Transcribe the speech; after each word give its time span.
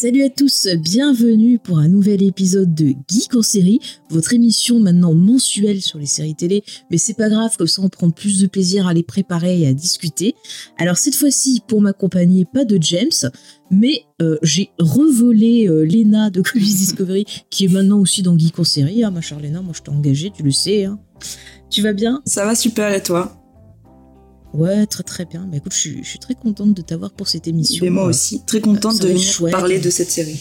Salut 0.00 0.22
à 0.22 0.30
tous, 0.30 0.68
bienvenue 0.76 1.58
pour 1.58 1.80
un 1.80 1.88
nouvel 1.88 2.22
épisode 2.22 2.72
de 2.72 2.94
Geek 3.10 3.34
en 3.34 3.42
série, 3.42 3.80
votre 4.10 4.32
émission 4.32 4.78
maintenant 4.78 5.12
mensuelle 5.12 5.82
sur 5.82 5.98
les 5.98 6.06
séries 6.06 6.36
télé, 6.36 6.62
mais 6.88 6.98
c'est 6.98 7.14
pas 7.14 7.28
grave, 7.28 7.56
comme 7.56 7.66
ça 7.66 7.82
on 7.82 7.88
prend 7.88 8.10
plus 8.10 8.40
de 8.40 8.46
plaisir 8.46 8.86
à 8.86 8.94
les 8.94 9.02
préparer 9.02 9.62
et 9.62 9.66
à 9.66 9.72
discuter. 9.72 10.36
Alors 10.76 10.98
cette 10.98 11.16
fois-ci, 11.16 11.64
pour 11.66 11.80
m'accompagner, 11.80 12.44
pas 12.44 12.64
de 12.64 12.78
James, 12.80 13.32
mais 13.72 14.04
euh, 14.22 14.38
j'ai 14.44 14.70
revolé 14.78 15.66
euh, 15.68 15.84
Lena 15.84 16.30
de 16.30 16.42
Comics 16.42 16.62
Discovery, 16.76 17.24
qui 17.50 17.64
est 17.64 17.68
maintenant 17.68 17.98
aussi 17.98 18.22
dans 18.22 18.38
Geek 18.38 18.56
en 18.56 18.62
série. 18.62 19.02
Ah 19.02 19.10
ma 19.10 19.20
chère 19.20 19.40
Lena, 19.40 19.62
moi 19.62 19.72
je 19.74 19.82
t'ai 19.82 19.90
engagée, 19.90 20.30
tu 20.30 20.44
le 20.44 20.52
sais. 20.52 20.84
Hein. 20.84 21.00
Tu 21.70 21.82
vas 21.82 21.92
bien? 21.92 22.22
Ça 22.24 22.44
va 22.44 22.54
super 22.54 22.94
et 22.94 23.02
toi? 23.02 23.37
Ouais, 24.54 24.86
très 24.86 25.02
très 25.02 25.24
bien. 25.24 25.46
Bah 25.50 25.58
écoute, 25.58 25.72
je 25.74 25.78
suis, 25.78 26.02
je 26.04 26.08
suis 26.08 26.18
très 26.18 26.34
contente 26.34 26.74
de 26.74 26.82
t'avoir 26.82 27.10
pour 27.12 27.28
cette 27.28 27.46
émission. 27.46 27.84
Et 27.84 27.90
moi 27.90 28.04
Euh, 28.06 28.10
aussi, 28.10 28.40
très 28.46 28.60
contente 28.60 29.00
de 29.00 29.08
venir 29.08 29.20
chouette. 29.22 29.52
parler 29.52 29.78
de 29.78 29.90
cette 29.90 30.10
série. 30.10 30.38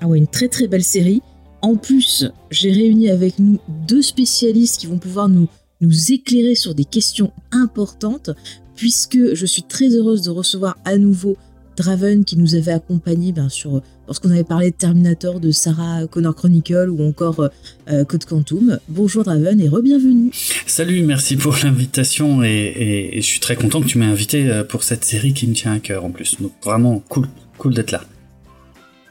Ah 0.00 0.06
ouais, 0.06 0.18
une 0.18 0.28
très 0.28 0.48
très 0.48 0.68
belle 0.68 0.84
série. 0.84 1.20
En 1.60 1.74
plus, 1.76 2.24
j'ai 2.52 2.70
réuni 2.70 3.10
avec 3.10 3.38
nous 3.40 3.58
deux 3.88 4.02
spécialistes 4.02 4.78
qui 4.78 4.86
vont 4.86 4.98
pouvoir 4.98 5.28
nous, 5.28 5.48
nous 5.80 6.12
éclairer 6.12 6.54
sur 6.54 6.72
des 6.74 6.84
questions 6.84 7.32
importantes, 7.50 8.30
puisque 8.76 9.34
je 9.34 9.44
suis 9.46 9.64
très 9.64 9.88
heureuse 9.96 10.22
de 10.22 10.30
recevoir 10.30 10.78
à 10.84 10.96
nouveau 10.98 11.36
Draven 11.78 12.24
qui 12.24 12.36
nous 12.36 12.54
avait 12.54 12.72
accompagnés 12.72 13.32
bien 13.32 13.48
sûr 13.48 13.80
lorsqu'on 14.06 14.30
avait 14.30 14.44
parlé 14.44 14.70
de 14.70 14.76
Terminator, 14.76 15.38
de 15.40 15.50
Sarah 15.50 16.06
Connor 16.06 16.34
Chronicle 16.34 16.88
ou 16.90 17.02
encore 17.06 17.40
euh, 17.40 17.48
euh, 17.90 18.04
Code 18.04 18.24
Quantum. 18.24 18.78
Bonjour 18.88 19.22
Draven 19.24 19.60
et 19.60 19.68
re-bienvenue. 19.68 20.30
Salut, 20.66 21.02
merci 21.02 21.36
pour 21.36 21.56
l'invitation 21.62 22.42
et, 22.42 23.10
et- 23.12 23.20
je 23.20 23.26
suis 23.26 23.40
très 23.40 23.56
content 23.56 23.80
que 23.80 23.86
tu 23.86 23.98
m'aies 23.98 24.06
invité 24.06 24.50
euh, 24.50 24.64
pour 24.64 24.82
cette 24.82 25.04
série 25.04 25.32
qui 25.34 25.46
me 25.46 25.54
tient 25.54 25.72
à 25.72 25.78
cœur 25.78 26.04
en 26.04 26.10
plus. 26.10 26.36
Donc 26.40 26.52
vraiment 26.64 27.02
cool, 27.08 27.28
cool 27.58 27.74
d'être 27.74 27.92
là. 27.92 28.02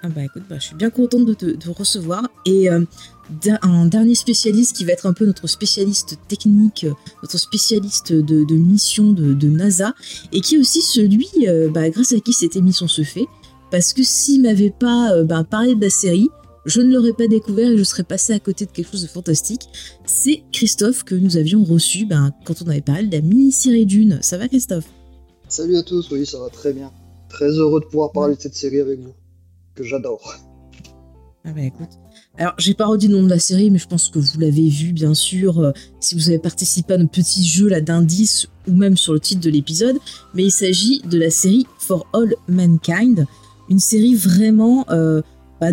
Ah 0.03 0.09
bah 0.09 0.23
écoute, 0.23 0.43
bah, 0.47 0.57
je 0.59 0.65
suis 0.65 0.75
bien 0.75 0.89
contente 0.89 1.25
de 1.25 1.33
te 1.33 1.69
recevoir. 1.69 2.27
Et 2.45 2.69
euh, 2.69 2.81
un 3.61 3.85
dernier 3.85 4.15
spécialiste 4.15 4.75
qui 4.75 4.85
va 4.85 4.93
être 4.93 5.07
un 5.07 5.13
peu 5.13 5.25
notre 5.25 5.47
spécialiste 5.47 6.17
technique, 6.27 6.83
euh, 6.83 6.93
notre 7.23 7.37
spécialiste 7.39 8.13
de, 8.13 8.55
mission 8.55 9.11
de, 9.11 9.47
NASA, 9.47 9.93
et 10.31 10.41
qui 10.41 10.55
est 10.55 10.57
aussi 10.59 10.81
celui 10.81 11.27
euh, 11.47 11.69
bah, 11.69 11.89
grâce 11.89 12.13
à 12.13 12.19
qui 12.19 12.33
cette 12.33 12.55
émission 12.55 12.87
se 12.87 13.03
fait. 13.03 13.25
Parce 13.71 13.93
que 13.93 14.03
s'il 14.03 14.43
m'avait 14.43 14.71
pas 14.71 15.23
bah, 15.23 15.43
parlé 15.43 15.75
de 15.75 15.81
la 15.81 15.89
série, 15.89 16.29
je 16.65 16.81
ne 16.81 16.93
l'aurais 16.93 17.13
pas 17.13 17.27
découvert 17.27 17.71
et 17.71 17.77
je 17.77 17.83
serais 17.83 18.03
passé 18.03 18.33
à 18.33 18.39
côté 18.39 18.65
de 18.65 18.71
quelque 18.71 18.91
chose 18.91 19.01
de 19.01 19.07
fantastique. 19.07 19.63
C'est 20.05 20.43
Christophe 20.51 21.03
que 21.03 21.15
nous 21.15 21.37
avions 21.37 21.63
reçu 21.63 22.07
quand 22.45 22.61
on 22.61 22.69
avait 22.69 22.81
parlé 22.81 23.07
de 23.07 23.15
la 23.15 23.21
mini-série 23.21 23.85
Dune. 23.85 24.19
Ça 24.21 24.37
va 24.37 24.47
Christophe? 24.47 24.85
Salut 25.49 25.77
à 25.77 25.83
tous, 25.83 26.11
oui, 26.11 26.25
ça 26.25 26.39
va 26.39 26.49
très 26.49 26.73
bien. 26.73 26.91
Très 27.29 27.49
heureux 27.49 27.79
de 27.81 27.85
pouvoir 27.85 28.11
parler 28.11 28.35
de 28.35 28.41
cette 28.41 28.55
série 28.55 28.79
avec 28.79 28.99
vous, 28.99 29.13
que 29.77 29.83
j'adore. 29.83 30.35
Ah 31.45 31.51
bah 31.55 31.61
écoute. 31.61 31.89
Alors, 32.37 32.53
j'ai 32.57 32.73
pas 32.73 32.85
redit 32.85 33.07
le 33.07 33.15
nom 33.15 33.23
de 33.23 33.29
la 33.29 33.39
série, 33.39 33.71
mais 33.71 33.79
je 33.79 33.87
pense 33.87 34.09
que 34.09 34.19
vous 34.19 34.39
l'avez 34.39 34.67
vu, 34.67 34.91
bien 34.91 35.13
sûr, 35.13 35.59
euh, 35.59 35.71
si 36.01 36.13
vous 36.15 36.27
avez 36.29 36.39
participé 36.39 36.95
à 36.95 36.97
notre 36.97 37.11
petit 37.11 37.45
jeu 37.47 37.67
là 37.69 37.79
d'indices 37.79 38.47
ou 38.67 38.73
même 38.73 38.97
sur 38.97 39.13
le 39.13 39.19
titre 39.19 39.41
de 39.41 39.49
l'épisode. 39.49 39.97
Mais 40.33 40.43
il 40.43 40.51
s'agit 40.51 41.01
de 41.01 41.17
la 41.17 41.29
série 41.29 41.65
For 41.79 42.05
All 42.13 42.35
Mankind, 42.49 43.25
une 43.69 43.79
série 43.79 44.15
vraiment. 44.15 44.85
euh, 44.89 45.21
bah, 45.61 45.69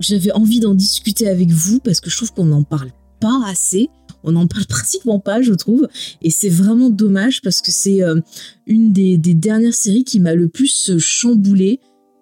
J'avais 0.00 0.32
envie 0.32 0.60
d'en 0.60 0.74
discuter 0.74 1.28
avec 1.28 1.50
vous 1.50 1.80
parce 1.80 2.00
que 2.00 2.08
je 2.08 2.16
trouve 2.16 2.32
qu'on 2.32 2.46
n'en 2.46 2.62
parle 2.62 2.90
pas 3.20 3.42
assez. 3.46 3.90
On 4.24 4.32
n'en 4.32 4.46
parle 4.46 4.66
pratiquement 4.68 5.18
pas, 5.20 5.42
je 5.42 5.52
trouve. 5.52 5.86
Et 6.22 6.30
c'est 6.30 6.48
vraiment 6.48 6.88
dommage 6.88 7.42
parce 7.42 7.60
que 7.60 7.70
c'est 7.70 8.02
euh, 8.02 8.20
une 8.66 8.92
des, 8.92 9.18
des 9.18 9.34
dernières 9.34 9.74
séries 9.74 10.04
qui 10.04 10.18
m'a 10.18 10.34
le 10.34 10.48
plus 10.48 10.90
euh, 10.90 10.98
chamboulé 10.98 11.78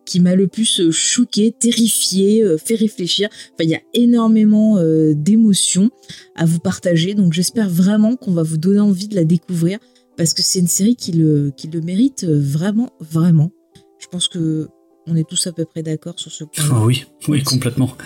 qui 0.09 0.21
m'a 0.21 0.35
le 0.35 0.49
plus 0.49 0.81
euh, 0.81 0.91
choqué, 0.91 1.53
terrifié, 1.53 2.43
euh, 2.43 2.57
fait 2.57 2.77
réfléchir. 2.77 3.29
Enfin, 3.53 3.65
il 3.65 3.69
y 3.69 3.75
a 3.75 3.83
énormément 3.93 4.79
euh, 4.79 5.13
d'émotions 5.15 5.91
à 6.35 6.47
vous 6.47 6.61
partager, 6.61 7.15
donc 7.15 7.35
j'espère 7.35 7.69
vraiment 7.69 8.17
qu'on 8.17 8.33
va 8.33 8.43
vous 8.43 8.57
donner 8.57 8.81
envie 8.81 9.07
de 9.07 9.15
la 9.15 9.25
découvrir 9.25 9.79
parce 10.17 10.33
que 10.33 10.43
c'est 10.43 10.61
une 10.61 10.67
série 10.67 10.97
qui 10.97 11.13
le, 11.13 11.53
mérite 11.85 12.25
vraiment, 12.25 12.91
vraiment. 13.01 13.53
Je 13.99 14.07
pense 14.07 14.29
que 14.29 14.69
on 15.07 15.15
est 15.15 15.29
tous 15.29 15.47
à 15.47 15.53
peu 15.53 15.65
près 15.65 15.83
d'accord 15.83 16.19
sur 16.19 16.33
ce 16.33 16.45
point. 16.45 16.65
Ah 16.71 16.85
oui, 16.85 17.05
oui, 17.29 17.43
complètement. 17.43 17.97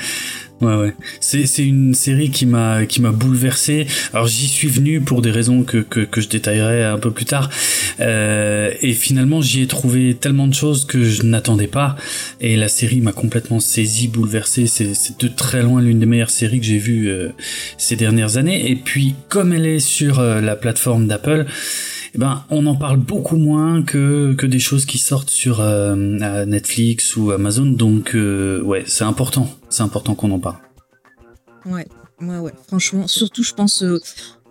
Ouais, 0.62 0.76
ouais. 0.76 0.94
C'est, 1.18 1.46
c'est 1.46 1.64
une 1.64 1.92
série 1.92 2.30
qui 2.30 2.46
m'a, 2.46 2.86
qui 2.86 3.02
m'a 3.02 3.10
bouleversé. 3.10 3.88
Alors 4.12 4.28
j'y 4.28 4.46
suis 4.46 4.68
venu 4.68 5.00
pour 5.00 5.20
des 5.20 5.32
raisons 5.32 5.64
que, 5.64 5.78
que, 5.78 6.00
que 6.00 6.20
je 6.20 6.28
détaillerai 6.28 6.84
un 6.84 6.98
peu 6.98 7.10
plus 7.10 7.24
tard. 7.24 7.50
Euh, 7.98 8.72
et 8.80 8.92
finalement 8.92 9.40
j'y 9.40 9.62
ai 9.62 9.66
trouvé 9.66 10.14
tellement 10.14 10.46
de 10.46 10.54
choses 10.54 10.84
que 10.84 11.02
je 11.02 11.24
n'attendais 11.24 11.66
pas. 11.66 11.96
Et 12.40 12.56
la 12.56 12.68
série 12.68 13.00
m'a 13.00 13.12
complètement 13.12 13.58
saisi, 13.58 14.06
bouleversé. 14.06 14.68
C'est, 14.68 14.94
c'est 14.94 15.18
de 15.20 15.26
très 15.26 15.62
loin 15.62 15.82
l'une 15.82 15.98
des 15.98 16.06
meilleures 16.06 16.30
séries 16.30 16.60
que 16.60 16.66
j'ai 16.66 16.78
vues 16.78 17.08
euh, 17.08 17.30
ces 17.76 17.96
dernières 17.96 18.36
années. 18.36 18.70
Et 18.70 18.76
puis 18.76 19.16
comme 19.28 19.52
elle 19.52 19.66
est 19.66 19.80
sur 19.80 20.20
euh, 20.20 20.40
la 20.40 20.54
plateforme 20.54 21.08
d'Apple, 21.08 21.46
eh 22.14 22.18
ben, 22.18 22.44
on 22.50 22.66
en 22.66 22.76
parle 22.76 22.98
beaucoup 22.98 23.36
moins 23.36 23.82
que, 23.82 24.34
que 24.34 24.46
des 24.46 24.58
choses 24.58 24.84
qui 24.84 24.98
sortent 24.98 25.30
sur 25.30 25.60
euh, 25.60 25.94
Netflix 26.44 27.16
ou 27.16 27.30
Amazon. 27.30 27.66
Donc, 27.66 28.14
euh, 28.14 28.60
ouais, 28.62 28.84
c'est 28.86 29.04
important. 29.04 29.48
C'est 29.70 29.82
important 29.82 30.14
qu'on 30.14 30.30
en 30.30 30.38
parle. 30.38 30.58
Ouais, 31.64 31.86
ouais, 32.20 32.38
ouais. 32.38 32.52
Franchement, 32.66 33.06
surtout, 33.06 33.42
je 33.42 33.54
pense, 33.54 33.82
euh, 33.82 33.98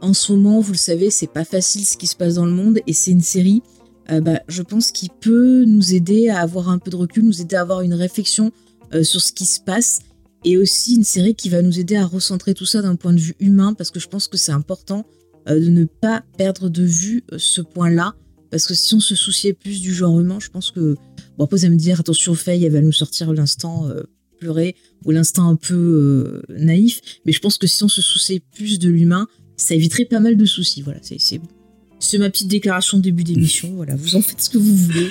en 0.01 0.13
ce 0.13 0.33
moment, 0.33 0.59
vous 0.59 0.72
le 0.72 0.77
savez, 0.77 1.11
c'est 1.11 1.27
pas 1.27 1.45
facile 1.45 1.85
ce 1.85 1.97
qui 1.97 2.07
se 2.07 2.16
passe 2.16 2.35
dans 2.35 2.45
le 2.45 2.51
monde 2.51 2.79
et 2.88 2.94
c'est 2.94 3.11
une 3.11 3.22
série, 3.22 3.61
euh, 4.09 4.22
bah, 4.22 4.39
je 4.47 4.63
pense, 4.63 4.91
qui 4.91 5.09
peut 5.22 5.63
nous 5.66 5.93
aider 5.93 6.29
à 6.29 6.39
avoir 6.39 6.69
un 6.69 6.79
peu 6.79 6.89
de 6.89 6.95
recul, 6.95 7.23
nous 7.23 7.41
aider 7.41 7.55
à 7.55 7.61
avoir 7.61 7.81
une 7.81 7.93
réflexion 7.93 8.51
euh, 8.93 9.03
sur 9.03 9.22
ce 9.22 9.31
qui 9.31 9.45
se 9.45 9.59
passe 9.59 9.99
et 10.43 10.57
aussi 10.57 10.95
une 10.95 11.03
série 11.03 11.35
qui 11.35 11.49
va 11.49 11.61
nous 11.61 11.79
aider 11.79 11.95
à 11.95 12.05
recentrer 12.05 12.55
tout 12.55 12.66
ça 12.66 12.81
d'un 12.81 12.95
point 12.95 13.13
de 13.13 13.19
vue 13.19 13.35
humain 13.39 13.73
parce 13.75 13.91
que 13.91 13.99
je 13.99 14.07
pense 14.07 14.28
que 14.28 14.38
c'est 14.38 14.51
important 14.51 15.05
de 15.47 15.69
ne 15.69 15.85
pas 15.85 16.24
perdre 16.38 16.69
de 16.69 16.84
vue 16.84 17.24
euh, 17.31 17.38
ce 17.38 17.62
point-là 17.62 18.16
parce 18.52 18.68
que 18.68 18.74
si 18.74 18.94
on 18.94 19.00
se 19.00 19.16
souciait 19.16 19.53
plus 19.53 19.79
du 19.81 19.94
genre 19.94 20.19
humain, 20.19 20.38
je 20.40 20.50
pense 20.50 20.72
que. 20.72 20.96
Bon, 21.38 21.46
après, 21.46 21.57
vous 21.57 21.66
allez 21.66 21.74
me 21.74 21.79
dire, 21.79 22.02
attention, 22.02 22.35
Faye, 22.35 22.66
elle 22.66 22.74
va 22.74 22.81
nous 22.81 22.91
sortir 22.91 23.31
l'instant 23.31 23.88
euh, 23.88 24.03
pleurer 24.40 24.75
ou 25.06 25.12
l'instant 25.12 25.47
un 25.47 25.56
peu 25.56 26.44
euh, 26.50 26.53
naïf, 26.53 27.02
mais 27.25 27.31
je 27.31 27.40
pense 27.40 27.57
que 27.57 27.66
si 27.66 27.84
on 27.84 27.88
se 27.88 28.02
souciait 28.02 28.41
plus 28.41 28.78
de 28.78 28.90
l'humain, 28.90 29.28
ça 29.56 29.74
éviterait 29.74 30.06
pas 30.06 30.19
mal 30.19 30.35
de 30.35 30.46
soucis. 30.46 30.81
Voilà, 30.81 31.00
c'est 31.02 32.18
ma 32.18 32.29
petite 32.29 32.50
déclaration 32.50 32.97
de 32.97 33.03
début 33.03 33.23
d'émission. 33.23 33.73
Voilà, 33.75 33.96
vous 33.96 34.16
en 34.16 34.22
faites 34.22 34.41
ce 34.41 34.50
que 34.50 34.58
vous 34.58 34.75
voulez. 34.75 35.08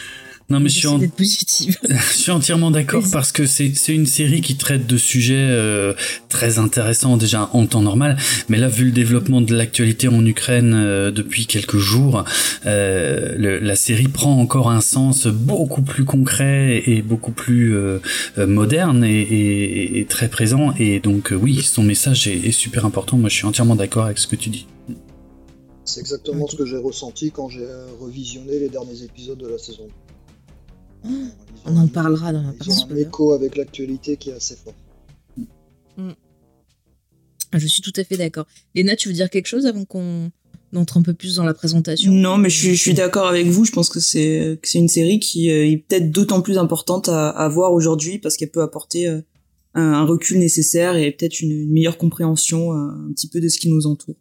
Non, 0.50 0.58
mais 0.58 0.68
je 0.68 0.74
suis, 0.74 0.82
J'essaie 0.82 0.94
en- 0.94 0.98
d'être 0.98 1.14
positive. 1.14 1.78
je 1.88 2.16
suis 2.16 2.30
entièrement 2.32 2.70
d'accord 2.72 3.02
Vas-y. 3.02 3.12
parce 3.12 3.30
que 3.30 3.46
c'est 3.46 3.72
c'est 3.76 3.94
une 3.94 4.06
série 4.06 4.40
qui 4.40 4.56
traite 4.56 4.84
de 4.86 4.96
sujets 4.96 5.34
euh, 5.38 5.94
très 6.28 6.58
intéressants 6.58 7.16
déjà 7.16 7.48
en 7.52 7.66
temps 7.66 7.82
normal. 7.82 8.16
Mais 8.48 8.58
là, 8.58 8.68
vu 8.68 8.86
le 8.86 8.90
développement 8.90 9.40
de 9.40 9.54
l'actualité 9.54 10.08
en 10.08 10.26
Ukraine 10.26 10.74
euh, 10.74 11.10
depuis 11.12 11.46
quelques 11.46 11.78
jours, 11.78 12.24
euh, 12.66 13.34
le- 13.38 13.58
la 13.60 13.76
série 13.76 14.08
prend 14.08 14.40
encore 14.40 14.70
un 14.70 14.80
sens 14.80 15.28
beaucoup 15.28 15.82
plus 15.82 16.04
concret 16.04 16.82
et 16.84 17.00
beaucoup 17.02 17.32
plus 17.32 17.74
moderne 18.36 19.04
et, 19.04 19.20
et- 19.20 20.00
et 20.00 20.04
très 20.06 20.28
présent. 20.28 20.74
Et 20.80 20.98
donc, 20.98 21.32
euh, 21.32 21.36
oui, 21.36 21.62
son 21.62 21.84
message 21.84 22.26
est, 22.26 22.36
est 22.46 22.50
super 22.52 22.84
important. 22.86 23.16
Moi, 23.18 23.28
je 23.28 23.36
suis 23.36 23.46
entièrement 23.46 23.76
d'accord 23.76 24.06
avec 24.06 24.18
ce 24.18 24.26
que 24.26 24.36
tu 24.36 24.50
dis. 24.50 24.66
C'est 25.84 26.00
exactement 26.00 26.46
ce 26.48 26.56
que 26.56 26.66
j'ai 26.66 26.76
ressenti 26.76 27.30
quand 27.30 27.48
j'ai 27.48 27.66
revisionné 28.00 28.58
les 28.58 28.68
derniers 28.68 29.02
épisodes 29.04 29.38
de 29.38 29.48
la 29.48 29.58
saison. 29.58 29.86
Ils 31.04 31.32
on 31.66 31.76
ont 31.76 31.80
en 31.84 31.88
parlera 31.88 32.32
dans 32.32 32.42
la 32.42 32.50
Ils 32.52 32.56
partie 32.56 32.70
ont 32.70 32.74
un 32.74 32.78
spoiler. 32.78 33.02
écho 33.02 33.32
avec 33.32 33.56
l'actualité 33.56 34.16
qui 34.16 34.30
est 34.30 34.34
assez 34.34 34.56
fort. 34.56 34.74
Ah, 37.52 37.58
Je 37.58 37.66
suis 37.66 37.82
tout 37.82 37.92
à 37.96 38.04
fait 38.04 38.16
d'accord. 38.16 38.46
Léna, 38.74 38.96
tu 38.96 39.08
veux 39.08 39.14
dire 39.14 39.28
quelque 39.30 39.46
chose 39.46 39.66
avant 39.66 39.84
qu'on 39.84 40.30
entre 40.74 40.98
un 40.98 41.02
peu 41.02 41.14
plus 41.14 41.34
dans 41.34 41.44
la 41.44 41.52
présentation? 41.52 42.12
Non, 42.12 42.36
mais 42.38 42.48
je 42.48 42.56
suis, 42.58 42.74
je 42.76 42.80
suis 42.80 42.94
d'accord 42.94 43.26
avec 43.26 43.46
vous. 43.48 43.64
Je 43.64 43.72
pense 43.72 43.88
que 43.88 43.98
c'est 43.98 44.58
que 44.62 44.68
c'est 44.68 44.78
une 44.78 44.88
série 44.88 45.18
qui 45.18 45.50
euh, 45.50 45.66
est 45.68 45.78
peut-être 45.78 46.10
d'autant 46.12 46.42
plus 46.42 46.58
importante 46.58 47.08
à, 47.08 47.28
à 47.30 47.48
voir 47.48 47.72
aujourd'hui 47.72 48.18
parce 48.20 48.36
qu'elle 48.36 48.52
peut 48.52 48.62
apporter 48.62 49.08
euh, 49.08 49.20
un, 49.74 49.82
un 49.94 50.04
recul 50.04 50.38
nécessaire 50.38 50.96
et 50.96 51.10
peut-être 51.10 51.40
une, 51.40 51.50
une 51.50 51.72
meilleure 51.72 51.98
compréhension 51.98 52.72
euh, 52.72 52.76
un 53.08 53.12
petit 53.12 53.28
peu 53.28 53.40
de 53.40 53.48
ce 53.48 53.58
qui 53.58 53.68
nous 53.68 53.86
entoure. 53.88 54.14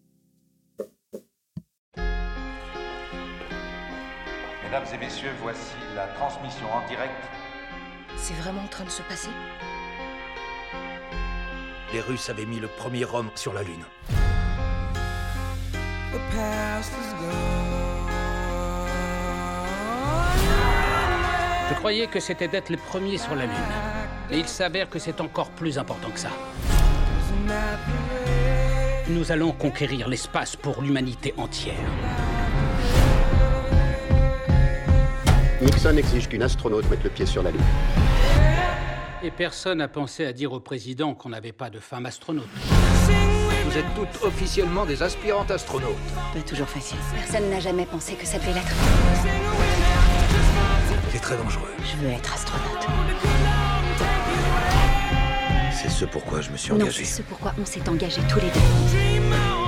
Mesdames 4.63 4.85
et 4.93 4.97
messieurs, 5.05 5.29
voici 5.41 5.59
transmission 6.19 6.67
en 6.73 6.85
direct. 6.87 7.23
C'est 8.17 8.33
vraiment 8.33 8.63
en 8.63 8.67
train 8.67 8.83
de 8.83 8.89
se 8.89 9.01
passer? 9.03 9.29
Les 11.93 12.01
Russes 12.01 12.29
avaient 12.29 12.45
mis 12.45 12.59
le 12.59 12.67
premier 12.67 13.05
homme 13.05 13.29
sur 13.35 13.53
la 13.53 13.63
Lune. 13.63 13.85
Je 21.69 21.75
croyais 21.75 22.07
que 22.07 22.19
c'était 22.19 22.49
d'être 22.49 22.69
le 22.69 22.77
premier 22.77 23.17
sur 23.17 23.35
la 23.35 23.45
Lune. 23.45 23.71
Mais 24.29 24.39
il 24.39 24.47
s'avère 24.47 24.89
que 24.89 24.99
c'est 24.99 25.21
encore 25.21 25.51
plus 25.51 25.79
important 25.79 26.09
que 26.09 26.19
ça. 26.19 26.31
Nous 29.07 29.31
allons 29.31 29.53
conquérir 29.53 30.09
l'espace 30.09 30.57
pour 30.57 30.81
l'humanité 30.81 31.33
entière. 31.37 31.75
Nixon 35.79 35.95
exige 35.95 36.27
qu'une 36.27 36.43
astronaute 36.43 36.89
mette 36.89 37.05
le 37.05 37.09
pied 37.09 37.25
sur 37.25 37.41
la 37.41 37.51
Lune. 37.51 37.61
Et 39.23 39.31
personne 39.31 39.77
n'a 39.77 39.87
pensé 39.87 40.25
à 40.25 40.33
dire 40.33 40.51
au 40.51 40.59
président 40.59 41.13
qu'on 41.13 41.29
n'avait 41.29 41.53
pas 41.53 41.69
de 41.69 41.79
femme 41.79 42.05
astronaute. 42.05 42.49
Vous 43.65 43.77
êtes 43.77 43.85
toutes 43.95 44.21
officiellement 44.25 44.85
des 44.85 45.01
aspirantes 45.01 45.51
astronautes. 45.51 45.95
Pas 46.33 46.41
toujours 46.41 46.67
facile. 46.67 46.97
Personne 47.15 47.49
n'a 47.49 47.61
jamais 47.61 47.85
pensé 47.85 48.15
que 48.15 48.25
ça 48.25 48.39
devait 48.39 48.51
l'être. 48.55 48.67
C'est 51.13 51.21
très 51.21 51.37
dangereux. 51.37 51.71
Je 51.81 51.95
veux 52.05 52.11
être 52.11 52.33
astronaute. 52.33 52.85
C'est 55.71 55.89
ce 55.89 56.03
pourquoi 56.03 56.41
je 56.41 56.49
me 56.49 56.57
suis 56.57 56.73
Non, 56.73 56.81
engagé. 56.81 57.05
c'est 57.05 57.17
ce 57.19 57.21
pourquoi 57.21 57.53
on 57.57 57.65
s'est 57.65 57.87
engagés 57.87 58.21
tous 58.29 58.39
les 58.39 58.49
deux. 58.49 59.58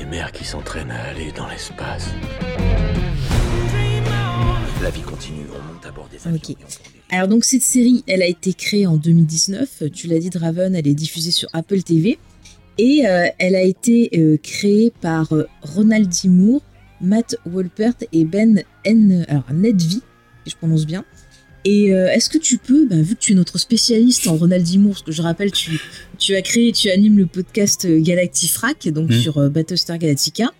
Des 0.00 0.06
mères 0.06 0.32
qui 0.32 0.44
s'entraînent 0.44 0.90
à 0.90 1.10
aller 1.10 1.30
dans 1.32 1.46
l'espace 1.46 2.08
La 4.82 4.88
vie 4.90 5.02
continue, 5.02 5.44
on 5.50 5.72
monte 5.72 5.84
à 5.84 5.90
bord 5.90 6.08
des 6.10 6.26
avions. 6.26 6.56
Alors 7.10 7.28
donc 7.28 7.44
cette 7.44 7.62
série, 7.62 8.02
elle 8.06 8.22
a 8.22 8.26
été 8.26 8.54
créée 8.54 8.86
en 8.86 8.96
2019. 8.96 9.82
Tu 9.92 10.06
l'as 10.06 10.18
dit, 10.18 10.30
Draven, 10.30 10.74
elle 10.74 10.88
est 10.88 10.94
diffusée 10.94 11.32
sur 11.32 11.50
Apple 11.52 11.82
TV. 11.82 12.18
Et 12.78 13.06
euh, 13.06 13.26
elle 13.38 13.54
a 13.54 13.62
été 13.62 14.08
euh, 14.16 14.38
créée 14.42 14.90
par 15.02 15.34
euh, 15.34 15.46
Ronald 15.60 16.08
D. 16.08 16.30
Moore, 16.30 16.62
Matt 17.02 17.36
Wolpert 17.44 17.92
et 18.12 18.24
Ben 18.24 18.62
N. 18.84 19.26
Alors 19.28 19.52
Nedvi, 19.52 20.00
si 20.44 20.50
je 20.50 20.56
prononce 20.56 20.86
bien. 20.86 21.04
Et 21.64 21.92
euh, 21.94 22.08
est-ce 22.10 22.30
que 22.30 22.38
tu 22.38 22.56
peux, 22.56 22.86
bah, 22.86 23.00
vu 23.02 23.14
que 23.14 23.20
tu 23.20 23.32
es 23.32 23.34
notre 23.34 23.58
spécialiste 23.58 24.26
en 24.28 24.36
Ronald 24.36 24.66
D. 24.66 24.78
Moore, 24.78 24.92
parce 24.94 25.02
que 25.02 25.12
je 25.12 25.20
rappelle, 25.20 25.52
tu, 25.52 25.78
tu 26.18 26.34
as 26.34 26.40
créé, 26.42 26.72
tu 26.72 26.90
animes 26.90 27.18
le 27.18 27.26
podcast 27.26 27.84
euh, 27.84 28.00
Galactifrac, 28.00 28.88
donc 28.88 29.10
Mhm. 29.10 29.20
sur 29.20 29.38
euh, 29.38 29.48
Battlestar 29.50 29.98
Galactica, 29.98 30.52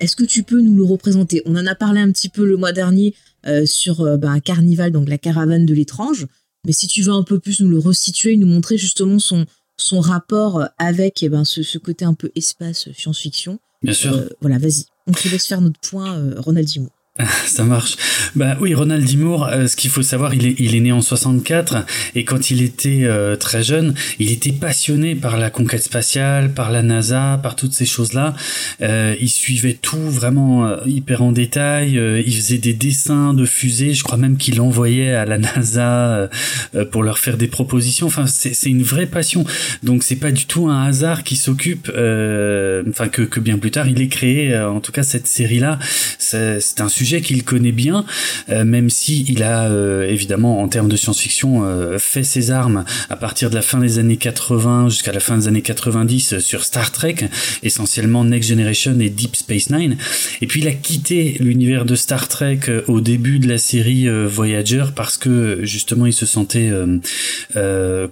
est-ce 0.00 0.16
que 0.16 0.24
tu 0.24 0.42
peux 0.44 0.60
nous 0.62 0.74
le 0.74 0.84
représenter? 0.84 1.42
On 1.44 1.56
en 1.56 1.66
a 1.66 1.74
parlé 1.74 2.00
un 2.00 2.10
petit 2.10 2.30
peu 2.30 2.46
le 2.46 2.56
mois 2.56 2.72
dernier 2.72 3.14
euh, 3.46 3.66
sur 3.66 4.18
bah, 4.18 4.30
un 4.30 4.40
carnival, 4.40 4.92
donc 4.92 5.08
la 5.08 5.18
caravane 5.18 5.66
de 5.66 5.74
l'étrange. 5.74 6.26
Mais 6.64 6.72
si 6.72 6.86
tu 6.88 7.02
veux 7.02 7.12
un 7.12 7.22
peu 7.22 7.38
plus 7.38 7.60
nous 7.60 7.68
le 7.68 7.78
resituer, 7.78 8.36
nous 8.36 8.46
montrer 8.46 8.78
justement 8.78 9.18
son, 9.18 9.44
son 9.76 10.00
rapport 10.00 10.64
avec 10.78 11.22
eh 11.22 11.28
ben, 11.28 11.44
ce, 11.44 11.62
ce 11.62 11.76
côté 11.78 12.04
un 12.06 12.14
peu 12.14 12.30
espace, 12.34 12.88
science-fiction, 12.96 13.58
Bien 13.82 13.92
sûr. 13.92 14.28
voilà, 14.40 14.58
vas-y. 14.58 14.84
On 15.06 15.12
te 15.12 15.28
laisse 15.28 15.46
faire 15.46 15.60
notre 15.60 15.78
point, 15.80 16.18
Ronald 16.38 16.66
D. 16.66 16.80
Ça 17.46 17.64
marche. 17.64 17.96
Bah 18.34 18.58
oui, 18.60 18.74
Ronald 18.74 19.04
D. 19.06 19.16
Moore, 19.16 19.48
euh, 19.48 19.66
ce 19.66 19.76
qu'il 19.76 19.88
faut 19.88 20.02
savoir, 20.02 20.34
il 20.34 20.46
est, 20.46 20.54
il 20.58 20.74
est 20.74 20.80
né 20.80 20.92
en 20.92 21.00
64 21.00 21.76
et 22.14 22.24
quand 22.24 22.50
il 22.50 22.62
était 22.62 23.04
euh, 23.04 23.36
très 23.36 23.62
jeune, 23.62 23.94
il 24.18 24.30
était 24.30 24.52
passionné 24.52 25.14
par 25.14 25.38
la 25.38 25.48
conquête 25.48 25.82
spatiale, 25.82 26.52
par 26.52 26.70
la 26.70 26.82
NASA, 26.82 27.40
par 27.42 27.56
toutes 27.56 27.72
ces 27.72 27.86
choses-là. 27.86 28.34
Euh, 28.82 29.14
il 29.18 29.30
suivait 29.30 29.78
tout 29.80 30.10
vraiment 30.10 30.66
euh, 30.66 30.76
hyper 30.84 31.22
en 31.22 31.32
détail. 31.32 31.98
Euh, 31.98 32.22
il 32.24 32.34
faisait 32.36 32.58
des 32.58 32.74
dessins 32.74 33.32
de 33.32 33.46
fusées. 33.46 33.94
Je 33.94 34.04
crois 34.04 34.18
même 34.18 34.36
qu'il 34.36 34.60
envoyait 34.60 35.12
à 35.12 35.24
la 35.24 35.38
NASA 35.56 36.28
euh, 36.74 36.84
pour 36.90 37.02
leur 37.02 37.18
faire 37.18 37.38
des 37.38 37.48
propositions. 37.48 38.08
Enfin, 38.08 38.26
c'est 38.26 38.68
une 38.68 38.82
vraie 38.82 39.06
passion. 39.06 39.46
Donc 39.82 40.02
c'est 40.02 40.16
pas 40.16 40.32
du 40.32 40.44
tout 40.44 40.68
un 40.68 40.84
hasard 40.84 41.24
qui 41.24 41.36
s'occupe. 41.36 41.88
Enfin 41.88 43.08
que, 43.08 43.22
que 43.22 43.40
bien 43.40 43.56
plus 43.56 43.70
tard, 43.70 43.88
il 43.88 44.02
ait 44.02 44.08
créé 44.08 44.56
en 44.58 44.80
tout 44.80 44.92
cas 44.92 45.02
cette 45.02 45.26
série-là. 45.26 45.78
C'est 46.18 46.80
un 46.80 46.88
sujet 46.88 47.05
qu'il 47.14 47.44
connaît 47.44 47.72
bien, 47.72 48.04
euh, 48.48 48.64
même 48.64 48.90
si 48.90 49.24
il 49.28 49.42
a 49.42 49.70
euh, 49.70 50.08
évidemment 50.08 50.60
en 50.60 50.68
termes 50.68 50.88
de 50.88 50.96
science-fiction 50.96 51.64
euh, 51.64 51.98
fait 51.98 52.24
ses 52.24 52.50
armes 52.50 52.84
à 53.10 53.16
partir 53.16 53.50
de 53.50 53.54
la 53.54 53.62
fin 53.62 53.78
des 53.78 53.98
années 53.98 54.16
80 54.16 54.88
jusqu'à 54.88 55.12
la 55.12 55.20
fin 55.20 55.38
des 55.38 55.48
années 55.48 55.62
90 55.62 56.38
sur 56.38 56.64
Star 56.64 56.90
Trek, 56.90 57.16
essentiellement 57.62 58.24
Next 58.24 58.48
Generation 58.48 58.98
et 59.00 59.08
Deep 59.08 59.36
Space 59.36 59.70
Nine. 59.70 59.96
Et 60.40 60.46
puis 60.46 60.60
il 60.60 60.68
a 60.68 60.72
quitté 60.72 61.36
l'univers 61.40 61.84
de 61.84 61.94
Star 61.94 62.28
Trek 62.28 62.60
au 62.88 63.00
début 63.00 63.38
de 63.38 63.48
la 63.48 63.58
série 63.58 64.08
Voyager 64.26 64.84
parce 64.94 65.16
que 65.16 65.60
justement 65.62 66.06
il 66.06 66.12
se 66.12 66.26
sentait 66.26 66.70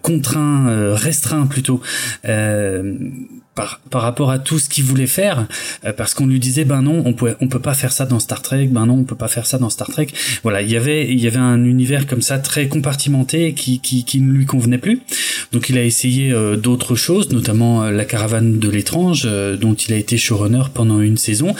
contraint, 0.02 0.94
restreint 0.94 1.46
plutôt. 1.46 1.80
Par, 3.54 3.80
par 3.90 4.02
rapport 4.02 4.30
à 4.30 4.38
tout 4.38 4.58
ce 4.58 4.68
qu'il 4.68 4.84
voulait 4.84 5.06
faire, 5.06 5.46
euh, 5.84 5.92
parce 5.92 6.12
qu'on 6.14 6.26
lui 6.26 6.40
disait 6.40 6.64
ben 6.64 6.82
non, 6.82 7.02
on 7.06 7.12
peut 7.12 7.36
on 7.40 7.48
peut 7.48 7.60
pas 7.60 7.74
faire 7.74 7.92
ça 7.92 8.04
dans 8.04 8.18
Star 8.18 8.42
Trek, 8.42 8.66
ben 8.66 8.86
non, 8.86 8.94
on 8.94 9.04
peut 9.04 9.14
pas 9.14 9.28
faire 9.28 9.46
ça 9.46 9.58
dans 9.58 9.70
Star 9.70 9.88
Trek. 9.88 10.08
Voilà, 10.42 10.62
il 10.62 10.70
y 10.70 10.76
avait 10.76 11.08
il 11.08 11.20
y 11.20 11.26
avait 11.26 11.38
un 11.38 11.64
univers 11.64 12.06
comme 12.06 12.22
ça 12.22 12.38
très 12.38 12.66
compartimenté 12.68 13.52
qui 13.54 13.78
qui, 13.80 14.04
qui 14.04 14.20
ne 14.20 14.32
lui 14.32 14.46
convenait 14.46 14.78
plus. 14.78 15.02
Donc 15.52 15.68
il 15.68 15.78
a 15.78 15.84
essayé 15.84 16.32
euh, 16.32 16.56
d'autres 16.56 16.96
choses, 16.96 17.30
notamment 17.30 17.84
euh, 17.84 17.90
la 17.90 18.04
caravane 18.04 18.58
de 18.58 18.68
l'étrange, 18.68 19.22
euh, 19.24 19.56
dont 19.56 19.74
il 19.74 19.92
a 19.94 19.96
été 19.96 20.16
showrunner 20.16 20.64
pendant 20.74 21.00
une 21.00 21.16
saison. 21.16 21.54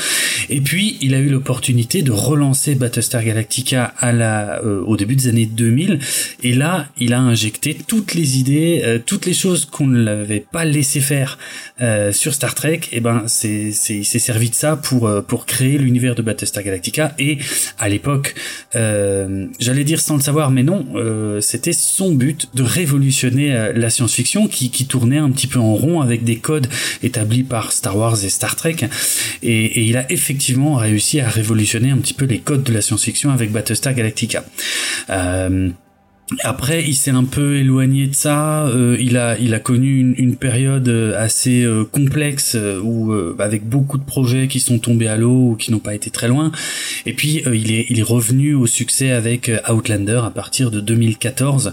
Et 0.50 0.60
puis 0.60 0.98
il 1.00 1.14
a 1.14 1.18
eu 1.18 1.28
l'opportunité 1.28 2.02
de 2.02 2.10
relancer 2.12 2.74
Battlestar 2.74 3.22
Galactica 3.22 3.94
à 3.98 4.12
la 4.12 4.44
euh, 4.64 4.82
au 4.84 4.96
début 4.96 5.16
des 5.16 5.28
années 5.28 5.46
2000. 5.46 5.98
Et 6.42 6.54
là, 6.54 6.86
il 6.98 7.12
a 7.12 7.20
injecté 7.20 7.76
toutes 7.86 8.14
les 8.14 8.38
idées, 8.38 8.82
euh, 8.84 8.98
toutes 9.04 9.26
les 9.26 9.32
choses 9.32 9.64
qu'on 9.64 9.86
ne 9.86 10.02
l'avait 10.02 10.44
pas 10.52 10.64
laissé 10.64 11.00
faire 11.00 11.38
euh, 11.80 11.83
sur 12.12 12.34
Star 12.34 12.54
Trek, 12.54 12.80
et 12.92 13.00
ben 13.00 13.24
c'est 13.26 13.72
il 13.90 14.04
s'est 14.04 14.18
servi 14.18 14.50
de 14.50 14.54
ça 14.54 14.76
pour 14.76 15.06
euh, 15.06 15.20
pour 15.20 15.46
créer 15.46 15.78
l'univers 15.78 16.14
de 16.14 16.22
Battlestar 16.22 16.62
Galactica 16.62 17.14
et 17.18 17.38
à 17.78 17.88
l'époque 17.88 18.34
euh, 18.74 19.46
j'allais 19.58 19.84
dire 19.84 20.00
sans 20.00 20.16
le 20.16 20.22
savoir 20.22 20.50
mais 20.50 20.62
non 20.62 20.86
euh, 20.94 21.40
c'était 21.40 21.72
son 21.72 22.12
but 22.12 22.48
de 22.54 22.62
révolutionner 22.62 23.54
euh, 23.54 23.72
la 23.74 23.90
science-fiction 23.90 24.48
qui 24.48 24.70
qui 24.70 24.86
tournait 24.86 25.18
un 25.18 25.30
petit 25.30 25.46
peu 25.46 25.58
en 25.58 25.74
rond 25.74 26.00
avec 26.00 26.24
des 26.24 26.36
codes 26.36 26.68
établis 27.02 27.42
par 27.42 27.72
Star 27.72 27.96
Wars 27.96 28.24
et 28.24 28.28
Star 28.28 28.56
Trek 28.56 28.76
et, 29.42 29.64
et 29.64 29.82
il 29.84 29.96
a 29.96 30.10
effectivement 30.10 30.76
réussi 30.76 31.20
à 31.20 31.28
révolutionner 31.28 31.90
un 31.90 31.98
petit 31.98 32.14
peu 32.14 32.24
les 32.24 32.38
codes 32.38 32.62
de 32.62 32.72
la 32.72 32.80
science-fiction 32.80 33.30
avec 33.30 33.52
Battlestar 33.52 33.94
Galactica. 33.94 34.44
Euh, 35.10 35.70
après, 36.42 36.82
il 36.82 36.94
s'est 36.94 37.10
un 37.10 37.24
peu 37.24 37.56
éloigné 37.56 38.06
de 38.06 38.14
ça. 38.14 38.66
euh, 38.66 38.96
il 38.98 39.16
a, 39.18 39.38
il 39.38 39.52
a 39.52 39.60
connu 39.60 39.98
une, 40.00 40.14
une 40.16 40.36
période 40.36 40.88
euh, 40.88 41.12
assez 41.22 41.62
euh, 41.62 41.84
complexe 41.84 42.54
euh, 42.54 42.80
où, 42.82 43.12
euh, 43.12 43.36
avec 43.38 43.68
beaucoup 43.68 43.98
de 43.98 44.04
projets 44.04 44.48
qui 44.48 44.58
sont 44.58 44.78
tombés 44.78 45.06
à 45.06 45.16
l'eau 45.18 45.50
ou 45.50 45.54
qui 45.54 45.70
n'ont 45.70 45.80
pas 45.80 45.94
été 45.94 46.08
très 46.10 46.28
loin. 46.28 46.50
Et 47.04 47.12
puis, 47.12 47.42
euh, 47.46 47.54
il 47.54 47.70
est, 47.72 47.86
il 47.90 47.98
est 47.98 48.02
revenu 48.02 48.54
au 48.54 48.66
succès 48.66 49.10
avec 49.10 49.50
Outlander 49.70 50.22
à 50.24 50.30
partir 50.30 50.70
de 50.70 50.80
2014. 50.80 51.72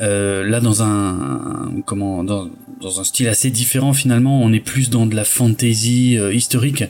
Euh, 0.00 0.44
là, 0.48 0.58
dans 0.60 0.82
un, 0.82 1.70
comment, 1.86 2.24
dans, 2.24 2.50
dans 2.80 3.00
un 3.00 3.04
style 3.04 3.28
assez 3.28 3.50
différent 3.50 3.92
finalement. 3.92 4.42
On 4.42 4.52
est 4.52 4.58
plus 4.60 4.90
dans 4.90 5.06
de 5.06 5.14
la 5.14 5.24
fantasy 5.24 6.18
euh, 6.18 6.34
historique, 6.34 6.82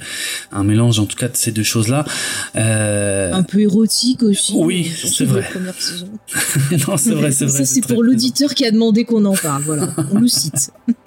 un 0.50 0.64
mélange 0.64 0.98
en 0.98 1.04
tout 1.04 1.16
cas 1.16 1.28
de 1.28 1.36
ces 1.36 1.52
deux 1.52 1.62
choses-là. 1.62 2.06
Euh, 2.56 3.32
Un 3.34 3.42
peu 3.42 3.60
érotique 3.60 4.22
aussi. 4.22 4.54
Oui, 4.56 4.90
c'est 4.96 5.26
vrai. 5.26 5.46
non, 6.88 6.96
c'est 7.02 7.14
vrai, 7.14 7.32
c'est 7.32 7.46
vrai. 7.46 7.58
Ça, 7.58 7.64
c'est 7.64 7.86
pour 7.86 8.02
l'auditeur 8.02 8.54
qui 8.54 8.64
a 8.64 8.70
demandé 8.70 9.04
qu'on 9.04 9.24
en 9.24 9.34
parle. 9.34 9.62
Voilà, 9.62 9.88
on 10.12 10.20
le 10.20 10.28
cite. 10.28 10.72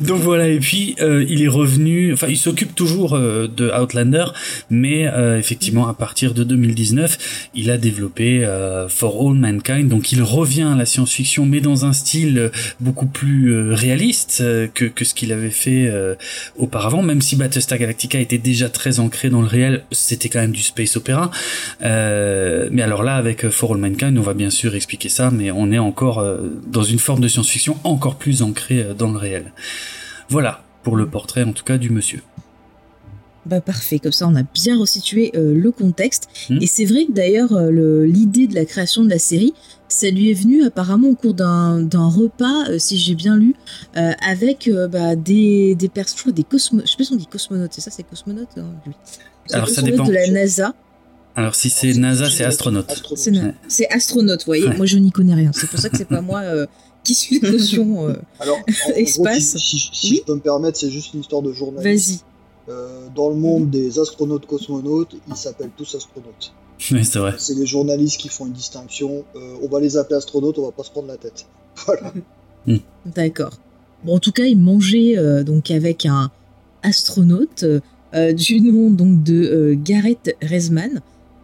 Donc 0.00 0.20
voilà, 0.20 0.48
et 0.48 0.58
puis 0.58 0.96
euh, 1.00 1.24
il 1.28 1.42
est 1.42 1.48
revenu, 1.48 2.12
enfin 2.12 2.28
il 2.28 2.36
s'occupe 2.36 2.74
toujours 2.74 3.14
euh, 3.14 3.46
de 3.46 3.70
Outlander, 3.70 4.24
mais 4.70 5.06
euh, 5.06 5.38
effectivement 5.38 5.86
à 5.88 5.94
partir 5.94 6.34
de 6.34 6.44
2019, 6.44 7.50
il 7.54 7.70
a 7.70 7.76
développé 7.76 8.44
euh, 8.44 8.88
For 8.88 9.14
All 9.20 9.34
Mankind, 9.34 9.88
donc 9.88 10.12
il 10.12 10.22
revient 10.22 10.62
à 10.72 10.76
la 10.76 10.86
science-fiction, 10.86 11.44
mais 11.44 11.60
dans 11.60 11.84
un 11.84 11.92
style 11.92 12.38
euh, 12.38 12.48
beaucoup 12.80 13.06
plus 13.06 13.52
euh, 13.52 13.74
réaliste 13.74 14.42
que, 14.74 14.86
que 14.86 15.04
ce 15.04 15.14
qu'il 15.14 15.32
avait 15.32 15.50
fait 15.50 15.90
auparavant, 16.56 17.02
même 17.02 17.20
si 17.20 17.36
Battlestar 17.36 17.78
Galactica 17.78 18.18
était 18.20 18.38
déjà 18.38 18.68
très 18.68 19.00
ancré 19.00 19.30
dans 19.30 19.40
le 19.40 19.46
réel, 19.46 19.84
c'était 19.90 20.28
quand 20.28 20.40
même 20.40 20.52
du 20.52 20.62
space 20.62 20.96
opéra. 20.96 21.30
Mais 21.80 22.82
alors 22.82 23.02
là, 23.02 23.16
avec 23.16 23.48
For 23.48 23.72
All 23.72 23.78
Mankind, 23.78 24.16
on 24.18 24.22
va 24.22 24.34
bien 24.34 24.50
sûr 24.50 24.74
expliquer 24.74 25.08
ça, 25.08 25.30
mais 25.30 25.50
on 25.50 25.70
est 25.72 25.78
encore 25.78 26.24
dans 26.66 26.82
une 26.82 26.98
forme 26.98 27.20
de 27.20 27.28
science-fiction 27.28 27.76
encore 27.84 28.16
plus 28.16 28.42
ancrée 28.42 28.86
dans 28.96 29.10
le 29.10 29.17
réel. 29.18 29.52
Voilà 30.28 30.62
pour 30.82 30.96
le 30.96 31.06
portrait 31.08 31.42
en 31.42 31.52
tout 31.52 31.64
cas 31.64 31.76
du 31.78 31.90
monsieur. 31.90 32.22
Bah 33.46 33.60
parfait, 33.62 33.98
comme 33.98 34.12
ça 34.12 34.26
on 34.28 34.34
a 34.36 34.42
bien 34.42 34.78
resitué 34.78 35.32
euh, 35.34 35.54
le 35.54 35.70
contexte. 35.72 36.28
Hmm. 36.50 36.58
Et 36.60 36.66
c'est 36.66 36.84
vrai 36.84 37.06
que 37.06 37.12
d'ailleurs 37.12 37.52
euh, 37.54 38.04
l'idée 38.04 38.46
de 38.46 38.54
la 38.54 38.66
création 38.66 39.02
de 39.04 39.08
la 39.08 39.18
série, 39.18 39.54
ça 39.88 40.10
lui 40.10 40.30
est 40.30 40.34
venu 40.34 40.64
apparemment 40.64 41.08
au 41.08 41.14
cours 41.14 41.32
d'un 41.32 41.80
d'un 41.80 42.08
repas, 42.08 42.68
euh, 42.68 42.78
si 42.78 42.98
j'ai 42.98 43.14
bien 43.14 43.36
lu, 43.38 43.54
euh, 43.96 44.12
avec 44.28 44.68
euh, 44.68 44.86
bah, 44.86 45.16
des, 45.16 45.74
des 45.76 45.88
personnes, 45.88 46.16
je 46.18 46.22
crois 46.24 46.32
des 46.32 46.44
cosmonautes, 46.44 46.86
je 46.86 46.90
sais 46.92 46.96
pas 46.98 47.04
si 47.04 47.12
on 47.12 47.16
dit 47.16 47.26
cosmonautes, 47.26 47.72
c'est 47.72 47.80
ça 47.80 47.90
c'est 47.90 48.02
cosmonautes 48.02 48.48
hein, 48.58 48.66
oui. 48.86 48.92
Des 49.48 49.54
Alors, 49.54 49.68
ça 49.70 49.80
dépend. 49.80 50.04
de 50.04 50.12
la 50.12 50.28
NASA. 50.30 50.74
Alors 51.34 51.54
si 51.54 51.70
c'est 51.70 51.94
NASA, 51.94 52.28
c'est 52.28 52.44
astronaute. 52.44 53.02
C'est 53.16 53.30
na- 53.30 53.52
c'est 53.68 53.88
astronaute, 53.90 54.40
vous 54.40 54.46
voyez, 54.46 54.66
Ouais. 54.68 54.76
moi 54.76 54.84
je 54.84 54.98
n'y 54.98 55.10
connais 55.12 55.34
rien. 55.34 55.52
C'est 55.54 55.70
pour 55.70 55.78
ça 55.78 55.88
que 55.88 55.96
c'est 55.96 56.08
pas 56.08 56.20
moi 56.20 56.40
euh, 56.40 56.66
qui 57.08 57.14
suis 57.14 57.40
de 57.40 57.50
notion. 57.50 58.08
euh, 58.08 58.14
Alors, 58.40 58.58
en, 58.58 58.90
en 58.90 58.92
gros, 58.92 59.04
si, 59.40 59.40
si- 59.40 59.90
si 59.92 60.10
Oui. 60.10 60.16
je 60.18 60.22
peux 60.24 60.34
me 60.34 60.40
permettre, 60.40 60.78
c'est 60.78 60.90
juste 60.90 61.14
une 61.14 61.20
histoire 61.20 61.42
de 61.42 61.52
journaliste. 61.52 62.08
Vas-y. 62.68 62.74
Euh, 62.74 63.06
dans 63.16 63.30
le 63.30 63.34
monde 63.36 63.70
des 63.70 63.98
astronautes 63.98 64.44
cosmonautes, 64.46 65.14
ils 65.28 65.36
s'appellent 65.36 65.70
tous 65.76 65.94
astronautes. 65.94 66.52
Oui, 66.92 67.04
c'est 67.04 67.18
vrai. 67.18 67.34
C'est 67.38 67.54
les 67.54 67.66
journalistes 67.66 68.20
qui 68.20 68.28
font 68.28 68.46
une 68.46 68.52
distinction. 68.52 69.24
Euh, 69.34 69.56
on 69.62 69.68
va 69.68 69.80
les 69.80 69.96
appeler 69.96 70.16
astronautes, 70.16 70.58
on 70.60 70.66
va 70.66 70.70
pas 70.72 70.84
se 70.84 70.90
prendre 70.92 71.08
la 71.08 71.16
tête. 71.16 71.46
Voilà. 71.86 72.12
D'accord. 73.06 73.52
Bon, 74.04 74.14
en 74.16 74.18
tout 74.18 74.30
cas, 74.32 74.44
il 74.44 74.58
mangeait 74.58 75.16
euh, 75.18 75.42
donc 75.42 75.70
avec 75.72 76.06
un 76.06 76.30
astronaute 76.82 77.64
euh, 78.14 78.32
du 78.32 78.60
nom 78.60 78.90
donc 78.90 79.22
de 79.22 79.34
euh, 79.34 79.74
Gareth 79.76 80.36
Reisman. 80.42 81.00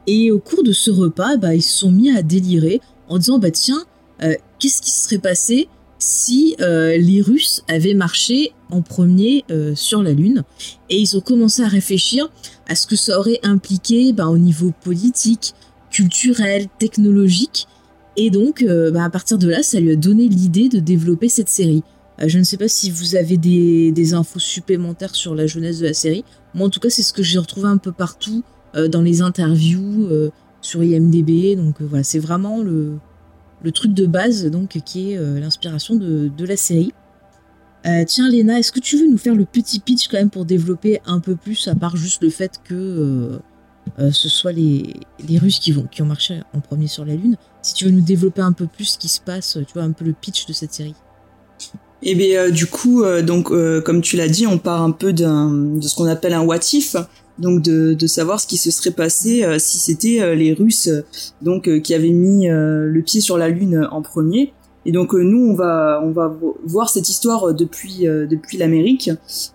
Et 0.06 0.30
au 0.30 0.38
cours 0.38 0.62
de 0.62 0.72
ce 0.72 0.90
repas, 0.90 1.36
bah, 1.36 1.54
ils 1.54 1.62
se 1.62 1.72
sont 1.78 1.90
mis 1.90 2.10
à 2.10 2.22
délirer 2.22 2.80
en 3.08 3.18
disant 3.18 3.38
bah 3.38 3.50
tiens, 3.50 3.84
euh, 4.22 4.34
qu'est-ce 4.64 4.80
qui 4.80 4.90
se 4.90 5.04
serait 5.04 5.18
passé 5.18 5.68
si 5.98 6.56
euh, 6.60 6.96
les 6.96 7.20
Russes 7.20 7.62
avaient 7.68 7.92
marché 7.92 8.52
en 8.70 8.80
premier 8.80 9.44
euh, 9.50 9.74
sur 9.74 10.02
la 10.02 10.12
Lune? 10.12 10.42
Et 10.88 10.98
ils 10.98 11.18
ont 11.18 11.20
commencé 11.20 11.62
à 11.62 11.68
réfléchir 11.68 12.30
à 12.66 12.74
ce 12.74 12.86
que 12.86 12.96
ça 12.96 13.18
aurait 13.18 13.40
impliqué 13.42 14.14
bah, 14.14 14.28
au 14.28 14.38
niveau 14.38 14.72
politique, 14.82 15.52
culturel, 15.90 16.68
technologique. 16.78 17.68
Et 18.16 18.30
donc, 18.30 18.62
euh, 18.62 18.90
bah, 18.90 19.04
à 19.04 19.10
partir 19.10 19.36
de 19.36 19.50
là, 19.50 19.62
ça 19.62 19.80
lui 19.80 19.92
a 19.92 19.96
donné 19.96 20.28
l'idée 20.28 20.70
de 20.70 20.78
développer 20.78 21.28
cette 21.28 21.50
série. 21.50 21.82
Je 22.24 22.38
ne 22.38 22.44
sais 22.44 22.56
pas 22.56 22.68
si 22.68 22.90
vous 22.90 23.16
avez 23.16 23.36
des, 23.36 24.14
infos 24.14 24.38
supplémentaires 24.38 25.14
sur 25.14 25.34
la 25.34 25.46
jeunesse 25.46 25.80
de 25.80 25.88
la 25.88 25.94
série. 25.94 26.24
Moi, 26.54 26.68
en 26.68 26.70
tout 26.70 26.80
cas, 26.80 26.88
c'est 26.88 27.02
ce 27.02 27.12
que 27.12 27.22
j'ai 27.22 27.38
retrouvé 27.38 27.68
un 27.68 27.76
peu 27.76 27.92
partout 27.92 28.44
dans 28.88 29.02
les 29.02 29.20
interviews, 29.20 30.08
sur 30.60 30.82
IMDb. 30.82 31.56
Donc 31.56 31.82
voilà, 31.82 32.04
c'est 32.04 32.20
vraiment 32.20 32.62
le, 32.62 32.98
le 33.64 33.72
truc 33.72 33.94
de 33.94 34.06
base 34.06 34.46
donc 34.46 34.78
qui 34.84 35.12
est 35.12 35.16
euh, 35.16 35.40
l'inspiration 35.40 35.96
de, 35.96 36.28
de 36.28 36.44
la 36.44 36.56
série. 36.56 36.92
Euh, 37.86 38.04
tiens, 38.06 38.28
Léna, 38.28 38.58
est-ce 38.58 38.72
que 38.72 38.80
tu 38.80 38.96
veux 38.96 39.08
nous 39.10 39.18
faire 39.18 39.34
le 39.34 39.44
petit 39.44 39.80
pitch 39.80 40.08
quand 40.08 40.16
même 40.16 40.30
pour 40.30 40.44
développer 40.44 41.00
un 41.06 41.20
peu 41.20 41.34
plus, 41.36 41.68
à 41.68 41.74
part 41.74 41.96
juste 41.96 42.22
le 42.22 42.30
fait 42.30 42.60
que 42.64 43.40
euh, 43.98 44.10
ce 44.10 44.28
soit 44.28 44.52
les, 44.52 44.94
les 45.26 45.38
Russes 45.38 45.58
qui, 45.58 45.72
vont, 45.72 45.86
qui 45.90 46.00
ont 46.00 46.06
marché 46.06 46.40
en 46.54 46.60
premier 46.60 46.86
sur 46.86 47.04
la 47.04 47.14
Lune? 47.14 47.36
Si 47.60 47.74
tu 47.74 47.84
veux 47.84 47.90
nous 47.90 48.00
développer 48.00 48.40
un 48.40 48.52
peu 48.52 48.66
plus 48.66 48.84
ce 48.84 48.98
qui 48.98 49.08
se 49.08 49.20
passe, 49.20 49.58
tu 49.66 49.74
vois, 49.74 49.82
un 49.82 49.92
peu 49.92 50.04
le 50.04 50.14
pitch 50.14 50.46
de 50.46 50.52
cette 50.52 50.72
série. 50.72 50.94
Et 52.02 52.14
bien 52.14 52.40
euh, 52.40 52.50
du 52.50 52.66
coup, 52.66 53.02
donc 53.22 53.50
comme 53.84 54.00
tu 54.00 54.16
l'as 54.16 54.28
dit, 54.28 54.46
on 54.46 54.58
part 54.58 54.82
un 54.82 54.90
peu 54.90 55.12
de 55.12 55.80
ce 55.80 55.94
qu'on 55.94 56.06
appelle 56.06 56.32
un 56.32 56.42
what 56.42 56.60
if, 56.72 56.96
donc 57.38 57.62
de, 57.62 57.94
de 57.94 58.06
savoir 58.06 58.38
ce 58.40 58.46
qui 58.46 58.56
se 58.56 58.70
serait 58.70 58.92
passé 58.92 59.42
euh, 59.44 59.58
si 59.58 59.78
c'était 59.78 60.20
euh, 60.20 60.34
les 60.34 60.52
Russes 60.52 60.88
euh, 60.88 61.02
donc 61.42 61.68
euh, 61.68 61.80
qui 61.80 61.94
avaient 61.94 62.10
mis 62.10 62.48
euh, 62.48 62.86
le 62.86 63.02
pied 63.02 63.20
sur 63.20 63.36
la 63.38 63.48
Lune 63.48 63.88
en 63.90 64.02
premier. 64.02 64.52
Et 64.86 64.92
donc 64.92 65.14
euh, 65.14 65.22
nous, 65.22 65.40
on 65.50 65.54
va 65.54 66.00
on 66.04 66.10
va 66.10 66.28
vo- 66.28 66.58
voir 66.64 66.90
cette 66.90 67.08
histoire 67.08 67.48
euh, 67.48 67.52
depuis 67.54 68.06
euh, 68.06 68.26
depuis 68.26 68.58
l'Amérique 68.58 69.10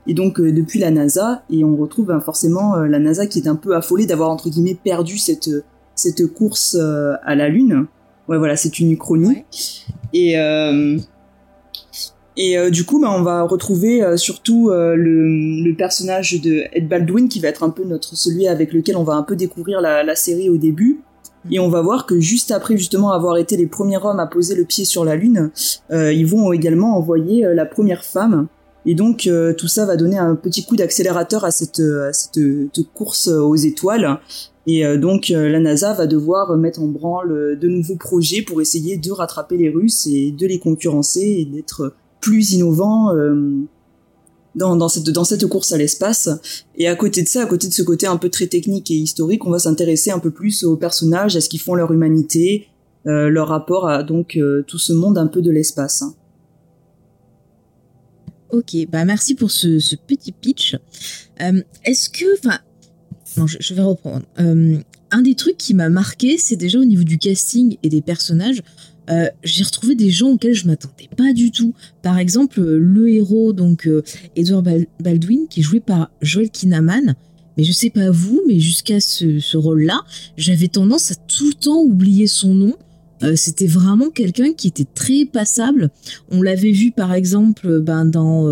et 0.07 0.13
donc 0.15 0.39
euh, 0.39 0.51
depuis 0.51 0.79
la 0.79 0.89
NASA 0.89 1.43
et 1.51 1.63
on 1.63 1.77
retrouve 1.77 2.07
ben, 2.07 2.19
forcément 2.19 2.75
euh, 2.75 2.87
la 2.87 2.97
NASA 2.99 3.27
qui 3.27 3.39
est 3.39 3.47
un 3.47 3.55
peu 3.55 3.75
affolée 3.75 4.07
d'avoir 4.07 4.29
entre 4.31 4.49
guillemets 4.49 4.77
perdu 4.83 5.17
cette 5.17 5.51
cette 5.95 6.25
course 6.33 6.75
euh, 6.79 7.13
à 7.23 7.35
la 7.35 7.47
Lune. 7.47 7.85
Ouais, 8.27 8.37
voilà, 8.37 8.55
c'est 8.55 8.79
une 8.79 8.91
uchronie. 8.91 9.27
Ouais. 9.27 9.45
Et 10.13 10.37
euh, 10.37 10.97
et 12.41 12.57
euh, 12.57 12.69
du 12.69 12.85
coup, 12.85 13.01
bah, 13.01 13.13
on 13.13 13.21
va 13.21 13.43
retrouver 13.43 14.01
euh, 14.01 14.15
surtout 14.15 14.69
euh, 14.69 14.95
le, 14.95 15.61
le 15.61 15.75
personnage 15.75 16.39
de 16.41 16.63
Ed 16.71 16.87
Baldwin 16.87 17.27
qui 17.27 17.41
va 17.41 17.49
être 17.49 17.63
un 17.63 17.69
peu 17.69 17.83
notre 17.83 18.15
celui 18.15 18.47
avec 18.47 18.71
lequel 18.71 18.95
on 18.95 19.03
va 19.03 19.15
un 19.15 19.23
peu 19.23 19.35
découvrir 19.35 19.81
la, 19.81 20.03
la 20.03 20.15
série 20.15 20.49
au 20.49 20.55
début. 20.55 21.01
Et 21.51 21.59
on 21.59 21.67
va 21.67 21.81
voir 21.81 22.05
que 22.05 22.21
juste 22.21 22.51
après 22.51 22.77
justement 22.77 23.11
avoir 23.11 23.35
été 23.35 23.57
les 23.57 23.67
premiers 23.67 23.97
hommes 23.97 24.21
à 24.21 24.25
poser 24.25 24.55
le 24.55 24.63
pied 24.63 24.85
sur 24.85 25.03
la 25.03 25.15
Lune, 25.15 25.51
ils 25.89 26.25
vont 26.25 26.51
également 26.51 26.97
envoyer 26.97 27.45
la 27.53 27.65
première 27.65 28.03
femme. 28.03 28.47
Et 28.85 28.93
donc 28.93 29.29
tout 29.57 29.67
ça 29.69 29.85
va 29.85 29.95
donner 29.95 30.17
un 30.17 30.35
petit 30.35 30.65
coup 30.65 30.75
d'accélérateur 30.75 31.45
à 31.45 31.51
cette, 31.51 31.79
à 31.79 32.11
cette, 32.11 32.41
cette 32.73 32.93
course 32.93 33.29
aux 33.29 33.55
étoiles. 33.55 34.19
Et 34.67 34.83
donc 34.97 35.29
la 35.29 35.61
NASA 35.61 35.93
va 35.93 36.07
devoir 36.07 36.57
mettre 36.57 36.81
en 36.81 36.87
branle 36.87 37.57
de 37.57 37.67
nouveaux 37.69 37.95
projets 37.95 38.41
pour 38.41 38.59
essayer 38.59 38.97
de 38.97 39.11
rattraper 39.13 39.55
les 39.55 39.69
Russes 39.69 40.07
et 40.11 40.31
de 40.31 40.45
les 40.45 40.59
concurrencer 40.59 41.21
et 41.21 41.45
d'être 41.45 41.93
plus 42.21 42.53
innovant 42.53 43.13
euh, 43.15 43.65
dans, 44.55 44.89
cette, 44.89 45.47
course 45.47 45.71
à 45.71 45.77
l'espace. 45.77 46.29
Et 46.77 46.87
à 46.87 46.95
côté 46.95 47.23
de 47.23 47.27
ça, 47.27 47.43
à 47.43 47.45
côté 47.45 47.67
de 47.67 47.73
ce 47.73 47.81
côté 47.81 48.07
un 48.07 48.17
peu 48.17 48.29
très 48.29 48.47
technique 48.47 48.91
et 48.91 48.95
historique, 48.95 49.45
on 49.45 49.51
va 49.51 49.59
s'intéresser 49.59 50.11
un 50.11 50.19
peu 50.19 50.31
plus 50.31 50.63
aux 50.63 50.77
personnages, 50.77 51.35
à 51.35 51.41
ce 51.41 51.49
qu'ils 51.49 51.61
font 51.61 51.75
leur 51.75 51.91
humanité, 51.91 52.67
euh, 53.07 53.29
leur 53.29 53.47
rapport 53.47 53.87
à 53.87 54.03
donc 54.03 54.35
euh, 54.35 54.63
tout 54.67 54.79
ce 54.79 54.93
monde 54.93 55.17
un 55.17 55.27
peu 55.27 55.41
de 55.41 55.51
l'espace. 55.51 56.03
Ok, 58.51 58.75
bah 58.89 59.05
merci 59.05 59.35
pour 59.35 59.51
ce, 59.51 59.95
petit 59.95 60.31
pitch. 60.31 60.75
Est-ce 61.85 62.09
que, 62.09 62.37
enfin, 62.39 62.57
non, 63.37 63.45
je, 63.45 63.57
je 63.59 63.73
vais 63.75 63.83
reprendre. 63.83 64.25
Un 65.11 65.21
des 65.21 65.35
trucs 65.35 65.57
qui 65.57 65.73
m'a 65.73 65.89
marqué, 65.89 66.37
c'est 66.37 66.55
déjà 66.55 66.79
au 66.79 66.85
niveau 66.85 67.03
du 67.03 67.17
casting 67.17 67.77
et 67.81 67.89
des 67.89 68.01
personnages. 68.01 68.61
Euh, 69.09 69.27
j'ai 69.43 69.63
retrouvé 69.63 69.95
des 69.95 70.09
gens 70.09 70.29
auxquels 70.29 70.53
je 70.53 70.67
m'attendais 70.67 71.09
pas 71.17 71.33
du 71.33 71.51
tout. 71.51 71.73
Par 72.01 72.17
exemple, 72.17 72.59
euh, 72.59 72.77
le 72.77 73.09
héros, 73.09 73.53
donc 73.53 73.87
euh, 73.87 74.03
Edward 74.35 74.63
Bal- 74.63 74.87
Baldwin, 74.99 75.47
qui 75.49 75.61
est 75.61 75.63
joué 75.63 75.79
par 75.79 76.11
Joel 76.21 76.49
Kinnaman. 76.49 77.15
Mais 77.57 77.63
je 77.63 77.71
sais 77.71 77.89
pas 77.89 78.09
vous, 78.11 78.41
mais 78.47 78.59
jusqu'à 78.59 78.99
ce, 78.99 79.57
rôle-là, 79.57 80.01
j'avais 80.37 80.69
tendance 80.69 81.11
à 81.11 81.15
tout 81.15 81.47
le 81.47 81.53
temps 81.53 81.81
oublier 81.81 82.27
son 82.27 82.53
nom. 82.53 82.75
C'était 83.35 83.67
vraiment 83.67 84.09
quelqu'un 84.11 84.53
qui 84.53 84.69
était 84.69 84.85
très 84.85 85.25
passable. 85.25 85.89
On 86.31 86.41
l'avait 86.41 86.71
vu 86.71 86.91
par 86.91 87.13
exemple 87.13 87.81
ben, 87.81 88.05
dans 88.05 88.45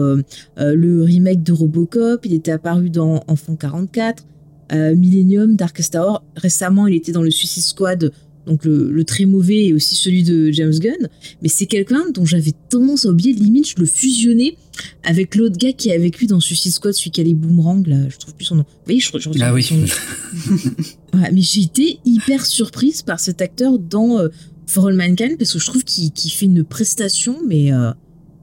le 0.58 1.04
remake 1.04 1.42
de 1.42 1.54
Robocop, 1.54 2.26
il 2.26 2.34
était 2.34 2.52
apparu 2.52 2.90
dans 2.90 3.24
Enfant 3.30 3.56
44, 3.56 4.26
euh, 4.74 4.96
Millennium, 4.96 5.56
Darkest 5.56 5.94
Tower. 5.94 6.18
Récemment, 6.36 6.88
il 6.88 6.96
était 6.96 7.12
dans 7.12 7.22
le 7.22 7.32
Suicide 7.32 7.64
Squad, 7.64 8.12
donc 8.48 8.66
le, 8.66 8.92
le 8.92 9.04
très 9.04 9.26
mauvais 9.26 9.66
et 9.66 9.74
aussi 9.74 9.94
celui 9.96 10.24
de 10.24 10.50
James 10.52 10.74
Gunn. 10.80 11.10
Mais 11.44 11.50
c'est 11.50 11.66
quelqu'un 11.68 12.10
dont 12.14 12.26
j'avais 12.26 12.54
tendance 12.70 13.06
à 13.06 13.10
oublier, 13.10 13.34
limite, 13.34 13.68
je 13.70 13.76
le 13.78 13.86
fusionnais 13.86 14.56
avec 15.04 15.36
l'autre 15.36 15.58
gars 15.58 15.74
qui 15.74 15.90
est 15.90 15.94
avec 15.94 16.18
lui 16.18 16.26
dans 16.28 16.40
Suicide 16.40 16.72
Squad, 16.72 16.94
celui 16.94 17.12
qui 17.12 17.22
a 17.22 17.24
les 17.24 17.34
boomerangs, 17.34 17.84
là, 17.86 18.10
je 18.10 18.18
trouve 18.18 18.34
plus 18.36 18.46
son 18.46 18.56
nom. 18.56 18.64
Vous 18.64 18.86
voyez, 18.86 19.00
je, 19.00 19.08
je 19.18 19.30
retiens 19.30 19.48
Ah 19.48 19.54
oui. 19.54 19.64
son. 19.64 19.76
Ouais, 21.14 21.32
mais 21.34 21.42
j'ai 21.42 21.62
été 21.62 22.00
hyper 22.06 22.46
surprise 22.46 23.02
par 23.02 23.20
cet 23.20 23.42
acteur 23.42 23.80
dans 23.80 24.20
euh, 24.20 24.30
For 24.68 24.88
All 24.88 24.96
Mankind 24.96 25.38
parce 25.38 25.54
que 25.54 25.60
je 25.60 25.66
trouve 25.66 25.84
qu'il 25.84 26.12
fait 26.32 26.46
une 26.46 26.64
prestation, 26.64 27.38
mais 27.48 27.72
euh, 27.74 27.90
enfin, 27.90 27.96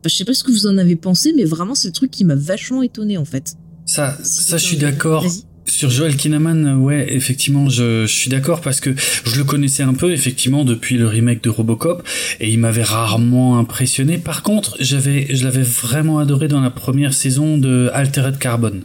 je 0.07 0.15
sais 0.17 0.25
pas 0.25 0.35
ce 0.35 0.43
que 0.45 0.51
vous 0.51 0.67
en 0.67 0.77
avez 0.79 0.97
pensé, 0.97 1.33
mais 1.37 1.45
vraiment 1.45 1.75
c'est 1.75 1.89
le 1.89 1.93
truc 1.93 2.11
qui 2.11 2.25
m'a 2.25 2.35
vachement 2.35 2.83
étonné 2.83 3.17
en 3.17 3.25
fait. 3.25 3.55
Ça, 3.87 4.19
Si 4.23 4.43
ça, 4.45 4.57
je 4.59 4.65
suis 4.67 4.77
d'accord. 4.79 5.27
Sur 5.67 5.89
Joel 5.89 6.17
Kinnaman, 6.17 6.77
ouais, 6.77 7.07
effectivement, 7.15 7.71
je, 7.71 8.03
je 8.07 8.13
suis 8.13 8.29
d'accord 8.29 8.61
parce 8.61 8.81
que 8.81 8.91
je 9.25 9.37
le 9.37 9.45
connaissais 9.45 9.83
un 9.83 9.95
peu, 9.95 10.13
effectivement, 10.13 10.63
depuis 10.65 10.99
le 10.99 11.09
remake 11.09 11.43
de 11.43 11.49
Robocop, 11.49 12.07
et 12.39 12.51
il 12.51 12.59
m'avait 12.59 12.83
rarement 12.83 13.59
impressionné. 13.59 14.19
Par 14.19 14.43
contre, 14.43 14.77
j'avais, 14.81 15.27
je 15.35 15.43
l'avais 15.43 15.63
vraiment 15.63 16.19
adoré 16.19 16.49
dans 16.49 16.61
la 16.61 16.71
première 16.71 17.15
saison 17.15 17.57
de 17.57 17.89
Altered 17.95 18.39
Carbon, 18.39 18.83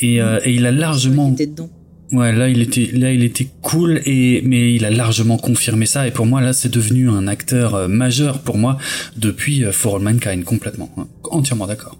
et, 0.00 0.20
euh, 0.20 0.40
et 0.44 0.52
il 0.54 0.66
a 0.66 0.72
largement, 0.72 1.28
Il 1.28 1.34
était 1.34 1.46
dedans. 1.46 1.70
ouais, 2.10 2.32
là, 2.32 2.48
il 2.48 2.60
était, 2.60 2.90
là, 2.92 3.12
il 3.12 3.22
était 3.22 3.46
cool, 3.62 4.00
et 4.04 4.42
mais 4.44 4.74
il 4.74 4.84
a 4.84 4.90
largement 4.90 5.38
confirmé 5.38 5.86
ça, 5.86 6.08
et 6.08 6.10
pour 6.10 6.26
moi, 6.26 6.40
là, 6.40 6.52
c'est 6.52 6.72
devenu 6.72 7.08
un 7.08 7.28
acteur 7.28 7.74
euh, 7.76 7.88
majeur 7.88 8.40
pour 8.40 8.58
moi 8.58 8.78
depuis 9.16 9.64
euh, 9.64 9.70
For 9.70 9.96
All 9.96 10.02
Mankind, 10.02 10.42
complètement, 10.42 10.92
hein. 10.98 11.06
entièrement 11.30 11.68
d'accord. 11.68 11.96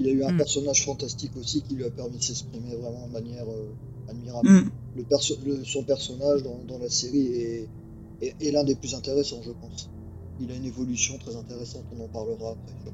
Il 0.00 0.08
a 0.08 0.12
eu 0.12 0.22
un 0.24 0.32
Mm. 0.32 0.38
personnage 0.38 0.84
fantastique 0.84 1.32
aussi 1.38 1.62
qui 1.62 1.74
lui 1.74 1.84
a 1.84 1.90
permis 1.90 2.16
de 2.18 2.22
s'exprimer 2.22 2.74
vraiment 2.80 3.06
de 3.06 3.12
manière 3.12 3.44
euh, 3.44 4.10
admirable. 4.10 4.48
Mm. 4.48 4.70
Le 4.96 5.02
perso- 5.04 5.38
le- 5.46 5.62
son 5.64 5.82
personnage 5.84 6.42
dans, 6.42 6.58
dans 6.66 6.78
la 6.78 6.88
série 6.88 7.26
est, 7.26 7.68
est, 8.22 8.34
est 8.40 8.50
l'un 8.50 8.64
des 8.64 8.74
plus 8.74 8.94
intéressants, 8.94 9.40
je 9.44 9.50
pense. 9.50 9.90
Il 10.40 10.50
a 10.50 10.54
une 10.54 10.64
évolution 10.64 11.18
très 11.18 11.36
intéressante, 11.36 11.84
on 11.96 12.02
en 12.04 12.08
parlera 12.08 12.52
après. 12.52 12.92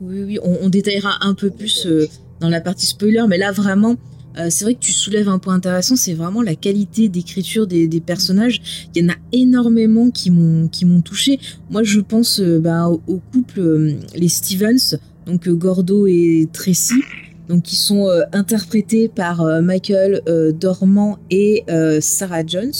Oui, 0.00 0.22
oui, 0.24 0.38
on, 0.42 0.58
on 0.62 0.68
détaillera 0.68 1.18
un 1.20 1.34
peu 1.34 1.50
plus 1.50 1.86
euh, 1.86 2.08
dans 2.40 2.48
la 2.48 2.60
partie 2.60 2.86
spoiler, 2.86 3.24
mais 3.28 3.38
là 3.38 3.52
vraiment, 3.52 3.94
euh, 4.36 4.48
c'est 4.50 4.64
vrai 4.64 4.74
que 4.74 4.80
tu 4.80 4.90
soulèves 4.92 5.28
un 5.28 5.38
point 5.38 5.54
intéressant, 5.54 5.94
c'est 5.94 6.14
vraiment 6.14 6.42
la 6.42 6.56
qualité 6.56 7.08
d'écriture 7.08 7.68
des, 7.68 7.86
des 7.86 8.00
personnages. 8.00 8.60
Il 8.94 9.02
y 9.02 9.06
en 9.06 9.12
a 9.12 9.16
énormément 9.30 10.10
qui 10.10 10.30
m'ont 10.30 10.66
qui 10.66 10.84
m'ont 10.84 11.02
touché. 11.02 11.38
Moi, 11.70 11.84
je 11.84 12.00
pense 12.00 12.40
euh, 12.40 12.58
bah, 12.58 12.88
au, 12.88 13.00
au 13.06 13.20
couple 13.32 13.60
euh, 13.60 13.94
les 14.16 14.28
Stevens, 14.28 14.98
donc 15.26 15.48
euh, 15.48 15.54
Gordo 15.54 16.06
et 16.06 16.48
Tracy. 16.52 17.02
donc 17.48 17.62
qui 17.62 17.76
sont 17.76 18.08
interprétés 18.32 19.08
par 19.08 19.44
Michael 19.62 20.22
Dormant 20.58 21.18
et 21.30 21.64
Sarah 22.00 22.46
Jones, 22.46 22.72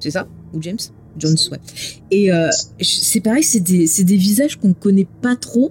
c'est 0.00 0.10
ça? 0.10 0.26
Ou 0.52 0.60
James? 0.60 0.78
Jones, 1.18 1.36
ouais. 1.50 1.58
Et 2.10 2.30
c'est 2.82 3.20
pareil, 3.20 3.42
c'est 3.42 3.60
des, 3.60 3.86
des, 3.86 4.16
visages 4.16 4.56
qu'on 4.56 4.74
connaît 4.74 5.06
pas 5.22 5.36
trop, 5.36 5.70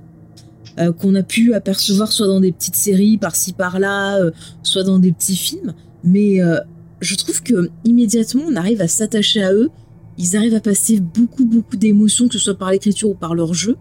qu'on 0.97 1.13
a 1.15 1.23
pu 1.23 1.53
apercevoir 1.53 2.11
soit 2.11 2.27
dans 2.27 2.39
des 2.39 2.51
petites 2.51 2.77
séries 2.77 3.17
par-ci 3.17 3.53
par-là, 3.53 4.17
soit 4.63 4.83
dans 4.83 4.97
des 4.97 5.11
petits 5.11 5.35
films, 5.35 5.73
mais 6.03 6.39
je 7.01 7.15
trouve 7.15 7.43
que 7.43 7.69
immédiatement 7.85 8.43
on 8.47 8.55
arrive 8.55 8.81
à 8.81 8.87
s'attacher 8.87 9.43
à 9.43 9.53
eux. 9.53 9.69
Ils 10.17 10.35
arrivent 10.35 10.55
à 10.55 10.61
passer 10.61 10.99
beaucoup 10.99 11.45
beaucoup 11.45 11.75
d'émotions, 11.75 12.27
que 12.27 12.33
ce 12.33 12.39
soit 12.39 12.57
par 12.57 12.71
l'écriture 12.71 13.09
ou 13.09 13.13
par 13.13 13.35
leur 13.35 13.53
jeu. 13.53 13.77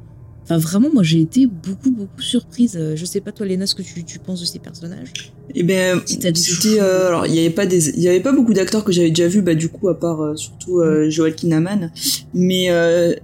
Enfin, 0.48 0.58
vraiment, 0.58 0.90
moi, 0.92 1.02
j'ai 1.02 1.20
été 1.20 1.46
beaucoup, 1.46 1.90
beaucoup 1.90 2.20
surprise. 2.20 2.76
Euh, 2.80 2.94
je 2.94 3.04
sais 3.04 3.20
pas, 3.20 3.32
toi, 3.32 3.44
Léna, 3.44 3.66
ce 3.66 3.74
que 3.74 3.82
tu, 3.82 4.04
tu 4.04 4.20
penses 4.20 4.40
de 4.40 4.46
ces 4.46 4.60
personnages? 4.60 5.32
Eh 5.56 5.64
ben, 5.64 6.00
c'était, 6.06 6.80
euh, 6.80 7.08
alors, 7.08 7.26
il 7.26 7.34
y 7.34 7.40
avait 7.40 7.50
pas 7.50 7.66
des, 7.66 7.90
il 7.96 8.00
y 8.00 8.08
avait 8.08 8.20
pas 8.20 8.30
beaucoup 8.30 8.54
d'acteurs 8.54 8.84
que 8.84 8.92
j'avais 8.92 9.08
déjà 9.08 9.26
vus, 9.26 9.42
bah, 9.42 9.56
du 9.56 9.68
coup, 9.68 9.88
à 9.88 9.98
part, 9.98 10.20
euh, 10.20 10.36
surtout, 10.36 10.78
euh, 10.78 11.06
mm. 11.06 11.10
Joel 11.10 11.34
Kinnaman. 11.34 11.90
Mais, 12.32 12.68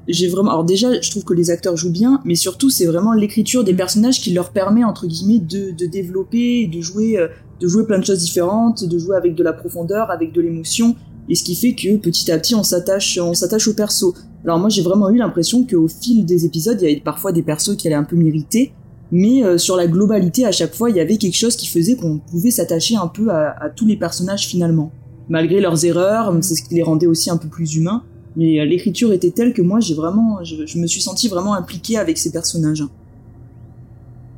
j'ai 0.08 0.26
vraiment, 0.26 0.50
alors 0.50 0.64
déjà, 0.64 1.00
je 1.00 1.10
trouve 1.10 1.22
que 1.22 1.34
les 1.34 1.50
acteurs 1.50 1.76
jouent 1.76 1.92
bien, 1.92 2.20
mais 2.24 2.34
surtout, 2.34 2.70
c'est 2.70 2.86
vraiment 2.86 3.12
l'écriture 3.12 3.62
des 3.62 3.72
mm. 3.72 3.76
personnages 3.76 4.20
qui 4.20 4.32
leur 4.32 4.50
permet, 4.50 4.82
entre 4.82 5.06
guillemets, 5.06 5.38
de, 5.38 5.70
de 5.70 5.86
développer, 5.86 6.66
de 6.66 6.80
jouer, 6.80 7.24
de 7.60 7.68
jouer 7.68 7.86
plein 7.86 8.00
de 8.00 8.04
choses 8.04 8.20
différentes, 8.20 8.82
de 8.82 8.98
jouer 8.98 9.16
avec 9.16 9.36
de 9.36 9.44
la 9.44 9.52
profondeur, 9.52 10.10
avec 10.10 10.32
de 10.32 10.40
l'émotion, 10.40 10.96
et 11.32 11.34
ce 11.34 11.44
qui 11.44 11.54
fait 11.54 11.74
que 11.74 11.96
petit 11.96 12.30
à 12.30 12.38
petit 12.38 12.54
on 12.54 12.62
s'attache 12.62 13.18
on 13.18 13.32
s'attache 13.32 13.66
au 13.66 13.72
perso. 13.72 14.14
Alors 14.44 14.58
moi 14.58 14.68
j'ai 14.68 14.82
vraiment 14.82 15.08
eu 15.08 15.16
l'impression 15.16 15.66
qu'au 15.66 15.88
fil 15.88 16.26
des 16.26 16.44
épisodes 16.44 16.76
il 16.82 16.88
y 16.88 16.92
avait 16.92 17.00
parfois 17.00 17.32
des 17.32 17.42
persos 17.42 17.74
qui 17.74 17.86
allaient 17.86 17.96
un 17.96 18.04
peu 18.04 18.16
m'irriter, 18.16 18.74
mais 19.10 19.42
euh, 19.42 19.56
sur 19.56 19.76
la 19.76 19.86
globalité 19.86 20.44
à 20.44 20.52
chaque 20.52 20.74
fois 20.74 20.90
il 20.90 20.96
y 20.96 21.00
avait 21.00 21.16
quelque 21.16 21.36
chose 21.38 21.56
qui 21.56 21.66
faisait 21.66 21.96
qu'on 21.96 22.18
pouvait 22.18 22.50
s'attacher 22.50 22.96
un 22.96 23.06
peu 23.08 23.30
à, 23.30 23.70
tous 23.74 23.86
les 23.86 23.96
personnages 23.96 24.46
finalement. 24.46 24.92
Malgré 25.30 25.62
leurs 25.62 25.86
erreurs, 25.86 26.36
c'est 26.42 26.54
ce 26.54 26.62
qui 26.62 26.74
les 26.74 26.82
rendait 26.82 27.06
aussi 27.06 27.30
un 27.30 27.38
peu 27.38 27.48
plus 27.48 27.76
humains, 27.76 28.02
mais 28.36 28.60
euh, 28.60 28.66
l'écriture 28.66 29.14
était 29.14 29.30
telle 29.30 29.54
que 29.54 29.62
moi 29.62 29.80
j'ai 29.80 29.94
vraiment 29.94 30.44
je, 30.44 30.78
me 30.78 30.86
suis 30.86 31.00
senti 31.00 31.28
vraiment 31.28 31.54
impliqué 31.54 31.96
avec 31.96 32.18
ces 32.18 32.30
personnages. 32.30 32.84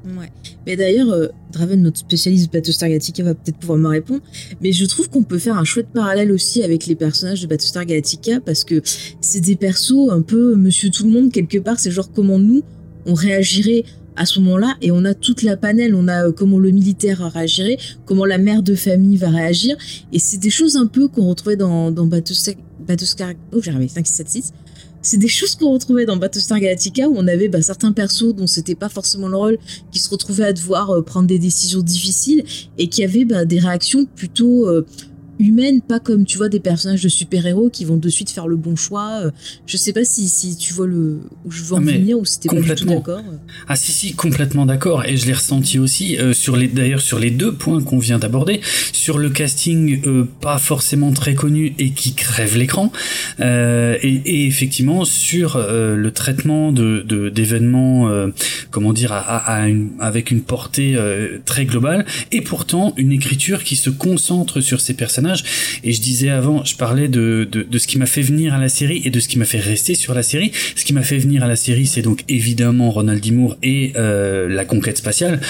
Ouais. 0.05 0.31
Mais 0.67 0.77
d'ailleurs, 0.77 1.11
euh, 1.11 1.29
Draven, 1.53 1.81
notre 1.81 1.99
spécialiste 1.99 2.47
de 2.47 2.59
Battlestar 2.59 2.89
Galactica, 2.89 3.23
va 3.23 3.35
peut-être 3.35 3.57
pouvoir 3.57 3.79
me 3.79 3.89
répondre. 3.89 4.21
Mais 4.61 4.73
je 4.73 4.85
trouve 4.85 5.09
qu'on 5.09 5.23
peut 5.23 5.39
faire 5.39 5.57
un 5.57 5.65
chouette 5.65 5.89
parallèle 5.95 6.31
aussi 6.31 6.63
avec 6.63 6.87
les 6.87 6.95
personnages 6.95 7.41
de 7.41 7.47
Battlestar 7.47 7.87
Galactica 7.87 8.41
parce 8.41 8.65
que 8.65 8.83
c'est 9.21 9.41
des 9.41 9.57
persos 9.57 10.11
un 10.11 10.21
peu 10.21 10.57
Monsieur 10.57 10.91
Tout 10.91 11.05
le 11.05 11.11
Monde 11.11 11.33
quelque 11.33 11.59
part. 11.59 11.81
C'est 11.81 11.91
genre 11.91 12.11
comment 12.13 12.39
nous 12.39 12.63
on 13.07 13.15
réagirait 13.15 13.85
à 14.17 14.27
ce 14.27 14.41
moment-là 14.41 14.77
et 14.81 14.91
on 14.93 15.05
a 15.05 15.15
toute 15.15 15.43
la 15.43 15.57
panel. 15.57 15.95
On 15.95 16.07
a 16.07 16.29
euh, 16.29 16.33
comment 16.33 16.59
le 16.59 16.71
militaire 16.71 17.31
réagirait, 17.33 17.79
comment 18.05 18.27
la 18.27 18.39
mère 18.39 18.63
de 18.63 18.75
famille 18.75 19.17
va 19.17 19.31
réagir. 19.31 19.77
Et 20.13 20.19
c'est 20.19 20.39
des 20.39 20.51
choses 20.51 20.77
un 20.77 20.87
peu 20.87 21.09
qu'on 21.09 21.29
retrouvait 21.29 21.57
dans, 21.57 21.91
dans 21.91 22.07
Battlestar, 22.07 22.55
Battlestar. 22.87 23.33
Oh, 23.53 23.61
j'ai 23.63 23.71
arrivé 23.71 23.89
5, 23.89 24.07
6, 24.07 24.13
7, 24.13 24.29
6 24.29 24.53
c'est 25.05 25.19
des 25.19 25.29
choses 25.29 25.55
qu'on 25.55 25.73
retrouvait 25.73 26.07
dans 26.07 26.17
Battlestar 26.17 26.59
Galactica 26.59 27.09
où 27.09 27.15
on 27.17 27.29
avait 27.29 27.49
bah, 27.49 27.63
certains 27.63 27.93
persos 27.93 28.35
dont 28.35 28.47
c'était 28.47 28.75
pas 28.75 28.89
forcément 28.89 29.29
le 29.29 29.37
rôle 29.37 29.59
qui 29.93 29.99
se 29.99 30.09
retrouvaient 30.09 30.47
à 30.47 30.53
devoir 30.53 30.91
euh, 30.91 31.03
prendre 31.03 31.29
des 31.29 31.39
décisions 31.39 31.83
difficiles 31.83 32.43
et 32.79 32.89
qui 32.89 33.05
avaient 33.05 33.27
bah, 33.27 33.45
des 33.45 33.59
réactions 33.59 34.07
plutôt 34.07 34.67
euh, 34.67 34.87
humaine, 35.39 35.81
pas 35.81 36.01
comme 36.01 36.25
tu 36.25 36.37
vois 36.39 36.49
des 36.49 36.61
personnages 36.61 37.03
de 37.03 37.09
super-héros 37.09 37.71
qui 37.71 37.85
vont 37.85 37.97
de 37.97 38.09
suite 38.09 38.31
faire 38.31 38.47
le 38.47 38.57
bon 38.57 38.77
choix. 38.77 39.21
Euh, 39.25 39.31
je 39.67 39.77
sais 39.77 39.93
pas 39.93 40.05
si, 40.05 40.29
si 40.29 40.57
tu 40.57 40.73
vois 40.73 40.87
le 40.87 41.21
où 41.45 41.51
je 41.51 41.63
veux 41.63 41.75
en 41.75 41.87
ah, 41.87 41.93
venir 41.93 42.19
ou 42.19 42.25
si 42.25 42.41
t'es 42.41 42.49
pas 42.49 42.61
du 42.61 42.75
tout 42.75 42.85
d'accord. 42.85 43.23
Ah 43.69 43.77
si 43.77 43.93
si 43.93 44.15
complètement 44.15 44.67
d'accord 44.67 45.05
et 45.05 45.17
je 45.17 45.27
l'ai 45.27 45.33
ressenti 45.33 45.79
aussi 45.79 46.19
euh, 46.19 46.33
sur 46.33 46.57
les 46.57 46.69
d'ailleurs 46.69 47.01
sur 47.01 47.19
les 47.19 47.31
deux 47.31 47.53
points 47.53 47.83
qu'on 47.83 47.99
vient 47.99 48.19
d'aborder 48.19 48.61
sur 48.93 49.19
le 49.19 49.31
casting 49.31 50.01
euh, 50.07 50.29
pas 50.41 50.59
forcément 50.59 51.13
très 51.13 51.35
connu 51.35 51.75
et 51.79 51.91
qui 51.91 52.15
crève 52.15 52.57
l'écran 52.57 52.93
et, 53.41 53.43
et, 54.03 54.47
effectivement 54.47 55.05
sur 55.05 55.59
le 55.59 56.11
traitement 56.11 56.73
de 56.73 57.31
d'événements 57.31 58.11
comment 58.71 58.93
dire 58.93 59.13
à, 59.13 59.19
à 59.19 59.69
une, 59.69 59.91
avec 59.99 60.31
une 60.31 60.43
portée 60.43 60.99
très 61.45 61.65
globale 61.65 62.05
et 62.33 62.41
pourtant 62.41 62.95
une 62.97 63.13
écriture 63.13 63.65
qui 63.65 63.77
se 63.77 63.91
concentre 63.91 64.61
sur 64.61 64.81
ces 64.81 64.95
personnages 64.95 65.24
et 65.83 65.93
je 65.93 66.01
disais 66.01 66.31
avant, 66.31 66.65
je 66.65 66.77
parlais 66.77 67.09
de, 67.09 67.49
de, 67.51 67.79
ce 67.79 67.87
qui 67.87 67.99
m'a 67.99 68.07
fait 68.07 68.23
venir 68.23 68.55
à 68.55 68.59
la 68.59 68.69
série 68.69 69.03
et 69.05 69.11
de 69.11 69.21
ce 69.21 69.29
qui 69.29 69.39
m'a 69.39 69.45
fait 69.45 69.59
rester 69.59 69.95
sur 69.95 70.15
la 70.15 70.23
série. 70.23 70.53
Ce 70.77 70.85
qui 70.85 70.93
m'a 70.93 71.03
fait 71.03 71.19
venir 71.19 71.43
à 71.43 71.49
la 71.49 71.57
série, 71.57 71.87
c'est 71.87 72.03
donc 72.03 72.25
évidemment 72.29 72.91
Ronald 72.91 73.23
D. 73.23 73.31
Moore 73.31 73.57
et 73.63 73.93
euh, 73.97 74.49
la 74.49 74.65
conquête 74.65 74.99
spatiale, 74.99 75.41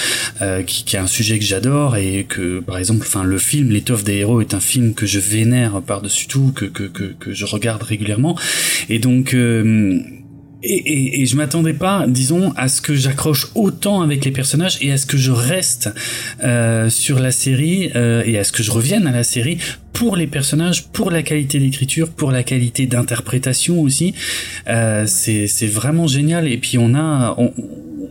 euh, 0.41 0.63
qui, 0.63 0.95
est 0.95 0.99
un 0.99 1.07
sujet 1.07 1.39
que 1.39 1.45
j'adore 1.45 1.97
et 1.97 2.25
que, 2.27 2.59
par 2.59 2.77
exemple, 2.77 3.05
enfin 3.05 3.23
le 3.23 3.37
film 3.37 3.69
L'étoffe 3.69 4.03
des 4.03 4.15
héros 4.15 4.41
est 4.41 4.53
un 4.53 4.59
film 4.59 4.93
que 4.93 5.05
je 5.05 5.19
vénère 5.19 5.81
par-dessus 5.81 6.27
tout, 6.27 6.51
que, 6.55 6.65
que, 6.65 6.83
que, 6.83 7.03
que, 7.19 7.33
je 7.33 7.45
regarde 7.45 7.83
régulièrement. 7.83 8.37
Et 8.89 8.99
donc 8.99 9.33
euh, 9.33 9.99
et, 10.65 10.73
et, 10.75 11.21
et, 11.21 11.25
je 11.25 11.35
m'attendais 11.35 11.73
pas, 11.73 12.05
disons, 12.07 12.51
à 12.55 12.67
ce 12.67 12.81
que 12.81 12.95
j'accroche 12.95 13.47
autant 13.55 14.01
avec 14.01 14.25
les 14.25 14.31
personnages 14.31 14.77
et 14.81 14.91
à 14.91 14.97
ce 14.97 15.05
que 15.05 15.17
je 15.17 15.31
reste 15.31 15.89
euh, 16.43 16.89
sur 16.89 17.19
la 17.19 17.31
série 17.31 17.91
euh, 17.95 18.23
et 18.25 18.37
à 18.37 18.43
ce 18.43 18.51
que 18.51 18.63
je 18.63 18.71
revienne 18.71 19.07
à 19.07 19.11
la 19.11 19.23
série 19.23 19.57
pour 19.95 20.17
les 20.17 20.27
personnages, 20.27 20.87
pour 20.87 21.09
la 21.09 21.23
qualité 21.23 21.57
d'écriture, 21.57 22.09
pour 22.09 22.31
la 22.31 22.43
qualité 22.43 22.85
d'interprétation 22.85 23.81
aussi. 23.81 24.13
Euh, 24.67 25.05
c'est 25.07 25.67
vraiment 25.67 26.05
génial. 26.05 26.47
Et 26.47 26.57
puis 26.57 26.77
on 26.77 26.93
a, 26.93 27.33
on, 27.37 27.53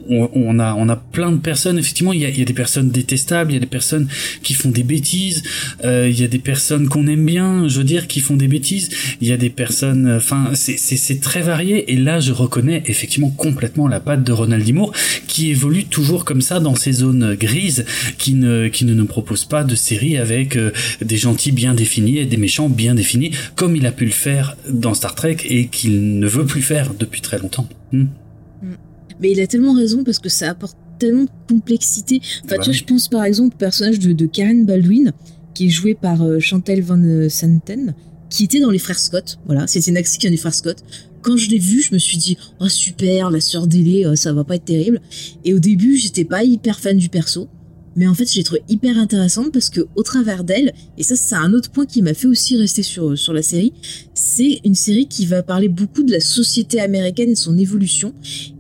on, 0.09 0.59
a 0.59 0.75
on 0.75 0.89
a 0.89 0.97
plein 0.97 1.31
de 1.31 1.39
personnes. 1.39 1.79
Effectivement 1.79 2.13
il 2.13 2.21
y 2.21 2.25
a, 2.25 2.31
il 2.31 2.39
y 2.39 2.43
a 2.43 2.45
des 2.45 2.55
personnes 2.55 2.91
détestables. 2.91 3.53
Il 3.53 3.55
y 3.55 3.59
a 3.59 3.61
des 3.61 3.67
personnes 3.67 4.09
qui 4.43 4.55
font 4.55 4.71
des 4.71 4.83
bêtises. 4.83 5.43
Euh, 5.85 6.09
il 6.09 6.19
y 6.19 6.25
a 6.25 6.29
des 6.29 6.39
personnes 6.39 6.89
qu'on 6.89 7.07
aime 7.07 7.27
bien 7.27 7.69
je 7.69 7.79
veux 7.79 7.85
dire 7.85 8.07
qui 8.07 8.21
font 8.21 8.37
des 8.37 8.49
bêtises. 8.49 8.89
Il 9.21 9.29
y 9.29 9.33
a 9.33 9.37
des 9.37 9.51
personnes 9.51 10.11
enfin 10.17 10.51
c'est 10.55 10.79
c'est 10.79 11.21
très 11.21 11.43
varié. 11.43 11.93
Et 11.93 11.97
là 11.97 12.19
je 12.19 12.33
reconnais 12.33 12.83
effectivement 12.87 13.31
complètement 13.31 13.89
la 13.89 14.01
patte 14.01 14.25
de 14.25 14.33
Ronald 14.33 14.73
Moore 14.73 14.93
qui 15.29 15.51
évolue 15.51 15.85
toujours 15.85 16.25
comme 16.25 16.41
ça 16.41 16.61
dans 16.61 16.75
ces 16.75 16.93
zones 16.93 17.35
grises 17.35 17.85
qui 18.17 18.35
ne 18.35 18.69
qui 18.69 18.87
ne 18.87 18.95
nous 18.95 19.07
propose 19.07 19.45
pas 19.45 19.65
de 19.65 19.75
série 19.75 20.17
avec 20.17 20.57
euh, 20.57 20.73
des 21.03 21.19
gentils 21.19 21.53
bien 21.53 21.74
définis 21.75 22.19
et 22.19 22.25
des 22.25 22.37
méchants 22.37 22.69
bien 22.69 22.95
définis 22.95 23.33
comme 23.57 23.77
il 23.77 23.87
a 23.87 23.93
pu 23.93 24.05
le 24.05 24.11
faire 24.11 24.57
dans 24.69 24.95
Star 24.95 25.15
Trek 25.15 25.39
et 25.45 25.69
qu'il 25.69 26.19
ne 26.19 26.27
veut 26.27 26.47
plus 26.47 26.63
faire 26.63 26.95
depuis 26.95 27.21
très 27.21 27.39
longtemps. 27.39 27.69
Hmm. 27.93 28.07
Mais 29.21 29.31
il 29.33 29.41
a 29.41 29.47
tellement 29.47 29.75
raison 29.75 30.05
parce 30.05 30.19
que 30.19 30.29
ça 30.29 30.51
apporte 30.51 30.77
tellement 30.99 31.25
de 31.25 31.31
complexité. 31.49 32.21
Enfin, 32.45 32.57
tu 32.57 32.65
vois, 32.65 32.73
je 32.73 32.85
pense 32.85 33.09
par 33.09 33.25
exemple 33.25 33.55
au 33.55 33.59
personnage 33.59 33.99
de, 33.99 34.27
Karen 34.27 34.65
Baldwin, 34.65 35.13
qui 35.55 35.67
est 35.67 35.71
joué 35.71 35.95
par 35.95 36.23
euh, 36.23 36.41
Chantal 36.41 36.81
Van 36.81 37.29
Santen, 37.29 37.95
qui 38.31 38.45
était 38.45 38.61
dans 38.61 38.71
les 38.71 38.79
frères 38.79 38.99
Scott. 38.99 39.39
Voilà, 39.47 39.67
c'était 39.67 39.91
une 39.91 39.97
actrice 39.97 40.19
qui 40.19 40.29
des 40.29 40.37
frères 40.37 40.55
Scott. 40.55 40.83
Quand 41.23 41.37
je 41.37 41.49
l'ai 41.49 41.59
vue, 41.59 41.81
je 41.81 41.95
me 41.95 41.99
suis 41.99 42.19
dit, 42.19 42.37
oh 42.61 42.69
super, 42.69 43.31
la 43.31 43.41
sœur 43.41 43.67
d'Elé, 43.67 44.05
euh, 44.05 44.17
ça 44.17 44.33
va 44.33 44.45
pas 44.45 44.57
être 44.57 44.65
terrible. 44.65 45.01
Et 45.45 45.55
au 45.55 45.59
début, 45.59 45.97
j'étais 45.97 46.25
pas 46.25 46.45
hyper 46.45 46.79
fan 46.81 46.99
du 46.99 47.09
perso 47.09 47.49
mais 47.97 48.07
en 48.07 48.15
fait 48.15 48.31
j'ai 48.31 48.43
trouvé 48.43 48.63
hyper 48.69 48.99
intéressante 48.99 49.53
parce 49.53 49.71
que 49.71 49.83
au 49.97 50.03
travers 50.03 50.45
d'elle, 50.45 50.73
et 50.99 51.03
ça 51.03 51.17
c'est 51.17 51.35
un 51.35 51.53
autre 51.53 51.71
point 51.71 51.87
qui 51.87 52.03
m'a 52.03 52.15
fait 52.15 52.27
aussi 52.27 52.57
rester 52.57 52.83
sur, 52.83 53.17
sur 53.19 53.33
la 53.33 53.43
série, 53.43 53.73
c'est 54.15 54.61
une 54.65 54.75
série 54.75 55.07
qui 55.07 55.27
va 55.27 55.43
parler 55.43 55.69
beaucoup 55.69 56.03
de 56.03 56.13
la 56.13 56.21
société 56.21 56.81
américaine 56.81 57.31
et 57.31 57.35
son 57.35 57.57
évolution. 57.59 58.15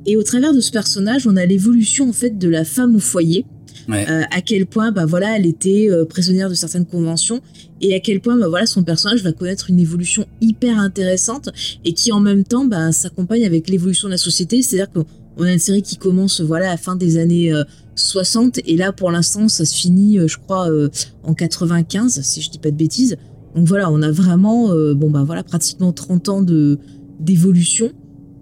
Et 0.06 0.16
au 0.16 0.22
travers 0.22 0.52
de 0.52 0.60
ce 0.60 0.70
personnage, 0.70 1.26
on 1.26 1.36
a 1.36 1.46
l'évolution 1.46 2.08
en 2.08 2.12
fait 2.12 2.38
de 2.38 2.48
la 2.48 2.64
femme 2.64 2.96
au 2.96 3.00
foyer. 3.00 3.44
Euh, 3.90 4.22
à 4.30 4.40
quel 4.40 4.64
point 4.64 4.92
bah 4.92 5.04
voilà 5.04 5.36
elle 5.36 5.44
était 5.44 5.88
euh, 5.90 6.06
prisonnière 6.06 6.48
de 6.48 6.54
certaines 6.54 6.86
conventions 6.86 7.42
et 7.82 7.94
à 7.94 8.00
quel 8.00 8.20
point 8.20 8.34
bah 8.36 8.48
voilà 8.48 8.64
son 8.64 8.82
personnage 8.82 9.22
va 9.22 9.32
connaître 9.32 9.68
une 9.68 9.78
évolution 9.78 10.26
hyper 10.40 10.78
intéressante 10.78 11.50
et 11.84 11.92
qui 11.92 12.10
en 12.10 12.20
même 12.20 12.44
temps 12.44 12.64
bah, 12.64 12.92
s'accompagne 12.92 13.44
avec 13.44 13.68
l'évolution 13.68 14.08
de 14.08 14.12
la 14.12 14.18
société 14.18 14.62
c'est 14.62 14.80
à 14.80 14.86
dire 14.86 15.04
qu'on 15.36 15.44
a 15.44 15.52
une 15.52 15.58
série 15.58 15.82
qui 15.82 15.98
commence 15.98 16.40
voilà 16.40 16.68
à 16.68 16.70
la 16.70 16.76
fin 16.78 16.96
des 16.96 17.18
années 17.18 17.52
euh, 17.52 17.62
60 17.94 18.60
et 18.64 18.76
là 18.76 18.92
pour 18.92 19.10
l'instant 19.10 19.48
ça 19.48 19.64
se 19.64 19.74
finit 19.74 20.18
euh, 20.18 20.26
je 20.26 20.38
crois 20.38 20.70
euh, 20.70 20.88
en 21.22 21.34
95 21.34 22.20
si 22.22 22.42
je 22.42 22.50
dis 22.50 22.58
pas 22.58 22.70
de 22.70 22.76
bêtises. 22.76 23.16
Donc 23.54 23.68
voilà, 23.68 23.90
on 23.90 24.02
a 24.02 24.10
vraiment 24.10 24.72
euh, 24.72 24.94
bon 24.94 25.10
bah 25.10 25.22
voilà 25.22 25.44
pratiquement 25.44 25.92
30 25.92 26.28
ans 26.28 26.42
de 26.42 26.78
d'évolution 27.20 27.92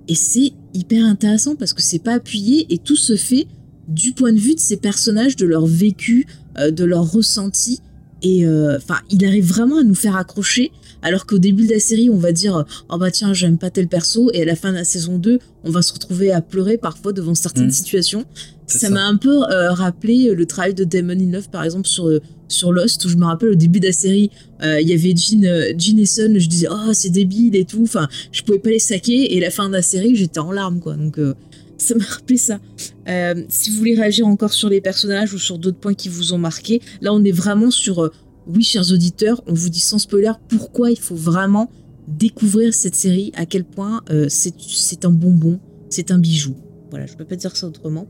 et 0.09 0.15
c'est 0.15 0.53
hyper 0.75 1.05
intéressant 1.05 1.55
parce 1.55 1.75
que 1.75 1.83
c'est 1.83 1.99
pas 1.99 2.15
appuyé 2.15 2.67
et 2.73 2.79
tout 2.79 2.97
se 2.97 3.17
fait 3.17 3.47
du 3.89 4.13
point 4.13 4.33
de 4.33 4.39
vue 4.39 4.55
de 4.55 4.61
ces 4.61 4.79
personnages, 4.79 5.37
de 5.37 5.45
leur 5.45 5.67
vécu, 5.67 6.27
de 6.57 6.85
leur 6.85 7.11
ressenti 7.13 7.81
et 8.23 8.47
enfin 8.47 8.97
il 9.11 9.25
arrive 9.27 9.47
vraiment 9.47 9.79
à 9.79 9.83
nous 9.83 9.95
faire 9.95 10.17
accrocher 10.17 10.73
alors 11.03 11.27
qu'au 11.27 11.39
début 11.39 11.67
de 11.67 11.73
la 11.73 11.81
série, 11.81 12.11
on 12.11 12.17
va 12.17 12.33
dire 12.33 12.65
Oh 12.89 12.99
bah 12.99 13.11
tiens, 13.11 13.35
j'aime 13.35 13.59
pas 13.59 13.71
tel 13.71 13.89
perso, 13.89 14.31
et 14.33 14.43
à 14.43 14.45
la 14.45 14.57
fin 14.57 14.71
de 14.71 14.77
la 14.77 14.85
saison 14.85 15.19
2, 15.19 15.39
on 15.65 15.71
va 15.71 15.83
se 15.83 15.93
retrouver 15.93 16.33
à 16.33 16.41
pleurer 16.41 16.79
parfois 16.79 17.13
devant 17.13 17.35
certaines 17.35 17.67
mmh. 17.67 17.73
situations. 17.73 18.25
Ça 18.67 18.89
m'a 18.89 19.05
un 19.05 19.17
peu 19.17 19.43
euh, 19.51 19.73
rappelé 19.73 20.35
le 20.35 20.47
travail 20.47 20.73
de 20.73 20.85
Damon 20.85 21.15
Love, 21.31 21.51
par 21.51 21.63
exemple, 21.63 21.87
sur, 21.87 22.11
sur 22.49 22.73
Lost, 22.73 23.05
où 23.05 23.09
je 23.09 23.17
me 23.17 23.27
rappelle 23.27 23.51
au 23.51 23.55
début 23.55 23.81
de 23.81 23.87
la 23.87 23.93
série, 23.93 24.31
euh, 24.63 24.81
il 24.81 24.89
y 24.89 24.95
avait 24.95 25.15
Jean, 25.15 25.45
euh, 25.45 25.73
Jean 25.77 25.99
et 25.99 26.07
Son, 26.07 26.39
je 26.39 26.49
disais 26.49 26.69
Oh, 26.71 26.93
c'est 26.95 27.11
débile 27.11 27.55
et 27.55 27.67
tout, 27.67 27.83
enfin, 27.83 28.09
je 28.31 28.43
pouvais 28.43 28.59
pas 28.59 28.71
les 28.71 28.79
saquer, 28.79 29.35
et 29.35 29.39
à 29.39 29.41
la 29.43 29.51
fin 29.51 29.69
de 29.69 29.75
la 29.75 29.83
série, 29.83 30.17
j'étais 30.17 30.39
en 30.39 30.53
larmes, 30.53 30.81
quoi. 30.81 30.95
Donc, 30.95 31.19
ça 31.83 31.95
m'a 31.95 32.05
rappelé 32.05 32.37
ça. 32.37 32.61
Euh, 33.09 33.43
si 33.49 33.71
vous 33.71 33.79
voulez 33.79 33.95
réagir 33.95 34.27
encore 34.27 34.53
sur 34.53 34.69
les 34.69 34.81
personnages 34.81 35.35
ou 35.35 35.39
sur 35.39 35.59
d'autres 35.59 35.79
points 35.79 35.95
qui 35.95 36.09
vous 36.09 36.33
ont 36.33 36.39
marqué, 36.39 36.81
là 37.01 37.13
on 37.13 37.23
est 37.25 37.33
vraiment 37.33 37.71
sur, 37.71 38.05
euh, 38.05 38.13
oui 38.47 38.63
chers 38.63 38.93
auditeurs, 38.93 39.43
on 39.47 39.55
vous 39.55 39.69
dit 39.69 39.81
sans 39.81 39.99
spoiler 39.99 40.33
pourquoi 40.49 40.91
il 40.91 40.99
faut 40.99 41.15
vraiment 41.15 41.71
découvrir 42.09 42.75
cette 42.75 42.95
série, 42.95 43.33
à 43.35 43.47
quel 43.47 43.65
point 43.65 44.03
euh, 44.11 44.29
c'est 44.29 45.05
un 45.05 45.11
bonbon, 45.11 45.61
c'est 45.89 46.11
un 46.11 46.19
bijou. 46.19 46.57
Voilà, 46.91 47.07
je 47.07 47.15
peux 47.15 47.25
pas 47.25 47.37
dire 47.37 47.57
ça 47.57 47.67
autrement. 47.67 48.07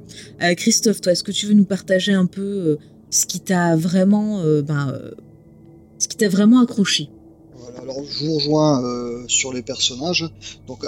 Christophe, 0.57 1.01
toi, 1.01 1.12
est-ce 1.12 1.23
que 1.23 1.31
tu 1.31 1.47
veux 1.47 1.55
nous 1.55 1.64
partager 1.64 2.12
un 2.12 2.27
peu 2.27 2.79
ce 3.11 3.27
qui 3.27 3.38
t'a 3.38 3.77
vraiment, 3.77 4.42
ben, 4.62 4.99
vraiment 6.23 6.61
accroché? 6.61 7.09
Alors 7.81 8.03
je 8.03 8.25
vous 8.25 8.35
rejoins 8.35 9.25
sur 9.29 9.53
les 9.53 9.62
personnages. 9.62 10.29
Donc 10.66 10.85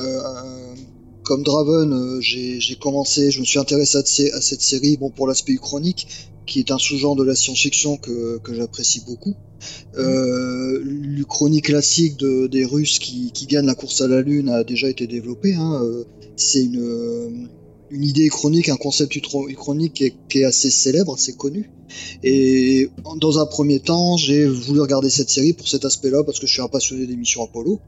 comme 1.25 1.43
Draven, 1.43 1.93
euh, 1.93 2.21
j'ai 2.21 2.77
commencé, 2.77 3.31
je 3.31 3.41
me 3.41 3.45
suis 3.45 3.59
intéressé 3.59 3.99
à, 3.99 4.41
cette 4.41 4.61
série, 4.61 4.97
bon 4.97 5.11
pour 5.11 5.27
l'aspect 5.27 5.57
chronique, 5.57 6.07
qui 6.47 6.59
est 6.61 6.71
un 6.71 6.79
sous-genre 6.79 7.17
de 7.17 7.25
la 7.25 7.35
science-fiction 7.35 7.97
que, 7.97 8.41
j'apprécie 8.53 9.03
beaucoup. 9.07 9.35
Euh, 9.97 10.81
L'Uchronie 10.85 11.63
classique 11.63 12.19
de, 12.19 12.47
des 12.47 12.65
Russes 12.65 12.99
qui, 12.99 13.33
gagnent 13.49 13.67
la 13.67 13.75
course 13.75 14.03
à 14.03 14.09
la 14.09 14.21
Lune 14.21 14.51
a 14.51 14.63
déjà 14.63 14.89
été 14.89 15.07
développé. 15.07 15.55
Hein. 15.55 15.81
Euh, 15.83 16.05
c'est 16.37 16.63
une, 16.63 17.49
une 17.91 18.03
idée 18.03 18.29
chronique, 18.29 18.69
un 18.69 18.77
concept 18.77 19.19
chronique 19.21 19.95
qui 19.95 20.05
est, 20.05 20.15
qui 20.29 20.41
est, 20.41 20.45
assez 20.45 20.71
célèbre, 20.71 21.15
assez 21.15 21.35
connu. 21.35 21.71
Et 22.23 22.91
dans 23.21 23.39
un 23.39 23.47
premier 23.47 23.81
temps, 23.81 24.17
j'ai 24.17 24.47
voulu 24.47 24.81
regarder 24.81 25.11
cette 25.11 25.31
série 25.31 25.53
pour 25.53 25.69
cet 25.69 25.85
aspect-là 25.85 26.25
parce 26.25 26.41
que 26.41 26.47
je 26.47 26.53
suis 26.53 26.63
un 26.63 26.69
passionné 26.69 27.07
des 27.07 27.17
missions 27.17 27.45
Apollo. 27.45 27.81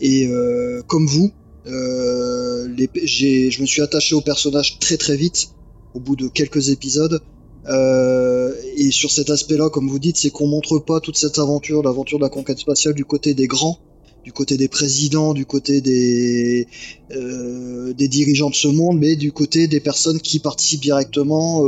Et 0.00 0.26
euh, 0.26 0.82
comme 0.86 1.06
vous, 1.06 1.32
euh, 1.66 2.68
je 3.04 3.60
me 3.60 3.66
suis 3.66 3.82
attaché 3.82 4.14
au 4.14 4.20
personnage 4.20 4.78
très 4.78 4.96
très 4.96 5.16
vite, 5.16 5.50
au 5.94 6.00
bout 6.00 6.16
de 6.16 6.28
quelques 6.28 6.70
épisodes. 6.70 7.20
Euh, 7.68 8.54
et 8.76 8.90
sur 8.92 9.10
cet 9.10 9.30
aspect-là, 9.30 9.70
comme 9.70 9.88
vous 9.88 9.98
dites, 9.98 10.16
c'est 10.16 10.30
qu'on 10.30 10.46
montre 10.46 10.78
pas 10.78 11.00
toute 11.00 11.16
cette 11.16 11.38
aventure, 11.38 11.82
l'aventure 11.82 12.18
de 12.18 12.24
la 12.24 12.28
conquête 12.28 12.58
spatiale 12.58 12.94
du 12.94 13.04
côté 13.04 13.34
des 13.34 13.48
grands, 13.48 13.78
du 14.24 14.32
côté 14.32 14.56
des 14.56 14.68
présidents, 14.68 15.34
du 15.34 15.46
côté 15.46 15.80
des, 15.80 16.68
euh, 17.10 17.92
dirigeants 17.94 18.50
de 18.50 18.54
ce 18.54 18.68
monde, 18.68 18.98
mais 18.98 19.16
du 19.16 19.32
côté 19.32 19.66
des 19.66 19.80
personnes 19.80 20.20
qui 20.20 20.38
participent 20.38 20.82
directement. 20.82 21.62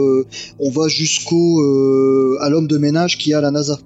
on 0.60 0.70
va 0.70 0.88
jusqu'au 0.88 1.60
à 2.40 2.48
l'homme 2.48 2.68
de 2.68 2.78
ménage 2.78 3.18
qui 3.18 3.34
à 3.34 3.40
la 3.40 3.50
NASA. 3.50 3.80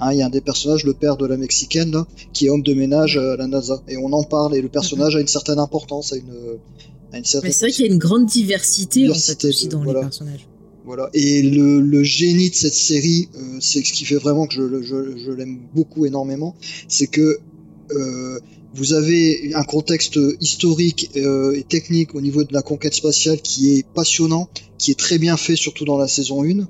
Hein, 0.00 0.12
il 0.12 0.18
y 0.18 0.22
a 0.22 0.26
un 0.26 0.30
des 0.30 0.40
personnages, 0.40 0.84
le 0.84 0.94
père 0.94 1.16
de 1.16 1.26
la 1.26 1.36
mexicaine, 1.36 2.04
qui 2.32 2.46
est 2.46 2.50
homme 2.50 2.62
de 2.62 2.74
ménage 2.74 3.16
à 3.16 3.36
la 3.36 3.46
NASA. 3.46 3.82
Et 3.88 3.96
on 3.96 4.12
en 4.12 4.22
parle, 4.22 4.56
et 4.56 4.60
le 4.60 4.68
personnage 4.68 5.16
a 5.16 5.20
une 5.20 5.28
certaine 5.28 5.58
importance, 5.58 6.12
a 6.12 6.16
une, 6.16 6.58
a 7.12 7.18
une 7.18 7.24
certaine. 7.24 7.52
c'est 7.52 7.66
vrai 7.66 7.72
qu'il 7.72 7.86
y 7.86 7.88
a 7.88 7.92
une 7.92 7.98
grande 7.98 8.26
diversité, 8.26 9.10
en 9.10 9.14
fait, 9.14 9.44
aussi 9.44 9.68
dans 9.68 9.82
les 9.82 9.92
personnages. 9.92 10.46
Voilà. 10.84 11.10
Et 11.12 11.42
le, 11.42 11.80
le, 11.80 12.02
génie 12.02 12.48
de 12.48 12.54
cette 12.54 12.72
série, 12.72 13.28
euh, 13.34 13.58
c'est 13.60 13.84
ce 13.84 13.92
qui 13.92 14.06
fait 14.06 14.16
vraiment 14.16 14.46
que 14.46 14.54
je, 14.54 14.82
je, 14.82 15.18
je 15.18 15.30
l'aime 15.30 15.58
beaucoup 15.74 16.06
énormément, 16.06 16.54
c'est 16.88 17.08
que 17.08 17.40
euh, 17.90 18.40
vous 18.74 18.94
avez 18.94 19.52
un 19.54 19.64
contexte 19.64 20.18
historique 20.40 21.10
euh, 21.16 21.52
et 21.52 21.62
technique 21.62 22.14
au 22.14 22.22
niveau 22.22 22.42
de 22.44 22.54
la 22.54 22.62
conquête 22.62 22.94
spatiale 22.94 23.40
qui 23.42 23.76
est 23.76 23.86
passionnant, 23.86 24.48
qui 24.78 24.90
est 24.90 24.98
très 24.98 25.18
bien 25.18 25.36
fait, 25.36 25.56
surtout 25.56 25.84
dans 25.84 25.98
la 25.98 26.08
saison 26.08 26.42
1 26.42 26.66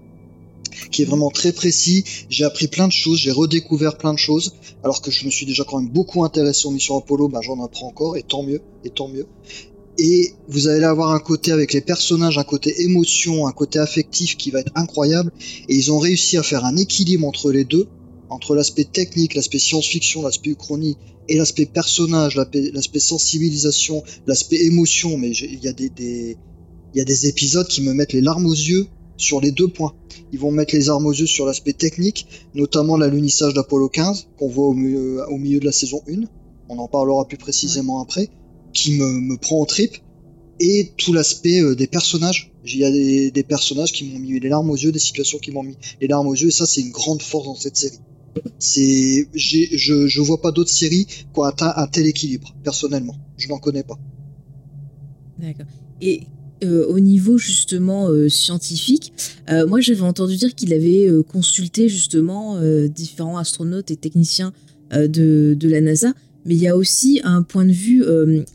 qui 0.91 1.03
est 1.03 1.05
vraiment 1.05 1.31
très 1.31 1.53
précis. 1.53 2.05
J'ai 2.29 2.45
appris 2.45 2.69
plein 2.69 2.89
de 2.89 2.93
choses, 2.93 3.19
j'ai 3.19 3.31
redécouvert 3.31 3.97
plein 3.99 4.13
de 4.13 4.19
choses, 4.19 4.55
alors 4.83 5.03
que 5.03 5.11
je 5.11 5.25
me 5.25 5.31
suis 5.31 5.47
déjà 5.47 5.65
quand 5.65 5.81
même 5.81 5.91
beaucoup 5.91 6.25
intéressé 6.25 6.67
aux 6.67 6.71
missions 6.71 6.99
Apollo, 6.99 7.29
ben 7.29 7.41
j'en 7.43 7.63
apprends 7.63 7.89
encore, 7.89 8.17
et 8.17 8.23
tant 8.23 8.43
mieux, 8.43 8.61
et 8.85 8.91
tant 8.91 9.09
mieux. 9.09 9.27
Et 9.99 10.33
vous 10.49 10.69
allez 10.69 10.85
avoir 10.85 11.13
un 11.13 11.19
côté 11.19 11.51
avec 11.51 11.73
les 11.73 11.81
personnages, 11.81 12.39
un 12.39 12.45
côté 12.45 12.83
émotion, 12.83 13.49
un 13.49 13.53
côté 13.53 13.81
affectif 13.81 14.37
qui 14.37 14.51
va 14.51 14.61
être 14.61 14.73
incroyable, 14.77 15.33
et 15.69 15.75
ils 15.75 15.93
ont 15.93 15.99
réussi 15.99 16.37
à 16.37 16.43
faire 16.43 16.65
un 16.65 16.77
équilibre 16.77 17.27
entre 17.27 17.51
les 17.51 17.65
deux, 17.65 17.89
entre 18.31 18.55
l'aspect 18.55 18.85
technique, 18.85 19.35
l'aspect 19.35 19.59
science-fiction, 19.59 20.23
l'aspect 20.23 20.51
uchronie, 20.51 20.97
et 21.29 21.37
l'aspect 21.37 21.67
personnage, 21.67 22.37
l'aspect 22.37 23.01
sensibilisation, 23.01 24.03
l'aspect 24.27 24.65
émotion, 24.65 25.19
mais 25.19 25.31
il 25.31 25.63
y 25.63 25.69
a 25.69 25.73
des, 25.73 25.91
des 25.91 26.37
il 26.95 26.99
y 26.99 27.01
a 27.03 27.05
des 27.05 27.27
épisodes 27.27 27.69
qui 27.69 27.83
me 27.83 27.93
mettent 27.93 28.13
les 28.13 28.21
larmes 28.21 28.47
aux 28.47 28.55
yeux 28.55 28.87
sur 29.19 29.41
les 29.41 29.51
deux 29.51 29.69
points. 29.69 29.95
Ils 30.33 30.39
vont 30.39 30.51
mettre 30.51 30.75
les 30.75 30.89
armes 30.89 31.07
aux 31.07 31.13
yeux 31.13 31.27
sur 31.27 31.45
l'aspect 31.45 31.75
technique, 31.75 32.27
notamment 32.55 32.97
l'alunissage 32.97 33.53
d'Apollo 33.53 33.89
15, 33.89 34.29
qu'on 34.39 34.49
voit 34.49 34.67
au 34.67 34.73
milieu, 34.73 35.29
au 35.29 35.37
milieu, 35.37 35.61
de 35.61 35.67
la 35.67 35.73
saison 35.73 36.01
1. 36.09 36.23
On 36.71 36.79
en 36.79 36.89
parlera 36.89 37.27
plus 37.27 37.37
précisément 37.37 38.01
après, 38.01 38.31
qui 38.73 38.93
me, 38.93 39.21
me, 39.21 39.37
prend 39.37 39.61
au 39.61 39.67
trip. 39.67 39.97
Et 40.61 40.93
tout 40.97 41.13
l'aspect 41.13 41.61
euh, 41.61 41.77
des 41.77 41.87
personnages. 41.87 42.53
Il 42.65 42.79
y 42.79 42.85
a 42.85 42.91
des, 42.91 43.31
des 43.31 43.43
personnages 43.45 43.93
qui 43.93 44.05
m'ont 44.05 44.19
mis 44.19 44.41
les 44.41 44.49
larmes 44.49 44.71
aux 44.71 44.77
yeux, 44.77 44.93
des 44.93 44.99
situations 44.99 45.39
qui 45.39 45.53
m'ont 45.53 45.63
mis 45.63 45.77
les 46.01 46.09
larmes 46.09 46.27
aux 46.27 46.35
yeux, 46.35 46.49
et 46.49 46.53
ça, 46.53 46.67
c'est 46.67 46.81
une 46.81 46.91
grande 46.91 47.23
force 47.23 47.47
dans 47.47 47.55
cette 47.55 47.77
série. 47.77 47.99
C'est, 48.59 49.29
je, 49.35 50.07
je 50.07 50.21
vois 50.21 50.41
pas 50.41 50.53
d'autres 50.53 50.71
séries 50.71 51.07
qui 51.07 51.25
ont 51.37 51.43
atteint 51.43 51.73
un 51.77 51.87
tel 51.87 52.07
équilibre, 52.07 52.55
personnellement. 52.63 53.17
Je 53.37 53.49
n'en 53.49 53.59
connais 53.59 53.85
pas. 53.85 53.99
D'accord. 55.39 55.67
Et 56.01 56.25
euh, 56.65 56.87
au 56.87 57.01
niveau 57.01 57.39
justement 57.39 58.09
euh, 58.09 58.29
scientifique, 58.29 59.13
euh, 59.49 59.67
moi 59.67 59.81
j'avais 59.81 60.03
entendu 60.03 60.37
dire 60.37 60.55
qu'il 60.55 60.73
avait 60.73 61.09
consulté 61.29 61.89
justement 61.89 62.61
différents 62.89 63.39
astronautes 63.39 63.91
et 63.91 63.97
techniciens 63.97 64.53
de, 64.93 65.55
de, 65.59 65.69
la 65.69 65.81
NASA, 65.81 66.15
mais 66.45 66.55
il 66.55 66.61
y 66.61 66.69
a 66.69 66.77
aussi 66.77 67.21
un 67.25 67.43
point 67.43 67.65
de 67.65 67.73
vue 67.73 68.05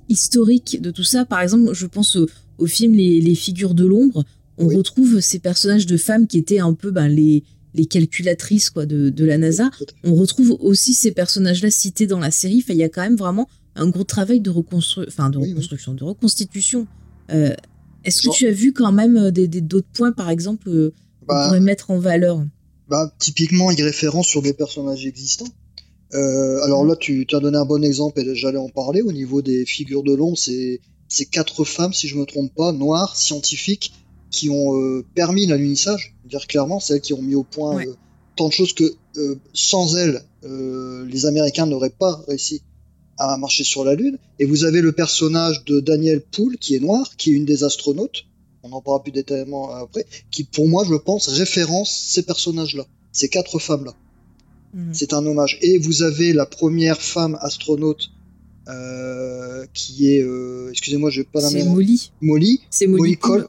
historique 0.09 0.81
de 0.81 0.91
tout 0.91 1.03
ça. 1.03 1.25
Par 1.25 1.41
exemple, 1.41 1.73
je 1.73 1.85
pense 1.85 2.17
au, 2.57 2.65
film 2.65 2.93
les, 2.93 3.21
les, 3.21 3.35
figures 3.35 3.73
de 3.73 3.85
l'ombre, 3.85 4.23
on 4.57 4.67
retrouve 4.67 5.19
ces 5.19 5.39
personnages 5.39 5.85
de 5.85 5.97
femmes 5.97 6.27
qui 6.27 6.37
étaient 6.37 6.59
un 6.59 6.73
peu 6.73 6.91
ben, 6.91 7.07
les, 7.07 7.43
les 7.73 7.85
calculatrices 7.85 8.69
quoi, 8.69 8.85
de, 8.85 9.09
de, 9.09 9.25
la 9.25 9.37
NASA. 9.37 9.69
On 10.03 10.15
retrouve 10.15 10.57
aussi 10.59 10.93
ces 10.93 11.11
personnages-là 11.11 11.69
cités 11.69 12.07
dans 12.07 12.19
la 12.19 12.31
série. 12.31 12.61
Enfin, 12.63 12.73
il 12.73 12.79
y 12.79 12.83
a 12.83 12.89
quand 12.89 13.01
même 13.01 13.15
vraiment 13.15 13.47
un 13.75 13.89
gros 13.89 14.03
travail 14.03 14.39
de, 14.39 14.49
reconstru... 14.49 15.05
enfin, 15.07 15.29
de 15.29 15.37
reconstruction, 15.37 15.93
de 15.93 16.03
reconstitution 16.03 16.87
est-ce 18.03 18.21
que 18.21 18.33
tu 18.33 18.47
as 18.47 18.51
vu 18.51 18.73
quand 18.73 18.91
même 18.91 19.17
euh, 19.17 19.31
des 19.31 19.47
d'autres 19.47 19.87
points, 19.93 20.11
par 20.11 20.29
exemple, 20.29 20.69
euh, 20.69 20.93
qu'on 21.21 21.27
bah, 21.27 21.45
pourrait 21.47 21.59
mettre 21.59 21.91
en 21.91 21.99
valeur 21.99 22.43
bah, 22.87 23.11
Typiquement, 23.19 23.71
il 23.71 23.81
référence 23.81 24.27
sur 24.27 24.41
des 24.41 24.53
personnages 24.53 25.05
existants. 25.05 25.47
Euh, 26.13 26.61
alors 26.63 26.85
là, 26.85 26.95
tu 26.95 27.25
as 27.31 27.39
donné 27.39 27.57
un 27.57 27.65
bon 27.65 27.83
exemple 27.83 28.19
et 28.19 28.35
j'allais 28.35 28.57
en 28.57 28.69
parler. 28.69 29.01
Au 29.01 29.11
niveau 29.11 29.41
des 29.41 29.65
figures 29.65 30.03
de 30.03 30.13
l'ombre, 30.13 30.37
c'est 30.37 31.25
quatre 31.31 31.63
femmes, 31.63 31.93
si 31.93 32.07
je 32.07 32.17
me 32.17 32.25
trompe 32.25 32.53
pas, 32.53 32.71
noires, 32.71 33.15
scientifiques, 33.15 33.93
qui 34.29 34.49
ont 34.49 35.03
permis 35.15 35.47
l'alunissage. 35.47 36.15
Dire 36.25 36.45
clairement, 36.45 36.79
c'est 36.79 36.95
elles 36.95 37.01
qui 37.01 37.13
ont 37.13 37.21
mis 37.21 37.35
au 37.35 37.43
point 37.43 37.83
tant 38.35 38.47
de 38.47 38.53
choses 38.53 38.73
que 38.73 38.95
sans 39.53 39.95
elles, 39.95 40.21
les 40.43 41.25
Américains 41.25 41.65
n'auraient 41.65 41.89
pas 41.89 42.23
réussi 42.27 42.61
à 43.17 43.37
marcher 43.37 43.63
sur 43.63 43.83
la 43.83 43.95
Lune. 43.95 44.17
Et 44.39 44.45
vous 44.45 44.63
avez 44.63 44.81
le 44.81 44.91
personnage 44.91 45.63
de 45.65 45.79
Daniel 45.79 46.21
Poole, 46.21 46.57
qui 46.57 46.75
est 46.75 46.79
noir, 46.79 47.15
qui 47.17 47.31
est 47.31 47.33
une 47.33 47.45
des 47.45 47.63
astronautes, 47.63 48.25
on 48.63 48.71
en 48.71 48.81
parlera 48.81 49.03
plus 49.03 49.11
détaillement 49.11 49.71
après, 49.71 50.05
qui 50.31 50.45
pour 50.45 50.67
moi, 50.67 50.85
je 50.87 50.95
pense, 50.95 51.27
référence 51.27 52.07
ces 52.09 52.23
personnages-là, 52.23 52.85
ces 53.11 53.27
quatre 53.27 53.59
femmes-là. 53.59 53.93
Mhm. 54.73 54.93
C'est 54.93 55.13
un 55.13 55.25
hommage. 55.25 55.59
Et 55.61 55.77
vous 55.77 56.01
avez 56.01 56.33
la 56.33 56.45
première 56.45 57.01
femme 57.01 57.37
astronaute 57.41 58.11
euh, 58.69 59.65
qui 59.73 60.09
est, 60.13 60.23
euh, 60.23 60.69
excusez-moi, 60.71 61.09
je 61.09 61.21
vais 61.21 61.27
pas 61.31 61.41
la 61.41 61.49
C'est 61.49 61.65
Molly. 61.65 62.11
Molly. 62.21 62.61
C'est 62.69 62.87
Molly, 62.87 63.17
Cole. 63.17 63.47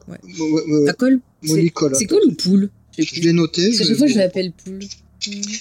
Cole. 0.98 1.20
Molly 1.44 1.70
Cole. 1.70 1.94
C'est 1.94 2.06
Cole 2.06 2.24
ou 2.26 2.32
Poole 2.32 2.70
Je 2.98 3.20
l'ai 3.20 3.32
noté. 3.32 3.72
Chaque 3.72 3.96
fois, 3.96 4.08
je 4.08 4.18
l'appelle 4.18 4.52
Poole. 4.52 4.80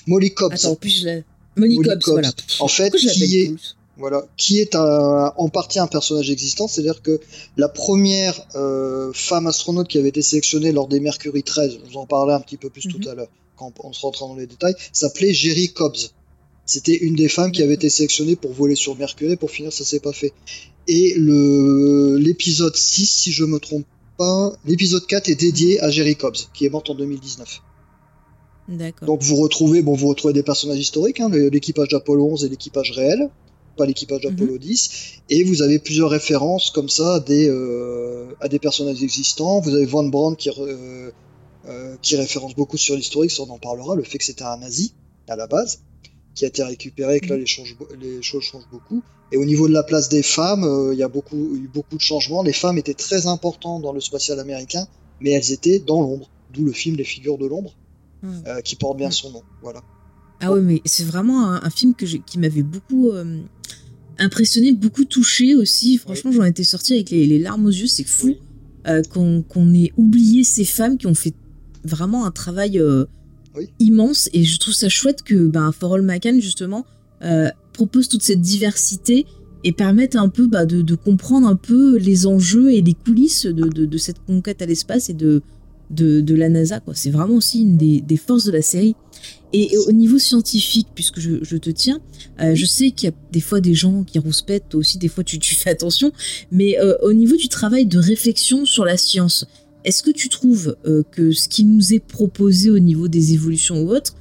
Molly 0.07 0.33
Cobbs. 0.33 0.53
Attends, 0.53 0.71
en 0.71 0.75
plus, 0.75 1.01
je 1.01 1.05
l'ai. 1.05 1.23
Molly, 1.55 1.77
Cobbs, 1.77 2.07
voilà. 2.07 2.31
En 2.59 2.67
fait, 2.67 2.91
qui 2.95 3.37
est, 3.37 3.55
voilà, 3.97 4.25
qui 4.37 4.59
est 4.59 4.75
en 4.75 5.49
partie 5.49 5.79
un 5.79 5.87
personnage 5.87 6.31
existant, 6.31 6.67
c'est-à-dire 6.67 7.01
que 7.01 7.19
la 7.57 7.69
première 7.69 8.39
euh, 8.55 9.11
femme 9.13 9.45
astronaute 9.45 9.87
qui 9.87 9.99
avait 9.99 10.09
été 10.09 10.21
sélectionnée 10.21 10.71
lors 10.71 10.87
des 10.87 10.99
Mercury 10.99 11.43
13, 11.43 11.79
je 11.83 11.91
vous 11.91 11.97
en 11.97 12.05
parlais 12.05 12.33
un 12.33 12.39
petit 12.39 12.57
peu 12.57 12.69
plus 12.69 12.87
tout 12.87 12.97
mhm. 12.97 13.07
à 13.07 13.15
l'heure, 13.15 13.29
quand 13.55 13.71
on 13.83 13.93
se 13.93 14.01
rentre 14.01 14.27
dans 14.27 14.35
les 14.35 14.47
détails, 14.47 14.75
s'appelait 14.91 15.33
Jerry 15.33 15.71
Cobbs. 15.73 16.11
C'était 16.65 16.95
une 16.95 17.15
des 17.15 17.27
femmes 17.27 17.51
qui 17.51 17.61
avait 17.61 17.73
été 17.73 17.89
sélectionnée 17.89 18.35
pour 18.35 18.53
voler 18.53 18.75
sur 18.75 18.95
Mercury, 18.95 19.35
pour 19.35 19.51
finir 19.51 19.71
ça 19.71 19.83
s'est 19.83 19.99
pas 19.99 20.13
fait. 20.13 20.33
Et 20.87 21.15
l'épisode 21.17 22.75
6, 22.75 23.05
si 23.05 23.31
je 23.31 23.43
me 23.43 23.59
trompe 23.59 23.85
pas, 24.17 24.53
l'épisode 24.65 25.05
4 25.05 25.29
est 25.29 25.35
dédié 25.35 25.79
à 25.81 25.89
Jerry 25.89 26.15
Cobbs, 26.15 26.49
qui 26.53 26.65
est 26.65 26.69
morte 26.69 26.89
en 26.89 26.95
2019. 26.95 27.61
Donc 29.05 29.21
vous 29.21 29.35
retrouvez, 29.35 29.81
bon, 29.81 29.93
vous 29.93 30.07
retrouvez 30.07 30.33
des 30.33 30.41
personnages 30.41 30.79
historiques, 30.79 31.19
hein, 31.19 31.29
l'équipage 31.29 31.89
d'Apollo 31.89 32.25
11 32.31 32.45
et 32.45 32.49
l'équipage 32.49 32.91
réel 32.91 33.29
pas 33.75 33.85
l'équipage 33.85 34.21
d'Apollo 34.21 34.57
10. 34.57 34.89
Mhm. 34.89 35.21
Et 35.29 35.43
vous 35.43 35.61
avez 35.61 35.79
plusieurs 35.79 36.09
références 36.09 36.69
comme 36.69 36.89
ça 36.89 37.15
à 37.15 37.19
des, 37.19 37.47
euh, 37.49 38.33
à 38.39 38.47
des 38.47 38.59
personnages 38.59 39.03
existants. 39.03 39.59
Vous 39.59 39.75
avez 39.75 39.85
Von 39.85 40.09
Braun 40.09 40.35
qui, 40.35 40.49
euh, 40.49 41.11
euh, 41.67 41.95
qui 42.01 42.15
référence 42.15 42.55
beaucoup 42.55 42.77
sur 42.77 42.95
l'historique, 42.95 43.33
on 43.39 43.49
en 43.49 43.59
parlera, 43.59 43.95
le 43.95 44.03
fait 44.03 44.17
que 44.17 44.25
c'était 44.25 44.43
un 44.43 44.57
nazi 44.57 44.93
à 45.27 45.35
la 45.35 45.47
base. 45.47 45.81
qui 46.35 46.45
a 46.45 46.47
été 46.47 46.63
récupéré, 46.63 47.17
et 47.17 47.19
que 47.19 47.27
là 47.27 47.37
les, 47.37 47.45
les 48.01 48.21
choses 48.23 48.41
changent 48.41 48.67
beaucoup. 48.71 49.03
Et 49.31 49.37
au 49.37 49.45
niveau 49.45 49.67
de 49.67 49.73
la 49.73 49.83
place 49.83 50.09
des 50.09 50.23
femmes, 50.23 50.89
il 50.91 50.97
y 50.97 51.03
a 51.03 51.07
beaucoup, 51.07 51.55
eu 51.55 51.69
beaucoup 51.71 51.95
de 51.95 52.01
changements. 52.01 52.41
Les 52.41 52.53
femmes 52.53 52.79
étaient 52.79 52.95
très 52.95 53.27
importantes 53.27 53.83
dans 53.83 53.93
le 53.93 54.01
spatial 54.01 54.39
américain, 54.39 54.87
mais 55.21 55.29
elles 55.29 55.51
étaient 55.51 55.77
dans 55.77 56.01
l'ombre, 56.01 56.31
d'où 56.51 56.65
le 56.65 56.71
film 56.71 56.95
Les 56.95 57.03
Figures 57.03 57.37
de 57.37 57.45
l'ombre, 57.45 57.75
qui 58.63 58.75
porte 58.75 58.97
bien 58.97 59.11
son 59.11 59.29
nom. 59.29 59.43
Voilà. 59.61 59.83
Ah 60.39 60.51
ouais, 60.51 60.61
mais 60.61 60.81
c'est 60.85 61.05
vraiment 61.05 61.51
un, 61.51 61.69
film 61.69 61.93
que 61.93 62.05
qui 62.05 62.37
m'avait 62.37 62.63
beaucoup 62.63 63.11
impressionné, 64.19 64.73
beaucoup 64.73 65.05
touché 65.05 65.55
aussi. 65.55 65.97
Franchement, 65.97 66.31
j'en 66.31 66.43
étais 66.43 66.65
sortie 66.65 66.93
avec 66.93 67.11
les, 67.11 67.39
larmes 67.39 67.65
aux 67.65 67.71
yeux, 67.71 67.87
c'est 67.87 68.03
fou 68.03 68.35
qu'on 69.09 69.73
ait 69.73 69.93
oublié 69.95 70.43
ces 70.43 70.65
femmes 70.65 70.97
qui 70.97 71.07
ont 71.07 71.15
fait 71.15 71.33
vraiment 71.85 72.25
un 72.25 72.31
travail 72.31 72.81
immense 73.79 74.29
et 74.33 74.43
je 74.43 74.57
trouve 74.57 74.73
ça 74.73 74.89
chouette 74.89 75.23
que 75.23 75.47
ben, 75.47 75.71
For 75.71 75.93
All 75.93 76.41
justement 76.41 76.85
euh, 77.23 77.49
propose 77.73 78.07
toute 78.07 78.21
cette 78.21 78.41
diversité 78.41 79.25
et 79.63 79.71
permette 79.71 80.15
un 80.15 80.29
peu 80.29 80.47
bah, 80.47 80.65
de, 80.65 80.95
comprendre 80.95 81.47
un 81.47 81.55
peu 81.55 81.97
les 81.97 82.27
enjeux 82.27 82.73
et 82.73 82.81
les 82.81 82.93
coulisses 82.93 83.45
de, 83.45 83.67
de, 83.67 83.97
cette 83.97 84.19
conquête 84.25 84.61
à 84.61 84.65
l'espace 84.65 85.09
et 85.09 85.13
de, 85.13 85.41
de, 85.89 86.35
la 86.35 86.49
NASA. 86.49 86.81
C'est 86.93 87.11
vraiment 87.11 87.35
aussi 87.35 87.61
une 87.61 87.77
des, 87.77 88.01
des, 88.01 88.17
forces 88.17 88.45
de 88.45 88.51
la 88.51 88.61
série. 88.61 88.95
Et, 89.53 89.77
au 89.87 89.91
niveau 89.91 90.17
scientifique, 90.17 90.87
puisque 90.95 91.19
je, 91.19 91.57
te 91.57 91.69
tiens, 91.69 91.99
euh, 92.41 92.55
je 92.55 92.65
sais 92.65 92.89
qu'il 92.89 93.09
y 93.09 93.11
a 93.11 93.15
des 93.31 93.39
fois 93.39 93.61
des 93.61 93.75
gens 93.75 94.03
qui 94.03 94.17
rouspètent, 94.17 94.73
aussi 94.73 94.97
des 94.97 95.07
fois 95.07 95.23
tu, 95.23 95.39
fais 95.55 95.69
attention, 95.69 96.11
mais 96.51 96.79
euh, 96.79 96.95
au 97.03 97.13
niveau 97.13 97.35
du 97.35 97.47
travail 97.49 97.85
de 97.85 97.99
réflexion 97.99 98.65
sur 98.65 98.83
la 98.83 98.97
science, 98.97 99.45
est-ce 99.85 100.01
que 100.01 100.09
tu 100.09 100.27
trouves 100.29 100.75
euh, 100.87 101.03
que 101.11 101.31
ce 101.31 101.47
qui 101.47 101.65
nous 101.65 101.93
est 101.93 101.99
proposé 101.99 102.71
au 102.71 102.79
niveau 102.79 103.07
des 103.07 103.33
évolutions 103.33 103.83
ou 103.83 103.93
autres, 103.93 104.15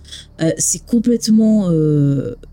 c'est 0.59 0.85
complètement 0.85 1.71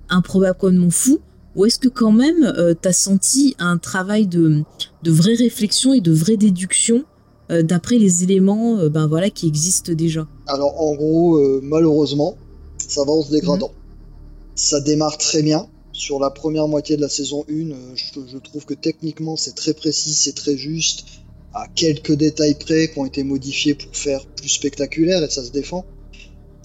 improbable 0.09 0.57
comme 0.57 0.89
fou? 0.91 1.19
Ou 1.55 1.65
est-ce 1.65 1.79
que 1.79 1.89
quand 1.89 2.13
même 2.13 2.53
tu 2.81 2.87
as 2.87 2.93
senti 2.93 3.55
un 3.59 3.77
travail 3.77 4.27
de, 4.27 4.63
de, 5.03 5.11
vraie 5.11 5.33
réflexion 5.33 5.93
et 5.93 5.99
de 5.99 6.13
vraie 6.13 6.37
déduction 6.37 7.03
d'après 7.49 7.97
les 7.97 8.23
éléments 8.23 8.87
ben 8.87 9.07
voilà, 9.07 9.29
qui 9.31 9.47
existent 9.47 9.91
déjà? 9.91 10.27
Alors 10.47 10.79
en 10.79 10.93
gros, 10.93 11.61
malheureusement, 11.61 12.37
ça 12.89 13.03
va 13.03 13.11
en 13.11 13.21
se 13.21 13.31
dégradant. 13.31 13.69
Mhm. 13.69 13.75
Ça 14.55 14.81
démarre 14.81 15.17
très 15.17 15.41
bien. 15.41 15.67
Sur 15.91 16.19
la 16.19 16.29
première 16.29 16.67
moitié 16.67 16.95
de 16.97 17.01
la 17.01 17.09
saison 17.09 17.45
1, 17.49 17.95
je, 17.95 18.03
je 18.27 18.37
trouve 18.37 18.65
que 18.65 18.73
techniquement 18.73 19.35
c'est 19.35 19.55
très 19.55 19.73
précis, 19.73 20.13
c'est 20.13 20.35
très 20.35 20.57
juste 20.57 21.05
à 21.53 21.67
quelques 21.67 22.13
détails 22.13 22.55
près 22.55 22.89
qui 22.89 22.99
ont 22.99 23.05
été 23.05 23.23
modifiés 23.23 23.73
pour 23.73 23.95
faire 23.95 24.25
plus 24.25 24.49
spectaculaire 24.49 25.23
et 25.23 25.29
ça 25.29 25.43
se 25.43 25.51
défend. 25.51 25.85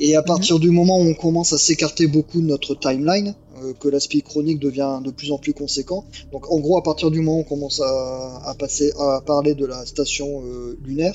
Et 0.00 0.16
à 0.16 0.20
mhm. 0.20 0.26
partir 0.26 0.58
du 0.58 0.70
moment 0.70 0.98
où 1.00 1.04
on 1.04 1.14
commence 1.14 1.52
à 1.52 1.58
s'écarter 1.58 2.06
beaucoup 2.06 2.40
de 2.40 2.46
notre 2.46 2.74
timeline, 2.74 3.34
euh, 3.62 3.72
que 3.74 3.88
l'aspect 3.88 4.20
chronique 4.20 4.58
devient 4.58 5.00
de 5.04 5.10
plus 5.10 5.30
en 5.30 5.38
plus 5.38 5.54
conséquent. 5.54 6.04
Donc 6.32 6.50
en 6.50 6.58
gros, 6.58 6.76
à 6.76 6.82
partir 6.82 7.10
du 7.10 7.20
moment 7.20 7.38
où 7.38 7.40
on 7.40 7.44
commence 7.44 7.80
à, 7.80 8.54
passer 8.58 8.92
à 8.98 9.22
parler 9.24 9.54
de 9.54 9.66
la 9.66 9.86
station 9.86 10.42
euh, 10.44 10.78
lunaire, 10.84 11.14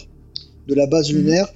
de 0.68 0.74
la 0.74 0.88
base 0.88 1.12
mhm. 1.12 1.18
lunaire, 1.18 1.54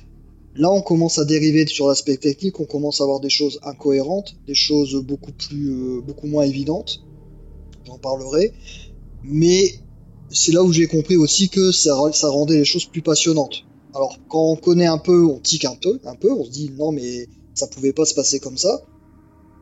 là 0.56 0.72
on 0.72 0.82
commence 0.82 1.18
à 1.18 1.26
dériver 1.26 1.66
sur 1.68 1.88
l'aspect 1.88 2.18
technique, 2.18 2.60
on 2.60 2.66
commence 2.66 3.02
à 3.02 3.04
avoir 3.04 3.20
des 3.20 3.30
choses 3.30 3.60
incohérentes, 3.64 4.36
des 4.48 4.56
choses 4.56 4.96
beaucoup 5.04 5.32
plus, 5.32 5.70
euh, 5.70 6.02
beaucoup 6.02 6.28
moins 6.28 6.44
évidentes. 6.44 7.04
J'en 7.86 7.98
parlerai. 7.98 8.54
Mais 9.24 9.74
c'est 10.30 10.52
là 10.52 10.64
où 10.64 10.72
j'ai 10.72 10.88
compris 10.88 11.18
aussi 11.18 11.50
que 11.50 11.72
ça, 11.72 11.96
rendait 12.24 12.58
les 12.58 12.66
choses 12.66 12.86
plus 12.86 13.02
passionnantes. 13.02 13.66
Alors 13.94 14.18
quand 14.28 14.52
on 14.52 14.56
connaît 14.56 14.88
un 14.88 14.98
peu, 14.98 15.26
on 15.26 15.40
tique 15.40 15.66
un 15.66 15.76
peu, 15.76 16.00
un 16.06 16.16
peu, 16.16 16.32
on 16.32 16.44
se 16.44 16.52
dit 16.52 16.72
non 16.78 16.92
mais 16.92 17.28
ça 17.54 17.68
pouvait 17.68 17.94
pas 17.94 18.06
se 18.06 18.14
passer 18.14 18.40
comme 18.40 18.58
ça, 18.58 18.82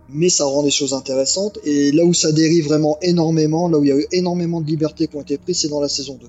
mais 0.09 0.29
ça 0.29 0.45
rend 0.45 0.63
les 0.63 0.71
choses 0.71 0.93
intéressantes. 0.93 1.59
Et 1.65 1.91
là 1.91 2.05
où 2.05 2.13
ça 2.13 2.31
dérive 2.31 2.65
vraiment 2.65 2.97
énormément, 3.01 3.67
là 3.67 3.79
où 3.79 3.83
il 3.83 3.89
y 3.89 3.91
a 3.91 3.97
eu 3.97 4.07
énormément 4.11 4.61
de 4.61 4.67
libertés 4.67 5.07
qui 5.07 5.15
ont 5.15 5.21
été 5.21 5.37
prises, 5.37 5.59
c'est 5.59 5.69
dans 5.69 5.81
la 5.81 5.89
saison 5.89 6.15
2. 6.15 6.27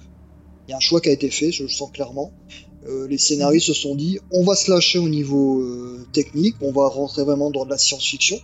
Il 0.66 0.70
y 0.70 0.74
a 0.74 0.76
un 0.76 0.80
choix 0.80 1.00
qui 1.00 1.08
a 1.08 1.12
été 1.12 1.30
fait, 1.30 1.52
je 1.52 1.64
le 1.64 1.68
sens 1.68 1.90
clairement. 1.92 2.32
Euh, 2.88 3.06
les 3.06 3.18
scénaristes 3.18 3.66
se 3.66 3.74
sont 3.74 3.94
dit 3.94 4.18
on 4.32 4.42
va 4.44 4.56
se 4.56 4.70
lâcher 4.70 4.98
au 4.98 5.08
niveau 5.08 5.60
euh, 5.60 6.04
technique, 6.12 6.56
on 6.60 6.72
va 6.72 6.88
rentrer 6.88 7.22
vraiment 7.22 7.50
dans 7.50 7.64
de 7.64 7.70
la 7.70 7.78
science-fiction. 7.78 8.38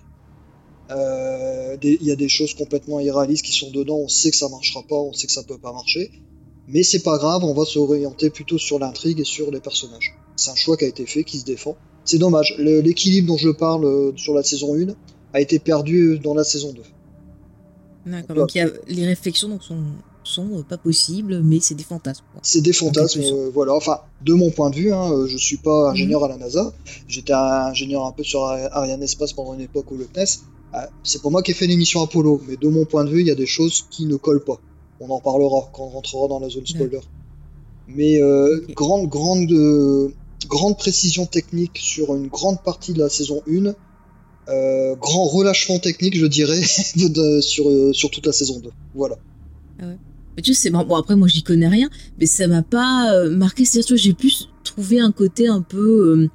Euh, 0.91 1.77
il 1.83 2.03
y 2.03 2.13
a 2.13 2.17
des 2.17 2.29
choses 2.29 2.55
complètement 2.55 3.01
irréalistes 3.01 3.45
qui 3.45 3.53
sont 3.53 3.71
dedans. 3.71 3.97
On 3.97 4.09
sait 4.09 4.31
que 4.31 4.37
ça 4.37 4.49
marchera 4.49 4.83
pas, 4.89 4.97
on 4.97 5.13
sait 5.13 5.27
que 5.27 5.33
ça 5.33 5.43
peut 5.43 5.59
pas 5.59 5.73
marcher. 5.73 6.11
Mais 6.69 6.83
c'est 6.83 7.03
pas 7.03 7.19
grave, 7.19 7.45
on 7.45 7.55
va 7.55 7.65
s'orienter 7.65 8.31
plutôt 8.31 8.59
sur 8.59 8.79
l'intrigue 8.79 9.21
et 9.21 9.25
sur 9.25 9.51
les 9.51 9.61
personnages. 9.61 10.15
C'est 10.37 10.51
un 10.51 10.55
choix 10.55 10.77
qui 10.77 10.85
a 10.85 10.89
été 10.89 11.05
fait, 11.05 11.25
qui 11.25 11.39
se 11.39 11.45
défend. 11.45 11.77
C'est 12.05 12.19
dommage. 12.19 12.55
L'équilibre 12.59 13.29
dont 13.29 13.37
je 13.37 13.49
parle 13.49 14.13
sur 14.17 14.35
la 14.35 14.43
saison 14.43 14.75
1 14.75 14.95
a 15.33 15.41
été 15.41 15.59
perdu 15.59 16.19
dans 16.19 16.35
la 16.35 16.45
saison 16.45 16.73
2. 16.73 16.83
D'accord, 18.07 18.37
donc, 18.37 18.59
les 18.87 19.07
réflexions 19.07 19.49
donc, 19.49 19.63
sont, 19.63 19.83
sont 20.29 20.65
pas 20.69 20.79
possibles, 20.79 21.43
mais 21.43 21.59
c'est 21.61 21.75
des 21.75 21.85
fantasmes. 21.85 22.25
C'est 22.43 22.61
des 22.61 22.73
fantasmes, 22.73 23.21
euh, 23.23 23.51
voilà. 23.53 23.75
Enfin, 23.75 24.01
de 24.25 24.35
mon 24.35 24.51
point 24.51 24.71
de 24.71 24.77
vue, 24.77 24.93
hein, 24.93 25.27
je 25.27 25.37
suis 25.37 25.57
pas 25.57 25.91
ingénieur 25.91 26.21
mhm. 26.21 26.27
à 26.27 26.29
la 26.29 26.37
NASA. 26.37 26.73
J'étais 27.07 27.33
ingénieur 27.33 28.05
un 28.05 28.13
peu 28.13 28.23
sur 28.23 28.45
Ariane 28.45 29.03
Espace 29.03 29.33
pendant 29.33 29.55
une 29.55 29.63
époque 29.63 29.91
où 29.91 29.97
le 29.97 30.05
CNES. 30.05 30.43
C'est 31.03 31.23
pour 31.23 31.31
moi 31.31 31.43
qui 31.43 31.53
ai 31.53 31.55
fait 31.55 31.67
l'émission 31.67 32.03
Apollo, 32.03 32.43
mais 32.47 32.57
de 32.57 32.69
mon 32.69 32.85
point 32.85 33.05
de 33.05 33.11
vue, 33.11 33.21
il 33.21 33.27
y 33.27 33.31
a 33.31 33.35
des 33.35 33.47
choses 33.47 33.87
qui 33.91 34.07
ne 34.07 34.17
collent 34.17 34.45
pas. 34.45 34.61
On 35.01 35.11
en 35.11 35.21
parlera 35.21 35.71
quand 35.73 35.85
on 35.85 35.89
rentrera 35.89 36.29
dans 36.29 36.41
la 36.41 36.49
zone 36.49 36.67
spoiler. 36.67 37.01
Mais 37.89 38.21
euh, 38.21 38.61
grande, 38.75 39.09
grande, 39.09 39.51
euh, 39.51 40.13
grande 40.47 40.77
précision 40.77 41.25
technique 41.25 41.79
sur 41.79 42.15
une 42.15 42.29
grande 42.29 42.63
partie 42.63 42.93
de 42.93 42.99
la 42.99 43.09
saison 43.09 43.43
1. 43.49 43.75
Euh, 44.49 44.97
grand 44.97 45.25
relâchement 45.25 45.79
technique, 45.79 46.17
je 46.17 46.27
dirais, 46.27 46.63
sur, 47.41 47.95
sur 47.95 48.11
toute 48.11 48.27
la 48.27 48.33
saison 48.33 48.61
2. 48.61 48.71
Voilà. 48.95 49.17
Ah 49.81 49.87
ouais. 49.87 49.99
Tu 50.43 50.55
sais, 50.55 50.71
bon, 50.71 50.97
après, 50.97 51.17
moi, 51.17 51.29
j'y 51.29 51.43
connais 51.43 51.69
rien, 51.69 51.89
mais 52.19 52.27
ça 52.27 52.47
m'a 52.47 52.63
pas 52.63 53.29
marqué. 53.31 53.65
C'est-à-dire, 53.65 53.97
j'ai 53.97 54.15
pu 54.15 54.33
trouver 54.65 55.01
un 55.01 55.13
côté 55.13 55.49
un 55.49 55.63
peu 55.63 56.29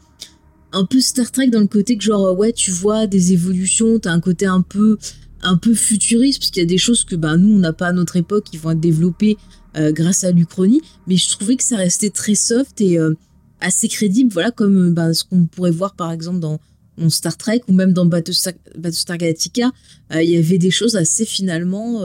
un 0.73 0.85
peu 0.85 0.99
Star 0.99 1.31
Trek 1.31 1.47
dans 1.47 1.59
le 1.59 1.67
côté 1.67 1.97
que 1.97 2.03
genre 2.03 2.37
ouais 2.37 2.51
tu 2.51 2.71
vois 2.71 3.07
des 3.07 3.31
évolutions, 3.31 3.99
t'as 3.99 4.11
un 4.11 4.19
côté 4.19 4.45
un 4.45 4.61
peu 4.61 4.97
un 5.41 5.57
peu 5.57 5.73
futuriste 5.73 6.39
parce 6.39 6.51
qu'il 6.51 6.61
y 6.61 6.65
a 6.65 6.67
des 6.67 6.77
choses 6.77 7.05
que 7.05 7.15
ben 7.15 7.37
nous 7.37 7.55
on 7.55 7.59
n'a 7.59 7.73
pas 7.73 7.87
à 7.87 7.93
notre 7.93 8.17
époque 8.17 8.45
qui 8.45 8.57
vont 8.57 8.71
être 8.71 8.79
développées 8.79 9.37
euh, 9.77 9.91
grâce 9.91 10.23
à 10.23 10.31
l'Uchronie, 10.31 10.81
mais 11.07 11.15
je 11.15 11.29
trouvais 11.29 11.55
que 11.55 11.63
ça 11.63 11.77
restait 11.77 12.09
très 12.09 12.35
soft 12.35 12.81
et 12.81 12.97
euh, 12.97 13.13
assez 13.59 13.87
crédible, 13.87 14.31
voilà 14.31 14.51
comme 14.51 14.89
euh, 14.89 14.91
ben, 14.91 15.13
ce 15.13 15.23
qu'on 15.23 15.45
pourrait 15.45 15.71
voir 15.71 15.95
par 15.95 16.11
exemple 16.11 16.39
dans, 16.39 16.59
Star 17.09 17.37
Trek 17.37 17.61
ou 17.67 17.73
même 17.73 17.91
dans 17.91 18.05
Battlestar 18.05 19.17
Galactica, 19.17 19.71
il 20.13 20.29
y 20.29 20.37
avait 20.37 20.59
des 20.59 20.69
choses 20.69 20.95
assez 20.95 21.25
finalement 21.25 22.03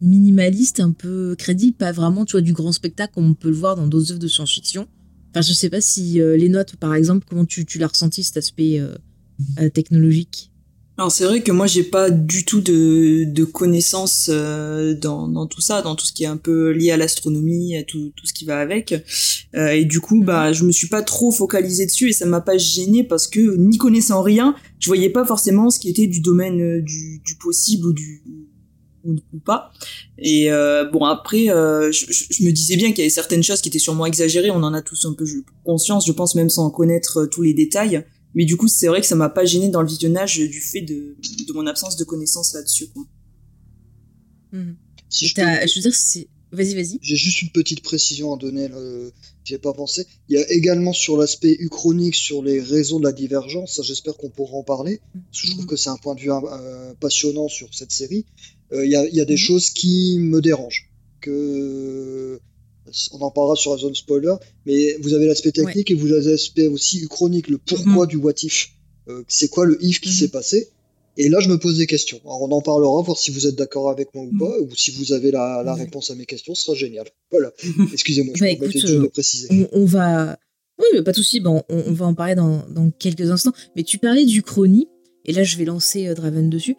minimalistes, 0.00 0.80
un 0.80 0.92
peu 0.92 1.34
crédibles, 1.36 1.76
pas 1.76 1.92
vraiment 1.92 2.24
tu 2.24 2.32
vois 2.32 2.40
du 2.40 2.52
grand 2.52 2.72
spectacle 2.72 3.14
comme 3.14 3.30
on 3.30 3.34
peut 3.34 3.50
le 3.50 3.56
voir 3.56 3.76
dans 3.76 3.86
d'autres 3.86 4.12
œuvres 4.12 4.20
de 4.20 4.28
science-fiction. 4.28 4.86
Enfin, 5.30 5.42
je 5.42 5.52
sais 5.52 5.70
pas 5.70 5.80
si 5.80 6.20
euh, 6.20 6.36
les 6.36 6.48
notes, 6.48 6.76
par 6.76 6.94
exemple, 6.94 7.24
comment 7.28 7.44
tu, 7.44 7.64
tu 7.64 7.78
l'as 7.78 7.86
ressenti 7.86 8.24
cet 8.24 8.36
aspect 8.36 8.80
euh, 8.80 8.94
euh, 9.60 9.68
technologique? 9.68 10.50
Alors 10.98 11.10
c'est 11.10 11.24
vrai 11.24 11.42
que 11.42 11.50
moi 11.50 11.66
j'ai 11.66 11.84
pas 11.84 12.10
du 12.10 12.44
tout 12.44 12.60
de, 12.60 13.24
de 13.24 13.44
connaissances 13.44 14.28
dans, 14.28 15.28
dans 15.28 15.46
tout 15.46 15.62
ça, 15.62 15.80
dans 15.80 15.94
tout 15.94 16.04
ce 16.04 16.12
qui 16.12 16.24
est 16.24 16.26
un 16.26 16.36
peu 16.36 16.72
lié 16.72 16.90
à 16.90 16.98
l'astronomie, 16.98 17.74
à 17.74 17.84
tout, 17.84 18.12
tout 18.14 18.26
ce 18.26 18.34
qui 18.34 18.44
va 18.44 18.60
avec. 18.60 18.92
et 19.54 19.86
du 19.86 20.00
coup, 20.00 20.22
bah 20.22 20.52
je 20.52 20.62
me 20.62 20.72
suis 20.72 20.88
pas 20.88 21.00
trop 21.00 21.30
focalisée 21.30 21.86
dessus 21.86 22.10
et 22.10 22.12
ça 22.12 22.26
m'a 22.26 22.42
pas 22.42 22.58
gêné 22.58 23.02
parce 23.02 23.28
que 23.28 23.56
ni 23.56 23.78
connaissant 23.78 24.20
rien, 24.20 24.54
je 24.78 24.88
voyais 24.88 25.08
pas 25.08 25.24
forcément 25.24 25.70
ce 25.70 25.78
qui 25.78 25.88
était 25.88 26.06
du 26.06 26.20
domaine 26.20 26.82
du, 26.82 27.22
du 27.24 27.36
possible 27.36 27.86
ou 27.86 27.92
du 27.94 28.22
ou, 29.04 29.38
pas. 29.44 29.72
Et 30.18 30.50
euh, 30.50 30.84
bon 30.90 31.04
après, 31.04 31.50
euh, 31.50 31.90
je, 31.92 32.44
me 32.44 32.50
disais 32.50 32.76
bien 32.76 32.88
qu'il 32.88 32.98
y 32.98 33.02
avait 33.02 33.10
certaines 33.10 33.42
choses 33.42 33.60
qui 33.60 33.68
étaient 33.68 33.78
sûrement 33.78 34.06
exagérées. 34.06 34.50
On 34.50 34.62
en 34.62 34.74
a 34.74 34.82
tous 34.82 35.04
un 35.06 35.14
peu 35.14 35.24
conscience, 35.64 36.06
je 36.06 36.12
pense 36.12 36.34
même 36.34 36.50
sans 36.50 36.70
connaître 36.70 37.20
euh, 37.20 37.26
tous 37.26 37.42
les 37.42 37.54
détails. 37.54 38.04
Mais 38.34 38.44
du 38.44 38.56
coup, 38.56 38.68
c'est 38.68 38.86
vrai 38.86 39.00
que 39.00 39.06
ça 39.06 39.16
m'a 39.16 39.28
pas 39.28 39.44
gêné 39.44 39.68
dans 39.68 39.82
le 39.82 39.88
visionnage 39.88 40.38
du 40.38 40.60
fait 40.60 40.82
de, 40.82 41.16
de 41.46 41.52
mon 41.52 41.66
absence 41.66 41.96
de 41.96 42.04
connaissances 42.04 42.54
là-dessus. 42.54 42.86
Mhm. 44.52 44.76
Si 45.08 45.26
je, 45.26 45.34
je 45.34 45.74
veux 45.74 45.82
dire, 45.82 45.94
c'est 45.94 46.28
Vas-y, 46.52 46.74
vas-y. 46.74 46.98
J'ai 47.00 47.16
juste 47.16 47.42
une 47.42 47.50
petite 47.50 47.82
précision 47.82 48.34
à 48.34 48.36
donner, 48.36 48.68
là, 48.68 48.76
j'ai 49.44 49.58
pas 49.58 49.72
pensé. 49.72 50.06
Il 50.28 50.36
y 50.36 50.42
a 50.42 50.50
également 50.50 50.92
sur 50.92 51.16
l'aspect 51.16 51.56
uchronique, 51.60 52.16
sur 52.16 52.42
les 52.42 52.60
réseaux 52.60 52.98
de 52.98 53.04
la 53.04 53.12
divergence, 53.12 53.76
ça 53.76 53.82
j'espère 53.82 54.16
qu'on 54.16 54.30
pourra 54.30 54.56
en 54.56 54.64
parler, 54.64 55.00
parce 55.12 55.42
que 55.42 55.46
je 55.46 55.52
trouve 55.52 55.66
que 55.66 55.76
c'est 55.76 55.90
un 55.90 55.96
point 55.96 56.14
de 56.14 56.20
vue 56.20 56.30
passionnant 56.98 57.48
sur 57.48 57.72
cette 57.72 57.92
série. 57.92 58.26
Euh, 58.72 58.84
il 58.84 58.90
y, 58.90 59.20
a, 59.20 59.24
des 59.24 59.32
mhm. 59.34 59.38
choses 59.38 59.70
qui 59.70 60.18
me 60.18 60.40
dérangent. 60.40 60.90
Que 61.20 62.40
on 63.12 63.20
en 63.20 63.30
parlera 63.30 63.56
sur 63.56 63.72
la 63.72 63.78
zone 63.78 63.94
spoiler, 63.94 64.34
mais 64.66 64.96
vous 65.00 65.14
avez 65.14 65.26
l'aspect 65.26 65.52
technique 65.52 65.90
et 65.90 65.94
vous 65.94 66.12
avez 66.12 66.32
l'aspect 66.32 66.66
aussi 66.66 67.06
chronique, 67.08 67.48
le 67.48 67.58
pourquoi 67.58 68.04
mhm. 68.04 68.06
du 68.06 68.16
what 68.16 68.34
if. 68.42 68.70
Euh, 69.08 69.22
c'est 69.28 69.48
quoi 69.48 69.66
le 69.66 69.78
if 69.84 70.00
qui 70.00 70.10
mhm. 70.10 70.14
s'est 70.14 70.28
passé? 70.28 70.68
Et 71.16 71.28
là, 71.28 71.40
je 71.40 71.48
me 71.48 71.58
pose 71.58 71.76
des 71.76 71.86
questions. 71.86 72.20
Alors, 72.24 72.42
on 72.42 72.50
en 72.52 72.62
parlera, 72.62 73.02
voir 73.02 73.18
si 73.18 73.30
vous 73.30 73.46
êtes 73.46 73.56
d'accord 73.56 73.90
avec 73.90 74.14
moi 74.14 74.24
ou 74.24 74.38
pas, 74.38 74.58
ou 74.60 74.74
si 74.74 74.92
vous 74.92 75.12
avez 75.12 75.30
la, 75.30 75.74
réponse 75.74 76.10
à 76.10 76.14
mes 76.14 76.24
questions, 76.24 76.54
ce 76.54 76.64
sera 76.64 76.76
génial. 76.76 77.06
Voilà. 77.30 77.52
Excusez-moi, 77.92 78.34
je 78.36 78.44
bah, 78.44 78.66
de 78.66 79.06
préciser. 79.08 79.68
On, 79.72 79.84
va. 79.84 80.38
Oui, 80.78 81.02
pas 81.02 81.10
de 81.10 81.16
souci. 81.16 81.40
Bon, 81.40 81.62
on, 81.68 81.92
va 81.92 82.06
en 82.06 82.14
parler 82.14 82.36
dans, 82.36 82.64
dans, 82.70 82.90
quelques 82.90 83.30
instants. 83.30 83.52
Mais 83.76 83.82
tu 83.82 83.98
parlais 83.98 84.24
du 84.24 84.42
chrony. 84.42 84.88
et 85.26 85.32
là 85.32 85.42
je 85.42 85.58
vais 85.58 85.64
lancer 85.64 86.14
Draven 86.14 86.48
dessus. 86.48 86.76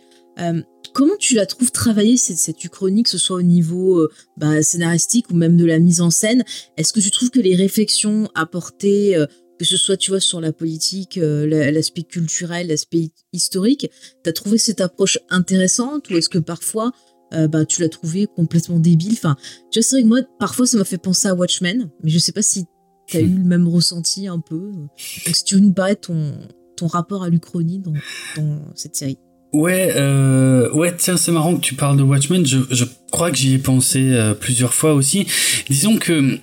Comment 0.93 1.15
tu 1.19 1.35
la 1.35 1.45
trouves 1.45 1.71
travailler 1.71 2.17
cette, 2.17 2.37
cette 2.37 2.63
uchronie, 2.63 3.03
que 3.03 3.09
ce 3.09 3.17
soit 3.17 3.37
au 3.37 3.41
niveau 3.41 4.07
bah, 4.37 4.61
scénaristique 4.63 5.29
ou 5.31 5.35
même 5.35 5.57
de 5.57 5.65
la 5.65 5.79
mise 5.79 6.01
en 6.01 6.09
scène? 6.09 6.43
Est-ce 6.77 6.93
que 6.93 6.99
tu 6.99 7.11
trouves 7.11 7.29
que 7.29 7.39
les 7.39 7.55
réflexions 7.55 8.29
apportées 8.35 9.17
que 9.61 9.67
ce 9.67 9.77
soit, 9.77 9.95
tu 9.95 10.09
vois, 10.09 10.19
sur 10.19 10.41
la 10.41 10.51
politique, 10.51 11.19
l'aspect 11.21 12.01
culturel, 12.01 12.69
l'aspect 12.69 13.11
historique, 13.31 13.91
t'as 14.23 14.31
trouvé 14.31 14.57
cette 14.57 14.81
approche 14.81 15.19
intéressante 15.29 16.09
ou 16.09 16.17
est-ce 16.17 16.29
que 16.29 16.39
parfois 16.39 16.91
euh, 17.33 17.47
bah, 17.47 17.65
tu 17.65 17.81
l'as 17.81 17.89
trouvé 17.89 18.27
complètement 18.27 18.79
débile? 18.79 19.13
Enfin, 19.13 19.35
tu 19.69 19.79
vois, 19.79 19.83
c'est 19.83 19.95
vrai 19.95 20.03
que 20.03 20.07
moi, 20.07 20.21
parfois, 20.39 20.65
ça 20.65 20.77
m'a 20.77 20.83
fait 20.83 20.97
penser 20.97 21.27
à 21.27 21.35
Watchmen, 21.35 21.89
mais 22.03 22.09
je 22.09 22.19
sais 22.19 22.31
pas 22.31 22.41
si 22.41 22.65
tu 23.07 23.17
as 23.17 23.21
eu 23.21 23.37
le 23.37 23.43
même 23.43 23.67
ressenti 23.67 24.27
un 24.27 24.39
peu. 24.39 24.71
Donc, 24.71 24.89
si 24.97 25.43
tu 25.43 25.55
veux 25.55 25.61
nous 25.61 25.73
parler 25.73 25.95
de 25.95 25.99
ton, 25.99 26.33
ton 26.75 26.87
rapport 26.87 27.23
à 27.23 27.29
l'Uchronie 27.29 27.79
dans, 27.79 27.93
dans 28.37 28.75
cette 28.75 28.95
série. 28.95 29.17
Ouais, 29.53 29.91
euh, 29.95 30.71
ouais, 30.71 30.95
tiens, 30.95 31.17
c'est 31.17 31.31
marrant 31.31 31.55
que 31.55 31.61
tu 31.61 31.75
parles 31.75 31.97
de 31.97 32.03
Watchmen. 32.03 32.45
Je, 32.45 32.59
je 32.69 32.85
crois 33.11 33.31
que 33.31 33.37
j'y 33.37 33.55
ai 33.55 33.57
pensé 33.57 34.11
euh, 34.13 34.33
plusieurs 34.33 34.73
fois 34.73 34.93
aussi. 34.93 35.27
Disons 35.69 35.97
que 35.97 36.39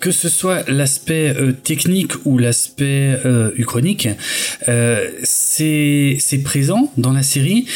que 0.00 0.10
ce 0.10 0.28
soit 0.28 0.68
l'aspect 0.68 1.34
euh, 1.36 1.52
technique 1.52 2.12
ou 2.24 2.38
l'aspect 2.38 3.18
euh, 3.24 3.50
uchronique, 3.56 4.08
euh, 4.68 5.10
c'est 5.22 6.18
présent 6.44 6.92
dans 6.96 7.12
la 7.12 7.22
série, 7.22 7.66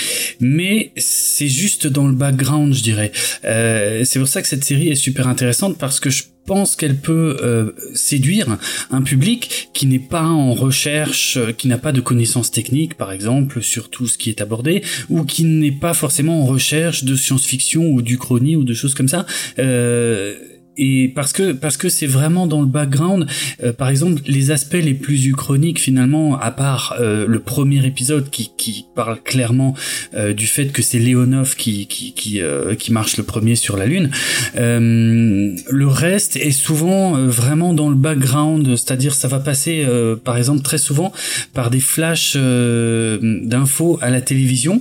mais 0.40 0.92
c'est 0.96 1.48
juste 1.48 1.86
dans 1.86 2.06
le 2.06 2.14
background, 2.14 2.74
je 2.74 2.82
dirais. 2.82 3.12
Euh, 3.44 4.02
c'est 4.04 4.18
pour 4.18 4.28
ça 4.28 4.42
que 4.42 4.48
cette 4.48 4.64
série 4.64 4.88
est 4.88 4.94
super 4.94 5.26
intéressante 5.26 5.78
parce 5.78 6.00
que 6.00 6.10
je 6.10 6.24
pense 6.46 6.76
qu'elle 6.76 6.96
peut 6.96 7.36
euh, 7.42 7.72
séduire 7.94 8.58
un 8.90 9.02
public 9.02 9.70
qui 9.72 9.86
n'est 9.86 9.98
pas 9.98 10.24
en 10.24 10.54
recherche, 10.54 11.38
qui 11.56 11.68
n'a 11.68 11.78
pas 11.78 11.92
de 11.92 12.00
connaissances 12.00 12.50
techniques, 12.50 12.94
par 12.94 13.12
exemple, 13.12 13.62
sur 13.62 13.90
tout 13.90 14.06
ce 14.06 14.18
qui 14.18 14.30
est 14.30 14.40
abordé, 14.40 14.82
ou 15.08 15.24
qui 15.24 15.44
n'est 15.44 15.72
pas 15.72 15.94
forcément 15.94 16.42
en 16.42 16.46
recherche 16.46 17.04
de 17.04 17.16
science-fiction 17.16 17.84
ou 17.84 18.02
d'uchronie 18.02 18.56
ou 18.56 18.64
de 18.64 18.74
choses 18.74 18.94
comme 18.94 19.08
ça. 19.08 19.26
Euh, 19.58 20.34
et 20.76 21.12
parce 21.14 21.32
que 21.32 21.52
parce 21.52 21.76
que 21.76 21.88
c'est 21.88 22.06
vraiment 22.06 22.46
dans 22.46 22.60
le 22.60 22.66
background 22.66 23.26
euh, 23.62 23.72
par 23.72 23.88
exemple 23.88 24.22
les 24.26 24.50
aspects 24.50 24.74
les 24.74 24.94
plus 24.94 25.26
uchroniques 25.26 25.78
finalement 25.78 26.38
à 26.38 26.50
part 26.50 26.96
euh, 26.98 27.26
le 27.26 27.40
premier 27.40 27.84
épisode 27.86 28.30
qui, 28.30 28.52
qui 28.56 28.86
parle 28.94 29.20
clairement 29.22 29.74
euh, 30.14 30.32
du 30.32 30.46
fait 30.46 30.68
que 30.68 30.80
c'est 30.80 30.98
Léonov 30.98 31.56
qui 31.56 31.86
qui 31.86 32.14
qui, 32.14 32.40
qui 32.78 32.92
marche 32.92 33.16
le 33.16 33.22
premier 33.22 33.56
sur 33.56 33.76
la 33.76 33.86
lune 33.86 34.10
le 34.54 35.86
reste 35.86 36.36
est 36.36 36.52
souvent 36.52 37.12
vraiment 37.26 37.74
dans 37.74 37.90
le 37.90 37.96
background 37.96 38.76
c'est-à-dire 38.76 39.14
ça 39.14 39.28
va 39.28 39.40
passer 39.40 39.86
par 40.24 40.36
exemple 40.36 40.62
très 40.62 40.78
souvent 40.78 41.12
par 41.52 41.70
des 41.70 41.80
flashs 41.80 42.36
d'infos 42.36 43.98
à 44.00 44.10
la 44.10 44.20
télévision 44.20 44.80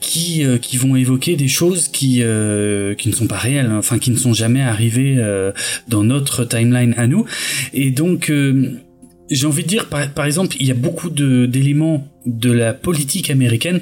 qui 0.00 0.44
qui 0.60 0.76
vont 0.76 0.96
évoquer 0.96 1.36
des 1.36 1.48
choses 1.48 1.88
qui 1.88 2.22
qui 2.98 3.08
ne 3.08 3.14
sont 3.14 3.26
pas 3.26 3.38
réelles 3.38 3.70
enfin 3.72 3.98
qui 3.98 4.10
ne 4.10 4.16
sont 4.16 4.34
jamais 4.34 4.62
arrivées 4.62 4.91
euh, 4.98 5.52
dans 5.88 6.04
notre 6.04 6.44
timeline 6.44 6.94
à 6.96 7.06
nous. 7.06 7.24
Et 7.72 7.90
donc, 7.90 8.30
euh, 8.30 8.80
j'ai 9.30 9.46
envie 9.46 9.62
de 9.62 9.68
dire, 9.68 9.88
par, 9.88 10.08
par 10.10 10.26
exemple, 10.26 10.56
il 10.60 10.66
y 10.66 10.70
a 10.70 10.74
beaucoup 10.74 11.10
d'éléments 11.10 12.06
de 12.26 12.52
la 12.52 12.72
politique 12.72 13.30
américaine 13.30 13.80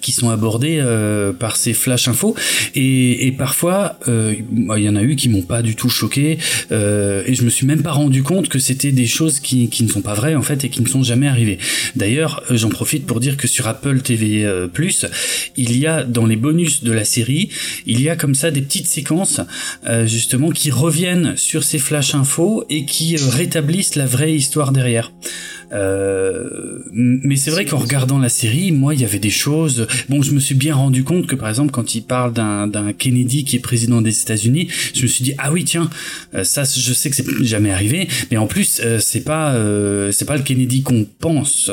qui 0.00 0.12
sont 0.12 0.30
abordés 0.30 0.78
euh, 0.80 1.32
par 1.32 1.56
ces 1.56 1.72
flash 1.72 2.08
infos. 2.08 2.34
Et, 2.74 3.26
et 3.26 3.32
parfois 3.32 3.98
euh, 4.08 4.34
il 4.76 4.82
y 4.82 4.88
en 4.88 4.96
a 4.96 5.02
eu 5.02 5.16
qui 5.16 5.28
m'ont 5.28 5.42
pas 5.42 5.62
du 5.62 5.74
tout 5.74 5.88
choqué 5.88 6.38
euh, 6.72 7.22
et 7.26 7.34
je 7.34 7.42
me 7.42 7.50
suis 7.50 7.66
même 7.66 7.82
pas 7.82 7.92
rendu 7.92 8.22
compte 8.22 8.48
que 8.48 8.58
c'était 8.58 8.92
des 8.92 9.06
choses 9.06 9.40
qui, 9.40 9.68
qui 9.68 9.82
ne 9.82 9.88
sont 9.88 10.00
pas 10.00 10.14
vraies 10.14 10.34
en 10.34 10.42
fait 10.42 10.64
et 10.64 10.68
qui 10.68 10.80
ne 10.82 10.88
sont 10.88 11.02
jamais 11.02 11.28
arrivées. 11.28 11.58
D'ailleurs 11.96 12.42
j'en 12.50 12.68
profite 12.68 13.06
pour 13.06 13.20
dire 13.20 13.36
que 13.36 13.48
sur 13.48 13.66
Apple 13.66 14.00
TV 14.00 14.48
Plus 14.72 15.06
il 15.56 15.76
y 15.76 15.86
a 15.86 16.04
dans 16.04 16.26
les 16.26 16.36
bonus 16.36 16.82
de 16.84 16.92
la 16.92 17.04
série 17.04 17.50
il 17.86 18.00
y 18.00 18.08
a 18.08 18.16
comme 18.16 18.34
ça 18.34 18.50
des 18.50 18.62
petites 18.62 18.86
séquences 18.86 19.40
justement 20.04 20.50
qui 20.50 20.70
reviennent 20.70 21.36
sur 21.36 21.64
ces 21.64 21.78
flash 21.78 22.14
infos 22.14 22.64
et 22.70 22.84
qui 22.84 23.16
rétablissent 23.16 23.96
la 23.96 24.06
vraie 24.06 24.34
histoire 24.34 24.72
derrière. 24.72 25.10
Euh, 25.72 26.80
mais 26.92 27.36
c'est 27.36 27.50
vrai 27.50 27.64
qu'en 27.64 27.78
regardant 27.78 28.18
la 28.18 28.28
série, 28.28 28.72
moi, 28.72 28.94
il 28.94 29.00
y 29.00 29.04
avait 29.04 29.18
des 29.18 29.30
choses. 29.30 29.79
Bon, 30.08 30.22
je 30.22 30.32
me 30.32 30.40
suis 30.40 30.54
bien 30.54 30.74
rendu 30.74 31.04
compte 31.04 31.26
que, 31.26 31.34
par 31.34 31.48
exemple, 31.48 31.70
quand 31.70 31.94
il 31.94 32.02
parle 32.02 32.32
d'un 32.32 32.92
Kennedy 32.92 33.44
qui 33.44 33.56
est 33.56 33.60
président 33.60 34.00
des 34.00 34.20
États-Unis, 34.22 34.68
je 34.94 35.02
me 35.02 35.06
suis 35.06 35.24
dit 35.24 35.34
ah 35.38 35.52
oui 35.52 35.64
tiens, 35.64 35.88
euh, 36.34 36.44
ça, 36.44 36.64
je 36.64 36.92
sais 36.92 37.10
que 37.10 37.16
c'est 37.16 37.44
jamais 37.44 37.70
arrivé, 37.70 38.08
mais 38.30 38.36
en 38.36 38.46
plus, 38.46 38.80
euh, 38.84 38.98
c'est 39.00 39.20
pas 39.20 39.54
c'est 40.12 40.24
pas 40.24 40.36
le 40.36 40.42
Kennedy 40.42 40.82
qu'on 40.82 41.06
pense. 41.18 41.70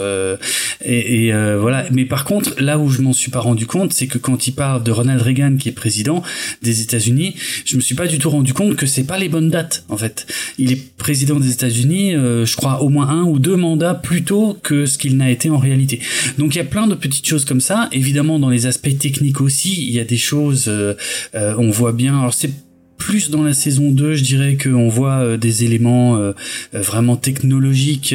et, 0.83 1.31
voilà. 1.59 1.85
Mais 1.91 2.05
par 2.05 2.25
contre, 2.25 2.55
là 2.59 2.79
où 2.79 2.89
je 2.89 3.01
m'en 3.01 3.13
suis 3.13 3.31
pas 3.31 3.39
rendu 3.39 3.65
compte, 3.65 3.93
c'est 3.93 4.07
que 4.07 4.17
quand 4.17 4.47
il 4.47 4.53
parle 4.53 4.83
de 4.83 4.91
Ronald 4.91 5.21
Reagan 5.21 5.57
qui 5.57 5.69
est 5.69 5.73
président 5.73 6.23
des 6.61 6.81
États-Unis, 6.81 7.35
je 7.65 7.75
me 7.75 7.81
suis 7.81 7.95
pas 7.95 8.07
du 8.07 8.19
tout 8.19 8.29
rendu 8.29 8.53
compte 8.53 8.75
que 8.75 8.85
c'est 8.85 9.03
pas 9.03 9.17
les 9.17 9.29
bonnes 9.29 9.49
dates 9.49 9.83
en 9.89 9.97
fait. 9.97 10.27
Il 10.57 10.71
est 10.71 10.97
président 10.97 11.39
des 11.39 11.51
États-Unis, 11.51 12.13
je 12.13 12.55
crois 12.55 12.81
au 12.81 12.89
moins 12.89 13.09
un 13.09 13.23
ou 13.23 13.39
deux 13.39 13.55
mandats 13.55 13.95
plutôt 13.95 14.57
que 14.63 14.85
ce 14.85 14.97
qu'il 14.97 15.17
n'a 15.17 15.29
été 15.29 15.49
en 15.49 15.57
réalité. 15.57 15.99
Donc 16.37 16.55
il 16.55 16.57
y 16.57 16.61
a 16.61 16.65
plein 16.65 16.87
de 16.87 16.95
petites 16.95 17.27
choses 17.27 17.45
comme 17.45 17.61
ça. 17.61 17.89
Évidemment, 17.97 18.37
dans 18.37 18.51
les 18.51 18.67
aspects 18.67 18.95
techniques 18.95 19.41
aussi, 19.41 19.87
il 19.87 19.91
y 19.91 19.99
a 19.99 20.03
des 20.03 20.17
choses, 20.17 20.65
euh, 20.67 20.93
euh, 21.33 21.55
on 21.57 21.71
voit 21.71 21.93
bien. 21.93 22.19
Alors 22.19 22.35
c'est 22.35 22.51
plus 22.99 23.31
dans 23.31 23.41
la 23.41 23.53
saison 23.53 23.89
2, 23.89 24.13
je 24.13 24.23
dirais 24.23 24.55
qu'on 24.55 24.87
voit 24.87 25.17
euh, 25.17 25.37
des 25.37 25.63
éléments 25.63 26.31
vraiment 26.73 27.15
technologiques 27.15 28.13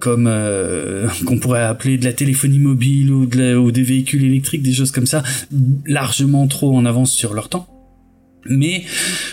comme 0.00 0.28
qu'on 1.26 1.38
pourrait 1.38 1.62
appeler 1.62 1.96
de 1.96 2.04
la 2.04 2.12
téléphonie 2.12 2.58
mobile 2.58 3.12
ou, 3.12 3.22
ou 3.22 3.70
des 3.70 3.82
véhicules 3.82 4.24
électriques, 4.24 4.62
des 4.62 4.72
choses 4.72 4.90
comme 4.90 5.06
ça, 5.06 5.22
largement 5.86 6.48
trop 6.48 6.76
en 6.76 6.84
avance 6.84 7.12
sur 7.12 7.34
leur 7.34 7.48
temps. 7.48 7.73
Mais 8.46 8.84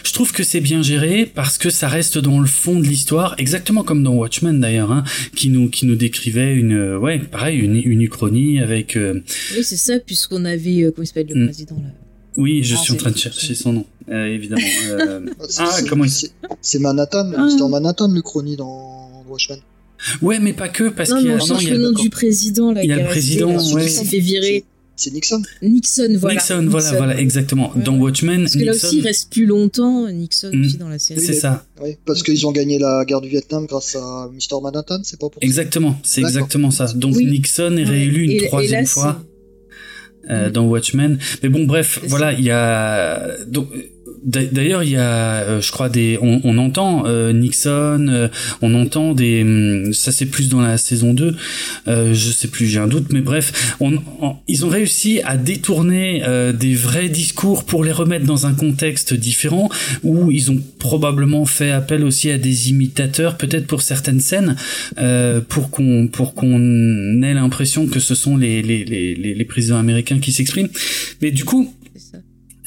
je 0.03 0.13
trouve 0.13 0.31
que 0.31 0.43
c'est 0.43 0.61
bien 0.61 0.81
géré 0.81 1.25
parce 1.25 1.57
que 1.57 1.69
ça 1.69 1.87
reste 1.87 2.17
dans 2.17 2.39
le 2.39 2.47
fond 2.47 2.79
de 2.79 2.85
l'histoire, 2.85 3.35
exactement 3.37 3.83
comme 3.83 4.03
dans 4.03 4.13
Watchmen 4.13 4.59
d'ailleurs, 4.59 4.91
hein, 4.91 5.03
qui 5.35 5.49
nous 5.49 5.69
qui 5.69 5.85
nous 5.85 5.95
décrivait 5.95 6.55
une 6.55 6.73
euh, 6.73 6.99
ouais 6.99 7.19
pareil 7.19 7.59
une, 7.59 7.75
une 7.75 8.01
uchronie 8.01 8.59
avec. 8.59 8.95
Euh, 8.95 9.21
oui 9.55 9.63
c'est 9.63 9.77
ça 9.77 9.99
puisqu'on 9.99 10.45
avait 10.45 10.83
euh, 10.83 10.91
comment 10.91 11.03
il 11.03 11.07
s'appelle 11.07 11.27
le 11.29 11.43
hmm. 11.43 11.45
président 11.47 11.75
là. 11.77 11.89
Oui, 12.37 12.63
je 12.63 12.75
ah, 12.75 12.77
suis 12.77 12.93
en 12.93 12.95
train 12.95 13.11
de 13.11 13.17
chercher 13.17 13.53
son 13.55 13.73
nom, 13.73 13.85
évidemment. 14.09 14.61
ah, 15.57 15.79
comment 15.89 16.05
il... 16.05 16.11
C'est 16.61 16.79
Manhattan, 16.79 17.29
ah. 17.35 17.49
c'est 17.49 17.61
en 17.61 17.67
Manhattan 17.67 18.07
l'Uchronie 18.07 18.55
dans 18.55 19.25
Watchmen. 19.27 19.59
Ouais, 20.21 20.39
mais 20.39 20.53
pas 20.53 20.69
que, 20.69 20.87
parce 20.87 21.13
qu'il 21.13 21.27
y 21.27 21.29
a, 21.29 21.35
non, 21.35 21.57
il 21.59 21.67
y 21.67 21.71
a 21.71 21.73
le 21.73 21.79
nom 21.79 21.91
du 21.91 22.09
président 22.09 22.71
là. 22.71 22.83
Il 22.83 22.89
y 22.89 22.93
a 22.93 22.97
le 22.97 23.05
président, 23.05 23.53
ouais. 23.73 23.83
qui 23.83 23.91
s'est 23.91 24.05
fait 24.05 24.19
virer. 24.19 24.63
C'est 24.95 25.11
Nixon. 25.11 25.41
Nixon, 25.63 26.15
voilà. 26.19 26.35
Nixon, 26.35 26.67
voilà, 26.69 26.91
voilà, 26.93 27.19
exactement. 27.19 27.71
Dans 27.75 27.97
Watchmen, 27.97 28.41
parce 28.41 28.53
que 28.55 28.63
là 28.63 28.73
aussi, 28.73 28.99
il 28.99 29.03
reste 29.03 29.31
plus 29.31 29.45
longtemps 29.45 30.07
Nixon 30.07 30.51
aussi 30.63 30.77
dans 30.77 30.89
la 30.89 30.99
série. 30.99 31.21
C'est 31.21 31.33
ça. 31.33 31.65
Oui, 31.81 31.97
parce 32.05 32.21
qu'ils 32.21 32.45
ont 32.45 32.51
gagné 32.51 32.77
la 32.77 33.03
guerre 33.05 33.21
du 33.21 33.29
Vietnam 33.29 33.65
grâce 33.65 33.95
à 33.95 34.29
Mr. 34.31 34.61
Manhattan, 34.61 34.99
c'est 35.03 35.19
pas 35.19 35.29
pour 35.29 35.41
Exactement, 35.41 35.97
c'est 36.03 36.21
exactement 36.21 36.71
ça. 36.71 36.85
Donc 36.93 37.15
Nixon 37.15 37.77
est 37.77 37.83
réélu 37.83 38.25
une 38.25 38.47
troisième 38.47 38.85
fois. 38.85 39.23
Euh, 40.29 40.51
dans 40.51 40.67
Watchmen. 40.67 41.17
Mais 41.41 41.49
bon, 41.49 41.65
bref, 41.65 41.99
voilà, 42.03 42.31
il 42.33 42.45
y 42.45 42.51
a 42.51 43.43
donc 43.47 43.69
D'ailleurs, 44.23 44.83
il 44.83 44.91
y 44.91 44.97
a, 44.97 45.41
euh, 45.41 45.61
je 45.61 45.71
crois, 45.71 45.89
des, 45.89 46.17
on, 46.21 46.41
on 46.43 46.57
entend 46.57 47.05
euh, 47.05 47.33
Nixon, 47.33 48.07
euh, 48.09 48.27
on 48.61 48.75
entend 48.75 49.13
des, 49.13 49.41
hum, 49.41 49.93
ça 49.93 50.11
c'est 50.11 50.25
plus 50.25 50.49
dans 50.49 50.61
la 50.61 50.77
saison 50.77 51.13
2, 51.13 51.35
je 51.87 52.31
sais 52.31 52.47
plus, 52.47 52.67
j'ai 52.67 52.79
un 52.79 52.87
doute, 52.87 53.07
mais 53.11 53.21
bref, 53.21 53.75
on, 53.79 53.99
ils 54.47 54.65
ont 54.65 54.69
réussi 54.69 55.21
à 55.23 55.37
détourner 55.37 56.23
des 56.53 56.75
vrais 56.75 57.09
discours 57.09 57.65
pour 57.65 57.83
les 57.83 57.91
remettre 57.91 58.25
dans 58.25 58.45
un 58.45 58.53
contexte 58.53 59.13
différent, 59.13 59.69
où 60.03 60.31
ils 60.31 60.51
ont 60.51 60.59
probablement 60.79 61.45
fait 61.45 61.71
appel 61.71 62.03
aussi 62.03 62.29
à 62.29 62.37
des 62.37 62.69
imitateurs, 62.69 63.37
peut-être 63.37 63.67
pour 63.67 63.81
certaines 63.81 64.19
scènes, 64.19 64.55
pour 65.49 65.69
qu'on 65.69 66.07
pour 66.07 66.33
qu'on 66.33 67.21
ait 67.21 67.33
l'impression 67.33 67.87
que 67.87 67.99
ce 67.99 68.15
sont 68.15 68.37
les 68.37 68.61
les, 68.61 68.85
les, 68.85 69.15
les 69.15 69.45
présidents 69.45 69.79
américains 69.79 70.19
qui 70.19 70.31
s'expriment. 70.31 70.69
Mais 71.21 71.31
du 71.31 71.45
coup, 71.45 71.73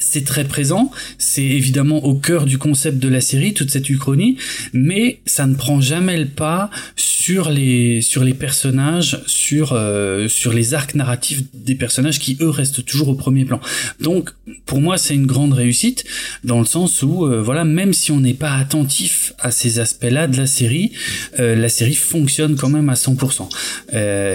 c'est 0.07 0.23
très 0.23 0.43
présent, 0.43 0.91
c'est 1.17 1.43
évidemment 1.43 2.05
au 2.05 2.13
cœur 2.13 2.45
du 2.45 2.59
concept 2.59 2.99
de 2.99 3.07
la 3.07 3.21
série, 3.21 3.55
toute 3.55 3.71
cette 3.71 3.89
uchronie, 3.89 4.37
mais 4.71 5.19
ça 5.25 5.47
ne 5.47 5.55
prend 5.55 5.81
jamais 5.81 6.17
le 6.17 6.27
pas 6.27 6.69
sur 6.95 7.49
les 7.49 8.01
sur 8.01 8.23
les 8.23 8.35
personnages, 8.35 9.19
sur 9.25 9.73
euh, 9.73 10.27
sur 10.27 10.53
les 10.53 10.75
arcs 10.75 10.93
narratifs 10.93 11.41
des 11.55 11.73
personnages 11.73 12.19
qui 12.19 12.37
eux 12.39 12.49
restent 12.49 12.85
toujours 12.85 13.09
au 13.09 13.15
premier 13.15 13.45
plan. 13.45 13.59
Donc 13.99 14.29
pour 14.67 14.79
moi 14.79 14.99
c'est 14.99 15.15
une 15.15 15.25
grande 15.25 15.53
réussite 15.53 16.05
dans 16.43 16.59
le 16.59 16.65
sens 16.65 17.01
où 17.01 17.25
euh, 17.25 17.41
voilà 17.41 17.65
même 17.65 17.91
si 17.91 18.11
on 18.11 18.19
n'est 18.19 18.35
pas 18.35 18.53
attentif 18.53 19.33
à 19.39 19.49
ces 19.49 19.79
aspects-là 19.79 20.27
de 20.27 20.37
la 20.37 20.45
série, 20.45 20.91
euh, 21.39 21.55
la 21.55 21.69
série 21.69 21.95
fonctionne 21.95 22.55
quand 22.57 22.69
même 22.69 22.89
à 22.89 22.93
100%. 22.93 23.49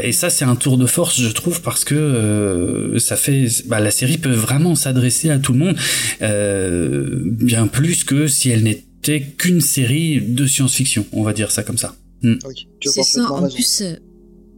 et 0.02 0.12
ça 0.12 0.30
c'est 0.30 0.44
un 0.44 0.56
tour 0.56 0.76
de 0.76 0.86
force 0.86 1.20
je 1.20 1.28
trouve 1.28 1.62
parce 1.62 1.84
que 1.84 2.96
ça 2.98 3.14
fait 3.14 3.46
bah, 3.66 3.78
la 3.78 3.92
série 3.92 4.18
peut 4.18 4.34
vraiment 4.34 4.74
s'adresser 4.74 5.30
à 5.30 5.38
tout 5.38 5.52
le 5.52 5.58
monde 5.58 5.59
bien 6.20 7.66
plus 7.66 8.04
que 8.04 8.26
si 8.26 8.50
elle 8.50 8.62
n'était 8.64 9.22
qu'une 9.36 9.60
série 9.60 10.20
de 10.20 10.46
science-fiction, 10.46 11.06
on 11.12 11.22
va 11.22 11.32
dire 11.32 11.50
ça 11.50 11.62
comme 11.62 11.78
ça. 11.78 11.96
Mm. 12.22 12.34
c'est 12.84 13.02
ça. 13.02 13.30
En 13.30 13.48
plus, 13.48 13.82
euh, 13.82 13.94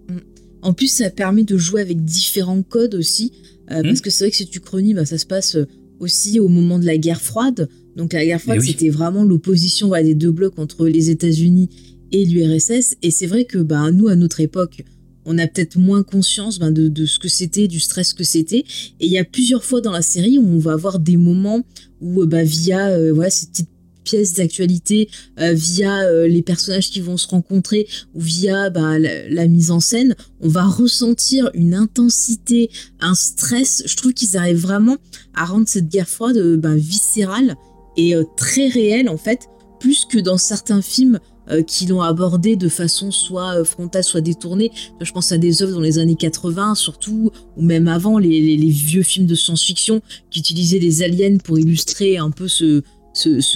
mm. 0.08 0.18
En 0.62 0.72
plus, 0.74 0.88
ça 0.88 1.10
permet 1.10 1.44
de 1.44 1.56
jouer 1.56 1.80
avec 1.80 2.04
différents 2.04 2.62
codes 2.62 2.94
aussi, 2.94 3.32
euh, 3.70 3.80
Hmm. 3.80 3.82
parce 3.84 4.00
que 4.00 4.10
c'est 4.10 4.24
vrai 4.24 4.30
que 4.30 4.36
cette 4.36 4.54
Uchronie, 4.54 4.94
bah, 4.94 5.04
ça 5.06 5.18
se 5.18 5.26
passe 5.26 5.56
euh, 5.56 5.66
aussi 6.00 6.40
au 6.40 6.48
moment 6.48 6.78
de 6.78 6.84
la 6.86 6.98
guerre 6.98 7.20
froide. 7.22 7.68
Donc 7.96 8.12
la 8.12 8.24
guerre 8.24 8.40
froide, 8.40 8.58
Eh 8.60 8.64
oui. 8.64 8.68
c'était 8.68 8.88
vraiment 8.88 9.24
l'opposition 9.24 9.88
voilà, 9.88 10.04
des 10.04 10.14
deux 10.14 10.32
blocs 10.32 10.58
entre 10.58 10.88
les 10.88 11.10
États-Unis 11.10 11.68
et 12.10 12.24
l'URSS. 12.24 12.96
Et 13.02 13.10
c'est 13.10 13.26
vrai 13.26 13.44
que 13.44 13.58
bah, 13.58 13.90
nous, 13.92 14.08
à 14.08 14.16
notre 14.16 14.40
époque, 14.40 14.82
on 15.24 15.38
a 15.38 15.46
peut-être 15.46 15.76
moins 15.76 16.02
conscience 16.02 16.58
ben, 16.58 16.70
de, 16.70 17.06
ce 17.06 17.18
que 17.18 17.28
c'était, 17.28 17.68
du 17.68 17.80
stress 17.80 18.12
que 18.12 18.24
c'était. 18.24 18.64
Et 19.00 19.06
il 19.06 19.12
y 19.12 19.18
a 19.18 19.24
plusieurs 19.24 19.64
fois 19.64 19.80
dans 19.80 19.92
la 19.92 20.02
série 20.02 20.38
où 20.38 20.46
on 20.46 20.58
va 20.58 20.72
avoir 20.72 20.98
des 20.98 21.16
moments 21.16 21.62
où, 22.00 22.22
euh, 22.22 22.26
bah, 22.26 22.42
via 22.42 22.88
euh, 22.88 23.28
ces 23.30 23.46
petites 23.46 23.68
pièces 24.04 24.32
d'actualité, 24.32 25.08
euh, 25.38 25.52
via 25.52 26.26
les 26.26 26.42
personnages 26.42 26.90
qui 26.90 27.00
vont 27.00 27.16
se 27.16 27.28
rencontrer 27.28 27.86
ou 28.14 28.20
via 28.20 28.68
bah, 28.68 28.98
la, 28.98 29.46
mise 29.46 29.70
en 29.70 29.78
scène, 29.78 30.16
on 30.40 30.48
va 30.48 30.64
ressentir 30.64 31.50
une 31.54 31.74
intensité, 31.74 32.68
un 32.98 33.14
stress. 33.14 33.84
Je 33.86 33.96
trouve 33.96 34.12
qu'ils 34.12 34.36
arrivent 34.36 34.60
vraiment 34.60 34.96
à 35.34 35.44
rendre 35.44 35.68
cette 35.68 35.88
guerre 35.88 36.08
froide 36.08 36.56
ben, 36.56 36.74
viscérale 36.74 37.54
et 37.96 38.14
très 38.36 38.66
réelle 38.68 39.08
en 39.08 39.18
fait, 39.18 39.48
plus 39.78 40.04
que 40.04 40.18
dans 40.18 40.38
certains 40.38 40.82
films 40.82 41.20
euh, 41.50 41.62
qui 41.62 41.86
l'ont 41.86 42.02
abordé 42.02 42.54
de 42.54 42.68
façon 42.68 43.10
soit 43.10 43.58
euh, 43.58 43.64
frontale, 43.64 44.04
soit 44.04 44.20
détournée. 44.20 44.70
Je 45.00 45.10
pense 45.10 45.32
à 45.32 45.38
des 45.38 45.60
œuvres 45.62 45.72
dans 45.72 45.80
les 45.80 45.98
années 45.98 46.14
80 46.14 46.76
surtout, 46.76 47.32
ou 47.56 47.62
même 47.62 47.88
avant 47.88 48.18
les, 48.18 48.56
vieux 48.56 49.02
films 49.02 49.26
de 49.26 49.34
science-fiction 49.34 50.02
qui 50.30 50.38
utilisaient 50.38 50.78
les 50.78 51.02
aliens 51.02 51.38
pour 51.38 51.58
illustrer 51.58 52.16
un 52.16 52.30
peu 52.30 52.46
ce, 52.46 52.82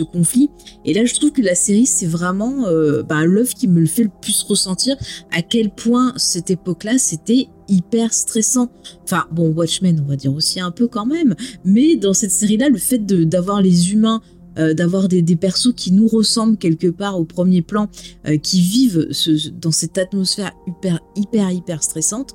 conflit. 0.02 0.50
Et 0.84 0.94
là, 0.94 1.04
je 1.04 1.14
trouve 1.14 1.30
que 1.30 1.42
la 1.42 1.54
série, 1.54 1.86
c'est 1.86 2.06
vraiment 2.06 2.66
euh, 2.66 3.04
bah, 3.04 3.24
l'œuvre 3.24 3.54
qui 3.54 3.68
me 3.68 3.78
le 3.78 3.86
fait 3.86 4.02
le 4.02 4.10
plus 4.20 4.42
ressentir 4.42 4.96
à 5.32 5.42
quel 5.42 5.70
point 5.70 6.12
cette 6.16 6.50
époque-là, 6.50 6.98
c'était 6.98 7.46
hyper 7.68 8.12
stressant. 8.12 8.68
Enfin, 9.04 9.26
bon, 9.30 9.50
Watchmen, 9.50 10.02
on 10.04 10.08
va 10.08 10.16
dire 10.16 10.34
aussi 10.34 10.58
un 10.58 10.72
peu 10.72 10.88
quand 10.88 11.06
même, 11.06 11.36
mais 11.64 11.94
dans 11.94 12.14
cette 12.14 12.32
série-là, 12.32 12.68
le 12.68 12.78
fait 12.78 13.06
d'avoir 13.06 13.62
les 13.62 13.92
humains 13.92 14.20
euh, 14.58 14.74
d'avoir 14.74 15.08
des, 15.08 15.22
des 15.22 15.36
persos 15.36 15.72
qui 15.76 15.92
nous 15.92 16.08
ressemblent 16.08 16.56
quelque 16.56 16.86
part 16.88 17.18
au 17.18 17.24
premier 17.24 17.62
plan, 17.62 17.88
euh, 18.26 18.36
qui 18.38 18.60
vivent 18.60 19.08
ce- 19.10 19.48
dans 19.50 19.70
cette 19.72 19.98
atmosphère 19.98 20.52
hyper, 20.66 21.00
hyper, 21.16 21.50
hyper 21.50 21.82
stressante, 21.82 22.34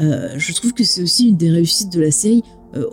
euh, 0.00 0.28
je 0.36 0.52
trouve 0.54 0.72
que 0.72 0.84
c'est 0.84 1.02
aussi 1.02 1.28
une 1.28 1.36
des 1.36 1.50
réussites 1.50 1.92
de 1.92 2.00
la 2.00 2.10
série. 2.10 2.42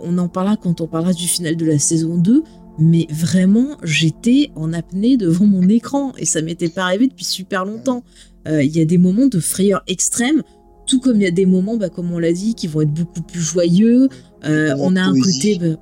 On 0.02 0.18
en 0.18 0.28
parlera 0.28 0.56
quand 0.58 0.82
on 0.82 0.86
parlera 0.86 1.14
du 1.14 1.26
final 1.26 1.56
de 1.56 1.64
la 1.64 1.78
saison 1.78 2.18
2, 2.18 2.42
mais 2.78 3.06
vraiment, 3.10 3.78
j'étais 3.82 4.50
en 4.54 4.74
apnée 4.74 5.16
devant 5.16 5.46
mon 5.46 5.66
écran 5.70 6.12
et 6.18 6.26
ça 6.26 6.42
m'était 6.42 6.68
pas 6.68 6.82
arrivé 6.84 7.06
depuis 7.06 7.24
super 7.24 7.64
longtemps. 7.64 8.02
Il 8.46 8.74
y 8.76 8.80
a 8.80 8.84
des 8.84 8.98
moments 8.98 9.26
de 9.26 9.38
frayeur 9.40 9.82
extrême, 9.86 10.42
tout 10.86 11.00
comme 11.00 11.16
il 11.16 11.22
y 11.22 11.26
a 11.26 11.30
des 11.30 11.46
moments, 11.46 11.76
bah, 11.78 11.88
comme 11.88 12.12
on 12.12 12.18
l'a 12.18 12.32
dit, 12.32 12.54
qui 12.54 12.66
vont 12.66 12.82
être 12.82 12.92
beaucoup 12.92 13.22
plus 13.22 13.40
joyeux. 13.40 14.08
Euh, 14.44 14.74
on 14.78 14.96
a 14.96 15.02
un 15.02 15.12
poésie. 15.12 15.54
côté, 15.56 15.58
bah, 15.58 15.80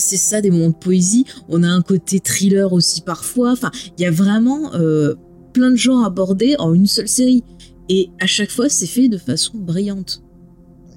c'est 0.00 0.16
ça, 0.16 0.40
des 0.40 0.50
moments 0.50 0.70
de 0.70 0.74
poésie. 0.74 1.24
On 1.48 1.62
a 1.62 1.68
un 1.68 1.82
côté 1.82 2.20
thriller 2.20 2.72
aussi 2.72 3.02
parfois. 3.02 3.52
Enfin, 3.52 3.70
il 3.96 4.02
y 4.02 4.06
a 4.06 4.10
vraiment 4.10 4.74
euh, 4.74 5.14
plein 5.52 5.70
de 5.70 5.76
genres 5.76 6.04
abordés 6.04 6.56
en 6.58 6.74
une 6.74 6.86
seule 6.86 7.08
série. 7.08 7.44
Et 7.88 8.10
à 8.20 8.26
chaque 8.26 8.50
fois, 8.50 8.68
c'est 8.68 8.86
fait 8.86 9.08
de 9.08 9.18
façon 9.18 9.58
brillante. 9.58 10.22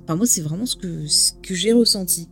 Enfin, 0.04 0.16
moi, 0.16 0.26
c'est 0.26 0.42
vraiment 0.42 0.66
ce 0.66 0.76
que, 0.76 1.08
ce 1.08 1.34
que 1.42 1.54
j'ai 1.54 1.74
ressenti. 1.74 2.28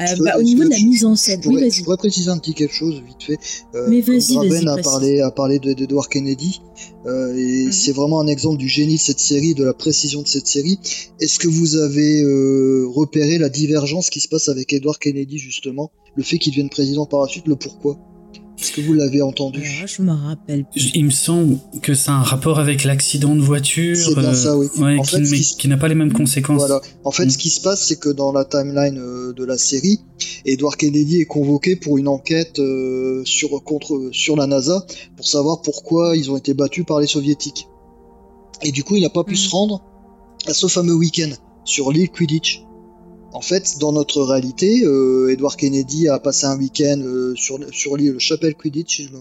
Euh, 0.00 0.16
bah, 0.24 0.32
au 0.38 0.42
niveau 0.42 0.64
de 0.64 0.70
la 0.70 0.78
mise 0.78 1.04
en 1.04 1.14
scène, 1.14 1.40
oui, 1.40 1.44
pourrais, 1.46 1.60
vas-y. 1.62 1.70
je 1.72 1.82
pourrais 1.84 1.96
préciser 1.96 2.30
un 2.30 2.38
petit 2.38 2.54
quelque 2.54 2.74
chose 2.74 3.02
vite 3.06 3.22
fait. 3.22 3.38
Euh, 3.74 3.86
Mais 3.88 4.00
vas-y, 4.00 4.34
vas-y, 4.48 4.66
a 4.68 4.78
parlé, 4.82 5.20
a 5.20 5.30
parlé 5.30 5.58
de- 5.58 5.72
d'Edward 5.74 6.08
Kennedy, 6.08 6.60
euh, 7.06 7.34
et 7.36 7.66
Mhm. 7.66 7.72
c'est 7.72 7.92
vraiment 7.92 8.20
un 8.20 8.26
exemple 8.26 8.56
du 8.56 8.68
génie 8.68 8.96
de 8.96 9.00
cette 9.00 9.20
série, 9.20 9.54
de 9.54 9.64
la 9.64 9.74
précision 9.74 10.22
de 10.22 10.26
cette 10.28 10.46
série. 10.46 10.78
Est-ce 11.20 11.38
que 11.38 11.48
vous 11.48 11.76
avez 11.76 12.22
euh, 12.22 12.86
repéré 12.88 13.38
la 13.38 13.48
divergence 13.48 14.10
qui 14.10 14.20
se 14.20 14.28
passe 14.28 14.48
avec 14.48 14.72
Edward 14.72 14.98
Kennedy 14.98 15.38
justement, 15.38 15.90
le 16.16 16.22
fait 16.22 16.38
qu'il 16.38 16.52
devienne 16.52 16.70
président 16.70 17.04
par 17.06 17.20
la 17.22 17.28
suite, 17.28 17.46
le 17.46 17.56
pourquoi? 17.56 17.98
Est-ce 18.60 18.72
que 18.72 18.80
vous 18.82 18.92
l'avez 18.92 19.22
entendu 19.22 19.60
là, 19.62 19.86
je 19.86 20.02
me 20.02 20.12
rappelle 20.12 20.64
plus. 20.64 20.90
Il 20.94 21.06
me 21.06 21.10
semble 21.10 21.58
que 21.82 21.94
ça 21.94 22.12
a 22.12 22.14
un 22.16 22.22
rapport 22.22 22.58
avec 22.58 22.84
l'accident 22.84 23.34
de 23.34 23.40
voiture. 23.40 23.96
C'est 23.96 24.14
bien 24.14 24.28
euh, 24.30 24.34
ça, 24.34 24.56
oui. 24.58 24.66
ouais, 24.78 24.98
En 24.98 25.02
qui, 25.02 25.10
fait, 25.10 25.24
ce 25.24 25.30
mais 25.30 25.38
qui- 25.40 25.56
qui 25.56 25.68
n'a 25.68 25.76
pas 25.78 25.88
les 25.88 25.94
mêmes 25.94 26.12
conséquences. 26.12 26.58
Voilà. 26.58 26.80
En 27.04 27.10
fait, 27.10 27.24
Mm. 27.26 27.30
ce 27.30 27.38
qui 27.38 27.48
se 27.50 27.60
passe, 27.62 27.82
c'est 27.86 27.98
que 27.98 28.10
dans 28.10 28.32
la 28.32 28.44
timeline 28.44 28.98
euh, 28.98 29.32
de 29.32 29.44
la 29.44 29.56
série, 29.56 30.00
Edward 30.44 30.76
Kennedy 30.76 31.20
est 31.20 31.26
convoqué 31.26 31.76
pour 31.76 31.96
une 31.98 32.08
enquête 32.08 32.58
euh, 32.58 33.22
sur 33.24 33.62
contre 33.64 34.10
sur 34.12 34.36
la 34.36 34.46
NASA 34.46 34.84
pour 35.16 35.26
savoir 35.26 35.62
pourquoi 35.62 36.16
ils 36.16 36.30
ont 36.30 36.36
été 36.36 36.52
battus 36.54 36.84
par 36.86 37.00
les 37.00 37.06
soviétiques. 37.06 37.66
Et 38.62 38.72
du 38.72 38.84
coup, 38.84 38.96
il 38.96 39.02
n'a 39.02 39.08
pas 39.10 39.24
pu 39.24 39.34
Mm. 39.34 39.36
se 39.38 39.48
rendre 39.50 39.82
à 40.46 40.52
ce 40.54 40.66
fameux 40.66 40.94
week-end 40.94 41.30
sur 41.64 41.90
l'île 41.92 42.10
Quidditch. 42.10 42.62
En 43.32 43.40
fait, 43.40 43.78
dans 43.78 43.92
notre 43.92 44.22
réalité, 44.22 44.82
euh, 44.84 45.30
Edward 45.30 45.56
Kennedy 45.56 46.08
a 46.08 46.18
passé 46.18 46.46
un 46.46 46.58
week-end 46.58 47.00
euh, 47.00 47.34
sur, 47.36 47.58
sur 47.72 47.96
l'île 47.96 48.18
Chapelle 48.18 48.54
Quidditch, 48.54 48.96
si 48.96 49.04
je 49.04 49.12
me, 49.12 49.20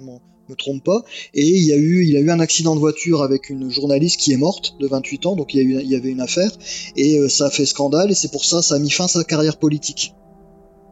me 0.50 0.56
trompe 0.56 0.84
pas, 0.84 1.04
et 1.36 1.48
il 1.48 1.64
y 1.64 1.74
a 1.74 1.78
eu, 1.78 2.06
il 2.06 2.18
a 2.18 2.20
eu 2.20 2.32
un 2.32 2.40
accident 2.40 2.74
de 2.74 2.80
voiture 2.80 3.22
avec 3.22 3.50
une 3.50 3.70
journaliste 3.70 4.20
qui 4.20 4.34
est 4.34 4.38
morte 4.38 4.76
de 4.80 4.88
28 4.88 5.26
ans, 5.28 5.36
donc 5.36 5.54
il 5.54 5.58
y, 5.58 5.60
a 5.60 5.64
eu, 5.64 5.82
il 5.84 5.90
y 5.90 5.96
avait 5.96 6.10
une 6.10 6.22
affaire, 6.22 6.52
et 6.96 7.20
euh, 7.20 7.30
ça 7.30 7.48
a 7.48 7.50
fait 7.52 7.68
scandale, 7.68 8.10
et 8.10 8.16
c'est 8.16 8.32
pour 8.32 8.46
ça 8.46 8.64
ça 8.64 8.76
a 8.76 8.80
mis 8.80 8.90
fin 8.90 9.06
à 9.06 9.08
sa 9.08 9.24
carrière 9.24 9.58
politique. 9.58 10.16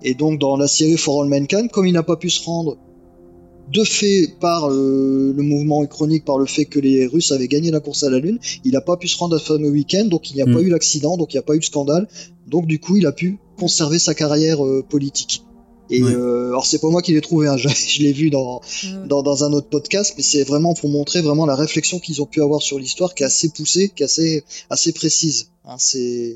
Et 0.03 0.13
donc 0.13 0.39
dans 0.39 0.55
la 0.55 0.67
série 0.67 0.97
For 0.97 1.23
All 1.23 1.29
Mankind, 1.29 1.71
comme 1.71 1.87
il 1.87 1.93
n'a 1.93 2.03
pas 2.03 2.17
pu 2.17 2.29
se 2.29 2.43
rendre 2.43 2.77
de 3.71 3.83
fait 3.83 4.29
par 4.39 4.69
euh, 4.71 5.33
le 5.35 5.43
mouvement 5.43 5.85
chronique, 5.85 6.23
par 6.25 6.37
le 6.37 6.45
fait 6.45 6.65
que 6.65 6.79
les 6.79 7.05
Russes 7.05 7.31
avaient 7.31 7.47
gagné 7.47 7.69
la 7.71 7.79
course 7.79 8.03
à 8.03 8.09
la 8.09 8.19
Lune, 8.19 8.39
il 8.63 8.71
n'a 8.73 8.81
pas 8.81 8.97
pu 8.97 9.07
se 9.07 9.17
rendre 9.17 9.35
à 9.35 9.39
ce 9.39 9.45
fameux 9.45 9.69
week-end, 9.69 10.05
donc 10.05 10.31
il 10.31 10.35
n'y 10.35 10.41
a 10.41 10.45
pas 10.45 10.61
eu 10.61 10.69
l'accident, 10.69 11.17
donc 11.17 11.33
il 11.33 11.35
n'y 11.35 11.39
a 11.39 11.43
pas 11.43 11.55
eu 11.55 11.59
de 11.59 11.65
scandale, 11.65 12.07
donc 12.47 12.65
du 12.65 12.79
coup 12.79 12.97
il 12.97 13.05
a 13.05 13.11
pu 13.11 13.37
conserver 13.59 13.99
sa 13.99 14.13
carrière 14.13 14.63
euh, 14.65 14.83
politique. 14.87 15.43
Et 15.89 16.03
Ouais. 16.03 16.11
euh, 16.13 16.49
alors 16.49 16.65
c'est 16.65 16.79
pas 16.79 16.89
moi 16.89 17.01
qui 17.01 17.13
l'ai 17.13 17.21
trouvé, 17.21 17.47
hein, 17.47 17.55
je, 17.63 17.69
je 17.69 18.01
l'ai 18.03 18.11
vu 18.13 18.29
dans, 18.29 18.61
dans, 19.07 19.23
dans 19.23 19.43
un 19.43 19.53
autre 19.53 19.69
podcast, 19.69 20.13
mais 20.17 20.23
c'est 20.23 20.43
vraiment 20.43 20.73
pour 20.73 20.89
montrer 20.89 21.21
vraiment 21.21 21.45
la 21.45 21.55
réflexion 21.55 21.99
qu'ils 21.99 22.21
ont 22.21 22.25
pu 22.25 22.41
avoir 22.41 22.61
sur 22.61 22.77
l'histoire, 22.77 23.15
qui 23.15 23.23
est 23.23 23.25
assez 23.25 23.49
poussée, 23.49 23.91
qui 23.95 24.03
est 24.03 24.05
assez, 24.05 24.43
assez 24.69 24.91
précise. 24.91 25.49
Hein, 25.65 25.77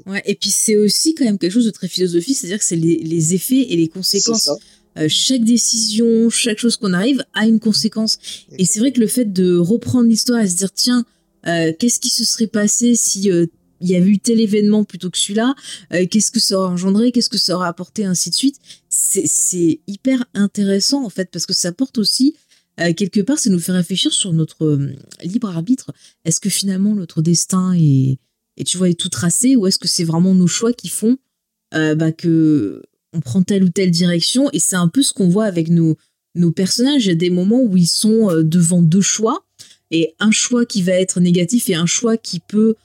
Ouais, 0.07 0.21
et 0.25 0.35
puis 0.35 0.49
c'est 0.49 0.75
aussi 0.75 1.15
quand 1.15 1.23
même 1.23 1.37
quelque 1.37 1.53
chose 1.53 1.65
de 1.65 1.71
très 1.71 1.87
philosophique, 1.87 2.37
c'est-à-dire 2.37 2.59
que 2.59 2.65
c'est 2.65 2.75
les, 2.75 2.97
les 2.97 3.33
effets 3.33 3.61
et 3.61 3.75
les 3.77 3.83
c'est 3.85 3.89
conséquences. 3.91 4.49
Euh, 4.97 5.07
chaque 5.09 5.43
décision, 5.43 6.29
chaque 6.29 6.59
chose 6.59 6.77
qu'on 6.77 6.93
arrive 6.93 7.23
a 7.33 7.45
une 7.47 7.59
conséquence. 7.59 8.17
Et 8.57 8.65
c'est 8.65 8.79
vrai 8.79 8.91
que 8.91 8.99
le 8.99 9.07
fait 9.07 9.31
de 9.31 9.57
reprendre 9.57 10.09
l'histoire 10.09 10.41
et 10.41 10.47
se 10.47 10.55
dire 10.55 10.71
tiens, 10.71 11.05
euh, 11.47 11.71
qu'est-ce 11.77 11.99
qui 11.99 12.09
se 12.09 12.23
serait 12.23 12.47
passé 12.47 12.95
si 12.95 13.31
euh, 13.31 13.45
il 13.79 13.89
y 13.89 13.95
avait 13.95 14.09
eu 14.09 14.19
tel 14.19 14.39
événement 14.39 14.83
plutôt 14.83 15.09
que 15.09 15.17
celui-là? 15.17 15.55
Qu'est-ce 15.89 16.29
que 16.29 16.39
ça 16.39 16.59
aurait 16.59 16.69
engendré? 16.69 17.11
Qu'est-ce 17.11 17.29
que 17.29 17.39
ça 17.39 17.55
aurait 17.55 17.67
apporté? 17.67 18.05
Ainsi 18.05 18.29
de 18.29 18.35
suite. 18.35 18.57
C'est 18.89 19.79
hyper 19.87 20.23
intéressant 20.35 21.03
en 21.03 21.09
fait 21.09 21.31
parce 21.31 21.47
que 21.47 21.53
ça 21.53 21.71
porte 21.71 21.97
aussi 21.97 22.35
quelque 22.77 23.21
part, 23.21 23.39
ça 23.39 23.49
nous 23.49 23.59
fait 23.59 23.71
réfléchir 23.71 24.13
sur 24.13 24.33
notre 24.33 24.79
libre 25.23 25.49
arbitre. 25.49 25.91
Est-ce 26.25 26.39
que 26.39 26.49
finalement 26.49 26.93
notre 26.93 27.23
destin 27.23 27.73
est, 27.73 28.19
et 28.57 28.63
tu 28.63 28.77
vois 28.77 28.89
est 28.89 28.99
tout 28.99 29.09
tracé 29.09 29.55
ou 29.55 29.65
est-ce 29.65 29.79
que 29.79 29.87
c'est 29.87 30.03
vraiment 30.03 30.35
nos 30.35 30.45
choix 30.45 30.73
qui 30.73 30.87
font 30.87 31.17
bah, 31.71 32.11
que 32.11 32.83
on 33.13 33.19
prend 33.19 33.41
telle 33.43 33.63
ou 33.63 33.69
telle 33.69 33.91
direction 33.91 34.49
et 34.53 34.59
c'est 34.59 34.75
un 34.75 34.87
peu 34.87 35.01
ce 35.01 35.13
qu'on 35.13 35.27
voit 35.29 35.45
avec 35.45 35.69
nos 35.69 35.97
nos 36.35 36.51
personnages. 36.51 37.05
Il 37.05 37.09
y 37.09 37.11
a 37.11 37.15
des 37.15 37.29
moments 37.29 37.61
où 37.61 37.75
ils 37.75 37.87
sont 37.87 38.29
euh, 38.29 38.41
devant 38.43 38.81
deux 38.81 39.01
choix 39.01 39.43
et 39.91 40.13
un 40.19 40.31
choix 40.31 40.65
qui 40.65 40.81
va 40.81 40.93
être 40.93 41.19
négatif 41.19 41.69
et 41.69 41.75
un 41.75 41.85
choix 41.85 42.15
qui 42.17 42.39
peut 42.39 42.75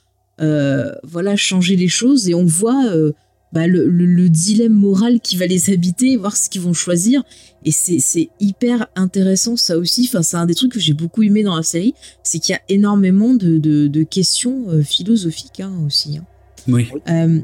euh, 0.41 0.91
voilà 1.03 1.35
changer 1.35 1.75
les 1.75 1.87
choses 1.87 2.27
et 2.29 2.33
on 2.35 2.43
voit 2.45 2.85
euh, 2.91 3.13
bah, 3.53 3.65
le, 3.65 3.87
le- 3.87 4.05
le 4.05 4.27
dilemme 4.29 4.73
moral 4.73 5.21
qui 5.21 5.37
va 5.37 5.47
les 5.47 5.69
habiter, 5.71 6.17
voir 6.17 6.35
ce 6.35 6.49
qu'ils 6.49 6.59
vont 6.61 6.73
choisir 6.73 7.23
et 7.63 7.71
c'est 7.71 7.99
c'est 7.99 8.27
hyper 8.41 8.87
intéressant 8.97 9.55
ça 9.55 9.77
aussi. 9.77 10.05
Enfin 10.09 10.21
c'est 10.21 10.35
un 10.37 10.45
des 10.45 10.53
trucs 10.53 10.73
que 10.73 10.79
j'ai 10.81 10.93
beaucoup 10.93 11.23
aimé 11.23 11.43
dans 11.43 11.55
la 11.55 11.63
série, 11.63 11.93
c'est 12.23 12.39
qu'il 12.39 12.51
y 12.51 12.55
a 12.55 12.61
énormément 12.67 13.33
de, 13.33 13.57
de, 13.57 13.87
de 13.87 14.03
questions 14.03 14.65
philosophiques 14.83 15.61
hein, 15.61 15.71
aussi. 15.85 16.17
hein. 16.17 16.25
Oui. 16.67 16.87
Euh, 17.09 17.39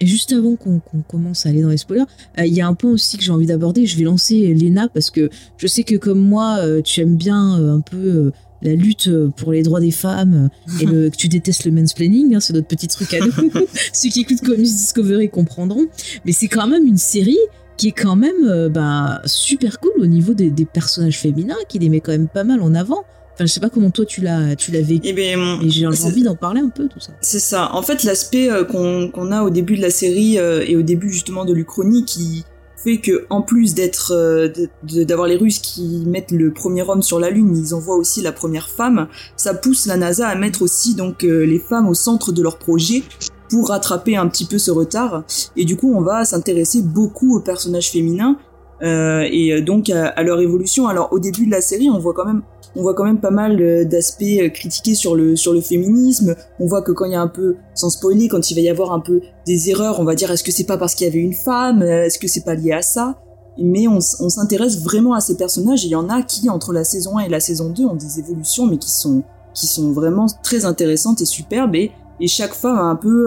et 0.00 0.06
juste 0.06 0.32
avant 0.32 0.56
qu'on 0.56 0.80
commence 1.06 1.46
à 1.46 1.50
aller 1.50 1.62
dans 1.62 1.68
les 1.68 1.76
spoilers, 1.76 2.04
euh, 2.38 2.46
il 2.46 2.54
y 2.54 2.60
a 2.60 2.66
un 2.66 2.74
point 2.74 2.90
aussi 2.90 3.16
que 3.16 3.22
j'ai 3.22 3.32
envie 3.32 3.46
d'aborder. 3.46 3.86
Je 3.86 3.96
vais 3.96 4.04
lancer 4.04 4.52
Léna 4.54 4.88
parce 4.88 5.10
que 5.10 5.30
je 5.56 5.66
sais 5.66 5.84
que 5.84 5.96
comme 5.96 6.20
moi, 6.20 6.58
euh, 6.60 6.82
tu 6.82 7.00
aimes 7.00 7.16
bien 7.16 7.58
euh, 7.58 7.76
un 7.76 7.80
peu 7.80 8.32
la 8.60 8.74
lutte 8.74 9.10
pour 9.36 9.52
les 9.52 9.62
droits 9.62 9.80
des 9.80 9.90
femmes 9.90 10.48
et 10.80 10.86
le, 10.86 11.10
que 11.10 11.16
tu 11.16 11.28
détestes 11.28 11.64
le 11.64 11.72
mansplaining. 11.72 12.34
hein, 12.34 12.40
c'est 12.40 12.52
notre 12.52 12.68
petit 12.68 12.88
truc 12.88 13.12
à 13.14 13.20
nous. 13.20 13.32
Ceux 13.92 14.08
qui 14.08 14.20
écoutent 14.20 14.42
Comics 14.42 14.60
Discovery 14.60 15.30
comprendront. 15.30 15.86
Mais 16.24 16.32
c'est 16.32 16.48
quand 16.48 16.66
même 16.66 16.86
une 16.86 16.98
série 16.98 17.38
qui 17.76 17.88
est 17.88 17.92
quand 17.92 18.16
même 18.16 18.68
bah, 18.68 19.22
super 19.24 19.80
cool 19.80 19.92
au 19.98 20.06
niveau 20.06 20.34
des, 20.34 20.50
des 20.50 20.66
personnages 20.66 21.18
féminins, 21.18 21.56
qui 21.68 21.78
les 21.78 21.88
met 21.88 22.00
quand 22.00 22.12
même 22.12 22.28
pas 22.28 22.44
mal 22.44 22.60
en 22.60 22.74
avant. 22.74 23.04
Enfin, 23.34 23.46
je 23.46 23.52
sais 23.52 23.60
pas 23.60 23.70
comment 23.70 23.90
toi 23.90 24.04
tu 24.04 24.20
l'as 24.20 24.54
tu 24.56 24.72
l'as 24.72 24.82
vécu. 24.82 25.08
Eh 25.08 25.12
ben, 25.12 25.58
Et 25.62 25.70
j'ai 25.70 25.86
envie 25.86 26.22
d'en 26.22 26.36
parler 26.36 26.60
un 26.60 26.68
peu, 26.68 26.86
tout 26.88 27.00
ça. 27.00 27.12
C'est 27.22 27.38
ça. 27.38 27.74
En 27.74 27.82
fait, 27.82 28.04
l'aspect 28.04 28.50
euh, 28.50 28.64
qu'on 28.64 29.32
a 29.32 29.42
au 29.42 29.50
début 29.50 29.76
de 29.76 29.82
la 29.82 29.90
série 29.90 30.38
euh, 30.38 30.64
et 30.66 30.76
au 30.76 30.82
début 30.82 31.10
justement 31.10 31.44
de 31.44 31.54
l'Uchronie 31.54 32.04
qui 32.04 32.44
fait 32.76 32.98
que 32.98 33.26
en 33.30 33.42
plus 33.42 33.74
d'être 33.74 34.12
euh, 34.12 34.48
d'avoir 34.82 35.28
les 35.28 35.36
Russes 35.36 35.60
qui 35.60 36.02
mettent 36.06 36.32
le 36.32 36.52
premier 36.52 36.82
homme 36.82 37.00
sur 37.00 37.18
la 37.18 37.30
lune, 37.30 37.56
ils 37.56 37.74
envoient 37.74 37.96
aussi 37.96 38.20
la 38.20 38.32
première 38.32 38.68
femme. 38.68 39.08
Ça 39.36 39.54
pousse 39.54 39.86
la 39.86 39.96
NASA 39.96 40.28
à 40.28 40.34
mettre 40.34 40.60
aussi 40.60 40.94
donc 40.94 41.22
les 41.22 41.58
femmes 41.58 41.88
au 41.88 41.94
centre 41.94 42.32
de 42.32 42.42
leur 42.42 42.58
projet 42.58 43.02
pour 43.48 43.68
rattraper 43.68 44.16
un 44.16 44.26
petit 44.28 44.44
peu 44.44 44.58
ce 44.58 44.70
retard. 44.70 45.24
Et 45.56 45.64
du 45.64 45.76
coup, 45.76 45.94
on 45.94 46.00
va 46.00 46.24
s'intéresser 46.24 46.82
beaucoup 46.82 47.36
aux 47.36 47.40
personnages 47.40 47.90
féminins 47.90 48.36
et 48.82 49.62
donc 49.62 49.88
à, 49.88 50.08
à, 50.08 50.22
leur 50.24 50.40
évolution. 50.40 50.88
Alors 50.88 51.12
au 51.12 51.20
début 51.20 51.46
de 51.46 51.52
la 51.52 51.60
série, 51.60 51.88
on 51.88 52.00
voit 52.00 52.14
quand 52.14 52.26
même 52.26 52.42
on 52.76 52.82
voit 52.82 52.94
quand 52.94 53.04
même 53.04 53.20
pas 53.20 53.30
mal 53.30 53.60
euh, 53.60 53.84
d'aspects 53.84 54.22
euh, 54.22 54.48
critiqués 54.48 54.94
sur 54.94 55.14
le 55.14 55.36
sur 55.36 55.52
le 55.52 55.60
féminisme. 55.60 56.34
On 56.58 56.66
voit 56.66 56.82
que 56.82 56.92
quand 56.92 57.04
il 57.04 57.12
y 57.12 57.16
a 57.16 57.20
un 57.20 57.28
peu, 57.28 57.56
sans 57.74 57.90
spoiler, 57.90 58.28
quand 58.28 58.50
il 58.50 58.54
va 58.54 58.60
y 58.60 58.68
avoir 58.68 58.92
un 58.92 59.00
peu 59.00 59.20
des 59.46 59.70
erreurs, 59.70 60.00
on 60.00 60.04
va 60.04 60.14
dire 60.14 60.30
est-ce 60.30 60.44
que 60.44 60.52
c'est 60.52 60.64
pas 60.64 60.78
parce 60.78 60.94
qu'il 60.94 61.06
y 61.06 61.10
avait 61.10 61.18
une 61.18 61.34
femme, 61.34 61.82
euh, 61.82 62.04
est-ce 62.04 62.18
que 62.18 62.28
c'est 62.28 62.44
pas 62.44 62.54
lié 62.54 62.72
à 62.72 62.82
ça? 62.82 63.18
Mais 63.58 63.86
on, 63.86 64.00
s'intéresse 64.00 64.82
vraiment 64.82 65.12
à 65.12 65.20
ces 65.20 65.36
personnages. 65.36 65.84
Et 65.84 65.88
il 65.88 65.90
y 65.90 65.96
en 65.96 66.08
a 66.08 66.22
qui 66.22 66.48
entre 66.48 66.72
la 66.72 66.84
saison 66.84 67.18
1 67.18 67.24
et 67.24 67.28
la 67.28 67.40
saison 67.40 67.68
2 67.68 67.84
ont 67.84 67.94
des 67.94 68.18
évolutions, 68.18 68.66
mais 68.66 68.78
qui 68.78 68.90
sont 68.90 69.22
qui 69.52 69.66
sont 69.66 69.92
vraiment 69.92 70.24
très 70.42 70.64
intéressantes 70.64 71.20
et 71.20 71.26
superbes. 71.26 71.74
Et, 71.74 71.92
chaque 72.28 72.54
femme 72.54 72.78
a 72.78 72.82
un 72.82 72.94
peu 72.94 73.26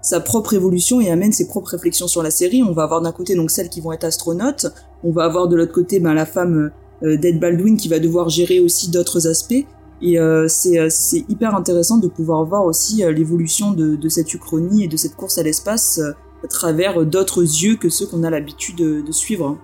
sa 0.00 0.20
propre 0.20 0.54
évolution 0.54 1.00
et 1.00 1.10
amène 1.10 1.32
ses 1.32 1.48
propres 1.48 1.72
réflexions 1.72 2.06
sur 2.06 2.22
la 2.22 2.30
série. 2.30 2.62
On 2.62 2.70
va 2.70 2.84
avoir 2.84 3.02
d'un 3.02 3.10
côté 3.10 3.34
donc 3.34 3.50
celles 3.50 3.68
qui 3.68 3.80
vont 3.80 3.92
être 3.92 4.04
astronautes, 4.04 4.66
on 5.02 5.10
va 5.10 5.24
avoir 5.24 5.48
de 5.48 5.56
l'autre 5.56 5.72
côté 5.72 5.98
ben, 5.98 6.14
la 6.14 6.24
femme 6.24 6.70
d'Ed 7.02 7.40
Baldwin 7.40 7.76
qui 7.76 7.88
va 7.88 7.98
devoir 7.98 8.28
gérer 8.28 8.60
aussi 8.60 8.90
d'autres 8.90 9.26
aspects. 9.26 9.66
Et 10.02 10.18
euh, 10.18 10.48
euh, 10.66 10.86
c'est 10.90 11.24
hyper 11.28 11.54
intéressant 11.54 11.96
de 11.98 12.08
pouvoir 12.08 12.44
voir 12.44 12.64
aussi 12.64 13.04
l'évolution 13.14 13.70
de, 13.70 14.08
cette 14.08 14.34
uchronie 14.34 14.84
et 14.84 14.88
de 14.88 14.96
cette 14.96 15.14
course 15.14 15.38
à 15.38 15.44
l'espace 15.44 16.00
à 16.44 16.48
travers 16.48 17.06
d'autres 17.06 17.42
yeux 17.42 17.76
que 17.76 17.88
ceux 17.88 18.06
qu'on 18.06 18.24
a 18.24 18.30
l'habitude 18.30 18.76
de, 18.76 19.12
suivre. 19.12 19.58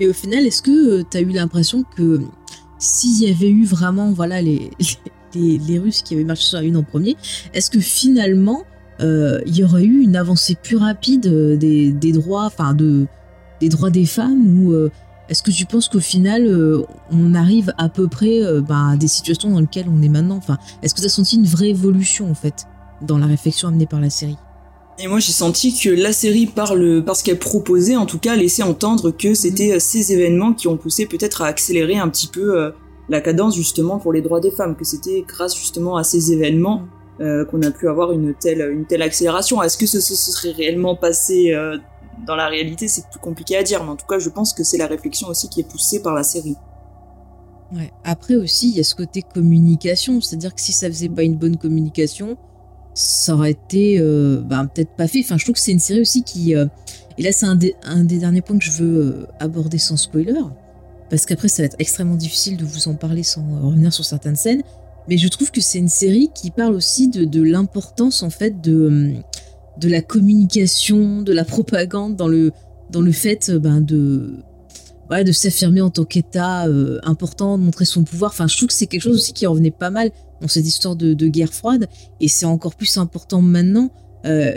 Et 0.00 0.08
au 0.08 0.12
final, 0.12 0.46
est-ce 0.46 0.62
que 0.62 1.02
tu 1.02 1.16
as 1.16 1.20
eu 1.20 1.30
l'impression 1.30 1.84
que 1.96 2.20
s'il 2.78 3.22
y 3.22 3.30
avait 3.30 3.50
eu 3.50 3.64
vraiment 3.64 4.12
voilà, 4.12 4.42
les, 4.42 4.70
les, 5.34 5.78
Russes 5.78 6.02
qui 6.02 6.14
avaient 6.14 6.24
marché 6.24 6.42
sur 6.42 6.56
la 6.56 6.64
Lune 6.64 6.76
en 6.76 6.82
premier, 6.82 7.16
est-ce 7.54 7.70
que 7.70 7.80
finalement 7.80 8.64
il 9.00 9.56
y 9.56 9.62
aurait 9.62 9.84
eu 9.84 10.00
une 10.00 10.16
avancée 10.16 10.56
plus 10.60 10.76
rapide 10.76 11.56
des, 11.56 11.92
des 11.92 12.12
droits, 12.12 12.50
de, 12.74 13.06
des 13.60 13.68
droits 13.68 13.90
des 13.90 14.06
femmes 14.06 14.64
ou 14.64 14.90
est-ce 15.28 15.42
que 15.42 15.50
tu 15.50 15.66
penses 15.66 15.88
qu'au 15.88 16.00
final, 16.00 16.46
euh, 16.46 16.82
on 17.10 17.34
arrive 17.34 17.72
à 17.76 17.88
peu 17.88 18.08
près 18.08 18.42
euh, 18.42 18.60
bah, 18.60 18.90
à 18.92 18.96
des 18.96 19.08
situations 19.08 19.50
dans 19.50 19.60
lesquelles 19.60 19.88
on 19.88 20.02
est 20.02 20.08
maintenant? 20.08 20.36
Enfin, 20.36 20.58
Est-ce 20.82 20.94
que 20.94 21.00
tu 21.00 21.06
as 21.06 21.10
senti 21.10 21.36
une 21.36 21.46
vraie 21.46 21.68
évolution, 21.68 22.30
en 22.30 22.34
fait, 22.34 22.66
dans 23.02 23.18
la 23.18 23.26
réflexion 23.26 23.68
amenée 23.68 23.86
par 23.86 24.00
la 24.00 24.10
série? 24.10 24.36
Et 25.00 25.06
moi 25.06 25.20
j'ai 25.20 25.32
senti 25.32 25.78
que 25.78 25.90
la 25.90 26.12
série 26.12 26.46
par 26.46 26.74
le 26.74 27.04
parce 27.04 27.22
qu'elle 27.22 27.38
proposait 27.38 27.94
en 27.94 28.04
tout 28.04 28.18
cas 28.18 28.34
laissait 28.34 28.64
entendre 28.64 29.12
que 29.12 29.32
c'était 29.32 29.76
mmh. 29.76 29.80
ces 29.80 30.12
événements 30.12 30.52
qui 30.52 30.66
ont 30.66 30.76
poussé 30.76 31.06
peut-être 31.06 31.42
à 31.42 31.46
accélérer 31.46 31.96
un 31.96 32.08
petit 32.08 32.26
peu 32.26 32.58
euh, 32.58 32.70
la 33.08 33.20
cadence 33.20 33.54
justement 33.54 33.98
pour 33.98 34.12
les 34.12 34.22
droits 34.22 34.40
des 34.40 34.50
femmes 34.50 34.74
que 34.74 34.84
c'était 34.84 35.24
grâce 35.26 35.56
justement 35.56 35.96
à 35.96 36.02
ces 36.02 36.32
événements 36.32 36.82
euh, 37.20 37.44
qu'on 37.44 37.62
a 37.62 37.70
pu 37.70 37.88
avoir 37.88 38.10
une 38.10 38.34
telle 38.34 38.72
une 38.72 38.86
telle 38.86 39.02
accélération 39.02 39.62
est-ce 39.62 39.78
que 39.78 39.86
ce, 39.86 40.00
ce, 40.00 40.14
serait 40.16 40.50
réellement 40.50 40.96
passé 40.96 41.52
euh, 41.52 41.78
dans 42.26 42.36
la 42.36 42.48
réalité, 42.48 42.88
c'est 42.88 43.08
plus 43.08 43.20
compliqué 43.20 43.56
à 43.56 43.62
dire, 43.62 43.82
mais 43.84 43.90
en 43.90 43.96
tout 43.96 44.06
cas, 44.06 44.18
je 44.18 44.28
pense 44.28 44.52
que 44.52 44.64
c'est 44.64 44.78
la 44.78 44.86
réflexion 44.86 45.28
aussi 45.28 45.48
qui 45.48 45.60
est 45.60 45.68
poussée 45.68 46.02
par 46.02 46.14
la 46.14 46.22
série. 46.22 46.56
Ouais. 47.72 47.92
Après 48.04 48.34
aussi, 48.34 48.70
il 48.70 48.76
y 48.76 48.80
a 48.80 48.84
ce 48.84 48.94
côté 48.94 49.22
communication, 49.22 50.20
c'est-à-dire 50.20 50.54
que 50.54 50.60
si 50.60 50.72
ça 50.72 50.88
faisait 50.88 51.08
pas 51.08 51.22
une 51.22 51.36
bonne 51.36 51.56
communication, 51.56 52.36
ça 52.94 53.34
aurait 53.34 53.52
été 53.52 53.98
euh, 54.00 54.40
ben, 54.40 54.66
peut-être 54.66 54.92
pas 54.96 55.06
fait. 55.06 55.20
Enfin, 55.20 55.36
je 55.36 55.44
trouve 55.44 55.54
que 55.54 55.60
c'est 55.60 55.72
une 55.72 55.78
série 55.78 56.00
aussi 56.00 56.22
qui, 56.22 56.54
euh, 56.54 56.66
et 57.18 57.22
là 57.22 57.30
c'est 57.32 57.46
un, 57.46 57.58
un, 57.84 58.04
des 58.04 58.18
derniers 58.18 58.40
points 58.40 58.58
que 58.58 58.64
je 58.64 58.72
veux 58.72 59.00
euh, 59.00 59.26
aborder 59.38 59.78
sans 59.78 59.96
spoiler, 59.96 60.40
parce 61.10 61.26
qu'après 61.26 61.48
ça 61.48 61.62
va 61.62 61.66
être 61.66 61.76
extrêmement 61.78 62.16
difficile 62.16 62.56
de 62.56 62.64
vous 62.64 62.88
en 62.88 62.94
parler 62.94 63.22
sans 63.22 63.42
revenir 63.62 63.92
sur 63.92 64.04
certaines 64.04 64.36
scènes. 64.36 64.62
Mais 65.08 65.16
je 65.16 65.28
trouve 65.28 65.50
que 65.50 65.60
c'est 65.60 65.78
une 65.78 65.88
série 65.88 66.30
qui 66.34 66.50
parle 66.50 66.74
aussi 66.74 67.08
de, 67.08 67.24
de 67.24 67.42
l'importance 67.42 68.22
en 68.22 68.28
fait 68.30 68.60
de 68.60 69.14
de 69.78 69.88
la 69.88 70.02
communication, 70.02 71.22
de 71.22 71.32
la 71.32 71.44
propagande 71.44 72.16
dans 72.16 72.28
le, 72.28 72.52
dans 72.90 73.00
le 73.00 73.12
fait 73.12 73.48
euh, 73.48 73.58
ben, 73.58 73.80
de, 73.80 74.34
ouais, 75.10 75.24
de 75.24 75.32
s'affirmer 75.32 75.80
en 75.80 75.90
tant 75.90 76.04
qu'État 76.04 76.66
euh, 76.66 76.98
important, 77.04 77.58
de 77.58 77.62
montrer 77.62 77.84
son 77.84 78.04
pouvoir. 78.04 78.32
Enfin, 78.32 78.46
je 78.46 78.56
trouve 78.56 78.68
que 78.68 78.74
c'est 78.74 78.86
quelque 78.86 79.02
chose 79.02 79.16
aussi 79.16 79.32
qui 79.32 79.46
revenait 79.46 79.70
pas 79.70 79.90
mal 79.90 80.10
dans 80.40 80.48
cette 80.48 80.66
histoire 80.66 80.96
de, 80.96 81.14
guerre 81.28 81.52
froide, 81.52 81.88
et 82.20 82.28
c'est 82.28 82.46
encore 82.46 82.76
plus 82.76 82.96
important 82.96 83.42
maintenant. 83.42 83.90
Euh, 84.24 84.52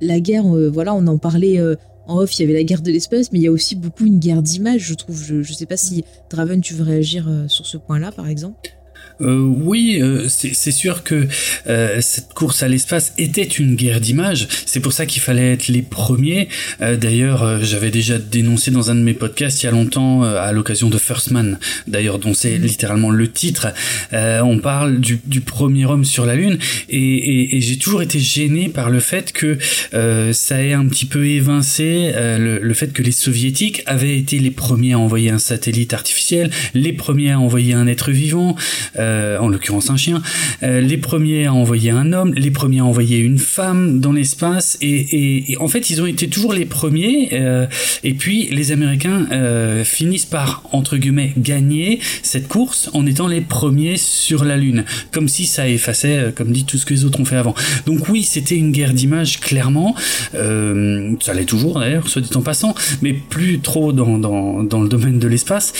la 0.00 0.20
guerre, 0.20 0.44
voilà, 0.44 0.94
on 0.94 1.06
en 1.06 1.18
parlait 1.18 1.60
en 2.06 2.18
off, 2.18 2.38
il 2.38 2.42
y 2.42 2.44
avait 2.44 2.54
la 2.54 2.64
guerre 2.64 2.80
de 2.80 2.90
l'espace, 2.90 3.32
mais 3.32 3.38
il 3.38 3.42
y 3.42 3.46
a 3.46 3.52
aussi 3.52 3.76
beaucoup 3.76 4.06
une 4.06 4.18
guerre 4.18 4.42
d'image, 4.42 4.80
je 4.80 4.94
trouve. 4.94 5.22
Je, 5.22 5.42
je 5.42 5.52
sais 5.52 5.66
pas 5.66 5.76
si 5.76 6.04
Draven, 6.30 6.60
tu 6.60 6.74
veux 6.74 6.84
réagir 6.84 7.30
sur 7.48 7.66
ce 7.66 7.76
point-là, 7.76 8.12
par 8.12 8.28
exemple. 8.28 8.58
Euh, 9.20 9.38
oui, 9.40 9.98
euh, 10.00 10.26
c'est 10.28 10.72
sûr 10.72 11.02
que 11.02 11.26
euh, 11.68 11.98
cette 12.00 12.34
course 12.34 12.62
à 12.62 12.68
l'espace 12.68 13.12
était 13.18 13.42
une 13.42 13.74
guerre 13.74 14.00
d'images. 14.00 14.46
C'est 14.66 14.80
pour 14.80 14.92
ça 14.92 15.06
qu'il 15.06 15.22
fallait 15.22 15.52
être 15.52 15.68
les 15.68 15.82
premiers. 15.82 16.48
Euh, 16.82 16.96
d'ailleurs, 16.96 17.42
euh, 17.42 17.58
j'avais 17.62 17.90
déjà 17.90 18.18
dénoncé 18.18 18.70
dans 18.70 18.90
un 18.90 18.94
de 18.94 19.00
mes 19.00 19.14
podcasts 19.14 19.62
il 19.62 19.66
y 19.66 19.68
a 19.68 19.72
longtemps, 19.72 20.22
à 20.22 20.52
l'occasion 20.52 20.90
de 20.90 20.98
First 20.98 21.30
Man, 21.30 21.58
d'ailleurs, 21.86 22.18
dont 22.18 22.34
c'est 22.34 22.58
littéralement 22.58 23.10
le 23.10 23.30
titre. 23.30 23.68
on 24.12 24.58
parle 24.58 25.00
du, 25.00 25.20
du, 25.24 25.40
premier 25.40 25.86
homme 25.86 26.04
sur 26.04 26.26
la 26.26 26.34
Lune, 26.34 26.58
et, 26.88 26.98
et, 26.98 27.56
et 27.56 27.60
j'ai 27.60 27.78
toujours 27.78 28.02
été 28.02 28.18
gêné 28.18 28.68
par 28.68 28.90
le 28.90 29.00
fait 29.00 29.32
que 29.32 29.58
ça 30.32 30.62
ait 30.62 30.72
un 30.72 30.86
petit 30.86 31.06
peu 31.06 31.26
évincé 31.26 32.12
le, 32.14 32.58
le 32.60 32.74
fait 32.74 32.92
que 32.92 33.02
les 33.02 33.12
soviétiques 33.12 33.82
avaient 33.86 34.18
été 34.18 34.38
les 34.38 34.50
premiers 34.50 34.92
à 34.92 34.98
envoyer 34.98 35.30
un 35.30 35.38
satellite 35.38 35.94
artificiel, 35.94 36.50
les 36.74 36.92
premiers 36.92 37.32
à 37.32 37.40
envoyer 37.40 37.74
un 37.74 37.86
être 37.86 38.10
vivant. 38.10 38.56
Euh, 38.98 39.05
en 39.40 39.48
l'occurrence 39.48 39.90
un 39.90 39.96
chien, 39.96 40.22
euh, 40.62 40.80
les 40.80 40.96
premiers 40.96 41.46
à 41.46 41.54
envoyer 41.54 41.90
un 41.90 42.12
homme, 42.12 42.32
les 42.34 42.50
premiers 42.50 42.80
à 42.80 42.84
envoyer 42.84 43.18
une 43.18 43.38
femme 43.38 44.00
dans 44.00 44.12
l'espace, 44.12 44.78
et, 44.80 45.52
et, 45.52 45.56
en 45.58 45.68
fait 45.68 45.90
ils 45.90 46.00
ont 46.02 46.06
été 46.06 46.28
toujours 46.28 46.52
les 46.52 46.66
premiers, 46.66 47.30
euh, 47.32 47.66
et 48.04 48.14
puis 48.14 48.48
les 48.50 48.72
Américains 48.72 49.26
finissent 49.84 50.26
par, 50.26 50.62
entre 50.72 50.96
guillemets, 50.96 51.32
gagner 51.36 52.00
cette 52.22 52.48
course 52.48 52.90
en 52.92 53.06
étant 53.06 53.28
les 53.28 53.40
premiers 53.40 53.96
sur 53.96 54.44
la 54.44 54.56
Lune, 54.56 54.84
comme 55.10 55.28
si 55.28 55.46
ça 55.46 55.68
effaçait, 55.68 56.32
comme 56.34 56.52
dit, 56.52 56.64
tout 56.64 56.78
ce 56.78 56.86
que 56.86 56.94
les 56.94 57.04
autres 57.04 57.20
ont 57.20 57.24
fait 57.24 57.36
avant. 57.36 57.54
Donc 57.86 58.08
oui, 58.08 58.22
c'était 58.22 58.56
une 58.56 58.72
guerre 58.72 58.92
d'image, 58.92 59.40
clairement, 59.40 59.94
ça 60.32 61.34
l'est 61.34 61.44
toujours 61.44 61.80
d'ailleurs, 61.80 62.08
soit 62.08 62.22
dit 62.22 62.36
en 62.36 62.42
passant, 62.42 62.74
mais 63.02 63.12
plus 63.12 63.60
trop 63.60 63.92
dans, 63.92 64.18
dans, 64.18 64.62
dans 64.62 64.80
le 64.80 64.88
domaine 64.88 65.18
de 65.18 65.28
l'espace. 65.28 65.72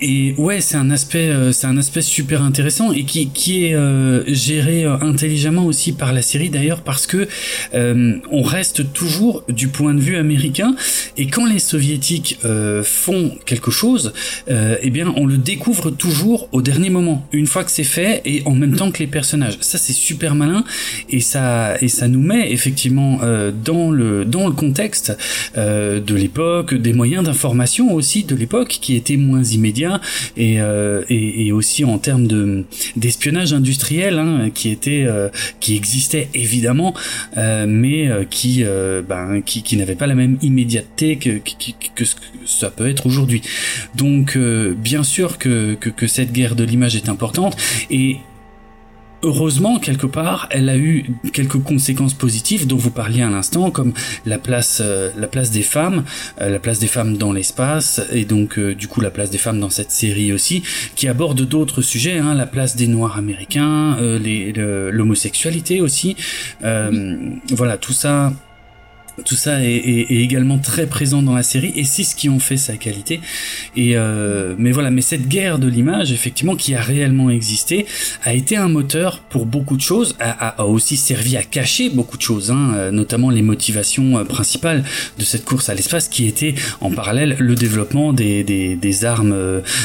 Et 0.00 0.34
ouais, 0.38 0.60
c'est 0.60 0.76
un 0.76 0.90
aspect, 0.90 1.28
euh, 1.28 1.52
c'est 1.52 1.66
un 1.66 1.76
aspect 1.76 2.02
super 2.02 2.42
intéressant 2.42 2.92
et 2.92 3.04
qui, 3.04 3.28
qui 3.28 3.66
est 3.66 3.74
euh, 3.74 4.22
géré 4.26 4.84
euh, 4.84 4.96
intelligemment 5.00 5.66
aussi 5.66 5.92
par 5.92 6.12
la 6.12 6.22
série 6.22 6.50
d'ailleurs 6.50 6.82
parce 6.82 7.06
que 7.06 7.28
on 7.74 8.42
reste 8.42 8.92
toujours 8.92 9.44
du 9.48 9.68
point 9.68 9.94
de 9.94 10.00
vue 10.00 10.16
américain 10.16 10.74
et 11.16 11.26
quand 11.26 11.46
les 11.46 11.58
soviétiques 11.58 12.38
font 12.82 13.32
quelque 13.44 13.70
chose, 13.70 14.12
eh 14.48 14.90
bien 14.90 15.12
on 15.16 15.26
le 15.26 15.36
découvre 15.36 15.90
toujours 15.90 16.48
au 16.52 16.62
dernier 16.62 16.90
moment, 16.90 17.26
une 17.32 17.46
fois 17.46 17.64
que 17.64 17.70
c'est 17.70 17.84
fait 17.84 18.22
et 18.24 18.42
en 18.46 18.54
même 18.54 18.76
temps 18.76 18.90
que 18.90 18.98
les 18.98 19.06
personnages. 19.06 19.58
Ça 19.60 19.78
c'est 19.78 19.92
super 19.92 20.34
malin 20.34 20.64
et 21.10 21.20
ça 21.20 21.76
et 21.80 21.88
ça 21.88 22.08
nous 22.08 22.20
met 22.20 22.52
effectivement 22.52 23.20
dans 23.64 23.90
le 23.90 24.24
dans 24.24 24.46
le 24.46 24.54
contexte 24.54 25.16
de 25.56 26.14
l'époque, 26.14 26.74
des 26.74 26.92
moyens 26.92 27.24
d'information 27.24 27.92
aussi 27.92 28.24
de 28.24 28.34
l'époque 28.34 28.78
qui 28.80 28.94
étaient 28.96 29.16
moins 29.16 29.42
immédiats 29.42 29.73
et, 30.36 30.60
euh, 30.60 31.02
et, 31.08 31.52
aussi 31.52 31.84
en 31.84 31.98
termes 31.98 32.26
de 32.26 32.64
d'espionnage 32.96 33.52
industriel 33.52 34.18
hein, 34.18 34.50
qui 34.54 34.70
était 34.70 35.04
euh, 35.06 35.28
qui 35.60 35.76
existait 35.76 36.28
évidemment 36.34 36.94
euh, 37.36 37.66
mais 37.68 38.10
qui 38.30 38.64
ben 39.08 39.40
qui, 39.44 39.62
qui 39.62 39.76
n'avait 39.76 39.94
pas 39.94 40.06
la 40.06 40.14
même 40.14 40.38
immédiateté 40.42 41.16
que, 41.16 41.38
que, 41.38 41.70
que 41.94 42.04
ce 42.04 42.14
que 42.14 42.20
ça 42.46 42.70
peut 42.70 42.88
être 42.88 43.06
aujourd'hui. 43.06 43.42
Donc 43.94 44.36
bien 44.36 45.02
sûr 45.02 45.38
que, 45.38 45.74
que, 45.74 45.90
que 45.90 46.06
cette 46.06 46.32
guerre 46.32 46.56
de 46.56 46.64
l'image 46.64 46.96
est 46.96 47.08
importante 47.08 47.56
et 47.90 48.18
heureusement, 49.24 49.78
quelque 49.78 50.06
part, 50.06 50.48
elle 50.50 50.68
a 50.68 50.76
eu 50.76 51.06
quelques 51.32 51.58
conséquences 51.58 52.14
positives 52.14 52.66
dont 52.66 52.76
vous 52.76 52.90
parliez 52.90 53.22
à 53.22 53.30
l'instant, 53.30 53.70
comme 53.70 53.92
la 54.26 54.38
place, 54.38 54.80
euh, 54.84 55.10
la 55.18 55.26
place 55.26 55.50
des 55.50 55.62
femmes, 55.62 56.04
euh, 56.40 56.50
la 56.50 56.58
place 56.58 56.78
des 56.78 56.86
femmes 56.86 57.16
dans 57.16 57.32
l'espace, 57.32 58.02
et 58.12 58.24
donc 58.24 58.58
euh, 58.58 58.74
du 58.74 58.86
coup 58.86 59.00
la 59.00 59.10
place 59.10 59.30
des 59.30 59.38
femmes 59.38 59.58
dans 59.58 59.70
cette 59.70 59.90
série 59.90 60.32
aussi, 60.32 60.62
qui 60.94 61.08
aborde 61.08 61.42
d'autres 61.42 61.82
sujets, 61.82 62.18
hein, 62.18 62.34
la 62.34 62.46
place 62.46 62.76
des 62.76 62.86
Noirs 62.86 63.16
américains, 63.16 63.96
l'homosexualité 63.98 65.80
aussi. 65.80 66.16
Voilà, 66.60 67.76
tout 67.78 67.92
ça 67.92 68.32
tout 69.24 69.36
ça 69.36 69.62
est, 69.62 70.06
également 70.10 70.58
très 70.58 70.86
présent 70.86 71.22
dans 71.22 71.34
la 71.34 71.42
série 71.42 71.72
et 71.76 71.84
c'est 71.84 72.02
ce 72.02 72.16
qui 72.16 72.28
en 72.28 72.38
fait 72.38 72.56
sa 72.56 72.76
qualité. 72.76 73.20
Et 73.76 73.96
euh, 73.96 74.54
mais 74.58 74.72
voilà, 74.72 74.90
mais 74.90 75.02
cette 75.02 75.28
guerre 75.28 75.58
de 75.58 75.68
l'image, 75.68 76.12
effectivement, 76.12 76.56
qui 76.56 76.74
a 76.74 76.80
réellement 76.80 77.30
existé, 77.30 77.86
a 78.24 78.34
été 78.34 78.56
un 78.56 78.68
moteur 78.68 79.20
pour 79.20 79.46
beaucoup 79.46 79.76
de 79.76 79.82
choses, 79.82 80.16
a, 80.20 80.64
aussi 80.66 80.96
servi 80.96 81.36
à 81.36 81.42
cacher 81.42 81.90
beaucoup 81.90 82.16
de 82.16 82.22
choses, 82.22 82.50
hein, 82.50 82.72
euh, 82.74 82.90
notamment 82.90 83.30
les 83.30 83.42
motivations 83.42 84.18
euh, 84.18 84.24
principales 84.24 84.84
de 85.18 85.24
cette 85.24 85.44
course 85.44 85.68
à 85.68 85.74
l'espace, 85.74 86.08
qui 86.08 86.26
était 86.26 86.54
en 86.80 86.90
parallèle 86.90 87.36
le 87.38 87.54
développement 87.54 88.12
des, 88.12 88.42
des, 88.42 89.04
armes 89.04 89.34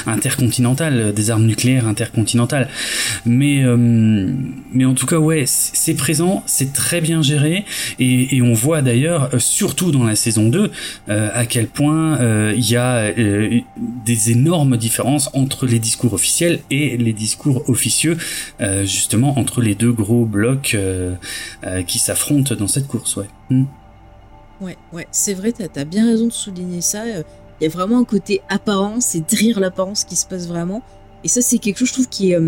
intercontinentales, 0.06 1.14
des 1.14 1.32
armes 1.32 1.46
nucléaires 1.46 1.88
intercontinentales. 1.88 2.70
Mais 3.26 3.64
mais 4.74 4.86
en 4.86 4.94
tout 4.94 5.06
cas, 5.06 5.18
ouais, 5.18 5.44
c'est 5.48 5.96
présent, 5.96 6.44
c'est 6.46 6.74
très 6.74 7.02
bien 7.02 7.22
géré 7.22 7.66
et 8.00 8.42
on 8.42 8.54
voit 8.54 8.82
d'ailleurs 8.82 9.19
euh, 9.34 9.40
surtout 9.40 9.92
dans 9.92 10.04
la 10.04 10.16
saison 10.16 10.50
2, 10.50 10.72
euh, 11.10 11.30
à 11.34 11.46
quel 11.46 11.68
point 11.68 12.20
euh, 12.20 12.54
il 12.56 12.70
y 12.70 12.76
a 12.76 13.12
des 13.12 14.32
énormes 14.32 14.78
différences 14.78 15.30
entre 15.34 15.66
les 15.66 15.80
discours 15.80 16.14
officiels 16.14 16.60
et 16.70 16.98
les 16.98 17.14
discours 17.14 17.70
officieux, 17.70 18.18
justement 18.84 19.38
entre 19.38 19.62
les 19.62 19.76
deux 19.76 19.92
gros 19.92 20.26
blocs 20.26 20.78
qui 21.88 22.00
s'affrontent 22.00 22.56
dans 22.56 22.68
cette 22.68 22.88
course. 22.88 23.16
Ouais, 23.18 23.30
hmm. 23.50 23.66
ouais, 24.62 24.78
ouais 24.94 25.08
c'est 25.12 25.34
vrai, 25.34 25.52
tu 25.52 25.64
as, 25.64 25.86
bien 25.86 26.06
raison 26.06 26.28
de 26.28 26.34
souligner 26.34 26.82
ça. 26.82 27.04
Il 27.08 27.24
y 27.64 27.66
a 27.66 27.70
vraiment 27.70 28.00
un 28.00 28.06
côté 28.06 28.42
apparence 28.50 29.16
et 29.16 29.22
derrière 29.22 29.60
l'apparence 29.60 30.04
qui 30.04 30.16
se 30.16 30.26
passe 30.26 30.48
vraiment. 30.48 30.82
Et 31.24 31.28
ça, 31.28 31.42
c'est 31.42 31.58
quelque 31.58 31.78
chose, 31.80 31.90
je 31.90 31.94
trouve, 31.94 32.10
qui 32.10 32.32
est 32.32 32.40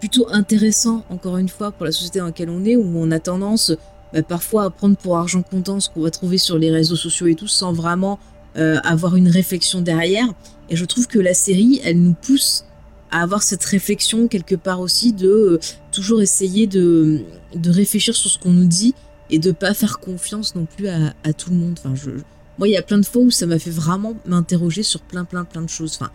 plutôt 0.00 0.26
intéressant, 0.30 1.04
encore 1.10 1.38
une 1.38 1.48
fois, 1.48 1.72
pour 1.72 1.86
la 1.86 1.92
société 1.92 2.18
dans 2.18 2.26
laquelle 2.26 2.50
on 2.50 2.64
est, 2.64 2.76
où 2.76 2.92
on 2.96 3.10
a 3.10 3.18
tendance 3.18 3.72
bah, 4.12 4.22
parfois 4.22 4.70
prendre 4.70 4.96
pour 4.96 5.16
argent 5.16 5.42
comptant 5.42 5.80
ce 5.80 5.88
qu'on 5.88 6.02
va 6.02 6.10
trouver 6.10 6.38
sur 6.38 6.58
les 6.58 6.70
réseaux 6.70 6.96
sociaux 6.96 7.26
et 7.26 7.34
tout, 7.34 7.48
sans 7.48 7.72
vraiment 7.72 8.18
euh, 8.56 8.78
avoir 8.84 9.16
une 9.16 9.28
réflexion 9.28 9.80
derrière. 9.80 10.26
Et 10.68 10.76
je 10.76 10.84
trouve 10.84 11.06
que 11.06 11.18
la 11.18 11.34
série, 11.34 11.80
elle 11.84 12.00
nous 12.00 12.14
pousse 12.14 12.64
à 13.10 13.22
avoir 13.22 13.42
cette 13.42 13.64
réflexion 13.64 14.28
quelque 14.28 14.54
part 14.54 14.80
aussi 14.80 15.12
de 15.12 15.28
euh, 15.28 15.60
toujours 15.90 16.20
essayer 16.22 16.66
de, 16.66 17.22
de 17.54 17.70
réfléchir 17.70 18.14
sur 18.14 18.30
ce 18.30 18.38
qu'on 18.38 18.52
nous 18.52 18.66
dit 18.66 18.94
et 19.30 19.38
de 19.38 19.52
pas 19.52 19.72
faire 19.72 20.00
confiance 20.00 20.54
non 20.54 20.66
plus 20.66 20.88
à, 20.88 21.32
tout 21.32 21.50
le 21.50 21.56
monde. 21.56 21.78
Enfin, 21.78 21.94
je, 21.94 22.10
moi, 22.58 22.68
il 22.68 22.72
y 22.72 22.76
a 22.76 22.82
plein 22.82 22.98
de 22.98 23.06
fois 23.06 23.22
où 23.22 23.30
ça 23.30 23.46
m'a 23.46 23.58
fait 23.58 23.70
vraiment 23.70 24.14
m'interroger 24.26 24.82
sur 24.82 25.00
plein, 25.00 25.24
plein, 25.24 25.44
plein 25.44 25.62
de 25.62 25.70
choses. 25.70 25.96
Enfin, 25.98 26.10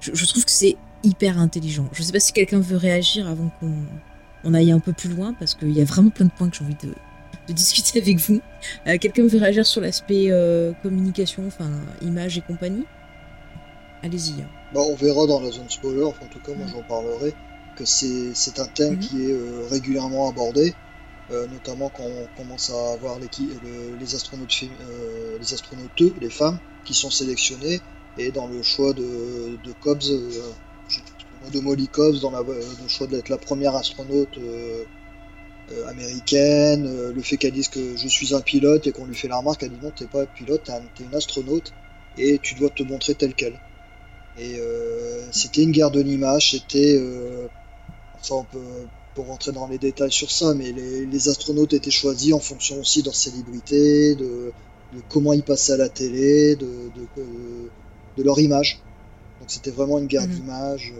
je, 0.00 0.12
je 0.14 0.26
trouve 0.26 0.44
que 0.44 0.52
c'est 0.52 0.76
hyper 1.02 1.38
intelligent. 1.38 1.88
Je 1.92 2.02
sais 2.02 2.12
pas 2.12 2.20
si 2.20 2.32
quelqu'un 2.32 2.60
veut 2.60 2.76
réagir 2.76 3.26
avant 3.26 3.50
qu'on 3.58 3.74
on 4.44 4.54
aille 4.54 4.70
un 4.70 4.78
peu 4.78 4.92
plus 4.92 5.10
loin 5.10 5.34
parce 5.34 5.54
qu'il 5.54 5.72
y 5.72 5.80
a 5.80 5.84
vraiment 5.84 6.10
plein 6.10 6.26
de 6.26 6.30
points 6.30 6.48
que 6.48 6.56
j'ai 6.56 6.64
envie 6.64 6.76
de, 6.82 6.94
de 7.50 7.56
discuter 7.56 8.00
avec 8.00 8.18
vous. 8.18 8.40
Euh, 8.86 8.96
quelqu'un 8.98 9.26
veut 9.26 9.38
réagir 9.38 9.66
sur 9.66 9.80
l'aspect 9.80 10.26
euh, 10.30 10.72
communication, 10.82 11.46
enfin 11.46 11.70
image 12.00 12.38
et 12.38 12.42
compagnie? 12.42 12.86
Allez-y. 14.02 14.44
Bah, 14.72 14.80
on 14.80 14.94
verra 14.94 15.26
dans 15.26 15.40
la 15.40 15.50
zone 15.50 15.68
spoiler, 15.68 16.04
en 16.04 16.12
tout 16.12 16.38
cas 16.38 16.54
moi 16.54 16.66
j'en 16.72 16.82
parlerai, 16.82 17.34
que 17.76 17.84
c'est 17.84 18.58
un 18.58 18.66
thème 18.66 18.94
mhm. 18.94 18.98
qui 19.00 19.24
est 19.24 19.32
euh, 19.32 19.66
régulièrement 19.70 20.28
abordé, 20.28 20.74
notamment 21.52 21.90
quand 21.90 22.02
on 22.02 22.26
commence 22.36 22.70
à 22.70 22.94
avoir 22.94 23.20
les 23.20 24.14
astronautes, 24.16 24.64
les 25.38 25.54
astronautes, 25.54 26.02
les 26.20 26.30
femmes, 26.30 26.58
qui 26.84 26.92
sont 26.92 27.10
sélectionnées, 27.10 27.80
et 28.18 28.32
dans 28.32 28.48
le 28.48 28.62
choix 28.62 28.92
de, 28.94 29.56
de 29.62 29.72
Cobbs, 29.80 30.02
de 31.52 31.60
Molly 31.60 31.86
Cobbs, 31.86 32.20
dans 32.20 32.32
le 32.32 32.88
choix 32.88 33.06
d'être 33.06 33.28
la 33.28 33.38
première 33.38 33.76
astronaute 33.76 34.36
américaine, 35.88 36.86
euh, 36.86 37.12
le 37.12 37.22
fait 37.22 37.36
qu'elle 37.36 37.52
dise 37.52 37.68
que 37.68 37.96
je 37.96 38.08
suis 38.08 38.34
un 38.34 38.40
pilote 38.40 38.86
et 38.86 38.92
qu'on 38.92 39.06
lui 39.06 39.14
fait 39.14 39.28
la 39.28 39.38
remarque, 39.38 39.62
elle 39.62 39.70
dit 39.70 39.78
non, 39.82 39.90
t'es 39.90 40.06
pas 40.06 40.22
un 40.22 40.26
pilote, 40.26 40.62
t'es 40.64 41.04
une 41.04 41.14
astronaute 41.14 41.72
et 42.18 42.38
tu 42.42 42.54
dois 42.54 42.70
te 42.70 42.82
montrer 42.82 43.14
tel 43.14 43.34
quel. 43.34 43.54
Et 44.38 44.56
euh, 44.58 45.20
c'était 45.32 45.62
une 45.62 45.72
guerre 45.72 45.90
de 45.90 46.00
l'image, 46.00 46.52
c'était. 46.52 47.00
enfin, 48.20 48.36
on 48.36 48.44
peut, 48.44 48.58
pour 49.14 49.26
rentrer 49.26 49.52
dans 49.52 49.66
les 49.66 49.78
détails 49.78 50.12
sur 50.12 50.30
ça, 50.30 50.54
mais 50.54 50.72
les, 50.72 51.28
astronautes 51.28 51.72
étaient 51.72 51.90
choisis 51.90 52.32
en 52.32 52.38
fonction 52.38 52.78
aussi 52.80 53.00
de 53.00 53.06
leur 53.06 53.14
célébrité, 53.14 54.14
de, 54.14 54.52
comment 55.08 55.32
ils 55.32 55.42
passaient 55.42 55.72
à 55.72 55.76
la 55.76 55.88
télé, 55.88 56.56
de, 56.56 56.68
de, 58.16 58.22
leur 58.22 58.38
image. 58.38 58.80
Donc 59.40 59.50
c'était 59.50 59.70
vraiment 59.70 59.98
une 59.98 60.06
guerre 60.06 60.26
mhm. 60.26 60.34
d'image. 60.34 60.94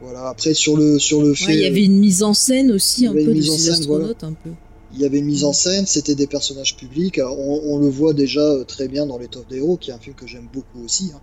Voilà. 0.00 0.28
Après 0.28 0.54
sur 0.54 0.76
le 0.76 0.98
sur 0.98 1.22
le 1.22 1.34
fait, 1.34 1.54
il 1.54 1.60
y 1.60 1.66
avait 1.66 1.84
une 1.84 1.98
mise 1.98 2.22
en 2.22 2.34
scène 2.34 2.72
aussi 2.72 3.06
un 3.06 3.12
peu 3.12 3.34
de 3.34 3.40
ces 3.40 3.70
astronautes 3.70 4.24
un 4.24 4.32
peu. 4.32 4.50
Il 4.92 5.00
y 5.00 5.04
avait 5.04 5.18
une 5.18 5.26
mise 5.26 5.44
en 5.44 5.52
scène, 5.52 5.86
c'était 5.86 6.16
des 6.16 6.26
personnages 6.26 6.76
publics. 6.76 7.20
On, 7.24 7.78
le 7.78 7.88
voit 7.88 8.12
déjà 8.12 8.40
euh, 8.40 8.64
très 8.64 8.88
bien 8.88 9.06
dans 9.06 9.18
Les 9.18 9.28
Top 9.28 9.46
Hero, 9.52 9.76
qui 9.76 9.90
est 9.90 9.92
un 9.92 9.98
film 9.98 10.16
que 10.16 10.26
j'aime 10.26 10.48
beaucoup 10.52 10.84
aussi. 10.84 11.12
Hein. 11.14 11.20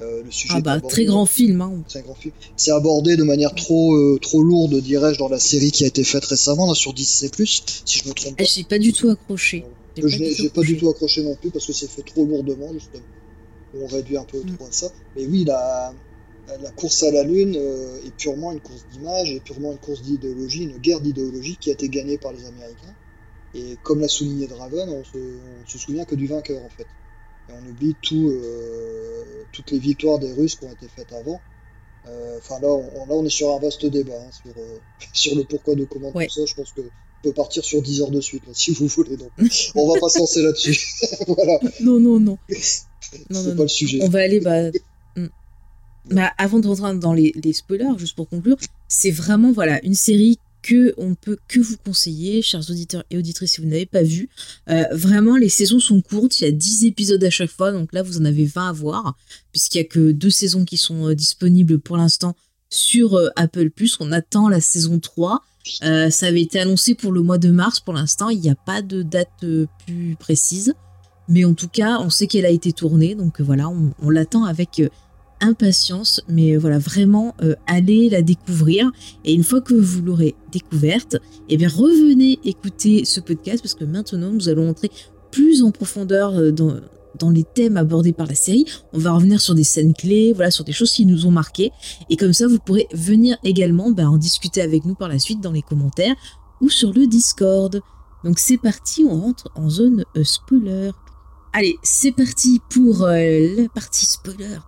Euh, 0.00 0.22
le 0.22 0.30
sujet 0.30 0.54
ah 0.56 0.60
bah, 0.60 0.80
très 0.80 1.04
grand 1.04 1.26
film. 1.26 1.60
Hein. 1.60 1.82
Très 1.88 2.02
grand 2.02 2.14
film. 2.14 2.32
C'est 2.56 2.70
abordé 2.70 3.16
de 3.16 3.24
manière 3.24 3.52
trop 3.56 3.96
euh, 3.96 4.18
trop 4.22 4.42
lourde, 4.42 4.80
dirais-je, 4.80 5.18
dans 5.18 5.28
la 5.28 5.40
série 5.40 5.72
qui 5.72 5.82
a 5.82 5.88
été 5.88 6.04
faite 6.04 6.24
récemment 6.26 6.68
là, 6.68 6.74
sur 6.74 6.92
Disney+, 6.92 7.30
si 7.44 7.98
je 7.98 8.08
me 8.08 8.14
trompe 8.14 8.36
pas. 8.36 8.44
J'ai 8.44 8.62
pas 8.62 8.78
du 8.78 8.92
tout 8.92 9.10
accroché. 9.10 9.64
J'ai 9.96 10.48
pas, 10.50 10.60
du 10.60 10.76
tout 10.76 10.88
accroché 10.88 11.24
non 11.24 11.34
plus 11.34 11.50
parce 11.50 11.66
que 11.66 11.72
c'est 11.72 11.90
fait 11.90 12.02
trop 12.02 12.24
lourdement 12.24 12.72
justement. 12.72 13.02
On 13.82 13.86
réduit 13.88 14.16
un 14.16 14.22
peu 14.22 14.38
mm. 14.38 14.54
trop 14.54 14.66
à 14.66 14.72
ça. 14.72 14.86
Mais 15.16 15.26
oui, 15.26 15.44
la, 15.44 15.92
la 16.62 16.70
course 16.70 17.02
à 17.02 17.10
la 17.10 17.22
Lune 17.22 17.56
euh, 17.56 18.06
est 18.06 18.14
purement 18.16 18.52
une 18.52 18.60
course 18.60 18.86
d'image, 18.92 19.30
et 19.30 19.40
purement 19.40 19.72
une 19.72 19.78
course 19.78 20.02
d'idéologie, 20.02 20.64
une 20.64 20.78
guerre 20.78 21.00
d'idéologie 21.00 21.56
qui 21.60 21.70
a 21.70 21.72
été 21.74 21.88
gagnée 21.88 22.18
par 22.18 22.32
les 22.32 22.44
Américains. 22.46 22.94
Et 23.54 23.76
comme 23.82 24.00
l'a 24.00 24.08
souligné 24.08 24.46
Draven, 24.46 24.88
on 24.90 25.04
se, 25.04 25.38
se, 25.66 25.78
souvient 25.78 26.04
que 26.04 26.14
du 26.14 26.26
vainqueur 26.26 26.62
en 26.62 26.68
fait. 26.68 26.86
Et 27.48 27.52
on 27.52 27.70
oublie 27.70 27.96
tout, 28.02 28.28
euh, 28.30 29.44
toutes 29.52 29.70
les 29.70 29.78
victoires 29.78 30.18
des 30.18 30.32
Russes 30.32 30.56
qui 30.56 30.64
ont 30.64 30.72
été 30.72 30.86
faites 30.88 31.12
avant. 31.12 31.40
Euh, 32.06 32.38
enfin 32.38 32.60
là, 32.60 32.68
on, 32.68 33.06
là, 33.06 33.14
on 33.14 33.24
est 33.24 33.30
sur 33.30 33.54
un 33.54 33.58
vaste 33.58 33.84
débat 33.86 34.14
hein, 34.14 34.30
sur, 34.30 34.54
sur 35.12 35.34
le 35.34 35.44
pourquoi 35.44 35.74
de 35.74 35.84
comment 35.84 36.12
tout 36.12 36.28
ça. 36.28 36.44
Je 36.46 36.54
pense 36.54 36.72
que 36.72 36.82
peut 37.22 37.32
partir 37.32 37.64
sur 37.64 37.82
10 37.82 38.02
heures 38.02 38.10
de 38.10 38.20
suite 38.20 38.46
là, 38.46 38.52
si 38.54 38.72
vous 38.72 38.86
voulez. 38.86 39.16
Donc, 39.16 39.30
on 39.74 39.92
va 39.92 39.98
pas 40.00 40.08
se 40.08 40.18
lancer 40.18 40.42
là-dessus. 40.42 40.78
voilà. 41.26 41.58
Non, 41.80 41.98
non, 41.98 42.20
non. 42.20 42.38
C'est 42.50 43.56
pas 43.56 43.62
le 43.62 43.68
sujet. 43.68 44.00
On 44.02 44.08
va 44.08 44.20
aller 44.20 44.40
bah, 44.40 44.70
avant 46.38 46.58
de 46.58 46.66
rentrer 46.66 46.98
dans 46.98 47.12
les, 47.12 47.52
spoilers, 47.52 47.98
juste 47.98 48.16
pour 48.16 48.28
conclure, 48.28 48.56
c'est 48.88 49.10
vraiment 49.10 49.52
voilà 49.52 49.84
une 49.84 49.94
série 49.94 50.38
que 50.62 50.94
on 50.96 51.14
peut 51.14 51.38
que 51.48 51.60
vous 51.60 51.76
conseiller, 51.76 52.42
chers 52.42 52.68
auditeurs 52.70 53.04
et 53.10 53.18
auditrices, 53.18 53.52
si 53.52 53.60
vous 53.60 53.66
n'avez 53.66 53.86
pas 53.86 54.02
vu. 54.02 54.28
Euh, 54.68 54.84
vraiment, 54.92 55.36
les 55.36 55.48
saisons 55.48 55.80
sont 55.80 56.00
courtes, 56.00 56.40
il 56.40 56.44
y 56.44 56.48
a 56.48 56.50
10 56.50 56.84
épisodes 56.84 57.22
à 57.22 57.30
chaque 57.30 57.50
fois, 57.50 57.72
donc 57.72 57.92
là 57.92 58.02
vous 58.02 58.18
en 58.18 58.24
avez 58.24 58.44
20 58.44 58.68
à 58.68 58.72
voir, 58.72 59.16
puisqu'il 59.52 59.78
y 59.78 59.80
a 59.80 59.84
que 59.84 60.12
deux 60.12 60.30
saisons 60.30 60.64
qui 60.64 60.76
sont 60.76 61.08
euh, 61.08 61.14
disponibles 61.14 61.78
pour 61.78 61.96
l'instant 61.96 62.34
sur 62.70 63.14
euh, 63.14 63.28
Apple. 63.36 63.70
On 64.00 64.12
attend 64.12 64.48
la 64.48 64.60
saison 64.60 64.98
3. 64.98 65.42
ça 65.80 66.26
avait 66.26 66.42
été 66.42 66.58
annoncé 66.58 66.94
pour 66.94 67.12
le 67.12 67.22
mois 67.22 67.38
de 67.38 67.50
mars 67.50 67.80
pour 67.80 67.94
l'instant, 67.94 68.28
il 68.28 68.40
n'y 68.40 68.50
a 68.50 68.54
pas 68.54 68.82
de 68.82 69.02
date 69.02 69.44
plus 69.86 70.16
précise. 70.18 70.74
Mais 71.30 71.44
en 71.44 71.52
tout 71.52 71.68
cas, 71.68 71.98
on 72.00 72.08
sait 72.08 72.26
qu'elle 72.26 72.46
a 72.46 72.50
été 72.50 72.72
tournée, 72.72 73.14
donc 73.14 73.42
voilà, 73.42 73.68
on 73.68 74.08
l'attend 74.08 74.44
avec 74.44 74.80
impatience, 75.40 76.20
mais 76.28 76.56
voilà, 76.56 76.78
vraiment 76.78 77.34
euh, 77.42 77.54
allez 77.66 78.08
la 78.08 78.22
découvrir. 78.22 78.90
Et 79.24 79.34
une 79.34 79.44
fois 79.44 79.60
que 79.60 79.74
vous 79.74 80.02
l'aurez 80.02 80.34
découverte, 80.52 81.16
eh 81.48 81.56
bien 81.56 81.68
revenez 81.68 82.38
écouter 82.44 83.04
ce 83.04 83.20
podcast 83.20 83.62
parce 83.62 83.74
que 83.74 83.84
maintenant 83.84 84.30
nous 84.32 84.48
allons 84.48 84.68
entrer 84.68 84.90
plus 85.30 85.62
en 85.62 85.70
profondeur 85.70 86.34
euh, 86.34 86.50
dans, 86.50 86.74
dans 87.18 87.30
les 87.30 87.44
thèmes 87.44 87.76
abordés 87.76 88.12
par 88.12 88.26
la 88.26 88.34
série. 88.34 88.64
On 88.92 88.98
va 88.98 89.12
revenir 89.12 89.40
sur 89.40 89.54
des 89.54 89.64
scènes 89.64 89.94
clés, 89.94 90.32
voilà, 90.32 90.50
sur 90.50 90.64
des 90.64 90.72
choses 90.72 90.92
qui 90.92 91.06
nous 91.06 91.26
ont 91.26 91.30
marqué. 91.30 91.72
Et 92.10 92.16
comme 92.16 92.32
ça, 92.32 92.46
vous 92.46 92.58
pourrez 92.58 92.86
venir 92.92 93.36
également 93.44 93.90
bah, 93.90 94.08
en 94.08 94.16
discuter 94.16 94.62
avec 94.62 94.84
nous 94.84 94.94
par 94.94 95.08
la 95.08 95.18
suite 95.18 95.40
dans 95.40 95.52
les 95.52 95.62
commentaires 95.62 96.16
ou 96.60 96.70
sur 96.70 96.92
le 96.92 97.06
Discord. 97.06 97.80
Donc 98.24 98.38
c'est 98.38 98.58
parti, 98.58 99.04
on 99.08 99.20
rentre 99.20 99.48
en 99.54 99.70
zone 99.70 100.04
euh, 100.16 100.24
spoiler. 100.24 100.90
Allez, 101.52 101.78
c'est 101.82 102.12
parti 102.12 102.60
pour 102.68 103.04
euh, 103.04 103.56
la 103.56 103.68
partie 103.68 104.04
spoiler. 104.04 104.58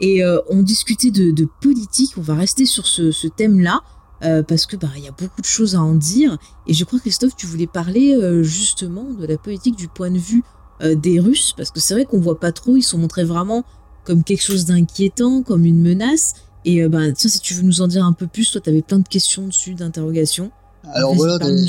Et 0.00 0.22
euh, 0.22 0.38
on 0.48 0.62
discutait 0.62 1.10
de, 1.10 1.48
politique. 1.60 2.12
On 2.18 2.20
va 2.20 2.34
rester 2.34 2.66
sur 2.66 2.86
ce, 2.86 3.26
thème-là 3.28 3.80
euh, 4.22 4.42
parce 4.42 4.66
que 4.66 4.76
bah 4.76 4.88
y 4.96 5.08
a 5.08 5.12
beaucoup 5.12 5.40
de 5.40 5.46
choses 5.46 5.74
à 5.74 5.80
en 5.80 5.94
dire. 5.94 6.36
Et 6.66 6.74
je 6.74 6.84
crois 6.84 7.00
Christophe, 7.00 7.36
tu 7.36 7.46
voulais 7.46 7.66
parler 7.66 8.18
justement 8.42 9.04
de 9.04 9.26
la 9.26 9.38
politique 9.38 9.76
du 9.76 9.88
point 9.88 10.10
de 10.10 10.18
vue 10.18 10.42
des 10.80 11.20
Russes 11.20 11.54
parce 11.56 11.70
que 11.70 11.80
c'est 11.80 11.94
vrai 11.94 12.04
qu'on 12.04 12.20
voit 12.20 12.38
pas 12.38 12.52
trop. 12.52 12.76
Ils 12.76 12.82
sont 12.82 12.98
montrés 12.98 13.24
vraiment 13.24 13.64
comme 14.04 14.22
quelque 14.24 14.42
chose 14.42 14.66
d'inquiétant, 14.66 15.42
comme 15.42 15.64
une 15.64 15.80
menace. 15.80 16.34
Et 16.66 16.86
bah 16.88 17.12
tiens, 17.12 17.30
si 17.30 17.40
tu 17.40 17.54
veux 17.54 17.62
nous 17.62 17.80
en 17.80 17.88
dire 17.88 18.04
un 18.04 18.12
peu 18.12 18.26
plus, 18.26 18.50
toi, 18.50 18.60
tu 18.60 18.68
avais 18.68 18.82
plein 18.82 18.98
de 18.98 19.08
questions 19.08 19.46
dessus, 19.46 19.74
d'interrogations. 19.74 20.52
Alors 20.92 21.14
voilà, 21.14 21.38
euh. 21.42 21.66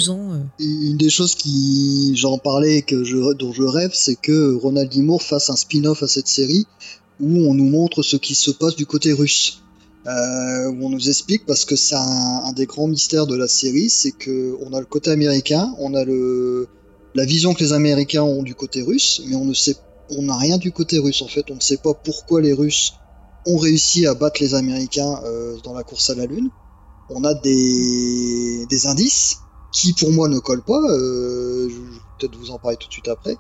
une 0.59 0.97
des 0.97 1.09
choses 1.09 1.36
qui 1.36 2.16
j'en 2.16 2.38
parlais 2.38 2.82
que 2.82 3.03
je, 3.03 3.34
dont 3.34 3.53
je 3.53 3.63
rêve, 3.63 3.91
c'est 3.93 4.16
que 4.16 4.53
Ronald 4.55 4.91
D. 4.91 5.01
Moore 5.01 5.22
fasse 5.22 5.49
un 5.49 5.55
spin-off 5.55 6.03
à 6.03 6.07
cette 6.07 6.28
série 6.28 6.68
où 7.20 7.49
on 7.49 7.53
nous 7.53 7.70
montre 7.70 8.03
ce 8.03 8.18
qui 8.18 8.36
se 8.36 8.51
passe 8.51 8.76
du 8.76 8.86
côté 8.86 9.13
russe. 9.13 9.61
Euh, 10.07 10.70
où 10.70 10.86
on 10.86 10.89
nous 10.89 11.09
explique 11.09 11.47
parce 11.47 11.66
que 11.66 11.76
c'est 11.76 11.95
un, 11.95 12.51
des 12.53 12.68
grands 12.68 12.88
mystères 12.88 13.26
de 13.26 13.36
la 13.36 13.47
série, 13.47 13.89
c'est 13.89 14.11
que 14.11 14.55
on 14.61 14.72
a 14.74 14.80
le 14.80 14.86
côté 14.86 15.09
américain, 15.09 15.74
on 15.80 15.95
a 15.95 16.03
le 16.03 16.68
la 17.16 17.26
vision 17.26 17.53
que 17.53 17.63
les 17.63 17.74
Américains 17.74 18.22
ont 18.22 18.43
du 18.43 18.53
côté 18.53 18.84
russe, 18.84 19.22
mais 19.26 19.36
on 19.36 19.45
ne 19.45 19.53
sait, 19.53 19.78
on 20.09 20.24
n'a 20.24 20.38
rien 20.38 20.57
du 20.57 20.72
côté 20.72 20.99
russe 20.99 21.22
en 21.22 21.28
fait. 21.28 21.49
On 21.49 21.55
ne 21.55 21.61
sait 21.61 21.78
pas 21.78 21.93
pourquoi 21.93 22.41
les 22.41 22.53
Russes 22.53 22.93
ont 23.47 23.57
réussi 23.57 24.05
à 24.05 24.13
battre 24.13 24.41
les 24.41 24.53
Américains 24.53 25.22
euh, 25.24 25.57
dans 25.63 25.74
la 25.74 25.84
course 25.84 26.09
à 26.09 26.16
la 26.16 26.26
Lune. 26.26 26.49
On 27.09 27.24
a 27.24 27.34
des, 27.34 27.49
des 28.66 28.88
indices 28.88 29.39
qui 29.76 29.93
pour 29.93 30.11
moi 30.11 30.28
ne 30.30 30.39
collent 30.39 30.63
pas. 30.63 30.82
Euh, 30.89 31.70
je 31.70 31.76
vais 31.76 31.99
peut-être 32.18 32.36
vous 32.38 32.51
en 32.51 32.57
parler 32.57 32.78
tout 32.78 32.88
de 32.88 32.93
suite 32.93 33.09
après. 33.09 33.38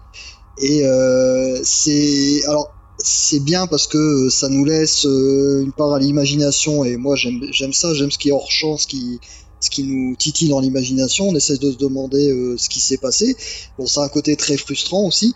Et 0.57 0.85
euh, 0.85 1.59
c'est 1.63 2.43
alors 2.47 2.71
c'est 2.97 3.39
bien 3.39 3.67
parce 3.67 3.87
que 3.87 4.29
ça 4.29 4.47
nous 4.49 4.63
laisse 4.63 5.05
euh, 5.05 5.61
une 5.63 5.73
part 5.73 5.93
à 5.93 5.99
l'imagination 5.99 6.85
et 6.85 6.95
moi 6.95 7.15
j'aime 7.15 7.73
ça, 7.73 7.93
j'aime 7.93 8.11
ce 8.11 8.17
qui 8.17 8.29
est 8.29 8.31
hors 8.31 8.49
champ, 8.51 8.77
ce 8.77 8.87
qui 8.87 9.19
ce 9.59 9.69
qui 9.69 9.83
nous 9.83 10.15
titille 10.15 10.49
dans 10.49 10.59
l'imagination. 10.59 11.29
On 11.29 11.35
essaie 11.35 11.57
de 11.57 11.71
se 11.71 11.77
demander 11.77 12.55
ce 12.57 12.69
qui 12.69 12.79
s'est 12.79 12.97
passé. 12.97 13.35
Bon, 13.79 13.87
ça 13.87 14.01
a 14.01 14.05
un 14.05 14.09
côté 14.09 14.35
très 14.35 14.57
frustrant 14.57 15.05
aussi. 15.07 15.33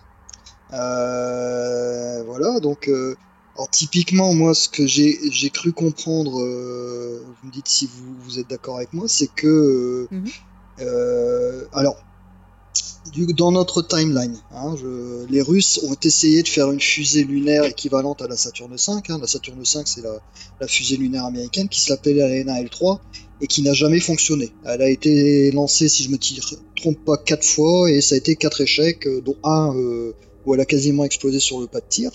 Voilà, 0.70 2.60
donc 2.62 2.90
alors 3.60 3.70
typiquement 3.72 4.34
moi 4.34 4.53
ce 4.55 4.70
que 4.70 4.88
j'ai 4.88 5.49
cru 5.49 5.74
comprendre, 5.74 6.39
euh, 6.41 7.22
vous 7.28 7.47
me 7.47 7.51
dites 7.51 7.68
si 7.68 7.88
vous, 7.88 8.16
vous 8.20 8.39
êtes 8.39 8.47
d'accord 8.47 8.78
avec 8.78 8.93
moi, 8.93 9.07
c'est 9.10 9.28
que 9.28 9.47
euh, 9.47 10.07
Mhm. 10.12 10.30
euh, 10.80 11.68
alors 11.74 11.97
du- 13.05 13.34
dans 13.34 13.51
notre 13.51 13.82
timeline, 13.82 14.39
hein, 14.51 14.76
je- 14.80 15.26
les 15.26 15.41
Russes 15.41 15.80
ont 15.84 15.95
essayé 16.03 16.41
de 16.43 16.47
faire 16.47 16.72
une 16.72 16.80
fusée 16.80 17.24
lunaire 17.26 17.66
équivalente 17.66 18.22
à 18.22 18.28
la 18.28 18.38
Saturne 18.38 18.76
V. 18.76 18.82
hein. 19.10 19.18
La 19.20 19.28
Saturne 19.28 19.60
V, 19.62 19.82
c'est 19.86 20.01
la, 20.01 20.22
la 20.62 20.68
fusée 20.68 20.95
lunaire 20.97 21.26
américaine 21.26 21.68
qui 21.70 21.82
s'appelait 21.82 22.14
la 22.14 22.30
NAL-3 22.43 22.99
et 23.41 23.47
qui 23.47 23.62
n'a 23.62 23.74
jamais 23.74 23.99
fonctionné. 23.99 24.55
Elle 24.64 24.82
a 24.82 24.89
été 24.89 25.51
lancée, 25.51 25.89
si 25.89 26.03
je 26.03 26.10
me 26.10 26.18
tire- 26.18 26.53
trompe 26.76 27.03
pas, 27.03 27.18
quatre 27.18 27.45
fois 27.45 27.89
et 27.91 27.99
ça 28.01 28.16
a 28.16 28.18
été 28.18 28.36
quatre 28.38 28.62
échecs, 28.62 29.05
dont 29.26 29.38
un 29.43 29.76
euh, 29.76 30.14
où 30.45 30.53
elle 30.53 30.62
a 30.62 30.66
quasiment 30.66 31.03
explosé 31.03 31.39
sur 31.41 31.60
le 31.60 31.68
pas 31.68 31.80
de 31.82 31.88
tir. 31.89 32.12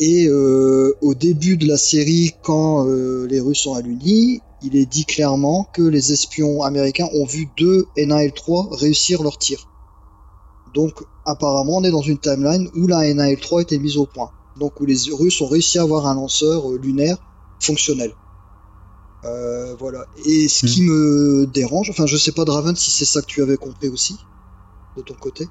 Et 0.00 0.26
euh, 0.26 0.96
au 1.02 1.14
début 1.14 1.58
de 1.58 1.68
la 1.68 1.76
série, 1.76 2.32
quand 2.42 2.88
euh, 2.88 3.26
les 3.26 3.38
Russes 3.38 3.60
sont 3.60 3.74
à 3.74 3.82
l'Uni, 3.82 4.40
il 4.62 4.74
est 4.74 4.86
dit 4.86 5.04
clairement 5.04 5.68
que 5.74 5.82
les 5.82 6.12
espions 6.12 6.62
américains 6.62 7.08
ont 7.12 7.26
vu 7.26 7.48
deux 7.58 7.86
NAL-3 7.98 8.74
réussir 8.74 9.22
leur 9.22 9.36
tir. 9.36 9.68
Donc 10.74 11.02
apparemment 11.26 11.78
on 11.78 11.84
est 11.84 11.90
dans 11.90 12.00
une 12.00 12.18
timeline 12.18 12.70
où 12.74 12.86
la 12.86 13.12
NAL-3 13.12 13.62
était 13.62 13.78
mise 13.78 13.98
au 13.98 14.06
point. 14.06 14.30
Donc 14.58 14.80
où 14.80 14.86
les 14.86 14.96
Russes 15.12 15.40
ont 15.42 15.48
réussi 15.48 15.78
à 15.78 15.82
avoir 15.82 16.06
un 16.06 16.14
lanceur 16.14 16.70
euh, 16.70 16.78
lunaire 16.78 17.18
fonctionnel. 17.60 18.14
Euh, 19.24 19.74
voilà. 19.78 20.06
Et 20.24 20.48
ce 20.48 20.64
qui 20.64 20.80
me 20.80 21.46
dérange, 21.46 21.90
enfin 21.90 22.06
je 22.06 22.16
sais 22.16 22.32
pas 22.32 22.46
Draven 22.46 22.74
si 22.74 22.90
c'est 22.90 23.04
ça 23.04 23.20
que 23.20 23.26
tu 23.26 23.42
avais 23.42 23.58
compris 23.58 23.88
aussi, 23.88 24.16
de 24.96 25.02
ton 25.02 25.14
côté. 25.14 25.46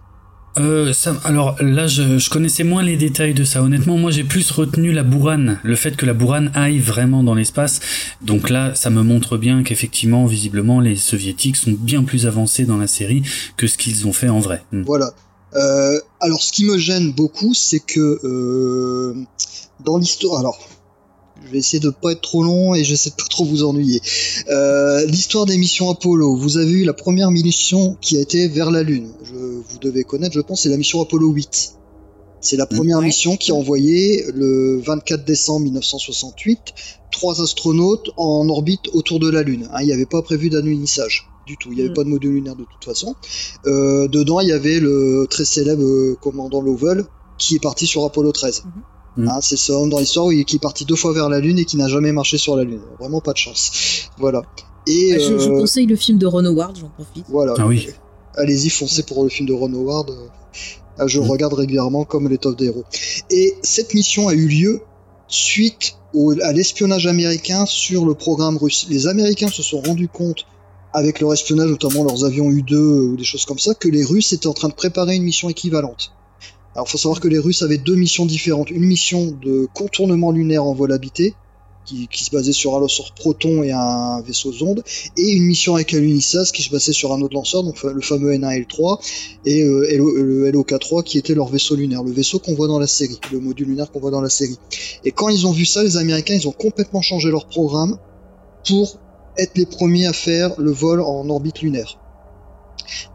Euh, 0.57 0.93
ça, 0.93 1.15
alors 1.23 1.55
là, 1.61 1.87
je, 1.87 2.17
je 2.17 2.29
connaissais 2.29 2.63
moins 2.63 2.83
les 2.83 2.97
détails 2.97 3.33
de 3.33 3.43
ça. 3.43 3.61
Honnêtement, 3.61 3.97
moi, 3.97 4.11
j'ai 4.11 4.23
plus 4.23 4.49
retenu 4.51 4.91
la 4.91 5.03
bourrane, 5.03 5.59
le 5.63 5.75
fait 5.75 5.95
que 5.95 6.05
la 6.05 6.13
bourrane 6.13 6.51
aille 6.55 6.79
vraiment 6.79 7.23
dans 7.23 7.35
l'espace. 7.35 7.79
Donc 8.21 8.49
là, 8.49 8.73
ça 8.75 8.89
me 8.89 9.03
montre 9.03 9.37
bien 9.37 9.63
qu'effectivement, 9.63 10.25
visiblement, 10.25 10.79
les 10.79 10.95
soviétiques 10.95 11.55
sont 11.55 11.71
bien 11.71 12.03
plus 12.03 12.25
avancés 12.25 12.65
dans 12.65 12.77
la 12.77 12.87
série 12.87 13.23
que 13.57 13.67
ce 13.67 13.77
qu'ils 13.77 14.07
ont 14.07 14.13
fait 14.13 14.29
en 14.29 14.39
vrai. 14.39 14.63
Hmm. 14.71 14.83
Voilà. 14.83 15.11
Euh, 15.55 15.99
alors, 16.19 16.41
ce 16.41 16.51
qui 16.51 16.65
me 16.65 16.77
gêne 16.77 17.11
beaucoup, 17.11 17.53
c'est 17.53 17.79
que 17.79 18.19
euh, 18.23 19.15
dans 19.85 19.97
l'histoire, 19.97 20.39
alors, 20.39 20.59
je 21.49 21.53
vais 21.53 21.59
essayer 21.59 21.79
de 21.79 21.89
pas 21.89 22.11
être 22.11 22.21
trop 22.21 22.43
long 22.43 22.75
et 22.75 22.83
j'essaie 22.83 23.09
de 23.09 23.15
pas 23.15 23.27
trop 23.27 23.43
vous 23.43 23.63
ennuyer. 23.63 24.01
Euh, 24.49 25.03
l'histoire 25.07 25.47
des 25.47 25.57
missions 25.57 25.89
Apollo. 25.89 26.35
Vous 26.35 26.57
avez 26.57 26.71
eu 26.71 26.85
la 26.85 26.93
première 26.93 27.31
mission 27.31 27.97
qui 28.01 28.17
a 28.17 28.19
été 28.19 28.47
vers 28.47 28.69
la 28.69 28.83
Lune. 28.83 29.09
Je, 29.23 29.33
vous 29.33 29.79
devez 29.81 30.03
connaître, 30.03 30.35
je 30.35 30.41
pense, 30.41 30.61
c'est 30.61 30.69
la 30.69 30.77
mission 30.77 31.01
Apollo 31.01 31.29
8. 31.29 31.73
C'est 32.41 32.55
la 32.55 32.67
première 32.67 33.01
mission 33.01 33.35
qui 33.35 33.51
a 33.51 33.55
envoyé 33.55 34.23
le 34.33 34.79
24 34.79 35.25
décembre 35.25 35.65
1968 35.65 36.59
trois 37.11 37.41
astronautes 37.41 38.11
en 38.15 38.47
orbite 38.47 38.87
autour 38.93 39.19
de 39.19 39.29
la 39.29 39.41
Lune. 39.41 39.67
Hein, 39.73 39.79
il 39.81 39.87
n'y 39.87 39.93
avait 39.93 40.05
pas 40.05 40.21
prévu 40.21 40.49
d'alunissage 40.49 41.27
du 41.47 41.57
tout. 41.57 41.69
Il 41.71 41.75
n'y 41.75 41.81
avait 41.81 41.89
Mm. 41.89 41.95
pas 41.95 42.03
de 42.03 42.09
module 42.09 42.33
lunaire 42.35 42.55
de 42.55 42.63
toute 42.63 42.85
façon. 42.85 43.15
Euh, 43.65 44.07
dedans, 44.07 44.39
il 44.39 44.49
y 44.49 44.51
avait 44.53 44.79
le 44.79 45.25
très 45.29 45.45
célèbre 45.45 45.83
euh, 45.83 46.15
commandant 46.21 46.61
Lovell 46.61 47.05
qui 47.39 47.55
est 47.55 47.59
parti 47.59 47.87
sur 47.87 48.05
Apollo 48.05 48.31
13. 48.31 48.63
Hein, 49.17 49.39
c'est 49.41 49.57
ce 49.57 49.71
homme 49.71 49.89
dans 49.89 49.99
l'histoire 49.99 50.27
où 50.27 50.31
il- 50.31 50.45
qui 50.45 50.55
est 50.57 50.59
parti 50.59 50.85
deux 50.85 50.95
fois 50.95 51.11
vers 51.13 51.27
la 51.29 51.39
Lune 51.39 51.59
et 51.59 51.65
qui 51.65 51.75
n'a 51.77 51.87
jamais 51.89 52.11
marché 52.13 52.37
sur 52.37 52.55
la 52.55 52.63
Lune. 52.63 52.79
Vraiment 52.99 53.19
pas 53.21 53.33
de 53.33 53.37
chance. 53.37 53.71
Voilà. 54.17 54.43
Et 54.87 55.13
Ah, 55.15 55.19
je, 55.19 55.37
je 55.37 55.49
euh, 55.49 55.59
conseille 55.59 55.85
le 55.87 55.95
film 55.97 56.17
de 56.17 56.25
Ron 56.25 56.45
Howard, 56.45 56.77
j'en 56.79 56.89
profite. 56.89 57.25
voilà. 57.27 57.53
Ah 57.57 57.67
oui. 57.67 57.87
Allez-y, 58.35 58.69
foncez 58.69 59.03
pour 59.03 59.23
le 59.23 59.29
film 59.29 59.47
de 59.49 59.53
Ron 59.53 59.73
Howard. 59.73 60.09
Euh, 60.11 61.07
Je 61.07 61.19
Mhm. 61.19 61.29
regarde 61.29 61.53
régulièrement 61.53 62.03
comme 62.03 62.27
l'étoffe 62.27 62.57
des 62.57 62.65
héros. 62.65 62.83
Et 63.29 63.55
cette 63.63 63.93
mission 63.93 64.27
a 64.27 64.33
eu 64.33 64.47
lieu 64.47 64.81
suite 65.29 65.95
au- 66.13 66.33
à 66.41 66.51
l'espionnage 66.51 67.07
américain 67.07 67.65
sur 67.65 68.05
le 68.05 68.13
programme 68.15 68.57
russe. 68.57 68.85
Les 68.89 69.07
Américains 69.07 69.47
se 69.49 69.63
sont 69.63 69.79
rendus 69.81 70.07
compte, 70.09 70.45
avec 70.91 71.19
leur 71.21 71.31
espionnage, 71.33 71.69
notamment 71.69 72.03
leurs 72.03 72.25
avions 72.25 72.49
U-2 72.49 73.11
ou 73.11 73.15
des 73.15 73.23
choses 73.23 73.45
comme 73.45 73.59
ça, 73.59 73.75
que 73.75 73.87
les 73.87 74.03
Russes 74.03 74.33
étaient 74.33 74.47
en 74.47 74.53
train 74.53 74.69
de 74.69 74.73
préparer 74.73 75.15
une 75.15 75.23
mission 75.23 75.47
équivalente. 75.49 76.11
Alors, 76.75 76.87
faut 76.87 76.97
savoir 76.97 77.19
que 77.19 77.27
les 77.27 77.39
Russes 77.39 77.61
avaient 77.61 77.77
deux 77.77 77.95
missions 77.95 78.25
différentes. 78.25 78.69
Une 78.69 78.85
mission 78.85 79.27
de 79.41 79.67
contournement 79.73 80.31
lunaire 80.31 80.63
en 80.63 80.73
vol 80.73 80.91
habité, 80.91 81.35
qui, 81.85 82.23
se 82.23 82.31
basait 82.31 82.53
sur 82.53 82.75
un 82.75 82.79
lanceur 82.79 83.13
Proton 83.13 83.63
et 83.63 83.71
un 83.71 84.21
vaisseau 84.21 84.51
Zonde, 84.51 84.83
et 85.17 85.31
une 85.31 85.43
mission 85.43 85.75
avec 85.75 85.91
l'alunissage 85.91 86.51
qui 86.51 86.61
se 86.61 86.69
basait 86.69 86.93
sur 86.93 87.13
un 87.13 87.21
autre 87.21 87.33
lanceur, 87.33 87.63
donc 87.63 87.81
le 87.83 88.01
fameux 88.01 88.31
N1L3, 88.33 88.99
et 89.45 89.63
euh, 89.63 89.87
le 89.97 90.51
LOK3 90.51 91.03
qui 91.03 91.17
était 91.17 91.33
leur 91.33 91.47
vaisseau 91.47 91.75
lunaire, 91.75 92.03
le 92.03 92.11
vaisseau 92.11 92.39
qu'on 92.39 92.53
voit 92.53 92.67
dans 92.67 92.79
la 92.79 92.87
série, 92.87 93.19
le 93.31 93.39
module 93.39 93.67
lunaire 93.67 93.91
qu'on 93.91 93.99
voit 93.99 94.11
dans 94.11 94.21
la 94.21 94.29
série. 94.29 94.57
Et 95.03 95.11
quand 95.11 95.29
ils 95.29 95.47
ont 95.47 95.51
vu 95.51 95.65
ça, 95.65 95.83
les 95.83 95.97
Américains, 95.97 96.35
ils 96.35 96.47
ont 96.47 96.53
complètement 96.53 97.01
changé 97.01 97.29
leur 97.29 97.47
programme 97.47 97.97
pour 98.67 98.99
être 99.37 99.57
les 99.57 99.65
premiers 99.65 100.05
à 100.05 100.13
faire 100.13 100.59
le 100.59 100.71
vol 100.71 101.01
en 101.01 101.27
orbite 101.29 101.61
lunaire. 101.61 101.97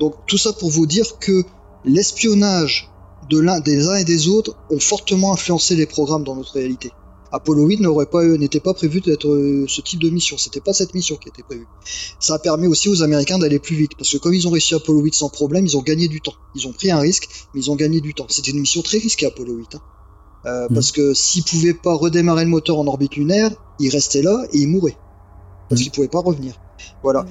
Donc 0.00 0.14
tout 0.26 0.38
ça 0.38 0.52
pour 0.52 0.70
vous 0.70 0.86
dire 0.86 1.18
que 1.18 1.44
l'espionnage 1.84 2.90
de 3.28 3.38
l'un 3.38 3.60
des 3.60 3.86
uns 3.88 3.96
et 3.96 4.04
des 4.04 4.28
autres 4.28 4.56
ont 4.70 4.80
fortement 4.80 5.32
influencé 5.32 5.76
les 5.76 5.86
programmes 5.86 6.24
dans 6.24 6.36
notre 6.36 6.52
réalité. 6.54 6.90
Apollo 7.32 7.66
8 7.66 7.80
n'aurait 7.80 8.06
pas 8.06 8.22
n'était 8.24 8.60
pas 8.60 8.74
prévu 8.74 9.00
d'être 9.00 9.28
euh, 9.28 9.66
ce 9.66 9.80
type 9.80 10.00
de 10.00 10.08
mission, 10.08 10.38
c'était 10.38 10.60
pas 10.60 10.72
cette 10.72 10.94
mission 10.94 11.16
qui 11.16 11.28
était 11.28 11.42
prévue. 11.42 11.66
Ça 12.20 12.34
a 12.34 12.38
permis 12.38 12.68
aussi 12.68 12.88
aux 12.88 13.02
Américains 13.02 13.38
d'aller 13.38 13.58
plus 13.58 13.74
vite 13.74 13.92
parce 13.98 14.08
que 14.10 14.18
comme 14.18 14.34
ils 14.34 14.46
ont 14.46 14.50
réussi 14.52 14.74
Apollo 14.74 15.00
8 15.00 15.14
sans 15.14 15.30
problème, 15.30 15.66
ils 15.66 15.76
ont 15.76 15.82
gagné 15.82 16.06
du 16.06 16.20
temps. 16.20 16.34
Ils 16.54 16.68
ont 16.68 16.72
pris 16.72 16.92
un 16.92 17.00
risque, 17.00 17.28
mais 17.52 17.60
ils 17.60 17.70
ont 17.72 17.74
gagné 17.74 18.00
du 18.00 18.14
temps. 18.14 18.26
C'était 18.28 18.52
une 18.52 18.60
mission 18.60 18.82
très 18.82 18.98
risquée 18.98 19.26
Apollo 19.26 19.54
8 19.54 19.74
hein. 19.74 19.80
Euh, 20.46 20.68
Mhm. 20.68 20.74
parce 20.74 20.92
que 20.92 21.12
s'ils 21.14 21.42
pouvaient 21.42 21.74
pas 21.74 21.94
redémarrer 21.94 22.44
le 22.44 22.50
moteur 22.50 22.78
en 22.78 22.86
orbite 22.86 23.16
lunaire, 23.16 23.50
ils 23.80 23.90
restaient 23.90 24.22
là 24.22 24.46
et 24.52 24.58
ils 24.58 24.68
mouraient 24.68 24.96
parce 25.68 25.80
qu'ils 25.80 25.90
pouvaient 25.90 26.06
pas 26.08 26.20
revenir. 26.20 26.54
Voilà. 27.02 27.22
Mhm. 27.22 27.28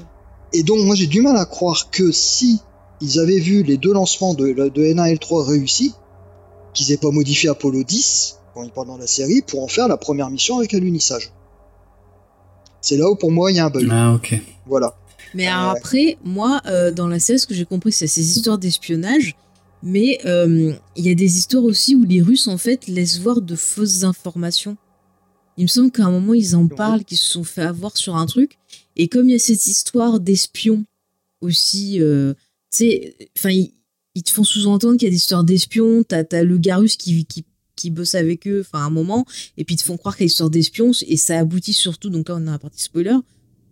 Et 0.52 0.64
donc 0.64 0.80
moi 0.84 0.96
j'ai 0.96 1.08
du 1.08 1.22
mal 1.22 1.38
à 1.38 1.46
croire 1.46 1.90
que 1.92 2.12
si 2.12 2.60
ils 3.04 3.20
avaient 3.20 3.40
vu 3.40 3.64
les 3.64 3.78
deux 3.78 3.94
lancements 3.94 4.34
de, 4.34 4.54
de 4.54 4.82
N1 4.82 5.10
et 5.10 5.16
L3 5.16 5.46
réussis, 5.46 5.94
qu'ils 6.74 6.92
aient 6.92 6.98
pas 6.98 7.12
modifié 7.12 7.50
Apollo 7.50 7.84
10 7.84 8.40
quand 8.54 8.64
ils 8.64 8.72
parlent 8.72 8.88
dans 8.88 8.98
la 8.98 9.08
série 9.08 9.42
pour 9.42 9.64
en 9.64 9.68
faire 9.68 9.88
la 9.88 9.98
première 9.98 10.30
mission 10.30 10.58
avec 10.58 10.74
alunissage. 10.74 11.32
C'est 12.82 12.98
là 12.98 13.10
où 13.10 13.16
pour 13.16 13.32
moi 13.32 13.52
il 13.52 13.56
y 13.56 13.60
a 13.60 13.66
un 13.66 13.70
bug. 13.70 13.88
Ah, 13.92 14.14
ok. 14.14 14.40
Voilà. 14.66 14.96
Mais 15.34 15.48
Euh, 15.48 15.70
après, 15.70 16.18
moi, 16.24 16.62
euh, 16.66 16.92
dans 16.92 17.08
la 17.08 17.20
série, 17.20 17.40
ce 17.40 17.48
que 17.48 17.54
j'ai 17.54 17.66
compris, 17.66 17.92
c'est 17.92 18.08
ces 18.08 18.38
histoires 18.38 18.58
d'espionnage. 18.58 19.36
Mais 19.82 20.20
euh, 20.26 20.74
il 20.96 21.06
y 21.06 21.10
a 21.10 21.16
des 21.16 21.38
histoires 21.38 21.64
aussi 21.64 21.96
où 21.96 22.04
les 22.06 22.22
Russes, 22.22 22.48
en 22.48 22.58
fait, 22.58 22.88
laissent 22.88 23.20
voir 23.20 23.42
de 23.42 23.56
fausses 23.56 24.04
informations. 24.04 24.78
Il 25.58 25.64
me 25.64 25.68
semble 25.68 25.92
qu'à 25.92 26.06
un 26.06 26.12
moment, 26.12 26.34
ils 26.34 26.56
en 26.56 26.68
parlent, 26.68 27.04
qu'ils 27.04 27.18
se 27.18 27.30
sont 27.30 27.44
fait 27.44 27.64
avoir 27.64 27.98
sur 27.98 28.16
un 28.16 28.26
truc. 28.26 28.58
Et 28.96 29.08
comme 29.08 29.28
il 29.28 29.34
y 29.34 29.36
a 29.36 29.40
cette 29.40 29.66
histoire 29.66 30.20
d'espions 30.20 30.86
aussi, 31.42 32.02
euh, 32.02 32.34
sais, 32.78 33.16
enfin, 33.38 33.52
ils, 33.52 33.74
ils 34.16 34.24
te 34.24 34.32
font 34.32 34.44
sous-entendre 34.44 34.98
qu'il 34.98 35.08
y 35.08 35.10
a 35.10 35.12
des 35.12 35.18
histoires 35.18 35.44
d'espions. 35.44 36.04
T'as 36.04 36.24
as 36.32 36.44
le 36.44 36.58
gars 36.58 36.78
russe 36.78 36.98
qui, 36.98 37.26
qui, 37.26 37.46
qui 37.76 37.90
bosse 37.90 38.16
avec 38.16 38.48
eux, 38.48 38.62
enfin, 38.62 38.84
à 38.84 38.88
un 38.88 38.90
moment. 38.90 39.26
Et 39.58 39.64
puis 39.64 39.76
ils 39.76 39.80
te 39.80 39.84
font 39.84 39.98
croire 39.98 40.16
qu'il 40.16 40.24
y 40.24 40.26
a 40.26 40.28
des 40.28 40.32
histoires 40.32 40.50
d'espions. 40.50 40.92
Et 41.08 41.18
ça 41.18 41.40
aboutit 41.40 41.74
surtout, 41.74 42.10
donc 42.10 42.30
là, 42.30 42.36
on 42.40 42.48
a 42.48 42.52
la 42.52 42.60
partie 42.60 42.82
spoiler 42.82 43.18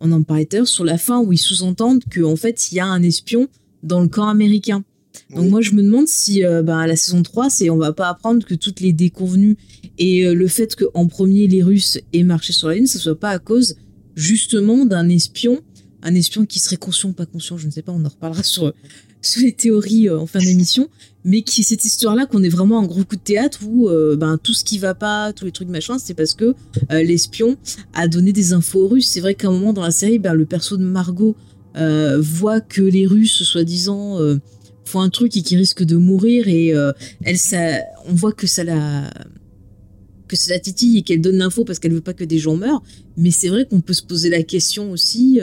on 0.02 0.12
en 0.12 0.24
parlait 0.24 0.46
tout 0.46 0.56
à 0.56 0.60
l'heure, 0.60 0.68
sur 0.68 0.84
la 0.84 0.98
fin 0.98 1.22
où 1.22 1.32
ils 1.32 1.38
sous-entendent 1.38 2.04
qu'en 2.14 2.36
fait, 2.36 2.72
il 2.72 2.76
y 2.76 2.80
a 2.80 2.86
un 2.86 3.04
espion 3.04 3.48
dans 3.84 4.02
le 4.02 4.08
camp 4.08 4.28
américain. 4.28 4.84
Donc 5.30 5.44
Oui. 5.44 5.50
moi, 5.50 5.62
je 5.62 5.74
me 5.74 5.84
demande 5.84 6.08
si 6.08 6.44
euh, 6.44 6.64
ben, 6.64 6.80
à 6.80 6.88
la 6.88 6.96
saison 6.96 7.22
3, 7.22 7.50
c'est, 7.50 7.70
on 7.70 7.78
va 7.78 7.94
pas 7.94 8.10
apprendre 8.10 8.46
que 8.46 8.56
toutes 8.56 8.80
les 8.80 8.94
déconvenues 8.94 9.58
et 9.98 10.26
euh, 10.26 10.34
le 10.34 10.48
fait 10.48 10.76
qu'en 10.76 11.08
premier, 11.08 11.48
les 11.48 11.62
Russes 11.62 12.00
aient 12.14 12.24
marché 12.24 12.52
sur 12.52 12.70
la 12.70 12.76
Lune, 12.76 12.88
ce 12.88 12.98
soit 12.98 13.20
pas 13.20 13.30
à 13.30 13.40
cause 13.40 13.76
justement 14.16 14.86
d'un 14.86 15.08
espion, 15.10 15.62
un 16.04 16.16
espion 16.16 16.46
qui 16.46 16.60
serait 16.60 16.78
conscient 16.78 17.10
ou 17.10 17.14
pas 17.14 17.26
conscient, 17.26 17.58
je 17.58 17.68
ne 17.68 17.72
sais 17.72 17.82
pas, 17.82 17.92
on 17.92 18.04
en 18.06 18.10
reparlera 18.10 18.44
sur, 18.44 18.74
sur 19.22 19.42
les 19.42 19.54
théories 19.54 20.10
euh, 20.10 20.20
en 20.20 20.26
fin 20.26 20.40
d'émission, 20.40 20.90
mais 21.24 21.42
qui 21.42 21.64
cette 21.64 21.86
histoire-là 21.86 22.26
qu'on 22.26 22.44
est 22.44 22.50
vraiment 22.50 22.80
un 22.80 22.86
gros 22.86 23.04
coup 23.04 23.16
de 23.16 23.22
théâtre 23.22 23.60
où 23.66 23.90
euh, 23.90 24.16
ben, 24.16 24.38
tout 24.42 24.54
ce 24.54 24.64
qui 24.64 24.80
va 24.80 24.96
pas, 24.96 25.34
tous 25.34 25.46
les 25.46 25.52
trucs 25.52 25.70
machin, 25.70 25.98
c'est 26.00 26.14
parce 26.14 26.34
que 26.34 26.56
euh, 26.92 27.04
l'espion 27.04 27.58
a 27.94 28.08
donné 28.08 28.34
des 28.34 28.54
infos 28.54 28.86
aux 28.86 28.88
Russes. 28.88 29.08
C'est 29.08 29.22
vrai 29.22 29.36
qu'à 29.36 29.48
un 29.48 29.52
moment 29.52 29.74
dans 29.74 29.84
la 29.84 29.92
série, 29.92 30.20
ben, 30.20 30.34
le 30.34 30.46
perso 30.46 30.78
de 30.78 30.84
Margot 30.84 31.36
voit 32.20 32.60
que 32.60 32.82
les 32.82 33.08
Russes, 33.08 33.44
soi-disant, 33.44 34.18
font 34.84 35.00
un 35.00 35.10
truc 35.10 35.38
et 35.38 35.42
qui 35.42 35.56
risquent 35.56 35.86
de 35.86 35.96
mourir 35.96 36.50
et 36.50 36.74
elle 37.24 37.38
ça 37.38 37.78
on 38.08 38.14
voit 38.14 38.34
que 38.34 38.46
ça 38.46 38.66
la 38.66 39.10
que 40.32 40.44
c'est 40.44 40.52
la 40.52 40.60
titille 40.60 40.98
et 40.98 41.02
qu'elle 41.04 41.22
donne 41.22 41.38
l'info 41.38 41.64
parce 41.64 41.80
qu'elle 41.80 41.94
veut 41.94 42.02
pas 42.02 42.14
que 42.14 42.24
des 42.24 42.40
gens 42.40 42.56
meurent 42.56 42.84
mais 43.18 43.32
c'est 43.32 43.50
vrai 43.50 43.66
qu'on 43.66 43.82
peut 43.82 43.94
se 43.94 44.04
poser 44.04 44.30
la 44.30 44.44
question 44.44 44.92
aussi 44.92 45.40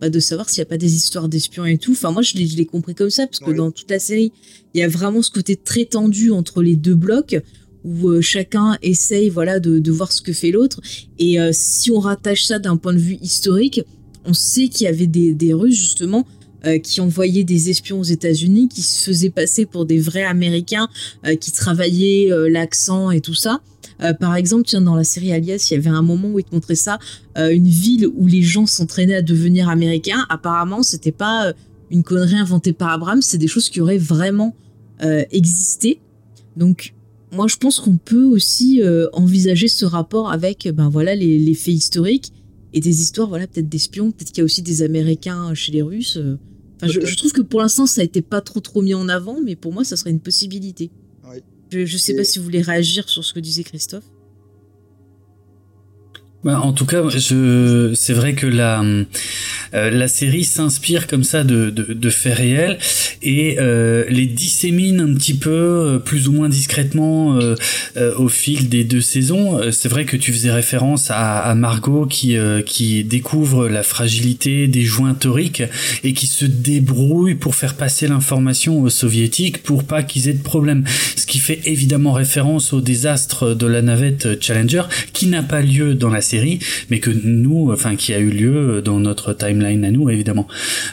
bah, 0.00 0.08
de 0.08 0.18
savoir 0.18 0.48
s'il 0.48 0.60
n'y 0.60 0.66
a 0.66 0.70
pas 0.70 0.78
des 0.78 0.94
histoires 0.94 1.28
d'espions 1.28 1.66
et 1.66 1.76
tout. 1.76 1.92
Enfin, 1.92 2.10
moi, 2.10 2.22
je 2.22 2.34
l'ai 2.34 2.64
compris 2.64 2.94
comme 2.94 3.10
ça, 3.10 3.26
parce 3.26 3.40
que 3.40 3.50
dans 3.50 3.70
toute 3.70 3.90
la 3.90 3.98
série, 3.98 4.32
il 4.72 4.80
y 4.80 4.82
a 4.82 4.88
vraiment 4.88 5.20
ce 5.20 5.30
côté 5.30 5.56
très 5.56 5.84
tendu 5.84 6.30
entre 6.30 6.62
les 6.62 6.74
deux 6.74 6.94
blocs, 6.94 7.36
où 7.84 8.08
euh, 8.08 8.20
chacun 8.22 8.78
essaye 8.82 9.28
voilà, 9.28 9.60
de, 9.60 9.78
de, 9.78 9.90
voir 9.90 10.12
ce 10.12 10.22
que 10.22 10.32
fait 10.32 10.52
l'autre. 10.52 10.80
Et 11.18 11.38
euh, 11.38 11.50
si 11.52 11.90
on 11.90 11.98
rattache 11.98 12.44
ça 12.44 12.58
d'un 12.58 12.78
point 12.78 12.94
de 12.94 12.98
vue 12.98 13.18
historique, 13.20 13.82
on 14.24 14.32
sait 14.32 14.68
qu'il 14.68 14.84
y 14.84 14.88
avait 14.88 15.06
des, 15.06 15.34
des 15.34 15.52
Russes, 15.52 15.76
justement, 15.76 16.26
euh, 16.64 16.78
qui 16.78 17.02
envoyaient 17.02 17.44
des 17.44 17.68
espions 17.68 18.00
aux 18.00 18.04
États-Unis, 18.04 18.68
qui 18.68 18.80
se 18.80 19.04
faisaient 19.04 19.30
passer 19.30 19.66
pour 19.66 19.84
des 19.84 19.98
vrais 19.98 20.24
Américains, 20.24 20.88
qui 21.40 21.52
travaillaient 21.52 22.30
l'accent 22.48 23.10
et 23.10 23.20
tout 23.20 23.34
ça. 23.34 23.60
Euh, 24.02 24.14
par 24.14 24.36
exemple, 24.36 24.64
tiens, 24.66 24.80
dans 24.80 24.94
la 24.94 25.04
série 25.04 25.32
Alias, 25.32 25.68
il 25.70 25.74
y 25.74 25.76
avait 25.76 25.90
un 25.90 26.02
moment 26.02 26.28
où 26.28 26.38
il 26.38 26.44
te 26.44 26.54
montrait 26.54 26.74
ça, 26.74 26.98
euh, 27.38 27.50
une 27.50 27.68
ville 27.68 28.06
où 28.06 28.26
les 28.26 28.42
gens 28.42 28.66
s'entraînaient 28.66 29.16
à 29.16 29.22
devenir 29.22 29.68
américains. 29.68 30.26
Apparemment, 30.28 30.82
c'était 30.82 31.12
pas 31.12 31.48
euh, 31.48 31.52
une 31.90 32.02
connerie 32.02 32.36
inventée 32.36 32.72
par 32.72 32.90
Abraham, 32.90 33.22
c'est 33.22 33.38
des 33.38 33.48
choses 33.48 33.68
qui 33.68 33.80
auraient 33.80 33.98
vraiment 33.98 34.54
existé. 35.30 35.98
Donc, 36.58 36.92
moi, 37.32 37.46
je 37.48 37.56
pense 37.56 37.80
qu'on 37.80 37.96
peut 37.96 38.24
aussi 38.24 38.82
envisager 39.14 39.66
ce 39.66 39.86
rapport 39.86 40.30
avec, 40.30 40.68
ben 40.74 40.90
voilà, 40.90 41.14
les, 41.14 41.54
faits 41.54 41.72
historiques 41.72 42.34
et 42.74 42.80
des 42.80 43.00
histoires, 43.00 43.26
voilà, 43.26 43.46
peut-être 43.46 43.68
d'espions, 43.70 44.10
peut-être 44.10 44.28
qu'il 44.28 44.38
y 44.38 44.40
a 44.42 44.44
aussi 44.44 44.60
des 44.60 44.82
Américains 44.82 45.54
chez 45.54 45.72
les 45.72 45.80
Russes. 45.80 46.18
Enfin, 46.76 46.92
je, 46.92 47.00
je, 47.00 47.16
trouve 47.16 47.32
que 47.32 47.40
pour 47.40 47.60
l'instant, 47.60 47.86
ça 47.86 48.02
a 48.02 48.04
été 48.04 48.20
pas 48.20 48.42
trop 48.42 48.60
trop 48.60 48.82
mis 48.82 48.92
en 48.92 49.08
avant, 49.08 49.38
mais 49.42 49.56
pour 49.56 49.72
moi, 49.72 49.84
ça 49.84 49.96
serait 49.96 50.10
une 50.10 50.20
possibilité. 50.20 50.90
Je 51.70 51.80
ne 51.80 51.86
sais 51.86 52.14
pas 52.14 52.24
si 52.24 52.38
vous 52.38 52.44
voulez 52.44 52.62
réagir 52.62 53.08
sur 53.08 53.24
ce 53.24 53.32
que 53.32 53.40
disait 53.40 53.64
Christophe. 53.64 54.04
Bah, 56.42 56.58
en 56.62 56.72
tout 56.72 56.86
cas, 56.86 57.02
je, 57.10 57.92
c'est 57.94 58.14
vrai 58.14 58.32
que 58.32 58.46
la 58.46 58.82
euh, 59.74 59.90
la 59.90 60.08
série 60.08 60.44
s'inspire 60.44 61.06
comme 61.06 61.22
ça 61.22 61.44
de, 61.44 61.68
de, 61.68 61.92
de 61.92 62.10
faits 62.10 62.34
réels 62.34 62.78
et 63.22 63.56
euh, 63.58 64.06
les 64.08 64.24
dissémine 64.24 65.00
un 65.00 65.14
petit 65.14 65.34
peu, 65.34 65.50
euh, 65.50 65.98
plus 65.98 66.28
ou 66.28 66.32
moins 66.32 66.48
discrètement, 66.48 67.36
euh, 67.36 67.56
euh, 67.98 68.14
au 68.16 68.28
fil 68.28 68.70
des 68.70 68.84
deux 68.84 69.02
saisons. 69.02 69.60
C'est 69.70 69.90
vrai 69.90 70.06
que 70.06 70.16
tu 70.16 70.32
faisais 70.32 70.50
référence 70.50 71.10
à, 71.10 71.40
à 71.40 71.54
Margot 71.54 72.06
qui 72.06 72.36
qui 72.64 73.04
découvre 73.04 73.68
la 73.68 73.82
fragilité 73.82 74.66
des 74.66 74.82
joints 74.82 75.12
toriques 75.12 75.62
et 76.04 76.14
qui 76.14 76.26
se 76.26 76.46
débrouille 76.46 77.34
pour 77.34 77.54
faire 77.54 77.74
passer 77.74 78.08
l'information 78.08 78.80
aux 78.80 78.88
soviétiques 78.88 79.62
pour 79.62 79.84
pas 79.84 80.02
qu'ils 80.02 80.28
aient 80.30 80.32
de 80.32 80.42
problème. 80.42 80.84
Ce 81.16 81.26
qui 81.26 81.38
fait 81.38 81.60
évidemment 81.66 82.12
référence 82.12 82.72
au 82.72 82.80
désastre 82.80 83.52
de 83.54 83.66
la 83.66 83.82
navette 83.82 84.42
Challenger 84.42 84.84
qui 85.12 85.26
n'a 85.26 85.42
pas 85.42 85.60
lieu 85.60 85.94
dans 85.94 86.08
la 86.08 86.22
mais 86.90 87.00
que 87.00 87.10
nous, 87.10 87.70
enfin, 87.72 87.96
qui 87.96 88.12
a 88.12 88.18
eu 88.18 88.30
lieu 88.30 88.82
dans 88.82 89.00
notre 89.00 89.32
timeline 89.32 89.84
à 89.84 89.90
nous, 89.90 90.10
évidemment. 90.10 90.46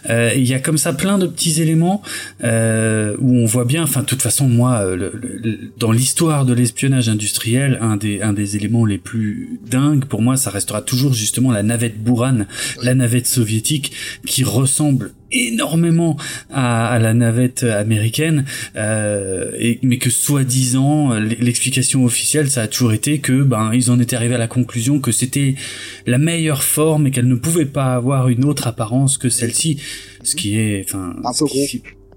Euh, 0.09 0.31
il 0.35 0.45
y 0.45 0.53
a 0.53 0.59
comme 0.59 0.77
ça 0.77 0.93
plein 0.93 1.17
de 1.17 1.27
petits 1.27 1.61
éléments 1.61 2.01
euh, 2.43 3.15
où 3.19 3.35
on 3.35 3.45
voit 3.45 3.65
bien, 3.65 3.83
enfin, 3.83 4.01
de 4.01 4.05
toute 4.05 4.21
façon, 4.21 4.47
moi, 4.47 4.83
dans 5.77 5.91
l'histoire 5.91 6.45
de 6.45 6.53
l'espionnage 6.53 7.09
industriel, 7.09 7.77
un 7.81 7.97
des 7.97 8.21
un 8.21 8.33
des 8.33 8.55
éléments 8.55 8.85
les 8.85 8.97
plus 8.97 9.59
dingues 9.69 10.05
pour 10.05 10.21
moi, 10.21 10.37
ça 10.37 10.49
restera 10.49 10.81
toujours 10.81 11.13
justement 11.13 11.51
la 11.51 11.63
navette 11.63 12.03
Buran, 12.03 12.45
la 12.81 12.95
navette 12.95 13.27
soviétique, 13.27 13.91
qui 14.25 14.43
ressemble 14.43 15.11
énormément 15.31 16.17
à, 16.51 16.87
à, 16.87 16.99
la 16.99 17.13
navette 17.13 17.63
américaine, 17.63 18.45
euh, 18.75 19.51
et, 19.59 19.79
mais 19.83 19.97
que 19.97 20.09
soi-disant 20.09 21.13
l'explication 21.15 22.05
officielle 22.05 22.49
ça 22.49 22.63
a 22.63 22.67
toujours 22.67 22.93
été 22.93 23.19
que 23.19 23.43
ben 23.43 23.71
ils 23.73 23.91
en 23.91 23.99
étaient 23.99 24.15
arrivés 24.15 24.35
à 24.35 24.39
la 24.39 24.47
conclusion 24.47 24.99
que 24.99 25.11
c'était 25.11 25.55
la 26.05 26.17
meilleure 26.17 26.63
forme 26.63 27.07
et 27.07 27.11
qu'elle 27.11 27.27
ne 27.27 27.35
pouvait 27.35 27.65
pas 27.65 27.95
avoir 27.95 28.29
une 28.29 28.45
autre 28.45 28.67
apparence 28.67 29.17
que 29.17 29.29
celle-ci, 29.29 29.81
ce 30.23 30.35
qui 30.35 30.57
est 30.57 30.83
enfin 30.85 31.15
un 31.23 31.33
peu 31.33 31.45
gros. 31.45 31.65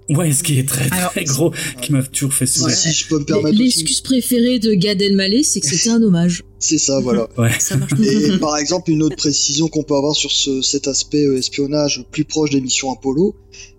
Ouais, 0.09 0.33
ce 0.33 0.43
qui 0.43 0.59
est 0.59 0.67
très 0.67 0.89
très 0.89 1.23
gros, 1.23 1.53
qui 1.81 1.91
m'a 1.93 2.03
toujours 2.03 2.33
fait 2.33 2.45
sourire. 2.45 2.75
Si 2.75 2.91
je 2.91 3.07
peux 3.07 3.19
me 3.19 3.25
permettre. 3.25 3.57
L'excuse 3.57 4.01
préférée 4.01 4.59
de 4.59 4.73
Gad 4.73 5.01
Elmaleh, 5.01 5.43
c'est 5.43 5.61
que 5.61 5.67
c'était 5.67 5.89
un 5.89 6.01
hommage. 6.01 6.43
C'est 6.59 6.77
ça, 6.77 6.99
voilà. 6.99 7.27
Ouais. 7.37 7.51
Ça 7.59 7.77
marche 7.77 7.93
Et 7.99 8.37
par 8.37 8.57
exemple, 8.57 8.91
une 8.91 9.03
autre 9.03 9.15
précision 9.15 9.67
qu'on 9.67 9.83
peut 9.83 9.95
avoir 9.95 10.15
sur 10.15 10.31
ce, 10.31 10.61
cet 10.61 10.87
aspect 10.87 11.25
euh, 11.25 11.37
espionnage 11.37 12.03
plus 12.11 12.25
proche 12.25 12.49
des 12.49 12.61
missions 12.61 12.91
Apollo, 12.91 13.35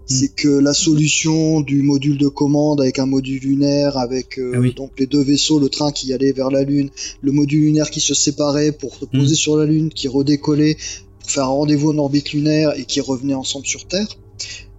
c'est 0.06 0.34
que 0.34 0.48
la 0.48 0.74
solution 0.74 1.60
du 1.60 1.82
module 1.82 2.18
de 2.18 2.28
commande 2.28 2.80
avec 2.80 2.98
un 2.98 3.06
module 3.06 3.40
lunaire, 3.40 3.96
avec 3.96 4.38
euh, 4.38 4.52
Ah 4.54 4.58
oui. 4.58 4.74
donc 4.74 4.92
les 4.98 5.06
deux 5.06 5.22
vaisseaux, 5.22 5.58
le 5.58 5.68
train 5.68 5.92
qui 5.92 6.12
allait 6.12 6.32
vers 6.32 6.50
la 6.50 6.64
Lune, 6.64 6.90
le 7.20 7.32
module 7.32 7.60
lunaire 7.62 7.90
qui 7.90 8.00
se 8.00 8.14
séparait 8.14 8.72
pour 8.72 8.94
se 8.96 9.04
poser 9.04 9.34
sur 9.34 9.56
la 9.56 9.64
Lune, 9.64 9.90
qui 9.90 10.08
redécollait 10.08 10.76
pour 11.20 11.30
faire 11.30 11.44
un 11.44 11.48
rendez-vous 11.48 11.92
en 11.92 11.98
orbite 11.98 12.32
lunaire 12.32 12.72
et 12.76 12.84
qui 12.84 13.00
revenait 13.00 13.34
ensemble 13.34 13.66
sur 13.66 13.86
Terre, 13.86 14.08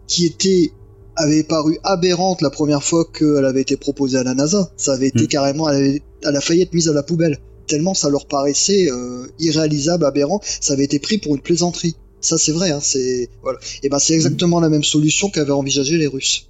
qui 0.07 0.25
était 0.25 0.71
avait 1.15 1.43
paru 1.43 1.77
aberrante 1.83 2.41
la 2.41 2.49
première 2.49 2.83
fois 2.83 3.05
qu'elle 3.05 3.45
avait 3.45 3.61
été 3.61 3.77
proposée 3.77 4.17
à 4.17 4.23
la 4.23 4.33
NASA. 4.33 4.71
Ça 4.77 4.93
avait 4.93 5.07
été 5.07 5.23
Mm. 5.23 5.27
carrément, 5.27 5.69
elle, 5.69 5.75
avait- 5.75 6.01
elle 6.23 6.35
a 6.35 6.41
failli 6.41 6.61
être 6.61 6.73
mise 6.73 6.89
à 6.89 6.93
la 6.93 7.03
poubelle. 7.03 7.39
Tellement 7.67 7.93
ça 7.93 8.09
leur 8.09 8.25
paraissait 8.27 8.89
euh, 8.91 9.25
irréalisable, 9.39 10.05
aberrant. 10.05 10.41
Ça 10.59 10.73
avait 10.73 10.83
été 10.85 10.99
pris 10.99 11.17
pour 11.17 11.35
une 11.35 11.41
plaisanterie. 11.41 11.95
Ça 12.21 12.37
c'est 12.37 12.51
vrai, 12.51 12.71
hein, 12.71 12.79
c'est 12.81 13.29
voilà. 13.41 13.59
Et 13.83 13.89
ben 13.89 13.99
c'est 13.99 14.13
exactement 14.13 14.59
la 14.59 14.69
même 14.69 14.83
solution 14.83 15.29
qu'avaient 15.29 15.51
envisagé 15.51 15.97
les 15.97 16.07
Russes. 16.07 16.49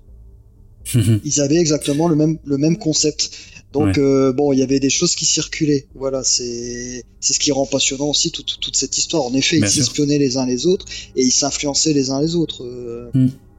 Ils 1.23 1.41
avaient 1.41 1.57
exactement 1.57 2.07
le 2.07 2.15
même 2.15 2.37
le 2.45 2.57
même 2.57 2.77
concept. 2.77 3.31
Donc 3.71 3.95
Ouais. 3.95 3.99
euh, 4.03 4.31
bon, 4.33 4.53
il 4.53 4.59
y 4.59 4.61
avait 4.61 4.79
des 4.79 4.91
choses 4.91 5.15
qui 5.15 5.25
circulaient. 5.25 5.87
Voilà, 5.95 6.23
c'est 6.23 7.03
c'est 7.19 7.33
ce 7.33 7.39
qui 7.39 7.51
rend 7.51 7.65
passionnant 7.65 8.07
aussi 8.09 8.29
toute, 8.31 8.59
toute 8.59 8.75
cette 8.75 8.97
histoire. 8.99 9.23
En 9.23 9.33
effet, 9.33 9.57
Bien 9.57 9.67
ils 9.67 9.71
s'espionnaient 9.71 10.19
les 10.19 10.37
uns 10.37 10.45
les 10.45 10.67
autres 10.67 10.85
et 11.15 11.23
ils 11.23 11.31
s'influençaient 11.31 11.93
les 11.93 12.11
uns 12.11 12.21
les 12.21 12.35
autres. 12.35 12.63
euh. 12.63 13.09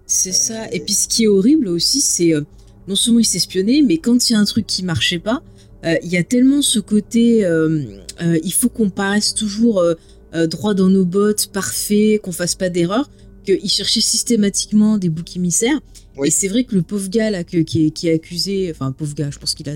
C'est 0.07 0.33
ça. 0.33 0.71
Et 0.73 0.81
puis 0.81 0.95
ce 0.95 1.09
qui 1.09 1.25
est 1.25 1.29
horrible 1.29 1.69
aussi, 1.69 2.01
c'est 2.01 2.35
euh, 2.35 2.43
non 2.89 2.95
seulement 2.97 3.21
ils 3.21 3.25
s'espionnaient, 3.25 3.83
mais 3.83 3.99
quand 3.99 4.29
il 4.29 4.35
y 4.35 4.37
a 4.37 4.39
un 4.39 4.45
truc 4.45 4.67
qui 4.67 4.83
marchait 4.83 5.19
pas, 5.19 5.43
euh, 5.85 5.97
il 6.03 6.11
y 6.11 6.17
a 6.17 6.23
tellement 6.25 6.63
ce 6.63 6.79
côté, 6.79 7.45
euh, 7.45 7.83
il 8.43 8.53
faut 8.53 8.69
qu'on 8.69 8.91
paraisse 8.91 9.35
toujours 9.35 9.83
droit 10.49 10.75
dans 10.75 10.89
nos 10.89 11.05
bottes, 11.05 11.47
parfait, 11.53 12.19
qu'on 12.23 12.33
fasse 12.33 12.55
pas 12.57 12.69
d'erreur, 12.69 13.09
qu'ils 13.45 13.69
cherchaient 13.71 14.01
systématiquement 14.01 14.99
des 14.99 15.09
boucs 15.09 15.37
émissaires. 15.37 15.79
Oui. 16.17 16.29
Et 16.29 16.31
c'est 16.31 16.49
vrai 16.49 16.65
que 16.65 16.75
le 16.75 16.83
pauvre 16.83 17.09
gars 17.09 17.31
là 17.31 17.45
que- 17.45 17.59
qui, 17.59 17.87
est, 17.87 17.91
qui 17.91 18.09
est 18.09 18.15
accusé, 18.15 18.71
enfin 18.71 18.93
pauvre 18.93 19.15
gars, 19.15 19.31
je 19.31 19.39
pense 19.39 19.55
qu'il 19.55 19.69
a, 19.69 19.75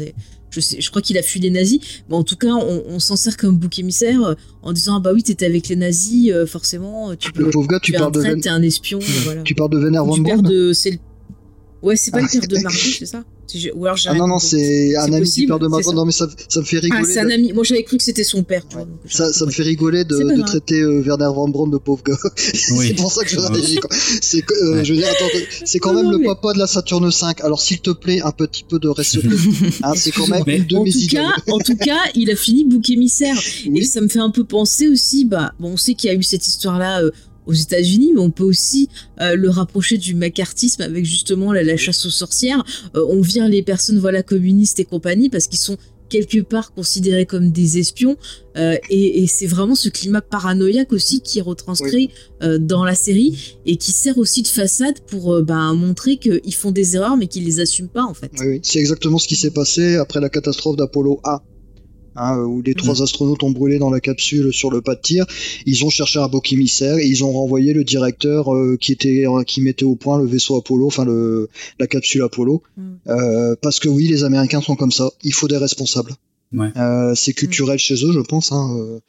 je 0.59 0.65
sais, 0.65 0.81
je 0.81 0.91
crois 0.91 1.03
qu'il 1.03 1.17
a 1.19 1.23
fui 1.23 1.39
les 1.41 1.51
nazis. 1.51 1.81
Mais 2.09 2.17
en 2.17 2.25
tout 2.25 2.37
cas, 2.37 2.49
on, 2.53 2.83
on 2.89 2.99
s'en 2.99 3.17
sert 3.17 3.37
comme 3.37 3.57
bouc 3.57 3.79
émissaire 3.79 4.23
euh, 4.23 4.35
en 4.63 4.73
disant 4.73 4.97
ah 4.97 5.01
bah 5.01 5.13
oui 5.15 5.23
t'étais 5.23 5.47
avec 5.47 5.69
les 5.69 5.77
nazis, 5.77 6.31
euh, 6.33 6.47
forcément 6.47 7.15
tu 7.17 7.31
peux, 7.33 7.45
Le 7.45 7.51
pauvre 7.51 7.69
gars, 7.69 7.79
tu 7.81 7.93
parles 7.93 8.13
de 8.13 8.41
t'es 8.41 8.49
un 8.49 8.63
espion, 8.63 8.99
voilà. 9.25 9.43
tu 9.43 9.55
parles 9.55 9.71
de 9.71 9.79
Werner 9.79 9.99
von 9.99 10.17
Du 10.17 10.23
père 10.25 10.43
Braun. 10.43 10.51
de. 10.51 10.73
C'est 10.73 10.91
le... 10.91 10.99
Ouais, 11.83 11.97
c'est 11.97 12.11
pas 12.11 12.19
Ah. 12.19 12.23
le 12.23 12.41
père 12.41 12.49
de 12.49 12.57
Margot, 12.63 12.77
c'est 12.99 13.07
ça 13.07 13.23
Ou 13.77 13.85
alors 13.87 13.97
j'ai 13.97 14.09
Ah 14.11 14.15
non 14.15 14.27
non, 14.27 14.39
c'est 14.41 14.97
un 14.97 15.05
ami 15.05 15.15
du 15.15 15.21
possible, 15.21 15.47
père 15.49 15.59
de 15.61 15.83
ça. 15.83 15.93
Non 15.93 16.05
mais 16.05 16.13
ça, 16.13 16.27
ça 16.49 16.61
me 16.61 16.65
fait 16.65 16.79
Ah, 16.79 16.81
rigoler. 16.97 17.05
c'est 17.15 17.21
un 17.21 17.31
ami. 17.31 17.53
Moi, 17.53 17.63
j'avais 17.65 17.83
cru 17.85 17.97
que 17.97 18.03
c'était 18.03 18.25
son 18.25 18.43
père, 18.43 18.63
tu 18.69 18.77
vois. 18.77 18.87
Ça, 19.09 19.33
ça 19.33 19.47
me 19.47 19.51
fait 19.51 19.63
rigoler 19.63 20.05
de, 20.05 20.43
traiter 20.43 20.81
euh, 20.81 21.01
Werner 21.03 21.31
von 21.35 21.49
Braun 21.49 21.69
de 21.71 21.79
pauvre 21.79 22.03
gars. 22.05 22.19
Oui. 22.73 22.89
c'est 22.89 22.95
pour 22.95 23.13
ça 23.13 23.23
que 23.25 23.31
je 23.31 23.39
Ouais. 23.39 23.47
réagis. 23.49 23.79
C'est 24.21 24.43
euh, 24.51 24.73
Ouais. 24.75 24.85
je 24.85 24.93
veux 24.93 24.99
dire, 24.99 25.09
attends, 25.09 25.39
c'est 25.65 25.79
quand 25.79 25.93
Non, 25.93 25.97
même 26.03 26.07
non, 26.07 26.13
le 26.13 26.19
mais- 26.19 26.27
papa 26.27 26.53
de 26.53 26.59
la 26.59 26.67
Saturne 26.67 27.11
5. 27.11 27.41
Alors 27.43 27.63
s'il 27.63 27.81
te 27.81 27.91
plaît, 27.91 28.21
un 28.23 28.33
petit 28.33 28.65
peu 28.69 28.79
de 28.81 28.89
respect. 28.89 29.21
hein, 29.85 29.93
c'est 29.97 30.11
quand 30.11 30.27
même 30.27 30.43
Mais- 30.47 30.57
une 30.59 30.67
de 30.67 30.77
En 30.77 30.83
mes 30.85 30.91
tout, 30.91 30.99
idoles. 30.99 31.21
cas, 31.23 31.53
en 31.53 31.59
tout 31.59 31.77
cas, 31.77 32.01
il 32.17 32.31
a 32.31 32.37
fini 32.37 32.65
bouc 32.65 32.91
émissaire. 32.91 33.37
Oui. 33.67 33.79
Et 33.79 33.85
ça 33.85 34.01
me 34.01 34.09
fait 34.09 34.19
un 34.19 34.31
peu 34.31 34.45
penser 34.45 34.89
aussi, 34.89 35.25
bah, 35.25 35.53
bon, 35.61 35.71
on 35.73 35.77
sait 35.77 35.95
qu'il 35.95 36.11
y 36.11 36.13
a 36.13 36.17
eu 36.17 36.23
cette 36.25 36.47
histoire-là 36.47 37.03
euh, 37.03 37.11
aux 37.49 37.55
États-Unis, 37.55 38.13
mais 38.15 38.21
on 38.21 38.31
peut 38.31 38.45
aussi 38.45 38.89
euh, 39.21 39.35
le 39.35 39.51
rapprocher 39.51 39.99
du 39.99 40.15
macartisme 40.15 40.83
avec 40.83 41.05
justement 41.05 41.53
la, 41.53 41.65
la 41.65 41.77
chasse 41.77 42.07
aux 42.07 42.11
sorcières. 42.11 42.65
Euh, 42.95 43.05
on 43.09 43.21
vire 43.21 43.49
les 43.49 43.63
personnes, 43.63 43.99
voilà, 43.99 44.23
communistes 44.23 44.79
et 44.79 44.85
compagnie 44.85 45.29
parce 45.29 45.49
qu'ils 45.49 45.59
sont 45.59 45.79
quelque 46.09 46.41
part 46.41 46.73
considérés 46.73 47.27
comme 47.27 47.51
des 47.51 47.79
espions. 47.79 48.17
Euh, 48.57 48.77
et 48.91 49.23
et 49.23 49.27
c'est 49.27 49.47
vraiment 49.47 49.75
ce 49.75 49.89
climat 49.89 50.21
paranoïaque 50.21 50.93
aussi 50.93 51.21
qui 51.21 51.39
est 51.39 51.43
retranscrit 51.43 52.11
euh, 52.43 52.59
dans 52.59 52.85
la 52.85 52.95
série 52.95 53.57
et 53.67 53.77
qui 53.77 53.93
sert 53.93 54.19
aussi 54.19 54.43
de 54.43 54.49
façade 54.49 55.01
pour 55.07 55.35
euh, 55.35 55.43
bah, 55.43 55.73
montrer 55.75 56.17
qu'ils 56.17 56.55
font 56.55 56.71
des 56.71 56.97
erreurs 56.97 57.17
mais 57.17 57.27
qu'ils 57.27 57.45
les 57.45 57.61
assument 57.61 57.89
pas 57.89 58.05
en 58.05 58.15
fait. 58.15 58.31
Oui, 58.41 58.47
oui. 58.47 58.61
C'est 58.63 58.79
exactement 58.79 59.19
ce 59.19 59.29
qui 59.29 59.37
s'est 59.37 59.51
passé 59.51 59.97
après 59.97 60.21
la 60.21 60.29
catastrophe 60.29 60.77
d'Apollo 60.77 61.21
A. 61.25 61.43
Hein, 62.21 62.39
où 62.41 62.63
les 62.63 62.75
trois 62.75 63.01
astronautes 63.03 63.43
ont 63.45 63.51
brûlé 63.51 63.79
dans 63.79 63.91
la 63.91 64.01
capsule 64.01 64.53
sur 64.53 64.71
le 64.71 64.81
pas 64.83 64.97
de 64.97 65.01
tir, 65.01 65.25
ils 65.67 65.85
ont 65.85 65.91
cherché 65.91 66.19
un 66.19 66.27
bouc 66.29 66.53
émissaire 66.53 66.99
et 66.99 67.07
ils 67.07 67.23
ont 67.23 67.31
renvoyé 67.33 67.73
le 67.73 67.85
directeur 67.85 68.53
euh, 68.53 68.77
qui 68.77 68.91
était 68.93 69.25
qui 69.47 69.61
mettait 69.61 69.85
au 69.85 69.95
point 69.95 70.19
le 70.19 70.27
vaisseau 70.27 70.57
Apollo, 70.57 70.87
enfin 70.87 71.05
le 71.05 71.49
la 71.79 71.87
capsule 71.87 72.23
Apollo, 72.23 72.63
Mm. 72.77 72.83
Euh, 73.09 73.57
parce 73.63 73.79
que 73.81 73.89
oui, 73.89 74.09
les 74.09 74.25
Américains 74.25 74.61
sont 74.61 74.77
comme 74.77 74.93
ça. 74.93 75.11
Il 75.23 75.33
faut 75.33 75.49
des 75.49 75.57
responsables. 75.57 76.13
Ouais. 76.53 76.71
Euh, 76.77 77.15
c'est 77.15 77.33
culturel 77.35 77.79
chez 77.79 77.95
eux, 78.05 78.13
je 78.13 78.21
pense. 78.21 78.53
Hein, 78.53 78.77
euh, 78.79 79.01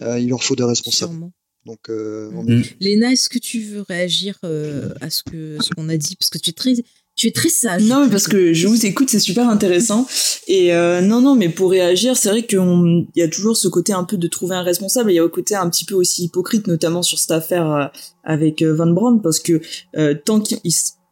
euh, 0.00 0.20
il 0.20 0.28
leur 0.28 0.42
faut 0.42 0.54
des 0.56 0.64
responsables. 0.64 1.12
Sûrement. 1.12 1.32
Donc, 1.66 1.88
euh, 1.88 2.30
on 2.34 2.42
Mm. 2.44 2.58
Mm. 2.58 2.62
Léna, 2.80 3.12
est-ce 3.12 3.28
que 3.28 3.38
tu 3.38 3.60
veux 3.60 3.80
réagir 3.82 4.38
euh, 4.44 4.90
à 5.00 5.08
ce 5.10 5.22
que 5.22 5.56
ce 5.60 5.70
qu'on 5.70 5.88
a 5.88 5.96
dit? 5.96 6.14
Parce 6.16 6.28
que 6.30 6.38
tu 6.38 6.50
es 6.50 6.52
très 6.52 6.74
Tu 7.16 7.28
es 7.28 7.30
très 7.30 7.48
sage. 7.48 7.82
Non, 7.84 8.04
mais 8.04 8.10
parce 8.10 8.26
que 8.26 8.52
je 8.52 8.66
vous 8.66 8.86
écoute, 8.86 9.08
c'est 9.08 9.20
super 9.20 9.48
intéressant. 9.48 10.06
Et 10.48 10.74
euh, 10.74 11.00
non, 11.00 11.20
non, 11.20 11.36
mais 11.36 11.48
pour 11.48 11.70
réagir, 11.70 12.16
c'est 12.16 12.28
vrai 12.28 12.44
qu'il 12.44 13.06
y 13.14 13.22
a 13.22 13.28
toujours 13.28 13.56
ce 13.56 13.68
côté 13.68 13.92
un 13.92 14.02
peu 14.02 14.16
de 14.16 14.26
trouver 14.26 14.56
un 14.56 14.62
responsable. 14.62 15.12
Il 15.12 15.14
y 15.14 15.18
a 15.20 15.24
un 15.24 15.28
côté 15.28 15.54
un 15.54 15.70
petit 15.70 15.84
peu 15.84 15.94
aussi 15.94 16.24
hypocrite, 16.24 16.66
notamment 16.66 17.02
sur 17.02 17.20
cette 17.20 17.30
affaire 17.30 17.70
euh, 17.70 17.86
avec 18.24 18.62
euh, 18.62 18.74
Van 18.74 18.88
Braun, 18.88 19.20
parce 19.20 19.38
que 19.38 19.60
tant 20.24 20.40
qu'il 20.40 20.58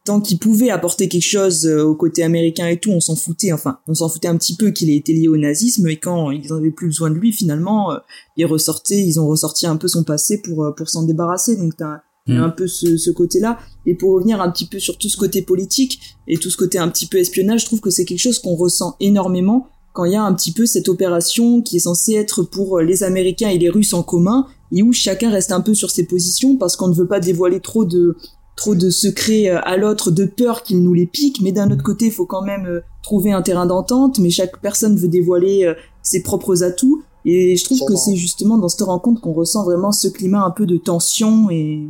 tant 0.04 0.20
qu'il 0.20 0.40
pouvait 0.40 0.70
apporter 0.70 1.08
quelque 1.08 1.22
chose 1.22 1.64
au 1.64 1.94
côté 1.94 2.24
américain 2.24 2.66
et 2.66 2.80
tout, 2.80 2.90
on 2.90 2.98
s'en 2.98 3.14
foutait. 3.14 3.52
Enfin, 3.52 3.78
on 3.86 3.94
s'en 3.94 4.08
foutait 4.08 4.26
un 4.26 4.36
petit 4.36 4.56
peu 4.56 4.72
qu'il 4.72 4.90
ait 4.90 4.96
été 4.96 5.12
lié 5.12 5.28
au 5.28 5.36
nazisme. 5.36 5.86
Et 5.86 5.98
quand 5.98 6.32
ils 6.32 6.52
n'avaient 6.52 6.72
plus 6.72 6.88
besoin 6.88 7.10
de 7.10 7.14
lui, 7.14 7.32
finalement, 7.32 7.96
ils 8.36 8.46
ressortaient, 8.46 9.00
ils 9.00 9.20
ont 9.20 9.28
ressorti 9.28 9.68
un 9.68 9.76
peu 9.76 9.86
son 9.86 10.02
passé 10.02 10.42
pour 10.42 10.74
pour 10.76 10.88
s'en 10.88 11.04
débarrasser. 11.04 11.54
Donc 11.54 11.76
t'as 11.76 12.00
il 12.26 12.34
y 12.34 12.36
a 12.36 12.40
mm. 12.40 12.44
un 12.44 12.50
peu 12.50 12.66
ce, 12.66 12.96
ce 12.96 13.10
côté-là. 13.10 13.58
Et 13.86 13.94
pour 13.94 14.12
revenir 14.12 14.40
un 14.40 14.50
petit 14.50 14.66
peu 14.66 14.78
sur 14.78 14.98
tout 14.98 15.08
ce 15.08 15.16
côté 15.16 15.42
politique 15.42 16.16
et 16.28 16.36
tout 16.36 16.50
ce 16.50 16.56
côté 16.56 16.78
un 16.78 16.88
petit 16.88 17.06
peu 17.06 17.18
espionnage, 17.18 17.62
je 17.62 17.66
trouve 17.66 17.80
que 17.80 17.90
c'est 17.90 18.04
quelque 18.04 18.20
chose 18.20 18.38
qu'on 18.38 18.54
ressent 18.54 18.96
énormément 19.00 19.66
quand 19.92 20.04
il 20.04 20.12
y 20.12 20.16
a 20.16 20.22
un 20.22 20.32
petit 20.34 20.52
peu 20.52 20.66
cette 20.66 20.88
opération 20.88 21.62
qui 21.62 21.76
est 21.76 21.80
censée 21.80 22.14
être 22.14 22.42
pour 22.42 22.80
les 22.80 23.02
Américains 23.02 23.50
et 23.50 23.58
les 23.58 23.68
Russes 23.68 23.92
en 23.92 24.02
commun 24.02 24.46
et 24.70 24.82
où 24.82 24.92
chacun 24.92 25.30
reste 25.30 25.52
un 25.52 25.60
peu 25.60 25.74
sur 25.74 25.90
ses 25.90 26.06
positions 26.06 26.56
parce 26.56 26.76
qu'on 26.76 26.88
ne 26.88 26.94
veut 26.94 27.06
pas 27.06 27.20
dévoiler 27.20 27.60
trop 27.60 27.84
de 27.84 28.16
trop 28.56 28.74
de 28.74 28.90
secrets 28.90 29.48
euh, 29.48 29.60
à 29.62 29.76
l'autre 29.76 30.10
de 30.10 30.24
peur 30.24 30.62
qu'il 30.62 30.82
nous 30.82 30.92
les 30.92 31.06
pique 31.06 31.40
mais 31.40 31.52
d'un 31.52 31.70
autre 31.70 31.82
côté 31.82 32.06
il 32.06 32.12
faut 32.12 32.26
quand 32.26 32.42
même 32.42 32.66
euh, 32.66 32.80
trouver 33.02 33.32
un 33.32 33.40
terrain 33.40 33.66
d'entente 33.66 34.18
mais 34.18 34.30
chaque 34.30 34.60
personne 34.60 34.96
veut 34.96 35.08
dévoiler 35.08 35.64
euh, 35.64 35.74
ses 36.02 36.22
propres 36.22 36.62
atouts 36.62 37.02
et 37.24 37.56
je 37.56 37.64
trouve 37.64 37.80
que 37.86 37.96
c'est 37.96 38.16
justement 38.16 38.58
dans 38.58 38.68
cette 38.68 38.82
rencontre 38.82 39.20
qu'on 39.20 39.32
ressent 39.32 39.64
vraiment 39.64 39.92
ce 39.92 40.08
climat 40.08 40.44
un 40.44 40.50
peu 40.50 40.66
de 40.66 40.76
tension 40.76 41.50
et 41.50 41.86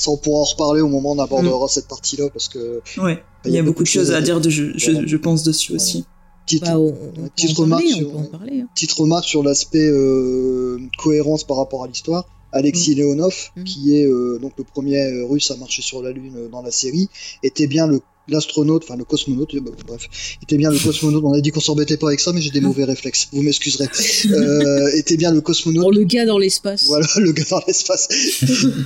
ça, 0.00 0.10
on 0.10 0.16
pourra 0.16 0.40
en 0.40 0.44
reparler 0.44 0.80
au 0.80 0.88
moment 0.88 1.10
où 1.10 1.16
on 1.16 1.18
abordera 1.18 1.66
mm. 1.66 1.68
cette 1.68 1.88
partie-là 1.88 2.30
parce 2.30 2.48
que. 2.48 2.80
Ouais. 2.98 3.22
Il 3.44 3.52
y, 3.52 3.58
a 3.58 3.62
beaucoup 3.62 3.82
de 3.82 3.88
choses 3.88 4.12
à 4.12 4.20
dire, 4.20 4.40
de, 4.40 4.50
je, 4.50 4.72
je, 4.76 5.16
pense 5.16 5.42
dessus 5.42 5.74
aussi. 5.74 6.04
Petite, 6.46 6.62
bah, 6.62 6.74
remarque 6.74 7.86
sur, 7.86 8.18
hein. 8.18 8.66
petite 8.74 8.92
remarque 8.92 9.24
sur 9.24 9.42
l'aspect 9.42 9.88
euh, 9.88 10.78
cohérence 10.98 11.44
par 11.44 11.56
rapport 11.56 11.84
à 11.84 11.86
l'histoire. 11.86 12.26
Alexis 12.52 12.94
mm. 12.94 12.98
Leonov, 12.98 13.50
mm. 13.56 13.64
qui 13.64 13.96
est 13.96 14.06
euh, 14.06 14.38
donc 14.40 14.52
le 14.58 14.64
premier 14.64 15.22
russe 15.22 15.50
à 15.50 15.56
marcher 15.56 15.82
sur 15.82 16.02
la 16.02 16.12
Lune 16.12 16.48
dans 16.50 16.62
la 16.62 16.70
série, 16.70 17.08
était 17.42 17.66
bien 17.66 17.86
le 17.86 18.00
l'astronaute, 18.28 18.84
enfin 18.84 18.96
le 18.96 19.04
cosmonaute, 19.04 19.54
euh, 19.54 19.60
bref, 19.86 20.08
était 20.42 20.56
bien 20.56 20.70
le 20.70 20.78
cosmonaute. 20.84 21.24
On 21.24 21.32
a 21.32 21.40
dit 21.40 21.50
qu'on 21.50 21.60
s'embêtait 21.60 21.96
pas 21.96 22.08
avec 22.08 22.20
ça, 22.20 22.32
mais 22.32 22.40
j'ai 22.40 22.50
des 22.50 22.60
mauvais 22.60 22.84
réflexes. 22.84 23.28
Vous 23.32 23.42
m'excuserez. 23.42 23.88
Euh, 24.30 24.90
était 24.94 25.16
bien 25.16 25.32
le 25.32 25.40
cosmonaute. 25.40 25.82
Pour 25.82 25.92
le 25.92 26.04
gars 26.04 26.26
dans 26.26 26.38
l'espace. 26.38 26.84
Voilà, 26.86 27.06
le 27.16 27.32
gars 27.32 27.44
dans 27.50 27.62
l'espace. 27.66 28.08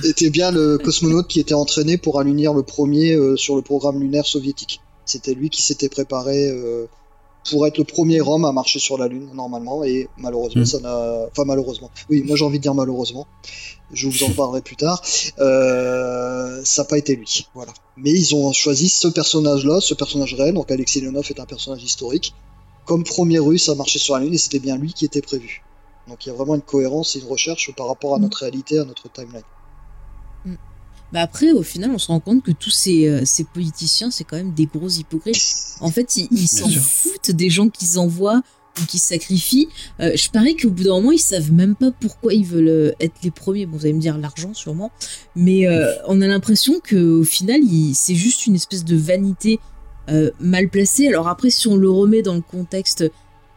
était 0.03 0.29
bien 0.29 0.51
le 0.51 0.77
cosmonaute 0.77 1.27
qui 1.27 1.39
était 1.39 1.53
entraîné 1.53 1.97
pour 1.97 2.19
allunir 2.19 2.53
le 2.53 2.63
premier 2.63 3.13
euh, 3.13 3.35
sur 3.35 3.55
le 3.55 3.61
programme 3.61 3.99
lunaire 3.99 4.25
soviétique. 4.25 4.81
C'était 5.05 5.33
lui 5.33 5.49
qui 5.49 5.61
s'était 5.61 5.89
préparé 5.89 6.49
euh, 6.49 6.85
pour 7.49 7.67
être 7.67 7.77
le 7.77 7.83
premier 7.83 8.21
homme 8.21 8.45
à 8.45 8.51
marcher 8.51 8.79
sur 8.79 8.97
la 8.97 9.07
Lune 9.07 9.29
normalement 9.33 9.83
et 9.83 10.09
malheureusement 10.17 10.63
hmm. 10.63 10.65
ça 10.65 10.79
n'a 10.79 11.27
enfin 11.31 11.45
malheureusement. 11.45 11.89
Oui 12.09 12.23
moi 12.23 12.35
j'ai 12.35 12.45
envie 12.45 12.57
de 12.57 12.63
dire 12.63 12.73
malheureusement. 12.73 13.27
Je 13.91 14.07
vous 14.07 14.23
en 14.23 14.31
parlerai 14.35 14.61
plus 14.61 14.75
tard. 14.75 15.01
Euh, 15.39 16.61
ça 16.63 16.83
n'a 16.83 16.87
pas 16.87 16.97
été 16.97 17.15
lui 17.15 17.47
voilà. 17.53 17.73
Mais 17.97 18.11
ils 18.11 18.35
ont 18.35 18.51
choisi 18.51 18.89
ce 18.89 19.07
personnage 19.07 19.65
là 19.65 19.79
ce 19.79 19.93
personnage 19.93 20.33
réel 20.33 20.53
donc 20.53 20.71
Alexei 20.71 21.01
Leonov 21.01 21.25
est 21.29 21.39
un 21.39 21.45
personnage 21.45 21.83
historique. 21.83 22.33
Comme 22.85 23.03
premier 23.03 23.39
russe 23.39 23.69
à 23.69 23.75
marcher 23.75 23.99
sur 23.99 24.15
la 24.15 24.21
Lune 24.21 24.33
et 24.33 24.37
c'était 24.37 24.59
bien 24.59 24.77
lui 24.77 24.93
qui 24.93 25.05
était 25.05 25.21
prévu. 25.21 25.63
Donc 26.07 26.25
il 26.25 26.29
y 26.29 26.31
a 26.31 26.35
vraiment 26.35 26.55
une 26.55 26.61
cohérence 26.61 27.15
et 27.15 27.19
une 27.19 27.27
recherche 27.27 27.73
par 27.75 27.87
rapport 27.87 28.15
à 28.15 28.19
notre 28.19 28.39
réalité 28.39 28.79
à 28.79 28.85
notre 28.85 29.11
timeline 29.11 29.41
bah 31.13 31.21
après, 31.21 31.51
au 31.51 31.63
final, 31.63 31.91
on 31.91 31.97
se 31.97 32.07
rend 32.07 32.19
compte 32.19 32.43
que 32.43 32.51
tous 32.51 32.71
ces, 32.71 33.07
euh, 33.07 33.21
ces 33.25 33.43
politiciens, 33.43 34.11
c'est 34.11 34.23
quand 34.23 34.37
même 34.37 34.53
des 34.53 34.65
gros 34.65 34.89
hypocrites. 34.89 35.41
En 35.79 35.91
fait, 35.91 36.17
ils 36.17 36.47
s'en 36.47 36.69
foutent 36.69 37.31
des 37.31 37.49
gens 37.49 37.69
qu'ils 37.69 37.99
envoient 37.99 38.41
ou 38.81 38.85
qui 38.85 38.99
sacrifient. 38.99 39.69
Euh, 40.01 40.11
je 40.15 40.29
parie 40.29 40.57
qu'au 40.57 40.69
bout 40.69 40.83
d'un 40.83 40.95
moment, 40.95 41.11
ils 41.11 41.19
savent 41.19 41.51
même 41.51 41.75
pas 41.75 41.91
pourquoi 41.91 42.33
ils 42.33 42.45
veulent 42.45 42.67
euh, 42.67 42.91
être 42.99 43.15
les 43.23 43.31
premiers. 43.31 43.65
Bon, 43.65 43.77
vous 43.77 43.85
allez 43.85 43.93
me 43.93 44.01
dire 44.01 44.17
l'argent 44.17 44.53
sûrement, 44.53 44.91
mais 45.35 45.67
on 46.07 46.21
a 46.21 46.27
l'impression 46.27 46.79
que 46.83 47.19
au 47.19 47.23
final, 47.23 47.61
c'est 47.93 48.15
juste 48.15 48.45
une 48.47 48.55
espèce 48.55 48.83
de 48.83 48.95
vanité 48.97 49.59
mal 50.39 50.69
placée. 50.69 51.07
Alors 51.07 51.27
après, 51.27 51.49
si 51.49 51.67
on 51.67 51.77
le 51.77 51.89
remet 51.89 52.21
dans 52.21 52.35
le 52.35 52.41
contexte 52.41 53.05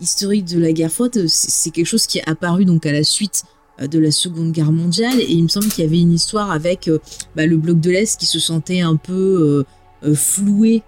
historique 0.00 0.44
de 0.44 0.60
la 0.60 0.72
guerre 0.72 0.92
froide, 0.92 1.26
c'est 1.26 1.70
quelque 1.70 1.86
chose 1.86 2.06
qui 2.06 2.18
est 2.18 2.28
apparu 2.28 2.64
donc 2.64 2.86
à 2.86 2.92
la 2.92 3.02
suite 3.02 3.44
de 3.86 3.98
la 3.98 4.10
Seconde 4.10 4.52
Guerre 4.52 4.72
mondiale. 4.72 5.20
Et 5.20 5.32
il 5.32 5.42
me 5.42 5.48
semble 5.48 5.68
qu'il 5.68 5.84
y 5.84 5.86
avait 5.86 6.00
une 6.00 6.12
histoire 6.12 6.50
avec 6.50 6.88
euh, 6.88 6.98
bah, 7.36 7.46
le 7.46 7.56
bloc 7.56 7.80
de 7.80 7.90
l'Est 7.90 8.18
qui 8.18 8.26
se 8.26 8.38
sentait 8.38 8.80
un 8.80 8.96
peu 8.96 9.64
euh, 10.04 10.14
floué 10.14 10.82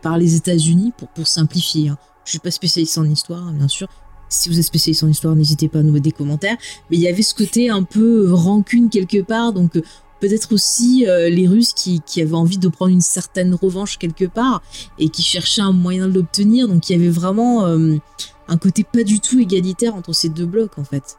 par 0.00 0.16
les 0.16 0.36
États-Unis, 0.36 0.94
pour, 0.96 1.08
pour 1.08 1.26
simplifier. 1.26 1.90
Hein. 1.90 1.98
Je 2.24 2.30
suis 2.30 2.38
pas 2.38 2.50
spécialiste 2.50 2.96
en 2.96 3.04
histoire, 3.04 3.52
bien 3.52 3.68
sûr. 3.68 3.88
Si 4.30 4.48
vous 4.48 4.58
êtes 4.58 4.64
spécialiste 4.64 5.04
en 5.04 5.08
histoire, 5.08 5.36
n'hésitez 5.36 5.68
pas 5.68 5.80
à 5.80 5.82
nous 5.82 5.92
mettre 5.92 6.04
des 6.04 6.12
commentaires. 6.12 6.56
Mais 6.90 6.96
il 6.96 7.02
y 7.02 7.08
avait 7.08 7.20
ce 7.20 7.34
côté 7.34 7.68
un 7.68 7.82
peu 7.82 8.32
rancune 8.32 8.88
quelque 8.88 9.20
part, 9.20 9.52
donc 9.52 9.72
peut-être 10.18 10.54
aussi 10.54 11.04
les 11.06 11.46
Russes 11.46 11.74
qui, 11.74 12.00
qui, 12.06 12.22
avaient 12.22 12.32
envie 12.34 12.56
de 12.56 12.68
prendre 12.68 12.90
une 12.90 13.02
certaine 13.02 13.54
revanche 13.54 13.98
quelque 13.98 14.24
part 14.24 14.62
et 14.98 15.10
qui 15.10 15.22
cherchaient 15.22 15.60
un 15.60 15.72
moyen 15.72 16.08
de 16.08 16.14
l'obtenir. 16.14 16.68
Donc 16.68 16.88
il 16.88 16.92
y 16.92 16.96
avait 16.96 17.10
vraiment 17.10 17.66
un 17.66 18.56
côté 18.56 18.82
pas 18.82 19.04
du 19.04 19.20
tout 19.20 19.38
égalitaire 19.38 19.94
entre 19.94 20.14
ces 20.14 20.30
deux 20.30 20.46
blocs 20.46 20.78
en 20.78 20.84
fait. 20.84 21.18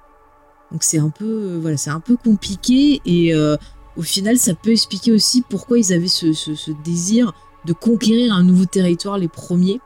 Donc 0.72 0.84
c'est 0.84 1.00
un 1.00 1.10
peu, 1.10 1.26
euh, 1.26 1.60
voilà, 1.62 1.78
c'est 1.78 1.90
un 1.90 2.00
peu 2.00 2.18
compliqué 2.18 3.02
et 3.06 3.34
euh, 3.34 3.56
au 3.96 4.02
final, 4.02 4.38
ça 4.38 4.54
peut 4.54 4.72
expliquer 4.72 5.12
aussi 5.12 5.44
pourquoi 5.48 5.80
ils 5.80 5.94
avaient 5.94 6.08
ce, 6.08 6.72
désir 6.84 7.34
de 7.66 7.74
conquérir 7.74 8.34
un 8.34 8.44
nouveau 8.44 8.66
territoire 8.66 9.18
les 9.18 9.28
premiers. 9.28 9.80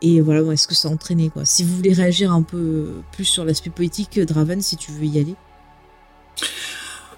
Et 0.00 0.20
voilà, 0.20 0.40
est-ce 0.52 0.66
que 0.66 0.74
ça 0.74 0.88
a 0.88 0.90
entraîné 0.90 1.30
quoi? 1.30 1.44
Si 1.44 1.62
vous 1.62 1.76
voulez 1.76 1.92
réagir 1.92 2.32
un 2.32 2.42
peu 2.42 3.02
plus 3.12 3.24
sur 3.24 3.44
l'aspect 3.44 3.70
politique, 3.70 4.18
Draven, 4.18 4.60
si 4.60 4.76
tu 4.76 4.90
veux 4.90 5.04
y 5.04 5.18
aller. 5.18 5.36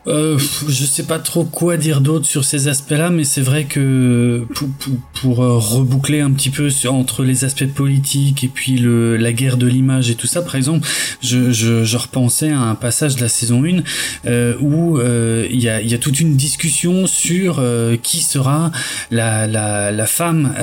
Euh, 0.07 0.39
je 0.69 0.85
sais 0.85 1.05
pas 1.05 1.19
trop 1.19 1.45
quoi 1.45 1.79
dire 1.79 2.03
d'autre 2.03 2.27
sur 2.27 2.45
ces 2.45 2.69
aspects-là, 2.69 3.09
mais 3.09 3.25
c'est 3.25 3.41
vrai 3.41 3.65
que 3.65 4.47
pour, 4.55 4.69
pour, 5.15 5.43
euh, 5.43 5.57
reboucler 5.57 6.21
un 6.21 6.31
petit 6.31 6.51
peu 6.51 6.69
entre 6.89 7.25
les 7.25 7.45
aspects 7.45 7.67
politiques 7.67 8.45
et 8.45 8.49
puis 8.49 8.77
le, 8.77 9.17
la 9.17 9.33
guerre 9.33 9.57
de 9.57 9.67
l'image 9.67 10.11
et 10.11 10.15
tout 10.15 10.27
ça, 10.27 10.43
par 10.43 10.57
exemple, 10.57 10.87
je, 11.23 11.53
je, 11.53 11.85
je, 11.85 11.97
repensais 11.97 12.51
à 12.51 12.61
un 12.61 12.75
passage 12.75 13.17
de 13.17 13.23
la 13.23 13.29
saison 13.29 13.65
1 13.65 13.83
euh, 14.27 14.55
où 14.61 14.99
euh, 14.99 15.47
il 15.51 15.61
y, 15.61 15.69
a, 15.69 15.81
y, 15.81 15.95
a, 15.95 15.99
toute 15.99 16.21
une 16.21 16.37
discussion 16.37 17.07
sur 17.07 17.57
euh, 17.59 17.97
qui 17.97 18.21
sera 18.21 18.73
la, 19.11 19.47
la, 19.47 19.91
la 19.91 20.07
femme 20.07 20.55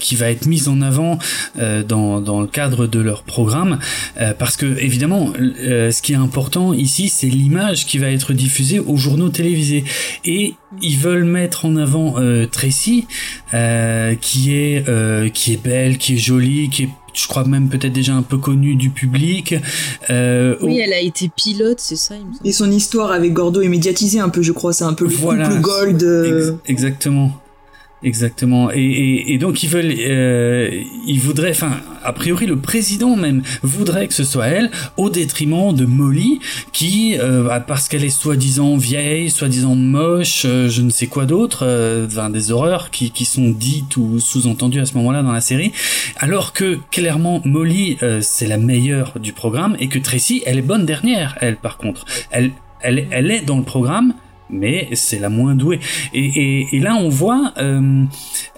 qui 0.00 0.14
va 0.14 0.30
être 0.30 0.46
mise 0.46 0.68
en 0.68 0.80
avant 0.80 1.18
dans, 1.56 2.20
dans 2.20 2.40
le 2.40 2.46
cadre 2.46 2.86
de 2.86 3.00
leur 3.00 3.22
programme, 3.22 3.78
parce 4.38 4.56
que 4.56 4.78
évidemment, 4.78 5.32
ce 5.36 6.02
qui 6.02 6.12
est 6.12 6.16
important 6.16 6.72
ici, 6.72 7.08
c'est 7.08 7.28
l'image 7.28 7.86
qui 7.86 7.98
va 7.98 8.10
être 8.10 8.32
diffusée 8.32 8.80
aux 8.86 8.96
journaux 8.96 9.28
télévisés. 9.28 9.84
Et 10.24 10.54
ils 10.82 10.98
veulent 10.98 11.24
mettre 11.24 11.64
en 11.64 11.76
avant 11.76 12.18
euh, 12.18 12.46
Tracy, 12.46 13.06
euh, 13.54 14.14
qui 14.14 14.54
est 14.54 14.88
euh, 14.88 15.28
qui 15.28 15.52
est 15.52 15.62
belle, 15.62 15.98
qui 15.98 16.14
est 16.14 16.18
jolie, 16.18 16.68
qui 16.70 16.84
est 16.84 16.88
je 17.14 17.26
crois 17.28 17.46
même 17.46 17.70
peut-être 17.70 17.94
déjà 17.94 18.14
un 18.14 18.20
peu 18.20 18.36
connue 18.36 18.74
du 18.74 18.90
public. 18.90 19.54
oui, 20.10 20.78
elle 20.78 20.92
a 20.92 21.00
été 21.00 21.30
pilote, 21.34 21.80
c'est 21.80 21.96
ça. 21.96 22.14
Il 22.14 22.26
me 22.26 22.32
Et 22.46 22.52
son 22.52 22.70
histoire 22.70 23.10
avec 23.10 23.32
Gordo 23.32 23.62
est 23.62 23.68
médiatisée 23.68 24.20
un 24.20 24.28
peu, 24.28 24.42
je 24.42 24.52
crois. 24.52 24.74
C'est 24.74 24.84
un 24.84 24.92
peu 24.92 25.06
le 25.06 25.14
voilà, 25.14 25.48
couple 25.48 25.60
gold. 25.62 26.58
exactement. 26.66 27.32
Exactement. 28.06 28.70
Et, 28.72 29.32
et, 29.32 29.38
donc 29.38 29.64
ils 29.64 29.68
veulent, 29.68 29.92
euh, 29.98 30.70
ils 31.08 31.18
voudraient, 31.18 31.50
enfin, 31.50 31.72
a 32.04 32.12
priori 32.12 32.46
le 32.46 32.54
président 32.54 33.16
même 33.16 33.42
voudrait 33.64 34.06
que 34.06 34.14
ce 34.14 34.22
soit 34.22 34.46
elle, 34.46 34.70
au 34.96 35.10
détriment 35.10 35.74
de 35.74 35.86
Molly, 35.86 36.38
qui, 36.70 37.18
euh, 37.18 37.42
bah, 37.42 37.58
parce 37.58 37.88
qu'elle 37.88 38.04
est 38.04 38.10
soi-disant 38.10 38.76
vieille, 38.76 39.28
soi-disant 39.28 39.74
moche, 39.74 40.44
euh, 40.44 40.68
je 40.68 40.82
ne 40.82 40.90
sais 40.90 41.08
quoi 41.08 41.26
d'autre, 41.26 41.64
euh, 41.66 42.06
enfin, 42.06 42.30
des 42.30 42.52
horreurs 42.52 42.92
qui, 42.92 43.10
qui 43.10 43.24
sont 43.24 43.50
dites 43.50 43.96
ou 43.96 44.20
sous-entendues 44.20 44.78
à 44.78 44.86
ce 44.86 44.94
moment-là 44.94 45.24
dans 45.24 45.32
la 45.32 45.40
série, 45.40 45.72
alors 46.18 46.52
que 46.52 46.78
clairement 46.92 47.42
Molly 47.44 47.98
euh, 48.04 48.20
c'est 48.22 48.46
la 48.46 48.56
meilleure 48.56 49.18
du 49.18 49.32
programme 49.32 49.76
et 49.80 49.88
que 49.88 49.98
Tracy 49.98 50.44
elle 50.46 50.58
est 50.58 50.62
bonne 50.62 50.86
dernière, 50.86 51.36
elle 51.40 51.56
par 51.56 51.76
contre, 51.76 52.04
elle, 52.30 52.52
elle, 52.82 53.08
elle 53.10 53.32
est 53.32 53.40
dans 53.40 53.58
le 53.58 53.64
programme 53.64 54.14
mais 54.50 54.88
c'est 54.94 55.18
la 55.18 55.28
moins 55.28 55.54
douée. 55.54 55.80
Et, 56.12 56.24
et, 56.24 56.76
et 56.76 56.80
là, 56.80 56.96
on 56.96 57.08
voit, 57.08 57.52
euh, 57.58 58.04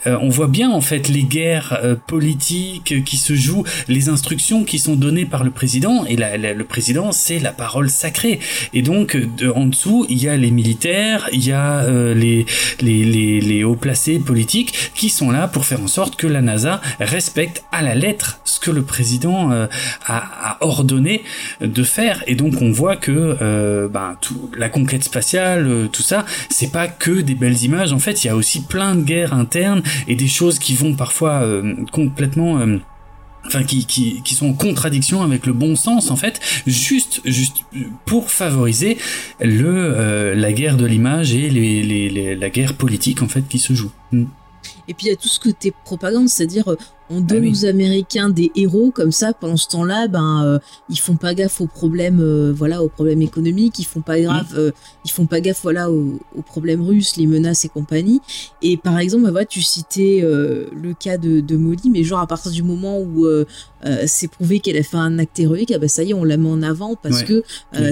euh, 0.06 0.16
on 0.20 0.28
voit 0.28 0.46
bien 0.48 0.70
en 0.70 0.80
fait 0.80 1.08
les 1.08 1.22
guerres 1.22 1.78
euh, 1.82 1.94
politiques 1.94 3.04
qui 3.04 3.16
se 3.16 3.34
jouent, 3.34 3.64
les 3.88 4.08
instructions 4.08 4.64
qui 4.64 4.78
sont 4.78 4.96
données 4.96 5.26
par 5.26 5.44
le 5.44 5.50
président. 5.50 6.04
Et 6.06 6.16
la, 6.16 6.36
le 6.36 6.64
président, 6.64 7.12
c'est 7.12 7.38
la 7.38 7.52
parole 7.52 7.90
sacrée. 7.90 8.40
Et 8.74 8.82
donc, 8.82 9.16
de, 9.16 9.50
en 9.50 9.66
dessous, 9.66 10.06
il 10.08 10.22
y 10.22 10.28
a 10.28 10.36
les 10.36 10.50
militaires, 10.50 11.28
il 11.32 11.44
y 11.44 11.52
a 11.52 11.86
les, 12.14 12.46
les, 12.80 13.04
les, 13.04 13.40
les 13.40 13.64
hauts 13.64 13.76
placés 13.76 14.18
politiques 14.18 14.92
qui 14.94 15.08
sont 15.10 15.30
là 15.30 15.48
pour 15.48 15.64
faire 15.64 15.82
en 15.82 15.86
sorte 15.86 16.16
que 16.16 16.26
la 16.26 16.40
NASA 16.42 16.80
respecte 17.00 17.64
à 17.72 17.82
la 17.82 17.94
lettre 17.94 18.40
ce 18.44 18.60
que 18.60 18.70
le 18.70 18.82
président 18.82 19.50
a, 19.50 19.68
a, 20.06 20.58
ordonné 20.60 21.22
de 21.60 21.82
faire. 21.82 22.22
Et 22.26 22.34
donc, 22.34 22.60
on 22.60 22.70
voit 22.70 22.96
que 22.96 23.88
ben, 23.92 24.16
tout, 24.20 24.50
la 24.56 24.68
conquête 24.68 25.04
spatiale 25.04 25.66
euh, 25.68 25.88
tout 25.88 26.02
ça, 26.02 26.24
c'est 26.48 26.72
pas 26.72 26.88
que 26.88 27.20
des 27.20 27.34
belles 27.34 27.62
images. 27.62 27.92
En 27.92 27.98
fait, 27.98 28.24
il 28.24 28.26
y 28.26 28.30
a 28.30 28.36
aussi 28.36 28.62
plein 28.62 28.94
de 28.94 29.02
guerres 29.02 29.34
internes 29.34 29.82
et 30.06 30.14
des 30.14 30.28
choses 30.28 30.58
qui 30.58 30.74
vont 30.74 30.94
parfois 30.94 31.42
euh, 31.42 31.74
complètement 31.92 32.60
enfin 33.46 33.62
qui, 33.62 33.86
qui, 33.86 34.34
sont 34.34 34.50
en 34.50 34.52
contradiction 34.52 35.22
avec 35.22 35.46
le 35.46 35.52
bon 35.52 35.74
sens 35.74 36.10
en 36.10 36.16
fait, 36.16 36.40
juste, 36.66 37.20
juste 37.24 37.64
pour 38.04 38.30
favoriser 38.30 38.98
le, 39.40 40.34
la 40.34 40.52
guerre 40.52 40.76
de 40.76 40.84
l'image 40.84 41.34
et 41.34 41.48
les, 41.48 41.82
les, 41.82 42.34
la 42.34 42.50
guerre 42.50 42.74
politique 42.74 43.22
en 43.22 43.28
fait 43.28 43.42
qui 43.48 43.58
se 43.58 43.72
joue. 43.72 43.90
Mm. 44.12 44.24
Et 44.88 44.94
puis 44.94 45.06
il 45.06 45.10
y 45.10 45.12
a 45.12 45.16
tout 45.16 45.28
ce 45.28 45.40
côté 45.40 45.72
propagande, 45.84 46.28
c'est-à-dire 46.28 46.76
on 47.10 47.20
donne 47.20 47.44
ah 47.46 47.50
aux 47.50 47.64
Américains 47.64 48.28
des 48.28 48.50
héros 48.54 48.90
comme 48.90 49.12
ça 49.12 49.32
pendant 49.32 49.56
ce 49.56 49.68
temps-là, 49.68 50.08
ben 50.08 50.44
euh, 50.44 50.58
ils 50.88 50.98
font 50.98 51.16
pas 51.16 51.34
gaffe 51.34 51.60
aux 51.60 51.66
problèmes, 51.66 52.20
euh, 52.20 52.52
voilà, 52.54 52.82
aux 52.82 52.88
problèmes 52.88 53.22
économiques, 53.22 53.78
ils 53.78 53.84
font 53.84 54.00
pas 54.00 54.20
gaffe, 54.20 54.54
euh, 54.54 54.72
ils 55.04 55.10
font 55.10 55.26
pas 55.26 55.40
gaffe, 55.40 55.60
voilà, 55.62 55.90
aux, 55.90 56.18
problèmes 56.46 56.82
russes, 56.82 57.16
les 57.16 57.26
menaces 57.26 57.64
et 57.64 57.68
compagnie. 57.68 58.20
Et 58.62 58.76
par 58.76 58.98
exemple, 58.98 59.24
ben, 59.24 59.30
voilà, 59.30 59.46
tu 59.46 59.62
citais 59.62 60.20
le 60.22 60.94
cas 60.94 61.18
de, 61.18 61.40
de, 61.40 61.56
Molly, 61.56 61.90
mais 61.90 62.04
genre 62.04 62.20
à 62.20 62.26
partir 62.26 62.52
du 62.52 62.62
moment 62.62 63.00
où 63.00 63.26
c'est 64.06 64.28
prouvé 64.28 64.60
qu'elle 64.60 64.76
a 64.76 64.82
fait 64.82 64.96
un 64.96 65.18
acte 65.18 65.38
héroïque, 65.38 65.72
ah 65.74 65.78
ben 65.78 65.88
ça 65.88 66.02
y 66.02 66.10
est, 66.10 66.14
on 66.14 66.24
la 66.24 66.36
met 66.36 66.48
en 66.48 66.62
avant 66.62 66.96
parce 66.96 67.22
que 67.22 67.42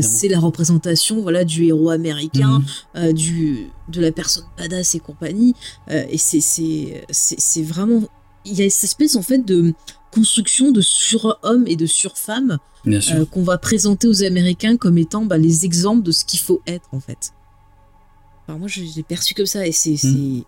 c'est 0.00 0.28
la 0.28 0.38
représentation, 0.38 1.20
voilà, 1.22 1.44
du 1.44 1.64
héros 1.64 1.90
américain, 1.90 2.62
mhm. 2.94 3.12
du 3.12 3.70
de 3.88 4.00
la 4.00 4.10
personne 4.10 4.44
badass 4.58 4.96
et 4.96 5.00
compagnie. 5.00 5.54
et 5.88 6.18
c'est 6.18 6.40
c'est 7.10 7.62
vraiment 7.62 8.02
il 8.46 8.54
y 8.54 8.64
a 8.64 8.70
cette 8.70 8.84
espèce 8.84 9.16
en 9.16 9.22
fait 9.22 9.44
de 9.44 9.74
construction 10.10 10.72
de 10.72 10.80
surhomme 10.80 11.64
et 11.66 11.76
de 11.76 11.86
surfemme 11.86 12.58
euh, 12.86 13.26
qu'on 13.26 13.42
va 13.42 13.58
présenter 13.58 14.06
aux 14.08 14.22
Américains 14.22 14.76
comme 14.76 14.96
étant 14.96 15.24
bah, 15.24 15.38
les 15.38 15.64
exemples 15.64 16.02
de 16.02 16.12
ce 16.12 16.24
qu'il 16.24 16.40
faut 16.40 16.62
être 16.66 16.88
en 16.92 17.00
fait. 17.00 17.32
Alors 18.48 18.58
moi 18.58 18.68
je 18.68 18.82
l'ai 18.82 19.02
perçu 19.02 19.34
comme 19.34 19.46
ça 19.46 19.66
et 19.66 19.70
hmm. 19.70 19.96
c'est 19.96 20.44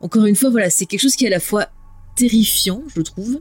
encore 0.00 0.24
une 0.24 0.36
fois 0.36 0.50
voilà 0.50 0.70
c'est 0.70 0.86
quelque 0.86 1.00
chose 1.00 1.14
qui 1.14 1.24
est 1.24 1.28
à 1.28 1.30
la 1.30 1.40
fois 1.40 1.68
terrifiant 2.16 2.82
je 2.94 3.02
trouve, 3.02 3.40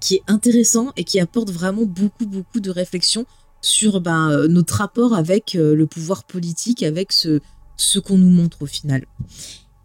qui 0.00 0.16
est 0.16 0.22
intéressant 0.28 0.92
et 0.96 1.04
qui 1.04 1.20
apporte 1.20 1.50
vraiment 1.50 1.84
beaucoup 1.84 2.26
beaucoup 2.26 2.60
de 2.60 2.70
réflexion 2.70 3.26
sur 3.60 4.00
bah, 4.00 4.46
notre 4.48 4.74
rapport 4.74 5.14
avec 5.14 5.56
euh, 5.56 5.74
le 5.74 5.86
pouvoir 5.86 6.24
politique, 6.24 6.84
avec 6.84 7.12
ce, 7.12 7.40
ce 7.76 7.98
qu'on 7.98 8.16
nous 8.16 8.30
montre 8.30 8.62
au 8.62 8.66
final. 8.66 9.04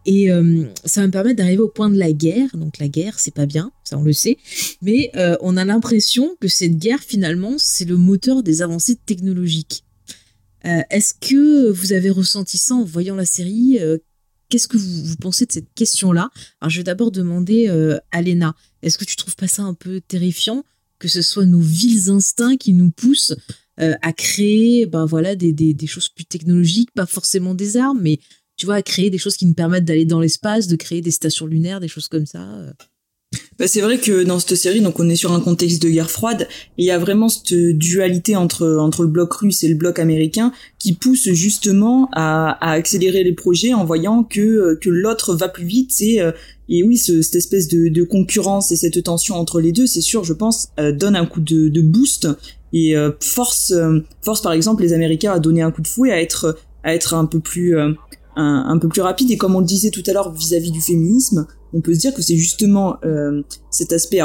Et 0.06 0.32
euh, 0.32 0.66
ça 0.86 1.02
va 1.02 1.08
me 1.08 1.12
permettre 1.12 1.38
d'arriver 1.38 1.62
au 1.62 1.70
point 1.70 1.90
de 1.90 1.98
la 1.98 2.12
guerre. 2.12 2.56
Donc 2.56 2.80
la 2.80 2.88
guerre, 2.88 3.20
c'est 3.20 3.34
pas 3.34 3.46
bien, 3.46 3.72
ça 3.84 3.98
on 3.98 4.04
le 4.04 4.14
sait. 4.14 4.38
Mais 4.82 5.12
euh, 5.16 5.38
on 5.42 5.56
a 5.58 5.66
l'impression 5.66 6.36
que 6.42 6.48
cette 6.48 6.78
guerre, 6.78 7.00
finalement, 7.00 7.56
c'est 7.58 7.86
le 7.86 7.98
moteur 7.98 8.44
des 8.44 8.62
avancées 8.62 8.98
technologiques. 9.06 9.86
Euh, 10.66 10.82
est-ce 10.90 11.14
que 11.14 11.70
vous 11.72 11.94
avez 11.94 12.10
ressenti 12.10 12.58
ça 12.58 12.76
en 12.76 12.84
voyant 12.84 13.16
la 13.16 13.26
série 13.26 13.80
Qu'est-ce 14.50 14.68
que 14.68 14.78
vous, 14.78 15.16
pensez 15.16 15.46
de 15.46 15.52
cette 15.52 15.74
question-là? 15.74 16.30
Alors 16.62 16.70
je 16.70 16.78
vais 16.78 16.84
d'abord 16.84 17.12
demander 17.12 17.68
à 18.12 18.22
Léna. 18.22 18.56
Est-ce 18.82 18.98
que 18.98 19.06
tu 19.06 19.16
trouves 19.16 19.36
pas 19.36 19.48
ça 19.48 19.64
un 19.64 19.74
peu 19.74 20.00
terrifiant 20.02 20.64
que 21.00 21.08
ce 21.08 21.22
soit 21.22 21.46
nos 21.46 21.60
vils 21.60 22.10
instincts 22.12 22.56
qui 22.56 22.72
nous 22.72 22.92
poussent 22.92 23.36
à 23.78 24.14
créer 24.14 24.86
ben 24.86 25.06
voilà, 25.06 25.36
des, 25.36 25.52
des, 25.52 25.74
des 25.74 25.88
choses 25.88 26.08
plus 26.08 26.26
technologiques, 26.26 26.92
pas 26.94 27.08
forcément 27.08 27.56
des 27.56 27.76
armes, 27.78 28.00
mais 28.02 28.20
tu 28.58 28.66
vois, 28.66 28.76
à 28.76 28.82
créer 28.82 29.10
des 29.10 29.18
choses 29.18 29.36
qui 29.36 29.46
nous 29.46 29.54
permettent 29.54 29.86
d'aller 29.86 30.06
dans 30.06 30.20
l'espace, 30.20 30.68
de 30.68 30.76
créer 30.76 31.02
des 31.02 31.12
stations 31.12 31.46
lunaires, 31.46 31.80
des 31.80 31.88
choses 31.88 32.08
comme 32.08 32.26
ça. 32.26 32.42
Euh. 32.42 32.72
Bah, 33.58 33.68
c'est 33.68 33.82
vrai 33.82 33.98
que 33.98 34.24
dans 34.24 34.40
cette 34.40 34.56
série, 34.56 34.82
donc 34.82 35.00
on 35.00 35.10
est 35.10 35.16
sur 35.16 35.32
un 35.32 35.40
contexte 35.40 35.82
de 35.82 35.90
guerre 35.90 36.12
froide, 36.12 36.48
et 36.78 36.84
il 36.84 36.86
y 36.86 36.92
a 36.92 37.00
vraiment 37.00 37.30
cette 37.30 37.54
dualité 37.54 38.36
entre 38.36 38.78
entre 38.80 39.04
le 39.04 39.10
bloc 39.10 39.34
russe 39.34 39.64
et 39.64 39.68
le 39.68 39.76
bloc 39.76 39.98
américain 40.00 40.52
qui 40.78 40.94
pousse 40.94 41.32
justement 41.32 42.10
à, 42.14 42.52
à 42.62 42.74
accélérer 42.74 43.24
les 43.24 43.34
projets 43.34 43.74
en 43.74 43.86
voyant 43.86 44.24
que 44.24 44.78
que 44.82 44.90
l'autre 44.90 45.36
va 45.36 45.50
plus 45.50 45.66
vite. 45.66 45.94
Et, 46.02 46.22
euh, 46.22 46.32
et 46.70 46.84
oui, 46.84 46.98
ce, 46.98 47.22
cette 47.22 47.36
espèce 47.36 47.68
de, 47.68 48.04
concurrence 48.04 48.72
et 48.72 48.76
cette 48.76 49.02
tension 49.04 49.36
entre 49.36 49.60
les 49.60 49.72
deux, 49.72 49.88
c'est 49.88 50.02
sûr, 50.02 50.24
je 50.24 50.34
pense, 50.34 50.70
euh, 50.80 50.92
donne 50.92 51.16
un 51.16 51.26
coup 51.26 51.42
de, 51.42 51.70
de 51.70 51.82
boost 51.82 52.28
et 52.72 52.96
force 53.20 53.72
force 54.24 54.42
par 54.42 54.52
exemple 54.54 54.82
les 54.82 54.94
Américains 54.94 55.32
à 55.32 55.40
donner 55.40 55.62
un 55.62 55.70
coup 55.72 55.84
de 55.84 55.88
fouet, 55.88 56.12
à 56.12 56.20
être 56.20 56.58
à 56.84 56.96
être 56.96 57.14
un 57.14 57.26
peu 57.26 57.40
plus 57.40 57.76
un, 58.36 58.78
peu 58.78 58.88
plus 58.88 59.02
rapide. 59.02 59.32
Et 59.32 59.38
comme 59.38 59.56
on 59.56 59.60
le 59.60 59.66
disait 59.66 59.92
tout 59.92 60.04
à 60.08 60.14
l'heure 60.14 60.32
vis-à-vis 60.32 60.72
du 60.72 60.82
féminisme, 60.82 61.48
on 61.74 61.82
peut 61.82 61.94
se 61.94 62.00
dire 62.00 62.14
que 62.14 62.22
c'est 62.22 62.38
justement 62.38 62.98
euh, 63.04 63.42
cet 63.70 63.94
aspect 63.94 64.22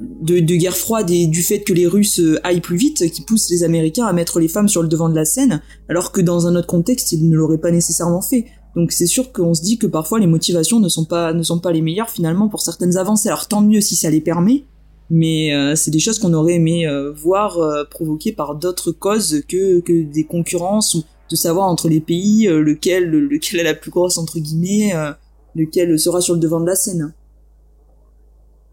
de, 0.00 0.40
de, 0.40 0.56
guerre 0.56 0.76
froide 0.76 1.10
et 1.10 1.26
du 1.26 1.42
fait 1.42 1.60
que 1.60 1.72
les 1.72 1.86
Russes 1.86 2.20
euh, 2.20 2.40
aillent 2.42 2.60
plus 2.60 2.76
vite 2.76 3.10
qui 3.10 3.22
pousse 3.22 3.50
les 3.50 3.62
Américains 3.62 4.06
à 4.06 4.12
mettre 4.12 4.40
les 4.40 4.48
femmes 4.48 4.68
sur 4.68 4.82
le 4.82 4.88
devant 4.88 5.08
de 5.08 5.14
la 5.14 5.24
scène, 5.24 5.60
alors 5.88 6.12
que 6.12 6.20
dans 6.20 6.46
un 6.46 6.56
autre 6.56 6.66
contexte, 6.66 7.12
ils 7.12 7.28
ne 7.28 7.36
l'auraient 7.36 7.58
pas 7.58 7.70
nécessairement 7.70 8.22
fait. 8.22 8.46
Donc 8.76 8.92
c'est 8.92 9.06
sûr 9.06 9.32
qu'on 9.32 9.52
se 9.52 9.62
dit 9.62 9.78
que 9.78 9.86
parfois 9.86 10.20
les 10.20 10.26
motivations 10.26 10.78
ne 10.78 10.88
sont 10.88 11.04
pas 11.04 11.32
ne 11.32 11.42
sont 11.42 11.58
pas 11.58 11.72
les 11.72 11.82
meilleures 11.82 12.08
finalement 12.08 12.48
pour 12.48 12.60
certaines 12.60 12.96
avancées. 12.96 13.28
Alors 13.28 13.48
tant 13.48 13.60
mieux 13.60 13.80
si 13.80 13.96
ça 13.96 14.10
les 14.10 14.20
permet, 14.20 14.64
mais 15.10 15.52
euh, 15.52 15.74
c'est 15.74 15.90
des 15.90 15.98
choses 15.98 16.20
qu'on 16.20 16.32
aurait 16.34 16.54
aimé 16.54 16.86
voir 17.16 17.58
provoquées 17.90 18.32
par 18.32 18.54
d'autres 18.54 18.92
causes 18.92 19.42
que 19.48 19.80
que 19.80 20.04
des 20.04 20.24
concurrences 20.24 20.94
ou 20.94 21.02
de 21.30 21.36
savoir 21.36 21.68
entre 21.68 21.88
les 21.88 22.00
pays 22.00 22.48
euh, 22.48 22.60
lequel 22.60 23.08
lequel 23.10 23.60
est 23.60 23.64
la 23.64 23.74
plus 23.74 23.90
grosse 23.90 24.18
entre 24.18 24.38
guillemets, 24.38 24.94
euh, 24.94 25.12
lequel 25.54 25.98
sera 25.98 26.20
sur 26.20 26.34
le 26.34 26.40
devant 26.40 26.60
de 26.60 26.66
la 26.66 26.74
scène. 26.74 27.14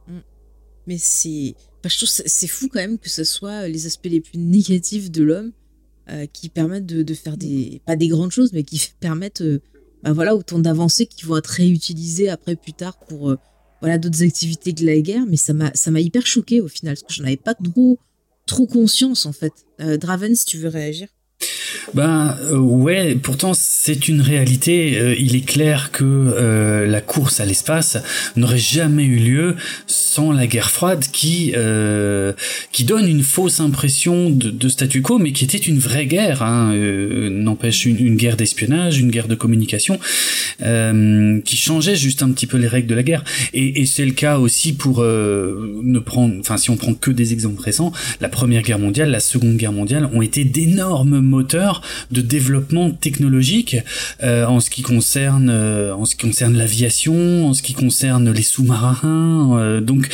Mm. 0.08 0.18
Mais 0.88 0.98
c'est, 0.98 1.56
je 1.86 1.98
trouve 1.98 2.10
c'est 2.10 2.48
fou 2.48 2.68
quand 2.68 2.80
même 2.80 2.98
que 2.98 3.10
ce 3.10 3.24
soit 3.24 3.68
les 3.68 3.86
aspects 3.86 4.08
les 4.08 4.22
plus 4.22 4.40
négatifs 4.40 5.12
de 5.12 5.24
l'homme 5.24 5.52
euh, 6.10 6.26
qui 6.26 6.50
permettent 6.50 6.88
de, 6.88 7.14
faire 7.14 7.38
des 7.38 7.82
pas 7.86 7.96
des 7.96 8.08
grandes 8.08 8.32
choses, 8.32 8.52
mais 8.54 8.64
qui 8.64 8.82
permettent 9.00 9.44
bah 10.04 10.14
voilà 10.14 10.36
autant 10.36 10.60
d'avancées 10.60 11.06
qui 11.06 11.26
vont 11.26 11.38
être 11.38 11.48
réutilisées 11.48 12.30
après 12.30 12.56
plus 12.56 12.74
tard 12.74 12.98
pour 13.08 13.36
voilà 13.82 14.00
d'autres 14.00 14.24
activités 14.24 14.74
que 14.74 14.84
la 14.84 15.00
guerre. 15.00 15.26
Mais 15.28 15.38
ça 15.38 15.54
m'a 15.54 15.72
ça 15.76 15.92
m'a 15.92 16.02
hyper 16.02 16.26
choqué 16.26 16.60
au 16.62 16.68
final 16.68 16.96
parce 16.96 17.04
que 17.04 17.14
j'en 17.14 17.28
avais 17.28 17.38
pas 17.38 17.54
trop 17.54 18.00
trop 18.48 18.66
conscience 18.66 19.28
en 19.28 19.34
fait. 19.34 19.54
Draven, 19.80 20.36
si 20.36 20.46
tu 20.46 20.58
veux 20.58 20.70
réagir. 20.70 21.08
Ben 21.94 22.36
euh, 22.52 22.58
ouais, 22.58 23.16
pourtant 23.16 23.54
c'est 23.54 24.08
une 24.08 24.22
réalité. 24.22 24.98
Euh, 25.00 25.16
il 25.18 25.36
est 25.36 25.46
clair 25.46 25.92
que 25.92 26.04
euh, 26.04 26.86
la 26.86 27.02
course 27.02 27.40
à 27.40 27.46
l'espace 27.46 27.98
n'aurait 28.36 28.58
jamais 28.58 29.06
eu 29.06 29.18
lieu 29.18 29.56
sans 29.88 30.32
la 30.32 30.48
guerre 30.48 30.72
froide, 30.72 31.06
qui 31.12 31.54
qui 32.72 32.84
donne 32.84 33.08
une 33.08 33.24
fausse 33.24 33.60
impression 33.60 34.30
de, 34.30 34.70
statu 34.70 35.02
quo, 35.02 35.18
mais 35.18 35.32
qui 35.32 35.44
était 35.46 35.58
une 35.58 35.80
vraie 35.80 36.06
guerre. 36.06 36.42
Hein, 36.42 36.74
N'empêche 37.30 37.86
une, 37.86 37.98
une, 37.98 38.16
guerre 38.16 38.38
d'espionnage, 38.38 39.00
une 39.00 39.12
guerre 39.12 39.28
de 39.28 39.36
communication, 39.36 40.00
qui 40.60 41.58
changeait 41.58 41.96
juste 41.96 42.24
un 42.24 42.32
petit 42.32 42.48
peu 42.48 42.58
les 42.58 42.68
règles 42.68 42.88
de 42.88 42.96
la 42.96 43.04
guerre. 43.04 43.24
Et, 43.54 43.82
et 43.82 43.86
c'est 43.86 44.06
le 44.06 44.12
cas 44.12 44.38
aussi 44.38 44.74
pour 44.74 45.02
ne 45.02 46.00
prendre, 46.00 46.36
enfin 46.40 46.58
si 46.58 46.70
on 46.70 46.78
prend 46.78 46.94
que 46.94 47.12
des 47.12 47.34
exemples 47.34 47.62
récents, 47.62 47.92
la 48.22 48.30
Première 48.30 48.62
Guerre 48.62 48.80
mondiale, 48.80 49.10
la 49.10 49.20
Seconde 49.20 49.58
Guerre 49.58 49.74
mondiale 49.74 50.10
ont 50.14 50.22
été 50.22 50.44
d'énormes 50.44 51.20
moteurs 51.20 51.57
de 52.12 52.22
développement 52.22 52.92
technologique 52.92 53.78
euh, 54.24 54.46
en 54.46 54.60
ce 54.60 54.70
qui 54.70 54.82
concerne 54.82 55.50
euh, 55.50 55.94
en 55.96 56.06
ce 56.06 56.16
qui 56.16 56.28
concerne 56.28 56.56
l'aviation, 56.56 57.48
en 57.48 57.54
ce 57.54 57.62
qui 57.62 57.74
concerne 57.74 58.32
les 58.32 58.42
sous-marins. 58.42 59.58
Euh, 59.60 59.82
donc 59.82 60.08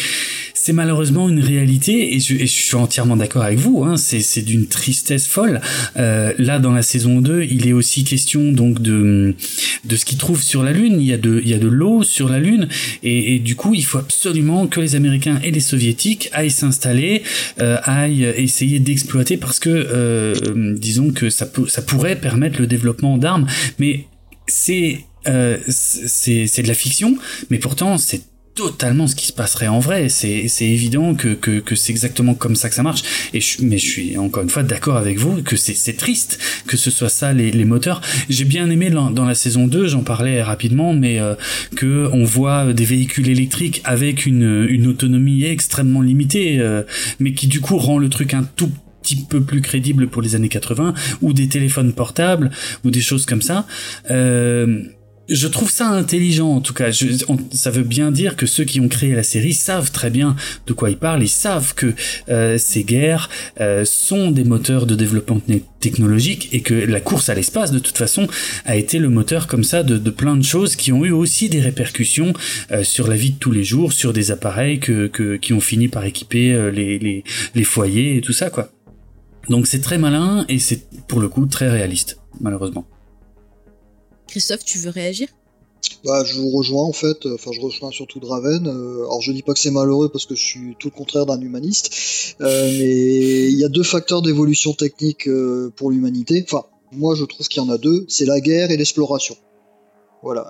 c'est 0.64 0.72
malheureusement 0.72 1.28
une 1.28 1.42
réalité 1.42 2.16
et 2.16 2.22
je, 2.22 2.38
je 2.38 2.46
suis 2.46 2.76
entièrement 2.76 3.18
d'accord 3.18 3.44
avec 3.44 3.60
vous. 3.60 3.84
Hein, 3.84 3.98
c'est 3.98 4.42
d'une 4.44 4.68
tristesse 4.68 5.28
folle. 5.28 5.60
là, 5.96 6.60
dans 6.60 6.72
la 6.72 6.82
saison 6.82 7.20
2, 7.20 7.44
il 7.44 7.68
est 7.68 7.74
aussi 7.74 8.06
question 8.06 8.54
donc 8.54 8.82
de 8.82 9.36
de 9.84 9.96
ce 9.98 10.06
qu'ils 10.06 10.18
trouvent 10.18 10.42
sur 10.42 10.64
la 10.64 10.72
Lune. 10.72 11.02
Il 11.02 11.06
y 11.06 11.12
a 11.12 11.18
de 11.18 11.42
il 11.44 11.50
y 11.50 11.54
a 11.54 11.58
de 11.58 11.68
l'eau 11.68 12.04
sur 12.04 12.30
la 12.30 12.40
Lune 12.40 12.70
et, 13.04 13.36
et, 13.36 13.40
du 13.40 13.56
coup, 13.56 13.74
il 13.74 13.84
faut 13.84 13.98
absolument 13.98 14.68
que 14.68 14.80
les 14.80 14.96
Américains 14.96 15.42
et 15.44 15.52
les 15.52 15.60
Soviétiques 15.60 16.30
aillent 16.32 16.50
s'installer, 16.50 17.24
aillent 17.60 18.32
essayer 18.38 18.80
d'exploiter 18.80 19.36
parce 19.36 19.60
que 19.60 20.34
disons 20.78 21.12
que 21.12 21.30
ça 21.30 21.52
ça 21.68 21.82
pourrait 21.82 22.16
permettre 22.16 22.62
le 22.62 22.68
développement 22.68 23.18
d'armes, 23.18 23.48
mais 23.80 24.06
c'est 24.48 25.00
euh, 25.28 25.58
c'est 25.68 26.62
de 26.62 26.68
la 26.68 26.74
fiction, 26.74 27.18
mais 27.50 27.58
pourtant 27.58 27.98
c'est 27.98 28.22
totalement 28.56 29.08
ce 29.08 29.16
qui 29.16 29.28
se 29.28 29.34
passerait 29.34 29.68
en 29.68 29.80
vrai. 29.80 30.10
C'est 30.10 30.48
évident 30.62 31.16
que, 31.16 31.30
que, 31.30 31.60
que 31.60 31.76
c'est 31.76 31.92
exactement 31.92 32.36
comme 32.36 32.56
ça 32.56 32.70
que 32.70 32.76
ça 32.76 32.84
marche. 32.84 33.02
Et 33.34 33.42
je, 33.42 33.64
mais 33.64 33.78
je 33.78 33.90
suis 33.90 34.18
encore 34.18 34.44
une 34.44 34.50
fois 34.50 34.64
d'accord 34.64 34.98
avec 34.98 35.18
vous 35.18 35.42
que 35.42 35.56
c'est 35.56 35.94
triste 35.94 36.40
que 36.68 36.78
ce 36.78 36.92
soit 36.92 37.10
ça 37.10 37.34
les, 37.34 37.52
les 37.52 37.66
moteurs. 37.66 38.02
J'ai 38.30 38.46
bien 38.46 38.70
aimé 38.70 38.90
dans, 38.90 39.10
dans, 39.10 39.26
la 39.26 39.36
saison 39.36 39.68
2, 39.68 39.88
j'en 39.88 40.04
parlais 40.04 40.42
rapidement, 40.42 40.94
mais 40.94 41.20
euh, 41.20 41.36
que 41.76 42.10
on 42.14 42.24
voit 42.24 42.74
des 42.74 42.86
véhicules 42.86 43.30
électriques 43.30 43.82
avec 43.84 44.26
une, 44.26 44.68
une 44.70 44.88
autonomie 44.88 45.44
extrêmement 45.46 46.02
limitée, 46.02 46.60
euh, 46.60 46.84
mais 47.20 47.34
qui 47.34 47.48
du 47.48 47.62
coup 47.62 47.78
rend 47.78 47.98
le 47.98 48.10
truc 48.10 48.34
un 48.34 48.44
tout 48.44 48.70
petit 49.02 49.16
peu 49.16 49.42
plus 49.42 49.62
crédible 49.62 50.08
pour 50.08 50.22
les 50.22 50.36
années 50.36 50.50
80 50.50 50.94
ou 51.22 51.34
des 51.34 51.50
téléphones 51.50 51.94
portables 51.94 52.52
ou 52.86 52.92
des 52.92 53.02
choses 53.02 53.26
comme 53.26 53.42
ça. 53.42 53.66
Euh, 54.10 54.84
je 55.30 55.48
trouve 55.48 55.72
ça 55.72 55.88
intelligent 55.88 56.50
en 56.50 56.62
tout 56.62 56.74
cas. 56.74 56.90
ça 57.52 57.72
veut 57.72 57.84
bien 57.84 58.12
dire 58.12 58.36
que 58.36 58.46
ceux 58.46 58.66
qui 58.66 58.80
ont 58.80 58.88
créé 58.88 59.14
la 59.14 59.24
série 59.24 59.54
savent 59.54 59.92
très 59.92 60.10
bien 60.10 60.36
de 60.68 60.74
quoi 60.74 60.90
ils 60.90 60.98
parlent. 60.98 61.24
Ils 61.24 61.30
savent 61.30 61.74
que 61.74 61.94
euh, 62.30 62.58
ces 62.58 62.84
guerres 62.84 63.30
euh, 63.62 63.86
sont 63.86 64.32
des 64.32 64.44
moteurs 64.44 64.86
de 64.86 64.96
développement 64.96 65.42
technologique 65.80 66.50
et 66.52 66.62
que 66.62 66.74
la 66.74 67.00
course 67.00 67.30
à 67.30 67.36
l'espace 67.36 67.72
de 67.72 67.80
toute 67.80 67.98
façon 67.98 68.28
a 68.66 68.76
été 68.76 69.00
le 69.00 69.10
moteur 69.10 69.48
comme 69.48 69.64
ça 69.64 69.84
de, 69.84 69.98
plein 70.10 70.36
de 70.36 70.44
choses 70.44 70.76
qui 70.76 70.92
ont 70.92 71.06
eu 71.06 71.12
aussi 71.12 71.50
des 71.50 71.62
répercussions 71.62 72.34
euh, 72.72 72.84
sur 72.84 73.08
la 73.08 73.16
vie 73.16 73.32
de 73.32 73.40
tous 73.40 73.52
les 73.52 73.64
jours, 73.64 73.94
sur 73.94 74.14
des 74.14 74.32
appareils 74.32 74.80
que, 74.80 75.08
qui 75.38 75.54
ont 75.54 75.62
fini 75.62 75.88
par 75.88 76.06
équiper 76.06 76.72
les, 76.72 77.00
les, 77.00 77.24
les 77.56 77.64
foyers 77.64 78.18
et 78.18 78.22
tout 78.22 78.34
ça 78.34 78.50
quoi. 78.50 78.70
Donc 79.50 79.68
c'est 79.68 79.82
très 79.82 79.98
malin 79.98 80.46
et 80.50 80.60
c'est 80.60 80.84
pour 81.08 81.20
le 81.20 81.28
coup 81.28 81.46
très 81.46 81.70
réaliste 81.70 82.20
malheureusement. 82.42 82.86
Christophe, 84.34 84.66
tu 84.66 84.80
veux 84.80 84.90
réagir? 84.90 85.28
Bah, 86.04 86.24
je 86.26 86.40
vous 86.40 86.50
rejoins 86.50 86.86
en 86.86 86.92
fait, 86.92 87.28
enfin 87.28 87.52
je 87.52 87.62
rejoins 87.62 87.92
surtout 87.92 88.20
Draven. 88.20 88.66
Euh, 88.66 89.04
alors 89.04 89.22
je 89.22 89.32
dis 89.32 89.44
pas 89.44 89.54
que 89.54 89.60
c'est 89.60 89.70
malheureux 89.70 90.10
parce 90.10 90.26
que 90.26 90.34
je 90.34 90.44
suis 90.44 90.76
tout 90.80 90.88
le 90.88 90.98
contraire 90.98 91.28
d'un 91.28 91.40
humaniste, 91.40 92.36
euh, 92.42 92.72
mais 92.80 93.52
il 93.52 93.56
y 93.60 93.64
a 93.64 93.70
deux 93.70 93.84
facteurs 93.84 94.24
d'évolution 94.24 94.74
technique 94.74 95.28
euh, 95.28 95.72
pour 95.76 95.92
l'humanité. 95.92 96.44
Enfin, 96.48 96.64
moi 96.92 97.14
je 97.14 97.26
trouve 97.26 97.48
qu'il 97.48 97.62
y 97.62 97.66
en 97.66 97.70
a 97.70 97.78
deux, 97.78 98.08
c'est 98.10 98.26
la 98.26 98.40
guerre 98.40 98.72
et 98.72 98.78
l'exploration. 98.78 99.38
Voilà, 100.24 100.50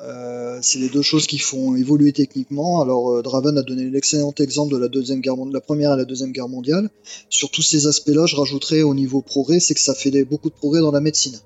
c'est 0.62 0.80
les 0.80 0.88
deux 0.88 1.02
choses 1.02 1.28
qui 1.28 1.40
font 1.40 1.76
évoluer 1.76 2.14
techniquement. 2.14 2.80
Alors 2.80 3.22
Draven 3.22 3.58
a 3.58 3.64
donné 3.64 3.90
l'excellent 3.90 4.34
exemple 4.40 4.72
de 4.72 4.78
la 4.78 4.88
deuxième 4.88 5.22
première 5.66 5.94
et 5.94 5.98
la 5.98 6.06
deuxième 6.06 6.32
guerre 6.32 6.48
mondiale. 6.48 6.90
Sur 7.28 7.50
tous 7.52 7.64
ces 7.64 7.86
aspects-là, 7.88 8.28
je 8.28 8.38
rajouterais 8.38 8.84
au 8.84 8.94
niveau 8.94 9.22
progrès, 9.22 9.60
c'est 9.60 9.74
que 9.74 9.82
ça 9.82 9.94
fait 9.94 10.24
beaucoup 10.24 10.50
de 10.50 10.56
progrès 10.56 10.80
dans 10.80 10.92
la 10.92 11.02
médecine 11.02 11.38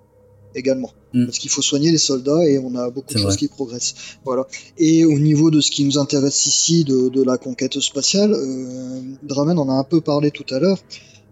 également. 0.57 0.91
Mm. 1.13 1.25
Parce 1.25 1.39
qu'il 1.39 1.49
faut 1.49 1.61
soigner 1.61 1.91
les 1.91 1.97
soldats 1.97 2.45
et 2.45 2.59
on 2.59 2.75
a 2.75 2.89
beaucoup 2.89 3.13
de 3.13 3.19
choses 3.19 3.37
qui 3.37 3.47
progressent. 3.47 3.95
Voilà. 4.25 4.47
Et 4.77 5.05
au 5.05 5.19
niveau 5.19 5.51
de 5.51 5.61
ce 5.61 5.71
qui 5.71 5.83
nous 5.83 5.97
intéresse 5.97 6.45
ici, 6.45 6.83
de, 6.83 7.23
la 7.23 7.37
conquête 7.37 7.79
spatiale, 7.79 8.33
euh, 8.33 9.01
Dramen 9.23 9.57
en 9.57 9.69
a 9.69 9.73
un 9.73 9.83
peu 9.83 10.01
parlé 10.01 10.31
tout 10.31 10.45
à 10.53 10.59
l'heure, 10.59 10.79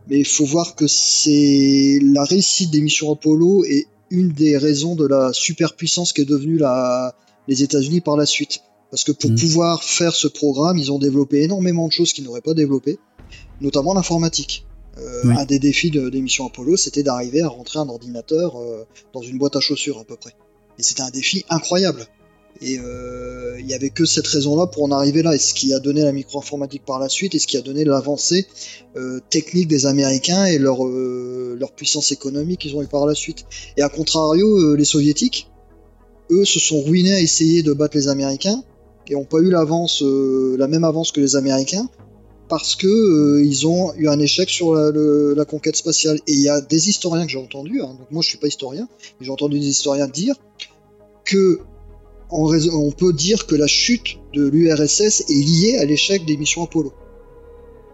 mais 0.09 0.19
il 0.19 0.25
faut 0.25 0.45
voir 0.45 0.75
que 0.75 0.87
c'est 0.87 1.99
la 2.01 2.23
réussite 2.23 2.71
des 2.71 2.81
missions 2.81 3.11
Apollo 3.11 3.63
et 3.65 3.87
une 4.09 4.29
des 4.29 4.57
raisons 4.57 4.95
de 4.95 5.05
la 5.05 5.31
superpuissance 5.33 6.11
qu'est 6.13 6.25
devenue 6.25 6.57
la, 6.57 7.15
les 7.47 7.63
États-Unis 7.63 8.01
par 8.01 8.17
la 8.17 8.25
suite. 8.25 8.61
Parce 8.91 9.03
que 9.03 9.11
pour 9.11 9.31
mm. 9.31 9.35
pouvoir 9.35 9.83
faire 9.83 10.13
ce 10.13 10.27
programme, 10.27 10.77
ils 10.77 10.91
ont 10.91 10.99
développé 10.99 11.43
énormément 11.43 11.87
de 11.87 11.91
choses 11.91 12.13
qu'ils 12.13 12.23
n'auraient 12.23 12.41
pas 12.41 12.53
développées, 12.53 12.99
notamment 13.61 13.93
l'informatique. 13.93 14.65
Euh, 14.97 15.29
un 15.37 15.45
des 15.45 15.59
défis 15.59 15.91
de, 15.91 16.09
des 16.09 16.21
missions 16.21 16.47
Apollo, 16.47 16.77
c'était 16.77 17.03
d'arriver 17.03 17.41
à 17.41 17.49
rentrer 17.49 17.79
un 17.79 17.89
ordinateur 17.89 18.57
euh, 18.57 18.85
dans 19.13 19.21
une 19.21 19.37
boîte 19.37 19.55
à 19.55 19.59
chaussures 19.59 19.99
à 19.99 20.05
peu 20.05 20.15
près. 20.15 20.31
Et 20.79 20.83
c'était 20.83 21.01
un 21.01 21.09
défi 21.09 21.45
incroyable. 21.49 22.05
Et 22.61 22.79
euh, 22.79 23.57
il 23.59 23.65
n'y 23.65 23.73
avait 23.73 23.89
que 23.89 24.05
cette 24.05 24.27
raison-là 24.27 24.67
pour 24.67 24.83
en 24.83 24.91
arriver 24.91 25.21
là. 25.21 25.35
Et 25.35 25.37
ce 25.37 25.53
qui 25.53 25.73
a 25.73 25.79
donné 25.79 26.01
la 26.01 26.13
micro-informatique 26.13 26.85
par 26.85 26.99
la 26.99 27.09
suite, 27.09 27.35
et 27.35 27.39
ce 27.39 27.47
qui 27.47 27.57
a 27.57 27.61
donné 27.61 27.83
l'avancée 27.83 28.47
technique 29.29 29.67
des 29.67 29.85
Américains 29.85 30.45
et 30.45 30.57
leur, 30.57 30.85
leur 30.85 31.73
puissance 31.73 32.13
économique 32.13 32.61
qu'ils 32.61 32.77
ont 32.77 32.81
eu 32.81 32.87
par 32.87 33.05
la 33.05 33.13
suite. 33.13 33.45
Et 33.75 33.81
à 33.81 33.89
contrario, 33.89 34.73
les 34.73 34.85
Soviétiques, 34.85 35.49
eux, 36.31 36.45
se 36.45 36.61
sont 36.61 36.81
ruinés 36.81 37.13
à 37.13 37.19
essayer 37.19 37.61
de 37.61 37.73
battre 37.73 37.97
les 37.97 38.07
Américains 38.07 38.63
et 39.09 39.15
n'ont 39.15 39.25
pas 39.25 39.39
eu 39.39 39.49
l'avance, 39.49 40.01
la 40.01 40.67
même 40.69 40.85
avance 40.85 41.11
que 41.11 41.19
les 41.19 41.35
Américains 41.35 41.89
parce 42.47 42.75
que 42.75 42.87
euh, 42.87 43.43
ils 43.43 43.67
ont 43.67 43.93
eu 43.95 44.07
un 44.07 44.19
échec 44.19 44.49
sur 44.49 44.73
la, 44.75 45.45
conquête 45.45 45.75
spatiale. 45.75 46.19
Et 46.27 46.33
il 46.33 46.41
y 46.41 46.49
a 46.49 46.61
des 46.61 46.89
historiens 46.89 47.25
que 47.25 47.31
j'ai 47.31 47.39
entendus, 47.39 47.81
hein, 47.81 47.95
donc 47.97 48.11
moi 48.11 48.21
je 48.21 48.29
suis 48.29 48.37
pas 48.37 48.47
historien, 48.47 48.87
mais 49.19 49.25
j'ai 49.25 49.31
entendu 49.31 49.59
des 49.59 49.67
historiens 49.67 50.07
dire 50.07 50.35
que 51.23 51.59
on 52.31 52.91
peut 52.91 53.13
dire 53.13 53.45
que 53.45 53.55
la 53.55 53.67
chute 53.67 54.17
de 54.33 54.47
l'URSS 54.47 55.25
est 55.29 55.33
liée 55.33 55.77
à 55.77 55.85
l'échec 55.85 56.25
des 56.25 56.37
missions 56.37 56.63
Apollo. 56.63 56.91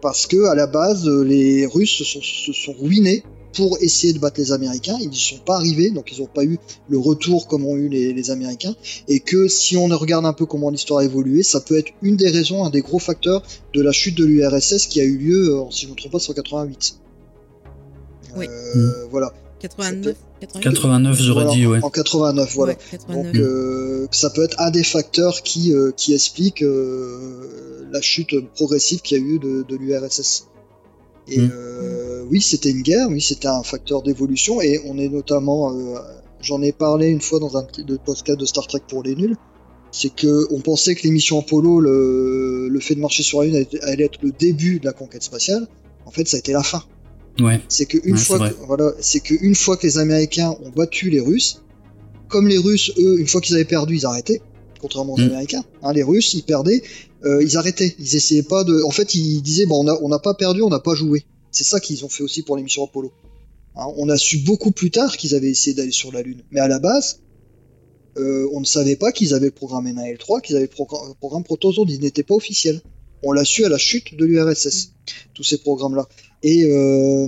Parce 0.01 0.25
que 0.25 0.45
à 0.45 0.55
la 0.55 0.67
base, 0.67 1.07
les 1.07 1.65
Russes 1.65 2.03
se 2.03 2.53
sont 2.53 2.73
ruinés 2.73 3.23
pour 3.53 3.77
essayer 3.81 4.13
de 4.13 4.19
battre 4.19 4.39
les 4.39 4.51
Américains. 4.51 4.97
Ils 5.01 5.09
n'y 5.09 5.17
sont 5.17 5.39
pas 5.39 5.55
arrivés, 5.55 5.91
donc 5.91 6.11
ils 6.11 6.21
n'ont 6.21 6.27
pas 6.27 6.43
eu 6.43 6.57
le 6.89 6.97
retour 6.97 7.47
comme 7.47 7.65
ont 7.65 7.75
eu 7.75 7.89
les, 7.89 8.31
Américains. 8.31 8.75
Et 9.07 9.19
que 9.19 9.47
si 9.47 9.77
on 9.77 9.87
regarde 9.87 10.25
un 10.25 10.33
peu 10.33 10.45
comment 10.45 10.69
l'histoire 10.69 10.99
a 10.99 11.05
évolué, 11.05 11.43
ça 11.43 11.59
peut 11.59 11.77
être 11.77 11.91
une 12.01 12.15
des 12.15 12.29
raisons, 12.29 12.63
un 12.63 12.69
des 12.69 12.81
gros 12.81 12.99
facteurs 12.99 13.43
de 13.73 13.81
la 13.81 13.91
chute 13.91 14.15
de 14.17 14.25
l'URSS 14.25 14.87
qui 14.87 15.01
a 15.01 15.03
eu 15.03 15.17
lieu, 15.17 15.55
euh, 15.55 15.63
si 15.71 15.81
je 15.81 15.87
ne 15.87 15.91
me 15.91 15.97
trompe 15.97 16.11
pas, 16.11 16.17
en 16.17 16.33
88. 16.33 16.95
Oui. 18.37 18.47
Euh, 18.47 19.05
voilà. 19.09 19.33
89 19.59 20.15
89, 20.61 21.21
j'aurais 21.21 21.53
dit, 21.53 21.67
ouais. 21.67 21.79
En 21.83 21.89
89, 21.91 22.55
voilà. 22.55 22.75
Donc, 23.09 23.35
euh, 23.35 24.07
ça 24.09 24.31
peut 24.31 24.43
être 24.43 24.59
un 24.59 24.71
des 24.71 24.83
facteurs 24.83 25.43
qui, 25.43 25.73
qui 25.95 26.13
explique 26.13 26.63
la 26.63 28.01
chute 28.01 28.33
progressive 28.55 29.01
qu'il 29.01 29.17
y 29.17 29.21
a 29.21 29.23
eu 29.23 29.37
de, 29.37 29.63
de 29.67 29.75
l'URSS. 29.75 30.47
Et 31.27 31.37
mm. 31.37 31.51
Oui, 32.31 32.41
c'était 32.41 32.71
une 32.71 32.81
guerre, 32.81 33.07
oui, 33.09 33.21
c'était 33.21 33.47
un 33.47 33.63
facteur 33.63 34.01
d'évolution, 34.01 34.61
et 34.61 34.79
on 34.85 34.97
est 34.97 35.09
notamment, 35.09 35.73
euh, 35.73 35.99
j'en 36.41 36.61
ai 36.61 36.71
parlé 36.71 37.09
une 37.09 37.21
fois 37.21 37.39
dans 37.39 37.57
un 37.57 37.67
de 37.77 37.97
podcast 37.97 38.39
de 38.39 38.45
Star 38.45 38.67
Trek 38.67 38.81
pour 38.87 39.03
les 39.03 39.15
nuls, 39.15 39.35
c'est 39.91 40.13
que 40.13 40.47
on 40.51 40.61
pensait 40.61 40.95
que 40.95 41.03
l'émission 41.03 41.39
Apollo, 41.39 41.81
le, 41.81 42.69
le, 42.69 42.79
fait 42.79 42.95
de 42.95 43.01
marcher 43.01 43.23
sur 43.23 43.41
la 43.41 43.47
Lune, 43.47 43.65
allait 43.81 44.05
être 44.05 44.19
le 44.23 44.31
début 44.31 44.79
de 44.79 44.85
la 44.85 44.93
conquête 44.93 45.23
spatiale. 45.23 45.67
En 46.05 46.11
fait, 46.11 46.27
ça 46.27 46.37
a 46.37 46.39
été 46.39 46.53
la 46.53 46.63
fin. 46.63 46.81
Ouais. 47.39 47.59
C'est 47.67 47.85
que 47.85 47.97
une 48.05 48.17
fois, 48.17 48.49
que, 48.49 48.55
voilà, 48.65 48.93
c'est 49.01 49.19
que 49.19 49.33
une 49.41 49.55
fois 49.55 49.75
que 49.75 49.85
les 49.85 49.97
Américains 49.97 50.55
ont 50.63 50.69
battu 50.69 51.09
les 51.09 51.19
Russes, 51.19 51.61
comme 52.29 52.47
les 52.47 52.57
Russes, 52.57 52.93
eux, 52.97 53.19
une 53.19 53.27
fois 53.27 53.41
qu'ils 53.41 53.55
avaient 53.55 53.65
perdu, 53.65 53.97
ils 53.97 54.05
arrêtaient 54.05 54.41
contrairement 54.81 55.13
aux 55.13 55.17
mm. 55.17 55.23
Américains. 55.23 55.63
Hein, 55.83 55.93
les 55.93 56.03
Russes, 56.03 56.33
ils 56.33 56.43
perdaient, 56.43 56.81
euh, 57.23 57.43
ils 57.43 57.55
arrêtaient. 57.55 57.95
Ils 57.99 58.15
essayaient 58.15 58.43
pas 58.43 58.63
de. 58.63 58.81
En 58.83 58.91
fait, 58.91 59.15
ils 59.15 59.41
disaient 59.41 59.65
bon, 59.65 59.85
on 60.01 60.09
n'a 60.09 60.19
pas 60.19 60.33
perdu, 60.33 60.61
on 60.61 60.69
n'a 60.69 60.79
pas 60.79 60.95
joué. 60.95 61.23
C'est 61.51 61.63
ça 61.63 61.79
qu'ils 61.79 62.05
ont 62.05 62.09
fait 62.09 62.23
aussi 62.23 62.43
pour 62.43 62.57
l'émission 62.57 62.83
Apollo. 62.83 63.11
Hein, 63.75 63.85
on 63.97 64.09
a 64.09 64.17
su 64.17 64.39
beaucoup 64.39 64.71
plus 64.71 64.91
tard 64.91 65.17
qu'ils 65.17 65.35
avaient 65.35 65.49
essayé 65.49 65.75
d'aller 65.75 65.91
sur 65.91 66.11
la 66.11 66.21
Lune. 66.21 66.43
Mais 66.51 66.59
à 66.59 66.67
la 66.67 66.79
base, 66.79 67.19
euh, 68.17 68.49
on 68.53 68.59
ne 68.59 68.65
savait 68.65 68.95
pas 68.95 69.11
qu'ils 69.11 69.33
avaient 69.33 69.47
le 69.47 69.51
programme 69.51 69.87
NAL3, 69.87 70.41
qu'ils 70.41 70.55
avaient 70.55 70.69
le 70.69 71.13
programme 71.13 71.43
Protozoan. 71.43 71.87
Ils 71.89 72.01
n'étaient 72.01 72.23
pas 72.23 72.35
officiels. 72.35 72.81
On 73.23 73.31
l'a 73.31 73.45
su 73.45 73.63
à 73.65 73.69
la 73.69 73.77
chute 73.77 74.15
de 74.15 74.25
l'URSS, 74.25 74.93
tous 75.33 75.43
ces 75.43 75.59
programmes-là. 75.59 76.07
Et 76.43 76.63
euh, 76.65 77.27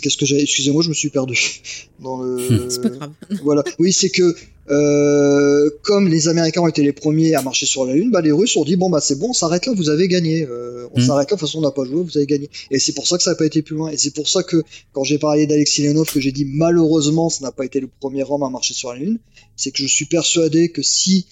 qu'est-ce 0.00 0.16
que 0.16 0.26
j'ai 0.26 0.40
Excusez-moi, 0.40 0.82
je 0.82 0.88
me 0.88 0.94
suis 0.94 1.10
perdu. 1.10 1.62
Dans 2.00 2.22
le... 2.22 2.66
C'est 2.70 2.82
pas 2.82 2.88
grave. 2.90 3.12
Voilà. 3.42 3.64
Oui, 3.78 3.92
c'est 3.92 4.10
que 4.10 4.36
euh, 4.70 5.70
comme 5.82 6.08
les 6.08 6.28
Américains 6.28 6.60
ont 6.60 6.68
été 6.68 6.82
les 6.82 6.92
premiers 6.92 7.34
à 7.34 7.42
marcher 7.42 7.66
sur 7.66 7.84
la 7.86 7.94
Lune, 7.94 8.10
bah, 8.10 8.20
les 8.20 8.32
Russes 8.32 8.56
ont 8.56 8.64
dit 8.64 8.76
bon 8.76 8.90
bah 8.90 9.00
c'est 9.00 9.18
bon, 9.18 9.30
on 9.30 9.32
s'arrête 9.32 9.66
là, 9.66 9.72
vous 9.74 9.88
avez 9.88 10.08
gagné. 10.08 10.44
Euh, 10.44 10.86
on 10.94 11.00
hmm. 11.00 11.06
s'arrête 11.06 11.30
là, 11.30 11.36
de 11.36 11.40
toute 11.40 11.48
façon 11.48 11.58
on 11.58 11.62
n'a 11.62 11.70
pas 11.70 11.84
joué, 11.84 12.02
vous 12.02 12.16
avez 12.16 12.26
gagné. 12.26 12.50
Et 12.70 12.78
c'est 12.78 12.92
pour 12.92 13.06
ça 13.06 13.16
que 13.16 13.22
ça 13.22 13.30
n'a 13.30 13.36
pas 13.36 13.46
été 13.46 13.62
plus 13.62 13.76
loin. 13.76 13.90
Et 13.90 13.96
c'est 13.96 14.14
pour 14.14 14.28
ça 14.28 14.42
que 14.42 14.62
quand 14.92 15.04
j'ai 15.04 15.18
parlé 15.18 15.46
d'Alexis 15.46 15.82
Lenov, 15.84 16.12
que 16.12 16.20
j'ai 16.20 16.32
dit 16.32 16.44
malheureusement 16.44 17.30
ça 17.30 17.44
n'a 17.44 17.52
pas 17.52 17.64
été 17.64 17.80
le 17.80 17.88
premier 17.88 18.24
homme 18.28 18.42
à 18.42 18.50
marcher 18.50 18.74
sur 18.74 18.92
la 18.92 18.98
Lune, 18.98 19.18
c'est 19.56 19.70
que 19.70 19.78
je 19.78 19.86
suis 19.86 20.06
persuadé 20.06 20.70
que 20.70 20.82
si 20.82 21.26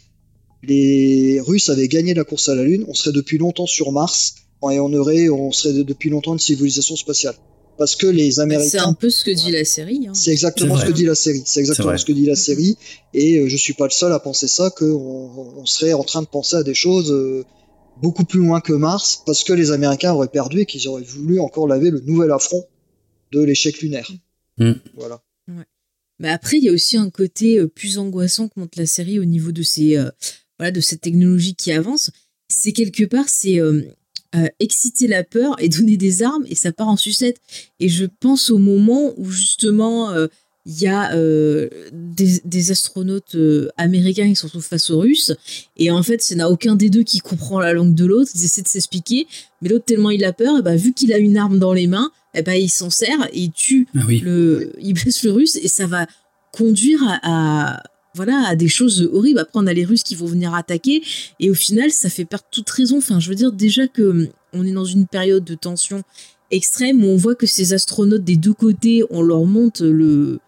les 0.63 1.41
Russes 1.41 1.69
avaient 1.69 1.89
gagné 1.89 2.15
la 2.15 2.25
course 2.25 2.49
à 2.49 2.55
la 2.55 2.65
Lune, 2.65 2.85
on 2.89 2.95
serait 2.95 3.13
depuis 3.13 3.39
longtemps 3.39 3.67
sur 3.67 3.93
Mars 3.93 4.37
et 4.71 4.81
on 4.81 4.93
aurait, 4.95 5.29
on 5.29 5.53
serait 5.53 5.85
depuis 5.85 6.11
longtemps 6.11 6.33
une 6.33 6.39
civilisation 6.39 6.97
spatiale 6.97 7.35
parce 7.79 7.97
que 7.97 8.07
les 8.07 8.41
Américains. 8.41 8.71
C'est 8.71 8.79
un 8.79 8.93
peu 8.93 9.11
ce 9.11 9.25
que 9.25 9.31
dit 9.31 9.51
la 9.51 9.65
série. 9.65 10.07
Hein. 10.09 10.15
C'est 10.15 10.33
exactement 10.33 10.77
ce 10.77 10.85
que 10.85 10.93
dit 10.93 11.05
la 11.05 11.15
série. 11.15 11.43
C'est 11.45 11.61
exactement 11.61 11.97
ce 11.97 12.05
que 12.05 12.13
dit 12.13 12.27
la 12.27 12.37
série. 12.37 12.77
Et 13.15 13.39
euh, 13.39 13.49
je 13.49 13.57
suis 13.57 13.75
pas 13.75 13.85
le 13.85 13.91
seul 13.91 14.13
à 14.13 14.19
penser 14.19 14.49
ça, 14.49 14.71
qu'on 14.71 15.55
on 15.57 15.67
serait 15.67 15.93
en 15.93 16.05
train 16.05 16.23
de 16.23 16.27
penser 16.27 16.57
à 16.57 16.63
des 16.63 16.75
choses 16.75 17.11
euh, 17.11 17.45
beaucoup 18.03 18.25
plus 18.25 18.41
loin 18.41 18.61
que 18.61 18.73
Mars, 18.73 19.23
parce 19.27 19.45
que 19.45 19.53
les 19.53 19.71
Américains 19.71 20.13
auraient 20.13 20.29
perdu 20.29 20.61
et 20.61 20.67
qu'ils 20.67 20.89
auraient 20.89 21.03
voulu 21.03 21.41
encore 21.41 21.69
laver 21.69 21.91
le 21.91 22.01
nouvel 22.01 22.31
affront 22.31 22.65
de 23.33 23.41
l'échec 23.41 23.81
lunaire. 23.81 24.11
Mm. 24.59 24.73
Voilà. 24.95 25.23
Mais 26.19 26.31
après, 26.31 26.57
il 26.57 26.65
y 26.65 26.71
a 26.71 26.73
aussi 26.73 26.97
un 26.97 27.11
côté 27.11 27.59
euh, 27.59 27.69
plus 27.69 27.99
angoissant 27.99 28.49
que 28.49 28.59
montre 28.59 28.79
la 28.79 28.87
série 28.87 29.19
au 29.19 29.25
niveau 29.25 29.53
de 29.53 29.63
ces 29.63 29.99
voilà 30.59 30.71
de 30.71 30.81
cette 30.81 31.03
technologie 31.03 31.55
qui 31.55 31.73
avance. 31.73 32.11
C'est 32.49 32.73
quelque 32.73 33.05
part, 33.05 33.29
c'est 33.29 33.61
euh, 33.61 33.83
exciter 34.61 35.07
la 35.07 35.25
peur 35.25 35.57
et 35.59 35.69
donner 35.69 35.97
des 35.97 36.23
armes 36.23 36.45
et 36.49 36.55
ça 36.55 36.73
part 36.73 36.89
en 36.89 36.97
sucette. 36.97 37.39
Et 37.81 37.89
je 37.89 38.05
pense 38.21 38.51
au 38.51 38.59
moment 38.59 39.13
où 39.17 39.31
justement 39.31 40.11
euh, 40.11 40.27
il 40.67 40.81
y 40.81 40.89
a 40.89 41.15
euh, 41.15 41.69
des, 41.93 42.71
astronautes 42.73 43.37
américains 43.77 44.29
qui 44.29 44.35
se 44.35 44.45
retrouvent 44.45 44.65
face 44.65 44.91
aux 44.91 44.99
Russes 44.99 45.33
et 45.77 45.93
en 45.93 46.03
fait, 46.03 46.31
il 46.31 46.37
n'y 46.37 46.43
a 46.43 46.51
aucun 46.51 46.75
des 46.75 46.91
deux 46.91 47.05
qui 47.05 47.21
comprend 47.21 47.61
la 47.61 47.73
langue 47.73 47.95
de 47.95 48.05
l'autre. 48.05 48.33
Ils 48.35 48.45
essaient 48.45 48.63
de 48.63 48.69
s'expliquer, 48.69 49.29
mais 49.63 49.69
l'autre 49.69 49.85
tellement 49.85 50.11
il 50.11 50.25
a 50.25 50.33
peur, 50.33 50.59
et 50.59 50.63
bah, 50.63 50.75
vu 50.75 50.93
qu'il 50.93 51.13
a 51.13 51.19
une 51.19 51.37
arme 51.37 51.61
dans 51.61 51.73
les 51.73 51.87
mains, 51.87 52.11
et 52.37 52.43
bah, 52.43 52.57
il 52.57 52.69
s'en 52.69 52.91
sert 52.91 53.29
et 53.33 53.41
il 53.41 53.53
tue 53.53 53.89
ah 53.97 54.01
le, 54.09 54.73
il 54.79 54.93
blesse 54.95 55.23
le 55.25 55.33
Russe 55.33 55.57
et 55.57 55.69
ça 55.69 55.87
va 55.87 56.07
conduire 56.53 57.01
à 57.23 57.83
voilà, 58.17 58.45
à 58.47 58.57
des 58.57 58.69
choses 58.69 59.09
horribles. 59.13 59.39
Après, 59.39 59.61
on 59.61 59.67
a 59.67 59.73
les 59.75 59.85
Russes 59.85 60.03
qui 60.03 60.15
vont 60.15 60.27
venir 60.27 60.55
attaquer, 60.55 61.03
et 61.39 61.51
au 61.51 61.55
final, 61.55 61.91
ça 61.91 62.09
fait 62.09 62.25
perdre 62.25 62.47
toute 62.51 62.69
raison. 62.71 62.99
Enfin, 62.99 63.21
je 63.21 63.29
veux 63.29 63.35
dire, 63.35 63.53
déjà 63.53 63.87
que 63.87 64.29
on 64.53 64.65
est 64.65 64.73
dans 64.73 64.87
une 64.87 65.07
période 65.07 65.45
de 65.45 65.55
tension 65.55 66.03
extrême 66.51 67.05
où 67.05 67.09
on 67.09 67.17
voit 67.17 67.35
que 67.35 67.47
ces 67.47 67.75
astronautes 67.75 68.25
des 68.25 68.37
deux 68.37 68.55
côtés, 68.55 69.05
on 69.11 69.21
leur 69.21 69.45
monte 69.45 69.81
le, 69.83 70.39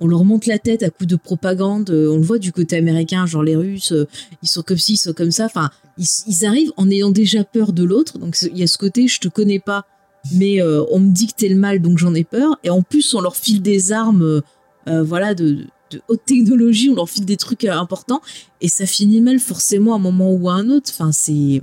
on 0.00 0.08
leur 0.08 0.24
monte 0.24 0.46
la 0.46 0.58
tête 0.58 0.82
à 0.82 0.90
coups 0.90 1.08
de 1.08 1.16
propagande. 1.16 1.90
On 1.90 2.16
le 2.16 2.22
voit 2.22 2.38
du 2.38 2.50
côté 2.50 2.76
américain, 2.76 3.24
genre 3.26 3.44
les 3.44 3.54
Russes, 3.54 3.94
ils 4.42 4.48
sont 4.48 4.62
comme 4.62 4.78
ci, 4.78 4.94
ils 4.94 4.98
sont 4.98 5.12
comme 5.12 5.30
ça. 5.30 5.46
Enfin, 5.46 5.70
ils, 5.98 6.44
arrivent 6.44 6.72
en 6.76 6.90
ayant 6.90 7.10
déjà 7.10 7.44
peur 7.44 7.72
de 7.72 7.84
l'autre. 7.84 8.18
Donc 8.18 8.36
il 8.42 8.58
y 8.58 8.64
a 8.64 8.66
ce 8.66 8.78
côté, 8.78 9.06
je 9.06 9.20
te 9.20 9.28
connais 9.28 9.60
pas, 9.60 9.86
mais 10.34 10.60
on 10.62 10.98
me 10.98 11.12
dit 11.12 11.28
que 11.28 11.34
t'es 11.36 11.48
le 11.48 11.56
mal, 11.56 11.80
donc 11.80 11.98
j'en 11.98 12.14
ai 12.14 12.24
peur. 12.24 12.58
Et 12.64 12.70
en 12.70 12.82
plus, 12.82 13.14
on 13.14 13.20
leur 13.20 13.36
file 13.36 13.62
des 13.62 13.92
armes, 13.92 14.42
voilà, 14.86 15.34
de, 15.34 15.66
de, 15.92 16.02
haute 16.08 16.24
technologie, 16.24 16.90
on 16.90 16.94
leur 16.94 17.08
file 17.08 17.24
des 17.24 17.36
trucs 17.36 17.64
importants, 17.64 18.20
et 18.60 18.68
ça 18.68 18.86
finit 18.86 19.20
mal 19.20 19.38
forcément 19.38 19.92
à 19.92 19.96
un 19.96 20.00
moment 20.00 20.32
ou 20.32 20.48
à 20.48 20.54
un 20.54 20.68
autre. 20.70 20.90
Enfin, 20.92 21.12
c'est 21.12 21.62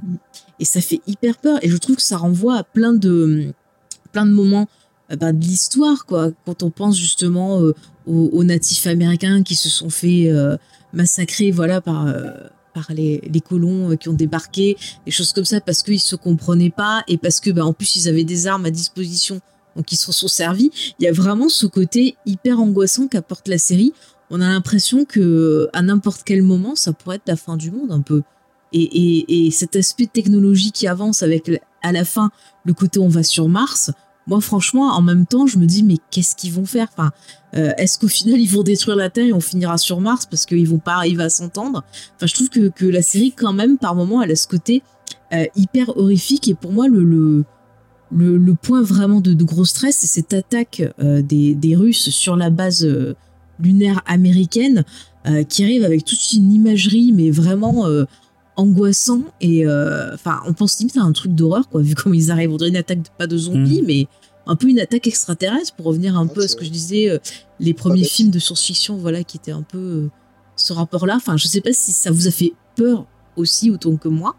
et 0.60 0.66
ça 0.66 0.82
fait 0.82 1.02
hyper 1.08 1.38
peur. 1.38 1.60
Et 1.62 1.70
je 1.70 1.78
trouve 1.78 1.96
que 1.96 2.02
ça 2.02 2.18
renvoie 2.18 2.58
à 2.58 2.64
plein 2.64 2.94
de 2.94 3.54
plein 4.12 4.26
de 4.26 4.32
moments 4.32 4.68
euh, 5.12 5.16
bah, 5.16 5.32
de 5.32 5.42
l'histoire, 5.42 6.06
quoi. 6.06 6.32
Quand 6.46 6.64
on 6.64 6.70
pense 6.70 6.98
justement 6.98 7.62
euh, 7.62 7.74
aux, 8.06 8.44
natifs 8.44 8.88
américains 8.88 9.44
qui 9.44 9.56
se 9.56 9.70
sont 9.70 9.90
fait 9.90 10.30
euh, 10.30 10.58
massacrer, 10.94 11.52
voilà, 11.52 11.82
par 11.82 12.08
par 12.74 12.94
les, 12.94 13.20
les, 13.32 13.42
colons 13.42 13.98
qui 13.98 14.10
ont 14.10 14.14
débarqué, 14.14 14.78
des 15.06 15.12
choses 15.12 15.34
comme 15.34 15.46
ça, 15.46 15.60
parce 15.60 15.82
qu'ils 15.82 16.00
se 16.00 16.16
comprenaient 16.16 16.70
pas 16.70 17.04
et 17.08 17.18
parce 17.18 17.40
que, 17.40 17.50
bah, 17.50 17.66
en 17.66 17.74
plus, 17.74 17.96
ils 17.96 18.08
avaient 18.08 18.24
des 18.24 18.48
armes 18.48 18.66
à 18.66 18.72
disposition, 18.72 19.42
donc 19.76 19.92
ils 19.92 19.98
se 19.98 20.12
sont 20.12 20.28
servis. 20.28 20.72
Il 21.00 21.06
y 21.06 21.08
a 21.08 21.12
vraiment 21.12 21.50
ce 21.50 21.66
côté 21.66 22.16
hyper 22.26 22.60
angoissant 22.60 23.08
qu'apporte 23.08 23.48
la 23.48 23.58
série. 23.58 23.94
On 24.32 24.42
a 24.42 24.48
l'impression 24.48 25.06
que 25.06 25.70
à 25.74 25.82
n'importe 25.82 26.22
quel 26.24 26.44
moment, 26.44 26.76
ça 26.76 26.94
pourrait 26.94 27.18
être 27.18 27.28
la 27.28 27.36
fin 27.36 27.58
du 27.58 27.72
monde, 27.72 27.92
un 27.92 28.02
peu. 28.02 28.22
Et, 28.72 28.84
et, 28.84 29.48
et 29.48 29.52
cet 29.52 29.76
aspect 29.76 30.06
technologie 30.06 30.72
qui 30.72 30.88
avance 30.88 31.24
avec 31.24 31.50
à 31.82 31.92
la 31.92 32.06
fin 32.06 32.32
le 32.66 32.74
côté 32.74 33.00
on 33.00 33.08
va 33.08 33.24
sur 33.24 33.48
Mars, 33.50 33.92
moi 34.28 34.42
franchement 34.42 34.92
en 34.92 35.02
même 35.02 35.26
temps 35.26 35.48
je 35.48 35.58
me 35.58 35.66
dis 35.66 35.84
mais 35.84 35.98
qu'est-ce 36.12 36.36
qu'ils 36.36 36.54
vont 36.54 36.66
faire? 36.66 36.88
Euh, 37.56 37.72
est-ce 37.78 37.98
qu'au 37.98 38.08
final 38.08 38.40
ils 38.40 38.50
vont 38.50 38.64
détruire 38.64 38.96
la 38.96 39.10
Terre 39.10 39.26
et 39.26 39.34
on 39.34 39.40
finira 39.40 39.78
sur 39.78 40.00
Mars 40.02 40.26
parce 40.28 40.46
qu'ils 40.46 40.68
vont 40.68 40.78
pas 40.78 40.96
arriver 40.96 41.24
à 41.24 41.30
s'entendre? 41.30 41.84
Je 42.22 42.34
trouve 42.34 42.50
que, 42.50 42.86
la 42.86 43.02
série 43.02 43.32
quand 43.32 43.54
même 43.54 43.78
par 43.78 43.96
moment 43.96 44.22
elle 44.22 44.32
a 44.32 44.36
ce 44.36 44.48
côté 44.48 44.84
euh, 45.34 45.46
hyper 45.56 45.98
horrifique 45.98 46.48
et 46.48 46.54
pour 46.54 46.72
moi 46.72 46.88
le, 46.88 47.46
point 48.62 48.82
vraiment 48.82 49.22
de, 49.22 49.44
gros 49.44 49.66
stress, 49.66 49.98
c'est 49.98 50.08
cette 50.08 50.34
attaque 50.34 50.84
euh, 51.00 51.22
des, 51.22 51.76
Russes 51.76 52.10
sur 52.10 52.36
la 52.36 52.50
base 52.50 52.88
lunaire 53.60 54.02
américaine 54.06 54.84
qui 55.48 55.64
arrive 55.64 55.84
avec 55.84 56.06
toute 56.06 56.34
une 56.34 56.52
imagerie, 56.52 57.12
mais 57.12 57.30
vraiment 57.30 57.86
angoissant. 58.60 59.24
Et 59.42 59.66
euh, 59.66 60.14
enfin 60.14 60.42
on 60.46 60.54
pense 60.54 60.80
limite 60.80 60.98
à 60.98 61.02
un 61.02 61.12
truc 61.12 61.34
d'horreur 61.34 61.70
quoi 61.70 61.82
vu 61.82 61.96
comment 61.96 62.16
ils 62.16 62.32
arrivent. 62.32 62.52
On 62.52 62.58
dirait 62.58 62.70
une 62.70 62.78
attaque 62.78 63.00
pas 63.18 63.28
de 63.28 63.38
zombies 63.38 63.82
mm. 63.82 63.86
mais 63.86 64.08
un 64.46 64.56
peu 64.56 64.68
une 64.68 64.80
attaque 64.80 65.08
extraterrestre 65.08 65.74
pour 65.76 65.86
revenir 65.86 66.18
un 66.18 66.28
peu 66.28 66.44
à 66.44 66.48
ce 66.48 66.56
que 66.56 66.66
je 66.66 66.70
disais 66.70 67.10
euh, 67.10 67.20
les 67.60 67.74
premiers 67.74 68.04
films 68.04 68.32
de 68.32 68.40
science-fiction 68.40 68.98
voilà 68.98 69.24
qui 69.24 69.38
étaient 69.38 69.52
un 69.52 69.62
peu 69.62 69.78
euh, 69.78 70.12
ce 70.56 70.74
rapport 70.74 71.06
là 71.06 71.16
enfin 71.16 71.38
je 71.38 71.48
sais 71.48 71.62
pas 71.62 71.74
si 71.74 71.92
ça 71.92 72.12
vous 72.12 72.28
a 72.28 72.32
fait 72.32 72.54
peur 72.76 73.06
aussi 73.36 73.72
autant 73.72 73.96
que 73.96 74.08
moi 74.08 74.36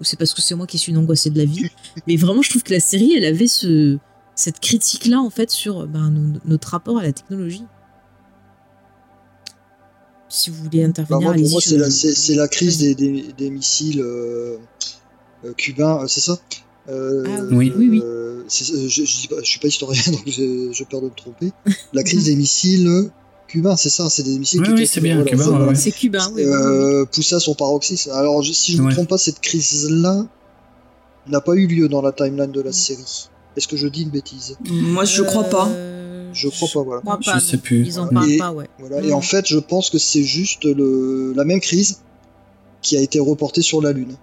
ou 0.00 0.04
c'est 0.04 0.18
parce 0.18 0.34
que 0.34 0.42
c'est 0.42 0.54
moi 0.54 0.66
qui 0.66 0.78
suis 0.78 0.92
une 0.92 0.98
angoissée 0.98 1.30
de 1.30 1.38
la 1.38 1.44
vie. 1.44 1.68
Mais 2.06 2.16
vraiment 2.16 2.42
je 2.42 2.50
trouve 2.50 2.62
que 2.62 2.72
la 2.72 2.80
série 2.80 3.14
elle 3.16 3.24
avait 3.24 3.46
ce 3.46 3.98
cette 4.34 4.60
critique 4.60 5.06
là 5.06 5.20
en 5.20 5.30
fait 5.30 5.50
sur 5.50 5.86
ben, 5.86 6.40
notre 6.44 6.68
rapport 6.68 6.98
à 6.98 7.02
la 7.02 7.12
technologie 7.12 7.64
si 10.32 10.50
vous 10.50 10.64
voulez 10.64 10.82
intervenir. 10.82 11.28
Bah, 11.28 11.36
pour 11.38 11.50
moi, 11.50 11.60
c'est 11.60 11.76
la, 11.76 12.42
la, 12.42 12.48
crise 12.48 12.78
des, 12.78 12.94
des, 12.94 13.26
des 13.36 13.50
missiles 13.50 14.00
euh, 14.00 14.56
euh, 15.44 15.52
cubains, 15.52 16.02
euh, 16.02 16.06
c'est 16.08 16.20
ça? 16.20 16.38
Euh, 16.88 17.24
ah, 17.28 17.42
oui, 17.50 17.72
oui, 17.76 17.88
oui. 17.90 18.02
Je, 18.48 18.88
je, 18.88 19.04
je, 19.04 19.44
suis 19.44 19.58
pas 19.60 19.68
historien, 19.68 20.02
donc 20.06 20.22
j'ai 20.26 20.84
peur 20.90 21.02
de 21.02 21.06
me 21.06 21.14
tromper. 21.14 21.52
La 21.92 22.02
crise 22.02 22.24
des 22.30 22.34
missiles 22.34 23.10
cubains, 23.46 23.76
c'est 23.76 23.90
ça, 23.90 24.08
c'est 24.08 24.22
des 24.22 24.38
missiles. 24.38 24.62
Oui, 24.62 24.72
oui 24.74 24.86
c'est 24.86 25.02
bien, 25.02 25.22
cubain. 25.22 25.74
C'est 25.74 25.92
cubain, 25.92 26.32
oui. 26.34 26.44
poussé 27.12 27.34
à 27.34 27.40
son 27.40 27.54
paroxysme. 27.54 28.10
Alors, 28.12 28.42
si 28.44 28.72
je 28.72 28.82
ne 28.82 28.86
me 28.86 28.92
trompe 28.92 29.08
pas, 29.08 29.18
cette 29.18 29.40
crise-là 29.40 30.26
n'a 31.28 31.40
pas 31.40 31.54
eu 31.54 31.66
lieu 31.66 31.88
dans 31.88 32.02
la 32.02 32.12
timeline 32.12 32.50
de 32.50 32.60
la 32.62 32.72
série. 32.72 33.28
Est-ce 33.56 33.68
que 33.68 33.76
je 33.76 33.86
dis 33.86 34.02
une 34.02 34.10
bêtise? 34.10 34.56
Moi, 34.64 35.04
je 35.04 35.22
crois 35.22 35.44
pas. 35.44 35.68
Je 36.32 36.48
crois 36.48 36.68
pas, 36.68 36.82
voilà. 36.82 37.18
je 37.20 37.40
sais 37.40 37.58
plus. 37.58 37.86
Ils 37.86 38.00
en 38.00 38.08
parlent 38.08 38.36
pas, 38.38 38.52
ouais. 38.52 38.68
Voilà. 38.78 39.00
Et 39.02 39.12
en 39.12 39.20
fait, 39.20 39.46
je 39.46 39.58
pense 39.58 39.90
que 39.90 39.98
c'est 39.98 40.22
juste 40.22 40.64
le, 40.64 41.32
la 41.34 41.44
même 41.44 41.60
crise 41.60 42.00
qui 42.80 42.96
a 42.96 43.00
été 43.00 43.20
reportée 43.20 43.62
sur 43.62 43.80
la 43.80 43.92
Lune. 43.92 44.16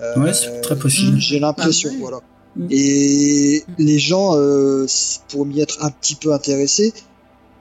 Euh, 0.00 0.20
ouais, 0.20 0.32
c'est 0.32 0.60
très 0.60 0.78
possible. 0.78 1.18
J'ai 1.18 1.38
l'impression, 1.38 1.90
ah 1.92 1.98
voilà. 2.00 2.20
Mm. 2.56 2.66
Et 2.70 3.64
les 3.78 3.98
gens, 3.98 4.36
euh, 4.36 4.86
pour 5.28 5.46
m'y 5.46 5.60
être 5.60 5.82
un 5.82 5.90
petit 5.90 6.14
peu 6.14 6.32
intéressés, 6.32 6.92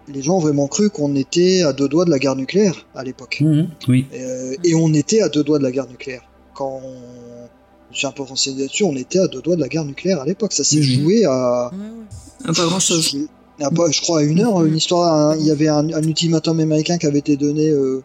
les 0.08 0.22
gens 0.22 0.38
ont 0.38 0.40
vraiment 0.40 0.68
cru 0.68 0.90
qu'on 0.90 1.16
était 1.16 1.64
à 1.64 1.74
deux 1.74 1.88
doigts 1.88 2.06
de 2.06 2.12
la 2.12 2.20
guerre 2.20 2.36
nucléaire 2.36 2.86
à 2.96 3.04
l'époque. 3.04 3.40
Mm, 3.42 3.64
oui. 3.88 4.06
Euh, 4.14 4.56
et 4.64 4.76
on 4.76 4.94
était 4.94 5.22
à 5.22 5.30
deux 5.30 5.44
doigts 5.44 5.60
de 5.60 5.64
la 5.64 5.72
guerre 5.72 5.88
nucléaire. 5.88 6.24
Quand 6.54 6.82
je 7.92 7.98
suis 8.00 8.08
un 8.08 8.12
peu 8.12 8.24
renseigné 8.24 8.62
là-dessus, 8.62 8.84
on 8.84 8.96
était 8.96 9.20
à 9.20 9.28
deux 9.28 9.42
doigts 9.42 9.56
de 9.56 9.62
la 9.62 9.68
guerre 9.68 9.86
nucléaire 9.86 10.22
à 10.22 10.26
l'époque. 10.26 10.54
Ça 10.54 10.64
s'est 10.64 10.80
mm. 10.80 10.84
joué 10.84 11.26
à. 11.26 11.72
Ah, 12.46 12.54
pas 12.54 12.66
grand 12.66 12.80
chose. 12.80 13.16
je 13.60 14.02
crois 14.02 14.20
à 14.20 14.24
une 14.24 14.40
heure, 14.40 14.64
une 14.66 14.76
histoire. 14.76 15.36
il 15.36 15.46
y 15.46 15.52
avait 15.52 15.68
un, 15.68 15.88
ultimatum 15.88 16.60
américain 16.60 16.98
qui 16.98 17.06
avait 17.06 17.20
été 17.20 17.38
donné. 17.38 17.70
Euh, 17.70 18.04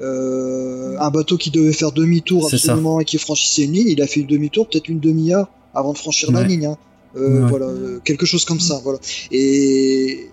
euh, 0.00 0.96
un 0.98 1.10
bateau 1.10 1.36
qui 1.36 1.50
devait 1.50 1.72
faire 1.72 1.92
demi-tour 1.92 2.48
absolument 2.52 2.98
et 2.98 3.04
qui 3.04 3.18
franchissait 3.18 3.62
une 3.62 3.72
ligne, 3.72 3.88
il 3.88 4.02
a 4.02 4.08
fait 4.08 4.20
une 4.20 4.26
demi-tour, 4.26 4.68
peut-être 4.68 4.88
une 4.88 4.98
demi-heure 4.98 5.48
avant 5.74 5.92
de 5.92 5.98
franchir 5.98 6.32
la 6.32 6.42
ligne. 6.42 6.66
Hein. 6.66 6.76
Euh, 7.14 7.46
voilà, 7.46 7.68
quelque 8.02 8.26
chose 8.26 8.44
comme 8.44 8.58
ça. 8.58 8.80
Voilà. 8.82 8.98
Et 9.30 10.28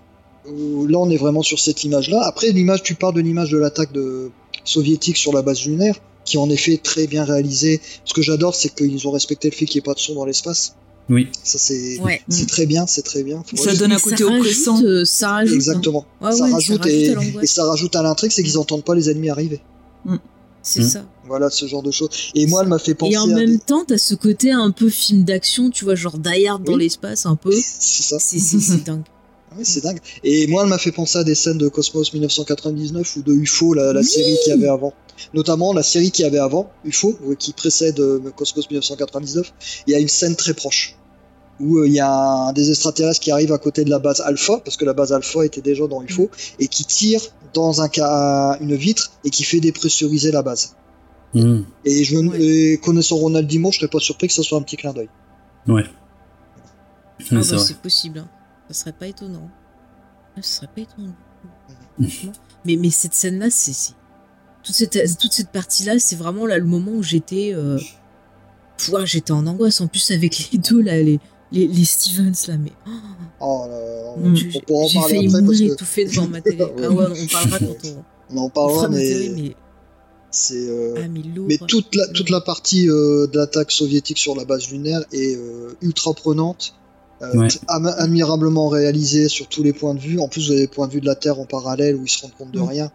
là, 0.46 0.98
on 0.98 1.08
est 1.10 1.16
vraiment 1.16 1.42
sur 1.42 1.60
cette 1.60 1.84
image-là. 1.84 2.20
Après, 2.24 2.50
l'image, 2.50 2.82
tu 2.82 2.94
parles 2.94 3.14
de 3.14 3.20
l'image 3.20 3.50
de 3.50 3.58
l'attaque 3.58 3.92
de 3.92 4.30
soviétique 4.64 5.16
sur 5.16 5.32
la 5.32 5.42
base 5.42 5.64
lunaire, 5.66 5.96
qui 6.24 6.36
est 6.36 6.40
en 6.40 6.50
effet 6.50 6.78
très 6.82 7.06
bien 7.06 7.24
réalisée. 7.24 7.80
Ce 8.04 8.14
que 8.14 8.22
j'adore, 8.22 8.54
c'est 8.54 8.74
qu'ils 8.74 9.06
ont 9.06 9.10
respecté 9.10 9.50
le 9.50 9.54
fait 9.54 9.64
qu'il 9.66 9.78
n'y 9.78 9.84
ait 9.84 9.90
pas 9.90 9.94
de 9.94 10.00
son 10.00 10.14
dans 10.14 10.24
l'espace. 10.24 10.74
Oui. 11.08 11.28
Ça 11.42 11.58
c'est 11.58 11.98
c'est 12.28 12.46
très 12.46 12.66
bien, 12.66 12.86
c'est 12.86 13.02
très 13.02 13.24
bien. 13.24 13.42
ça 13.54 13.74
donne 13.74 13.92
un 13.92 13.98
côté 13.98 14.22
oppressant. 14.22 14.80
Euh, 14.82 15.04
ça 15.04 15.32
rajoute. 15.32 15.54
Exactement. 15.54 16.06
ça, 16.22 16.46
rajoute 16.46 16.86
et, 16.86 17.16
ça 17.44 17.64
rajoute 17.64 17.96
à 17.96 18.02
l'intrigue, 18.02 18.30
c'est 18.30 18.42
qu'ils 18.42 18.54
n'entendent 18.54 18.84
pas 18.84 18.94
les 18.94 19.10
ennemis 19.10 19.30
arriver. 19.30 19.60
Mm. 20.04 20.16
C'est 20.62 20.82
mm. 20.82 20.88
ça. 20.88 21.04
Voilà 21.26 21.50
ce 21.50 21.66
genre 21.66 21.82
de 21.82 21.90
choses. 21.90 22.10
Et 22.34 22.46
moi, 22.46 22.62
elle 22.62 22.68
m'a 22.68 22.78
fait 22.78 22.94
penser. 22.94 23.14
Et 23.14 23.18
en 23.18 23.26
même 23.26 23.58
temps, 23.58 23.84
t'as 23.86 23.98
ce 23.98 24.14
côté 24.14 24.52
un 24.52 24.70
peu 24.70 24.88
film 24.88 25.24
d'action, 25.24 25.70
tu 25.70 25.84
vois, 25.84 25.94
genre 25.94 26.18
Die 26.18 26.46
dans 26.64 26.76
l'espace, 26.76 27.26
un 27.26 27.36
peu. 27.36 27.52
c'est 27.52 28.02
ça. 28.02 28.18
C'est 28.20 28.84
dingue. 28.84 29.02
Oui, 29.56 29.64
c'est 29.64 29.82
dingue. 29.82 29.98
Et 30.22 30.46
moi, 30.46 30.62
elle 30.62 30.68
m'a 30.68 30.78
fait 30.78 30.92
penser 30.92 31.18
à 31.18 31.24
des 31.24 31.34
scènes 31.34 31.58
de 31.58 31.68
Cosmos 31.68 32.12
1999 32.12 33.16
ou 33.16 33.22
de 33.22 33.32
UFO, 33.32 33.74
la, 33.74 33.92
la 33.92 34.02
série 34.02 34.36
qu'il 34.44 34.52
y 34.52 34.56
avait 34.56 34.68
avant. 34.68 34.92
Notamment 35.34 35.72
la 35.72 35.82
série 35.82 36.10
qu'il 36.10 36.24
y 36.24 36.28
avait 36.28 36.38
avant, 36.38 36.70
UFO, 36.84 37.18
qui 37.38 37.52
précède 37.52 37.98
euh, 38.00 38.30
Cosmos 38.36 38.70
1999. 38.70 39.52
Il 39.86 39.92
y 39.92 39.96
a 39.96 39.98
une 39.98 40.08
scène 40.08 40.36
très 40.36 40.54
proche 40.54 40.96
où 41.60 41.78
euh, 41.78 41.86
il 41.86 41.92
y 41.92 42.00
a 42.00 42.52
des 42.52 42.70
extraterrestres 42.70 43.20
qui 43.20 43.30
arrivent 43.30 43.52
à 43.52 43.58
côté 43.58 43.84
de 43.84 43.90
la 43.90 43.98
base 43.98 44.20
Alpha, 44.20 44.58
parce 44.64 44.76
que 44.76 44.84
la 44.84 44.94
base 44.94 45.12
Alpha 45.12 45.44
était 45.44 45.60
déjà 45.60 45.86
dans 45.86 46.02
UFO, 46.02 46.30
et 46.58 46.68
qui 46.68 46.84
tire 46.84 47.20
dans 47.52 47.82
un 47.82 47.88
cas, 47.88 48.56
une 48.60 48.74
vitre 48.74 49.12
et 49.24 49.30
qui 49.30 49.44
fait 49.44 49.60
dépressuriser 49.60 50.30
la 50.30 50.42
base. 50.42 50.76
Hmm. 51.34 51.62
Et 51.84 52.02
je 52.04 52.76
connaissant 52.76 53.16
Ronald 53.16 53.46
Dimo, 53.46 53.70
je 53.70 53.78
serais 53.78 53.88
pas 53.88 54.00
surpris 54.00 54.28
que 54.28 54.32
ce 54.32 54.42
soit 54.42 54.58
un 54.58 54.62
petit 54.62 54.76
clin 54.76 54.92
d'œil. 54.92 55.08
Ouais. 55.68 55.84
Ah 57.30 57.34
bah, 57.34 57.42
c'est 57.42 57.76
possible. 57.76 58.24
Ça 58.70 58.82
serait 58.82 58.92
pas 58.92 59.08
étonnant. 59.08 59.50
Ça 60.36 60.42
serait 60.42 60.68
pas 60.68 60.82
étonnant. 60.82 61.16
mais, 62.64 62.76
mais 62.76 62.90
cette 62.90 63.14
scène-là, 63.14 63.50
c'est. 63.50 63.94
Toute 64.62 64.76
cette, 64.76 65.18
toute 65.18 65.32
cette 65.32 65.50
partie-là, 65.50 65.98
c'est 65.98 66.14
vraiment 66.14 66.46
là 66.46 66.56
le 66.56 66.66
moment 66.66 66.92
où 66.92 67.02
j'étais. 67.02 67.52
Euh... 67.52 67.80
j'étais 69.04 69.32
en 69.32 69.48
angoisse. 69.48 69.80
En 69.80 69.88
plus, 69.88 70.12
avec 70.12 70.50
les 70.52 70.58
deux, 70.58 70.82
là, 70.82 71.02
les, 71.02 71.18
les, 71.50 71.66
les 71.66 71.84
Stevens 71.84 72.32
là, 72.46 72.58
mais. 72.58 72.70
Oh, 73.40 73.66
là, 73.68 74.14
on, 74.16 74.34
pourra 74.60 74.84
en 74.84 74.88
parler 74.88 74.98
après. 74.98 75.08
J'ai 75.08 75.28
failli 75.30 75.42
mourir 75.42 75.72
étouffé 75.72 76.04
devant 76.04 76.28
ma 76.28 76.40
télé. 76.40 76.64
ah 76.78 76.90
ouais, 76.90 77.06
on 77.10 77.26
parlera 77.26 77.58
quand 77.58 77.88
on. 77.88 78.04
On 78.32 78.36
en 78.36 78.50
parlera, 78.50 78.88
mais. 78.88 78.98
Télé, 78.98 79.30
mais... 79.30 79.56
C'est. 80.30 80.68
Euh... 80.68 80.94
Ah, 80.96 81.08
mais, 81.08 81.22
mais, 81.48 81.58
toute 81.66 81.92
la, 81.96 82.06
toute 82.06 82.30
la 82.30 82.40
partie 82.40 82.88
euh, 82.88 83.26
d'attaque 83.26 83.72
soviétique 83.72 84.18
sur 84.18 84.36
la 84.36 84.44
base 84.44 84.70
lunaire 84.70 85.00
est 85.10 85.34
euh, 85.34 85.76
ultra 85.82 86.14
prenante. 86.14 86.74
Euh, 87.22 87.34
ouais. 87.34 87.48
admirablement 87.68 88.68
réalisée 88.68 89.28
sur 89.28 89.46
tous 89.48 89.62
les 89.62 89.72
points 89.72 89.94
de 89.94 90.00
vue. 90.00 90.18
En 90.20 90.28
plus, 90.28 90.46
vous 90.46 90.52
avez 90.52 90.62
les 90.62 90.66
points 90.68 90.86
de 90.86 90.92
vue 90.92 91.00
de 91.00 91.06
la 91.06 91.14
Terre 91.14 91.38
en 91.38 91.44
parallèle 91.44 91.96
où 91.96 92.04
ils 92.04 92.08
se 92.08 92.22
rendent 92.22 92.34
compte 92.36 92.50
de 92.50 92.60
mm. 92.60 92.68
rien. 92.68 92.92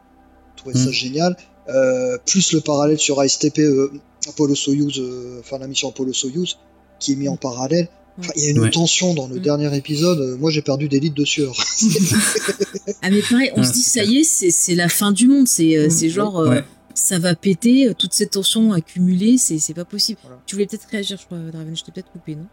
Je 0.55 0.61
trouvais 0.61 0.79
mm. 0.79 0.85
ça 0.85 0.91
génial. 0.91 1.37
Euh, 1.69 2.17
plus 2.25 2.53
le 2.53 2.61
parallèle 2.61 2.97
sur 2.97 3.19
ASTP, 3.19 3.59
euh, 3.59 3.91
Apollo 4.27 4.55
Soyuz, 4.55 5.01
enfin 5.39 5.59
la 5.59 5.67
mission 5.67 5.89
Apollo 5.89 6.13
Soyuz, 6.13 6.57
qui 6.99 7.13
est 7.13 7.15
mis 7.15 7.27
en 7.27 7.37
parallèle 7.37 7.87
il 8.35 8.43
y 8.43 8.47
a 8.47 8.49
une 8.51 8.69
tension 8.69 9.13
dans 9.13 9.27
le 9.27 9.35
mm. 9.35 9.39
dernier 9.39 9.77
épisode. 9.77 10.39
Moi, 10.39 10.49
j'ai 10.51 10.61
perdu 10.61 10.87
des 10.87 10.99
litres 10.99 11.15
de 11.15 11.25
sueur. 11.25 11.53
ah, 13.01 13.09
mais 13.09 13.21
pareil, 13.21 13.51
on 13.55 13.63
se 13.63 13.73
dit, 13.73 13.81
ça 13.81 14.03
y 14.03 14.17
est, 14.17 14.23
c'est 14.23 14.75
la 14.75 14.89
fin 14.89 15.11
du 15.11 15.27
monde. 15.27 15.47
C'est 15.47 15.87
mm. 15.87 16.07
genre, 16.07 16.39
euh, 16.39 16.61
ça 16.93 17.19
va 17.19 17.35
péter, 17.35 17.91
toutes 17.97 18.13
ces 18.13 18.27
tensions 18.27 18.71
accumulées, 18.71 19.37
c'est 19.37 19.73
pas 19.73 19.85
possible. 19.85 20.19
Tu 20.45 20.55
voulais 20.55 20.65
peut-être 20.65 20.87
réagir, 20.89 21.17
je 21.19 21.25
crois, 21.25 21.37
Draven, 21.37 21.75
je 21.75 21.83
t'ai 21.83 21.91
peut-être 21.91 22.11
coupé, 22.11 22.35
non? 22.35 22.47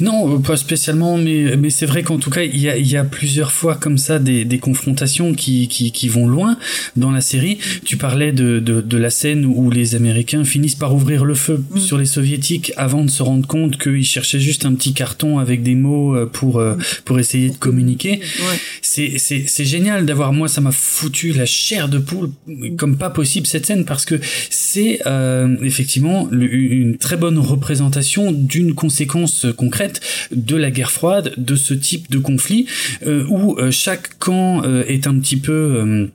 Non, 0.00 0.40
pas 0.40 0.56
spécialement, 0.56 1.18
mais, 1.18 1.56
mais 1.56 1.70
c'est 1.70 1.86
vrai 1.86 2.02
qu'en 2.02 2.18
tout 2.18 2.30
cas, 2.30 2.42
il 2.42 2.58
y 2.58 2.68
a, 2.68 2.76
y 2.76 2.96
a 2.96 3.04
plusieurs 3.04 3.52
fois 3.52 3.74
comme 3.74 3.98
ça 3.98 4.18
des, 4.18 4.44
des 4.44 4.58
confrontations 4.58 5.34
qui, 5.34 5.68
qui, 5.68 5.92
qui 5.92 6.08
vont 6.08 6.26
loin 6.26 6.56
dans 6.96 7.10
la 7.10 7.20
série. 7.20 7.58
Tu 7.84 7.96
parlais 7.96 8.32
de, 8.32 8.60
de, 8.60 8.80
de, 8.80 8.96
la 8.96 9.10
scène 9.10 9.44
où 9.44 9.70
les 9.70 9.94
Américains 9.94 10.44
finissent 10.44 10.74
par 10.74 10.94
ouvrir 10.94 11.24
le 11.24 11.34
feu 11.34 11.64
mm. 11.70 11.78
sur 11.78 11.98
les 11.98 12.06
Soviétiques 12.06 12.72
avant 12.76 13.04
de 13.04 13.10
se 13.10 13.22
rendre 13.22 13.46
compte 13.46 13.78
qu'ils 13.78 14.04
cherchaient 14.04 14.40
juste 14.40 14.64
un 14.64 14.74
petit 14.74 14.94
carton 14.94 15.38
avec 15.38 15.62
des 15.62 15.74
mots 15.74 16.16
euh, 16.16 16.26
pour, 16.26 16.58
euh, 16.58 16.76
pour 17.04 17.18
essayer 17.18 17.50
de 17.50 17.56
communiquer. 17.56 18.20
Ouais. 18.40 18.58
C'est 18.82 19.64
génial 19.64 20.06
d'avoir, 20.06 20.32
moi, 20.32 20.48
ça 20.48 20.60
m'a 20.60 20.72
foutu 20.72 21.32
la 21.32 21.46
chair 21.46 21.88
de 21.88 21.98
poule 21.98 22.30
comme 22.76 22.96
pas 22.96 23.10
possible 23.10 23.46
cette 23.46 23.66
scène 23.66 23.84
parce 23.84 24.04
que 24.04 24.14
c'est 24.50 25.00
euh, 25.06 25.56
effectivement 25.62 26.28
une 26.32 26.96
très 26.96 27.16
bonne 27.16 27.38
représentation 27.38 28.32
d'une 28.32 28.74
conséquence 28.74 29.46
concrète 29.58 30.00
de 30.30 30.56
la 30.56 30.70
guerre 30.70 30.92
froide, 30.92 31.34
de 31.36 31.56
ce 31.56 31.74
type 31.74 32.10
de 32.10 32.18
conflit 32.18 32.66
euh, 33.06 33.26
où 33.28 33.58
euh, 33.58 33.70
chaque 33.70 34.18
camp 34.18 34.62
euh, 34.64 34.84
est 34.86 35.06
un 35.06 35.18
petit 35.18 35.36
peu 35.36 36.08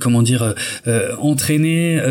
comment 0.00 0.22
dire 0.22 0.42
euh, 0.42 0.52
euh 0.86 1.08
entraîné 1.20 1.98
euh, 1.98 2.02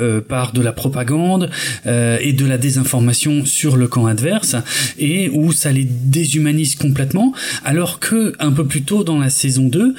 euh, 0.00 0.20
par 0.20 0.52
de 0.52 0.60
la 0.60 0.72
propagande 0.72 1.50
euh, 1.86 2.18
et 2.20 2.32
de 2.32 2.46
la 2.46 2.58
désinformation 2.58 3.44
sur 3.44 3.76
le 3.76 3.88
camp 3.88 4.06
adverse 4.06 4.56
et 4.98 5.28
où 5.32 5.52
ça 5.52 5.72
les 5.72 5.84
déshumanise 5.84 6.76
complètement 6.76 7.32
alors 7.64 8.00
que 8.00 8.34
un 8.38 8.52
peu 8.52 8.66
plus 8.66 8.82
tôt 8.82 9.04
dans 9.04 9.18
la 9.18 9.30
saison 9.30 9.64
2 9.64 9.94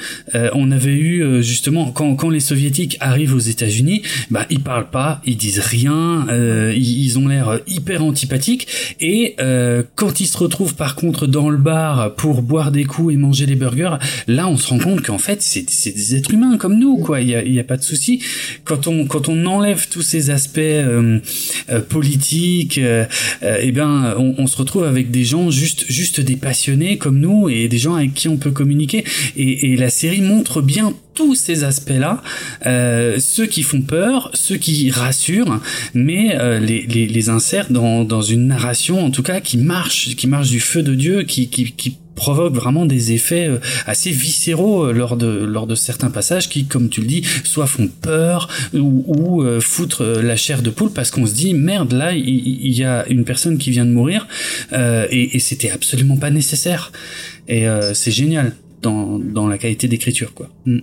on 0.54 0.70
avait 0.70 0.94
eu 0.94 1.42
justement 1.42 1.90
quand, 1.90 2.14
quand 2.16 2.30
les 2.30 2.40
soviétiques 2.40 2.96
arrivent 3.00 3.34
aux 3.34 3.38
États-Unis 3.38 4.02
bah 4.30 4.46
ils 4.50 4.60
parlent 4.60 4.90
pas 4.90 5.20
ils 5.24 5.36
disent 5.36 5.60
rien 5.60 6.26
ils, 6.30 7.04
ils, 7.04 7.18
ont 7.18 7.28
l'air 7.28 7.60
hyper 7.66 8.02
antipathiques 8.02 8.68
et 9.00 9.36
quand 9.94 10.20
ils 10.20 10.26
se 10.26 10.38
retrouvent 10.38 10.74
par 10.74 10.94
contre 10.94 11.26
dans 11.26 11.50
le 11.50 11.58
bar 11.58 12.14
pour 12.14 12.42
boire 12.42 12.72
des 12.72 12.84
coups 12.84 13.14
et 13.14 13.16
manger 13.16 13.46
des 13.46 13.56
burgers 13.56 13.96
là 14.26 14.48
on 14.48 14.56
se 14.56 14.68
rend 14.68 14.78
compte 14.78 15.02
qu'en 15.02 15.18
fait 15.18 15.42
c'est 15.42 15.92
des 15.94 16.16
êtres 16.16 16.34
humains 16.34 16.58
comme 16.58 16.78
nous 16.78 16.98
quoi 16.98 17.20
il 17.26 17.52
y 17.52 17.60
a, 17.60 17.64
pas 17.64 17.76
de 17.76 17.82
souci. 17.82 18.22
Quand 18.64 18.86
on 18.86 19.06
quand 19.06 19.28
on 19.28 19.46
enlève 19.46 19.88
tous 19.88 20.02
ces 20.02 20.30
aspects 20.30 20.58
euh, 20.58 21.18
euh, 21.70 21.80
politiques, 21.80 22.78
euh, 22.78 23.04
eh 23.42 23.72
bien, 23.72 24.14
on, 24.16 24.46
se 24.46 24.56
retrouve 24.56 24.84
avec 24.84 25.10
des 25.10 25.24
gens 25.24 25.50
juste 25.50 25.84
juste 25.88 26.20
des 26.20 26.36
passionnés 26.36 26.98
comme 26.98 27.18
nous 27.18 27.48
et 27.48 27.68
des 27.68 27.78
gens 27.78 27.94
avec 27.94 28.14
qui 28.14 28.28
on 28.28 28.36
peut 28.36 28.50
communiquer. 28.50 29.04
Et, 29.36 29.76
la 29.76 29.90
série 29.90 30.22
montre 30.22 30.62
bien 30.62 30.94
tous 31.14 31.34
ces 31.34 31.64
aspects-là, 31.64 32.22
ceux 33.18 33.46
qui 33.46 33.62
font 33.62 33.82
peur, 33.82 34.30
ceux 34.32 34.56
qui 34.56 34.90
rassurent, 34.90 35.60
mais 35.92 36.36
les, 36.60 36.86
les, 36.86 37.24
dans, 37.70 38.04
dans 38.04 38.22
une 38.22 38.46
narration, 38.46 39.04
en 39.04 39.10
tout 39.10 39.22
cas, 39.22 39.40
qui 39.40 39.58
marche, 39.58 40.14
qui 40.16 40.26
marche 40.28 40.50
du 40.50 40.60
feu 40.60 40.82
de 40.82 40.94
Dieu, 40.94 41.24
qui 41.24 41.48
provoque 42.16 42.54
vraiment 42.54 42.86
des 42.86 43.12
effets 43.12 43.46
euh, 43.46 43.60
assez 43.86 44.10
viscéraux 44.10 44.86
euh, 44.86 44.92
lors 44.92 45.16
de 45.16 45.26
lors 45.26 45.68
de 45.68 45.76
certains 45.76 46.10
passages 46.10 46.48
qui 46.48 46.66
comme 46.66 46.88
tu 46.88 47.00
le 47.02 47.06
dis 47.06 47.22
soit 47.44 47.68
font 47.68 47.88
peur 47.88 48.48
ou, 48.74 49.04
ou 49.06 49.42
euh, 49.44 49.60
la 50.22 50.34
chair 50.34 50.62
de 50.62 50.70
poule 50.70 50.90
parce 50.90 51.12
qu'on 51.12 51.26
se 51.26 51.34
dit 51.34 51.54
merde 51.54 51.92
là 51.92 52.12
il, 52.12 52.76
y 52.76 52.82
a 52.82 53.06
une 53.08 53.24
personne 53.24 53.58
qui 53.58 53.70
vient 53.70 53.84
de 53.84 53.90
mourir 53.90 54.26
et, 54.72 55.38
c'était 55.38 55.70
absolument 55.70 56.16
pas 56.16 56.30
nécessaire 56.30 56.90
et 57.46 57.66
c'est 57.92 58.10
génial 58.10 58.56
dans, 58.82 59.18
dans 59.18 59.46
la 59.46 59.58
qualité 59.58 59.86
d'écriture 59.86 60.32
quoi 60.34 60.48
mm. 60.64 60.80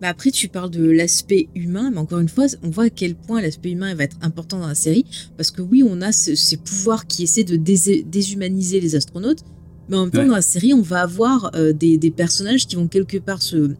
Bah 0.00 0.08
après, 0.08 0.32
tu 0.32 0.48
parles 0.48 0.70
de 0.70 0.90
l'aspect 0.90 1.46
humain, 1.54 1.92
mais 1.92 1.98
encore 1.98 2.18
une 2.18 2.28
fois, 2.28 2.46
on 2.64 2.70
voit 2.70 2.86
à 2.86 2.90
quel 2.90 3.14
point 3.14 3.40
l'aspect 3.40 3.70
humain 3.70 3.94
va 3.94 4.02
être 4.02 4.16
important 4.20 4.58
dans 4.58 4.66
la 4.66 4.74
série, 4.74 5.04
parce 5.36 5.52
que 5.52 5.62
oui, 5.62 5.84
on 5.88 6.00
a 6.00 6.10
ce, 6.10 6.34
ces 6.34 6.56
pouvoirs 6.56 7.06
qui 7.06 7.22
essaient 7.22 7.44
de 7.44 7.54
dés 7.54 8.02
déshumaniser 8.04 8.80
les 8.80 8.96
astronautes, 8.96 9.44
mais 9.92 9.98
en 9.98 10.02
même 10.04 10.10
temps, 10.10 10.20
ouais. 10.20 10.26
dans 10.26 10.34
la 10.34 10.42
série, 10.42 10.72
on 10.72 10.80
va 10.80 11.02
avoir 11.02 11.50
euh, 11.54 11.72
des, 11.72 11.98
des, 11.98 12.10
personnages 12.10 12.66
qui 12.66 12.76
vont 12.76 12.88
quelque 12.88 13.18
part 13.18 13.42
se, 13.42 13.72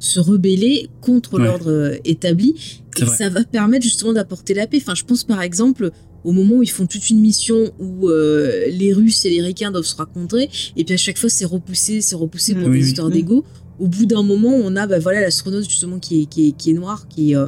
se 0.00 0.18
rebeller 0.18 0.90
contre 1.00 1.34
ouais. 1.34 1.44
l'ordre 1.44 1.70
euh, 1.70 1.96
établi. 2.04 2.82
Et 2.98 3.04
vrai. 3.04 3.16
ça 3.16 3.28
va 3.28 3.44
permettre 3.44 3.84
justement 3.84 4.12
d'apporter 4.12 4.52
la 4.52 4.66
paix. 4.66 4.78
Enfin, 4.82 4.96
je 4.96 5.04
pense 5.04 5.22
par 5.22 5.40
exemple 5.40 5.92
au 6.24 6.32
moment 6.32 6.56
où 6.56 6.62
ils 6.62 6.70
font 6.70 6.86
toute 6.86 7.08
une 7.08 7.20
mission 7.20 7.72
où 7.78 8.08
euh, 8.08 8.66
les 8.68 8.92
Russes 8.92 9.24
et 9.24 9.30
les 9.30 9.40
Ricains 9.40 9.70
doivent 9.70 9.84
se 9.84 9.96
rencontrer, 9.96 10.50
et 10.76 10.84
puis 10.84 10.94
à 10.94 10.98
chaque 10.98 11.16
fois 11.16 11.30
c'est 11.30 11.44
repoussé, 11.44 12.00
c'est 12.00 12.16
repoussé 12.16 12.54
pour 12.54 12.68
oui, 12.68 12.80
des 12.80 12.88
histoires 12.88 13.06
oui. 13.06 13.14
d'ego. 13.14 13.44
Au 13.78 13.86
bout 13.86 14.04
d'un 14.04 14.22
moment, 14.22 14.52
on 14.52 14.76
a 14.76 14.86
bah, 14.86 14.98
voilà 14.98 15.20
l'astronaute 15.20 15.64
justement 15.64 15.98
qui 15.98 16.22
est, 16.22 16.26
qui 16.26 16.48
est, 16.48 16.52
qui 16.52 16.70
est 16.70 16.74
noir, 16.74 17.08
qui 17.08 17.32
est, 17.32 17.36
euh, 17.36 17.46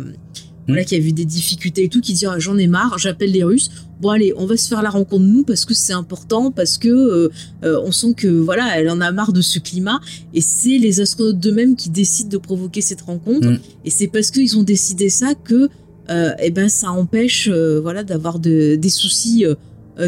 voilà, 0.73 0.85
qui 0.85 0.95
a 0.95 0.99
vu 0.99 1.13
des 1.13 1.25
difficultés 1.25 1.85
et 1.85 1.89
tout, 1.89 2.01
qui 2.01 2.13
dit 2.13 2.27
ah, 2.27 2.39
j'en 2.39 2.57
ai 2.59 2.67
marre, 2.67 2.99
j'appelle 2.99 3.31
les 3.31 3.45
Russes. 3.45 3.71
Bon 4.01 4.11
allez, 4.11 4.33
on 4.37 4.47
va 4.47 4.57
se 4.57 4.69
faire 4.69 4.83
la 4.83 4.91
rencontre 4.91 5.25
nous 5.25 5.45
parce 5.45 5.65
que 5.65 5.75
c'est 5.75 5.93
important, 5.93 6.51
parce 6.51 6.79
que 6.79 6.89
euh, 6.89 7.29
euh, 7.63 7.81
on 7.85 7.93
sent 7.93 8.15
que 8.17 8.27
voilà, 8.27 8.79
elle 8.79 8.91
en 8.91 9.01
a 9.01 9.13
marre 9.13 9.33
de 9.33 9.41
ce 9.41 9.59
climat 9.59 10.01
et 10.35 10.41
c'est 10.41 10.79
les 10.79 11.01
astronautes 11.01 11.39
d'eux-mêmes 11.39 11.77
qui 11.77 11.91
décident 11.91 12.29
de 12.29 12.39
provoquer 12.39 12.81
cette 12.81 13.03
rencontre 13.03 13.49
mmh. 13.49 13.59
et 13.85 13.91
c'est 13.91 14.09
parce 14.09 14.31
qu'ils 14.31 14.59
ont 14.59 14.63
décidé 14.63 15.09
ça 15.09 15.35
que 15.35 15.69
euh, 16.11 16.33
et 16.43 16.51
ben 16.51 16.69
ça 16.69 16.91
empêche 16.91 17.49
euh, 17.53 17.81
voilà 17.81 18.03
d'avoir 18.03 18.41
de, 18.41 18.75
des 18.75 18.89
soucis 18.89 19.45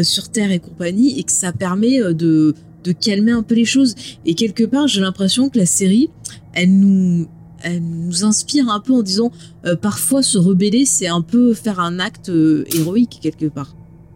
sur 0.01 0.29
Terre 0.29 0.51
et 0.51 0.59
compagnie 0.59 1.19
et 1.19 1.23
que 1.23 1.31
ça 1.31 1.53
permet 1.53 1.99
de 2.13 2.55
de 2.83 2.91
calmer 2.91 3.31
un 3.31 3.43
peu 3.43 3.55
les 3.55 3.65
choses 3.65 3.95
et 4.25 4.33
quelque 4.33 4.63
part 4.63 4.87
j'ai 4.87 4.99
l'impression 4.99 5.49
que 5.49 5.57
la 5.57 5.65
série 5.65 6.09
elle 6.53 6.77
nous 6.77 7.27
elle 7.65 7.81
nous 7.81 8.23
inspire 8.23 8.69
un 8.69 8.79
peu 8.79 8.93
en 8.93 9.01
disant 9.01 9.31
euh, 9.65 9.75
parfois 9.75 10.21
se 10.21 10.37
rebeller, 10.37 10.85
c'est 10.85 11.07
un 11.07 11.21
peu 11.21 11.53
faire 11.53 11.79
un 11.79 11.99
acte 11.99 12.29
euh, 12.29 12.63
héroïque 12.73 13.19
quelque 13.21 13.47
part. 13.47 13.75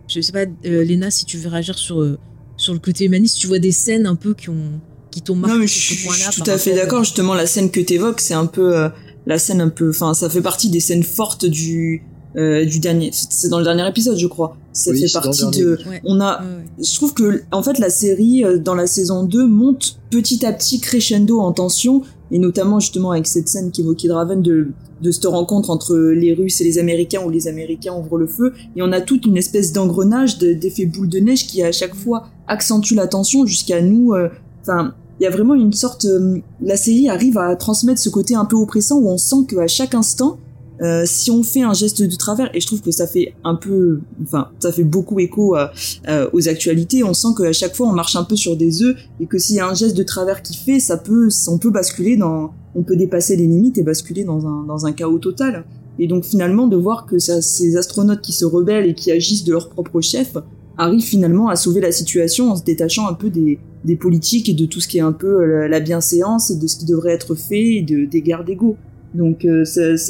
Je 0.10 0.22
sais 0.22 0.32
pas, 0.32 0.46
euh, 0.66 0.84
Léna, 0.84 1.12
si 1.12 1.26
tu 1.26 1.38
veux 1.38 1.50
réagir 1.50 1.78
sur, 1.78 2.02
euh, 2.02 2.18
sur 2.58 2.74
le 2.74 2.80
côté 2.80 3.06
humaniste, 3.06 3.38
tu 3.38 3.48
vois 3.48 3.60
des 3.60 3.72
scènes 3.72 4.08
un 4.08 4.16
peu 4.16 4.34
qui 4.34 4.50
ont 4.50 4.82
qui 5.12 5.22
t'ont 5.24 5.36
marqué. 5.36 5.56
Non, 5.56 5.60
mais 5.62 5.68
je, 5.68 5.74
suis 5.74 6.08
tout 6.32 6.44
à 6.46 6.58
fait 6.60 6.76
d'accord. 6.76 7.04
Justement, 7.04 7.34
la 7.34 7.48
scène 7.48 7.72
que 7.72 7.80
tu 7.80 7.94
évoques, 7.94 8.22
c'est 8.22 8.36
un 8.36 8.46
peu 8.46 8.78
euh, 8.78 8.90
la 9.26 9.40
scène 9.40 9.62
un 9.62 9.70
peu, 9.70 9.90
enfin, 9.90 10.14
ça 10.14 10.30
fait 10.30 10.42
partie 10.42 10.70
des 10.70 10.80
scènes 10.80 11.04
fortes 11.04 11.46
du 11.46 12.04
du 12.36 12.80
dernier. 12.80 13.10
C'est 13.12 13.50
dans 13.50 13.58
le 13.58 13.64
dernier 13.66 13.88
épisode, 13.88 14.18
je 14.18 14.28
crois. 14.28 14.56
Ça 14.72 14.92
oui, 14.92 15.02
fait 15.02 15.12
partie 15.12 15.50
de. 15.50 15.80
Ouais. 15.88 16.00
On 16.06 16.22
a. 16.22 16.42
Ouais, 16.42 16.48
ouais. 16.48 16.86
Je 16.86 16.96
trouve 16.96 17.14
que 17.14 17.44
en 17.52 17.64
fait 17.64 17.80
la 17.80 17.90
série 17.90 18.44
dans 18.60 18.76
la 18.76 18.86
saison 18.86 19.24
2 19.24 19.48
monte 19.48 20.00
petit 20.12 20.46
à 20.46 20.54
petit 20.54 20.80
crescendo 20.80 21.40
en 21.40 21.52
tension 21.52 22.04
et 22.32 22.40
notamment 22.40 22.80
justement 22.80 23.12
avec 23.12 23.28
cette 23.28 23.48
scène 23.48 23.72
qu'évoquait 23.72 24.08
Draven 24.08 24.42
de, 24.42 24.70
de 25.02 25.12
cette 25.12 25.26
rencontre 25.26 25.70
entre 25.70 25.98
les 25.98 26.34
Russes 26.34 26.62
et 26.62 26.64
les 26.64 26.78
Américains 26.78 27.22
où 27.26 27.30
les 27.30 27.48
Américains 27.48 27.94
ouvrent 27.94 28.18
le 28.18 28.28
feu 28.28 28.54
et 28.76 28.82
on 28.82 28.92
a 28.92 29.02
toute 29.02 29.26
une 29.26 29.38
espèce 29.38 29.74
d'engrenage 29.74 30.38
d'effet 30.38 30.86
de, 30.86 30.92
boule 30.92 31.10
de 31.10 31.20
neige 31.20 31.48
qui 31.48 31.64
à 31.64 31.72
chaque 31.72 31.96
fois 31.96 32.28
accentue 32.48 32.94
la 32.94 33.08
tension 33.08 33.46
jusqu'à 33.46 33.82
nous 33.82 34.14
euh, 34.14 34.30
enfin 34.62 34.94
il 35.20 35.24
y 35.24 35.28
a 35.28 35.30
vraiment 35.30 35.56
une 35.56 35.74
sorte 35.74 36.06
euh, 36.06 36.40
la 36.62 36.78
série 36.78 37.10
arrive 37.10 37.38
à 37.38 37.56
transmettre 37.56 38.00
ce 38.00 38.10
côté 38.10 38.36
un 38.36 38.46
peu 38.46 38.56
oppressant 38.56 39.00
où 39.00 39.10
on 39.10 39.18
sent 39.18 39.46
qu'à 39.48 39.68
chaque 39.68 39.96
instant 39.96 40.38
euh, 40.82 41.04
si 41.06 41.30
on 41.32 41.44
fait 41.44 41.62
un 41.62 41.74
geste 41.74 42.02
de 42.02 42.16
travers, 42.16 42.50
et 42.56 42.60
je 42.62 42.68
trouve 42.68 42.82
que 42.82 42.92
ça 42.92 43.08
fait 43.08 43.34
un 43.44 43.56
peu, 43.56 44.00
enfin, 44.24 44.50
ça 44.60 44.72
fait 44.72 44.84
beaucoup 44.84 45.20
écho 45.20 45.56
à, 45.56 45.72
à, 46.06 46.34
aux 46.34 46.48
actualités, 46.48 47.04
on 47.04 47.14
sent 47.14 47.30
qu'à 47.38 47.52
chaque 47.52 47.76
fois 47.76 47.88
on 47.88 47.94
marche 47.94 48.16
un 48.16 48.24
peu 48.24 48.36
sur 48.36 48.56
des 48.56 48.82
œufs, 48.84 48.96
et 49.20 49.26
que 49.26 49.38
s'il 49.38 49.56
y 49.56 49.60
a 49.60 49.68
un 49.68 49.74
geste 49.74 49.98
de 49.98 50.04
travers 50.04 50.42
qui 50.42 50.56
fait, 50.56 50.80
ça 50.80 50.98
peut, 50.98 51.30
on 51.48 51.58
peut 51.58 51.72
basculer 51.72 52.16
dans, 52.18 52.54
on 52.76 52.84
peut 52.84 52.96
dépasser 52.96 53.36
les 53.36 53.48
limites 53.48 53.78
et 53.78 53.84
basculer 53.84 54.24
dans 54.24 54.48
un, 54.48 54.64
dans 54.64 54.86
un 54.86 54.92
chaos 54.92 55.20
total. 55.20 55.66
Et 56.02 56.08
donc 56.08 56.24
finalement 56.24 56.68
de 56.68 56.78
voir 56.78 57.06
que 57.06 57.20
ces 57.20 57.76
astronautes 57.76 58.22
qui 58.22 58.32
se 58.32 58.46
rebellent 58.46 58.90
et 58.90 58.94
qui 58.94 59.12
agissent 59.12 59.44
de 59.44 59.52
leur 59.52 59.70
propre 59.70 60.00
chef 60.00 60.38
arrivent 60.78 61.04
finalement 61.04 61.50
à 61.50 61.58
sauver 61.58 61.82
la 61.82 61.92
situation 61.92 62.52
en 62.52 62.56
se 62.56 62.64
détachant 62.64 63.10
un 63.10 63.14
peu 63.14 63.30
des, 63.30 63.60
des 63.84 63.98
politiques 63.98 64.48
et 64.48 64.54
de 64.54 64.66
tout 64.66 64.80
ce 64.80 64.88
qui 64.88 65.00
est 65.00 65.02
un 65.02 65.12
peu 65.12 65.44
la, 65.44 65.68
la 65.68 65.80
bienséance 65.82 66.52
et 66.52 66.56
de 66.56 66.68
ce 66.68 66.78
qui 66.78 66.86
devrait 66.86 67.12
être 67.12 67.36
fait 67.36 67.76
et 67.76 67.82
de, 67.82 68.06
des 68.06 68.22
guerres 68.22 68.46
d'ego. 68.46 68.78
Donc 69.14 69.46
euh, 69.46 69.66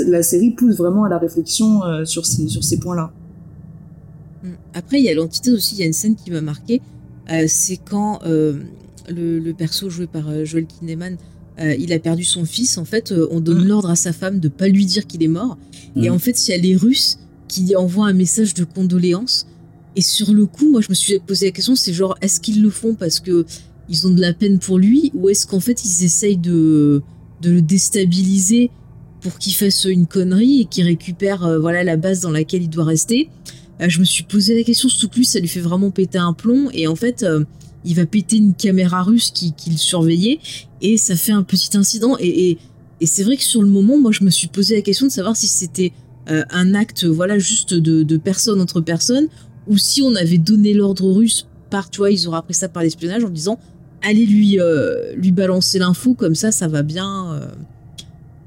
la 0.08 0.24
série 0.24 0.52
pousse 0.52 0.76
vraiment 0.76 1.06
à 1.06 1.10
la 1.10 1.18
réflexion 1.18 1.84
euh, 1.84 2.06
sur 2.06 2.26
ces, 2.26 2.48
sur 2.48 2.64
ces 2.64 2.80
points-là. 2.80 3.12
Mm. 4.44 4.48
Après, 4.74 5.00
il 5.00 5.06
y 5.06 5.10
a 5.10 5.14
l'entité 5.14 5.52
aussi, 5.52 5.76
il 5.76 5.80
y 5.80 5.84
a 5.84 5.86
une 5.86 5.94
scène 5.94 6.16
qui 6.16 6.32
m'a 6.32 6.42
marqué, 6.42 6.82
euh, 7.32 7.46
c'est 7.48 7.78
quand 7.78 8.20
le, 8.26 9.40
le, 9.40 9.54
perso 9.54 9.90
joué 9.90 10.08
par 10.08 10.46
Joel 10.46 10.66
Kinnaman, 10.66 11.18
il 11.58 11.92
a 11.92 12.00
perdu 12.00 12.24
son 12.24 12.46
fils, 12.46 12.78
en 12.78 12.86
fait, 12.86 13.14
on 13.32 13.42
donne 13.42 13.66
mmh. 13.66 13.68
l'ordre 13.68 13.90
à 13.90 13.98
sa 13.98 14.14
femme 14.14 14.40
de 14.40 14.48
pas 14.48 14.70
lui 14.70 14.86
dire 14.86 15.06
qu'il 15.08 15.22
est 15.24 15.28
mort. 15.28 15.58
Mmh. 15.96 16.04
Et 16.04 16.10
en 16.10 16.18
fait, 16.18 16.48
il 16.48 16.52
y 16.52 16.54
a 16.54 16.58
les 16.58 16.76
Russes 16.76 17.20
qui 17.50 17.76
envoient 17.76 18.08
un 18.08 18.14
message 18.14 18.54
de 18.54 18.64
condoléances. 18.64 19.46
Et 19.98 20.02
sur 20.02 20.32
le 20.32 20.46
coup, 20.46 20.70
moi, 20.70 20.80
je 20.80 20.88
me 20.90 20.94
suis 20.94 21.20
posé 21.20 21.48
la 21.48 21.52
question, 21.52 21.76
c'est 21.76 21.92
genre, 21.92 22.16
est-ce 22.22 22.40
qu'ils 22.40 22.62
le 22.62 22.70
font 22.70 22.94
parce 22.94 23.20
que 23.20 23.46
ils 23.90 24.08
ont 24.08 24.12
de 24.12 24.22
la 24.22 24.34
peine 24.34 24.60
pour 24.60 24.78
lui, 24.78 25.12
ou 25.16 25.28
est-ce 25.28 25.48
qu'en 25.48 25.60
fait, 25.60 25.84
ils 25.84 26.06
essayent 26.06 26.38
de, 26.38 27.02
de 27.42 27.52
le 27.52 27.62
déstabiliser 27.62 28.70
pour 29.22 29.38
qu'il 29.38 29.54
fasse 29.54 29.86
une 29.86 30.08
connerie 30.08 30.62
et 30.62 30.66
qu'il 30.66 30.86
récupère 30.86 31.46
euh, 31.46 31.60
voilà 31.60 31.84
la 31.84 31.98
base 31.98 32.22
dans 32.22 32.32
laquelle 32.32 32.64
il 32.64 32.70
doit 32.70 32.86
rester. 32.86 33.30
Euh, 33.82 33.90
je 33.90 34.00
me 34.00 34.06
suis 34.06 34.24
posé 34.24 34.56
la 34.58 34.64
question, 34.64 34.90
surtout 34.90 35.22
que 35.22 35.28
ça 35.28 35.40
lui 35.40 35.48
fait 35.48 35.60
vraiment 35.60 35.92
péter 35.92 36.18
un 36.18 36.34
plomb. 36.34 36.70
Et 36.74 36.88
en 36.88 36.96
fait, 36.96 37.24
euh, 37.24 37.44
il 37.86 37.96
va 37.96 38.06
péter 38.06 38.38
une 38.38 38.54
caméra 38.54 39.04
russe 39.04 39.32
qui, 39.32 39.54
le 39.68 39.78
surveillait. 39.78 40.40
Et 40.82 40.98
ça 40.98 41.16
fait 41.16 41.32
un 41.32 41.44
petit 41.44 41.78
incident. 41.78 42.18
Et, 42.20 42.58
et, 43.02 43.06
c'est 43.06 43.24
vrai 43.24 43.38
que 43.38 43.44
sur 43.44 43.62
le 43.62 43.70
moment, 43.70 43.98
moi, 43.98 44.12
je 44.12 44.24
me 44.24 44.30
suis 44.30 44.48
posé 44.48 44.76
la 44.76 44.82
question 44.82 45.08
de 45.08 45.12
savoir 45.12 45.36
si 45.36 45.48
c'était 45.48 45.94
un 46.28 46.76
acte 46.76 47.06
voilà 47.06 47.40
juste 47.40 47.74
de, 47.74 48.18
personne 48.18 48.62
entre 48.62 48.82
personnes 48.82 49.30
ou 49.68 49.80
si 49.80 50.04
on 50.04 50.14
avait 50.14 50.38
donné 50.38 50.74
l'ordre 50.76 51.10
russe 51.12 51.48
part, 51.72 51.90
tu 51.90 52.00
vois, 52.00 52.12
ils 52.12 52.28
auraient 52.28 52.38
appris 52.38 52.54
ça 52.54 52.70
par 52.70 52.84
l'espionnage 52.84 53.24
en 53.24 53.30
disant 53.30 53.58
allez 54.04 54.28
lui, 54.28 54.60
lui 55.16 55.32
balancer 55.32 55.80
l'info, 55.80 56.14
comme 56.14 56.36
ça, 56.36 56.52
ça 56.52 56.68
va 56.68 56.84
bien, 56.84 57.40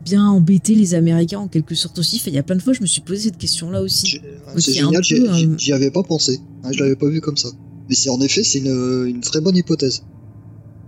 bien 0.04 0.26
embêter 0.26 0.74
les 0.74 0.94
Américains 0.94 1.40
en 1.40 1.48
quelque 1.48 1.74
sorte 1.74 1.98
aussi. 1.98 2.16
Enfin, 2.16 2.30
il 2.30 2.34
y 2.34 2.38
a 2.38 2.42
plein 2.42 2.56
de 2.56 2.62
fois, 2.62 2.72
je 2.72 2.80
me 2.80 2.86
suis 2.86 3.00
posé 3.00 3.24
cette 3.24 3.38
question-là 3.38 3.80
aussi. 3.82 4.20
C'est 4.56 4.72
génial, 4.72 5.02
j'y 5.02 5.72
avais 5.72 5.90
pas 5.90 6.02
pensé. 6.02 6.40
je 6.70 6.78
l'avais 6.78 6.96
pas 6.96 7.08
vu 7.08 7.20
comme 7.20 7.36
ça. 7.36 7.48
Mais 7.88 7.94
c'est 7.94 8.10
en 8.10 8.20
effet, 8.20 8.42
c'est 8.44 8.60
une, 8.60 9.06
une, 9.08 9.20
très 9.20 9.40
bonne 9.40 9.56
hypothèse. 9.56 10.04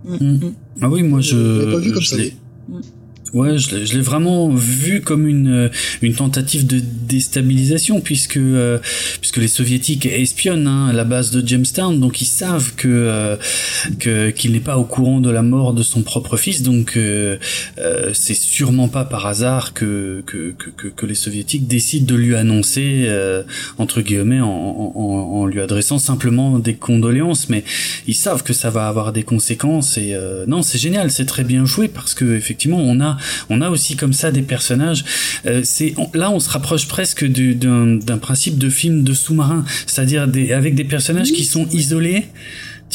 Mm. 0.05 0.37
Ah 0.81 0.89
oui, 0.89 1.03
moi 1.03 1.21
je. 1.21 1.71
pas 1.71 1.79
vu 1.79 1.91
comme 1.91 2.03
ça. 2.03 2.17
Ouais, 3.35 3.57
je 3.57 3.93
l'ai 3.93 4.01
vraiment 4.01 4.47
vu 4.47 5.01
comme 5.01 5.27
une, 5.27 5.69
une 6.01 6.13
tentative 6.13 6.65
de 6.65 6.79
déstabilisation 6.79 7.99
puisque 7.99 8.37
euh, 8.37 8.79
puisque 9.19 9.35
les 9.35 9.49
soviétiques 9.49 10.05
espionnent 10.05 10.67
hein, 10.67 10.93
la 10.93 11.03
base 11.03 11.31
de 11.31 11.45
Jamestown, 11.45 11.99
donc 11.99 12.21
ils 12.21 12.27
savent 12.27 12.75
que 12.75 12.87
euh, 12.87 13.35
que 13.99 14.29
qu'il 14.29 14.53
n'est 14.53 14.61
pas 14.61 14.77
au 14.77 14.85
courant 14.85 15.19
de 15.19 15.29
la 15.29 15.41
mort 15.41 15.73
de 15.73 15.83
son 15.83 16.01
propre 16.01 16.37
fils, 16.37 16.63
donc 16.63 16.93
euh, 16.95 17.35
euh 17.77 18.11
c'est 18.13 18.35
sûrement 18.35 18.87
pas 18.87 19.03
par 19.03 19.25
hasard 19.25 19.73
que 19.73 20.23
que, 20.25 20.53
que 20.57 20.87
que, 20.87 21.05
les 21.05 21.13
soviétiques 21.13 21.67
décident 21.67 22.05
de 22.05 22.15
lui 22.15 22.37
annoncer 22.37 23.03
euh, 23.07 23.43
entre 23.77 23.99
guillemets 23.99 24.39
en, 24.39 24.47
en, 24.47 24.91
en, 24.95 25.45
lui 25.45 25.59
adressant 25.59 25.99
simplement 25.99 26.57
des 26.57 26.75
condoléances, 26.75 27.49
mais 27.49 27.65
ils 28.07 28.15
savent 28.15 28.43
que 28.43 28.53
ça 28.53 28.69
va 28.69 28.87
avoir 28.87 29.11
des 29.11 29.23
conséquences 29.23 29.97
et 29.97 30.15
non 30.47 30.61
c'est 30.61 30.77
génial, 30.77 31.11
c'est 31.11 31.25
très 31.25 31.43
bien 31.43 31.65
joué 31.65 31.89
parce 31.89 32.13
que 32.13 32.33
effectivement 32.33 32.79
on 32.79 33.01
a 33.01 33.17
on 33.49 33.61
a 33.61 33.69
aussi 33.69 33.95
comme 33.95 34.13
ça 34.13 34.31
des 34.31 34.41
personnages. 34.41 35.03
Euh, 35.45 35.61
c'est 35.63 35.93
là, 36.13 36.31
on 36.31 36.39
se 36.39 36.49
rapproche 36.49 36.87
presque 36.87 37.25
d'un 37.25 38.17
principe 38.17 38.57
de 38.57 38.69
film 38.69 39.03
de 39.03 39.13
sous-marin, 39.13 39.65
c'est-à-dire 39.85 40.23
avec 40.23 40.75
des 40.75 40.83
personnages 40.83 41.31
qui 41.31 41.43
sont 41.43 41.67
isolés 41.69 42.25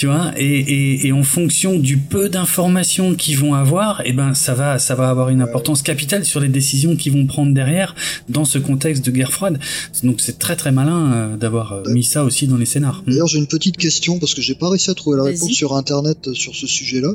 tu 0.01 0.07
vois 0.07 0.33
et, 0.39 1.07
et, 1.07 1.13
en 1.13 1.23
fonction 1.23 1.79
du 1.79 1.99
peu 1.99 2.31
d'informations 2.31 3.15
qu'ils 3.15 3.37
vont 3.37 3.53
avoir 3.53 4.01
et 4.01 4.05
eh 4.07 4.13
ben 4.15 4.33
ça 4.33 4.55
va 4.55 4.79
ça 4.79 4.95
va 4.95 5.11
avoir 5.11 5.29
une 5.29 5.43
importance 5.43 5.83
capitale 5.83 6.25
sur 6.25 6.41
les 6.41 6.49
décisions 6.49 6.97
qu'ils 6.97 7.13
vont 7.13 7.27
prendre 7.27 7.53
derrière 7.53 7.95
dans 8.31 8.47
ce 8.47 8.57
contexte 8.57 9.05
de 9.05 9.11
guerre 9.11 9.31
froide. 9.31 9.61
Donc 10.03 10.23
c'est 10.23 10.39
très 10.39 10.57
très 10.57 10.73
malin 10.73 11.13
euh, 11.13 11.37
d'avoir 11.37 11.75
euh, 11.75 11.83
mis 11.93 12.03
ça 12.03 12.25
aussi 12.25 12.47
dans 12.47 12.57
les 12.57 12.65
scénars. 12.65 13.03
D'ailleurs 13.07 13.27
j'ai 13.27 13.41
une 13.41 13.47
petite 13.47 13.77
question 13.77 14.19
parce 14.19 14.33
que 14.33 14.41
j'ai 14.41 14.55
pas 14.55 14.71
réussi 14.71 14.89
à 14.89 14.95
trouver 14.95 15.19
la 15.19 15.25
réponse 15.25 15.53
sur 15.53 15.77
internet 15.77 16.33
sur 16.33 16.57
ce 16.57 16.67
sujet 16.67 17.03
là 17.03 17.13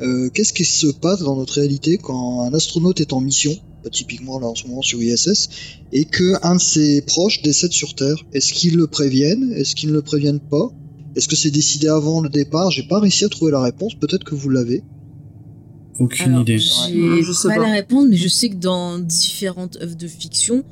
euh, 0.00 0.30
qu'est-ce 0.32 0.52
qui 0.52 0.64
se 0.64 0.86
passe 0.86 1.20
dans 1.22 1.34
notre 1.34 1.54
réalité 1.54 1.98
quand 1.98 2.42
un 2.42 2.54
astronaute 2.54 3.00
est 3.00 3.12
en 3.12 3.20
mission, 3.20 3.52
bah, 3.82 3.90
typiquement 3.90 4.38
là 4.38 4.46
en 4.46 4.54
ce 4.54 4.68
moment 4.68 4.82
sur 4.82 5.02
ISS, 5.02 5.48
et 5.92 6.04
que 6.04 6.34
un 6.46 6.54
de 6.54 6.60
ses 6.60 7.02
proches 7.02 7.42
décède 7.42 7.72
sur 7.72 7.96
Terre? 7.96 8.24
Est-ce 8.32 8.52
qu'ils 8.52 8.76
le 8.76 8.86
préviennent? 8.86 9.52
Est-ce 9.54 9.74
qu'ils 9.74 9.88
ne 9.88 9.94
le 9.94 10.02
préviennent 10.02 10.40
pas? 10.40 10.70
Est-ce 11.14 11.28
que 11.28 11.36
c'est 11.36 11.50
décidé 11.50 11.88
avant 11.88 12.20
le 12.20 12.28
départ? 12.28 12.70
J'ai 12.70 12.84
pas 12.84 13.00
réussi 13.00 13.24
à 13.24 13.28
trouver 13.28 13.52
la 13.52 13.60
réponse. 13.60 13.94
Peut-être 13.94 14.24
que 14.24 14.34
vous 14.34 14.48
l'avez. 14.48 14.82
Aucune 15.98 16.40
idée. 16.40 16.58
J'ai 16.58 17.22
sais 17.32 17.48
pas, 17.48 17.58
la 17.58 17.72
réponse, 17.72 18.06
mais 18.08 18.16
je 18.16 18.28
sais 18.28 18.48
que 18.48 18.56
dans 18.56 18.98
différentes 18.98 19.76
œuvres 19.82 19.96
de 19.96 20.08
fiction, 20.08 20.64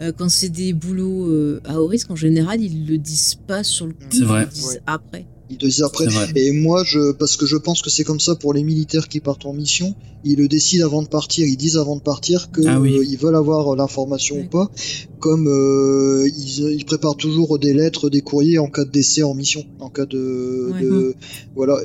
euh, 0.00 0.12
quand 0.16 0.28
c'est 0.28 0.48
des 0.48 0.72
boulots 0.72 1.26
euh, 1.26 1.60
à 1.64 1.80
haut 1.80 1.86
risque, 1.86 2.10
en 2.10 2.16
général, 2.16 2.62
ils 2.62 2.86
le 2.86 2.98
disent 2.98 3.34
pas 3.34 3.64
sur 3.64 3.86
le 3.86 3.92
coup, 3.92 4.06
ils 4.12 4.20
le 4.20 4.46
disent 4.46 4.80
après. 4.86 5.26
Ils 5.50 5.56
disent 5.56 5.82
après. 5.82 6.06
Et 6.34 6.52
moi, 6.52 6.84
je, 6.84 7.12
parce 7.12 7.36
que 7.36 7.46
je 7.46 7.56
pense 7.56 7.82
que 7.82 7.90
c'est 7.90 8.04
comme 8.04 8.20
ça 8.20 8.34
pour 8.34 8.52
les 8.52 8.62
militaires 8.62 9.08
qui 9.08 9.20
partent 9.20 9.46
en 9.46 9.52
mission, 9.52 9.94
ils 10.24 10.36
le 10.36 10.48
décident 10.48 10.84
avant 10.84 11.02
de 11.02 11.08
partir. 11.08 11.46
Ils 11.46 11.56
disent 11.56 11.76
avant 11.76 11.96
de 11.96 12.02
partir 12.02 12.50
que 12.50 12.60
ah 12.66 12.80
ils 12.84 13.16
veulent 13.16 13.36
avoir 13.36 13.74
l'information 13.76 14.40
ou 14.40 14.44
pas. 14.44 14.70
Comme 15.20 15.48
euh, 15.48 16.28
ils, 16.28 16.84
préparent 16.84 17.16
toujours 17.16 17.58
des 17.58 17.72
lettres, 17.72 18.10
des 18.10 18.20
courriers 18.20 18.58
en 18.58 18.68
cas 18.68 18.84
de 18.84 18.90
décès 18.90 19.22
en 19.22 19.34
mission, 19.34 19.64
en 19.80 19.90
cas 19.90 20.06
de, 20.06 21.14
voilà. 21.56 21.78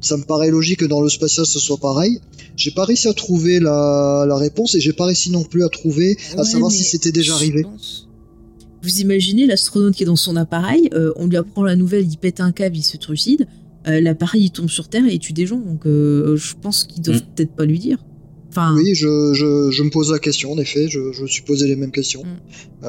ça 0.00 0.16
me 0.16 0.24
paraît 0.24 0.50
logique 0.50 0.80
que 0.80 0.84
dans 0.86 1.00
le 1.00 1.08
spatial 1.08 1.46
ce 1.46 1.58
soit 1.58 1.78
pareil. 1.78 2.20
J'ai 2.56 2.70
pas 2.70 2.84
réussi 2.84 3.06
à 3.08 3.12
trouver 3.12 3.60
la, 3.60 4.24
la 4.26 4.36
réponse 4.36 4.74
et 4.74 4.80
j'ai 4.80 4.92
pas 4.92 5.04
réussi 5.06 5.30
non 5.30 5.44
plus 5.44 5.64
à 5.64 5.68
trouver, 5.68 6.16
à 6.36 6.44
savoir 6.44 6.72
si 6.72 6.84
c'était 6.84 7.12
déjà 7.12 7.34
arrivé. 7.34 7.64
Vous 8.82 9.00
imaginez 9.00 9.46
l'astronaute 9.46 9.94
qui 9.94 10.04
est 10.04 10.06
dans 10.06 10.16
son 10.16 10.36
appareil, 10.36 10.88
euh, 10.94 11.12
on 11.16 11.26
lui 11.26 11.36
apprend 11.36 11.64
la 11.64 11.76
nouvelle, 11.76 12.06
il 12.06 12.16
pète 12.16 12.40
un 12.40 12.52
câble, 12.52 12.76
il 12.76 12.82
se 12.82 12.96
trucide, 12.96 13.48
euh, 13.88 14.00
l'appareil 14.00 14.44
il 14.44 14.50
tombe 14.50 14.68
sur 14.68 14.88
Terre 14.88 15.06
et 15.06 15.14
il 15.14 15.18
tue 15.18 15.32
des 15.32 15.46
gens, 15.46 15.58
donc 15.58 15.84
euh, 15.86 16.36
je 16.36 16.54
pense 16.60 16.84
qu'ils 16.84 17.02
doivent 17.02 17.16
mm. 17.16 17.34
peut-être 17.34 17.56
pas 17.56 17.64
lui 17.64 17.78
dire. 17.78 17.98
Enfin... 18.50 18.74
Oui, 18.76 18.94
je, 18.94 19.32
je, 19.34 19.82
me 19.82 19.90
pose 19.90 20.12
la 20.12 20.18
question, 20.18 20.52
en 20.52 20.58
effet, 20.58 20.88
je, 20.88 21.12
je 21.12 21.22
me 21.22 21.26
suis 21.26 21.42
posé 21.42 21.66
les 21.66 21.76
mêmes 21.76 21.90
questions. 21.90 22.22
Mm. 22.22 22.86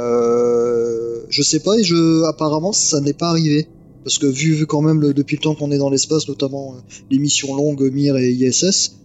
je 1.29 1.41
sais 1.41 1.59
pas, 1.59 1.77
et 1.77 1.83
je, 1.83 2.23
apparemment 2.25 2.71
ça 2.71 3.01
n'est 3.01 3.13
pas 3.13 3.29
arrivé. 3.29 3.67
Parce 4.03 4.17
que 4.17 4.27
vu, 4.27 4.53
vu 4.53 4.65
quand 4.65 4.81
même 4.81 5.13
depuis 5.13 5.35
le 5.35 5.41
temps 5.41 5.55
qu'on 5.55 5.71
est 5.71 5.77
dans 5.77 5.89
l'espace, 5.89 6.27
notamment 6.29 6.77
les 7.11 7.19
missions 7.19 7.53
longues 7.53 7.91
Mir 7.91 8.15
et 8.15 8.31
ISS, 8.31 8.95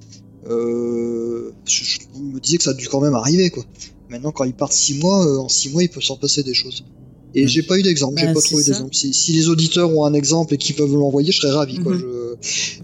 je, 0.46 1.50
je, 1.66 1.98
me 2.20 2.38
disais 2.38 2.58
que 2.58 2.62
ça 2.62 2.70
a 2.70 2.74
dû 2.74 2.88
quand 2.88 3.00
même 3.00 3.14
arriver, 3.14 3.50
quoi. 3.50 3.64
Maintenant, 4.10 4.32
quand 4.32 4.44
ils 4.44 4.54
partent 4.54 4.72
6 4.72 4.94
mois, 4.98 5.26
euh, 5.26 5.38
en 5.38 5.48
6 5.48 5.70
mois, 5.70 5.82
il 5.82 5.88
peut 5.88 6.00
s'en 6.00 6.16
passer 6.16 6.42
des 6.42 6.54
choses. 6.54 6.84
Et 7.36 7.48
j'ai 7.48 7.62
pas 7.62 7.78
eu 7.78 7.82
d'exemple, 7.82 8.14
j'ai 8.18 8.26
bah, 8.26 8.34
pas 8.34 8.40
trouvé 8.40 8.62
d'exemple. 8.62 8.94
Si, 8.94 9.32
les 9.32 9.48
auditeurs 9.48 9.90
ont 9.90 10.04
un 10.04 10.14
exemple 10.14 10.54
et 10.54 10.56
qu'ils 10.56 10.76
peuvent 10.76 10.92
l'envoyer, 10.92 11.32
je 11.32 11.40
serais 11.40 11.52
ravi. 11.52 11.78
Quoi. 11.78 11.96
Mhm. 11.96 12.04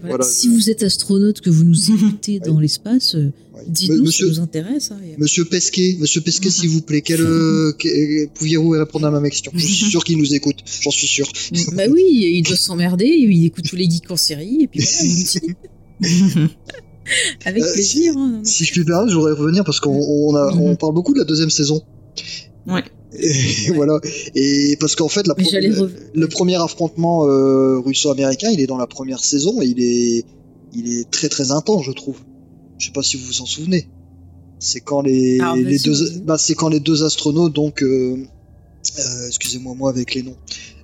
voilà, 0.03 0.25
si 0.25 0.49
vous 0.49 0.69
êtes 0.69 0.83
astronaute, 0.83 1.39
que 1.39 1.49
vous 1.49 1.63
nous 1.63 1.91
écoutez 1.91 2.39
dans 2.39 2.59
l'espace, 2.59 3.15
euh, 3.15 3.31
dites-nous 3.67 4.11
si 4.11 4.23
ça 4.23 4.25
nous 4.25 4.39
intéresse. 4.41 4.91
Hein, 4.91 4.99
Monsieur 5.17 5.45
Pesquet, 5.45 5.95
Monsieur 5.99 6.19
Pesquet, 6.19 6.49
s'il 6.49 6.69
vous 6.69 6.81
plaît, 6.81 7.01
quel, 7.01 7.21
euh, 7.21 7.71
pouviez-vous 8.33 8.71
répondre 8.71 9.07
à 9.07 9.11
ma 9.11 9.29
question? 9.29 9.53
Je 9.55 9.65
suis 9.65 9.89
sûr 9.89 10.03
qu'il 10.03 10.17
nous 10.17 10.33
écoute, 10.33 10.57
j'en 10.81 10.91
suis 10.91 11.07
sûr. 11.07 11.31
bah 11.73 11.83
oui, 11.89 12.33
il 12.35 12.43
doit 12.43 12.57
s'emmerder, 12.57 13.05
il 13.05 13.45
écoute 13.45 13.69
tous 13.69 13.77
les 13.77 13.89
geeks 13.89 14.11
en 14.11 14.17
série, 14.17 14.63
et 14.63 14.67
puis 14.67 14.83
voilà. 16.01 16.47
Avec 17.45 17.63
euh, 17.63 17.73
plaisir. 17.73 18.13
Hein, 18.17 18.41
si, 18.43 18.65
je 18.65 18.71
puis 18.71 18.83
permettre, 18.83 19.11
je 19.11 19.17
voudrais 19.17 19.33
revenir 19.33 19.63
parce 19.63 19.79
qu'on 19.79 19.91
on, 19.91 20.35
on 20.35 20.75
parle 20.75 20.93
beaucoup 20.93 21.13
de 21.13 21.19
la 21.19 21.25
deuxième 21.25 21.49
saison. 21.49 21.81
Ouais. 22.67 22.83
Et 23.13 23.71
voilà. 23.75 23.99
Et 24.35 24.77
parce 24.79 24.95
qu'en 24.95 25.09
fait, 25.09 25.27
la 25.27 25.35
le 25.37 26.27
premier 26.27 26.55
affrontement 26.61 27.27
euh, 27.27 27.79
russo-américain, 27.79 28.49
il 28.51 28.61
est 28.61 28.67
dans 28.67 28.77
la 28.77 28.87
première 28.87 29.23
saison 29.23 29.61
et 29.61 29.65
il 29.65 29.81
est, 29.81 30.25
il 30.73 30.93
est 30.97 31.09
très 31.09 31.29
très 31.29 31.51
intense, 31.51 31.83
je 31.85 31.91
trouve. 31.91 32.17
Je 32.77 32.87
sais 32.87 32.93
pas 32.93 33.03
si 33.03 33.17
vous 33.17 33.25
vous 33.25 33.41
en 33.41 33.45
souvenez. 33.45 33.87
C'est 34.59 34.81
quand 34.81 35.01
les, 35.01 35.39
les 35.55 35.79
deux, 35.79 36.19
bah, 36.23 36.37
c'est 36.37 36.53
quand 36.53 36.69
les 36.69 36.79
deux 36.79 37.03
astronautes, 37.03 37.53
donc, 37.53 37.81
euh, 37.81 38.17
euh, 38.99 39.27
excusez-moi 39.27 39.73
moi 39.75 39.89
avec 39.89 40.13
les 40.13 40.23
noms, 40.23 40.35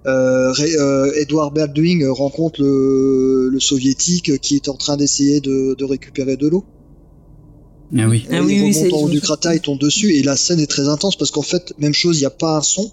euh, 0.05 0.53
euh, 0.59 1.11
Edward 1.15 1.53
Baldwin 1.53 2.07
rencontre 2.09 2.61
le, 2.61 3.59
soviétique 3.59 4.39
qui 4.39 4.55
est 4.55 4.69
en 4.69 4.75
train 4.75 4.97
d'essayer 4.97 5.41
de, 5.41 5.83
récupérer 5.83 6.37
de 6.37 6.47
l'eau. 6.47 6.63
Ah 7.97 8.07
oui. 8.07 8.25
Ah 8.31 8.41
oui, 8.43 8.73
il 8.75 8.93
remonte 8.93 9.11
du 9.11 9.21
cratère, 9.21 9.53
il 9.53 9.61
tombe 9.61 9.79
dessus 9.79 10.15
et 10.15 10.23
la 10.23 10.35
scène 10.35 10.59
est 10.59 10.67
très 10.67 10.87
intense 10.87 11.15
parce 11.15 11.31
qu'en 11.31 11.41
fait, 11.41 11.73
même 11.79 11.93
chose, 11.93 12.17
il 12.17 12.21
n'y 12.21 12.25
a 12.25 12.29
pas 12.29 12.57
un 12.57 12.61
son. 12.61 12.91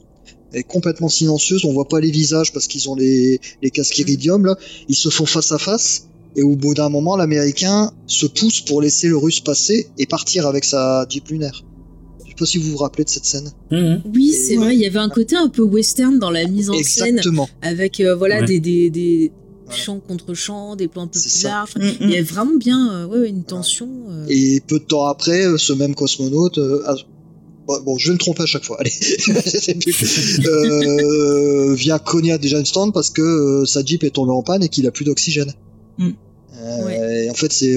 Elle 0.53 0.61
est 0.61 0.65
complètement 0.65 1.09
silencieuse, 1.09 1.65
on 1.65 1.73
voit 1.73 1.89
pas 1.89 2.01
les 2.01 2.12
visages 2.12 2.53
parce 2.53 2.69
qu'ils 2.69 2.89
ont 2.89 2.95
les, 2.95 3.41
les 3.61 3.70
casques 3.70 3.99
iridium 3.99 4.47
là. 4.47 4.57
Ils 4.89 4.97
se 4.97 5.11
font 5.11 5.27
face 5.27 5.53
à 5.53 5.59
face 5.59 6.09
et 6.36 6.43
au 6.43 6.57
bout 6.57 6.74
d'un 6.74 6.89
moment, 6.89 7.16
l'américain 7.16 7.93
se 8.07 8.27
pousse 8.27 8.61
pour 8.61 8.82
laisser 8.82 9.09
le 9.09 9.16
russe 9.16 9.41
passer 9.41 9.89
et 9.99 10.07
partir 10.07 10.47
avec 10.47 10.65
sa 10.65 11.07
jeep 11.09 11.28
lunaire 11.28 11.65
sais 12.35 12.39
pas 12.39 12.47
si 12.47 12.59
vous 12.59 12.70
vous 12.70 12.77
rappelez 12.77 13.05
de 13.05 13.09
cette 13.09 13.24
scène. 13.24 13.51
Mhm. 13.70 14.02
Oui, 14.15 14.32
c'est 14.32 14.56
vrai, 14.56 14.74
il 14.74 14.81
y 14.81 14.86
avait 14.86 14.98
un 14.98 15.09
côté 15.09 15.36
un 15.36 15.48
peu 15.48 15.62
western 15.62 16.19
dans 16.19 16.31
la 16.31 16.47
mise 16.47 16.70
en 16.70 16.74
Exactement. 16.74 17.47
scène. 17.47 17.70
Avec 17.70 18.01
euh, 18.01 18.15
voilà, 18.15 18.43
des, 18.43 18.61
des, 18.61 18.90
des 18.90 19.32
champs 19.70 20.01
contre 20.01 20.35
champs, 20.35 20.77
des 20.77 20.89
plans 20.89 21.02
un 21.02 21.06
peu 21.06 21.20
plus 21.20 21.44
larges. 21.44 21.74
Il 22.01 22.11
y 22.11 22.15
avait 22.15 22.23
vraiment 22.23 22.56
bien 22.56 22.93
euh, 22.93 23.06
ouais, 23.06 23.28
une 23.28 23.44
tension. 23.44 23.89
Euh. 24.09 24.27
Et 24.28 24.61
peu 24.66 24.78
de 24.78 24.85
temps 24.85 25.06
après, 25.06 25.47
ce 25.59 25.73
même 25.73 25.94
cosmonaute. 25.94 26.59
bon, 27.66 27.98
je 27.98 28.09
vais 28.09 28.15
me 28.15 28.19
tromper 28.19 28.43
à 28.43 28.47
chaque 28.47 28.65
fois. 28.65 28.77
Allez, 28.81 28.93
euh, 30.47 31.74
vient 31.74 31.98
cogner 31.98 32.32
à 32.32 32.40
Jamestown 32.40 32.93
parce 32.93 33.11
que 33.11 33.65
sa 33.66 33.85
Jeep 33.85 34.05
est 34.05 34.11
tombée 34.11 34.32
en 34.32 34.43
panne 34.43 34.62
et 34.62 34.69
qu'il 34.69 34.86
a 34.86 34.90
plus 34.90 35.05
d'oxygène. 35.05 35.52
Mm. 35.98 36.11
Et 36.90 37.31
en 37.31 37.35
fait, 37.35 37.52
c'est 37.52 37.77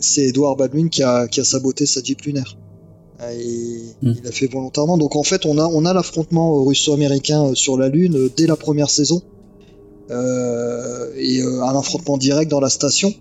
c'est 0.00 0.24
Edward 0.24 0.58
Baldwin 0.58 0.88
qui 0.88 1.02
a, 1.02 1.28
qui 1.28 1.40
a 1.40 1.44
saboté 1.44 1.86
sa 1.86 2.02
Jeep 2.02 2.22
lunaire. 2.22 2.56
Ah, 3.22 3.32
hmm. 3.32 4.14
Il 4.22 4.26
a 4.26 4.32
fait 4.32 4.46
volontairement. 4.46 4.96
Donc 4.96 5.14
en 5.14 5.22
fait, 5.22 5.44
on 5.44 5.58
a, 5.58 5.64
on 5.64 5.84
a 5.84 5.92
l'affrontement 5.92 6.64
russo-américain 6.64 7.44
euh, 7.44 7.54
sur 7.54 7.76
la 7.76 7.88
Lune 7.88 8.16
euh, 8.16 8.30
dès 8.34 8.46
la 8.46 8.56
première 8.56 8.90
saison. 8.90 9.22
Euh, 10.10 11.12
et 11.16 11.40
un 11.42 11.78
affrontement 11.78 12.18
direct 12.18 12.50
dans 12.50 12.60
la 12.60 12.70
station. 12.70 13.14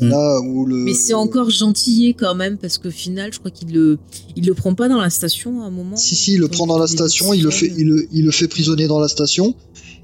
Hmm. 0.00 0.08
Là 0.08 0.40
où 0.40 0.66
le... 0.66 0.76
Mais 0.76 0.94
c'est 0.94 1.14
encore 1.14 1.50
gentillé 1.50 2.12
quand 2.12 2.34
même 2.34 2.58
parce 2.58 2.78
qu'au 2.78 2.90
final, 2.90 3.32
je 3.32 3.38
crois 3.38 3.50
qu'il 3.50 3.72
le, 3.72 3.98
il 4.36 4.46
le 4.46 4.54
prend 4.54 4.74
pas 4.74 4.88
dans 4.88 5.00
la 5.00 5.10
station 5.10 5.62
à 5.62 5.66
un 5.66 5.70
moment. 5.70 5.96
Si 5.96 6.14
si, 6.14 6.34
il 6.34 6.40
le 6.40 6.48
prend 6.48 6.66
dans 6.66 6.78
la 6.78 6.86
station, 6.86 7.32
il 7.32 7.42
le 7.42 7.50
fait, 7.50 7.72
il 7.76 7.86
le, 7.86 8.06
il 8.12 8.24
le 8.24 8.30
fait 8.30 8.46
prisonnier 8.46 8.86
dans 8.86 9.00
la 9.00 9.08
station 9.08 9.54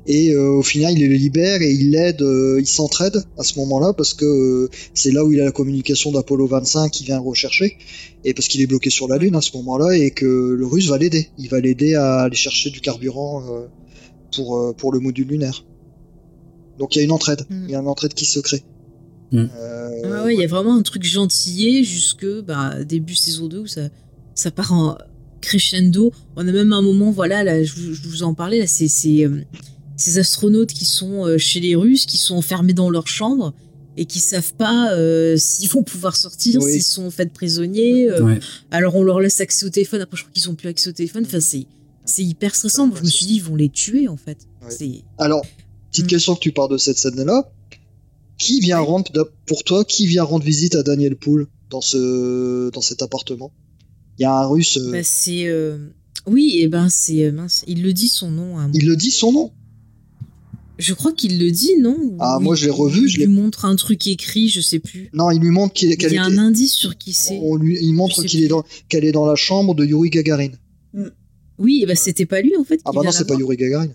et 0.06 0.30
euh, 0.32 0.50
au 0.50 0.62
final 0.62 0.98
il 0.98 1.08
le 1.08 1.14
libère 1.14 1.62
et 1.62 1.72
il 1.72 1.90
l'aide, 1.92 2.20
euh, 2.22 2.58
il 2.60 2.66
s'entraide 2.66 3.22
à 3.38 3.42
ce 3.42 3.58
moment-là 3.60 3.92
parce 3.94 4.12
que 4.14 4.24
euh, 4.24 4.68
c'est 4.94 5.10
là 5.12 5.24
où 5.24 5.32
il 5.32 5.40
a 5.40 5.44
la 5.44 5.52
communication 5.52 6.12
d'Apollo 6.12 6.46
25 6.46 6.90
qui 6.90 7.04
vient 7.04 7.16
le 7.16 7.22
rechercher 7.26 7.76
et 8.24 8.34
parce 8.34 8.48
qu'il 8.48 8.60
est 8.60 8.66
bloqué 8.66 8.90
sur 8.90 9.08
la 9.08 9.16
Lune 9.18 9.34
à 9.36 9.40
ce 9.40 9.56
moment-là 9.56 9.96
et 9.96 10.10
que 10.10 10.26
le 10.26 10.66
Russe 10.66 10.88
va 10.88 10.98
l'aider, 10.98 11.28
il 11.38 11.48
va 11.48 11.60
l'aider 11.60 11.94
à 11.94 12.20
aller 12.22 12.36
chercher 12.36 12.70
du 12.70 12.80
carburant 12.80 13.42
pour 14.34 14.74
pour 14.76 14.92
le 14.92 15.00
module 15.00 15.28
lunaire. 15.28 15.64
Donc 16.78 16.96
il 16.96 16.98
y 16.98 17.02
a 17.02 17.04
une 17.04 17.12
entraide, 17.12 17.42
Mm. 17.48 17.64
il 17.68 17.70
y 17.70 17.74
a 17.76 17.80
une 17.80 17.88
entraide 17.88 18.14
qui 18.14 18.24
se 18.26 18.40
crée. 18.40 18.62
Mm. 19.32 19.44
Euh, 19.56 19.90
Ah 20.12 20.24
ouais, 20.24 20.34
il 20.34 20.40
y 20.40 20.44
a 20.44 20.48
vraiment 20.48 20.74
un 20.76 20.82
truc 20.82 21.02
gentillet 21.04 21.82
jusque 21.84 22.26
bah, 22.46 22.82
début 22.84 23.14
saison 23.14 23.46
2 23.46 23.58
où 23.60 23.66
ça, 23.66 23.82
ça 24.34 24.50
part 24.50 24.72
en 24.72 24.98
crescendo. 25.40 26.12
On 26.36 26.46
a 26.48 26.52
même 26.52 26.72
un 26.72 26.82
moment, 26.82 27.10
voilà, 27.10 27.44
là, 27.44 27.62
je, 27.62 27.72
vous- 27.74 27.94
je 27.94 28.08
vous 28.08 28.22
en 28.22 28.34
parlais, 28.34 28.58
là, 28.58 28.66
c'est 28.66 28.88
ces 29.96 30.18
astronautes 30.18 30.72
qui 30.72 30.84
sont 30.84 31.24
euh, 31.26 31.38
chez 31.38 31.60
les 31.60 31.74
Russes, 31.76 32.06
qui 32.06 32.16
sont 32.18 32.34
enfermés 32.36 32.72
dans 32.72 32.90
leur 32.90 33.06
chambre 33.06 33.54
et 33.96 34.06
qui 34.06 34.18
savent 34.18 34.54
pas 34.54 34.92
euh, 34.92 35.36
s'ils 35.36 35.68
vont 35.68 35.82
pouvoir 35.84 36.16
sortir, 36.16 36.60
Oui. 36.62 36.72
s'ils 36.72 36.82
sont 36.82 37.10
faits 37.10 37.32
prisonniers. 37.32 38.10
euh, 38.10 38.22
Ouais. 38.22 38.40
Alors 38.72 38.96
on 38.96 39.02
leur 39.04 39.20
laisse 39.20 39.40
accès 39.40 39.64
au 39.66 39.70
téléphone, 39.70 40.00
après 40.00 40.16
je 40.16 40.22
crois 40.22 40.32
qu'ils 40.32 40.48
ont 40.50 40.54
plus 40.56 40.68
accès 40.68 40.88
au 40.88 40.92
téléphone. 40.92 41.24
Enfin, 41.26 41.40
c'est 41.40 41.66
c'est 42.06 42.24
hyper 42.24 42.54
stressant. 42.54 42.90
Je 42.94 43.00
me 43.02 43.08
suis 43.08 43.24
dit, 43.26 43.34
ils 43.36 43.42
vont 43.42 43.56
les 43.56 43.68
tuer 43.70 44.08
en 44.08 44.16
fait. 44.16 44.38
Ouais. 44.62 44.70
C'est 44.70 45.02
Alors, 45.18 45.42
petite 45.90 46.04
Mm. 46.06 46.08
question 46.08 46.34
que 46.34 46.40
tu 46.40 46.52
parles 46.52 46.70
de 46.72 46.76
cette 46.78 46.98
scène-là. 46.98 47.50
Qui 48.36 48.58
vient 48.60 48.80
rendre, 48.80 49.30
pour 49.46 49.62
toi, 49.62 49.84
qui 49.84 50.06
vient 50.06 50.24
rendre 50.24 50.44
visite 50.44 50.74
à 50.74 50.82
Daniel 50.82 51.14
Poole 51.14 51.46
dans 51.70 51.80
ce, 51.80 52.68
dans 52.70 52.80
cet 52.80 53.00
appartement? 53.00 53.52
Il 54.18 54.22
y 54.22 54.24
a 54.24 54.32
un 54.34 54.46
russe, 54.46 54.76
euh, 54.76 54.90
bah, 54.90 54.98
c'est 55.04 55.48
oui, 56.26 56.58
et 56.58 56.66
ben 56.68 56.88
c'est 56.88 57.30
mince. 57.30 57.62
Il 57.68 57.82
le 57.82 57.92
dit 57.92 58.08
son 58.08 58.30
nom. 58.32 58.58
À 58.58 58.62
un 58.62 58.72
il 58.74 58.86
le 58.86 58.96
dit 58.96 59.12
son 59.12 59.30
nom. 59.32 59.52
Je 60.78 60.92
crois 60.92 61.12
qu'il 61.12 61.38
le 61.38 61.50
dit, 61.50 61.76
non 61.80 61.96
Ah, 62.18 62.38
il- 62.40 62.44
moi, 62.44 62.56
je 62.56 62.64
l'ai 62.64 62.70
revu, 62.72 63.02
Il 63.04 63.08
je 63.08 63.16
lui 63.18 63.22
l'ai- 63.26 63.28
montre 63.28 63.64
un 63.64 63.76
truc 63.76 64.06
écrit, 64.08 64.48
je 64.48 64.60
sais 64.60 64.80
plus. 64.80 65.08
Non, 65.12 65.30
il 65.30 65.40
lui 65.40 65.50
montre 65.50 65.72
qu'il 65.72 65.90
est, 65.90 65.94
Il 65.94 65.96
qu'elle 65.98 66.12
y 66.12 66.18
a 66.18 66.26
était- 66.28 66.36
un 66.36 66.38
indice 66.38 66.72
sur 66.74 66.98
qui 66.98 67.12
c'est. 67.12 67.38
on 67.42 67.54
lui, 67.56 67.78
il 67.80 67.92
montre 67.92 68.22
Je 68.22 68.26
qu'il 68.26 68.42
est 68.42 68.48
dans, 68.48 68.64
qu'elle 68.88 69.04
est 69.04 69.12
dans 69.12 69.26
la 69.26 69.36
chambre 69.36 69.74
de 69.74 69.84
Yuri 69.84 70.10
Gagarin. 70.10 70.48
Oui, 71.58 71.80
et 71.82 71.86
bah 71.86 71.94
c'était 71.94 72.26
pas 72.26 72.40
lui 72.40 72.56
en 72.56 72.64
fait. 72.64 72.80
Ah 72.84 72.90
bah 72.92 73.02
non, 73.04 73.12
c'est 73.12 73.26
pas. 73.26 73.36
Yuri 73.36 73.56
Gagarin. 73.56 73.88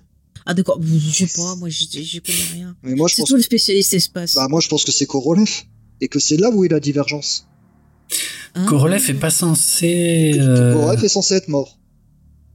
Ah 0.45 0.53
d'accord, 0.53 0.79
je 0.81 1.25
sais 1.25 1.41
pas, 1.41 1.55
moi 1.57 1.67
j'y 1.69 1.87
connais 2.21 2.37
rien. 2.53 2.75
Mais 2.83 2.95
moi, 2.95 3.07
je 3.09 3.15
C'est 3.15 3.21
pense, 3.23 3.29
toi 3.29 3.37
le 3.37 3.43
spécialiste 3.43 3.93
espace. 3.93 4.35
bah, 4.35 4.47
moi, 4.49 4.61
je 4.61 4.69
pense 4.69 4.85
que 4.85 4.91
c'est 4.93 5.05
Korolev. 5.05 5.49
Et 6.01 6.07
que 6.07 6.17
c'est 6.19 6.37
là 6.37 6.49
où 6.49 6.63
est 6.63 6.69
la 6.69 6.79
divergence. 6.79 7.45
Hein 8.55 8.65
Korolev 8.67 9.09
est 9.09 9.13
pas 9.15 9.29
censé. 9.29 10.31
euh, 10.39 10.73
Korolev 10.73 11.03
est 11.03 11.09
censé 11.09 11.33
être 11.35 11.49
mort. 11.49 11.77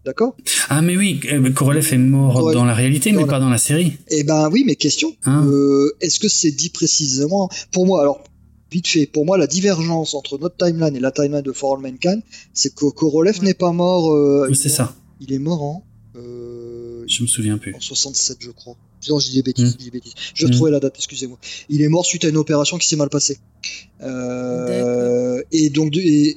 D'accord? 0.04 0.36
Ah 0.68 0.82
mais 0.82 0.96
oui, 0.98 1.20
euh, 1.32 1.50
Korolev 1.52 1.88
est 1.92 1.96
mort 1.98 2.34
Korolev- 2.34 2.52
dans 2.54 2.64
la 2.66 2.74
réalité, 2.74 3.10
mais 3.12 3.18
Voilà. 3.22 3.32
pas 3.32 3.40
dans 3.40 3.48
la 3.48 3.56
série. 3.58 3.92
Eh 4.10 4.22
ben 4.22 4.50
oui, 4.52 4.64
mais 4.66 4.76
question. 4.76 5.16
Hein 5.24 5.46
Euh, 5.46 5.96
Est-ce 6.02 6.18
que 6.20 6.28
c'est 6.28 6.50
dit 6.50 6.68
précisément? 6.68 7.48
Pour 7.72 7.86
moi, 7.86 8.02
alors, 8.02 8.22
vite 8.70 8.86
fait, 8.86 9.06
pour 9.06 9.24
moi, 9.24 9.38
la 9.38 9.46
divergence 9.46 10.12
entre 10.14 10.36
notre 10.38 10.56
timeline 10.58 10.94
et 10.94 11.00
la 11.00 11.10
timeline 11.10 11.40
de 11.42 11.52
For 11.52 11.74
All 11.76 11.80
Mankind, 11.80 12.22
c'est 12.52 12.74
que 12.74 12.86
Korolev 12.90 13.42
n'est 13.42 13.54
pas 13.54 13.72
mort. 13.72 14.12
euh, 14.12 14.52
c'est 14.52 14.68
ça. 14.68 14.94
Il 15.20 15.32
est 15.32 15.38
mort 15.38 15.62
en, 15.62 15.84
euh, 16.16 17.04
Je 17.06 17.22
me 17.22 17.26
souviens 17.26 17.56
plus. 17.56 17.74
en 17.74 17.80
67, 17.80 18.38
je 18.40 18.50
crois. 18.50 18.76
Non, 19.08 19.18
je 19.18 19.28
dis 19.28 19.36
des 19.36 19.42
bêtises. 19.42 19.64
Mm. 19.66 19.72
je 19.72 19.76
dis 19.78 19.84
des 19.86 19.90
bêtises. 19.90 20.14
Je 20.34 20.44
Mm. 20.46 20.50
retrouvais 20.50 20.70
la 20.70 20.80
date, 20.80 20.94
excusez-moi. 20.96 21.38
Il 21.70 21.80
est 21.82 21.88
mort 21.88 22.04
suite 22.04 22.24
à 22.24 22.28
une 22.28 22.36
opération 22.36 22.76
qui 22.78 22.88
s'est 22.88 22.96
mal 22.96 23.08
passée. 23.08 23.38
Euh, 24.02 25.42
et 25.52 25.70
donc, 25.70 25.96
et 25.96 26.36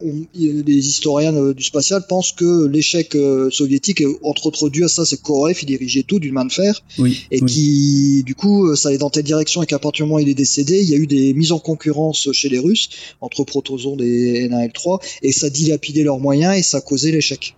les 0.00 0.88
historiens 0.88 1.34
euh, 1.34 1.54
du 1.54 1.62
spatial 1.64 2.04
pensent 2.08 2.32
que 2.32 2.66
l'échec 2.66 3.14
euh, 3.16 3.50
soviétique 3.50 4.00
est 4.00 4.06
entre 4.22 4.46
autres 4.46 4.68
dû 4.68 4.84
à 4.84 4.88
ça, 4.88 5.04
c'est 5.04 5.16
que 5.16 5.22
Korolev, 5.22 5.58
il 5.62 5.66
dirigeait 5.66 6.04
tout 6.04 6.20
d'une 6.20 6.34
main 6.34 6.44
de 6.44 6.52
fer 6.52 6.82
Oui. 6.98 7.26
et 7.30 7.40
oui. 7.42 7.46
qui 7.50 8.22
du 8.24 8.34
coup 8.34 8.66
euh, 8.68 8.76
ça 8.76 8.90
allait 8.90 8.98
dans 8.98 9.10
telle 9.10 9.24
direction 9.24 9.62
et 9.62 9.66
qu'à 9.66 9.78
partir 9.78 10.04
du 10.04 10.08
moment 10.10 10.20
où 10.20 10.24
il 10.24 10.28
est 10.28 10.34
décédé 10.34 10.80
il 10.80 10.88
y 10.88 10.94
a 10.94 10.98
eu 10.98 11.06
des 11.06 11.34
mises 11.34 11.52
en 11.52 11.58
concurrence 11.58 12.30
chez 12.32 12.48
les 12.48 12.58
Russes 12.60 12.90
entre 13.20 13.42
Protozonde 13.44 14.00
et 14.02 14.48
N1 14.48 14.70
L3 14.70 15.02
et 15.22 15.32
ça 15.32 15.50
dilapidait 15.50 16.04
leurs 16.04 16.20
moyens 16.20 16.56
et 16.56 16.62
ça 16.62 16.80
causait 16.80 17.10
l'échec 17.10 17.56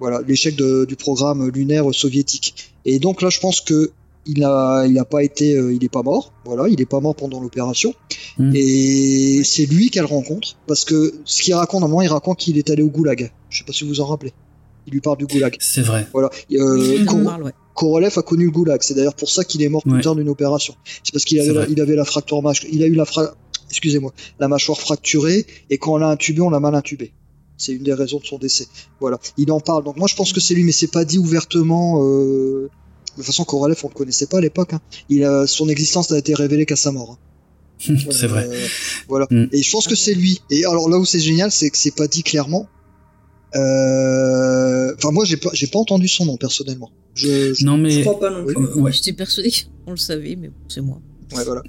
voilà 0.00 0.22
l'échec 0.26 0.56
du 0.56 0.96
programme 0.96 1.48
lunaire 1.50 1.92
soviétique 1.94 2.54
et 2.84 2.98
donc 2.98 3.22
là 3.22 3.30
je 3.30 3.38
pense 3.38 3.60
que 3.60 3.92
il 4.28 4.44
a 4.44 4.84
il 4.86 4.96
a 4.98 5.04
pas 5.04 5.22
été 5.24 5.56
euh, 5.56 5.72
il 5.74 5.82
est 5.84 5.88
pas 5.88 6.02
mort 6.04 6.32
voilà 6.44 6.68
il 6.68 6.80
est 6.80 6.86
pas 6.86 7.00
mort 7.00 7.14
pendant 7.16 7.40
l'opération 7.40 7.92
Mm. 8.38 8.52
et 8.54 9.42
c'est 9.44 9.66
lui 9.66 9.90
qu'elle 9.90 10.04
rencontre 10.04 10.56
parce 10.68 10.84
que 10.84 11.12
ce 11.24 11.42
qu'il 11.42 11.54
raconte 11.54 11.82
à 11.82 11.86
un 11.86 11.88
moment 11.88 12.02
il 12.02 12.08
raconte 12.08 12.38
qu'il 12.38 12.56
est 12.56 12.70
allé 12.70 12.82
au 12.84 12.88
goulag 12.88 13.32
je 13.50 13.58
sais 13.58 13.64
pas 13.64 13.72
si 13.72 13.82
vous 13.82 13.90
vous 13.90 14.00
en 14.00 14.06
rappelez 14.06 14.32
il 14.86 14.92
lui 14.92 15.00
parle 15.00 15.16
du 15.18 15.26
goulag 15.26 15.56
C'est 15.58 15.82
vrai. 15.82 16.06
voilà 16.12 16.30
euh, 16.52 17.04
parle, 17.24 17.42
ouais. 17.42 17.52
Korolev 17.74 18.12
a 18.16 18.22
connu 18.22 18.44
le 18.46 18.50
goulag. 18.50 18.80
C'est 18.82 18.94
d'ailleurs 18.94 19.14
pour 19.14 19.30
ça 19.30 19.44
qu'il 19.44 19.62
est 19.62 19.68
mort 19.68 19.82
plus 19.82 19.92
Ouais. 19.92 20.00
tard 20.00 20.16
d'une 20.16 20.28
opération. 20.30 20.74
C'est 21.04 21.12
parce 21.12 21.24
qu'il 21.24 21.38
avait, 21.40 21.48
la, 21.52 21.60
vrai. 21.62 21.66
il 21.70 21.80
avait 21.80 21.94
la 21.94 22.04
fracture. 22.04 22.40
Il 22.72 22.82
a 22.82 22.86
eu 22.86 22.94
la 22.94 23.04
fra... 23.04 23.34
excusez-moi, 23.70 24.12
la 24.40 24.48
mâchoire 24.48 24.78
fracturée 24.80 25.46
et 25.70 25.78
quand 25.78 25.92
on 25.92 25.96
l'a 25.98 26.08
intubé, 26.08 26.40
on 26.40 26.50
l'a 26.50 26.58
mal 26.58 26.74
intubé. 26.74 27.12
C'est 27.56 27.72
une 27.72 27.82
des 27.84 27.92
raisons 27.94 28.18
de 28.18 28.24
son 28.24 28.38
décès. 28.38 28.66
Voilà. 29.00 29.18
Il 29.36 29.52
en 29.52 29.60
parle. 29.60 29.84
Donc 29.84 29.96
moi 29.96 30.08
je 30.08 30.16
pense 30.16 30.32
que 30.32 30.40
c'est 30.40 30.54
lui, 30.54 30.64
mais 30.64 30.72
c'est 30.72 30.90
pas 30.90 31.04
dit 31.04 31.18
ouvertement. 31.18 32.02
Euh... 32.04 32.68
De 33.18 33.22
toute 33.22 33.26
façon, 33.26 33.44
Korolev, 33.44 33.78
on 33.84 33.88
le 33.88 33.94
connaissait 33.94 34.26
pas 34.26 34.38
à 34.38 34.40
l'époque. 34.40 34.72
Hein. 34.72 34.80
Il 35.10 35.24
a... 35.24 35.46
Son 35.46 35.68
existence 35.68 36.10
n'a 36.10 36.18
été 36.18 36.34
révélée 36.34 36.64
qu'à 36.66 36.76
sa 36.76 36.92
mort. 36.92 37.18
hein. 37.90 37.94
c'est 38.10 38.26
vrai. 38.26 38.46
Euh, 38.48 38.66
voilà. 39.08 39.26
Mm. 39.30 39.46
Et 39.52 39.62
je 39.62 39.70
pense 39.70 39.86
que 39.86 39.94
c'est 39.94 40.14
lui. 40.14 40.40
Et 40.50 40.64
alors 40.64 40.88
là 40.88 40.98
où 40.98 41.04
c'est 41.04 41.20
génial, 41.20 41.50
c'est 41.52 41.68
que 41.70 41.76
c'est 41.78 41.94
pas 41.94 42.06
dit 42.08 42.22
clairement. 42.22 42.66
Euh... 43.56 44.94
Enfin 44.96 45.10
moi 45.10 45.24
j'ai 45.24 45.36
pas 45.36 45.50
j'ai 45.54 45.66
pas 45.68 45.78
entendu 45.78 46.08
son 46.08 46.26
nom 46.26 46.36
personnellement. 46.36 46.90
Je, 47.14 47.54
je- 47.54 47.64
Non 47.64 47.76
Je 47.76 47.82
mais 47.82 48.00
crois 48.02 48.18
pas 48.20 48.30
non 48.30 48.44
plus. 48.44 48.56
Euh, 48.56 48.74
ouais. 48.80 48.92
J'étais 48.92 49.12
persuadée 49.12 49.50
qu'on 49.84 49.92
le 49.92 49.96
savait, 49.96 50.36
mais 50.36 50.48
bon, 50.48 50.54
c'est 50.68 50.80
moi. 50.80 51.00
Ouais 51.34 51.44
voilà. 51.44 51.62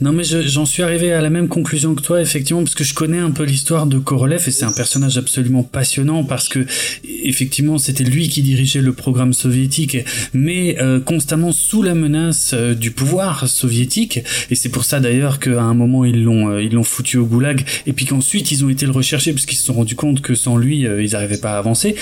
Non 0.00 0.12
mais 0.12 0.24
je- 0.24 0.42
j'en 0.42 0.66
suis 0.66 0.82
arrivé 0.82 1.12
à 1.12 1.20
la 1.20 1.30
même 1.30 1.48
conclusion 1.48 1.94
que 1.94 2.02
toi 2.02 2.20
effectivement 2.20 2.62
parce 2.62 2.74
que 2.74 2.84
je 2.84 2.94
connais 2.94 3.18
un 3.18 3.30
peu 3.30 3.44
l'histoire 3.44 3.86
de 3.86 3.98
Korolev 3.98 4.42
et 4.46 4.50
c'est 4.50 4.64
un 4.64 4.72
personnage 4.72 5.18
absolument 5.18 5.62
passionnant 5.62 6.24
parce 6.24 6.48
que 6.48 6.66
effectivement 7.04 7.78
c'était 7.78 8.04
lui 8.04 8.28
qui 8.28 8.42
dirigeait 8.42 8.80
le 8.80 8.92
programme 8.92 9.32
soviétique 9.32 9.98
mais 10.32 10.80
euh, 10.80 11.00
constamment 11.00 11.52
sous 11.52 11.82
la 11.82 11.94
menace 11.94 12.52
euh, 12.54 12.74
du 12.74 12.90
pouvoir 12.90 13.48
soviétique 13.48 14.20
et 14.50 14.54
c'est 14.54 14.68
pour 14.68 14.84
ça 14.84 15.00
d'ailleurs 15.00 15.38
qu'à 15.40 15.62
un 15.62 15.74
moment 15.74 16.04
ils 16.04 16.22
l'ont 16.22 16.50
euh, 16.50 16.62
ils 16.62 16.72
l'ont 16.72 16.84
foutu 16.84 17.16
au 17.18 17.26
goulag 17.26 17.64
et 17.86 17.92
puis 17.92 18.06
qu'ensuite 18.06 18.50
ils 18.52 18.64
ont 18.64 18.68
été 18.68 18.86
le 18.86 18.92
rechercher 18.92 19.32
parce 19.32 19.46
qu'ils 19.46 19.58
se 19.58 19.64
sont 19.64 19.74
rendus 19.74 19.96
compte 19.96 20.20
que 20.20 20.34
sans 20.34 20.56
lui 20.56 20.86
euh, 20.86 21.02
ils 21.02 21.12
n'arrivaient 21.12 21.38
pas 21.38 21.54
à 21.54 21.58
avancer. 21.58 21.94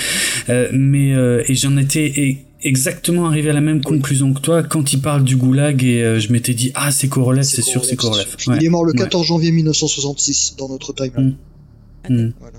Euh, 0.48 0.68
mais 0.72 1.14
euh, 1.14 1.42
et 1.48 1.54
j'en 1.54 1.76
étais 1.76 2.12
e- 2.16 2.36
exactement 2.62 3.26
arrivé 3.26 3.50
à 3.50 3.52
la 3.52 3.60
même 3.60 3.82
conclusion 3.82 4.32
que 4.34 4.40
toi 4.40 4.62
quand 4.62 4.92
il 4.92 5.00
parle 5.00 5.24
du 5.24 5.36
goulag 5.36 5.82
et 5.84 6.02
euh, 6.02 6.20
je 6.20 6.32
m'étais 6.32 6.54
dit 6.54 6.70
ah 6.74 6.90
c'est 6.92 7.08
Korolev 7.08 7.42
c'est 7.44 7.62
sûr 7.62 7.84
c'est 7.84 7.96
Korolev 7.96 8.26
Ouais. 8.46 8.56
Il 8.60 8.64
est 8.64 8.68
mort 8.68 8.84
le 8.84 8.92
Ouais. 8.92 8.98
14 8.98 9.26
janvier 9.26 9.50
1966 9.52 10.56
dans 10.58 10.68
notre 10.68 10.92
timeline. 10.94 11.36
Mm. 12.08 12.30
Voilà. 12.40 12.58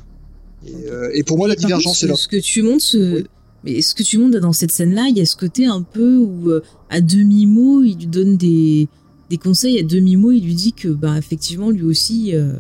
Et, 0.66 0.90
euh, 0.90 1.10
et 1.14 1.24
pour 1.24 1.38
moi, 1.38 1.48
la 1.50 1.56
contre, 1.56 1.68
divergence 1.68 2.04
est 2.04 2.08
là. 2.08 2.16
Ce 2.16 2.28
que 2.28 2.38
tu 2.38 2.62
montres, 2.62 2.84
ce... 2.84 3.16
Oui. 3.18 3.24
mais 3.66 3.82
ce 3.82 3.94
que 3.94 4.04
tu 4.04 4.18
montres 4.18 4.40
dans 4.40 4.54
cette 4.54 4.72
scène-là, 4.72 5.08
il 5.10 5.18
y 5.18 5.22
a 5.22 5.26
ce 5.26 5.36
côté 5.36 5.66
un 5.66 5.82
peu 5.82 6.18
où, 6.18 6.50
euh, 6.50 6.62
à 6.90 7.02
demi-mot, 7.02 7.84
il 7.84 7.98
lui 7.98 8.08
donne 8.08 8.38
des, 8.38 8.88
des 9.30 9.38
conseils, 9.38 9.78
à 9.80 9.84
demi-mot, 9.84 10.32
il 10.32 10.46
lui 10.46 10.54
dit 10.56 10.72
que, 10.74 10.88
bah, 10.88 11.18
effectivement, 11.18 11.70
lui 11.70 11.84
aussi. 11.84 12.34
euh, 12.34 12.54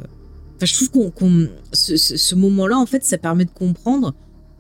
Enfin, 0.58 0.66
je 0.66 0.74
trouve 0.76 0.90
qu'on, 0.92 1.12
qu'on- 1.12 1.48
ce, 1.72 1.96
ce- 1.98 2.18
ce 2.18 2.36
moment-là, 2.36 2.78
en 2.78 2.86
fait, 2.86 3.04
ça 3.06 3.18
permet 3.18 3.46
de 3.46 3.52
comprendre 3.52 4.14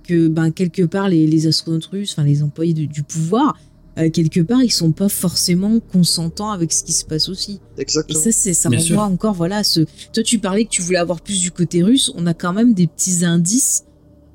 que, 0.04 0.28
ben, 0.28 0.52
quelque 0.52 0.84
part, 0.84 1.10
les, 1.10 1.26
les 1.28 1.48
astronautes 1.48 1.86
russes, 1.86 2.12
enfin, 2.14 2.24
les 2.24 2.44
employés 2.44 2.74
de- 2.74 2.86
du 2.86 3.04
pouvoir, 3.04 3.58
euh, 3.98 4.10
quelque 4.10 4.40
part, 4.42 4.64
ils 4.64 4.72
sont 4.72 4.92
pas 4.92 5.10
forcément 5.10 5.80
consentants 5.80 6.52
avec 6.52 6.74
ce 6.74 6.84
qui 6.84 6.94
se 6.94 7.06
passe 7.06 7.30
aussi. 7.30 7.60
Et 7.78 7.82
Exactement. 7.82 8.20
ça, 8.20 8.32
c'est, 8.32 8.54
ça 8.54 8.70
renvoie 8.70 9.04
encore, 9.04 9.34
voilà, 9.36 9.58
à 9.58 9.64
ce. 9.64 9.82
Toi, 10.14 10.24
tu 10.24 10.40
parlais 10.40 10.66
que 10.66 10.70
tu 10.72 10.82
voulais 10.82 10.98
avoir 10.98 11.22
plus 11.22 11.40
du 11.42 11.52
côté 11.52 11.84
russe. 11.84 12.12
On 12.16 12.26
a 12.26 12.34
quand 12.34 12.54
même 12.54 12.74
des 12.74 12.88
petits 12.88 13.24
indices 13.24 13.84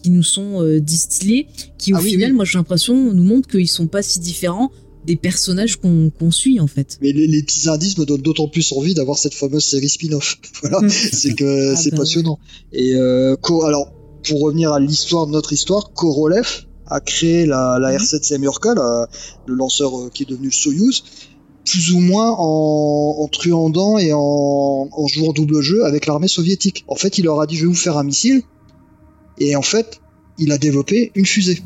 qui 0.02 0.10
nous 0.10 0.22
sont 0.22 0.62
euh, 0.62 0.80
distillés, 0.80 1.48
qui 1.76 1.92
au 1.92 1.96
Ah 1.96 2.00
final, 2.00 2.30
oui. 2.30 2.36
moi, 2.36 2.44
j'ai 2.44 2.56
l'impression, 2.58 3.12
nous 3.12 3.24
montrent 3.24 3.48
qu'ils 3.48 3.66
sont 3.68 3.88
pas 3.88 4.00
si 4.02 4.20
différents 4.20 4.70
des 5.06 5.16
personnages 5.16 5.76
qu'on, 5.76 6.12
suit, 6.30 6.60
en 6.60 6.66
fait. 6.66 6.98
Mais 7.00 7.12
les, 7.12 7.26
les 7.26 7.42
petits 7.42 7.68
indices 7.68 7.96
me 7.98 8.04
donnent 8.04 8.20
d'autant 8.22 8.46
plus 8.46 8.70
envie 8.72 8.94
d'avoir 8.94 9.16
cette 9.18 9.32
fameuse 9.34 9.64
série 9.64 9.88
spin-off. 9.88 10.38
voilà, 10.62 10.80
Mm. 10.82 10.88
c'est 10.90 11.34
que 11.34 11.72
Ah 11.72 11.76
c'est 11.76 11.90
bah 11.90 11.96
passionnant. 11.98 12.38
Et 12.72 12.94
euh, 12.94 13.34
alors, 13.66 13.92
pour 14.26 14.40
revenir 14.42 14.72
à 14.72 14.80
l'histoire 14.80 15.26
de 15.26 15.32
notre 15.32 15.52
histoire, 15.52 15.92
Korolev 15.92 16.46
a 16.86 17.00
créé 17.00 17.46
la, 17.46 17.78
la 17.78 17.90
Mhm. 17.92 17.98
R7 17.98 18.22
Semyorka, 18.24 18.74
la- 18.74 19.08
le 19.46 19.54
lanceur 19.54 19.98
euh, 19.98 20.10
qui 20.12 20.22
est 20.22 20.26
devenu 20.26 20.46
le 20.46 20.52
Soyuz, 20.52 21.02
plus 21.64 21.92
ou 21.92 22.00
moins 22.00 22.30
en, 22.38 23.16
en 23.18 23.28
truandant 23.28 23.98
et 23.98 24.12
en, 24.14 24.88
en 24.90 25.06
jouant 25.06 25.32
double 25.32 25.60
jeu 25.60 25.84
avec 25.84 26.06
l'armée 26.06 26.28
soviétique. 26.28 26.84
En 26.88 26.94
fait, 26.96 27.18
il 27.18 27.24
leur 27.24 27.40
a 27.40 27.46
dit 27.46 27.56
je 27.56 27.62
vais 27.62 27.68
vous 27.68 27.74
faire 27.74 27.98
un 27.98 28.04
missile, 28.04 28.42
et 29.38 29.54
en 29.54 29.62
fait, 29.62 30.00
il 30.38 30.50
a 30.52 30.58
développé 30.58 31.12
une 31.14 31.26
fusée. 31.26 31.62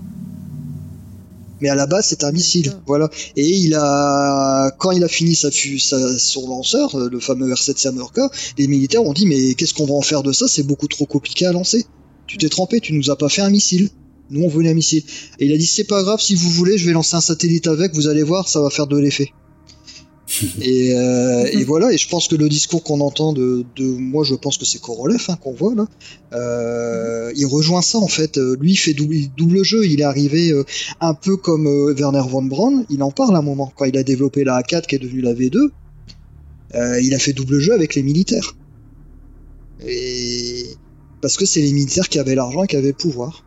Mais 1.60 1.68
à 1.68 1.76
la 1.76 1.86
base, 1.86 2.06
c'est 2.08 2.24
un 2.24 2.32
missile, 2.32 2.72
voilà. 2.88 3.08
Et 3.36 3.48
il 3.48 3.74
a, 3.74 4.72
quand 4.80 4.90
il 4.90 5.04
a 5.04 5.08
fini 5.08 5.36
sa, 5.36 5.50
son 5.52 6.48
lanceur, 6.48 6.96
euh, 6.96 7.08
le 7.08 7.20
fameux 7.20 7.48
R7 7.52 7.76
Samurka, 7.78 8.28
les 8.58 8.66
militaires 8.66 9.04
ont 9.04 9.12
dit 9.12 9.26
mais 9.26 9.54
qu'est-ce 9.54 9.72
qu'on 9.72 9.86
va 9.86 9.94
en 9.94 10.02
faire 10.02 10.24
de 10.24 10.32
ça? 10.32 10.48
C'est 10.48 10.64
beaucoup 10.64 10.88
trop 10.88 11.06
compliqué 11.06 11.46
à 11.46 11.52
lancer. 11.52 11.86
Tu 12.26 12.38
t'es 12.38 12.48
trompé, 12.48 12.80
tu 12.80 12.92
nous 12.92 13.10
as 13.10 13.16
pas 13.16 13.28
fait 13.28 13.42
un 13.42 13.50
missile. 13.50 13.90
Nous 14.30 14.42
on 14.42 14.48
voulait 14.48 14.70
un 14.70 14.74
missile. 14.74 15.02
Et 15.38 15.46
il 15.46 15.52
a 15.52 15.56
dit 15.56 15.66
c'est 15.66 15.84
pas 15.84 16.02
grave, 16.02 16.20
si 16.20 16.34
vous 16.34 16.50
voulez, 16.50 16.78
je 16.78 16.86
vais 16.86 16.92
lancer 16.92 17.16
un 17.16 17.20
satellite 17.20 17.66
avec, 17.66 17.94
vous 17.94 18.08
allez 18.08 18.22
voir, 18.22 18.48
ça 18.48 18.60
va 18.60 18.70
faire 18.70 18.86
de 18.86 18.98
l'effet. 18.98 19.30
et, 20.62 20.94
euh, 20.94 21.44
et, 21.52 21.64
voilà, 21.64 21.92
et 21.92 21.98
je 21.98 22.08
pense 22.08 22.28
que 22.28 22.36
le 22.36 22.48
discours 22.48 22.82
qu'on 22.82 23.00
entend 23.00 23.32
de, 23.32 23.64
de, 23.76 23.84
moi 23.84 24.24
je 24.24 24.34
pense 24.34 24.56
que 24.56 24.64
c'est 24.64 24.80
Korolev 24.80 25.22
hein, 25.28 25.36
qu'on 25.36 25.52
voit 25.52 25.74
là, 25.74 25.86
euh, 26.32 27.32
il 27.36 27.44
rejoint 27.46 27.82
ça 27.82 27.98
en 27.98 28.08
fait. 28.08 28.38
Lui 28.38 28.72
il 28.72 28.76
fait 28.76 28.94
double, 28.94 29.16
double 29.36 29.62
jeu, 29.62 29.84
il 29.84 30.00
est 30.00 30.04
arrivé 30.04 30.50
euh, 30.50 30.64
un 31.00 31.14
peu 31.14 31.36
comme 31.36 31.66
euh, 31.66 31.94
Werner 31.94 32.22
von 32.26 32.42
Braun, 32.42 32.86
il 32.88 33.02
en 33.02 33.10
parle 33.10 33.36
à 33.36 33.40
un 33.40 33.42
moment 33.42 33.72
quand 33.76 33.84
il 33.84 33.98
a 33.98 34.02
développé 34.02 34.44
la 34.44 34.60
A4 34.60 34.86
qui 34.86 34.94
est 34.94 34.98
devenue 34.98 35.20
la 35.20 35.34
V2, 35.34 35.68
euh, 36.74 37.00
il 37.00 37.14
a 37.14 37.18
fait 37.18 37.32
double 37.32 37.58
jeu 37.58 37.72
avec 37.74 37.94
les 37.94 38.02
militaires. 38.02 38.56
Et 39.84 40.66
parce 41.22 41.38
que 41.38 41.46
c'est 41.46 41.62
les 41.62 41.72
militaires 41.72 42.08
qui 42.08 42.18
avaient 42.18 42.34
l'argent 42.34 42.64
et 42.64 42.66
qui 42.66 42.76
avaient 42.76 42.88
le 42.88 42.94
pouvoir. 42.94 43.44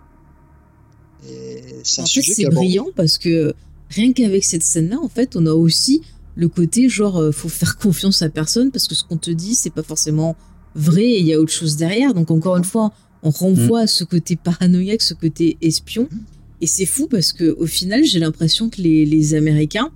C'est 1.84 2.02
en 2.02 2.06
fait, 2.06 2.22
c'est 2.22 2.46
brillant 2.46 2.88
parce 2.96 3.20
que 3.20 3.54
rien 3.90 4.14
qu'avec 4.14 4.44
cette 4.44 4.64
scène-là, 4.64 4.98
en 5.00 5.10
fait, 5.10 5.36
on 5.36 5.46
a 5.46 5.54
aussi 5.54 6.02
le 6.36 6.48
côté 6.48 6.90
genre 6.90 7.18
euh, 7.18 7.32
faut 7.32 7.50
faire 7.50 7.78
confiance 7.78 8.22
à 8.22 8.30
personne 8.30 8.72
parce 8.72 8.88
que 8.88 8.96
ce 8.96 9.04
qu'on 9.04 9.18
te 9.18 9.32
dit 9.32 9.56
c'est 9.56 9.70
pas 9.70 9.84
forcément 9.84 10.36
vrai 10.76 11.04
et 11.04 11.20
il 11.20 11.26
y 11.26 11.34
a 11.34 11.40
autre 11.40 11.52
chose 11.52 11.76
derrière. 11.76 12.14
Donc 12.14 12.32
encore 12.32 12.58
une 12.58 12.64
fois, 12.64 12.92
on 13.24 13.30
renvoie 13.30 13.82
à 13.82 13.88
ce 13.88 14.04
côté 14.04 14.36
paranoïaque, 14.36 15.02
ce 15.02 15.14
côté 15.14 15.58
espion. 15.62 16.10
Et 16.62 16.68
c'est 16.68 16.86
fou 16.86 17.08
parce 17.08 17.34
que 17.34 17.56
au 17.60 17.66
final, 17.66 18.04
j'ai 18.04 18.20
l'impression 18.20 18.70
que 18.70 18.82
les, 18.82 19.06
les, 19.06 19.34
Américains, 19.34 19.92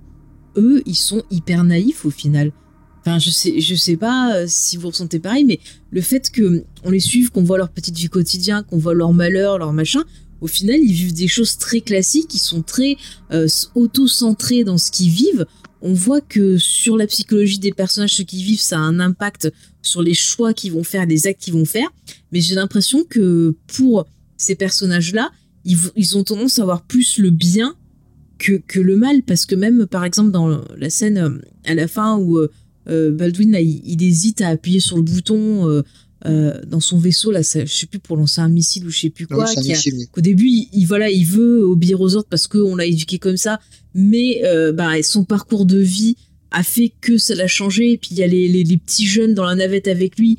eux, 0.56 0.82
ils 0.86 0.96
sont 0.96 1.22
hyper 1.30 1.64
naïfs 1.64 2.04
au 2.04 2.10
final. 2.10 2.52
Enfin, 3.00 3.18
je 3.18 3.30
sais, 3.30 3.60
je 3.60 3.74
sais 3.74 3.96
pas 3.96 4.34
euh, 4.36 4.44
si 4.46 4.76
vous 4.76 4.88
ressentez 4.88 5.18
pareil, 5.18 5.44
mais 5.44 5.58
le 5.90 6.02
fait 6.02 6.30
que 6.30 6.64
on 6.84 6.90
les 6.90 7.00
suive, 7.00 7.30
qu'on 7.30 7.42
voit 7.42 7.56
leur 7.56 7.70
petite 7.70 7.96
vie 7.96 8.08
quotidienne, 8.08 8.62
qu'on 8.68 8.78
voit 8.78 8.94
leur 8.94 9.12
malheur, 9.12 9.58
leur 9.58 9.72
machin, 9.72 10.02
au 10.40 10.46
final, 10.46 10.78
ils 10.80 10.92
vivent 10.92 11.14
des 11.14 11.28
choses 11.28 11.58
très 11.58 11.80
classiques, 11.80 12.34
ils 12.34 12.38
sont 12.38 12.62
très 12.62 12.96
euh, 13.32 13.46
auto-centrés 13.74 14.64
dans 14.64 14.78
ce 14.78 14.90
qu'ils 14.90 15.10
vivent. 15.10 15.46
On 15.82 15.94
voit 15.94 16.20
que 16.20 16.58
sur 16.58 16.96
la 16.96 17.06
psychologie 17.06 17.58
des 17.58 17.72
personnages, 17.72 18.14
ce 18.14 18.22
qu'ils 18.22 18.44
vivent, 18.44 18.60
ça 18.60 18.76
a 18.78 18.82
un 18.82 19.00
impact 19.00 19.52
sur 19.82 20.02
les 20.02 20.14
choix 20.14 20.52
qu'ils 20.52 20.72
vont 20.72 20.84
faire, 20.84 21.06
les 21.06 21.26
actes 21.26 21.40
qu'ils 21.40 21.54
vont 21.54 21.64
faire. 21.64 21.90
Mais 22.32 22.40
j'ai 22.40 22.54
l'impression 22.54 23.04
que 23.04 23.54
pour 23.66 24.06
ces 24.36 24.54
personnages-là, 24.54 25.30
ils, 25.64 25.78
ils, 25.96 26.16
ont 26.16 26.24
tendance 26.24 26.58
à 26.58 26.62
avoir 26.62 26.82
plus 26.82 27.18
le 27.18 27.30
bien 27.30 27.74
que, 28.38 28.60
que, 28.66 28.80
le 28.80 28.96
mal. 28.96 29.22
Parce 29.22 29.46
que 29.46 29.54
même, 29.54 29.86
par 29.86 30.04
exemple, 30.04 30.30
dans 30.30 30.62
la 30.76 30.90
scène 30.90 31.18
euh, 31.18 31.38
à 31.64 31.74
la 31.74 31.88
fin 31.88 32.16
où 32.18 32.38
euh, 32.88 33.10
Baldwin, 33.10 33.52
là, 33.52 33.60
il, 33.60 33.82
il, 33.84 34.02
hésite 34.02 34.40
à 34.40 34.48
appuyer 34.48 34.80
sur 34.80 34.96
le 34.96 35.02
bouton 35.02 35.68
euh, 35.68 35.82
euh, 36.26 36.60
dans 36.66 36.80
son 36.80 36.98
vaisseau 36.98 37.30
là, 37.30 37.42
ça, 37.42 37.64
je 37.64 37.72
sais 37.72 37.86
plus 37.86 37.98
pour 37.98 38.16
lancer 38.16 38.40
un 38.40 38.48
missile 38.48 38.86
ou 38.86 38.90
je 38.90 39.00
sais 39.00 39.10
plus 39.10 39.26
quoi. 39.26 39.46
Qu'au 40.12 40.20
début, 40.20 40.48
il, 40.72 40.84
voilà, 40.86 41.10
il 41.10 41.24
veut 41.24 41.62
obéir 41.62 42.00
aux 42.00 42.14
ordres 42.16 42.28
parce 42.28 42.46
qu'on 42.46 42.76
l'a 42.76 42.86
éduqué 42.86 43.18
comme 43.18 43.36
ça, 43.36 43.60
mais 43.94 44.42
euh, 44.44 44.72
bah, 44.72 45.02
son 45.02 45.24
parcours 45.24 45.64
de 45.64 45.78
vie 45.78 46.16
a 46.50 46.62
fait 46.62 46.92
que 47.00 47.16
ça 47.16 47.34
l'a 47.34 47.46
changé. 47.46 47.92
Et 47.92 47.98
puis 47.98 48.10
il 48.12 48.18
y 48.18 48.22
a 48.22 48.26
les, 48.26 48.48
les, 48.48 48.64
les, 48.64 48.76
petits 48.76 49.06
jeunes 49.06 49.34
dans 49.34 49.44
la 49.44 49.54
navette 49.54 49.88
avec 49.88 50.18
lui 50.18 50.38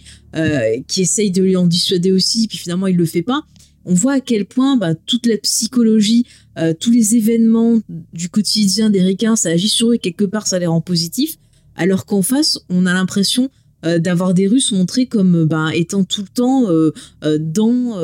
qui 0.87 1.01
essayent 1.01 1.31
de 1.31 1.43
lui 1.43 1.55
en 1.55 1.65
dissuader 1.67 2.11
aussi, 2.11 2.47
puis 2.47 2.57
finalement 2.57 2.87
il 2.87 2.95
le 2.95 3.05
fait 3.05 3.21
pas. 3.21 3.43
On 3.85 3.93
voit 3.93 4.13
à 4.13 4.19
quel 4.21 4.45
point 4.45 4.77
bah, 4.77 4.93
toute 4.93 5.25
la 5.25 5.37
psychologie, 5.37 6.25
euh, 6.57 6.73
tous 6.77 6.91
les 6.91 7.15
événements 7.15 7.79
du 8.13 8.29
quotidien 8.29 8.89
des 8.89 9.01
ricains, 9.01 9.35
ça 9.35 9.49
agit 9.49 9.69
sur 9.69 9.91
eux 9.91 9.95
et 9.95 9.99
quelque 9.99 10.25
part 10.25 10.47
ça 10.47 10.59
les 10.59 10.67
rend 10.67 10.81
positifs. 10.81 11.37
Alors 11.75 12.05
qu'en 12.05 12.21
face, 12.21 12.59
on 12.69 12.85
a 12.85 12.93
l'impression 12.93 13.49
euh, 13.85 13.99
d'avoir 13.99 14.33
des 14.33 14.47
Russes 14.47 14.71
montrés 14.71 15.07
comme 15.07 15.35
euh, 15.35 15.45
bah, 15.45 15.69
étant 15.73 16.03
tout 16.03 16.21
le 16.21 16.27
temps 16.27 16.69
euh, 16.69 16.91
dans 17.39 17.99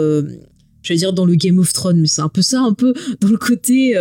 je 0.84 0.94
veux 0.94 0.98
dire 0.98 1.12
dans 1.12 1.26
le 1.26 1.36
Game 1.36 1.60
of 1.60 1.74
Thrones, 1.74 2.00
mais 2.00 2.08
c'est 2.08 2.22
un 2.22 2.30
peu 2.30 2.42
ça, 2.42 2.62
un 2.62 2.74
peu 2.74 2.94
dans 3.20 3.28
le 3.28 3.38
côté 3.38 3.96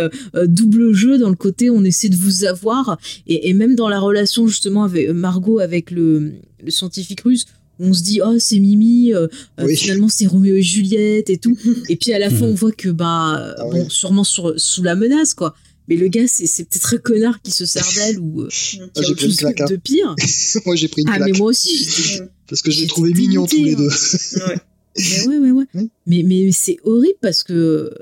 double 0.45 0.93
jeu, 0.93 1.17
dans 1.17 1.29
le 1.29 1.35
côté 1.35 1.69
on 1.69 1.83
essaie 1.83 2.07
de 2.07 2.15
vous 2.15 2.45
avoir, 2.45 2.97
et, 3.27 3.49
et 3.49 3.53
même 3.53 3.75
dans 3.75 3.89
la 3.89 3.99
relation 3.99 4.47
justement 4.47 4.85
avec 4.85 5.09
Margot 5.09 5.59
avec 5.59 5.91
le, 5.91 6.35
le 6.63 6.71
scientifique 6.71 7.21
russe, 7.21 7.45
on 7.79 7.93
se 7.93 8.03
dit 8.03 8.21
oh 8.23 8.35
c'est 8.39 8.59
Mimi, 8.59 9.13
euh, 9.13 9.27
oui. 9.61 9.75
finalement 9.75 10.09
c'est 10.09 10.25
Roméo 10.27 10.55
et 10.55 10.61
Juliette 10.61 11.29
et 11.29 11.37
tout, 11.37 11.57
et 11.89 11.95
puis 11.95 12.13
à 12.13 12.19
la 12.19 12.29
fin 12.29 12.45
on 12.45 12.53
voit 12.53 12.71
que 12.71 12.89
bah 12.89 13.55
ah, 13.57 13.63
bon 13.71 13.89
sûrement 13.89 14.23
sur, 14.23 14.53
sous 14.59 14.83
la 14.83 14.95
menace 14.95 15.33
quoi, 15.33 15.55
mais 15.87 15.95
le 15.95 16.07
gars, 16.07 16.27
c'est 16.27 16.45
peut-être 16.65 16.95
un 16.95 16.97
connard 16.97 17.41
qui 17.41 17.51
se 17.51 17.65
sert 17.65 17.87
d'elle 17.95 18.19
ou 18.19 18.41
euh, 18.41 18.49
qui 18.49 18.79
ah, 18.81 18.99
a 18.99 19.09
autre 19.09 19.21
chose 19.21 19.37
claque, 19.37 19.69
de 19.69 19.75
pire. 19.77 20.15
moi, 20.65 20.75
j'ai 20.75 20.87
pris 20.87 21.03
une 21.03 21.09
ah, 21.09 21.17
claque. 21.17 21.31
mais 21.31 21.37
moi 21.37 21.49
aussi. 21.49 22.19
parce 22.47 22.61
que 22.61 22.71
j'ai 22.71 22.87
trouvé 22.87 23.13
mignons 23.13 23.45
tous 23.45 23.63
les 23.63 23.75
deux. 23.75 23.89
ouais. 23.89 24.57
mais 24.97 25.27
ouais, 25.27 25.37
ouais, 25.37 25.51
ouais. 25.51 25.87
Mais, 26.05 26.23
mais 26.23 26.51
c'est 26.51 26.77
horrible 26.83 27.17
parce 27.21 27.43
que 27.43 27.93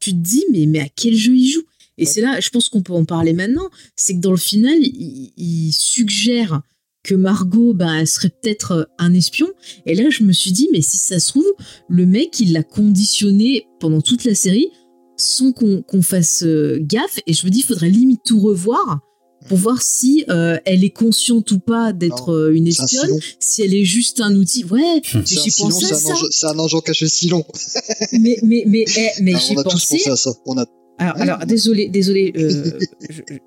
tu 0.00 0.12
te 0.12 0.16
dis, 0.16 0.44
mais, 0.50 0.66
mais 0.66 0.80
à 0.80 0.88
quel 0.88 1.14
jeu 1.14 1.34
il 1.34 1.50
joue? 1.50 1.64
Et 1.98 2.04
ouais. 2.04 2.10
c'est 2.10 2.20
là, 2.20 2.40
je 2.40 2.48
pense 2.50 2.68
qu'on 2.68 2.82
peut 2.82 2.92
en 2.92 3.04
parler 3.04 3.32
maintenant, 3.32 3.68
c'est 3.96 4.14
que 4.14 4.20
dans 4.20 4.30
le 4.30 4.36
final, 4.36 4.78
il, 4.80 5.32
il 5.36 5.72
suggère 5.72 6.62
que 7.02 7.14
Margot 7.14 7.72
bah, 7.72 8.04
serait 8.04 8.30
peut-être 8.30 8.88
un 8.98 9.14
espion. 9.14 9.48
Et 9.86 9.94
là, 9.94 10.10
je 10.10 10.24
me 10.24 10.32
suis 10.32 10.52
dit, 10.52 10.68
mais 10.72 10.82
si 10.82 10.98
ça 10.98 11.20
se 11.20 11.28
trouve, 11.28 11.50
le 11.88 12.04
mec, 12.04 12.40
il 12.40 12.52
l'a 12.52 12.62
conditionné 12.62 13.66
pendant 13.78 14.00
toute 14.00 14.24
la 14.24 14.34
série 14.34 14.68
sans 15.16 15.52
qu'on 15.52 15.82
qu 15.82 16.02
fasse 16.02 16.42
euh, 16.42 16.78
gaffe. 16.80 17.20
Et 17.26 17.32
je 17.32 17.46
me 17.46 17.50
dis, 17.50 17.60
il 17.60 17.64
faudrait 17.64 17.90
limite 17.90 18.22
tout 18.24 18.40
revoir 18.40 19.00
pour 19.48 19.58
voir 19.58 19.82
si 19.82 20.24
euh, 20.28 20.58
elle 20.64 20.84
est 20.84 20.90
consciente 20.90 21.50
ou 21.52 21.58
pas 21.58 21.92
d'être 21.92 22.32
euh, 22.32 22.54
une 22.54 22.66
espionne, 22.66 23.10
si 23.38 23.62
elle 23.62 23.74
est 23.74 23.84
juste 23.84 24.20
un 24.20 24.34
outil. 24.34 24.64
Ouais, 24.64 25.00
j'y 25.24 25.50
pensé 25.56 25.92
à 25.92 25.94
ça. 25.94 26.14
C'est 26.30 26.46
un 26.46 26.58
ange 26.58 26.76
caché 26.84 27.08
si 27.08 27.28
long. 27.28 27.44
mais 28.12 28.38
mais 28.42 28.64
mais 28.66 28.84
eh, 28.96 29.22
mais 29.22 29.34
j'y 29.38 29.54
pensé. 29.54 29.96
pensé 29.98 30.10
à 30.10 30.16
ça. 30.16 30.32
On 30.46 30.58
a... 30.58 30.66
Alors, 30.98 31.16
alors 31.16 31.38
désolé, 31.46 31.88
désolé, 31.88 32.32
euh, 32.36 32.78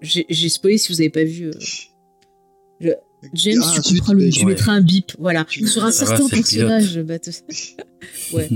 j'ai 0.01 0.49
spoilé 0.49 0.77
si 0.77 0.91
vous 0.91 1.01
avez 1.01 1.09
pas 1.09 1.23
vu. 1.23 1.51
Je... 2.79 2.89
James, 3.33 3.61
ah, 3.61 3.81
tu 3.83 3.95
couperas 3.95 4.13
le, 4.13 4.29
tu 4.29 4.45
ouais. 4.45 4.53
mettras 4.53 4.71
un 4.71 4.81
bip, 4.81 5.11
voilà, 5.19 5.43
tu 5.43 5.67
sur 5.67 5.83
un 5.83 5.91
certain 5.91 6.23
va, 6.23 6.29
personnage. 6.29 6.99
Bah, 7.01 7.15
ouais, 8.31 8.49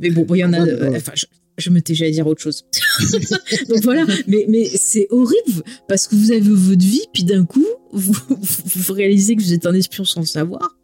mais 0.00 0.08
bon, 0.08 0.26
il 0.34 0.38
y 0.38 0.44
en 0.44 0.54
a. 0.54 0.62
Enfin, 0.96 1.12
je, 1.14 1.26
je 1.58 1.70
me 1.70 1.80
tais 1.80 2.02
à 2.04 2.10
dire 2.10 2.26
autre 2.26 2.42
chose. 2.42 2.64
Donc 3.68 3.82
voilà, 3.82 4.04
mais, 4.26 4.46
mais 4.48 4.64
c'est 4.64 5.06
horrible 5.10 5.62
parce 5.88 6.06
que 6.06 6.14
vous 6.14 6.30
avez 6.32 6.40
votre 6.40 6.84
vie, 6.84 7.04
puis 7.12 7.24
d'un 7.24 7.44
coup, 7.44 7.66
vous, 7.92 8.14
vous 8.28 8.92
réalisez 8.92 9.36
que 9.36 9.42
vous 9.42 9.52
êtes 9.52 9.66
un 9.66 9.74
espion 9.74 10.04
sans 10.04 10.20
le 10.20 10.26
savoir. 10.26 10.76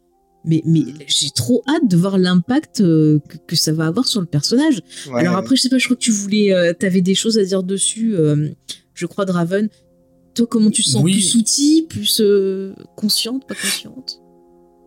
Mais, 0.45 0.61
mais 0.65 0.83
j'ai 1.07 1.31
trop 1.31 1.63
hâte 1.69 1.89
de 1.89 1.97
voir 1.97 2.19
l'impact 2.19 2.81
euh, 2.81 3.21
que, 3.29 3.37
que, 3.47 3.55
ça 3.55 3.73
va 3.73 3.87
avoir 3.87 4.09
sur 4.09 4.21
le 4.21 4.27
personnage. 4.27 4.83
Ouais, 5.07 5.21
Alors 5.21 5.37
après, 5.37 5.55
je 5.55 5.63
sais 5.63 5.69
pas, 5.69 5.79
je 5.79 5.85
crois 5.85 5.97
que 5.97 6.03
tu 6.03 6.11
voulais, 6.11 6.53
euh, 6.53 6.73
t'avais 6.73 7.01
des 7.01 7.15
choses 7.15 7.39
à 7.39 7.45
dire 7.45 7.63
dessus, 7.63 8.17
euh, 8.17 8.49
je 8.95 9.07
crois, 9.07 9.25
Draven. 9.25 9.69
Toi, 10.35 10.47
comment 10.49 10.71
tu 10.71 10.83
sens? 10.83 11.03
Oui. 11.05 11.13
Plus 11.13 11.37
outil, 11.37 11.87
plus 11.89 12.23
consciente, 12.97 13.47
pas 13.47 13.55
consciente? 13.55 14.22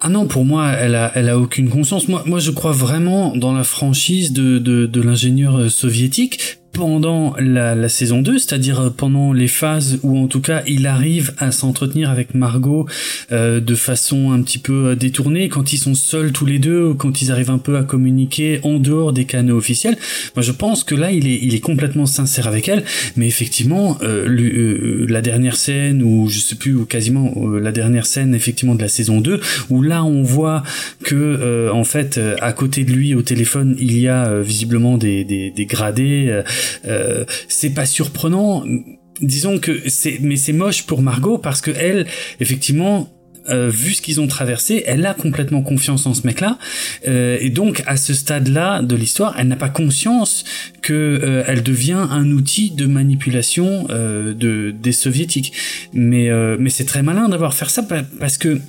Ah 0.05 0.09
non, 0.09 0.27
pour 0.27 0.45
moi, 0.45 0.69
elle 0.69 0.93
a, 0.93 1.11
elle 1.15 1.29
a 1.29 1.39
aucune 1.39 1.67
conscience. 1.67 2.07
Moi, 2.07 2.21
moi, 2.27 2.37
je 2.37 2.51
crois 2.51 2.73
vraiment 2.73 3.35
dans 3.35 3.53
la 3.53 3.63
franchise 3.63 4.33
de, 4.33 4.59
de, 4.59 4.85
de 4.85 5.01
l'ingénieur 5.01 5.71
soviétique 5.71 6.59
pendant 6.75 7.33
la, 7.39 7.73
la 7.73 7.89
saison 7.89 8.21
2, 8.21 8.37
c'est-à-dire 8.37 8.91
pendant 8.95 9.31
les 9.31 9.47
phases 9.47 9.99
où 10.03 10.17
en 10.19 10.27
tout 10.27 10.41
cas 10.41 10.61
il 10.67 10.87
arrive 10.87 11.33
à 11.37 11.51
s'entretenir 11.51 12.09
avec 12.09 12.35
Margot 12.35 12.85
euh, 13.31 13.61
de 13.61 13.75
façon 13.75 14.31
un 14.31 14.41
petit 14.41 14.59
peu 14.59 14.95
détournée, 14.95 15.47
quand 15.47 15.71
ils 15.71 15.77
sont 15.77 15.95
seuls 15.95 16.33
tous 16.33 16.45
les 16.45 16.59
deux, 16.59 16.93
quand 16.93 17.21
ils 17.21 17.31
arrivent 17.31 17.49
un 17.49 17.57
peu 17.57 17.77
à 17.77 17.83
communiquer 17.83 18.59
en 18.63 18.77
dehors 18.77 19.13
des 19.13 19.25
canaux 19.25 19.57
officiels. 19.57 19.97
Moi 20.35 20.43
je 20.43 20.51
pense 20.51 20.83
que 20.83 20.95
là 20.95 21.11
il 21.11 21.27
est, 21.27 21.39
il 21.41 21.55
est 21.55 21.61
complètement 21.61 22.05
sincère 22.05 22.45
avec 22.45 22.67
elle, 22.67 22.83
mais 23.15 23.27
effectivement 23.27 23.97
euh, 24.01 24.25
le, 24.27 24.43
euh, 24.43 25.05
la 25.07 25.21
dernière 25.21 25.55
scène, 25.55 26.03
ou 26.03 26.27
je 26.27 26.39
sais 26.39 26.55
plus, 26.55 26.75
ou 26.75 26.85
quasiment 26.85 27.33
euh, 27.37 27.59
la 27.59 27.71
dernière 27.71 28.05
scène 28.05 28.35
effectivement 28.35 28.75
de 28.75 28.81
la 28.81 28.89
saison 28.89 29.21
2, 29.21 29.39
où 29.69 29.81
là 29.81 30.03
on 30.03 30.23
voit 30.23 30.63
que 31.03 31.15
euh, 31.15 31.71
en 31.71 31.85
fait 31.85 32.19
à 32.41 32.51
côté 32.51 32.83
de 32.83 32.91
lui 32.91 33.15
au 33.15 33.21
téléphone 33.21 33.75
il 33.79 33.97
y 33.97 34.07
a 34.09 34.41
visiblement 34.41 34.97
des, 34.97 35.23
des, 35.23 35.51
des 35.51 35.65
gradés 35.65 36.43
euh, 36.87 37.25
c'est 37.47 37.71
pas 37.71 37.85
surprenant. 37.85 38.63
Disons 39.21 39.59
que 39.59 39.89
c'est, 39.89 40.19
mais 40.21 40.35
c'est 40.35 40.53
moche 40.53 40.83
pour 40.83 41.01
Margot 41.01 41.37
parce 41.37 41.61
que 41.61 41.71
elle, 41.71 42.05
effectivement, 42.39 43.09
euh, 43.49 43.69
vu 43.69 43.93
ce 43.93 44.01
qu'ils 44.01 44.19
ont 44.21 44.27
traversé, 44.27 44.83
elle 44.87 45.05
a 45.05 45.13
complètement 45.13 45.61
confiance 45.61 46.05
en 46.05 46.13
ce 46.13 46.25
mec-là, 46.25 46.57
euh, 47.07 47.37
et 47.39 47.49
donc 47.49 47.83
à 47.85 47.97
ce 47.97 48.13
stade-là 48.13 48.81
de 48.81 48.95
l'histoire, 48.95 49.35
elle 49.37 49.47
n'a 49.47 49.55
pas 49.55 49.69
conscience 49.69 50.43
que 50.81 50.93
euh, 50.93 51.43
elle 51.47 51.63
devient 51.63 52.07
un 52.09 52.31
outil 52.31 52.71
de 52.71 52.85
manipulation 52.85 53.87
euh, 53.89 54.33
de 54.33 54.71
des 54.71 54.91
soviétiques. 54.91 55.53
Mais 55.93 56.29
mais 56.59 56.69
c'est 56.69 56.85
très 56.85 57.03
malin 57.03 57.29
d'avoir 57.29 57.53
fait 57.53 57.69
ça 57.69 57.85
parce 58.19 58.37
que 58.37 58.59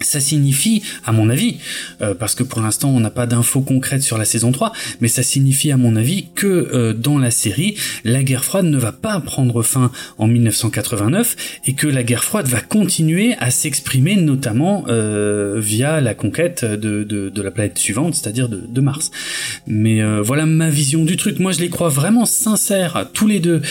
ça 0.00 0.20
signifie, 0.20 0.82
à 1.04 1.12
mon 1.12 1.30
avis, 1.30 1.56
euh, 2.02 2.14
parce 2.14 2.34
que 2.34 2.42
pour 2.42 2.60
l'instant 2.60 2.90
on 2.90 3.00
n'a 3.00 3.10
pas 3.10 3.26
d'infos 3.26 3.62
concrètes 3.62 4.02
sur 4.02 4.18
la 4.18 4.24
saison 4.24 4.52
3, 4.52 4.72
mais 5.00 5.08
ça 5.08 5.22
signifie 5.22 5.70
à 5.72 5.76
mon 5.76 5.96
avis 5.96 6.26
que 6.34 6.46
euh, 6.46 6.92
dans 6.92 7.18
la 7.18 7.30
série, 7.30 7.76
la 8.04 8.22
guerre 8.22 8.44
froide 8.44 8.66
ne 8.66 8.78
va 8.78 8.92
pas 8.92 9.18
prendre 9.20 9.62
fin 9.62 9.90
en 10.18 10.26
1989 10.26 11.36
et 11.66 11.74
que 11.74 11.86
la 11.86 12.02
guerre 12.02 12.24
froide 12.24 12.46
va 12.46 12.60
continuer 12.60 13.34
à 13.38 13.50
s'exprimer 13.50 14.16
notamment 14.16 14.84
euh, 14.88 15.58
via 15.58 16.00
la 16.00 16.14
conquête 16.14 16.64
de, 16.64 17.32
la 17.40 17.50
planète 17.50 17.78
suivante, 17.78 18.14
c'est-à-dire 18.14 18.48
de, 18.48 18.80
Mars. 18.80 19.10
Mais 19.66 20.00
voilà 20.20 20.46
ma 20.46 20.68
vision 20.70 21.04
du 21.04 21.16
truc. 21.16 21.40
Moi 21.40 21.50
je 21.52 21.60
les 21.60 21.70
crois 21.70 21.88
vraiment 21.88 22.24
sincères 22.24 23.08
tous 23.12 23.26
les 23.26 23.40
deux 23.40 23.62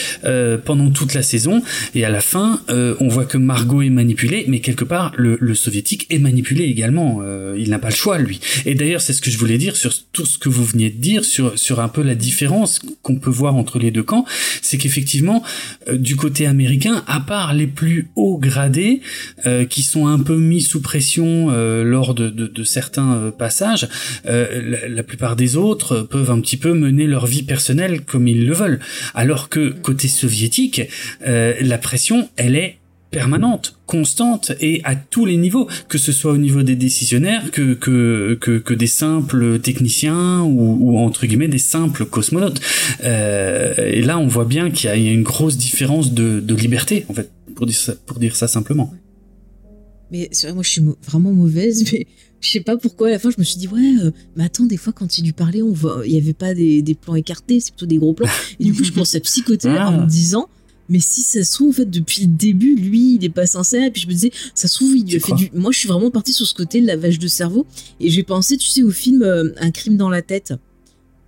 pendant 0.65 0.89
toute 0.89 1.13
la 1.13 1.21
saison 1.21 1.61
et 1.93 2.03
à 2.03 2.09
la 2.09 2.21
fin 2.21 2.61
on 2.67 3.07
voit 3.07 3.25
que 3.25 3.37
Margot 3.37 3.81
est 3.81 3.89
manipulée, 3.89 4.45
mais 4.47 4.59
quelque 4.59 4.83
part 4.83 5.13
le, 5.15 5.37
le 5.39 5.55
soviétique 5.55 6.07
manipulé 6.19 6.65
également. 6.65 7.19
Euh, 7.21 7.55
il 7.57 7.69
n'a 7.69 7.79
pas 7.79 7.89
le 7.89 7.95
choix, 7.95 8.17
lui. 8.17 8.39
Et 8.65 8.75
d'ailleurs, 8.75 9.01
c'est 9.01 9.13
ce 9.13 9.21
que 9.21 9.29
je 9.29 9.37
voulais 9.37 9.57
dire 9.57 9.75
sur 9.75 9.93
tout 10.11 10.25
ce 10.25 10.37
que 10.37 10.49
vous 10.49 10.63
veniez 10.63 10.89
de 10.89 10.97
dire, 10.97 11.25
sur, 11.25 11.57
sur 11.57 11.79
un 11.79 11.87
peu 11.87 12.01
la 12.01 12.15
différence 12.15 12.79
qu'on 13.01 13.17
peut 13.17 13.29
voir 13.29 13.55
entre 13.55 13.79
les 13.79 13.91
deux 13.91 14.03
camps. 14.03 14.25
C'est 14.61 14.77
qu'effectivement, 14.77 15.43
euh, 15.87 15.97
du 15.97 16.15
côté 16.15 16.45
américain, 16.47 17.03
à 17.07 17.19
part 17.19 17.53
les 17.53 17.67
plus 17.67 18.09
hauts 18.15 18.37
gradés, 18.37 19.01
euh, 19.45 19.65
qui 19.65 19.83
sont 19.83 20.07
un 20.07 20.19
peu 20.19 20.37
mis 20.37 20.61
sous 20.61 20.81
pression 20.81 21.25
lors 21.45 22.13
de, 22.13 22.29
de, 22.29 22.63
certains 22.63 23.33
passages, 23.37 23.87
la, 24.25 25.03
plupart 25.03 25.35
des 25.35 25.55
autres 25.55 26.01
peuvent 26.01 26.31
un 26.31 26.39
petit 26.39 26.57
peu 26.57 26.73
mener 26.73 27.07
leur 27.07 27.25
vie 27.25 27.43
personnelle 27.43 28.01
comme 28.01 28.27
ils 28.27 28.45
le 28.45 28.53
veulent. 28.53 28.79
Alors 29.13 29.49
que 29.49 29.69
côté 29.69 30.07
soviétique, 30.07 30.81
la 31.25 31.77
pression, 31.77 32.29
elle 32.37 32.55
est 32.55 32.77
permanente, 33.11 33.77
constante 33.85 34.51
et 34.59 34.81
à 34.83 34.95
tous 34.95 35.25
les 35.25 35.37
niveaux, 35.37 35.69
que 35.87 35.97
ce 35.97 36.11
soit 36.11 36.33
au 36.33 36.37
niveau 36.37 36.63
des 36.63 36.75
décisionnaires, 36.75 37.51
que, 37.51 37.73
que, 37.73 38.33
que, 38.33 38.73
des 38.73 38.87
simples 38.87 39.59
techniciens 39.59 40.41
ou, 40.41 40.97
entre 40.97 41.25
guillemets 41.25 41.47
des 41.47 41.57
simples 41.57 42.05
cosmonautes. 42.05 42.59
Euh, 43.03 43.73
et 43.77 44.01
là, 44.01 44.19
on 44.19 44.27
voit 44.27 44.45
bien 44.45 44.69
qu'il 44.69 44.89
y, 44.89 45.07
a 45.07 45.11
une 45.13 45.23
grosse 45.23 45.57
différence 45.57 46.13
de, 46.13 46.55
liberté, 46.55 47.05
en 47.09 47.13
fait, 47.13 47.31
pour 47.55 47.65
dire 47.65 47.77
ça, 47.77 47.93
pour 48.05 48.19
dire 48.19 48.35
ça 48.35 48.47
simplement. 48.47 48.93
Mais 50.11 50.29
c'est 50.31 50.47
vrai, 50.47 50.53
moi 50.53 50.63
je 50.63 50.69
suis 50.69 50.83
vraiment 51.07 51.31
mauvaise, 51.31 51.91
mais 51.91 52.05
je 52.39 52.49
sais 52.49 52.59
pas 52.59 52.77
pourquoi 52.77 53.07
à 53.07 53.11
la 53.11 53.19
fin 53.19 53.31
je 53.31 53.37
me 53.39 53.43
suis 53.43 53.57
dit 53.57 53.67
ouais, 53.67 53.95
euh, 54.03 54.11
mais 54.35 54.43
attends, 54.43 54.65
des 54.65 54.77
fois 54.77 54.93
quand 54.93 55.17
il 55.17 55.25
lui 55.25 55.31
parlait, 55.31 55.63
on 55.63 55.71
voit, 55.71 56.03
il 56.05 56.13
y 56.13 56.17
avait 56.17 56.33
pas 56.33 56.53
des, 56.53 56.83
des 56.83 56.93
plans 56.93 57.15
écartés, 57.15 57.59
c'est 57.59 57.71
plutôt 57.71 57.87
des 57.87 57.97
gros 57.97 58.13
plans. 58.13 58.29
Et 58.59 58.65
du 58.65 58.73
coup, 58.73 58.83
je 58.83 58.91
pensais 58.91 59.17
à 59.17 59.21
psychoter 59.21 59.69
ah. 59.69 59.89
en 59.89 60.01
me 60.01 60.05
disant 60.05 60.47
mais 60.89 60.99
si 60.99 61.21
ça 61.21 61.43
se 61.43 61.53
trouve 61.53 61.69
en 61.69 61.73
fait 61.73 61.89
depuis 61.89 62.23
le 62.23 62.27
début 62.27 62.75
lui 62.75 63.15
il 63.15 63.25
est 63.25 63.29
pas 63.29 63.45
sincère 63.45 63.85
et 63.85 63.91
puis 63.91 64.01
je 64.01 64.07
me 64.07 64.13
disais 64.13 64.31
ça 64.53 64.67
se 64.67 64.75
trouve 64.75 64.95
il 64.95 65.05
lui 65.05 65.15
a 65.15 65.19
fait 65.19 65.33
du 65.33 65.49
moi 65.53 65.71
je 65.71 65.79
suis 65.79 65.87
vraiment 65.87 66.11
partie 66.11 66.33
sur 66.33 66.45
ce 66.45 66.53
côté 66.53 66.81
de 66.81 66.87
lavage 66.87 67.19
de 67.19 67.27
cerveau 67.27 67.65
et 67.99 68.09
j'ai 68.09 68.23
pensé 68.23 68.57
tu 68.57 68.67
sais 68.67 68.83
au 68.83 68.91
film 68.91 69.23
euh, 69.23 69.51
un 69.57 69.71
crime 69.71 69.97
dans 69.97 70.09
la 70.09 70.21
tête 70.21 70.53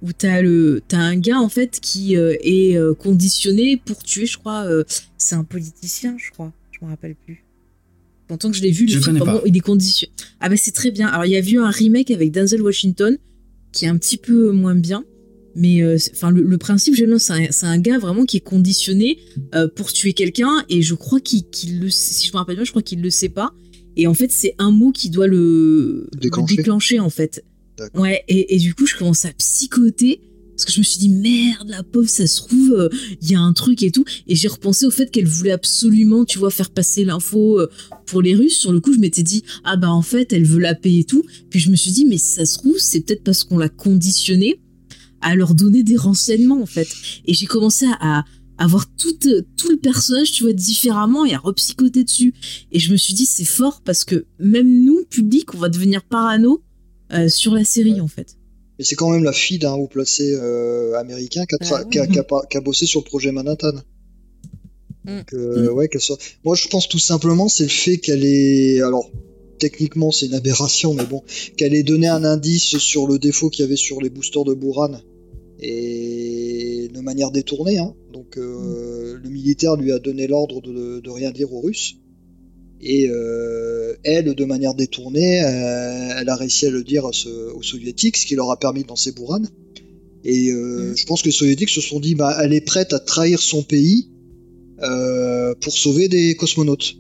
où 0.03 0.13
t'as 0.13 0.41
le 0.41 0.84
as 0.91 0.97
un 0.97 1.17
gars 1.17 1.39
en 1.39 1.49
fait 1.49 1.79
qui 1.79 2.17
euh, 2.17 2.35
est 2.41 2.77
euh, 2.77 2.93
conditionné 2.93 3.77
pour 3.77 4.03
tuer 4.03 4.25
je 4.25 4.38
crois 4.38 4.67
c'est 5.17 5.35
un 5.35 5.43
politicien 5.43 6.15
je 6.17 6.31
crois 6.31 6.53
je 6.79 6.85
me 6.85 6.91
rappelle 6.91 7.15
plus. 7.15 7.43
Tant 8.27 8.51
que 8.51 8.57
je 8.57 8.61
l'ai 8.61 8.71
vu 8.71 8.85
le 8.85 8.99
film 8.99 9.23
il 9.45 9.55
est 9.55 9.61
conditionné. 9.61 10.11
Ah 10.39 10.49
bah 10.49 10.57
c'est 10.57 10.73
très 10.73 10.91
bien. 10.91 11.07
Alors 11.07 11.25
il 11.25 11.31
y 11.31 11.38
a 11.38 11.41
vu 11.41 11.59
un 11.59 11.69
remake 11.69 12.11
avec 12.11 12.31
Denzel 12.31 12.61
Washington 12.61 13.17
qui 13.71 13.85
est 13.85 13.88
un 13.88 13.97
petit 13.97 14.17
peu 14.17 14.51
moins 14.51 14.75
bien 14.75 15.05
mais 15.57 15.81
euh, 15.81 15.97
enfin 16.13 16.29
le, 16.29 16.57
principe 16.57 16.93
j'aime 16.93 17.17
c'est 17.17 17.34
un, 17.34 17.69
un, 17.69 17.79
gars 17.79 17.97
vraiment 17.97 18.25
qui 18.25 18.38
est 18.38 18.41
conditionné 18.41 19.17
euh, 19.55 19.67
pour 19.67 19.91
tuer 19.91 20.13
quelqu'un 20.13 20.63
et 20.69 20.84
je 20.84 20.93
crois 20.93 21.19
qu'il 21.19 21.43
le 21.79 21.89
si 21.89 22.27
je 22.27 22.31
me 22.31 22.38
rappelle 22.38 22.55
bien 22.55 22.63
je 22.63 22.69
crois 22.69 22.84
qu'il 22.84 23.01
le 23.01 23.09
sait 23.09 23.29
pas. 23.29 23.51
Et 23.95 24.05
en 24.05 24.13
fait 24.13 24.31
c'est 24.31 24.53
un 24.59 24.71
mot 24.71 24.91
qui 24.91 25.09
doit 25.09 25.27
le 25.27 26.07
déclencher, 26.21 26.99
en 26.99 27.09
fait. 27.09 27.43
Ouais 27.95 28.23
et, 28.27 28.55
et, 28.55 28.59
du 28.59 28.75
coup 28.75 28.85
je 28.85 28.95
commence 28.95 29.25
à 29.25 29.34
psychoter 29.34 30.21
parce 30.51 30.65
que 30.65 30.71
je 30.71 30.79
me 30.79 30.84
suis 30.84 30.97
dit 30.97 31.09
merde 31.09 31.69
la 31.69 31.84
pauvre 31.84 32.09
ça 32.09 32.25
se 32.25 32.38
trouve 32.38 32.73
euh, 32.73 32.89
il 33.21 33.29
y 33.29 33.35
a 33.35 33.39
un 33.39 33.53
truc 33.53 33.81
et 33.81 33.91
tout. 33.91 34.05
Et 34.27 34.35
j'ai 34.35 34.47
repensé 34.47 34.85
au 34.85 34.91
fait 34.91 35.09
qu'elle 35.09 35.27
voulait 35.27 35.51
absolument 35.51 36.23
tu 36.23 36.38
vois 36.38 36.51
faire 36.51 36.69
passer 36.69 37.03
l'info 37.03 37.61
pour 38.05 38.21
les 38.21 38.35
Russes. 38.35 38.59
Sur 38.59 38.71
le 38.71 38.79
coup 38.79 38.93
je 38.93 38.99
m'étais 38.99 39.23
dit 39.23 39.43
ah 39.63 39.75
bah 39.75 39.89
en 39.89 40.03
fait 40.03 40.34
elle 40.34 40.45
veut 40.45 40.59
la 40.59 40.75
paix 40.75 40.93
et 40.93 41.03
tout. 41.03 41.23
Puis 41.49 41.59
je 41.59 41.71
me 41.71 41.75
suis 41.75 41.91
dit 41.91 42.05
mais 42.05 42.19
ça 42.19 42.45
se 42.45 42.59
trouve 42.59 42.77
c'est 42.77 43.01
peut-être 43.01 43.23
parce 43.23 43.43
qu'on 43.43 43.57
l'a 43.57 43.69
conditionnée 43.69 44.59
à 45.22 45.35
leur 45.35 45.56
donner 45.56 45.84
des 45.84 45.98
renseignements 45.98 46.61
en 46.61 46.65
fait. 46.65 46.88
Et 47.26 47.34
j'ai 47.34 47.45
commencé 47.45 47.85
à, 47.99 48.23
avoir 48.57 48.85
tout, 48.95 49.14
tout 49.56 49.69
le 49.69 49.77
personnage, 49.77 50.31
tu 50.31 50.44
vois, 50.44 50.53
différemment 50.53 51.26
et 51.26 51.34
à 51.35 51.38
repsychoter 51.38 52.03
dessus. 52.03 52.34
Et 52.72 52.80
je 52.80 52.91
me 52.91 52.98
suis 52.98 53.14
dit, 53.14 53.26
c'est 53.26 53.45
fort 53.45 53.81
parce 53.85 54.03
que 54.03 54.26
même 54.39 54.84
nous, 54.84 55.06
public, 55.10 55.53
on 55.53 55.60
va 55.60 55.69
devenir 55.69 56.03
parano 56.03 56.64
euh, 57.14 57.30
sur 57.30 57.53
la 57.53 57.64
série 57.64 58.02
en 58.02 58.07
fait. 58.07 58.35
Mais 58.77 58.85
c'est 58.85 58.95
quand 58.95 59.10
même 59.10 59.23
la 59.23 59.34
fille 59.34 59.60
d'un 59.60 59.73
haut 59.73 59.88
placé 59.88 60.34
euh, 60.34 60.94
américain 60.95 61.45
qui 61.45 61.56
a, 61.73 61.84
qui, 61.85 62.57
a, 62.57 62.61
bossé 62.61 62.85
sur 62.85 63.02
le 63.02 63.06
projet 63.06 63.31
Manhattan. 63.31 63.73
Mm. 65.06 65.19
Euh, 65.34 65.72
ouais, 65.72 65.89
soit... 65.98 66.18
Moi, 66.44 66.56
je 66.56 66.68
pense 66.68 66.88
tout 66.88 66.99
simplement, 66.99 67.48
c'est 67.48 67.64
le 67.64 67.69
fait 67.69 67.98
qu'elle 67.98 68.26
est. 68.26 68.81
Alors, 68.81 69.10
techniquement 69.57 70.11
c'est 70.11 70.27
une 70.27 70.35
aberration, 70.35 70.93
mais 70.93 71.05
bon, 71.05 71.23
qu'elle 71.55 71.73
ait 71.73 71.84
donné 71.84 72.07
un 72.07 72.23
indice 72.23 72.77
sur 72.77 73.07
le 73.07 73.19
défaut 73.19 73.49
qu'il 73.49 73.63
y 73.63 73.65
avait 73.65 73.75
sur 73.75 74.01
les 74.01 74.09
boosters 74.09 74.43
de 74.43 74.53
Buran 74.53 74.99
et 75.59 76.89
de 76.93 76.99
manière 77.01 77.31
détournée. 77.31 77.77
Hein. 77.77 77.93
Donc 78.13 78.38
euh, 78.38 79.17
le 79.21 79.29
militaire 79.29 79.75
lui 79.75 79.91
a 79.91 79.99
donné 79.99 80.27
l'ordre 80.27 80.61
de, 80.61 81.09
rien 81.09 81.31
dire 81.31 81.53
aux 81.53 81.61
Russes. 81.61 81.95
Et 82.79 83.09
euh, 83.09 83.95
elle, 84.03 84.35
de 84.35 84.45
manière 84.45 84.75
détournée, 84.75 85.43
euh, 85.43 86.19
elle 86.19 86.29
a 86.29 86.35
réussi 86.35 86.67
à 86.67 86.69
le 86.69 86.84
dire 86.84 87.05
aux 87.05 87.63
Soviétiques, 87.63 88.17
ce 88.17 88.27
qui 88.27 88.35
leur 88.35 88.51
a 88.51 88.59
permis 88.59 88.84
de 88.84 88.88
lancer 88.88 89.11
Buran. 89.11 89.41
Et 90.23 90.51
mm. 90.51 90.95
je 90.95 91.05
pense 91.05 91.21
que 91.23 91.27
les 91.27 91.34
Soviétiques 91.34 91.69
se 91.69 91.81
sont 91.81 91.99
dit, 91.99 92.13
bah, 92.13 92.38
elle 92.41 92.53
est 92.53 92.61
prête 92.61 92.93
à 92.93 92.99
trahir 92.99 93.41
son 93.41 93.63
pays 93.63 94.11
pour 94.79 95.73
sauver 95.73 96.07
des 96.07 96.35
cosmonautes. 96.35 96.97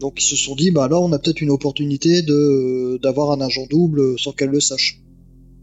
Donc 0.00 0.22
ils 0.22 0.26
se 0.26 0.36
sont 0.36 0.54
dit, 0.54 0.70
bah 0.70 0.88
là 0.88 0.98
on 1.00 1.12
a 1.12 1.18
peut-être 1.18 1.40
une 1.40 1.50
opportunité 1.50 2.22
de 2.22 2.98
d'avoir 3.02 3.32
un 3.32 3.40
agent 3.40 3.66
double 3.68 4.18
sans 4.18 4.32
qu'elle 4.32 4.50
le 4.50 4.60
sache. 4.60 5.00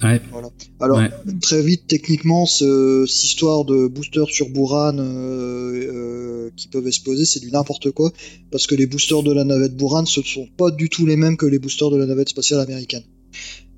Ouais. 0.03 0.21
Voilà. 0.29 0.49
Alors 0.81 1.01
très 1.41 1.61
vite 1.61 1.83
techniquement, 1.87 2.45
ce, 2.45 3.05
cette 3.07 3.23
histoire 3.23 3.63
de 3.63 3.87
boosters 3.87 4.27
sur 4.27 4.49
Buran 4.49 4.97
euh, 4.97 5.71
euh, 5.73 6.49
qui 6.57 6.67
peuvent 6.67 6.87
exploser, 6.87 7.23
c'est 7.23 7.39
du 7.39 7.49
n'importe 7.49 7.91
quoi 7.91 8.11
parce 8.51 8.67
que 8.67 8.75
les 8.75 8.87
boosters 8.87 9.23
de 9.23 9.31
la 9.31 9.45
navette 9.45 9.75
Buran 9.75 10.05
ce 10.05 10.19
ne 10.19 10.25
sont 10.25 10.47
pas 10.57 10.69
du 10.69 10.89
tout 10.89 11.05
les 11.05 11.15
mêmes 11.15 11.37
que 11.37 11.45
les 11.45 11.59
boosters 11.59 11.91
de 11.91 11.97
la 11.97 12.05
navette 12.05 12.29
spatiale 12.29 12.59
américaine. 12.59 13.03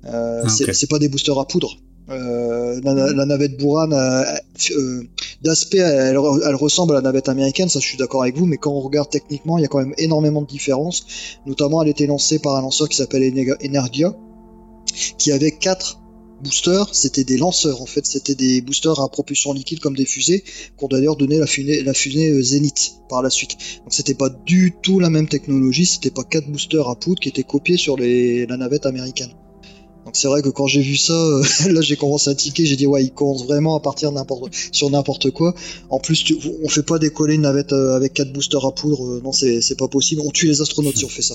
Euh, 0.06 0.42
ah, 0.44 0.48
c'est 0.48 0.90
pas 0.90 0.98
des 0.98 1.08
boosters 1.08 1.38
à 1.38 1.46
poudre. 1.46 1.78
Euh, 2.10 2.80
la, 2.82 3.26
navette 3.26 3.58
Buran, 3.58 3.92
euh, 3.92 4.24
euh, 4.70 5.02
d'aspect, 5.42 5.78
elle, 5.78 6.16
ressemble 6.16 6.92
à 6.92 6.96
la 6.96 7.02
navette 7.02 7.28
américaine, 7.28 7.68
ça 7.68 7.80
je 7.80 7.86
suis 7.86 7.98
d'accord 7.98 8.22
avec 8.22 8.36
vous, 8.36 8.46
mais 8.46 8.56
quand 8.56 8.72
on 8.72 8.80
regarde 8.80 9.10
techniquement, 9.10 9.58
il 9.58 9.62
y 9.62 9.64
a 9.64 9.68
quand 9.68 9.78
même 9.78 9.94
énormément 9.98 10.40
de 10.40 10.46
différences. 10.46 11.06
Notamment, 11.46 11.82
elle 11.82 11.88
était 11.88 12.06
lancée 12.06 12.38
par 12.38 12.56
un 12.56 12.62
lanceur 12.62 12.88
qui 12.88 12.96
s'appelle 12.96 13.22
Energia, 13.62 14.14
qui 15.18 15.32
avait 15.32 15.50
quatre 15.50 16.00
boosters, 16.42 16.94
c'était 16.94 17.24
des 17.24 17.36
lanceurs 17.36 17.82
en 17.82 17.86
fait, 17.86 18.06
c'était 18.06 18.36
des 18.36 18.60
boosters 18.62 19.00
à 19.00 19.08
propulsion 19.08 19.52
liquide 19.52 19.80
comme 19.80 19.96
des 19.96 20.06
fusées, 20.06 20.44
qu'on 20.76 20.88
d'ailleurs 20.88 21.16
donné 21.16 21.36
la 21.36 21.46
fusée, 21.46 21.82
la 21.82 21.92
par 23.08 23.22
la 23.22 23.28
suite. 23.28 23.56
Donc 23.80 23.92
c'était 23.92 24.14
pas 24.14 24.30
du 24.30 24.72
tout 24.80 24.98
la 24.98 25.10
même 25.10 25.28
technologie, 25.28 25.84
c'était 25.84 26.10
pas 26.10 26.24
quatre 26.24 26.48
boosters 26.48 26.88
à 26.88 26.94
poudre 26.94 27.20
qui 27.20 27.28
étaient 27.28 27.42
copiés 27.42 27.76
sur 27.76 27.98
la 27.98 28.56
navette 28.56 28.86
américaine. 28.86 29.32
Donc 30.08 30.16
c'est 30.16 30.28
vrai 30.28 30.40
que 30.40 30.48
quand 30.48 30.66
j'ai 30.66 30.80
vu 30.80 30.96
ça, 30.96 31.12
euh, 31.12 31.42
là 31.70 31.82
j'ai 31.82 31.96
commencé 31.96 32.30
à 32.30 32.34
tiquer, 32.34 32.64
j'ai 32.64 32.76
dit 32.76 32.86
ouais, 32.86 33.04
il 33.04 33.10
commence 33.10 33.44
vraiment 33.44 33.76
à 33.76 33.80
partir 33.80 34.10
n'importe 34.10 34.54
sur 34.72 34.88
n'importe 34.88 35.30
quoi. 35.32 35.54
En 35.90 35.98
plus, 35.98 36.24
on 36.64 36.68
fait 36.70 36.82
pas 36.82 36.98
décoller 36.98 37.34
une 37.34 37.42
navette 37.42 37.74
euh, 37.74 37.94
avec 37.94 38.14
quatre 38.14 38.32
boosters 38.32 38.64
à 38.64 38.74
poudre, 38.74 39.04
euh, 39.04 39.20
non 39.22 39.32
c'est 39.32 39.76
pas 39.76 39.86
possible. 39.86 40.22
On 40.24 40.30
tue 40.30 40.46
les 40.46 40.62
astronautes 40.62 40.96
si 40.96 41.04
on 41.04 41.10
fait 41.10 41.20
ça. 41.20 41.34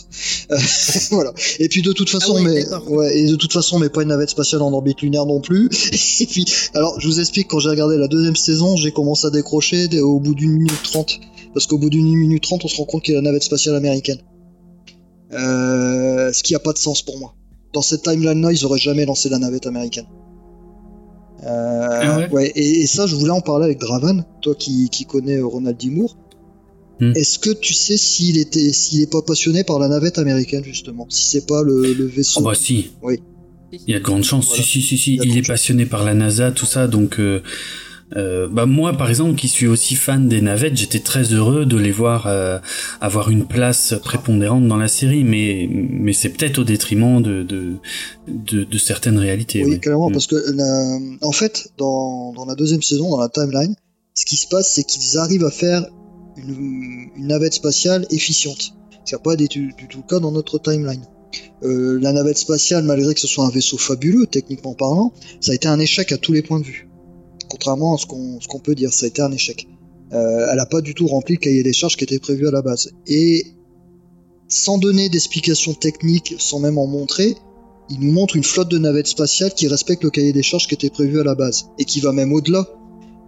voilà. 1.12 1.36
Et 1.60 1.70
puis 1.70 1.84
de 1.84 1.91
toute 1.91 2.10
ah 2.16 2.20
façon, 2.20 2.40
mais 2.40 2.66
ouais, 2.88 3.16
et 3.16 3.28
de 3.28 3.36
toute 3.36 3.54
façon, 3.54 3.78
mais 3.78 3.90
pas 3.90 4.02
une 4.02 4.10
navette 4.10 4.32
spatiale 4.32 4.64
en 4.64 4.74
orbite 4.74 5.04
lunaire 5.04 5.28
non 5.28 5.40
plus. 5.40 5.70
et 6.20 6.26
puis, 6.26 6.44
alors 6.74 7.00
je 7.00 7.08
vous 7.08 7.20
explique 7.20 7.50
quand 7.50 7.60
j'ai 7.60 7.70
regardé 7.70 7.95
la 7.98 8.08
deuxième 8.08 8.36
saison, 8.36 8.76
j'ai 8.76 8.91
commencé 8.91 9.28
à 9.28 9.30
décrocher 9.30 9.88
au 10.00 10.20
bout 10.20 10.34
d'une 10.34 10.54
minute 10.54 10.82
trente, 10.82 11.20
parce 11.54 11.68
qu'au 11.68 11.78
bout 11.78 11.91
d'une 11.91 12.12
minute 12.12 12.41
trente, 12.41 12.66
on 12.66 12.68
se 12.68 12.78
rend 12.78 12.86
compte 12.86 13.04
qu'il 13.04 13.14
y 13.14 13.18
a 13.18 13.22
la 13.22 13.26
navette 13.26 13.44
spatiale 13.44 13.76
américaine. 13.76 14.18
ce 15.30 16.41
qui 16.41 16.56
a 16.56 16.60
pas 16.60 16.74
de 16.74 16.80
sens 16.80 17.04
pour 17.04 17.20
moi 17.20 17.36
dans 17.74 17.82
cette 17.82 18.04
timeline-là, 18.04 18.52
ils 18.52 18.66
auraient 18.66 18.80
jamais 18.80 19.06
lancé 19.06 19.30
la 19.30 19.40
navette 19.40 19.66
américaine. 19.66 20.06
Euh, 21.45 21.90
ah 22.02 22.28
ouais. 22.32 22.52
et, 22.56 22.88
ça, 22.88 23.06
je 23.06 23.16
voulais 23.16 23.32
en 23.32 23.41
parler 23.41 23.66
avec 23.66 23.80
Dravan, 23.80 24.24
toi 24.41 24.56
qui, 24.56 24.90
qui 24.90 25.06
connais 25.06 25.41
Ronald 25.41 25.78
D. 25.78 25.90
Moore. 25.90 26.16
Hmm. 27.02 27.12
Est-ce 27.16 27.40
que 27.40 27.50
tu 27.50 27.74
sais 27.74 27.98
s'il 27.98 28.38
était, 28.38 28.72
s'il 28.72 29.02
est 29.02 29.12
pas 29.12 29.22
passionné 29.22 29.64
par 29.64 29.80
la 29.80 29.88
navette 29.88 30.20
américaine 30.20 30.64
justement, 30.64 31.08
si 31.10 31.26
c'est 31.26 31.48
pas 31.48 31.64
le, 31.64 32.06
vaisseau. 32.06 32.41
Oh 32.41 32.44
bah 32.44 32.56
si. 32.56 32.91
Oui. 33.02 33.20
Il 33.74 33.91
y 33.91 33.95
a 33.95 34.00
de 34.00 34.04
grandes 34.04 34.24
chances. 34.24 34.54
Si 34.54 34.62
si 34.62 34.82
si 34.82 34.98
si, 34.98 35.20
il 35.24 35.36
est 35.36 35.48
passionné 35.48 35.88
par 35.88 36.04
la 36.04 36.14
NASA, 36.14 36.52
tout 36.52 36.68
ça, 36.68 36.88
donc. 36.88 37.20
Euh, 37.20 37.41
euh, 38.15 38.47
bah 38.47 38.65
moi 38.65 38.93
par 38.93 39.09
exemple 39.09 39.35
qui 39.35 39.47
suis 39.47 39.65
aussi 39.67 39.95
fan 39.95 40.27
des 40.27 40.41
navettes 40.41 40.77
j'étais 40.77 40.99
très 40.99 41.23
heureux 41.34 41.65
de 41.65 41.77
les 41.77 41.91
voir 41.91 42.27
euh, 42.27 42.59
avoir 43.01 43.30
une 43.31 43.45
place 43.45 43.95
prépondérante 44.03 44.67
dans 44.67 44.77
la 44.77 44.88
série 44.88 45.23
mais 45.23 45.67
mais 45.71 46.13
c'est 46.13 46.30
peut-être 46.30 46.59
au 46.59 46.63
détriment 46.63 47.21
de 47.21 47.43
de, 47.43 47.77
de, 48.27 48.63
de 48.65 48.77
certaines 48.77 49.17
réalités 49.17 49.63
Oui, 49.63 49.71
ouais. 49.71 49.80
clairement, 49.80 50.09
Mm. 50.09 50.13
parce 50.13 50.27
que 50.27 50.35
la- 50.53 50.99
en 51.27 51.31
fait, 51.31 51.69
dans, 51.77 52.34
dans 52.34 52.45
la 52.45 52.55
deuxième 52.55 52.81
saison, 52.84 53.09
dans 53.09 53.19
la 53.19 53.30
timeline, 53.30 53.75
ce 54.13 54.25
qui 54.25 54.35
se 54.35 54.47
passe, 54.47 54.73
c'est 54.75 54.84
qu'ils 54.84 55.17
arrivent 55.17 55.45
à 55.45 55.51
faire 55.51 55.85
une, 56.38 57.09
une 57.15 57.27
navette 57.27 57.53
spatiale 57.55 58.05
efficiente. 58.11 58.73
Ce 59.05 59.15
n'est 59.15 59.21
pas 59.21 59.35
du, 59.35 59.47
du 59.47 59.88
tout 59.89 59.97
le 59.97 60.07
cas 60.07 60.19
dans 60.19 60.31
notre 60.31 60.59
timeline. 60.59 61.01
Euh, 61.63 61.97
la 61.99 62.11
navette 62.13 62.38
spatiale, 62.38 62.84
malgré 62.84 63.13
que 63.13 63.19
ce 63.19 63.27
soit 63.27 63.45
un 63.45 63.49
vaisseau 63.49 63.77
fabuleux, 63.77 64.27
techniquement 64.27 64.73
parlant, 64.75 65.13
ça 65.41 65.51
a 65.51 65.55
été 65.55 65.67
un 65.67 65.80
échec 65.80 66.11
à 66.11 66.17
tous 66.17 66.31
les 66.34 66.41
points 66.43 66.59
de 66.59 66.65
vue. 66.65 66.88
Contrairement 67.53 67.93
à 67.93 67.97
ce 67.99 68.07
qu'on 68.07 68.59
peut 68.59 68.73
dire, 68.73 68.91
ça 68.91 69.05
a 69.05 69.09
été 69.09 69.21
un 69.21 69.31
échec. 69.31 69.67
Euh, 70.11 70.47
elle 70.49 70.57
n'a 70.57 70.65
pas 70.65 70.81
du 70.81 70.95
tout 70.95 71.05
rempli 71.05 71.35
le 71.35 71.39
cahier 71.39 71.61
des 71.61 71.71
charges 71.71 71.97
qui 71.97 72.03
était 72.03 72.17
prévu 72.17 72.47
à 72.47 72.51
la 72.51 72.63
base. 72.63 72.89
Et 73.05 73.45
sans 74.47 74.80
donner 74.80 75.07
d'explications 75.07 75.75
techniques, 75.75 76.34
sans 76.39 76.57
même 76.57 76.80
en 76.80 76.88
montrer, 76.88 77.35
il 77.91 77.99
nous 77.99 78.11
montre 78.11 78.38
une 78.38 78.43
flotte 78.43 78.71
de 78.71 78.80
navettes 78.80 79.05
spatiales 79.05 79.53
qui 79.53 79.67
respecte 79.67 80.03
le 80.03 80.09
cahier 80.09 80.34
des 80.34 80.41
charges 80.41 80.65
qui 80.65 80.73
était 80.73 80.89
prévu 80.89 81.19
à 81.19 81.23
la 81.23 81.35
base 81.35 81.67
et 81.77 81.85
qui 81.85 81.99
va 81.99 82.11
même 82.11 82.34
au-delà 82.34 82.67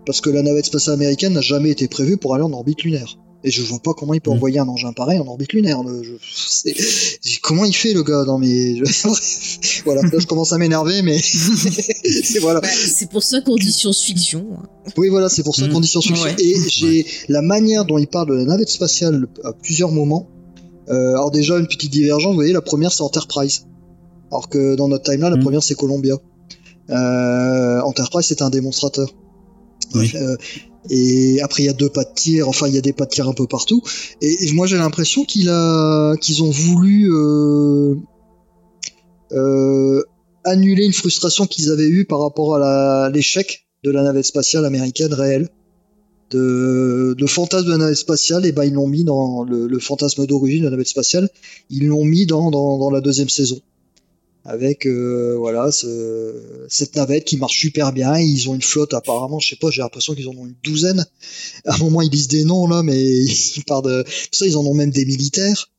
parce 0.08 0.22
que 0.22 0.32
la 0.32 0.42
navette 0.42 0.66
spatiale 0.66 0.96
américaine 0.96 1.34
n'a 1.34 1.42
jamais 1.42 1.70
été 1.70 1.88
prévue 1.88 2.18
pour 2.18 2.34
aller 2.34 2.44
en 2.44 2.52
orbite 2.52 2.82
lunaire. 2.82 3.20
Et 3.48 3.52
je 3.52 3.62
vois 3.62 3.80
pas 3.80 3.94
comment 3.94 4.14
il 4.16 4.22
peut 4.22 4.32
Mm. 4.32 4.34
envoyer 4.34 4.60
un 4.60 4.68
engin 4.68 4.92
pareil 4.92 5.20
en 5.20 5.28
orbite 5.28 5.54
lunaire. 5.54 5.84
le- 5.84 6.02
je- 6.04 6.14
c'est- 6.36 6.76
comment 7.42 7.64
il 7.64 7.76
fait 7.76 7.94
le 7.94 8.02
gars 8.04 8.26
dans 8.26 8.40
mes 8.40 8.82
Bref, 8.82 9.06
voilà 9.86 10.02
là 10.02 10.10
je 10.18 10.26
commence 10.32 10.52
à 10.52 10.58
m'énerver 10.58 11.02
mais 11.04 11.20
c'est 11.22 12.40
voilà 12.40 12.60
Bah, 12.62 12.68
c'est 12.68 13.10
pour 13.10 13.22
ça 13.24 13.42
qu'on 13.42 13.56
dit 13.56 13.72
science-fiction. 13.72 14.48
hein. 14.58 14.90
oui, 14.98 15.10
voilà, 15.10 15.30
c'est 15.30 15.44
pour 15.44 15.56
ça 15.56 15.68
Mm. 15.68 15.72
qu'on 15.74 15.80
dit 15.80 15.88
science-fiction. 15.88 16.26
Ouais. 16.26 16.36
Et 16.40 16.56
j'ai 16.70 17.06
la 17.30 17.42
manière 17.44 17.86
dont 17.86 18.00
il 18.00 18.08
parle 18.08 18.30
de 18.30 18.34
la 18.34 18.46
navette 18.46 18.70
spatiale 18.70 19.28
à 19.44 19.54
plusieurs 19.54 19.92
moments. 19.92 20.28
Euh, 20.90 21.12
alors 21.14 21.30
déjà, 21.32 21.58
une 21.60 21.68
petite 21.68 21.92
divergence, 21.92 22.30
vous 22.32 22.36
voyez, 22.42 22.54
la 22.54 22.62
première 22.62 22.92
c'est 22.92 23.02
Enterprise. 23.04 23.66
Alors 24.32 24.50
que 24.50 24.76
dans 24.76 24.88
notre 24.88 25.04
timeline, 25.04 25.30
la 25.30 25.38
Mm. 25.38 25.44
première 25.44 25.62
c'est 25.64 25.76
Columbia. 25.76 26.16
Euh, 26.90 27.82
Enterprise 27.82 28.26
c'est 28.26 28.42
un 28.42 28.50
démonstrateur. 28.50 29.08
Euh, 29.96 30.36
et 30.90 31.42
après 31.42 31.64
il 31.64 31.66
y 31.66 31.70
a 31.70 31.74
deux 31.74 31.90
pas 31.90 32.04
de 32.04 32.14
tir, 32.14 32.48
enfin 32.48 32.68
il 32.68 32.76
y 32.76 32.78
a 32.78 32.82
des 32.82 32.94
pas 32.94 33.06
de 33.06 33.10
tir 33.10 33.28
un 33.28 33.34
peu 33.34 33.48
partout. 33.48 33.82
Et, 34.22 34.52
moi 34.54 34.68
j'ai 34.68 34.78
l'impression 34.78 35.26
qu'ils 35.26 35.50
ont 35.50 36.50
voulu 36.50 37.12
euh, 37.12 37.96
euh, 39.32 40.04
annuler 40.44 40.86
une 40.86 40.94
frustration 40.94 41.48
qu'ils 41.48 41.72
avaient 41.72 41.88
eue 41.88 42.06
par 42.06 42.22
rapport 42.22 42.58
à 42.58 43.10
l'échec 43.10 43.68
de 43.84 43.92
la 43.92 44.04
navette 44.04 44.26
spatiale 44.26 44.66
américaine 44.66 45.14
réelle. 45.14 45.50
De, 46.32 47.16
fantasme 47.28 47.68
de 47.68 47.72
la 47.72 47.78
navette 47.78 47.96
spatiale, 47.96 48.46
et 48.46 48.52
ben 48.52 48.66
ils 48.66 48.74
l'ont 48.74 48.88
mis 48.88 49.06
dans 49.06 49.44
le, 49.44 49.80
fantasme 49.80 50.26
d'origine 50.26 50.62
de 50.62 50.66
la 50.66 50.72
navette 50.72 50.90
spatiale, 50.90 51.30
ils 51.70 51.88
l'ont 51.88 52.04
mis 52.04 52.26
dans 52.26 52.90
la 52.92 53.00
deuxième 53.00 53.30
saison. 53.30 53.62
Avec 54.48 54.86
euh, 54.86 55.36
voilà 55.38 55.72
ce, 55.72 56.66
cette 56.70 56.96
navette 56.96 57.26
qui 57.26 57.38
marche 57.38 57.58
super 57.60 57.92
bien. 57.92 58.18
Ils 58.20 58.48
ont 58.50 58.54
une 58.56 58.62
flotte 58.62 58.94
apparemment, 58.94 59.40
je 59.40 59.50
sais 59.50 59.56
pas, 59.56 59.72
j'ai 59.72 59.82
l'impression 59.82 60.14
qu'ils 60.14 60.28
en 60.28 60.36
ont 60.36 60.46
une 60.46 60.56
douzaine. 60.64 61.06
À 61.66 61.74
un 61.74 61.78
moment 61.80 62.02
ils 62.02 62.12
disent 62.12 62.28
des 62.28 62.44
noms 62.44 62.68
là, 62.68 62.84
mais 62.84 63.04
ils 63.26 63.64
parlent 63.66 63.86
de 63.86 64.04
tout 64.04 64.10
ça. 64.38 64.46
Ils 64.46 64.56
en 64.58 64.64
ont 64.66 64.76
même 64.76 64.92
des 64.92 65.06
militaires. 65.06 65.72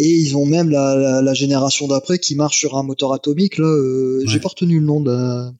Et 0.00 0.08
ils 0.08 0.36
ont 0.36 0.46
même 0.46 0.70
la, 0.70 0.94
la, 0.94 1.22
la 1.22 1.34
génération 1.34 1.88
d'après 1.88 2.18
qui 2.20 2.34
marche 2.36 2.56
sur 2.58 2.76
un 2.78 2.82
moteur 2.84 3.12
atomique 3.12 3.58
là. 3.58 3.66
euh, 3.66 4.22
J'ai 4.26 4.38
pas 4.40 4.48
retenu 4.48 4.78
le 4.78 4.86
nom 4.86 5.00
de. 5.00 5.50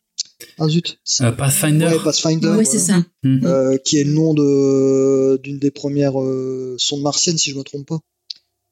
Ah 0.57 0.69
zut. 0.69 0.99
Euh, 1.21 1.33
Pathfinder 1.33 1.87
Ouais, 1.87 1.99
Pathfinder. 2.05 2.47
Ouais, 2.47 2.53
voilà. 2.55 2.65
c'est 2.71 2.79
ça. 2.79 3.05
Mm. 3.25 3.45
Euh, 3.45 3.77
qui 3.79 3.99
est 3.99 4.05
le 4.05 4.13
nom 4.13 4.35
de 4.35 5.39
d'une 5.43 5.59
des 5.59 5.73
premières 5.73 6.21
euh, 6.23 6.77
sondes 6.79 7.03
martiennes 7.03 7.37
si 7.37 7.51
je 7.51 7.57
me 7.59 7.63
trompe 7.65 7.87
pas. 7.89 7.99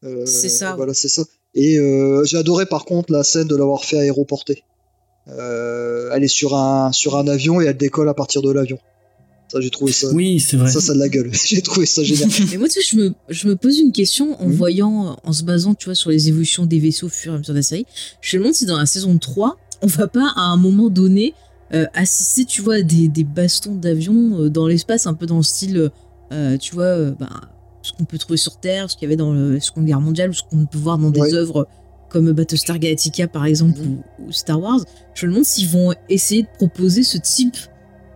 Euh, 0.05 0.25
C'est 0.27 0.49
ça, 0.49 0.75
Voilà, 0.77 0.95
c'est 0.95 1.09
ça. 1.09 1.23
Et 1.55 1.79
euh, 1.79 2.23
j'ai 2.25 2.37
adoré 2.37 2.67
par 2.67 2.85
contre 2.85 3.13
la 3.13 3.25
scène 3.25 3.49
de 3.49 3.57
l'avoir 3.57 3.85
fait 3.85 3.99
aéroporter. 3.99 4.63
Euh, 5.29 6.11
elle 6.15 6.23
est 6.23 6.29
sur 6.29 6.55
un 6.55 6.93
sur 6.93 7.17
un 7.17 7.27
avion 7.27 7.61
et 7.61 7.65
elle 7.65 7.77
décolle 7.77 8.09
à 8.09 8.15
partir 8.15 8.43
de 8.43 8.51
l'avion. 8.53 8.79
Ça 9.49 9.61
j'ai 9.61 9.71
trouvé 9.71 9.93
ça. 9.93 10.09
oui 10.13 10.39
c'est 10.41 10.57
vrai 10.57 10.71
Ça, 10.71 10.81
ça 10.81 10.93
a 10.93 10.95
de 10.95 11.01
la 11.01 11.09
gueule. 11.09 11.31
j'ai 11.47 11.63
trouvé 11.63 11.87
ça 11.87 12.03
génial. 12.03 12.29
Et 12.53 12.59
moi, 12.59 12.69
tu 12.69 12.81
sais, 12.83 12.89
je 12.89 12.97
me, 12.97 13.15
je 13.29 13.49
me 13.49 13.57
pose 13.57 13.79
une 13.79 13.93
question 13.93 14.41
en 14.41 14.47
Mhm. 14.47 14.53
voyant, 14.55 15.17
en 15.23 15.33
se 15.33 15.43
basant, 15.45 15.75
tu 15.75 15.87
vois, 15.87 15.95
sur 15.95 16.11
les 16.11 16.29
évolutions 16.29 16.67
des 16.67 16.79
vaisseaux 16.79 17.07
au 17.07 17.11
fur 17.11 17.33
et 17.33 17.37
à 17.37 17.39
mesure 17.39 17.55
de 17.55 17.59
la 17.59 17.63
série. 17.63 17.87
Je 18.21 18.37
me 18.37 18.43
demande 18.43 18.55
si 18.55 18.67
dans 18.67 18.77
la 18.79 18.87
saison 18.87 19.17
3, 19.19 19.57
on 19.83 19.87
va 19.87 20.07
pas, 20.09 20.33
à 20.37 20.43
un 20.43 20.57
moment 20.57 20.91
donné, 20.91 21.33
euh, 21.75 21.87
assister, 21.95 22.45
tu 22.45 22.61
vois, 22.63 22.77
à 22.77 22.83
des, 22.83 23.09
des 23.09 23.25
bastons 23.25 23.75
d'avion 23.77 24.41
euh, 24.43 24.51
dans 24.51 24.67
l'espace, 24.67 25.07
un 25.07 25.15
peu 25.15 25.27
dans 25.27 25.37
le 25.39 25.43
style, 25.45 25.91
euh, 26.33 26.57
tu 26.59 26.75
vois, 26.75 26.85
euh, 26.85 27.11
ben, 27.19 27.29
ce 27.87 27.93
qu'on 27.93 28.05
peut 28.05 28.19
trouver 28.19 28.37
sur 28.37 28.57
Terre, 28.59 28.91
ce 28.91 28.97
qu'il 28.97 29.07
y 29.07 29.09
avait 29.09 29.17
dans 29.17 29.33
la 29.33 29.61
Seconde 29.61 29.85
Guerre 29.87 30.01
mondiale, 30.01 30.31
ou 30.31 30.35
ce 30.35 30.43
qu'on 30.43 30.67
peut 30.67 30.79
voir 30.79 30.99
dans 30.99 31.11
des 31.11 31.21
Ouais. 31.21 31.35
œuvres 31.35 31.67
comme 32.09 32.31
Battlestar 32.33 32.79
Galactica, 32.79 33.27
par 33.27 33.45
exemple, 33.47 33.79
Mhm. 33.81 33.99
ou, 34.21 34.29
ou 34.29 34.33
Star 34.33 34.61
Wars. 34.61 34.81
Je 35.15 35.27
me 35.27 35.33
demande 35.33 35.45
s'ils 35.45 35.69
vont 35.69 35.93
essayer 36.09 36.43
de 36.43 36.49
proposer 36.57 37.03
ce 37.03 37.19
type 37.19 37.57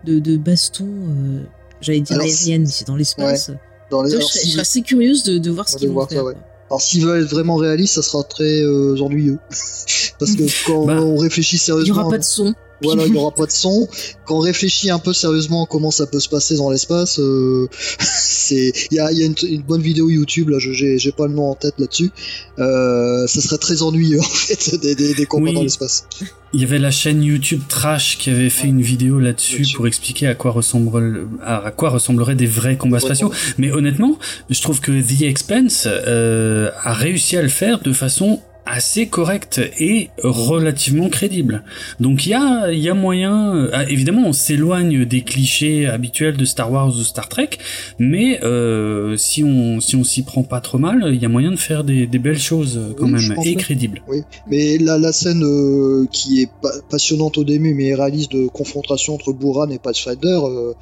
de, 0.04 0.18
de 0.18 0.36
baston, 0.36 0.86
euh, 0.88 1.42
j'allais 1.80 2.00
dire 2.00 2.18
aérienne, 2.20 2.62
mais 2.62 2.68
c'est 2.68 2.86
dans 2.86 2.96
l'espace. 2.96 3.50
Dans 3.90 4.02
les, 4.02 4.10
alors, 4.14 4.20
je, 4.22 4.26
serais, 4.26 4.38
si- 4.38 4.46
je 4.46 4.52
serais 4.52 4.60
assez 4.62 4.82
curieuse 4.82 5.24
de, 5.24 5.38
de 5.38 5.50
voir 5.50 5.68
ce 5.68 5.76
qu'ils 5.76 5.88
vont 5.88 5.94
voir 5.94 6.08
ça, 6.08 6.14
faire. 6.16 6.24
ouais. 6.24 6.36
alors 6.68 6.80
s'ils 6.80 7.04
veulent 7.04 7.22
être 7.24 7.30
vraiment 7.30 7.56
réalistes, 7.56 7.94
ça 7.94 8.02
sera 8.02 8.22
très 8.22 8.62
euh, 8.62 8.96
ennuyeux. 9.00 9.38
Parce 10.18 10.34
que 10.36 10.66
quand 10.66 10.86
Bah, 10.86 11.02
on 11.02 11.16
réfléchit 11.16 11.56
Il 11.56 11.58
sérieusement, 11.58 11.94
n'y 11.94 12.00
aura 12.00 12.10
pas 12.10 12.18
de 12.18 12.22
son. 12.24 12.54
Voilà, 12.82 13.06
il 13.06 13.12
n'y 13.12 13.18
aura 13.18 13.30
pas 13.34 13.46
de 13.46 13.50
son. 13.50 13.88
Quand 14.26 14.36
on 14.36 14.40
réfléchit 14.40 14.90
un 14.90 14.98
peu 14.98 15.12
sérieusement 15.12 15.66
comment 15.66 15.90
ça 15.90 16.06
peut 16.06 16.20
se 16.20 16.28
passer 16.28 16.56
dans 16.56 16.70
l'espace, 16.70 17.18
euh, 17.18 17.66
c'est 18.00 18.72
il 18.90 18.96
y 18.96 19.00
a, 19.00 19.12
il 19.12 19.18
y 19.18 19.22
a 19.22 19.26
une, 19.26 19.34
une 19.48 19.62
bonne 19.62 19.82
vidéo 19.82 20.08
YouTube 20.10 20.48
là, 20.50 20.58
je 20.58 20.72
j'ai 20.72 21.12
pas 21.12 21.26
le 21.26 21.34
nom 21.34 21.50
en 21.50 21.54
tête 21.54 21.74
là-dessus. 21.78 22.10
Euh, 22.58 23.26
ça 23.26 23.40
serait 23.40 23.58
très 23.58 23.82
ennuyeux 23.82 24.20
en 24.20 24.22
fait 24.22 24.76
des, 24.80 24.94
des, 24.94 25.14
des 25.14 25.26
combats 25.26 25.48
Oui. 25.48 25.54
dans 25.54 25.62
l'espace. 25.62 26.06
Il 26.52 26.60
y 26.60 26.64
avait 26.64 26.78
la 26.80 26.90
chaîne 26.90 27.22
YouTube 27.22 27.60
Trash 27.68 28.18
qui 28.18 28.28
avait 28.30 28.50
fait 28.50 28.66
une 28.66 28.82
vidéo 28.82 29.20
là-dessus 29.20 29.64
pour 29.76 29.86
expliquer 29.86 30.26
à 30.26 30.34
quoi, 30.34 30.50
ressemble, 30.50 31.28
à 31.44 31.70
quoi 31.70 31.90
ressembleraient 31.90 32.34
des 32.34 32.46
vrais 32.46 32.76
combats 32.76 32.96
Ouais, 32.96 33.04
spatiaux. 33.04 33.28
ouais. 33.28 33.36
Mais 33.58 33.70
honnêtement, 33.70 34.18
je 34.48 34.60
trouve 34.60 34.80
que 34.80 34.90
The 35.00 35.22
Expanse 35.22 35.84
euh, 35.86 36.70
a 36.82 36.92
réussi 36.92 37.36
à 37.36 37.42
le 37.42 37.48
faire 37.48 37.78
de 37.80 37.92
façon 37.92 38.40
assez 38.66 39.06
correcte 39.06 39.60
et 39.78 40.10
relativement 40.22 41.08
crédible. 41.08 41.64
Donc 41.98 42.26
il 42.26 42.30
y 42.30 42.34
a, 42.34 42.70
il 42.72 42.78
y 42.78 42.88
a 42.88 42.94
moyen... 42.94 43.56
euh, 43.56 43.70
ah, 43.72 43.88
évidemment, 43.88 44.22
on 44.26 44.32
s'éloigne 44.32 45.04
des 45.04 45.22
clichés 45.22 45.86
habituels 45.86 46.36
de 46.36 46.44
Star 46.44 46.70
Wars 46.70 46.88
ou 46.88 47.02
Star 47.02 47.28
Trek, 47.28 47.50
mais 47.98 48.42
euh, 48.44 49.16
si 49.16 49.42
on 49.44 49.80
si 49.80 49.96
on 49.96 50.04
s'y 50.04 50.22
prend 50.22 50.42
pas 50.42 50.60
trop 50.60 50.78
mal, 50.78 51.10
il 51.12 51.20
y 51.20 51.24
a 51.24 51.28
moyen 51.28 51.50
de 51.50 51.56
faire 51.56 51.84
des, 51.84 52.06
des 52.06 52.18
belles 52.18 52.38
choses 52.38 52.76
euh, 52.76 52.94
quand 52.96 53.06
Oui, 53.06 53.12
même, 53.28 53.34
et 53.44 53.54
crédibles. 53.56 54.02
Oui, 54.08 54.22
mais 54.48 54.78
la, 54.78 54.98
la 54.98 55.12
scène 55.12 55.42
euh, 55.42 56.06
qui 56.12 56.42
est 56.42 56.50
pa- 56.62 56.72
passionnante 56.90 57.38
au 57.38 57.44
début 57.44 57.74
mais 57.74 57.94
réaliste 57.94 58.32
de 58.32 58.46
confrontation 58.48 59.14
entre 59.14 59.32
Buran 59.32 59.70
et 59.70 59.78
Pathfinder, 59.78 60.40
euh, 60.44 60.72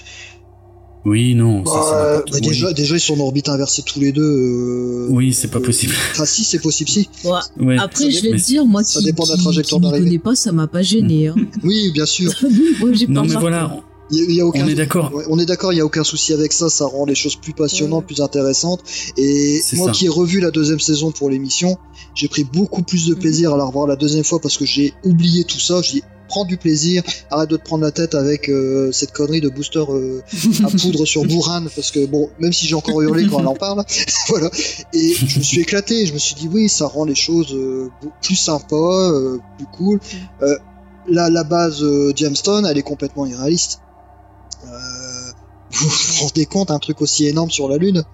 Oui, 1.05 1.35
non, 1.35 1.65
ça 1.65 1.73
bah, 1.73 2.25
bah, 2.31 2.41
déjà, 2.41 2.73
déjà 2.73 2.97
ils 2.97 3.01
sont 3.01 3.15
en 3.19 3.21
orbite 3.21 3.49
inversée 3.49 3.83
tous 3.83 4.01
les 4.01 4.13
deux. 4.13 4.21
euh, 4.23 5.07
Oui, 5.11 5.33
c'est 5.33 5.49
pas 5.49 5.61
possible. 5.61 5.95
Enfin 6.13 6.27
si, 6.27 6.45
c'est 6.45 6.59
possible 6.59 6.91
si. 6.91 7.09
Ouais. 7.59 7.79
après, 7.79 8.05
Ça 8.05 8.11
je 8.11 8.21
vais 8.23 8.31
te 8.37 8.45
dire, 8.45 8.67
moi 8.67 8.85
ça 8.85 8.99
qui, 8.99 9.07
dépend 9.07 9.25
de 9.25 9.31
la 9.31 9.37
qui- 9.37 9.43
trajectoire 9.43 9.81
qui 9.81 9.87
d'arrivée. 9.89 10.05
connais 10.07 10.19
pas, 10.19 10.35
ça 10.35 10.53
m'a 10.53 10.67
pas 10.67 10.83
gêné. 10.83 11.29
Hein. 11.29 11.35
Oui, 11.65 11.93
bien 11.93 12.05
sûr. 12.07 12.33
Moi, 12.81 12.91
Non 13.09 13.23
mais 13.23 13.35
voilà, 13.37 13.81
Il 14.11 14.19
y 14.19 14.21
a- 14.21 14.25
il 14.25 14.35
y 14.37 14.41
a 14.41 14.47
aucun 14.47 14.65
on 14.65 14.69
est 14.69 14.75
d'accord. 14.75 15.15
Ouais, 15.15 15.25
on 15.29 15.39
est 15.39 15.47
d'accord, 15.47 15.73
il 15.73 15.77
n'y 15.77 15.81
a 15.81 15.87
aucun 15.87 16.05
souci 16.05 16.33
avec 16.33 16.53
ça, 16.53 16.69
ça 16.69 16.85
rend 16.87 17.07
les 17.07 17.15
choses 17.15 17.37
plus 17.37 17.53
passionnantes, 17.55 18.01
Ouais. 18.03 18.15
plus 18.15 18.21
intéressantes. 18.21 18.81
Et 19.17 19.61
moi 19.75 19.87
ça. 19.87 19.93
qui 19.93 20.07
ai 20.07 20.09
revu 20.09 20.41
la 20.41 20.51
deuxième 20.51 20.81
saison 20.81 21.11
pour 21.13 21.31
l'émission, 21.31 21.77
j'ai 22.15 22.29
pris 22.29 22.45
beaucoup 22.45 22.83
plus 22.83 23.07
de 23.07 23.15
plaisir 23.15 23.55
à 23.55 23.57
la 23.57 23.65
revoir 23.65 23.87
la 23.87 23.97
deuxième 23.97 24.25
fois 24.25 24.41
parce 24.41 24.59
que 24.59 24.67
j'ai 24.67 24.93
oublié 25.05 25.45
tout 25.45 25.61
ça. 25.61 25.81
J'ai 25.83 26.03
prends 26.29 26.45
du 26.45 26.57
plaisir, 26.57 27.03
arrête 27.31 27.51
de 27.51 27.57
te 27.57 27.65
prendre 27.65 27.83
la 27.83 27.91
tête 27.91 28.15
avec 28.15 28.49
euh, 28.49 28.93
cette 28.93 29.13
connerie 29.13 29.41
de 29.41 29.49
booster 29.49 29.85
euh, 29.89 30.23
à 30.65 30.71
poudre 30.71 31.05
sur 31.05 31.25
Bourran, 31.25 31.65
parce 31.75 31.91
que 31.91 32.07
bon, 32.07 32.31
même 32.39 32.53
si 32.53 32.67
j'ai 32.67 32.75
encore 32.75 33.03
hurlé 33.03 33.27
quand 33.27 33.41
elle 33.41 33.49
en 33.49 33.55
parle, 33.55 33.85
voilà. 34.29 34.51
Et 34.93 35.15
je 35.15 35.39
me 35.39 35.43
suis 35.43 35.61
éclaté, 35.61 36.07
je 36.07 36.13
me 36.13 36.19
suis 36.19 36.35
dit 36.35 36.49
oui, 36.53 36.69
ça 36.69 36.87
rend 36.87 37.05
les 37.05 37.15
choses 37.17 37.53
euh, 37.55 37.91
plus 38.23 38.37
sympas, 38.37 39.13
plus 39.57 39.67
cool. 39.73 40.01
Euh, 40.43 40.57
la, 41.09 41.45
base 41.45 41.83
Jamestown, 42.15 42.67
elle 42.67 42.79
est 42.79 42.83
complètement 42.83 43.27
irréaliste. 43.27 43.81
Vous 45.71 45.89
vous 45.89 46.25
rendez 46.25 46.47
compte, 46.47 46.71
un 46.71 46.79
truc 46.79 47.01
aussi 47.03 47.27
énorme 47.27 47.51
sur 47.51 47.69
la 47.69 47.77
Lune? 47.77 48.05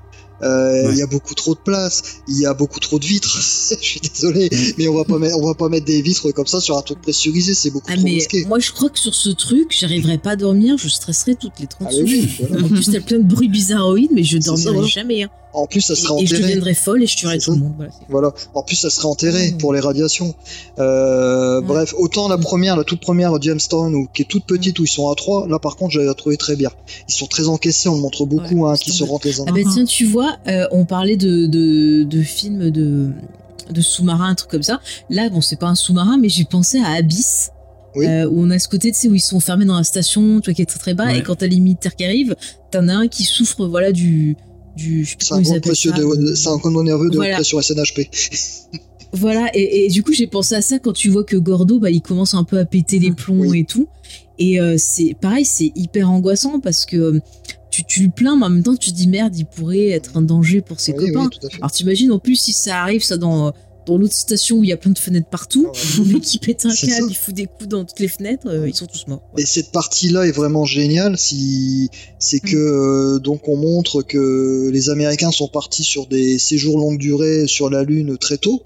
Euh, 0.42 0.88
il 0.92 0.98
y 0.98 1.02
a 1.02 1.06
beaucoup 1.06 1.34
trop 1.34 1.54
de 1.54 1.60
place, 1.60 2.02
il 2.28 2.38
y 2.38 2.44
a 2.46 2.54
beaucoup 2.54 2.80
trop 2.80 2.98
de 2.98 3.04
vitres. 3.04 3.38
je 3.80 3.84
suis 3.86 4.00
désolé, 4.00 4.48
Mm. 4.52 4.72
mais 4.78 4.88
on 4.88 4.94
va 4.94 5.04
pas 5.04 5.18
mettre, 5.18 5.38
on 5.38 5.46
va 5.46 5.54
pas 5.54 5.68
mettre 5.68 5.86
des 5.86 6.02
vitres 6.02 6.30
comme 6.32 6.46
ça 6.46 6.60
sur 6.60 6.76
un 6.76 6.82
truc 6.82 7.00
pressurisé, 7.00 7.54
c'est 7.54 7.70
beaucoup 7.70 7.86
Ah, 7.88 7.94
trop 7.94 8.04
mais 8.04 8.10
risqué. 8.14 8.44
moi, 8.46 8.58
je 8.58 8.72
crois 8.72 8.90
que 8.90 8.98
sur 8.98 9.14
ce 9.14 9.30
truc, 9.30 9.74
j'arriverais 9.78 10.18
pas 10.18 10.32
à 10.32 10.36
dormir, 10.36 10.76
je 10.76 10.88
stresserais 10.88 11.34
toutes 11.36 11.58
les 11.60 11.66
30 11.66 11.88
Ah 11.88 11.92
secondes. 11.92 12.08
oui, 12.08 12.28
voilà. 12.48 12.64
En 12.64 12.68
plus, 12.68 12.90
t'as 12.90 13.00
plein 13.00 13.18
de 13.18 13.24
bruits 13.24 13.48
bizarroïdes, 13.48 14.10
mais 14.12 14.24
je 14.24 14.38
ça, 14.40 14.46
dormirais 14.50 14.72
voilà. 14.72 14.88
jamais. 14.88 15.22
hein. 15.22 15.28
En 15.54 15.66
plus, 15.66 15.80
ça 15.80 15.94
serait 15.94 16.14
Et, 16.20 16.24
et 16.24 16.26
je 16.26 16.34
enterré. 16.34 16.48
deviendrais 16.50 16.74
folle 16.74 17.02
et 17.02 17.06
je 17.06 17.16
tuerais 17.16 17.38
tout 17.38 17.52
le 17.52 17.58
monde. 17.58 17.72
Voilà. 17.76 17.92
Voilà. 18.08 18.32
En 18.54 18.62
plus, 18.62 18.76
ça 18.76 18.90
serait 18.90 19.06
enterré 19.06 19.54
pour 19.58 19.72
les 19.72 19.80
radiations. 19.80 20.34
Euh. 20.78 21.60
Bref, 21.60 21.94
autant 21.96 22.28
la 22.28 22.38
première, 22.38 22.76
la 22.76 22.84
toute 22.84 23.00
première 23.00 23.40
Jamestown, 23.40 23.94
où, 23.94 24.08
qui 24.12 24.22
est 24.22 24.24
toute 24.26 24.44
petite, 24.44 24.78
où 24.78 24.84
ils 24.84 24.88
sont 24.88 25.08
à 25.10 25.14
trois, 25.14 25.46
là 25.48 25.58
par 25.58 25.76
contre, 25.76 25.92
j'avais 25.92 26.12
trouvé 26.14 26.36
très 26.36 26.56
bien. 26.56 26.70
Ils 27.08 27.14
sont 27.14 27.26
très 27.26 27.48
encaissés, 27.48 27.88
on 27.88 27.94
le 27.94 28.00
montre 28.00 28.26
beaucoup, 28.26 28.64
Ouais, 28.64 28.70
hein, 28.72 28.76
qui 28.76 28.90
se 28.92 29.04
rentrent 29.04 29.26
les 29.26 29.40
uns. 29.40 29.44
Ah 29.48 29.52
bah 29.52 29.60
tiens, 29.72 29.84
tu 29.84 30.04
vois, 30.04 30.36
euh, 30.48 30.66
on 30.72 30.84
parlait 30.84 31.16
de, 31.16 31.46
de, 31.46 32.02
de 32.02 32.22
films 32.22 32.70
de, 32.70 33.10
de 33.70 33.80
sous-marins, 33.80 34.28
un 34.30 34.34
truc 34.34 34.50
comme 34.50 34.62
ça. 34.62 34.80
Là, 35.10 35.28
bon, 35.30 35.40
c'est 35.40 35.58
pas 35.58 35.68
un 35.68 35.74
sous-marin, 35.74 36.18
mais 36.20 36.28
j'ai 36.28 36.44
pensé 36.44 36.78
à 36.78 36.90
Abyss. 36.92 37.50
Oui. 37.96 38.06
euh, 38.08 38.26
où 38.28 38.40
on 38.42 38.50
a 38.50 38.58
ce 38.58 38.66
côté, 38.66 38.90
tu 38.90 38.98
sais, 38.98 39.08
où 39.08 39.14
ils 39.14 39.20
sont 39.20 39.38
fermés 39.38 39.64
dans 39.66 39.76
la 39.76 39.84
station, 39.84 40.40
tu 40.40 40.50
vois, 40.50 40.54
qui 40.54 40.62
est 40.62 40.66
très 40.66 40.80
très 40.80 40.94
bas, 40.94 41.06
Ouais. 41.06 41.18
et 41.18 41.22
quand 41.22 41.36
t'as 41.36 41.46
les 41.46 41.60
militaires 41.60 41.94
qui 41.94 42.04
arrivent, 42.04 42.34
t'en 42.72 42.88
as 42.88 42.94
un 42.94 43.06
qui 43.06 43.22
souffre, 43.22 43.66
voilà, 43.66 43.92
du. 43.92 44.36
Du 44.76 45.06
C'est 45.18 45.32
un 45.34 45.40
gros 45.40 45.60
précieux 45.60 45.90
ça. 45.90 45.98
de, 45.98 46.34
c'est 46.34 46.48
un 46.48 46.58
condo 46.58 46.82
nerveux 46.82 47.10
de 47.10 47.16
Voilà. 47.16 47.36
pression 47.36 47.60
SNHP. 47.60 48.08
Voilà, 49.12 49.48
et, 49.54 49.86
et 49.86 49.88
du 49.90 50.02
coup, 50.02 50.12
j'ai 50.12 50.26
pensé 50.26 50.56
à 50.56 50.62
ça 50.62 50.78
quand 50.80 50.92
tu 50.92 51.08
vois 51.08 51.22
que 51.22 51.36
Gordo, 51.36 51.78
bah, 51.78 51.90
il 51.90 52.02
commence 52.02 52.34
un 52.34 52.42
peu 52.42 52.58
à 52.58 52.64
péter 52.64 52.98
les 52.98 53.12
plombs 53.12 53.46
Oui. 53.46 53.60
et 53.60 53.64
tout. 53.64 53.86
Et 54.40 54.60
euh, 54.60 54.74
c'est 54.76 55.14
pareil, 55.20 55.44
c'est 55.44 55.70
hyper 55.76 56.10
angoissant 56.10 56.58
parce 56.58 56.84
que 56.84 56.96
euh, 56.96 57.20
tu, 57.70 57.84
tu 57.84 58.02
le 58.04 58.10
plains, 58.10 58.36
mais 58.36 58.46
en 58.46 58.50
même 58.50 58.64
temps, 58.64 58.74
tu 58.74 58.90
te 58.90 58.96
dis 58.96 59.06
merde, 59.06 59.36
il 59.38 59.46
pourrait 59.46 59.90
être 59.90 60.16
un 60.16 60.22
danger 60.22 60.60
pour 60.62 60.80
ses 60.80 60.92
Oui, 60.98 61.12
copains. 61.12 61.30
oui. 61.42 61.48
Alors 61.58 61.70
t'imagines 61.70 62.10
en 62.10 62.18
plus 62.18 62.34
si 62.34 62.52
ça 62.52 62.82
arrive 62.82 63.04
ça 63.04 63.16
dans 63.16 63.52
dans 63.86 63.98
l'autre 63.98 64.14
station 64.14 64.58
où 64.58 64.64
il 64.64 64.70
y 64.70 64.72
a 64.72 64.76
plein 64.76 64.92
de 64.92 64.98
fenêtres 64.98 65.28
partout, 65.28 65.68
le 65.98 66.04
mec 66.04 66.22
qui 66.22 66.38
pète 66.38 66.64
un 66.66 66.74
câble, 66.74 67.06
il 67.10 67.16
fout 67.16 67.34
des 67.34 67.46
coups 67.46 67.68
dans 67.68 67.84
toutes 67.84 68.00
les 68.00 68.08
fenêtres, 68.08 68.46
euh, 68.48 68.68
ils 68.68 68.74
sont 68.74 68.86
tous 68.86 69.06
morts. 69.08 69.22
Et 69.36 69.44
cette 69.44 69.72
partie-là 69.72 70.26
est 70.26 70.32
vraiment 70.32 70.64
géniale. 70.64 71.18
Si 71.18 71.90
c'est 72.18 72.44
Mm. 72.44 72.48
que 72.48 72.56
euh, 72.56 73.18
donc 73.18 73.48
on 73.48 73.56
montre 73.56 74.02
que 74.02 74.70
les 74.72 74.90
Américains 74.90 75.30
sont 75.30 75.48
partis 75.48 75.84
sur 75.84 76.06
des 76.06 76.38
séjours 76.38 76.78
longue 76.78 76.98
durée 76.98 77.46
sur 77.46 77.70
la 77.70 77.82
Lune 77.82 78.16
très 78.18 78.38
tôt. 78.38 78.62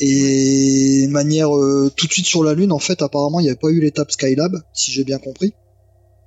Et 0.00 1.06
de 1.06 1.10
manière 1.10 1.56
euh, 1.56 1.90
tout 1.94 2.06
de 2.06 2.12
suite 2.12 2.26
sur 2.26 2.44
la 2.44 2.54
Lune, 2.54 2.70
en 2.70 2.78
fait, 2.78 3.02
apparemment, 3.02 3.40
il 3.40 3.44
n'y 3.44 3.48
avait 3.48 3.58
pas 3.58 3.70
eu 3.70 3.80
l'étape 3.80 4.12
Skylab, 4.12 4.62
si 4.72 4.92
j'ai 4.92 5.02
bien 5.02 5.18
compris. 5.18 5.54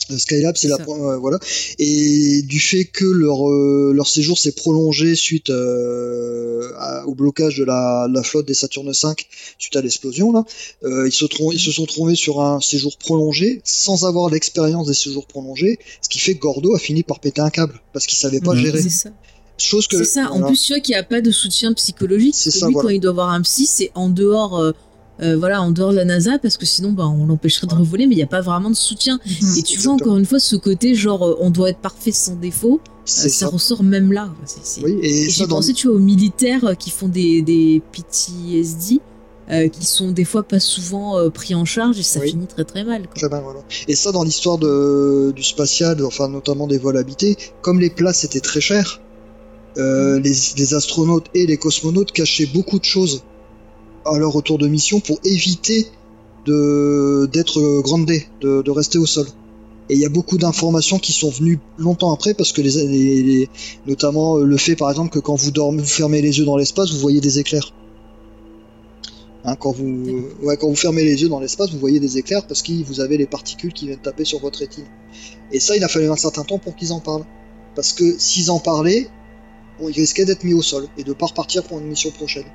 Euh, 0.10 0.18
Skylab, 0.18 0.58
c'est 0.58 0.68
la 0.68 0.78
euh, 0.78 1.18
voilà. 1.18 1.38
Et 1.80 2.42
du 2.42 2.60
fait 2.60 2.86
que 2.86 3.06
leur 3.06 3.48
euh, 3.50 3.92
leur 3.94 4.08
séjour 4.08 4.38
s'est 4.40 4.52
prolongé 4.54 5.16
suite 5.16 5.50
euh, 5.50 6.72
à- 6.78 7.06
au 7.08 7.14
blocage 7.16 7.58
de 7.58 7.64
la, 7.64 8.08
la 8.12 8.24
flotte 8.24 8.48
des 8.48 8.54
Saturne 8.54 8.92
V 8.92 9.10
suite 9.58 9.76
à 9.76 9.82
l'explosion 9.82 10.32
là, 10.32 10.44
ils 10.84 11.12
se 11.12 11.26
ils 11.54 11.60
se 11.60 11.72
sont 11.72 11.86
trouvés 11.86 12.16
sur 12.16 12.42
un 12.42 12.60
séjour 12.62 12.98
prolongé 12.98 13.62
sans 13.64 14.06
avoir 14.06 14.30
l'expérience 14.30 14.88
des 14.88 14.94
séjours 14.94 15.28
prolongés, 15.28 15.78
ce 16.02 16.10
qui 16.10 16.20
fait 16.20 16.36
que 16.36 16.40
Gordo 16.40 16.76
a 16.76 16.80
fini 16.80 17.04
par 17.04 17.20
péter 17.20 17.42
un 17.42 17.50
câble 17.50 17.80
parce 17.94 18.06
qu'il 18.08 18.18
savait 18.18 18.40
pas 18.42 18.54
Mhm. 18.54 18.62
gérer. 18.66 18.82
C'est 18.82 18.90
ça. 18.90 19.10
Chose 19.58 19.88
que 19.88 19.98
C'est 20.00 20.06
ça. 20.06 20.32
En 20.32 20.42
plus, 20.48 20.60
tu 20.60 20.74
vois 20.74 20.80
qu'il 20.82 20.94
n'y 20.94 21.00
a 21.00 21.04
pas 21.04 21.22
de 21.22 21.30
soutien 21.30 21.72
psychologique. 21.74 22.34
C'est 22.36 22.50
ça, 22.50 22.66
lui, 22.66 22.74
voilà. 22.74 22.88
quand 22.88 22.96
il 22.96 23.00
doit 23.00 23.12
avoir 23.12 23.30
un 23.30 23.42
psy, 23.44 23.68
c'est 23.68 23.92
en 23.94 24.10
dehors, 24.10 24.60
euh, 25.22 25.38
voilà, 25.38 25.62
en 25.62 25.72
dehors 25.72 25.92
de 25.92 25.98
la 25.98 26.06
NASA, 26.06 26.40
parce 26.40 26.58
que 26.58 26.66
sinon, 26.66 26.92
bah, 26.94 27.08
on 27.08 27.26
l'empêcherait 27.26 27.68
de 27.68 27.76
revoler, 27.76 28.08
mais 28.08 28.16
il 28.16 28.18
n'y 28.18 28.24
a 28.24 28.28
pas 28.28 28.42
vraiment 28.42 28.70
de 28.70 28.76
soutien. 28.76 29.20
Et 29.58 29.62
tu 29.64 29.78
vois 29.80 29.94
encore 29.94 30.18
une 30.18 30.26
fois 30.26 30.40
ce 30.40 30.56
côté, 30.56 30.96
genre, 30.96 31.24
euh, 31.28 31.36
on 31.40 31.50
doit 31.52 31.70
être 31.70 31.80
parfait 31.80 32.12
sans 32.12 32.36
défaut. 32.36 32.80
euh, 32.84 32.88
ça, 33.06 33.30
ça. 33.30 33.48
ressort 33.48 33.84
même 33.84 34.12
là. 34.12 34.30
Oui, 34.84 34.98
et, 35.02 35.26
Et 35.26 35.30
j'ai 35.30 35.46
dans- 35.48 35.56
pensé, 35.58 35.74
tu 35.74 35.88
vois, 35.88 35.96
aux 35.98 36.00
militaires 36.00 36.76
qui 36.78 36.90
font 36.90 37.08
des, 37.08 37.42
des 37.42 37.82
PTSD, 37.92 39.00
euh, 39.52 39.68
qui 39.68 39.86
sont 39.86 40.12
des 40.12 40.24
fois 40.24 40.44
pas 40.44 40.60
souvent 40.60 41.18
euh, 41.18 41.30
pris 41.30 41.54
en 41.56 41.66
charge 41.66 42.00
et 42.00 42.04
ça 42.04 42.20
Oui. 42.22 42.30
finit 42.30 42.48
très 42.48 42.64
très 42.64 42.84
mal. 42.84 43.04
quoi. 43.08 43.14
Très 43.16 43.28
bien, 43.30 43.42
voilà. 43.42 43.60
Et 43.88 43.96
ça, 43.96 44.12
dans 44.12 44.24
l'histoire 44.24 44.58
du 44.58 45.44
spatial, 45.44 46.04
enfin 46.06 46.30
notamment 46.30 46.68
des 46.68 46.78
vols 46.78 46.98
habités, 46.98 47.38
comme 47.62 47.80
les 47.80 47.90
places 47.90 48.24
étaient 48.24 48.40
très 48.40 48.62
chères, 48.62 49.02
euh, 49.78 50.20
les, 50.20 50.34
les 50.58 50.74
astronautes 50.74 51.28
et 51.34 51.46
les 51.48 51.58
cosmonautes 51.58 52.12
cachaient 52.12 52.46
beaucoup 52.46 52.78
de 52.80 52.84
choses 52.86 53.24
à 54.06 54.18
leur 54.18 54.32
retour 54.32 54.58
de 54.58 54.68
mission 54.68 55.00
pour 55.00 55.20
éviter 55.24 55.88
de 56.46 57.30
d'être 57.32 57.82
grandés, 57.82 58.28
de, 58.42 58.62
de 58.62 58.72
rester 58.72 58.98
au 58.98 59.06
sol. 59.06 59.28
Et 59.90 59.96
il 59.96 60.00
y 60.00 60.06
a 60.06 60.10
beaucoup 60.10 60.38
d'informations 60.38 61.00
qui 61.00 61.12
sont 61.12 61.30
venues 61.30 61.60
longtemps 61.78 62.14
après 62.14 62.34
parce 62.34 62.52
que 62.54 62.62
les, 62.62 62.72
les- 62.88 63.24
les- 63.24 63.50
notamment 63.86 64.38
euh, 64.38 64.44
le 64.46 64.58
fait 64.58 64.76
par 64.76 64.90
exemple 64.90 65.10
que 65.12 65.20
quand 65.20 65.36
vous 65.36 65.52
dormez, 65.52 65.82
vous 65.82 65.88
fermez 65.88 66.22
les 66.22 66.38
yeux 66.40 66.46
dans 66.46 66.58
l'espace, 66.58 66.92
vous 66.92 67.00
voyez 67.00 67.20
des 67.22 67.40
éclairs. 67.40 67.74
Hein, 69.44 69.56
quand 69.56 69.72
vous 69.72 70.28
ouais, 70.44 70.56
quand 70.58 70.68
vous 70.70 70.76
fermez 70.76 71.04
les 71.04 71.22
yeux 71.22 71.30
dans 71.30 71.40
l'espace, 71.40 71.72
vous 71.72 71.80
voyez 71.80 72.00
des 72.00 72.18
éclairs 72.18 72.46
parce 72.48 72.62
que 72.62 72.84
vous 72.84 73.00
avez 73.00 73.18
les 73.18 73.26
particules 73.26 73.74
qui 73.74 73.88
viennent 73.88 74.00
taper 74.00 74.24
sur 74.24 74.40
votre 74.40 74.60
rétine. 74.60 74.86
Et 75.52 75.60
ça, 75.60 75.76
il 75.76 75.84
a 75.84 75.88
fallu 75.88 76.10
un 76.10 76.16
certain 76.16 76.44
temps 76.44 76.60
pour 76.60 76.76
qu'ils 76.76 76.94
en 76.94 77.00
parlent. 77.00 77.26
Parce 77.76 77.94
que 77.94 78.18
s'ils 78.20 78.52
en 78.52 78.60
parlaient, 78.60 79.10
bon, 79.80 79.90
ils 79.90 79.96
risquaient 80.00 80.26
d'être 80.26 80.44
mis 80.44 80.54
au 80.54 80.62
sol 80.62 80.88
et 80.98 81.04
de 81.04 81.14
pas 81.14 81.26
repartir 81.26 81.64
pour 81.64 81.80
une 81.80 81.88
mission 81.88 82.12
prochaine. 82.12 82.46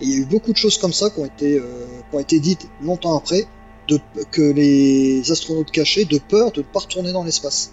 Et 0.00 0.04
il 0.04 0.10
y 0.10 0.14
a 0.14 0.16
eu 0.18 0.24
beaucoup 0.24 0.52
de 0.52 0.56
choses 0.56 0.78
comme 0.78 0.92
ça 0.92 1.10
qui 1.10 1.20
ont 1.20 1.26
été, 1.26 1.58
euh, 1.58 1.86
qui 2.10 2.16
ont 2.16 2.20
été 2.20 2.40
dites 2.40 2.66
longtemps 2.82 3.16
après, 3.16 3.46
de, 3.88 3.98
que 4.30 4.42
les 4.42 5.30
astronautes 5.30 5.70
cachaient 5.70 6.04
de 6.04 6.18
peur 6.18 6.52
de 6.52 6.60
ne 6.60 6.64
pas 6.66 6.80
retourner 6.80 7.12
dans 7.12 7.24
l'espace. 7.24 7.72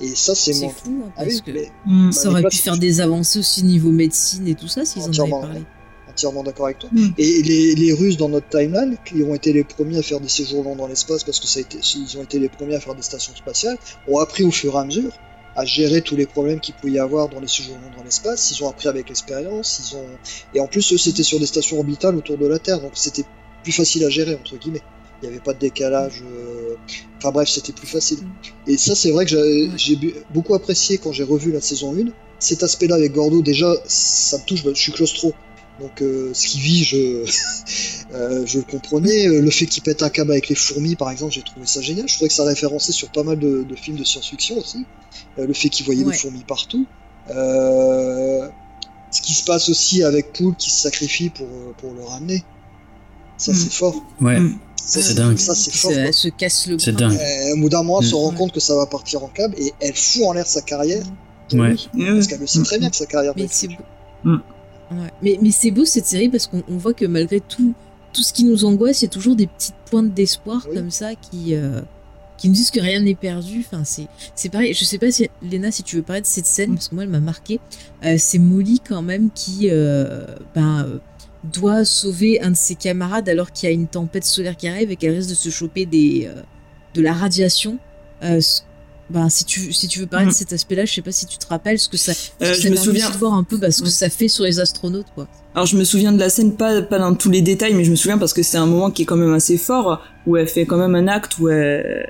Et 0.00 0.14
ça, 0.14 0.34
c'est 0.34 0.58
mon... 0.60 0.70
fou, 0.70 1.02
hein, 1.04 1.10
Ah 1.16 1.24
parce 1.24 1.34
oui, 1.36 1.42
que 1.44 1.50
mais 1.52 1.70
Mm. 1.86 2.12
ça 2.12 2.28
aurait 2.30 2.42
pu 2.44 2.56
faire 2.56 2.78
des 2.78 3.00
avancées 3.00 3.38
aussi 3.38 3.62
niveau 3.62 3.90
médecine 3.90 4.48
et 4.48 4.54
tout 4.54 4.68
ça 4.68 4.84
s'ils 4.84 5.02
en 5.02 5.06
avaient 5.06 5.10
Entièrement, 5.10 5.40
parlé. 5.42 5.62
entièrement 6.10 6.42
d'accord 6.42 6.66
avec 6.66 6.78
toi. 6.78 6.88
Mm. 6.92 7.08
Et 7.18 7.42
les, 7.42 7.74
les 7.74 7.92
Russes 7.92 8.16
dans 8.16 8.30
notre 8.30 8.48
timeline, 8.48 8.96
qui 9.04 9.22
ont 9.22 9.34
été 9.34 9.52
les 9.52 9.64
premiers 9.64 9.98
à 9.98 10.02
faire 10.02 10.18
des 10.20 10.28
séjours 10.30 10.64
longs 10.64 10.76
dans 10.76 10.86
l'espace, 10.86 11.24
parce 11.24 11.40
que 11.40 11.46
ça 11.46 11.58
a 11.58 11.62
été, 11.62 11.78
ils 11.96 12.16
ont 12.18 12.22
été 12.22 12.38
les 12.38 12.48
premiers 12.48 12.76
à 12.76 12.80
faire 12.80 12.94
des 12.94 13.02
stations 13.02 13.34
spatiales, 13.36 13.76
ont 14.08 14.18
appris 14.18 14.44
au 14.44 14.50
fur 14.50 14.74
et 14.74 14.78
à 14.78 14.84
mesure 14.84 15.12
à 15.56 15.64
gérer 15.64 16.02
tous 16.02 16.16
les 16.16 16.26
problèmes 16.26 16.60
qu'il 16.60 16.74
pouvait 16.74 16.92
y 16.94 16.98
avoir 16.98 17.28
dans 17.28 17.40
les 17.40 17.48
séjours 17.48 17.76
longs 17.76 17.96
dans 17.96 18.04
l'espace. 18.04 18.50
Ils 18.50 18.62
ont 18.64 18.68
appris 18.68 18.88
avec 18.88 19.08
l'expérience. 19.08 19.80
Ils 19.80 19.96
ont 19.96 20.06
et 20.54 20.60
en 20.60 20.66
plus 20.66 20.92
eux 20.92 20.98
c'était 20.98 21.22
sur 21.22 21.38
des 21.40 21.46
stations 21.46 21.78
orbitales 21.78 22.16
autour 22.16 22.38
de 22.38 22.46
la 22.46 22.58
Terre, 22.58 22.80
donc 22.80 22.92
c'était 22.94 23.24
plus 23.62 23.72
facile 23.72 24.04
à 24.04 24.10
gérer 24.10 24.34
entre 24.34 24.56
guillemets. 24.56 24.82
Il 25.22 25.28
n'y 25.28 25.34
avait 25.34 25.42
pas 25.42 25.52
de 25.54 25.58
décalage. 25.60 26.22
euh, 26.24 26.74
Enfin 27.18 27.30
bref, 27.30 27.48
c'était 27.48 27.72
plus 27.72 27.86
facile. 27.86 28.18
Et 28.66 28.76
ça, 28.76 28.96
c'est 28.96 29.12
vrai 29.12 29.24
que 29.24 29.70
j'ai 29.76 29.96
beaucoup 30.30 30.54
apprécié 30.54 30.98
quand 30.98 31.12
j'ai 31.12 31.22
revu 31.22 31.52
la 31.52 31.60
saison 31.60 31.94
1. 31.94 32.06
Cet 32.40 32.64
aspect-là 32.64 32.96
avec 32.96 33.12
Gordo, 33.12 33.40
déjà, 33.40 33.72
ça 33.86 34.38
me 34.38 34.44
touche, 34.44 34.64
je 34.64 34.74
suis 34.74 34.90
claustro. 34.90 35.32
Donc 35.80 36.02
euh, 36.02 36.30
ce 36.34 36.46
qu'il 36.48 36.60
vit, 36.60 36.84
je, 36.84 36.96
euh, 38.14 38.44
je 38.46 38.58
le 38.58 38.64
comprenais. 38.64 39.26
Euh, 39.28 39.40
Le 39.40 39.50
fait 39.50 39.66
qu'il 39.66 39.82
pète 39.82 40.02
un 40.02 40.10
câble 40.10 40.30
avec 40.32 40.48
les 40.48 40.54
fourmis, 40.54 40.96
par 40.96 41.10
exemple, 41.10 41.32
j'ai 41.32 41.42
trouvé 41.42 41.66
ça 41.66 41.80
génial. 41.80 42.08
Je 42.08 42.14
trouvais 42.14 42.28
que 42.28 42.34
ça 42.34 42.44
référençait 42.44 42.92
sur 42.92 43.08
pas 43.10 43.22
mal 43.22 43.38
de, 43.38 43.62
de 43.62 43.74
films 43.76 43.96
de 43.96 44.04
science-fiction 44.04 44.58
aussi. 44.58 44.84
Euh, 45.38 45.46
le 45.46 45.54
fait 45.54 45.68
qu'il 45.70 45.84
voyait 45.86 46.04
Ouais. 46.04 46.12
des 46.12 46.18
fourmis 46.18 46.44
partout. 46.46 46.86
Euh, 47.30 48.48
ce 49.10 49.20
qui 49.22 49.34
se 49.34 49.44
passe 49.44 49.68
aussi 49.68 50.02
avec 50.02 50.32
Poul 50.32 50.54
qui 50.56 50.70
se 50.70 50.80
sacrifie 50.80 51.30
pour, 51.30 51.46
pour 51.78 51.92
le 51.94 52.02
ramener. 52.02 52.44
Ça, 53.38 53.52
Mm. 53.52 53.54
c'est 53.56 53.72
fort. 53.72 53.96
Ouais, 54.20 54.40
Mm. 54.40 54.58
Ça, 54.84 55.00
C'est 55.00 55.14
dingue. 55.14 55.38
Ça, 55.38 55.54
c'est 55.54 55.72
fort. 55.72 55.92
elle 55.92 56.12
se 56.12 56.28
casse 56.28 56.66
le 56.66 56.78
c'est 56.78 56.92
dingue. 56.92 57.16
Au 57.54 57.56
bout 57.56 57.68
d'un 57.68 57.82
mois, 57.84 58.00
elle 58.02 58.08
se 58.08 58.14
rend 58.14 58.32
compte 58.32 58.52
que 58.52 58.60
ça 58.60 58.74
va 58.74 58.86
partir 58.86 59.22
en 59.22 59.28
câble 59.28 59.54
et 59.58 59.72
elle 59.80 59.94
fout 59.94 60.24
en 60.24 60.32
l'air 60.32 60.46
sa 60.46 60.60
carrière. 60.60 61.04
Ouais. 61.52 61.76
Parce 61.96 62.26
qu'elle 62.26 62.40
le 62.40 62.46
sait 62.46 62.62
très 62.62 62.78
bien 62.78 62.90
que 62.90 62.96
sa 62.96 63.06
carrière 63.06 63.32
va 63.32 63.36
Mais 63.40 63.44
être 63.44 63.52
Ouais. 64.92 65.10
Mais, 65.22 65.38
mais 65.42 65.50
c'est 65.50 65.70
beau 65.70 65.84
cette 65.84 66.06
série 66.06 66.28
parce 66.28 66.46
qu'on 66.46 66.62
on 66.68 66.76
voit 66.76 66.94
que 66.94 67.04
malgré 67.06 67.40
tout, 67.40 67.74
tout 68.12 68.22
ce 68.22 68.32
qui 68.32 68.44
nous 68.44 68.64
angoisse, 68.64 69.02
il 69.02 69.06
y 69.06 69.08
a 69.08 69.10
toujours 69.10 69.36
des 69.36 69.46
petites 69.46 69.74
pointes 69.90 70.12
d'espoir 70.14 70.66
Oui. 70.68 70.76
comme 70.76 70.90
ça 70.90 71.14
qui, 71.14 71.54
euh, 71.54 71.80
qui 72.38 72.48
nous 72.48 72.54
disent 72.54 72.70
que 72.70 72.80
rien 72.80 73.00
n'est 73.00 73.14
perdu. 73.14 73.64
Enfin, 73.66 73.84
c'est, 73.84 74.06
c'est 74.34 74.48
pareil. 74.50 74.74
Je 74.74 74.84
sais 74.84 74.98
pas 74.98 75.10
si, 75.10 75.28
Léna, 75.42 75.70
si 75.70 75.82
tu 75.82 75.96
veux 75.96 76.02
parler 76.02 76.22
de 76.22 76.26
cette 76.26 76.46
scène, 76.46 76.70
Mm. 76.70 76.74
parce 76.74 76.88
que 76.88 76.94
moi, 76.94 77.04
elle 77.04 77.10
m'a 77.10 77.20
marqué. 77.20 77.60
Euh, 78.04 78.16
c'est 78.18 78.38
Molly 78.38 78.80
quand 78.80 79.02
même 79.02 79.30
qui 79.34 79.68
euh, 79.70 80.26
ben, 80.54 80.84
euh, 80.86 80.98
doit 81.44 81.84
sauver 81.84 82.40
un 82.42 82.50
de 82.52 82.56
ses 82.56 82.74
camarades 82.74 83.28
alors 83.28 83.50
qu'il 83.52 83.68
y 83.68 83.72
a 83.72 83.74
une 83.74 83.86
tempête 83.88 84.24
solaire 84.24 84.56
qui 84.56 84.68
arrive 84.68 84.90
et 84.90 84.96
qu'elle 84.96 85.14
risque 85.14 85.30
de 85.30 85.34
se 85.34 85.50
choper 85.50 85.86
des, 85.86 86.26
euh, 86.28 86.40
de 86.94 87.00
la 87.02 87.12
radiation. 87.12 87.78
Euh, 88.22 88.40
ce- 88.40 88.60
ben, 89.10 89.28
si, 89.28 89.44
tu, 89.44 89.72
si 89.72 89.88
tu 89.88 90.00
veux 90.00 90.06
parler 90.06 90.26
Mm. 90.26 90.30
de 90.30 90.34
cet 90.34 90.52
aspect-là, 90.52 90.84
je 90.84 90.94
sais 90.94 91.02
pas 91.02 91.12
si 91.12 91.26
tu 91.26 91.36
te 91.38 91.46
rappelles 91.46 91.78
ce 91.78 91.88
que 91.88 91.96
ça, 91.96 92.12
Euh, 92.42 92.54
je 92.54 92.68
me 92.68 92.76
souviens. 92.76 93.10
de 93.10 93.16
voir 93.18 93.34
un 93.34 93.42
peu 93.44 93.56
bah, 93.58 93.70
ce 93.70 93.82
que 93.82 93.88
ça 93.90 94.08
fait 94.08 94.28
sur 94.28 94.44
les 94.44 94.58
astronautes, 94.60 95.06
quoi. 95.14 95.26
Alors 95.54 95.66
je 95.66 95.76
me 95.76 95.84
souviens 95.84 96.12
de 96.12 96.18
la 96.18 96.30
scène, 96.30 96.52
pas, 96.54 96.80
pas 96.80 96.98
dans 96.98 97.14
tous 97.14 97.28
les 97.30 97.42
détails, 97.42 97.74
mais 97.74 97.84
je 97.84 97.90
me 97.90 97.96
souviens 97.96 98.16
parce 98.16 98.32
que 98.32 98.42
c'est 98.42 98.56
un 98.56 98.64
moment 98.66 98.90
qui 98.90 99.02
est 99.02 99.04
quand 99.04 99.16
même 99.16 99.34
assez 99.34 99.58
fort, 99.58 100.00
où 100.26 100.36
elle 100.38 100.48
fait 100.48 100.64
quand 100.64 100.78
même 100.78 100.94
un 100.94 101.08
acte 101.08 101.38
où 101.38 101.48
elle, 101.50 102.06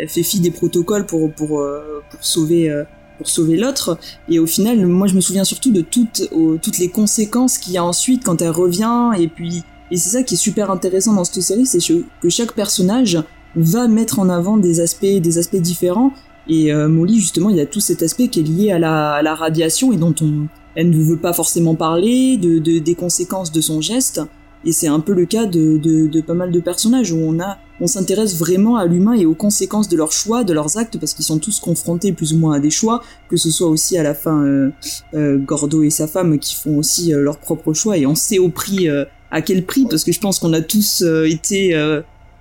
elle 0.00 0.08
fait 0.08 0.22
fi 0.24 0.40
des 0.40 0.50
protocoles 0.50 1.06
pour, 1.06 1.30
pour, 1.32 1.60
euh, 1.60 2.02
pour 2.10 2.24
sauver, 2.24 2.68
euh, 2.68 2.82
pour 3.18 3.28
sauver 3.28 3.56
l'autre. 3.56 3.96
Et 4.28 4.38
au 4.40 4.46
final, 4.46 4.84
moi 4.86 5.06
je 5.06 5.14
me 5.14 5.20
souviens 5.20 5.44
surtout 5.44 5.70
de 5.70 5.82
toutes, 5.82 6.28
toutes 6.62 6.78
les 6.78 6.88
conséquences 6.88 7.58
qu'il 7.58 7.74
y 7.74 7.78
a 7.78 7.84
ensuite 7.84 8.24
quand 8.24 8.42
elle 8.42 8.50
revient. 8.50 9.10
Et 9.20 9.28
puis, 9.28 9.62
et 9.92 9.96
c'est 9.96 10.10
ça 10.10 10.22
qui 10.24 10.34
est 10.34 10.38
super 10.38 10.70
intéressant 10.72 11.12
dans 11.12 11.22
cette 11.24 11.42
série, 11.42 11.66
c'est 11.66 11.78
que 11.86 12.04
que 12.22 12.28
chaque 12.28 12.54
personnage 12.54 13.22
va 13.56 13.86
mettre 13.88 14.18
en 14.20 14.28
avant 14.28 14.56
des 14.56 14.80
aspects, 14.80 15.04
des 15.04 15.38
aspects 15.38 15.56
différents. 15.56 16.12
Et 16.50 16.72
euh, 16.72 16.88
Molly, 16.88 17.20
justement, 17.20 17.48
il 17.48 17.56
y 17.56 17.60
a 17.60 17.66
tout 17.66 17.78
cet 17.78 18.02
aspect 18.02 18.26
qui 18.26 18.40
est 18.40 18.42
lié 18.42 18.72
à 18.72 18.78
la, 18.78 19.34
radiation 19.36 19.92
et 19.92 19.96
dont 19.96 20.14
on, 20.20 20.48
elle 20.74 20.90
ne 20.90 21.02
veut 21.02 21.16
pas 21.16 21.32
forcément 21.32 21.76
parler, 21.76 22.36
de, 22.36 22.58
de 22.58 22.80
des 22.80 22.96
conséquences 22.96 23.52
de 23.52 23.60
son 23.60 23.80
geste. 23.80 24.20
Et 24.64 24.72
c'est 24.72 24.88
un 24.88 25.00
peu 25.00 25.14
le 25.14 25.24
cas 25.24 25.46
de, 25.46 25.78
de, 25.78 26.20
pas 26.20 26.34
mal 26.34 26.50
de 26.50 26.60
personnages 26.60 27.12
où 27.12 27.18
on 27.18 27.40
a, 27.40 27.58
on 27.80 27.86
s'intéresse 27.86 28.36
vraiment 28.36 28.76
à 28.76 28.84
l'humain 28.84 29.14
et 29.14 29.24
aux 29.24 29.34
conséquences 29.34 29.88
de 29.88 29.96
leurs 29.96 30.12
choix, 30.12 30.44
de 30.44 30.52
leurs 30.52 30.76
actes, 30.76 30.98
parce 30.98 31.14
qu'ils 31.14 31.24
sont 31.24 31.38
tous 31.38 31.60
confrontés 31.60 32.12
plus 32.12 32.34
ou 32.34 32.38
moins 32.38 32.56
à 32.56 32.60
des 32.60 32.68
choix, 32.68 33.00
que 33.28 33.36
ce 33.36 33.48
soit 33.48 33.68
aussi 33.68 33.96
à 33.96 34.02
la 34.02 34.12
fin 34.12 34.44
euh, 34.44 34.70
euh, 35.14 35.38
Gordo 35.38 35.82
et 35.82 35.88
sa 35.88 36.06
femme 36.06 36.38
qui 36.38 36.56
font 36.56 36.76
aussi 36.76 37.14
euh, 37.14 37.22
leurs 37.22 37.38
propres 37.38 37.72
choix 37.72 37.96
et 37.96 38.04
on 38.04 38.14
sait 38.14 38.38
au 38.38 38.50
prix, 38.50 38.88
euh, 38.88 39.04
à 39.30 39.40
quel 39.40 39.64
prix, 39.64 39.86
parce 39.88 40.04
que 40.04 40.12
je 40.12 40.20
pense 40.20 40.38
qu'on 40.40 40.52
a 40.52 40.60
tous 40.60 41.02
été 41.26 41.74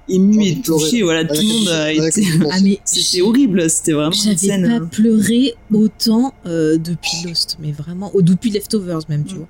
émus 0.10 0.46
et 0.48 0.62
touchés, 0.62 1.02
voilà, 1.04 1.24
tout 1.26 1.40
le 1.42 1.48
monde 1.48 1.68
a 1.70 1.92
été. 1.94 2.24
Ah, 2.52 2.58
mais 2.62 2.80
c'était 2.86 3.22
horrible, 3.22 3.70
c'était 3.70 3.94
vraiment 3.94 4.12
une 4.12 4.18
J'avais 4.24 4.36
scène. 4.38 4.68
pas 4.68 4.84
euh, 4.84 4.88
pleuré 4.88 5.54
autant 5.74 6.34
euh, 6.46 6.78
depuis 6.78 7.28
Lost, 7.28 7.58
mais 7.62 7.72
vraiment, 7.72 8.12
ou 8.14 8.22
depuis 8.22 8.50
Leftovers 8.50 9.02
même, 9.10 9.24
tu 9.26 9.36
vois. 9.36 9.48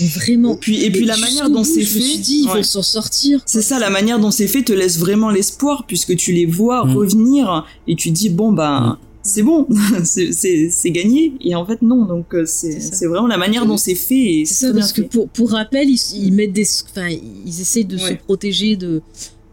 Mais 0.00 0.06
vraiment. 0.08 0.54
Et 0.54 0.58
puis, 0.58 0.82
et 0.84 0.90
puis 0.90 1.04
la 1.04 1.16
manière 1.16 1.48
dont 1.48 1.62
c'est 1.64 1.82
je 1.82 1.94
me 1.96 2.00
fait, 2.00 2.08
suis 2.08 2.18
dit, 2.18 2.40
ils 2.44 2.48
ouais. 2.48 2.56
vont 2.56 2.62
s'en 2.62 2.82
sortir. 2.82 3.40
C'est 3.46 3.62
ça, 3.62 3.78
la 3.78 3.88
manière 3.90 4.18
dont 4.18 4.30
c'est 4.32 4.48
fait 4.48 4.62
te 4.62 4.72
laisse 4.72 4.98
vraiment 4.98 5.30
l'espoir 5.30 5.84
puisque 5.86 6.16
tu 6.16 6.32
les 6.32 6.46
vois 6.46 6.84
Mm. 6.84 6.96
revenir 6.96 7.66
et 7.88 7.94
tu 7.96 8.10
dis 8.10 8.28
bon 8.28 8.52
bah 8.52 8.98
c'est 9.22 9.42
bon, 9.42 9.66
c'est- 10.04 10.90
gagné 10.90 11.32
et 11.40 11.54
en 11.56 11.64
fait 11.66 11.82
non 11.82 12.04
donc 12.04 12.32
euh, 12.34 12.44
c'est 12.46 13.06
vraiment 13.06 13.26
la 13.26 13.38
manière 13.38 13.66
dont 13.66 13.76
c'est 13.76 13.94
fait 13.96 14.42
C'est 14.46 14.66
ça, 14.68 14.72
parce 14.72 14.92
que 14.92 15.02
fait. 15.02 15.08
pour, 15.08 15.28
pour 15.28 15.50
rappel, 15.50 15.88
ils, 15.88 16.00
ils 16.14 16.32
mettent 16.32 16.52
des, 16.52 16.66
enfin, 16.90 17.08
ils 17.08 17.60
essayent 17.60 17.84
de 17.84 17.96
se 17.98 18.12
protéger 18.14 18.76
de, 18.76 19.02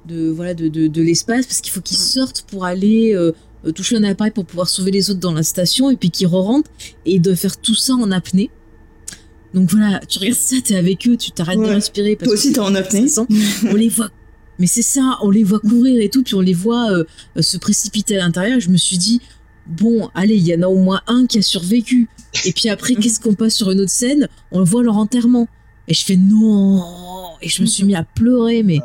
de 0.08 0.30
voilà, 0.30 0.54
de, 0.54 0.68
de, 0.68 0.88
de 0.88 1.02
l'espace 1.02 1.46
parce 1.46 1.62
qu'il 1.62 1.72
faut 1.72 1.82
qu'ils 1.82 1.98
Mm. 1.98 2.02
sortent 2.02 2.42
pour 2.44 2.66
aller 2.66 3.14
euh, 3.16 3.32
toucher 3.74 3.96
un 3.96 4.04
appareil 4.04 4.32
pour 4.32 4.46
pouvoir 4.46 4.68
sauver 4.68 4.92
les 4.92 5.10
autres 5.10 5.20
dans 5.20 5.34
la 5.34 5.44
station 5.44 5.90
et 5.90 5.96
puis 5.96 6.10
qu'ils 6.12 6.28
re-rentrent 6.28 6.70
et 7.06 7.16
ils 7.16 7.22
doivent 7.22 7.38
faire 7.38 7.58
tout 7.58 7.76
ça 7.76 7.94
en 7.94 8.12
apnée. 8.12 8.50
Donc 9.54 9.70
voilà, 9.70 10.00
tu 10.08 10.20
regardes 10.20 10.38
ça, 10.38 10.56
t'es 10.64 10.76
avec 10.76 11.08
eux, 11.08 11.16
tu 11.16 11.32
t'arrêtes 11.32 11.60
de 11.60 11.66
respirer 11.66 12.16
parce 12.16 12.28
Toi 12.28 12.34
aussi 12.34 12.54
t'es 12.54 12.60
en 12.60 12.74
apnée. 12.76 13.06
on 13.70 13.76
les 13.76 13.90
voit. 13.90 14.10
Mais 14.60 14.68
c'est 14.68 14.82
ça, 14.82 15.18
on 15.22 15.30
les 15.30 15.44
voit 15.44 15.60
courir 15.60 16.02
et 16.02 16.10
tout, 16.10 16.24
puis 16.24 16.36
on 16.36 16.40
les 16.42 16.54
voit 16.54 16.92
euh, 16.92 17.04
euh, 17.38 17.42
se 17.42 17.58
précipiter 17.58 18.18
à 18.18 18.20
l'intérieur. 18.20 18.60
Je 18.60 18.70
me 18.70 18.78
suis 18.78 18.98
dit, 18.98 19.20
bon, 19.68 20.10
allez, 20.14 20.36
il 20.36 20.46
y 20.46 20.56
en 20.56 20.62
a 20.62 20.68
au 20.68 20.78
moins 20.78 21.02
un 21.08 21.26
qui 21.26 21.40
a 21.40 21.42
survécu. 21.42 22.08
Et 22.46 22.52
puis 22.54 22.70
après, 22.70 22.94
qu'est-ce 23.02 23.20
qu'on 23.20 23.34
passe 23.36 23.56
sur 23.56 23.72
une 23.72 23.80
autre 23.82 23.92
scène? 23.92 24.28
On 24.52 24.64
voit 24.64 24.84
leur 24.84 24.98
enterrement. 24.98 25.48
Et 25.88 25.94
je 25.94 26.04
fais 26.06 26.16
non 26.16 26.84
Et 27.42 27.50
je 27.50 27.62
me 27.62 27.68
suis 27.68 27.84
mis 27.84 27.96
à 27.96 28.04
pleurer, 28.04 28.64
mais. 28.64 28.80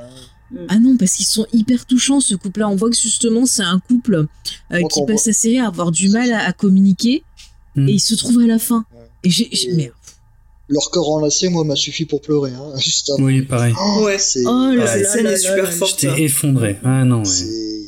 Ah 0.69 0.79
non, 0.79 0.97
parce 0.97 1.13
qu'ils 1.13 1.27
sont 1.27 1.47
hyper 1.53 1.85
touchants, 1.87 2.21
ce 2.21 2.35
couple-là. 2.35 2.69
On 2.69 2.77
voit 2.77 2.89
que 2.91 2.97
justement, 2.97 3.45
c'est 3.47 3.63
un 3.63 3.81
couple 3.81 4.27
euh, 4.73 4.79
qui 4.89 5.01
passe 5.01 5.09
voit- 5.09 5.17
sa 5.19 5.33
série 5.33 5.59
à 5.59 5.67
avoir 5.67 5.91
du 5.93 6.09
mal 6.09 6.33
à, 6.33 6.47
à 6.47 6.53
communiquer. 6.53 7.23
Mm. 7.77 7.89
Et 7.89 7.93
ils 7.93 8.01
se 8.01 8.15
trouvent 8.15 8.41
à 8.41 8.47
la 8.47 8.59
fin. 8.59 8.85
Ouais. 8.95 9.01
Et 9.25 9.31
j'ai. 9.31 9.73
merde. 9.73 9.93
Leur 10.71 10.91
corps 10.91 11.11
enlacé, 11.13 11.49
moi, 11.49 11.65
m'a 11.65 11.77
suffi 11.77 12.05
pour 12.05 12.21
pleurer. 12.21 12.53
Hein, 12.53 12.73
juste 12.79 13.11
avant. 13.11 13.25
Oui, 13.25 13.43
pareil. 13.43 13.75
Oh, 13.81 14.03
Ouais. 14.05 14.19
c'est. 14.19 14.45
Oh 14.47 14.71
là 14.75 14.87
scène 14.87 15.25
là 15.25 15.33
est 15.33 15.37
super 15.39 15.73
forte. 15.73 16.01
J'étais 16.01 16.23
effondré. 16.23 16.77
Ah 16.85 17.05
non, 17.05 17.23
ouais. 17.23 17.88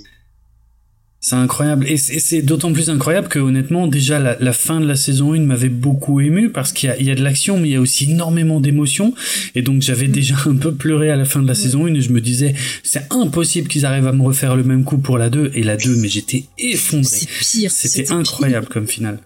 C'est- 1.21 1.35
incroyable. 1.37 1.87
Et 1.89 1.97
c'est 1.97 2.43
d'autant 2.43 2.73
plus 2.73 2.89
incroyable 2.91 3.29
que, 3.29 3.39
honnêtement, 3.39 3.87
déjà, 3.87 4.19
la, 4.19 4.37
la 4.41 4.53
fin 4.53 4.81
de 4.81 4.87
la 4.87 4.97
saison 4.97 5.35
1 5.35 5.41
m'avait 5.41 5.69
beaucoup 5.69 6.21
ému 6.21 6.51
parce 6.51 6.73
qu'il 6.73 6.89
y 6.89 6.93
a, 6.93 6.99
il 6.99 7.07
y 7.07 7.11
a 7.11 7.15
de 7.15 7.23
l'action, 7.23 7.59
mais 7.59 7.69
il 7.69 7.73
y 7.73 7.77
a 7.77 7.81
aussi 7.81 8.11
énormément 8.11 8.61
d'émotions. 8.61 9.15
Et 9.55 9.63
donc, 9.63 9.83
j'avais 9.83 10.09
déjà 10.09 10.35
un 10.47 10.57
peu 10.57 10.73
pleuré 10.75 11.11
à 11.11 11.17
la 11.17 11.25
fin 11.25 11.43
de 11.43 11.47
la 11.49 11.55
saison 11.55 11.87
1 11.87 11.95
et 11.95 12.01
je 12.01 12.11
me 12.13 12.21
disais, 12.21 12.55
c'est 12.83 13.05
impossible 13.11 13.69
qu'ils 13.69 13.85
arrivent 13.87 14.07
à 14.07 14.13
me 14.13 14.23
refaire 14.23 14.57
le 14.57 14.65
même 14.65 14.85
coup 14.85 14.99
pour 14.99 15.19
la 15.19 15.31
2. 15.31 15.51
Et 15.55 15.63
la 15.63 15.77
2, 15.77 15.97
mais 15.97 16.09
j'étais 16.09 16.45
effondré. 16.59 17.05
C'est 17.11 17.27
pire. 17.61 17.71
C'était 17.71 18.03
pire. 18.05 18.17
incroyable 18.17 18.67
comme 18.69 18.87
finale. 18.87 19.19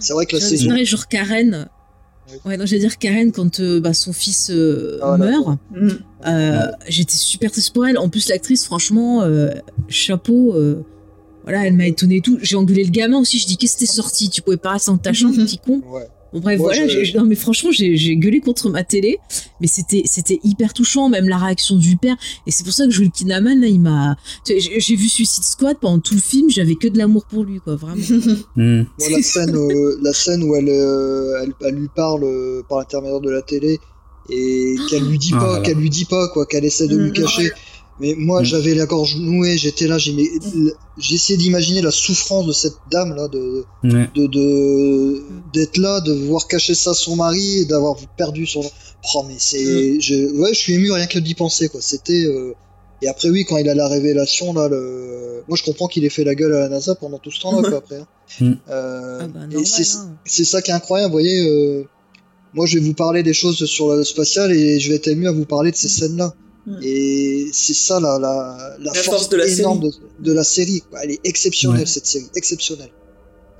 C'est 0.00 0.12
vrai 0.12 0.26
que 0.26 0.36
la 0.36 0.42
Je 0.42 0.46
saison. 0.48 0.76
genre 0.84 1.08
Karen. 1.08 1.68
Ouais, 2.44 2.56
non, 2.56 2.66
j'allais 2.66 2.80
dire 2.80 2.98
Karen 2.98 3.32
quand 3.32 3.60
euh, 3.60 3.80
bah, 3.80 3.92
son 3.94 4.12
fils 4.12 4.50
euh, 4.50 4.98
Ah, 5.02 5.16
meurt. 5.18 5.58
Mm. 5.72 5.88
Euh, 6.26 6.58
J'étais 6.88 7.16
super 7.16 7.50
triste 7.50 7.72
pour 7.74 7.86
elle. 7.86 7.98
En 7.98 8.08
plus, 8.08 8.28
l'actrice, 8.28 8.64
franchement, 8.64 9.22
euh, 9.22 9.50
chapeau. 9.88 10.54
euh, 10.54 10.82
voilà, 11.42 11.66
elle 11.66 11.74
m'a 11.74 11.86
étonné 11.86 12.16
et 12.16 12.20
tout. 12.22 12.38
J'ai 12.40 12.56
engueulé 12.56 12.84
le 12.84 12.90
gamin 12.90 13.18
aussi. 13.18 13.38
Je 13.38 13.46
dis 13.46 13.56
qu'est-ce 13.58 13.74
que 13.74 13.80
t'es 13.80 13.86
sorti? 13.86 14.30
Tu 14.30 14.40
pouvais 14.40 14.56
pas 14.56 14.70
rester 14.72 14.90
en 14.90 14.96
tachant, 14.96 15.30
petit 15.30 15.58
con. 15.58 15.82
Ouais. 15.90 16.08
Bon 16.34 16.40
bref, 16.40 16.58
Moi, 16.58 16.72
voilà. 16.74 16.88
je- 16.88 17.04
j'ai- 17.04 17.16
Non 17.16 17.24
mais 17.24 17.36
franchement, 17.36 17.70
j'ai 17.70 17.96
j'ai 17.96 18.16
gueulé 18.16 18.40
contre 18.40 18.68
ma 18.68 18.82
télé, 18.82 19.18
mais 19.60 19.68
c'était 19.68 20.02
c'était 20.04 20.40
hyper 20.42 20.74
touchant, 20.74 21.08
même 21.08 21.28
la 21.28 21.38
réaction 21.38 21.76
du 21.76 21.96
père. 21.96 22.16
Et 22.46 22.50
c'est 22.50 22.64
pour 22.64 22.72
ça 22.72 22.84
que 22.86 22.90
Joel 22.90 23.10
Kinnaman 23.12 23.60
là, 23.60 23.68
il 23.68 23.80
m'a. 23.80 24.16
J'ai 24.46 24.58
j'ai 24.80 24.96
vu 24.96 25.08
Suicide 25.08 25.44
Squad 25.44 25.78
pendant 25.80 26.00
tout 26.00 26.14
le 26.14 26.20
film, 26.20 26.50
j'avais 26.50 26.74
que 26.74 26.88
de 26.88 26.98
l'amour 26.98 27.24
pour 27.26 27.44
lui, 27.44 27.60
quoi, 27.60 27.76
vraiment. 27.76 27.94
Hmm. 28.56 28.82
Moi, 28.98 29.08
la 29.10 29.22
scène, 29.22 29.54
euh, 29.56 29.96
la 30.02 30.12
scène 30.12 30.42
où 30.42 30.54
elle, 30.56 30.68
euh, 30.68 31.40
elle, 31.42 31.52
elle 31.66 31.74
lui 31.76 31.88
parle 31.94 32.24
euh, 32.24 32.62
par 32.68 32.78
l'intermédiaire 32.78 33.20
de 33.20 33.30
la 33.30 33.42
télé 33.42 33.78
et 34.30 34.74
qu'elle 34.90 35.04
lui 35.04 35.18
dit 35.18 35.30
Ah 35.34 35.38
pas, 35.38 35.52
là. 35.58 35.60
qu'elle 35.60 35.76
lui 35.78 35.90
dit 35.90 36.04
pas 36.04 36.28
quoi, 36.28 36.46
qu'elle 36.46 36.64
essaie 36.64 36.88
de 36.88 36.96
lui 36.96 37.12
cacher. 37.12 37.50
Mais 38.00 38.14
moi, 38.18 38.40
Mhm. 38.40 38.44
j'avais 38.46 38.74
la 38.74 38.86
gorge 38.86 39.16
nouée, 39.16 39.56
j'étais 39.56 39.86
là, 39.86 39.98
j'ai 39.98 40.12
j'ai 40.98 41.14
essayé 41.14 41.36
d'imaginer 41.36 41.80
la 41.80 41.90
souffrance 41.92 42.44
de 42.46 42.52
cette 42.52 42.76
dame 42.90 43.14
là, 43.14 43.28
de 43.28 43.64
Ouais. 43.84 44.08
de 44.14 44.26
de- 44.26 45.22
d'être 45.52 45.76
là, 45.78 46.00
de 46.00 46.12
voir 46.12 46.46
cacher 46.48 46.74
ça 46.74 46.90
à 46.90 46.94
son 46.94 47.14
mari 47.16 47.60
et 47.60 47.64
d'avoir 47.66 47.96
perdu 48.16 48.46
son. 48.46 48.62
Oh 49.14 49.24
mais 49.28 49.36
c'est, 49.38 50.00
je, 50.00 50.32
ouais, 50.38 50.52
je 50.54 50.58
suis 50.58 50.72
ému 50.74 50.90
rien 50.90 51.06
que 51.06 51.18
d'y 51.20 51.34
penser 51.34 51.68
quoi. 51.68 51.80
C'était 51.80 52.24
euh, 52.24 52.52
et 53.02 53.06
après 53.08 53.28
oui, 53.30 53.44
quand 53.44 53.58
il 53.58 53.68
a 53.68 53.74
la 53.74 53.86
révélation 53.88 54.52
là, 54.54 54.68
le... 54.68 55.42
moi 55.46 55.56
je 55.56 55.62
comprends 55.62 55.86
qu'il 55.88 56.04
ait 56.04 56.08
fait 56.08 56.24
la 56.24 56.34
gueule 56.34 56.54
à 56.54 56.60
la 56.60 56.68
NASA 56.68 56.94
pendant 56.96 57.18
tout 57.18 57.30
ce 57.30 57.40
temps-là 57.42 57.68
quoi 57.68 57.78
après. 57.78 57.98
hein. 57.98 58.06
Mm. 58.40 58.52
Euh, 58.70 59.18
Ah 59.20 59.28
bah, 59.28 59.40
et 59.44 59.54
normal, 59.54 59.66
c'est 59.66 59.96
hein. 59.98 60.16
c'est 60.24 60.44
ça 60.44 60.62
qui 60.62 60.70
est 60.72 60.74
incroyable, 60.74 61.12
vous 61.12 61.20
voyez. 61.20 61.46
euh, 61.46 61.84
moi, 62.54 62.66
je 62.66 62.78
vais 62.78 62.84
vous 62.84 62.94
parler 62.94 63.22
des 63.22 63.34
choses 63.34 63.64
sur 63.66 63.94
le 63.94 64.02
spatial 64.02 64.50
et 64.52 64.80
je 64.80 64.88
vais 64.88 64.96
être 64.96 65.08
ému 65.08 65.28
à 65.28 65.32
vous 65.32 65.44
parler 65.44 65.70
de 65.70 65.76
ces 65.76 65.88
scènes-là. 65.88 66.32
Mm. 66.66 66.78
Et 66.82 67.48
c'est 67.52 67.74
ça 67.74 68.00
la, 68.00 68.18
la, 68.18 68.76
la, 68.78 68.84
La 68.84 68.94
force, 68.94 69.04
force 69.06 69.28
de 69.28 69.36
la 69.36 69.46
énorme 69.46 69.80
de, 69.80 69.90
de 70.20 70.32
la 70.32 70.44
série. 70.44 70.82
quoi. 70.90 71.00
Elle 71.04 71.10
est 71.12 71.20
exceptionnelle, 71.24 71.80
Ouais. 71.80 71.86
cette 71.86 72.06
série. 72.06 72.26
Exceptionnelle. 72.34 72.90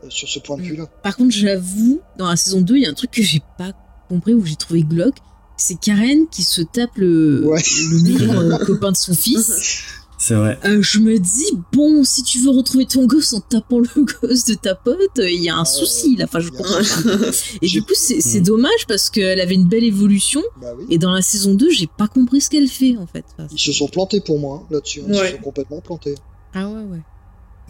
euh, 0.03 0.07
sur 0.11 0.29
ce 0.29 0.39
point 0.39 0.57
de 0.57 0.63
Mm. 0.63 0.67
vue-là. 0.67 0.87
Par 1.03 1.17
contre, 1.17 1.31
j'avoue, 1.35 2.01
dans 2.19 2.29
la 2.29 2.37
saison 2.37 2.61
2, 2.61 2.77
il 2.77 2.83
y 2.83 2.87
a 2.87 2.91
un 2.91 2.95
truc 2.95 3.11
que 3.11 3.23
j'ai 3.23 3.41
pas 3.59 3.73
compris 4.09 4.35
ou 4.35 4.43
que 4.43 4.49
j'ai 4.49 4.57
trouvé 4.57 4.83
glauque. 4.83 5.17
C'est 5.57 5.79
Karen 5.81 6.27
qui 6.31 6.43
se 6.43 6.63
tape 6.63 6.91
le, 6.97 7.43
Ouais. 7.47 7.63
le 7.91 7.99
nouveau 8.01 8.41
euh, 8.53 8.59
copain 8.65 8.91
de 8.93 8.97
son 8.97 9.15
fils. 9.15 9.53
C'est 10.27 10.37
vrai. 10.37 10.59
Euh, 10.65 10.81
je 10.81 11.01
me 11.01 11.19
dis, 11.19 11.53
bon, 11.71 12.03
si 12.03 12.23
tu 12.23 12.39
veux 12.39 12.49
retrouver 12.49 12.87
ton 12.87 13.05
gosse 13.05 13.35
en 13.35 13.41
tapant 13.41 13.79
le 13.81 13.89
gosse 14.23 14.47
de 14.47 14.55
ta 14.55 14.75
pote, 14.75 14.97
il 15.19 15.43
y 15.43 15.51
a 15.51 15.55
un 15.55 15.61
Ah, 15.63 15.65
souci 15.67 16.17
là. 16.17 16.25
Enfin, 16.25 16.41
je 16.41 16.49
comprends. 16.49 16.79
Et 17.61 17.67
du 17.67 17.83
coup, 17.83 17.93
c'est 17.95 18.23
c'est 18.23 18.41
Mm. 18.41 18.45
dommage 18.45 18.87
parce 18.89 19.11
qu'elle 19.11 19.39
avait 19.39 19.55
une 19.55 19.69
belle 19.69 19.85
évolution. 19.85 20.43
Bah 20.63 20.69
oui. 20.79 20.87
Et 20.89 20.97
dans 20.97 21.13
la 21.13 21.21
saison 21.21 21.53
2, 21.53 21.69
j'ai 21.71 21.87
pas 21.99 22.09
compris 22.09 22.41
ce 22.41 22.49
qu'elle 22.49 22.69
fait 22.69 22.97
en 22.97 23.07
fait. 23.07 23.27
Enfin, 23.37 23.49
Ils 23.53 23.59
se 23.59 23.73
sont 23.73 23.87
plantés 23.89 24.21
pour 24.23 24.39
moi 24.39 24.63
hein, 24.63 24.67
là-dessus. 24.71 25.01
hein. 25.01 25.09
Ils 25.09 25.15
Ouais. 25.19 25.27
se 25.31 25.37
sont 25.37 25.43
complètement 25.43 25.81
plantés. 25.83 26.15
Ah 26.55 26.69
ouais, 26.71 26.85
ouais. 26.85 27.01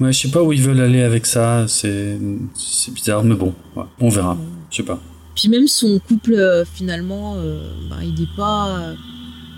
Ouais, 0.00 0.12
je 0.12 0.20
sais 0.20 0.28
pas 0.30 0.42
où 0.44 0.52
ils 0.52 0.62
veulent 0.62 0.80
aller 0.80 1.02
avec 1.02 1.26
ça. 1.26 1.66
C'est 1.66 2.18
c'est 2.54 2.94
bizarre, 2.94 3.24
mais 3.24 3.34
bon, 3.34 3.52
ouais, 3.74 3.82
on 3.98 4.10
verra. 4.10 4.36
Je 4.70 4.76
sais 4.76 4.82
pas. 4.84 5.00
Puis 5.34 5.48
même 5.48 5.66
son 5.66 5.98
couple, 5.98 6.34
euh, 6.34 6.64
finalement, 6.64 7.34
euh, 7.36 7.68
bah, 7.90 7.96
il 8.04 8.22
est 8.22 8.36
pas. 8.36 8.94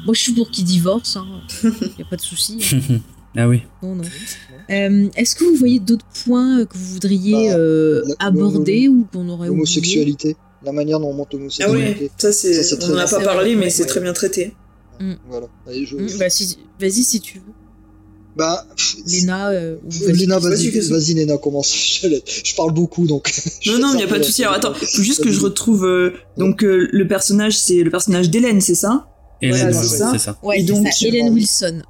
Moi, 0.06 0.14
je 0.14 0.20
suis 0.20 0.32
pour 0.32 0.50
qu'il 0.50 0.64
divorce. 0.64 1.18
Il 1.62 1.70
y 1.98 2.02
a 2.02 2.06
pas 2.08 2.16
de 2.16 2.20
souci. 2.22 2.58
hein. 2.72 2.96
ah 3.36 3.48
oui. 3.48 3.60
Non, 3.82 3.96
non. 3.96 4.04
Euh, 4.70 5.08
Est-ce 5.16 5.36
que 5.36 5.44
vous 5.44 5.56
voyez 5.56 5.78
d'autres 5.80 6.06
points 6.24 6.64
que 6.64 6.76
vous 6.78 6.86
voudriez 6.94 7.48
Bah, 7.50 7.56
euh, 7.58 8.02
la- 8.06 8.26
aborder 8.26 8.88
ou 8.88 9.06
qu'on 9.12 9.28
aurait 9.28 9.48
oublié? 9.48 9.50
L'homosexualité. 9.50 10.36
La 10.64 10.72
manière 10.72 10.98
dont 11.00 11.10
on 11.10 11.14
monte 11.14 11.28
Ah 11.32 11.36
l'homosexualité. 11.36 12.04
ouais, 12.04 12.10
ça 12.16 12.32
c'est, 12.32 12.62
Ça, 12.62 12.76
c'est 12.80 12.84
on 12.84 12.94
en 12.94 12.96
a 12.96 13.04
très 13.04 13.16
pas 13.16 13.22
bien. 13.22 13.26
parlé, 13.32 13.56
mais 13.56 13.70
c'est 13.70 13.82
ouais. 13.82 13.88
très 13.88 14.00
bien 14.00 14.12
traité. 14.12 14.54
Voilà. 15.28 15.46
Et 15.70 15.84
je- 15.84 15.96
Mm, 15.96 16.18
bah, 16.18 16.30
si- 16.30 16.56
Vas-y 16.80 17.02
si 17.04 17.20
tu 17.20 17.38
veux. 17.38 17.52
Bah, 18.36 18.66
Léna. 19.06 19.48
euh, 19.50 19.76
ou 19.84 20.12
Léna, 20.12 20.38
vas-y, 20.38 20.68
vas-y, 20.68 20.70
vas-y. 20.70 20.90
vas-y, 20.90 21.14
Léna, 21.14 21.38
commence. 21.38 21.72
Je, 22.02 22.08
je 22.44 22.54
parle 22.54 22.72
beaucoup, 22.72 23.06
donc. 23.06 23.32
Non, 23.66 23.78
non, 23.78 23.92
il 23.94 24.00
y 24.00 24.02
a 24.02 24.06
pas 24.06 24.18
de 24.18 24.24
souci. 24.24 24.42
Alors 24.42 24.54
attends, 24.56 24.74
faut 24.74 25.02
juste 25.02 25.22
que 25.22 25.30
je 25.30 25.40
retrouve. 25.40 25.84
euh, 25.86 26.12
donc 26.36 26.62
euh, 26.64 26.88
le 26.92 27.06
personnage, 27.08 27.58
c'est 27.58 27.82
le 27.82 27.90
personnage 27.90 28.28
d'Hélène, 28.30 28.60
c'est 28.60 28.74
ça? 28.74 29.08
Hélène, 29.42 29.58
Voilà, 29.70 29.72
c'est 29.82 29.96
ça. 29.98 30.18
ça. 30.18 30.38
Ouais, 30.42 30.60
Et 30.60 30.62
donc, 30.64 30.86
ça. 30.88 31.06
Hélène 31.06 31.32
Wilson. 31.32 31.82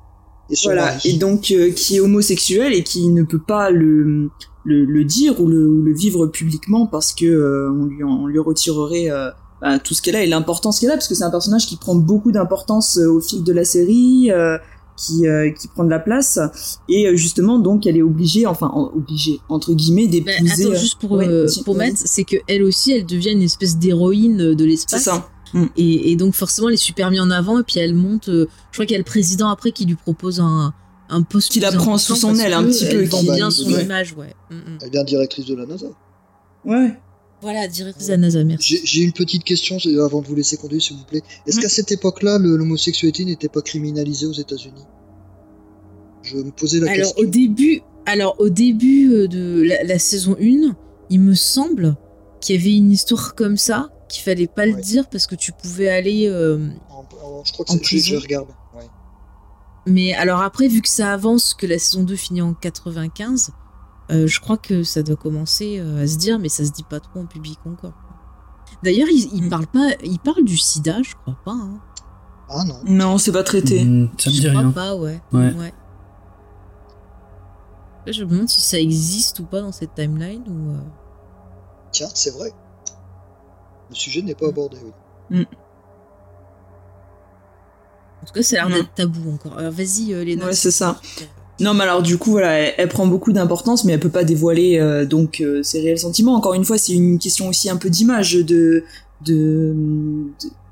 Voilà, 0.64 0.96
et 1.04 1.14
donc 1.14 1.50
euh, 1.50 1.72
qui 1.72 1.96
est 1.96 2.00
homosexuel 2.00 2.72
et 2.72 2.84
qui 2.84 3.08
ne 3.08 3.24
peut 3.24 3.40
pas 3.44 3.70
le 3.70 4.30
le, 4.64 4.84
le 4.84 5.04
dire 5.04 5.40
ou 5.40 5.46
le, 5.48 5.66
ou 5.68 5.82
le 5.82 5.92
vivre 5.92 6.26
publiquement 6.28 6.86
parce 6.86 7.12
que 7.12 7.24
euh, 7.26 7.68
on 7.72 7.84
lui 7.86 8.04
on 8.04 8.26
lui 8.28 8.38
retirerait 8.38 9.10
euh, 9.10 9.30
bah, 9.60 9.80
tout 9.80 9.92
ce 9.94 10.02
qu'elle 10.02 10.14
a 10.14 10.22
et 10.22 10.26
l'importance 10.28 10.78
qu'elle 10.78 10.90
a 10.90 10.94
parce 10.94 11.08
que 11.08 11.16
c'est 11.16 11.24
un 11.24 11.30
personnage 11.30 11.66
qui 11.66 11.76
prend 11.76 11.96
beaucoup 11.96 12.30
d'importance 12.30 12.96
euh, 12.98 13.08
au 13.10 13.20
fil 13.20 13.42
de 13.42 13.52
la 13.52 13.64
série 13.64 14.30
euh, 14.30 14.56
qui 14.96 15.26
euh, 15.26 15.50
qui 15.50 15.66
prend 15.66 15.82
de 15.82 15.90
la 15.90 15.98
place 15.98 16.38
et 16.88 17.08
euh, 17.08 17.16
justement 17.16 17.58
donc 17.58 17.84
elle 17.88 17.96
est 17.96 18.02
obligée 18.02 18.46
enfin 18.46 18.70
en- 18.72 18.92
obligée 18.94 19.40
entre 19.48 19.72
guillemets 19.74 20.06
d'épouser 20.06 20.64
attends, 20.66 20.74
euh, 20.74 20.78
juste 20.78 20.98
pour, 21.00 21.18
euh, 21.20 21.46
mettre, 21.74 21.98
c'est 22.04 22.22
que 22.24 22.36
elle 22.46 22.62
aussi, 22.62 22.92
elle 22.92 23.04
devient 23.06 23.32
une 23.32 23.42
espèce 23.42 23.76
d'héroïne 23.78 24.54
de 24.54 24.56
c'est 24.58 24.64
l'espace. 24.66 25.08
Ça 25.52 25.58
Et, 25.76 26.12
et 26.12 26.16
donc 26.16 26.34
forcément, 26.34 26.68
elle 26.68 26.74
est 26.74 26.78
super 26.78 27.10
mise 27.10 27.20
en 27.20 27.30
avant. 27.30 27.60
Et 27.60 27.62
puis 27.62 27.78
elle 27.78 27.94
monte. 27.94 28.28
euh, 28.28 28.46
je 28.70 28.76
crois 28.76 28.86
qu'il 28.86 28.92
y 28.92 28.96
a 28.96 28.98
le 28.98 29.04
président 29.04 29.48
après 29.48 29.70
qui 29.72 29.84
lui 29.86 29.94
propose 29.94 30.40
un, 30.40 30.72
un 31.08 31.22
poste 31.22 31.52
Qui 31.52 31.60
la 31.60 31.72
prend 31.72 31.98
sous 31.98 32.16
son 32.16 32.34
aile 32.36 32.52
un 32.52 32.64
petit 32.64 32.86
peu, 32.86 33.02
qui- 33.04 33.24
bien 33.24 33.46
bah, 33.48 33.50
son 33.50 33.70
ouais. 33.72 33.82
image, 33.84 34.14
ouais. 34.14 34.34
Mm, 34.50 34.54
mm. 34.56 34.78
Elle 34.80 34.86
est 34.86 34.90
bien 34.90 35.04
directrice 35.04 35.46
de 35.46 35.54
la 35.54 35.66
NASA. 35.66 35.86
Ouais. 36.64 36.92
Voilà, 37.42 37.68
directrice 37.68 38.06
de 38.06 38.12
la 38.12 38.16
NASA, 38.16 38.42
merci. 38.44 38.76
J'ai 38.76 38.80
j'ai 38.86 39.02
une 39.02 39.12
petite 39.12 39.44
question 39.44 39.76
avant 40.04 40.22
de 40.22 40.26
vous 40.26 40.34
laisser 40.34 40.56
conduire, 40.56 40.80
s'il 40.82 40.96
vous 40.96 41.04
plaît. 41.04 41.22
Est-ce 41.46 41.60
qu'à 41.60 41.68
cette 41.68 41.92
époque-là, 41.92 42.38
le- 42.38 42.56
l'homosexualité 42.56 43.24
n'était 43.24 43.48
pas 43.48 43.60
criminalisée 43.62 44.26
aux 44.26 44.32
États-Unis? 44.32 44.84
Je 46.22 46.36
me 46.38 46.50
posais 46.50 46.80
la 46.80 46.90
Alors 46.90 47.06
question. 47.14 47.22
au 47.22 47.26
début, 47.26 47.82
alors 48.06 48.34
au 48.40 48.48
début 48.48 49.12
euh, 49.12 49.28
de 49.28 49.62
la, 49.62 49.84
la 49.84 49.98
saison 49.98 50.36
1, 50.40 50.74
il 51.10 51.20
me 51.20 51.34
semble 51.34 51.96
qu'il 52.40 52.56
y 52.56 52.58
avait 52.58 52.74
une 52.76 52.90
histoire 52.90 53.34
comme 53.34 53.56
ça 53.56 53.90
qu'il 54.08 54.22
fallait 54.22 54.46
pas 54.46 54.66
le 54.66 54.74
Ouais. 54.74 54.80
dire 54.80 55.08
parce 55.08 55.26
que 55.26 55.34
tu 55.34 55.52
pouvais 55.52 55.88
aller 55.88 56.28
euh, 56.28 56.70
En- 56.90 57.04
en- 57.24 57.44
je 57.44 57.52
crois 57.52 57.64
que 57.64 57.72
en 57.72 57.78
c'est. 57.82 57.98
Je, 57.98 58.16
regarde. 58.16 58.48
Ouais. 58.74 58.86
mais 59.86 60.14
alors 60.14 60.40
après 60.42 60.68
vu 60.68 60.80
que 60.82 60.88
ça 60.88 61.12
avance 61.12 61.54
que 61.54 61.66
la 61.66 61.78
saison 61.78 62.02
2 62.04 62.16
finit 62.16 62.42
en 62.42 62.54
95, 62.54 63.50
euh, 64.10 64.26
je 64.26 64.40
crois 64.40 64.56
que 64.56 64.82
ça 64.84 65.02
doit 65.02 65.16
commencer 65.16 65.78
euh, 65.80 66.02
à 66.04 66.06
se 66.06 66.16
dire 66.16 66.38
mais 66.38 66.48
ça 66.48 66.64
se 66.64 66.70
dit 66.72 66.84
pas 66.84 67.00
trop 67.00 67.20
en 67.20 67.26
public 67.26 67.58
encore. 67.66 67.92
D'ailleurs, 68.82 69.08
il, 69.10 69.28
il 69.34 69.44
Mm. 69.44 69.48
parle 69.50 69.66
pas 69.66 69.88
il 70.04 70.18
parle 70.18 70.44
du 70.44 70.56
sida, 70.56 71.02
je 71.02 71.14
crois 71.14 71.36
pas 71.44 71.52
hein. 71.52 71.80
Ah 72.48 72.64
non. 72.64 72.78
Non, 72.86 73.18
c'est 73.18 73.32
pas 73.32 73.42
traité. 73.42 73.84
Mm, 73.84 74.10
ça 74.18 74.30
me 74.30 74.34
Je 74.34 74.40
dit 74.42 74.48
crois 74.48 74.60
rien. 74.60 74.70
pas, 74.70 74.94
ouais. 74.94 75.20
Ouais. 75.32 75.72
Là, 78.06 78.12
je 78.12 78.22
me 78.22 78.30
demande 78.30 78.48
si 78.48 78.60
ça 78.60 78.78
existe 78.78 79.40
ou 79.40 79.44
pas 79.44 79.60
dans 79.60 79.72
cette 79.72 79.94
timeline 79.96 80.44
ou 80.48 80.74
euh, 80.74 80.78
Tiens, 81.90 82.08
c'est 82.14 82.30
vrai. 82.30 82.52
Le 83.90 83.94
sujet 83.94 84.22
n'est 84.22 84.34
pas 84.34 84.48
abordé, 84.48 84.76
oui. 85.30 85.46
En 88.22 88.26
tout 88.26 88.32
cas, 88.32 88.42
ça 88.42 88.62
a 88.62 88.68
l'air 88.68 88.78
d'être 88.78 88.94
tabou 88.94 89.30
encore. 89.32 89.58
Alors 89.58 89.72
vas-y, 89.72 90.12
euh, 90.12 90.24
Léna. 90.24 90.46
Ouais, 90.46 90.52
c'est 90.52 90.70
ça. 90.70 91.00
Non, 91.60 91.74
mais 91.74 91.84
alors 91.84 92.02
du 92.02 92.18
coup, 92.18 92.32
voilà, 92.32 92.52
elle, 92.58 92.74
elle 92.76 92.88
prend 92.88 93.06
beaucoup 93.06 93.32
d'importance, 93.32 93.84
mais 93.84 93.92
elle 93.92 94.00
peut 94.00 94.08
pas 94.10 94.24
dévoiler 94.24 94.78
euh, 94.78 95.06
donc 95.06 95.40
euh, 95.40 95.62
ses 95.62 95.80
réels 95.80 95.98
sentiments. 95.98 96.34
Encore 96.34 96.54
une 96.54 96.64
fois, 96.64 96.76
c'est 96.76 96.92
une 96.92 97.18
question 97.18 97.48
aussi 97.48 97.70
un 97.70 97.76
peu 97.76 97.88
d'image, 97.88 98.34
de, 98.34 98.42
de 98.42 98.84
de, 99.24 99.74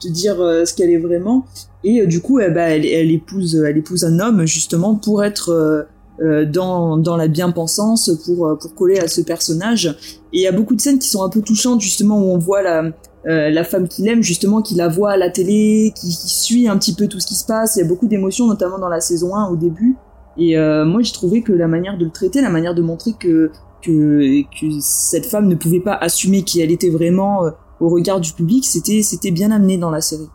de 0.02 0.08
dire 0.08 0.40
euh, 0.40 0.64
ce 0.64 0.74
qu'elle 0.74 0.90
est 0.90 0.98
vraiment. 0.98 1.46
Et 1.84 2.00
euh, 2.00 2.06
du 2.06 2.20
coup, 2.20 2.40
eh 2.40 2.50
ben, 2.50 2.68
elle, 2.68 2.84
elle 2.84 3.10
épouse, 3.10 3.54
elle 3.56 3.78
épouse 3.78 4.04
un 4.04 4.18
homme 4.20 4.46
justement 4.46 4.94
pour 4.96 5.24
être 5.24 5.50
euh, 5.50 5.82
euh, 5.82 5.84
dans 6.20 6.96
dans 6.96 7.16
la 7.16 7.28
bien-pensance, 7.28 8.10
pour 8.24 8.46
euh, 8.46 8.54
pour 8.56 8.74
coller 8.74 8.98
à 8.98 9.08
ce 9.08 9.20
personnage. 9.20 9.86
Et 10.32 10.38
il 10.38 10.42
y 10.42 10.46
a 10.46 10.52
beaucoup 10.52 10.74
de 10.74 10.80
scènes 10.80 10.98
qui 10.98 11.08
sont 11.08 11.22
un 11.22 11.28
peu 11.28 11.42
touchantes 11.42 11.80
justement 11.80 12.18
où 12.18 12.32
on 12.32 12.38
voit 12.38 12.62
la 12.62 12.92
euh, 13.26 13.48
la 13.48 13.64
femme 13.64 13.88
qu'il 13.88 14.06
aime 14.06 14.22
justement, 14.22 14.60
qui 14.60 14.74
la 14.74 14.88
voit 14.88 15.12
à 15.12 15.16
la 15.16 15.30
télé, 15.30 15.92
qui, 15.96 16.08
qui 16.08 16.28
suit 16.28 16.68
un 16.68 16.76
petit 16.76 16.94
peu 16.94 17.08
tout 17.08 17.20
ce 17.20 17.26
qui 17.26 17.34
se 17.34 17.46
passe. 17.46 17.76
Il 17.76 17.80
y 17.80 17.82
a 17.82 17.88
beaucoup 17.88 18.06
d'émotions, 18.06 18.46
notamment 18.46 18.78
dans 18.78 18.88
la 18.88 19.00
saison 19.00 19.34
1 19.34 19.48
au 19.48 19.56
début. 19.56 19.96
Et 20.36 20.58
euh, 20.58 20.84
moi, 20.84 21.00
j'ai 21.00 21.12
trouvé 21.12 21.42
que 21.42 21.52
la 21.52 21.66
manière 21.66 21.96
de 21.96 22.04
le 22.04 22.10
traiter, 22.10 22.42
la 22.42 22.50
manière 22.50 22.74
de 22.74 22.82
montrer 22.82 23.12
que 23.18 23.50
que, 23.82 24.42
que 24.42 24.66
cette 24.80 25.26
femme 25.26 25.46
ne 25.46 25.54
pouvait 25.54 25.80
pas 25.80 25.94
assumer 25.94 26.42
qui 26.42 26.60
elle 26.60 26.70
était 26.70 26.88
vraiment 26.88 27.44
euh, 27.44 27.50
au 27.80 27.88
regard 27.88 28.20
du 28.20 28.32
public, 28.32 28.64
c'était 28.66 29.02
c'était 29.02 29.30
bien 29.30 29.50
amené 29.50 29.78
dans 29.78 29.90
la 29.90 30.00
série. 30.00 30.28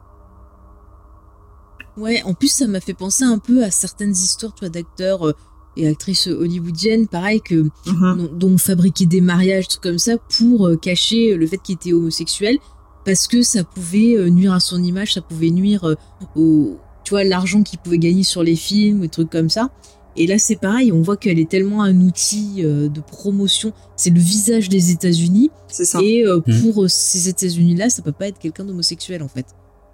Ouais, 1.97 2.21
en 2.23 2.33
plus, 2.33 2.47
ça 2.47 2.65
m'a 2.67 2.79
fait 2.79 2.93
penser 2.93 3.23
un 3.23 3.39
peu 3.39 3.63
à 3.63 3.71
certaines 3.71 4.11
histoires, 4.11 4.53
tu 4.53 4.61
vois, 4.61 4.69
d'acteurs 4.69 5.27
euh, 5.27 5.33
et 5.79 5.87
actrices 5.87 6.27
hollywoodiennes, 6.27 7.07
pareil, 7.07 7.41
que, 7.41 7.69
dont, 7.85 8.29
dont 8.33 8.53
on 8.53 8.57
fabriquait 8.57 9.05
des 9.05 9.21
mariages, 9.21 9.67
trucs 9.67 9.81
comme 9.83 9.99
ça, 9.99 10.17
pour 10.37 10.67
euh, 10.67 10.75
cacher 10.75 11.35
le 11.35 11.47
fait 11.47 11.57
qu'il 11.57 11.75
était 11.75 11.93
homosexuel, 11.93 12.57
parce 13.05 13.27
que 13.27 13.41
ça 13.41 13.63
pouvait 13.63 14.15
euh, 14.15 14.29
nuire 14.29 14.53
à 14.53 14.59
son 14.59 14.83
image, 14.83 15.13
ça 15.13 15.21
pouvait 15.21 15.49
nuire 15.51 15.83
euh, 15.85 15.95
au, 16.35 16.77
tu 17.03 17.11
vois, 17.11 17.23
l'argent 17.23 17.63
qu'il 17.63 17.79
pouvait 17.79 17.97
gagner 17.97 18.23
sur 18.23 18.43
les 18.43 18.55
films, 18.55 18.99
ou 18.99 19.01
des 19.03 19.09
trucs 19.09 19.29
comme 19.29 19.49
ça. 19.49 19.69
Et 20.17 20.27
là, 20.27 20.37
c'est 20.37 20.57
pareil, 20.57 20.91
on 20.91 21.01
voit 21.01 21.15
qu'elle 21.15 21.39
est 21.39 21.49
tellement 21.49 21.81
un 21.81 22.01
outil 22.01 22.55
euh, 22.59 22.89
de 22.89 22.99
promotion. 22.99 23.71
C'est 23.95 24.09
le 24.09 24.19
visage 24.19 24.67
des 24.67 24.91
États-Unis. 24.91 25.49
C'est 25.69 25.85
ça. 25.85 25.99
Et 26.01 26.25
euh, 26.25 26.41
Mhm. 26.45 26.61
pour 26.61 26.83
euh, 26.83 26.87
ces 26.89 27.29
États-Unis-là, 27.29 27.89
ça 27.89 28.01
peut 28.01 28.11
pas 28.11 28.27
être 28.27 28.39
quelqu'un 28.39 28.65
d'homosexuel, 28.65 29.23
en 29.23 29.29
fait. 29.29 29.45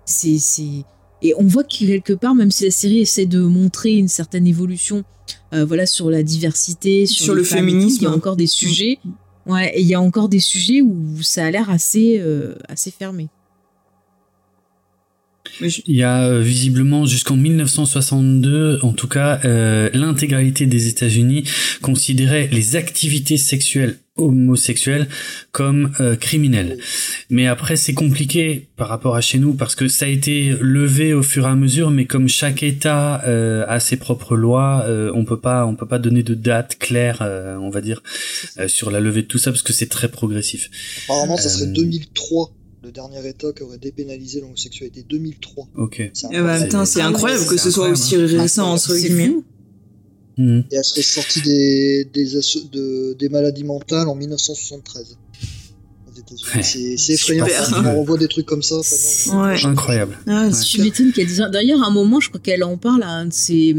C'est, 0.05 0.39
c'est... 0.39 0.83
Et 1.21 1.33
on 1.37 1.45
voit 1.45 1.63
que 1.63 1.77
quelque 1.77 2.13
part, 2.13 2.35
même 2.35 2.51
si 2.51 2.65
la 2.65 2.71
série 2.71 2.99
essaie 2.99 3.25
de 3.25 3.39
montrer 3.39 3.93
une 3.93 4.07
certaine 4.07 4.47
évolution, 4.47 5.03
euh, 5.53 5.65
voilà, 5.65 5.85
sur 5.85 6.09
la 6.09 6.23
diversité, 6.23 7.05
sur, 7.05 7.33
le 7.33 7.43
féminisme. 7.43 7.97
il 8.01 8.03
y 8.03 8.07
a 8.07 8.11
encore 8.11 8.35
des 8.35 8.47
sujets. 8.47 8.99
Ouais, 9.45 9.71
et 9.75 9.81
il 9.81 9.87
y 9.87 9.93
a 9.93 10.01
encore 10.01 10.27
des 10.27 10.39
sujets 10.39 10.81
où 10.81 11.21
ça 11.21 11.45
a 11.45 11.51
l'air 11.51 11.69
assez, 11.69 12.19
euh, 12.19 12.55
assez 12.67 12.91
fermé. 12.91 13.29
Il 15.61 15.95
y 15.95 16.03
a 16.03 16.25
euh, 16.25 16.41
visiblement 16.41 17.05
jusqu'en 17.05 17.37
1962, 17.37 18.79
en 18.81 18.93
tout 18.93 19.07
cas, 19.07 19.39
euh, 19.45 19.89
l'intégralité 19.93 20.65
des 20.65 20.87
États-Unis 20.87 21.43
considérait 21.81 22.49
les 22.51 22.75
activités 22.75 23.37
sexuelles 23.37 23.97
homosexuelles 24.17 25.07
comme 25.51 25.91
euh, 25.99 26.15
criminelles. 26.15 26.77
Mais 27.29 27.47
après, 27.47 27.75
c'est 27.75 27.93
compliqué 27.93 28.67
par 28.77 28.87
rapport 28.87 29.15
à 29.15 29.21
chez 29.21 29.39
nous 29.39 29.53
parce 29.53 29.75
que 29.75 29.87
ça 29.87 30.05
a 30.05 30.07
été 30.09 30.55
levé 30.61 31.13
au 31.13 31.23
fur 31.23 31.45
et 31.45 31.49
à 31.49 31.55
mesure, 31.55 31.91
mais 31.91 32.05
comme 32.05 32.27
chaque 32.29 32.63
État 32.63 33.21
euh, 33.27 33.65
a 33.67 33.79
ses 33.79 33.97
propres 33.97 34.35
lois, 34.35 34.83
euh, 34.87 35.11
on 35.13 35.25
peut 35.25 35.39
pas, 35.39 35.65
on 35.65 35.75
peut 35.75 35.87
pas 35.87 35.99
donner 35.99 36.23
de 36.23 36.33
date 36.33 36.77
claire, 36.79 37.19
euh, 37.21 37.57
on 37.57 37.69
va 37.69 37.81
dire, 37.81 38.01
euh, 38.59 38.67
sur 38.67 38.91
la 38.91 38.99
levée 38.99 39.21
de 39.23 39.27
tout 39.27 39.37
ça 39.37 39.51
parce 39.51 39.61
que 39.63 39.73
c'est 39.73 39.89
très 39.89 40.09
progressif. 40.09 40.69
Apparemment, 41.05 41.37
ça 41.37 41.49
serait 41.49 41.65
Euh, 41.67 41.73
2003, 41.73 42.51
le 42.83 42.91
dernier 42.91 43.27
État 43.27 43.47
qui 43.55 43.63
aurait 43.63 43.77
dépénalisé 43.79 44.41
l'homosexualité. 44.41 45.03
2003. 45.09 45.67
Ok. 45.75 46.09
C'est 46.13 46.27
Eh 46.31 46.39
ben, 46.39 46.63
putain, 46.63 46.85
c'est 46.85 47.01
incroyable 47.01 47.45
que 47.47 47.57
ce 47.57 47.71
soit 47.71 47.89
aussi 47.89 48.15
récent 48.15 48.71
entre 48.71 48.95
guillemets. 48.95 49.31
Mhm. 50.37 50.65
Et 50.71 50.75
elle 50.75 50.83
serait 50.83 51.01
sortie 51.01 51.41
des, 51.41 52.05
des, 52.13 52.35
asso- 52.37 52.69
de, 52.71 53.13
des 53.13 53.29
maladies 53.29 53.63
mentales 53.63 54.07
en 54.09 54.15
1973. 54.15 55.17
aux 56.07 56.19
États-Unis. 56.19 56.43
Ouais. 56.55 56.95
C'est 56.97 57.13
effrayant. 57.13 57.45
On 57.85 57.99
revoit 58.01 58.17
des 58.17 58.27
trucs 58.27 58.45
comme 58.45 58.63
ça. 58.63 58.75
enfin, 58.77 58.95
non, 59.33 59.43
Ouais. 59.43 59.65
Incroyable. 59.65 60.17
Ah, 60.27 60.47
Ouais. 60.47 60.51
qu'elle 61.13 61.27
dise. 61.27 61.45
D'ailleurs, 61.51 61.81
à 61.83 61.87
un 61.87 61.91
moment, 61.91 62.19
je 62.19 62.29
crois 62.29 62.41
qu'elle 62.41 62.63
en 62.63 62.77
parle 62.77 63.03
à 63.03 63.09
un 63.09 63.25
de 63.27 63.33
ses. 63.33 63.75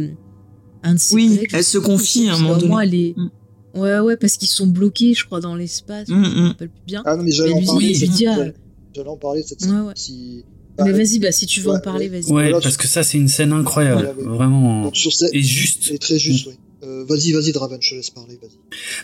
Un 0.82 0.94
de 0.94 0.98
ses 0.98 1.14
Oui, 1.14 1.28
collègues, 1.28 1.50
elle 1.52 1.64
se 1.64 1.78
confie 1.78 2.28
à 2.28 2.34
un 2.34 2.38
moment 2.38 2.56
donné. 2.56 2.74
elle 2.82 2.94
est- 2.94 3.14
Mm. 3.16 3.30
Ouais, 3.74 3.98
ouais, 3.98 4.16
parce 4.16 4.36
qu'ils 4.38 4.48
sont 4.48 4.66
bloqués, 4.66 5.12
je 5.12 5.26
crois, 5.26 5.40
dans 5.40 5.54
l'espace. 5.56 6.08
Mm, 6.08 6.24
Je 6.24 6.30
me 6.30 6.40
mm. 6.44 6.46
rappelle 6.48 6.68
plus 6.70 6.82
bien. 6.86 7.02
Ah 7.04 7.16
non, 7.16 7.22
mais 7.24 7.30
j'allais 7.32 7.52
en 7.52 7.62
parler. 7.64 7.94
ah. 8.28 8.46
J'allais 8.94 9.08
en 9.08 9.16
parler 9.18 9.42
cette 9.42 9.60
Ouais, 9.62 9.66
scène. 9.68 9.80
ouais. 9.82 9.92
Si... 9.96 10.44
Mais 10.84 10.92
vas-y, 10.92 11.18
bah, 11.18 11.32
si 11.32 11.46
tu 11.46 11.60
veux 11.60 11.70
ouais, 11.70 11.76
en 11.76 11.80
parler, 11.80 12.08
ouais. 12.10 12.20
vas-y. 12.20 12.32
Ouais, 12.32 12.42
Voilà, 12.50 12.60
parce 12.60 12.76
que 12.76 12.86
ça, 12.86 13.02
c'est 13.02 13.18
une 13.18 13.28
scène 13.28 13.52
incroyable. 13.52 14.14
Vraiment. 14.18 14.84
Donc 14.84 14.96
sur 14.96 15.12
cette... 15.12 15.34
Et 15.34 15.42
juste. 15.42 15.84
C'est 15.88 15.98
très 15.98 16.18
juste, 16.18 16.46
oui. 16.48 16.54
Euh, 16.84 17.04
vas-y, 17.08 17.32
vas-y, 17.32 17.52
Draven, 17.52 17.78
je 17.80 17.90
te 17.90 17.94
laisse 17.94 18.10
parler, 18.10 18.38
vas-y. 18.40 18.50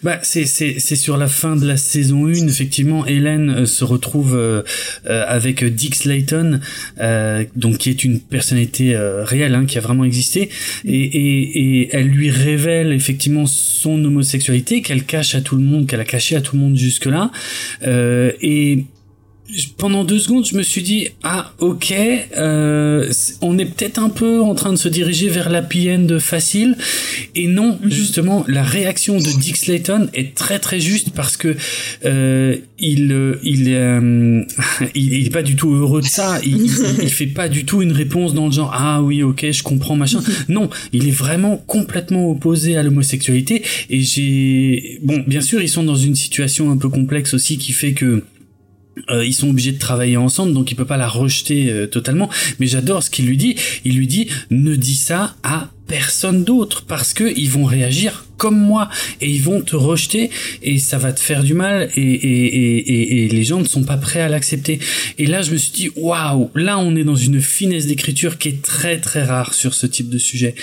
Bah, 0.03 0.21
c'est, 0.23 0.45
c'est, 0.45 0.77
c'est 0.79 0.95
sur 0.95 1.17
la 1.17 1.27
fin 1.27 1.57
de 1.57 1.67
la 1.67 1.79
saison 1.79 2.27
1, 2.27 2.47
effectivement, 2.47 3.07
Hélène 3.07 3.49
euh, 3.51 3.67
se 3.67 3.83
retrouve 3.83 4.37
euh, 4.37 4.63
euh, 5.07 5.25
avec 5.27 5.65
Dick 5.65 5.95
Slayton, 5.95 6.61
euh, 7.01 7.45
donc 7.57 7.79
qui 7.79 7.89
est 7.89 8.05
une 8.05 8.21
personnalité 8.21 8.95
euh, 8.95 9.25
réelle, 9.25 9.55
hein, 9.55 9.65
qui 9.65 9.79
a 9.79 9.81
vraiment 9.81 10.05
existé, 10.05 10.51
et, 10.85 10.95
et, 10.95 11.81
et 11.81 11.89
elle 11.93 12.09
lui 12.09 12.31
révèle 12.31 12.93
effectivement 12.93 13.47
son 13.47 14.05
homosexualité 14.05 14.83
qu'elle 14.83 15.05
cache 15.05 15.35
à 15.35 15.41
tout 15.41 15.57
le 15.57 15.63
monde, 15.63 15.87
qu'elle 15.87 16.01
a 16.01 16.05
caché 16.05 16.37
à 16.37 16.43
tout 16.43 16.57
le 16.57 16.63
monde 16.63 16.77
jusque-là, 16.77 17.33
euh, 17.85 18.33
et 18.43 18.85
pendant 19.77 20.05
deux 20.05 20.19
secondes, 20.19 20.47
je 20.47 20.57
me 20.57 20.63
suis 20.63 20.83
dit 20.83 21.09
ah 21.23 21.53
ok, 21.59 21.95
euh, 22.37 23.11
on 23.41 23.59
est 23.59 23.67
peut-être 23.67 23.99
un 23.99 24.09
peu 24.09 24.41
en 24.41 24.55
train 24.55 24.73
de 24.73 24.79
se 24.79 24.89
diriger 24.89 25.29
vers 25.29 25.51
la 25.51 25.63
end 25.63 26.19
facile. 26.21 26.77
Et 27.35 27.47
non, 27.47 27.79
justement, 27.85 28.45
la 28.49 28.63
réaction 28.63 29.19
de 29.19 29.41
Dick 29.41 29.57
Slayton 29.57 30.09
est 30.15 30.35
très 30.35 30.59
très 30.59 30.81
juste 30.81 31.11
parce 31.11 31.37
que 31.37 31.57
euh, 32.05 32.57
il 32.79 33.13
euh, 33.13 33.39
il, 33.43 33.67
euh, 33.69 34.43
il 34.95 35.13
il 35.13 35.27
est 35.27 35.31
pas 35.31 35.43
du 35.43 35.57
tout 35.57 35.75
heureux 35.75 36.01
de 36.01 36.07
ça. 36.07 36.41
Il, 36.45 36.63
il, 36.63 36.71
il 37.03 37.11
fait 37.11 37.27
pas 37.27 37.49
du 37.49 37.65
tout 37.65 37.83
une 37.83 37.93
réponse 37.93 38.35
dans 38.35 38.47
le 38.47 38.53
genre 38.53 38.73
ah 38.75 39.03
oui 39.03 39.23
ok 39.23 39.51
je 39.51 39.63
comprends 39.63 39.97
machin. 39.97 40.23
Non, 40.49 40.71
il 40.93 41.09
est 41.09 41.13
vraiment 41.13 41.57
complètement 41.57 42.31
opposé 42.31 42.77
à 42.77 42.83
l'homosexualité. 42.83 43.63
Et 43.91 44.01
j'ai 44.01 44.99
bon 45.03 45.23
bien 45.27 45.41
sûr 45.41 45.61
ils 45.63 45.69
sont 45.69 45.85
dans 45.85 45.97
une 45.97 46.15
situation 46.15 46.71
un 46.71 46.77
peu 46.77 46.89
complexe 46.89 47.35
aussi 47.35 47.59
qui 47.59 47.73
fait 47.73 47.93
que 47.93 48.25
euh, 49.11 49.25
ils 49.25 49.33
sont 49.33 49.51
obligés 49.51 49.73
de 49.73 49.79
travailler 49.79 50.17
ensemble, 50.17 50.53
donc 50.53 50.71
il 50.71 50.75
peut 50.75 50.85
pas 50.85 50.97
la 50.97 51.09
rejeter 51.09 51.71
euh, 51.71 51.87
totalement. 51.87 52.29
Mais 52.59 52.67
j'adore 52.67 53.03
ce 53.03 53.11
qu'il 53.11 53.27
lui 53.27 53.37
dit. 53.37 53.57
Il 53.85 53.97
lui 53.97 54.07
dit 54.07 54.29
ne 54.51 54.77
dis 54.77 54.97
ça 54.97 55.37
à 55.43 55.71
personne 55.87 56.45
d'autre 56.45 56.85
parce 56.87 57.13
que 57.13 57.33
ils 57.37 57.51
vont 57.51 57.65
réagir 57.65 58.27
comme 58.37 58.59
moi 58.59 58.89
et 59.21 59.31
ils 59.31 59.43
vont 59.43 59.61
te 59.61 59.77
rejeter 59.77 60.31
et 60.63 60.79
ça 60.79 60.99
va 60.99 61.13
te 61.13 61.21
faire 61.21 61.45
du 61.45 61.55
mal 61.55 61.91
et, 61.95 62.03
et, 62.03 62.47
et, 62.47 63.25
et, 63.25 63.29
les 63.29 63.45
gens 63.45 63.61
ne 63.61 63.65
sont 63.65 63.85
pas 63.85 63.97
prêts 63.97 64.21
à 64.21 64.29
l'accepter. 64.29 64.81
Et 65.19 65.27
là, 65.27 65.43
je 65.43 65.53
me 65.53 65.57
suis 65.57 65.71
dit 65.73 65.91
waouh, 65.95 66.51
là 66.57 66.79
on 66.79 66.97
est 66.97 67.05
dans 67.05 67.15
une 67.15 67.41
finesse 67.41 67.87
d'écriture 67.87 68.39
qui 68.39 68.49
est 68.49 68.63
très 68.63 68.99
très 68.99 69.23
rare 69.23 69.55
sur 69.55 69.75
ce 69.75 69.87
type 69.87 70.09
de 70.09 70.19
sujet 70.19 70.55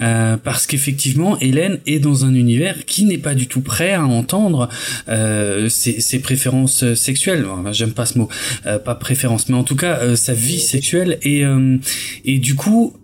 Euh, 0.00 0.36
parce 0.36 0.66
qu'effectivement, 0.66 1.38
Hélène 1.40 1.78
est 1.86 1.98
dans 1.98 2.24
un 2.24 2.34
univers 2.34 2.84
qui 2.86 3.04
n'est 3.04 3.18
pas 3.18 3.34
du 3.34 3.46
tout 3.46 3.60
prêt 3.60 3.92
à 3.92 4.04
entendre 4.04 4.68
euh, 5.08 5.68
ses, 5.68 6.00
ses 6.00 6.20
préférences 6.20 6.94
sexuelles. 6.94 7.44
J'aime 7.72 7.92
pas 7.92 8.06
ce 8.06 8.18
mot, 8.18 8.28
euh, 8.66 8.78
pas 8.78 8.94
préférence, 8.94 9.48
mais 9.48 9.56
en 9.56 9.64
tout 9.64 9.76
cas 9.76 9.98
euh, 10.00 10.16
sa 10.16 10.34
vie 10.34 10.60
sexuelle 10.60 11.18
et 11.22 11.44
euh, 11.44 11.78
et 12.24 12.38
du 12.38 12.54
coup, 12.54 12.94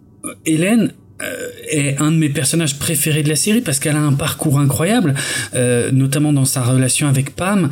Hélène 0.46 0.92
est 1.68 2.00
un 2.00 2.12
de 2.12 2.16
mes 2.16 2.28
personnages 2.28 2.78
préférés 2.78 3.22
de 3.22 3.28
la 3.28 3.36
série 3.36 3.60
parce 3.60 3.78
qu'elle 3.78 3.96
a 3.96 4.00
un 4.00 4.12
parcours 4.12 4.58
incroyable, 4.58 5.14
notamment 5.92 6.32
dans 6.32 6.44
sa 6.44 6.62
relation 6.62 7.08
avec 7.08 7.34
Pam, 7.34 7.70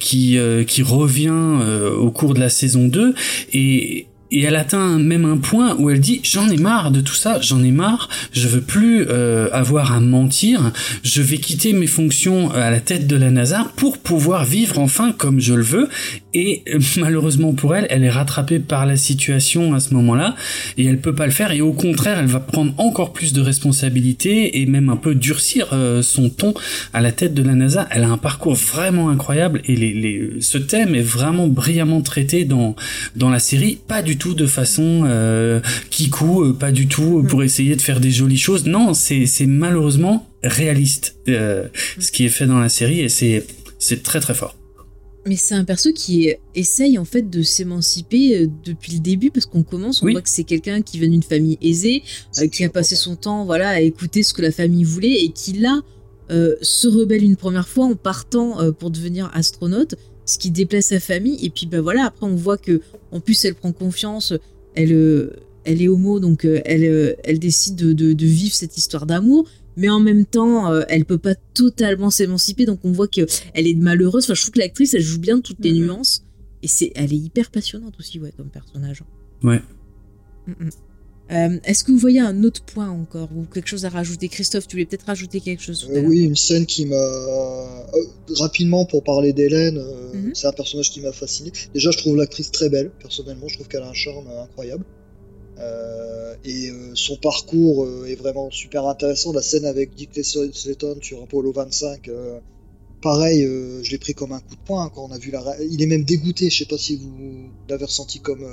qui 0.00 0.38
qui 0.66 0.82
revient 0.82 1.58
au 1.98 2.10
cours 2.10 2.34
de 2.34 2.40
la 2.40 2.48
saison 2.48 2.86
2 2.86 3.14
et 3.52 4.06
et 4.34 4.42
elle 4.42 4.56
atteint 4.56 4.98
même 4.98 5.24
un 5.24 5.36
point 5.36 5.76
où 5.78 5.90
elle 5.90 6.00
dit 6.00 6.20
j'en 6.24 6.50
ai 6.50 6.56
marre 6.56 6.90
de 6.90 7.00
tout 7.00 7.14
ça, 7.14 7.40
j'en 7.40 7.62
ai 7.62 7.70
marre, 7.70 8.08
je 8.32 8.48
veux 8.48 8.60
plus 8.60 9.06
euh, 9.08 9.48
avoir 9.52 9.92
à 9.92 10.00
mentir, 10.00 10.72
je 11.04 11.22
vais 11.22 11.38
quitter 11.38 11.72
mes 11.72 11.86
fonctions 11.86 12.50
à 12.50 12.68
la 12.70 12.80
tête 12.80 13.06
de 13.06 13.14
la 13.14 13.30
NASA 13.30 13.70
pour 13.76 13.98
pouvoir 13.98 14.44
vivre 14.44 14.80
enfin 14.80 15.12
comme 15.16 15.40
je 15.40 15.54
le 15.54 15.62
veux. 15.62 15.88
Et 16.36 16.64
euh, 16.68 16.80
malheureusement 16.96 17.52
pour 17.52 17.76
elle, 17.76 17.86
elle 17.90 18.02
est 18.02 18.10
rattrapée 18.10 18.58
par 18.58 18.86
la 18.86 18.96
situation 18.96 19.72
à 19.72 19.78
ce 19.78 19.94
moment-là 19.94 20.34
et 20.76 20.84
elle 20.84 20.98
peut 21.00 21.14
pas 21.14 21.26
le 21.26 21.32
faire. 21.32 21.52
Et 21.52 21.60
au 21.60 21.72
contraire, 21.72 22.18
elle 22.18 22.26
va 22.26 22.40
prendre 22.40 22.74
encore 22.78 23.12
plus 23.12 23.32
de 23.32 23.40
responsabilités 23.40 24.60
et 24.60 24.66
même 24.66 24.88
un 24.88 24.96
peu 24.96 25.14
durcir 25.14 25.68
euh, 25.72 26.02
son 26.02 26.28
ton 26.28 26.54
à 26.92 27.00
la 27.00 27.12
tête 27.12 27.34
de 27.34 27.42
la 27.44 27.54
NASA. 27.54 27.86
Elle 27.92 28.02
a 28.02 28.08
un 28.08 28.18
parcours 28.18 28.56
vraiment 28.56 29.10
incroyable 29.10 29.62
et 29.64 29.76
les, 29.76 29.94
les, 29.94 30.32
ce 30.40 30.58
thème 30.58 30.96
est 30.96 31.02
vraiment 31.02 31.46
brillamment 31.46 32.00
traité 32.00 32.44
dans 32.44 32.74
dans 33.14 33.30
la 33.30 33.38
série. 33.38 33.78
Pas 33.86 34.02
du 34.02 34.16
tout 34.16 34.23
de 34.32 34.46
façon 34.46 35.02
euh, 35.04 35.60
kikou, 35.90 36.42
euh, 36.42 36.52
pas 36.54 36.72
du 36.72 36.88
tout 36.88 37.22
pour 37.28 37.40
mm. 37.40 37.44
essayer 37.44 37.76
de 37.76 37.82
faire 37.82 38.00
des 38.00 38.10
jolies 38.10 38.38
choses. 38.38 38.64
Non, 38.64 38.94
c'est 38.94 39.28
malheureusement 39.46 40.26
réaliste 40.42 41.16
euh, 41.28 41.68
ce 41.98 42.10
qui 42.10 42.24
est 42.24 42.30
fait 42.30 42.46
dans 42.46 42.58
la 42.58 42.70
série 42.70 43.00
et 43.00 43.08
c'est 43.10 44.02
très 44.02 44.20
très 44.20 44.34
fort. 44.34 44.56
Mais 45.26 45.36
c'est 45.36 45.54
un 45.54 45.64
perso 45.64 45.90
qui 45.92 46.34
essaye 46.54 46.98
en 46.98 47.06
fait 47.06 47.30
de 47.30 47.42
s'émanciper 47.42 48.36
euh, 48.36 48.46
depuis 48.64 48.92
le 48.92 49.00
début 49.00 49.30
parce 49.30 49.46
qu'on 49.46 49.62
commence, 49.62 50.02
on 50.02 50.10
voit 50.10 50.22
que 50.22 50.30
c'est 50.30 50.44
quelqu'un 50.44 50.80
qui 50.80 50.98
vient 50.98 51.08
d'une 51.08 51.22
famille 51.22 51.58
aisée, 51.60 52.02
qui 52.52 52.64
a 52.64 52.68
passé 52.70 52.96
son 52.96 53.16
temps 53.16 53.44
voilà 53.44 53.70
à 53.70 53.80
écouter 53.80 54.22
ce 54.22 54.32
que 54.32 54.42
la 54.42 54.52
famille 54.52 54.84
voulait 54.84 55.24
et 55.24 55.30
qui 55.30 55.54
là 55.54 55.80
se 56.30 56.88
rebelle 56.88 57.22
une 57.22 57.36
première 57.36 57.68
fois 57.68 57.84
en 57.84 57.96
partant 57.96 58.72
pour 58.72 58.90
devenir 58.90 59.30
astronaute 59.34 59.94
ce 60.24 60.38
qui 60.38 60.50
déplace 60.50 60.86
sa 60.86 61.00
famille. 61.00 61.44
Et 61.44 61.50
puis, 61.50 61.66
ben 61.66 61.80
voilà, 61.80 62.06
après, 62.06 62.26
on 62.26 62.36
voit 62.36 62.58
que, 62.58 62.80
en 63.12 63.20
plus, 63.20 63.44
elle 63.44 63.54
prend 63.54 63.72
confiance, 63.72 64.32
elle, 64.74 64.92
euh, 64.92 65.32
elle 65.64 65.82
est 65.82 65.88
homo, 65.88 66.20
donc 66.20 66.44
euh, 66.44 66.60
elle, 66.64 66.84
euh, 66.84 67.14
elle 67.24 67.38
décide 67.38 67.76
de, 67.76 68.24
vivre 68.26 68.54
cette 68.54 68.76
histoire 68.76 69.06
d'amour. 69.06 69.48
Mais 69.76 69.88
en 69.88 69.98
même 69.98 70.24
temps, 70.24 70.72
elle 70.82 71.04
peut 71.04 71.18
pas 71.18 71.34
totalement 71.34 72.08
s'émanciper, 72.08 72.64
donc 72.64 72.78
on 72.84 72.92
voit 72.92 73.08
qu'elle 73.08 73.26
est 73.54 73.74
malheureuse. 73.74 74.22
Enfin, 74.24 74.34
je 74.34 74.42
trouve 74.42 74.52
que 74.52 74.60
l'actrice, 74.60 74.94
elle 74.94 75.02
joue 75.02 75.18
bien 75.18 75.40
toutes 75.40 75.58
les 75.58 75.72
mhm. 75.72 75.86
nuances. 75.86 76.22
Et 76.62 76.68
c'est, 76.68 76.92
elle 76.94 77.12
est 77.12 77.16
hyper 77.16 77.50
passionnante 77.50 77.94
aussi, 77.98 78.20
ouais, 78.20 78.32
comme 78.36 78.50
personnage. 78.50 79.02
Ouais. 79.42 79.60
Mm, 80.46 80.66
mm. 80.66 80.70
Euh, 81.30 81.58
est-ce 81.64 81.84
que 81.84 81.92
vous 81.92 81.98
voyez 81.98 82.20
un 82.20 82.44
autre 82.44 82.62
point 82.62 82.90
encore 82.90 83.30
ou 83.34 83.44
quelque 83.44 83.68
chose 83.68 83.86
à 83.86 83.88
rajouter? 83.88 84.28
Christophe, 84.28 84.66
tu 84.66 84.76
voulais 84.76 84.84
peut-être 84.84 85.06
rajouter 85.06 85.40
quelque 85.40 85.62
chose 85.62 85.88
euh, 85.90 86.02
Oui, 86.02 86.20
une 86.20 86.36
scène 86.36 86.66
qui 86.66 86.84
m'a... 86.84 86.96
Euh, 86.96 87.82
rapidement, 88.36 88.84
pour 88.84 89.02
parler 89.02 89.32
d'Hélène, 89.32 89.82
mhm. 90.12 90.32
c'est 90.34 90.46
un 90.46 90.52
personnage 90.52 90.90
qui 90.90 91.00
m'a 91.00 91.12
fasciné. 91.12 91.50
Déjà, 91.72 91.90
je 91.90 91.98
trouve 91.98 92.16
l'actrice 92.16 92.50
très 92.50 92.68
belle, 92.68 92.90
personnellement, 93.00 93.48
je 93.48 93.54
trouve 93.54 93.68
qu'elle 93.68 93.82
a 93.82 93.88
un 93.88 93.94
charme 93.94 94.28
incroyable. 94.42 94.84
et 96.44 96.70
son 96.94 97.16
parcours 97.16 97.86
est 98.06 98.16
vraiment 98.16 98.50
super 98.50 98.86
intéressant. 98.86 99.32
La 99.32 99.42
scène 99.42 99.64
avec 99.64 99.94
Dick 99.94 100.10
Slayton 100.22 100.98
sur 101.00 101.22
Apollo 101.22 101.52
25, 101.52 102.10
pareil, 103.00 103.42
je 103.82 103.90
l'ai 103.90 103.98
pris 103.98 104.12
comme 104.12 104.32
un 104.32 104.40
coup 104.40 104.56
de 104.56 104.64
poing 104.66 104.90
quand 104.94 105.08
on 105.08 105.12
a 105.12 105.18
vu 105.18 105.30
la... 105.30 105.42
Il 105.70 105.80
est 105.80 105.86
même 105.86 106.04
dégoûté, 106.04 106.50
je 106.50 106.58
sais 106.58 106.66
pas 106.66 106.76
si 106.76 106.96
vous 106.96 107.48
l'avez 107.70 107.86
ressenti 107.86 108.20
comme 108.20 108.44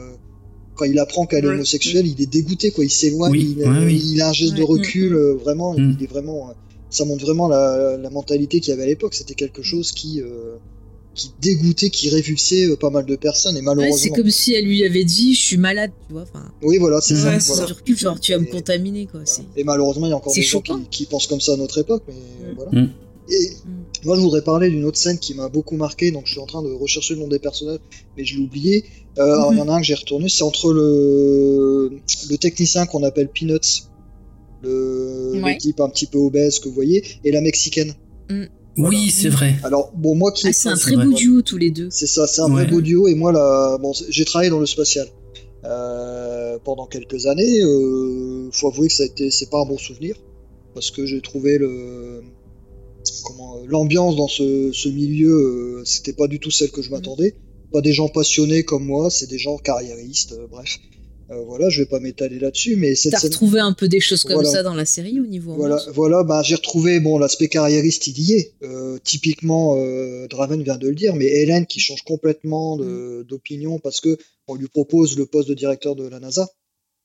quand 0.75 0.85
il 0.85 0.97
apprend 0.99 1.25
qu'elle 1.25 1.45
est 1.45 1.49
homosexuelle, 1.49 2.07
il 2.07 2.21
est 2.21 2.31
dégoûté, 2.31 2.71
quoi. 2.71 2.83
Il 2.83 2.89
s'éloigne, 2.89 3.35
il, 3.35 4.21
a 4.21 4.29
un 4.29 4.33
geste 4.33 4.55
de 4.55 4.63
recul, 4.63 5.13
euh, 5.13 5.33
vraiment, 5.35 5.73
mm. 5.73 5.97
il 5.97 6.03
est 6.03 6.07
vraiment. 6.07 6.49
Euh, 6.49 6.53
ça 6.89 7.05
montre 7.05 7.23
vraiment 7.23 7.47
la, 7.47 8.09
mentalité 8.11 8.59
qu'il 8.59 8.71
y 8.71 8.73
avait 8.73 8.83
à 8.83 8.87
l'époque. 8.87 9.13
C'était 9.13 9.33
quelque 9.33 9.61
chose 9.61 9.93
qui, 9.93 10.21
euh, 10.21 10.57
qui 11.15 11.31
dégoûtait, 11.41 11.89
qui 11.89 12.09
révulsait 12.09 12.75
pas 12.77 12.89
mal 12.89 13.05
de 13.05 13.15
personnes, 13.15 13.55
et 13.55 13.61
malheureusement. 13.61 13.97
c'est 13.97 14.09
comme 14.09 14.29
si 14.29 14.53
elle 14.53 14.65
lui 14.65 14.83
avait 14.83 15.05
dit, 15.05 15.33
je 15.33 15.39
suis 15.39 15.57
malade, 15.57 15.91
tu 16.07 16.13
vois. 16.13 16.25
Oui, 16.61 16.77
voilà, 16.79 16.99
c'est 16.99 17.15
ça. 17.15 17.37
Voilà. 17.37 17.65
Du 17.65 17.73
recul, 17.73 17.97
genre, 17.97 18.19
tu 18.19 18.33
vas 18.33 18.39
me 18.39 18.45
contaminer, 18.45 19.05
quoi. 19.05 19.21
Et 19.55 19.63
malheureusement, 19.63 20.07
il 20.07 20.09
y 20.09 20.13
a 20.13 20.17
encore 20.17 20.33
des 20.33 20.41
gens 20.41 20.61
qui, 20.89 21.05
pensent 21.05 21.27
comme 21.27 21.41
ça 21.41 21.53
à 21.53 21.57
notre 21.57 21.77
époque, 21.77 22.03
mais 22.07 22.13
mm. 22.13 22.55
voilà. 22.55 22.71
Mm. 22.71 22.89
Et 23.29 23.51
moi, 24.05 24.15
je 24.15 24.21
voudrais 24.21 24.41
parler 24.41 24.69
d'une 24.69 24.85
autre 24.85 24.97
scène 24.97 25.19
qui 25.19 25.33
m'a 25.33 25.49
beaucoup 25.49 25.75
marqué. 25.75 26.11
Donc, 26.11 26.25
je 26.25 26.31
suis 26.31 26.41
en 26.41 26.45
train 26.45 26.63
de 26.63 26.71
rechercher 26.71 27.15
le 27.15 27.21
nom 27.21 27.27
des 27.27 27.39
personnages, 27.39 27.79
mais 28.17 28.25
je 28.25 28.37
l'ai 28.37 28.43
oublié. 28.43 28.85
Euh, 29.17 29.23
alors, 29.23 29.53
il 29.53 29.59
y 29.59 29.61
en 29.61 29.69
a 29.69 29.73
un 29.73 29.79
que 29.79 29.85
j'ai 29.85 29.95
retourné. 29.95 30.29
C'est 30.29 30.43
entre 30.43 30.73
le, 30.73 31.99
le 32.29 32.37
technicien 32.37 32.85
qu'on 32.85 33.03
appelle 33.03 33.29
Peanuts, 33.29 33.83
le... 34.63 35.57
type 35.57 35.79
un 35.81 35.89
petit 35.89 36.07
peu 36.07 36.17
obèse 36.17 36.59
que 36.59 36.67
vous 36.67 36.75
voyez, 36.75 37.03
et 37.23 37.31
la 37.31 37.41
mexicaine. 37.41 37.93
Mm. 38.29 38.45
Oui, 38.77 39.09
c'est 39.09 39.29
vrai. 39.29 39.55
Alors, 39.63 39.91
bon, 39.95 40.15
moi 40.15 40.31
qui. 40.31 40.47
Ah, 40.47 40.53
c'est 40.53 40.69
un 40.69 40.77
très 40.77 40.95
beau 40.95 41.11
duo, 41.11 41.41
tous 41.41 41.57
les 41.57 41.71
deux. 41.71 41.89
C'est 41.91 42.07
ça, 42.07 42.25
c'est 42.25 42.41
un 42.41 42.47
vrai 42.47 42.65
beau 42.65 42.81
duo. 42.81 43.07
Et 43.07 43.15
moi, 43.15 43.31
là, 43.31 43.77
bon, 43.77 43.91
j'ai 44.09 44.25
travaillé 44.25 44.49
dans 44.49 44.59
le 44.59 44.65
spatial. 44.65 45.07
Euh, 45.63 46.57
pendant 46.63 46.87
quelques 46.87 47.27
années, 47.27 47.61
euh, 47.61 48.49
faut 48.51 48.69
avouer 48.69 48.87
que 48.87 48.93
ça 48.93 49.03
a 49.03 49.05
été, 49.05 49.29
c'est 49.29 49.49
pas 49.49 49.59
un 49.59 49.65
bon 49.65 49.77
souvenir 49.77 50.15
parce 50.73 50.91
que 50.91 51.05
j'ai 51.05 51.21
trouvé 51.21 51.57
le, 51.57 52.23
comment 53.23 53.57
euh, 53.57 53.65
l'ambiance 53.67 54.15
dans 54.15 54.27
ce, 54.27 54.89
milieu, 54.89 55.31
euh, 55.31 55.83
c'était 55.85 56.13
pas 56.13 56.27
du 56.27 56.39
tout 56.39 56.51
celle 56.51 56.71
que 56.71 56.81
je 56.81 56.89
m'attendais. 56.91 57.35
Pas 57.71 57.81
des 57.81 57.93
gens 57.93 58.09
passionnés 58.09 58.63
comme 58.63 58.85
moi, 58.85 59.09
c'est 59.09 59.27
des 59.27 59.37
gens 59.37 59.57
carriéristes, 59.57 60.33
euh, 60.33 60.47
bref. 60.49 60.77
voilà, 61.29 61.69
je 61.69 61.79
vais 61.79 61.85
pas 61.85 62.01
m'étaler 62.01 62.37
là-dessus, 62.37 62.75
mais 62.75 62.95
cette 62.95 63.13
T'as 63.13 63.19
retrouvé 63.19 63.61
un 63.61 63.71
peu 63.71 63.87
des 63.87 64.01
choses 64.01 64.23
comme 64.23 64.43
ça 64.43 64.63
dans 64.63 64.73
la 64.73 64.83
série 64.83 65.21
au 65.21 65.25
niveau 65.25 65.53
Voilà, 65.55 65.81
voilà, 65.93 66.23
bah 66.23 66.41
j'ai 66.43 66.55
retrouvé 66.55 66.99
bon 66.99 67.17
l'aspect 67.17 67.47
carriériste, 67.47 68.07
il 68.07 68.19
y 68.19 68.33
est. 68.33 68.53
typiquement, 69.05 69.77
Draven 70.27 70.61
vient 70.61 70.77
de 70.77 70.89
le 70.89 70.95
dire, 70.95 71.15
mais 71.15 71.27
Hélène 71.27 71.65
qui 71.65 71.79
change 71.79 72.01
complètement 72.01 72.75
mm. 72.75 73.23
d'opinion 73.23 73.79
parce 73.79 74.01
que 74.01 74.17
on 74.47 74.55
lui 74.55 74.67
propose 74.67 75.17
le 75.17 75.25
poste 75.25 75.47
de 75.47 75.53
directeur 75.53 75.95
de 75.95 76.05
la 76.05 76.19
NASA 76.19 76.49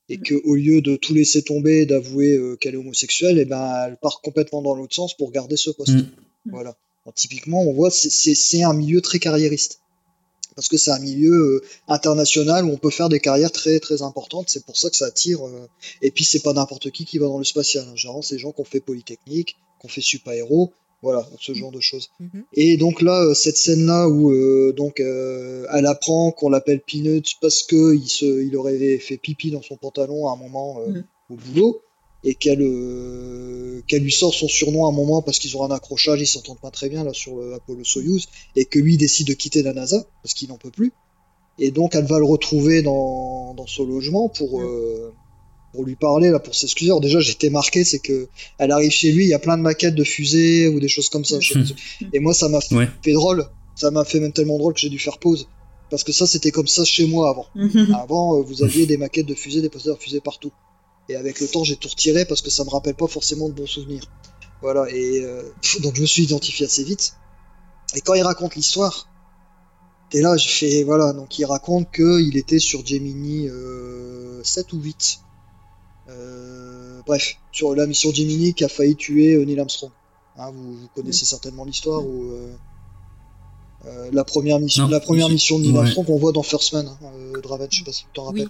et 0.09 0.17
mm. 0.17 0.23
que 0.23 0.35
au 0.45 0.55
lieu 0.55 0.81
de 0.81 0.95
tout 0.95 1.13
laisser 1.13 1.41
tomber, 1.41 1.85
d'avouer 1.85 2.35
euh, 2.35 2.55
qu'elle 2.55 2.75
est 2.75 2.77
homosexuelle, 2.77 3.37
et 3.37 3.41
eh 3.41 3.45
ben 3.45 3.85
elle 3.87 3.97
part 3.97 4.21
complètement 4.21 4.61
dans 4.61 4.75
l'autre 4.75 4.95
sens 4.95 5.15
pour 5.15 5.31
garder 5.31 5.57
ce 5.57 5.69
poste. 5.69 5.93
Mm. 5.93 6.11
Voilà. 6.45 6.75
typiquement, 7.15 7.61
on 7.61 7.73
voit 7.73 7.91
c'est 7.91 8.63
un 8.63 8.73
milieu 8.73 9.01
très 9.01 9.19
carriériste 9.19 9.81
parce 10.57 10.69
que 10.69 10.77
c'est 10.77 10.89
un 10.89 10.97
milieu 10.97 11.33
euh, 11.33 11.63
international 11.87 12.65
où 12.65 12.71
on 12.71 12.77
peut 12.77 12.89
faire 12.89 13.09
des 13.09 13.19
carrières 13.19 13.51
très 13.51 13.79
très 13.79 14.01
importantes. 14.01 14.49
C'est 14.49 14.65
pour 14.65 14.75
ça 14.75 14.89
que 14.89 14.95
ça 14.95 15.05
attire. 15.05 15.45
Euh, 15.45 15.69
et 16.01 16.09
puis 16.09 16.23
c'est 16.23 16.39
pas 16.39 16.51
n'importe 16.51 16.89
qui 16.89 17.05
qui 17.05 17.19
va 17.19 17.27
dans 17.27 17.37
le 17.37 17.43
spatial. 17.43 17.85
Hein. 17.87 17.95
Généralement, 17.95 18.23
c'est 18.23 18.35
des 18.35 18.41
gens 18.41 18.51
qui 18.51 18.61
ont 18.61 18.65
fait 18.65 18.79
Polytechnique, 18.79 19.55
qui 19.79 19.85
ont 19.85 19.87
fait 19.87 20.01
super 20.01 20.33
héros, 20.33 20.73
voilà, 21.01 21.27
ce 21.39 21.53
genre 21.53 21.71
de 21.71 21.79
choses. 21.79 22.09
Mhm. 22.19 22.43
Et 22.53 22.77
donc 22.77 23.01
là, 23.01 23.23
euh, 23.23 23.33
cette 23.33 23.57
scène-là 23.57 24.07
où 24.09 24.31
euh, 24.31 24.73
donc 24.73 24.99
euh, 24.99 25.65
elle 25.73 25.85
apprend 25.85 26.31
qu'on 26.31 26.49
l'appelle 26.49 26.81
Peanuts 26.81 27.35
parce 27.39 27.63
que 27.63 27.95
il, 27.95 28.07
se, 28.07 28.25
il 28.25 28.55
aurait 28.55 28.97
fait 28.97 29.17
pipi 29.17 29.51
dans 29.51 29.61
son 29.61 29.77
pantalon 29.77 30.27
à 30.27 30.33
un 30.33 30.35
moment 30.37 30.79
mhm. 30.87 31.03
au 31.29 31.35
boulot 31.35 31.81
et 32.23 32.33
qu'elle 32.33 32.63
qu'elle 33.87 34.01
lui 34.01 34.11
sort 34.11 34.33
son 34.33 34.47
surnom 34.47 34.85
à 34.85 34.89
un 34.89 34.91
moment 34.91 35.21
parce 35.21 35.37
qu'ils 35.37 35.55
ont 35.55 35.63
un 35.63 35.71
accrochage, 35.71 36.19
ils 36.19 36.27
s'entendent 36.27 36.59
pas 36.59 36.71
très 36.71 36.89
bien 36.89 37.03
là 37.03 37.13
sur 37.13 37.39
Apollo 37.53 37.83
Soyuz 37.83 38.27
et 38.55 38.65
que 38.65 38.79
lui 38.79 38.97
décide 38.97 39.27
de 39.27 39.33
quitter 39.33 39.61
la 39.61 39.73
NASA 39.73 40.03
parce 40.23 40.33
qu'il 40.33 40.49
n'en 40.49 40.57
peut 40.57 40.71
plus. 40.71 40.93
Et 41.59 41.69
donc 41.69 41.93
elle 41.93 42.05
va 42.05 42.17
le 42.17 42.25
retrouver 42.25 42.81
dans, 42.81 43.53
dans 43.53 43.67
son 43.67 43.85
logement 43.85 44.29
pour 44.29 44.61
mhm 44.61 45.11
pour 45.73 45.83
lui 45.83 45.95
parler 45.95 46.29
là 46.29 46.39
pour 46.39 46.55
s'excuser. 46.55 46.89
Alors 46.89 47.01
déjà 47.01 47.19
j'étais 47.19 47.49
marqué, 47.49 47.83
c'est 47.83 47.99
que 47.99 48.27
elle 48.57 48.71
arrive 48.71 48.91
chez 48.91 49.11
lui, 49.11 49.25
il 49.25 49.29
y 49.29 49.33
a 49.33 49.39
plein 49.39 49.57
de 49.57 49.61
maquettes 49.61 49.95
de 49.95 50.03
fusées 50.03 50.67
ou 50.67 50.79
des 50.79 50.87
choses 50.87 51.09
comme 51.09 51.25
ça. 51.25 51.37
Et 52.13 52.19
moi 52.19 52.33
ça 52.33 52.49
m'a 52.49 52.59
fait 52.61 53.13
drôle, 53.13 53.45
ça 53.75 53.91
m'a 53.91 54.05
fait 54.05 54.19
même 54.19 54.33
tellement 54.33 54.57
drôle 54.57 54.73
que 54.73 54.79
j'ai 54.79 54.89
dû 54.89 54.99
faire 54.99 55.17
pause. 55.17 55.47
Parce 55.89 56.03
que 56.03 56.11
ça 56.11 56.27
c'était 56.27 56.51
comme 56.51 56.67
ça 56.67 56.83
chez 56.83 57.05
moi 57.05 57.29
avant. 57.29 57.47
avant 57.95 58.37
euh, 58.37 58.43
vous 58.43 58.63
aviez 58.63 58.85
des 58.85 58.97
maquettes 58.97 59.25
de 59.25 59.35
fusées, 59.35 59.61
des 59.61 59.69
posters 59.69 59.95
de 59.95 60.01
fusées 60.01 60.21
partout. 60.21 60.51
Et 61.09 61.15
avec 61.15 61.39
le 61.39 61.47
temps 61.47 61.63
j'ai 61.63 61.75
tout 61.75 61.89
retiré 61.89 62.25
parce 62.25 62.41
que 62.41 62.49
ça 62.49 62.63
me 62.63 62.69
rappelle 62.69 62.95
pas 62.95 63.07
forcément 63.07 63.47
de 63.49 63.53
bons 63.53 63.67
souvenirs. 63.67 64.03
Voilà, 64.61 64.87
et 64.89 65.21
euh, 65.23 65.43
donc 65.81 65.95
je 65.95 66.01
me 66.01 66.07
suis 66.07 66.23
identifié 66.23 66.65
assez 66.65 66.83
vite. 66.83 67.13
Et 67.95 68.01
quand 68.01 68.15
il 68.15 68.23
raconte 68.23 68.55
l'histoire, 68.55 69.07
et 70.13 70.21
là, 70.21 70.37
j'ai 70.37 70.49
fait, 70.49 70.83
voilà, 70.83 71.11
donc 71.13 71.37
il 71.37 71.45
raconte 71.45 71.91
qu'il 71.91 72.37
était 72.37 72.59
sur 72.59 72.85
Gemini 72.85 73.47
7 73.47 73.51
euh, 73.51 74.75
ou 74.75 74.81
8. 74.81 75.19
Euh, 76.09 77.01
bref, 77.05 77.35
sur 77.51 77.75
la 77.75 77.85
mission 77.85 78.11
Gemini 78.13 78.53
qui 78.53 78.63
a 78.63 78.69
failli 78.69 78.95
tuer 78.95 79.33
euh, 79.35 79.45
Neil 79.45 79.59
Armstrong. 79.59 79.91
Hein, 80.37 80.51
vous, 80.53 80.87
connaissez 80.95 81.25
certainement 81.25 81.65
l'histoire 81.65 82.05
où 82.05 82.31
euh, 83.85 84.09
la 84.11 84.23
première 84.23 84.59
mission, 84.59 84.87
la 84.87 84.99
première 84.99 85.29
mission 85.29 85.59
de 85.59 85.65
Neil 85.65 85.77
Armstrong 85.77 86.05
qu'on 86.05 86.17
voit 86.17 86.31
dans 86.31 86.43
First 86.43 86.73
Man, 86.73 86.87
hein, 86.87 87.39
Draven, 87.41 87.67
je 87.69 87.79
sais 87.79 87.83
pas 87.83 87.91
si 87.91 88.03
tu 88.03 88.09
t'en 88.13 88.25
rappelles. 88.25 88.49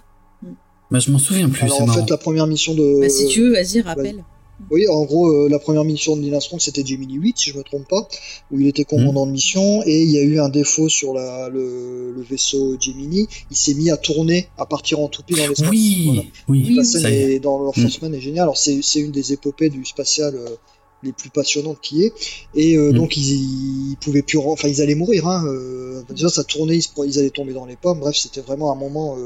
Bah, 0.90 0.98
je 0.98 1.10
m'en 1.10 1.18
souviens 1.18 1.48
plus. 1.48 1.64
Alors 1.64 1.82
en 1.82 1.86
fait, 1.86 2.08
la 2.08 2.16
première 2.16 2.46
mission 2.46 2.74
de. 2.74 3.00
Bah, 3.00 3.08
si 3.08 3.28
tu 3.28 3.42
veux, 3.42 3.52
vas-y, 3.52 3.80
rappelle. 3.80 4.24
Oui, 4.70 4.88
en 4.88 5.04
gros, 5.04 5.28
euh, 5.28 5.48
la 5.48 5.58
première 5.58 5.84
mission 5.84 6.16
de 6.16 6.20
Neil 6.22 6.34
Armstrong, 6.34 6.60
c'était 6.60 6.84
Gemini 6.84 7.14
8, 7.14 7.38
si 7.38 7.50
je 7.50 7.56
me 7.56 7.62
trompe 7.62 7.86
pas, 7.88 8.08
où 8.50 8.58
il 8.58 8.66
était 8.66 8.84
commandant 8.84 9.24
de 9.26 9.30
mission, 9.30 9.82
et 9.86 10.02
il 10.02 10.10
y 10.10 10.18
a 10.18 10.22
eu 10.22 10.40
un 10.40 10.48
défaut 10.48 10.88
sur 10.88 11.14
la, 11.14 11.48
le, 11.48 12.12
le 12.12 12.22
vaisseau 12.22 12.76
Gemini. 12.80 13.28
Il 13.50 13.56
s'est 13.56 13.74
mis 13.74 13.88
à 13.90 13.96
tourner, 13.96 14.48
à 14.58 14.66
partir 14.66 14.98
en 15.00 15.08
toupie 15.08 15.34
dans 15.34 15.46
l'espace. 15.46 15.70
Oui, 15.70 16.04
Voilà. 16.06 16.22
oui, 16.48 16.74
La 16.74 16.84
scène 16.84 17.06
est. 17.06 17.34
est, 17.36 17.40
dans 17.40 17.58
L'Enforcement 17.62 18.12
est 18.12 18.20
géniale. 18.20 18.42
Alors, 18.42 18.56
c'est 18.58 18.80
c'est 18.82 19.00
une 19.00 19.12
des 19.12 19.32
épopées 19.32 19.70
du 19.70 19.84
spatial 19.84 20.34
euh, 20.34 20.48
les 21.04 21.12
plus 21.12 21.30
passionnantes 21.30 21.78
qui 21.80 22.02
est. 22.02 22.12
Et 22.56 22.76
euh, 22.76 22.90
Mm. 22.90 22.96
donc, 22.96 23.16
ils, 23.16 23.90
ils 23.92 23.96
pouvaient 24.00 24.22
plus. 24.22 24.38
Enfin, 24.38 24.66
ils 24.68 24.82
allaient 24.82 24.96
mourir. 24.96 25.28
Hein. 25.28 25.44
déjà, 26.10 26.28
ça 26.28 26.42
tournait, 26.42 26.78
ils 27.06 27.18
allaient 27.18 27.30
tomber 27.30 27.52
dans 27.52 27.64
les 27.66 27.76
pommes. 27.76 28.00
Bref, 28.00 28.16
c'était 28.16 28.40
vraiment 28.40 28.72
un 28.72 28.76
moment. 28.76 29.16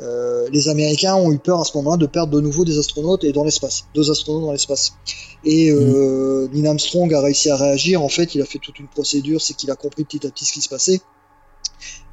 Euh, 0.00 0.48
les 0.50 0.68
Américains 0.68 1.14
ont 1.14 1.30
eu 1.30 1.38
peur 1.38 1.60
à 1.60 1.64
ce 1.64 1.76
moment-là 1.78 1.96
de 1.98 2.06
perdre 2.06 2.32
de 2.32 2.40
nouveau 2.40 2.64
des 2.64 2.78
astronautes 2.78 3.24
et 3.24 3.32
dans 3.32 3.44
l'espace, 3.44 3.84
deux 3.94 4.10
astronautes 4.10 4.44
dans 4.44 4.52
l'espace. 4.52 4.94
Et 5.44 5.70
euh, 5.70 6.48
Neil 6.52 6.66
Armstrong 6.66 7.12
a 7.12 7.20
réussi 7.20 7.50
à 7.50 7.56
réagir. 7.56 8.02
En 8.02 8.08
fait, 8.08 8.34
il 8.34 8.40
a 8.40 8.46
fait 8.46 8.58
toute 8.58 8.78
une 8.78 8.88
procédure, 8.88 9.40
c'est 9.40 9.54
qu'il 9.54 9.70
a 9.70 9.76
compris 9.76 10.04
petit 10.04 10.26
à 10.26 10.30
petit 10.30 10.46
ce 10.46 10.52
qui 10.52 10.62
se 10.62 10.68
passait. 10.68 11.00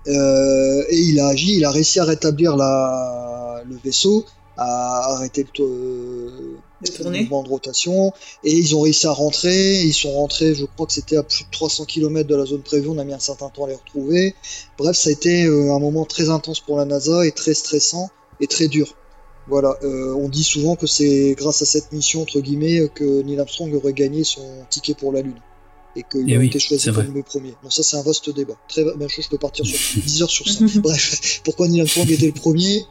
Euh, 0.07 0.83
et 0.89 0.97
il 0.97 1.19
a 1.19 1.27
agi, 1.27 1.55
il 1.57 1.65
a 1.65 1.71
réussi 1.71 1.99
à 1.99 2.05
rétablir 2.05 2.55
la, 2.55 3.63
le 3.67 3.77
vaisseau, 3.83 4.25
à 4.57 5.13
arrêter 5.13 5.45
le, 5.59 6.57
De 6.81 6.91
le 6.91 6.97
tourner. 6.97 7.19
mouvement 7.21 7.43
de 7.43 7.49
rotation, 7.49 8.13
et 8.43 8.51
ils 8.51 8.75
ont 8.75 8.81
réussi 8.81 9.07
à 9.07 9.11
rentrer. 9.11 9.81
Ils 9.81 9.93
sont 9.93 10.11
rentrés, 10.11 10.53
je 10.53 10.65
crois 10.65 10.85
que 10.85 10.93
c'était 10.93 11.17
à 11.17 11.23
plus 11.23 11.43
de 11.45 11.49
300 11.51 11.85
km 11.85 12.27
de 12.27 12.35
la 12.35 12.45
zone 12.45 12.61
prévue. 12.61 12.87
On 12.89 12.97
a 12.99 13.03
mis 13.03 13.13
un 13.13 13.19
certain 13.19 13.49
temps 13.49 13.65
à 13.65 13.67
les 13.69 13.75
retrouver. 13.75 14.35
Bref, 14.77 14.95
ça 14.95 15.09
a 15.09 15.11
été 15.11 15.45
euh, 15.45 15.73
un 15.73 15.79
moment 15.79 16.05
très 16.05 16.29
intense 16.29 16.59
pour 16.59 16.77
la 16.77 16.85
NASA 16.85 17.25
et 17.25 17.31
très 17.31 17.53
stressant 17.53 18.09
et 18.39 18.47
très 18.47 18.67
dur. 18.67 18.93
Voilà, 19.47 19.75
euh, 19.83 20.13
on 20.15 20.27
dit 20.29 20.43
souvent 20.43 20.75
que 20.75 20.87
c'est 20.87 21.33
grâce 21.37 21.61
à 21.61 21.65
cette 21.65 21.91
mission 21.93 22.21
entre 22.21 22.41
guillemets 22.41 22.89
que 22.93 23.21
Neil 23.23 23.39
Armstrong 23.39 23.73
aurait 23.73 23.93
gagné 23.93 24.23
son 24.25 24.41
ticket 24.69 24.93
pour 24.93 25.13
la 25.13 25.21
Lune 25.21 25.39
et 25.95 26.03
qu'il 26.03 26.29
Eh 26.29 26.35
a 26.35 26.39
oui, 26.39 26.47
été 26.47 26.59
choisi 26.59 26.91
comme 26.91 27.13
le 27.13 27.23
premier. 27.23 27.53
Bon, 27.63 27.69
ça 27.69 27.81
c'est 27.81 27.95
un 27.95 28.03
vaste 28.03 28.29
débat. 28.29 28.55
Très 28.67 28.83
ben, 28.83 29.07
je 29.07 29.21
je 29.21 29.29
peux 29.29 29.37
partir 29.37 29.65
sur 29.65 29.79
10 30.03 30.21
heures 30.21 30.29
sur 30.29 30.47
ça. 30.47 30.65
Bref, 30.75 31.41
pourquoi 31.45 31.69
Neil 31.69 31.79
Armstrong 31.81 32.11
était 32.11 32.27
le 32.27 32.33
premier? 32.33 32.83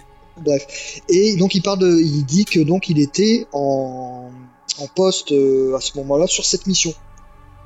Bref, 0.42 1.00
et 1.08 1.36
donc 1.36 1.54
il 1.54 1.62
parle 1.62 1.78
de, 1.78 1.98
il 1.98 2.24
dit 2.24 2.44
que 2.44 2.60
donc 2.60 2.88
il 2.88 2.98
était 2.98 3.46
en, 3.52 4.30
en 4.78 4.86
poste 4.88 5.32
euh, 5.32 5.74
à 5.74 5.80
ce 5.80 5.96
moment-là 5.98 6.26
sur 6.26 6.44
cette 6.44 6.66
mission. 6.66 6.92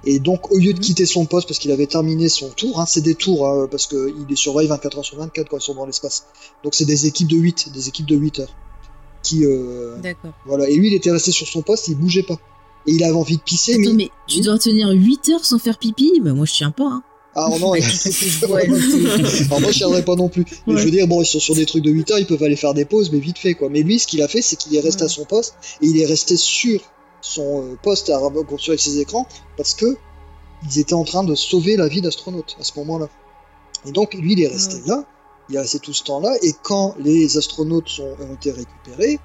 Et 0.05 0.19
donc, 0.19 0.51
au 0.51 0.57
lieu 0.57 0.73
de 0.73 0.79
quitter 0.79 1.05
son 1.05 1.27
poste 1.27 1.47
parce 1.47 1.59
qu'il 1.59 1.71
avait 1.73 1.87
terminé 1.87 2.29
son 2.31 2.49
tour, 2.49 2.81
hein, 2.81 2.87
c'est 2.87 3.03
des 3.03 3.15
tours, 3.15 3.47
hein, 3.47 3.69
parce 3.71 3.87
qu'il 3.87 4.25
les 4.29 4.37
surveille 4.37 4.67
24 4.67 4.99
heures 4.99 5.05
sur 5.05 5.19
24 5.19 5.49
quand 5.51 5.59
ils 5.59 5.63
sont 5.63 5.75
dans 5.75 5.85
l'espace. 5.85 6.25
Donc, 6.65 6.75
c'est 6.75 6.87
des 6.87 7.07
équipes 7.07 7.29
de 7.29 7.37
8, 7.37 7.71
des 7.73 7.89
équipes 7.89 8.07
de 8.07 8.17
8 8.17 8.39
heures. 8.41 8.55
Qui, 9.23 9.45
euh, 9.45 9.99
D'accord. 9.99 10.33
voilà. 10.47 10.71
Et 10.71 10.77
lui, 10.77 10.89
il 10.89 10.95
était 10.95 11.11
resté 11.11 11.33
sur 11.33 11.47
son 11.47 11.61
poste, 11.61 11.89
il 11.89 11.97
bougeait 11.97 12.23
pas. 12.23 12.39
Et 12.87 12.93
il 12.93 13.05
avait 13.05 13.13
envie 13.13 13.37
de 13.37 13.43
pisser, 13.43 13.75
Attends, 13.75 13.91
mais. 13.91 14.05
mais 14.05 14.11
tu 14.27 14.41
dois 14.41 14.59
tenir 14.59 14.89
8 14.89 15.29
heures 15.29 15.45
sans 15.45 15.59
faire 15.59 15.79
pipi? 15.79 16.19
Bah, 16.23 16.33
moi, 16.33 16.47
je 16.47 16.55
tiens 16.55 16.71
pas. 16.71 16.89
Hein. 16.89 17.03
Ah 17.35 17.49
non, 17.61 17.75
était- 17.77 17.85
Alors 19.47 19.61
moi 19.61 19.71
je 19.71 19.77
tiendrais 19.79 20.05
pas 20.05 20.17
non 20.17 20.29
plus. 20.29 20.45
Mais 20.67 20.75
Ouais. 20.75 20.81
je 20.81 20.85
veux 20.85 20.91
dire, 20.91 21.07
bon, 21.07 21.23
ils 21.23 21.27
sont 21.27 21.39
sur 21.41 21.55
des 21.55 21.67
trucs 21.67 21.85
de 21.85 21.91
8 21.91 22.11
heures, 22.11 22.19
ils 22.19 22.27
peuvent 22.27 22.43
aller 22.43 22.57
faire 22.57 22.75
des 22.75 22.85
pauses, 22.85 23.11
mais 23.13 23.19
vite 23.19 23.39
fait 23.39 23.55
quoi. 23.55 23.69
Mais 23.69 23.83
lui, 23.83 23.99
ce 23.99 24.07
qu'il 24.07 24.21
a 24.23 24.29
fait, 24.29 24.43
c'est 24.43 24.57
qu'il 24.57 24.75
est 24.75 24.81
resté 24.81 25.05
à 25.05 25.09
son 25.09 25.25
poste 25.25 25.55
et 25.81 25.87
il 25.87 26.01
est 26.01 26.07
resté 26.07 26.37
sur 26.37 26.81
son 27.21 27.63
euh, 27.63 27.77
poste 27.83 28.11
à 28.11 28.19
construire 28.49 28.73
avec 28.73 28.81
ses 28.81 28.99
écrans 28.99 29.27
parce 29.57 29.75
que 29.75 29.97
ils 30.71 30.79
étaient 30.79 30.95
en 30.95 31.05
train 31.05 31.23
de 31.25 31.35
sauver 31.35 31.77
la 31.77 31.89
vie 31.89 32.01
d'astronautes 32.03 32.57
à 32.61 32.65
ce 32.65 32.73
moment-là. 32.77 33.09
Et 33.87 33.93
donc 33.93 34.13
lui, 34.15 34.33
il 34.33 34.43
est 34.43 34.49
resté 34.49 34.77
là, 34.87 35.05
il 35.49 35.57
est 35.57 35.61
resté 35.61 35.79
tout 35.79 35.93
ce 35.95 36.03
temps-là, 36.05 36.37
et 36.43 36.53
quand 36.63 36.95
les 36.99 37.39
astronautes 37.39 37.89
sont, 37.89 38.15
ont 38.21 38.35
été 38.35 38.51
récupérés, 38.51 39.19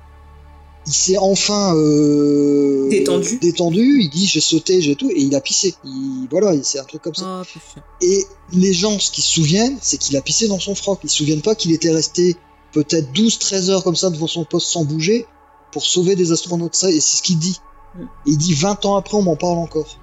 il 0.87 0.93
s'est 0.93 1.17
enfin 1.17 1.75
euh, 1.75 2.89
Détendu. 2.89 3.37
détendu, 3.39 4.01
il 4.01 4.09
dit 4.09 4.27
j'ai 4.27 4.41
sauté, 4.41 4.81
j'ai 4.81 4.95
tout, 4.95 5.09
et 5.09 5.19
il 5.19 5.35
a 5.35 5.41
pissé. 5.41 5.75
Il, 5.83 6.27
voilà, 6.29 6.53
c'est 6.63 6.79
un 6.79 6.83
truc 6.83 7.01
comme 7.01 7.15
ça. 7.15 7.41
Oh, 7.41 7.45
putain. 7.45 7.85
Et 8.01 8.25
les 8.53 8.73
gens, 8.73 8.99
ce 8.99 9.11
qu'ils 9.11 9.23
se 9.23 9.31
souviennent, 9.31 9.77
c'est 9.81 9.97
qu'il 9.97 10.15
a 10.15 10.21
pissé 10.21 10.47
dans 10.47 10.59
son 10.59 10.75
froc. 10.75 10.99
Ils 11.03 11.09
se 11.09 11.17
souviennent 11.17 11.41
pas 11.41 11.55
qu'il 11.55 11.71
était 11.71 11.91
resté 11.91 12.35
peut-être 12.71 13.11
12-13 13.13 13.69
heures 13.69 13.83
comme 13.83 13.95
ça 13.95 14.09
devant 14.09 14.27
son 14.27 14.45
poste 14.45 14.67
sans 14.67 14.83
bouger 14.83 15.25
pour 15.71 15.85
sauver 15.85 16.15
des 16.15 16.31
astronautes. 16.31 16.75
Ça, 16.75 16.91
et 16.91 16.99
c'est 16.99 17.17
ce 17.17 17.23
qu'il 17.23 17.39
dit. 17.39 17.59
Mm. 17.95 18.01
Et 18.01 18.31
il 18.31 18.37
dit 18.37 18.53
20 18.53 18.85
ans 18.85 18.95
après, 18.95 19.17
on 19.17 19.23
m'en 19.23 19.35
parle 19.35 19.57
encore. 19.57 19.97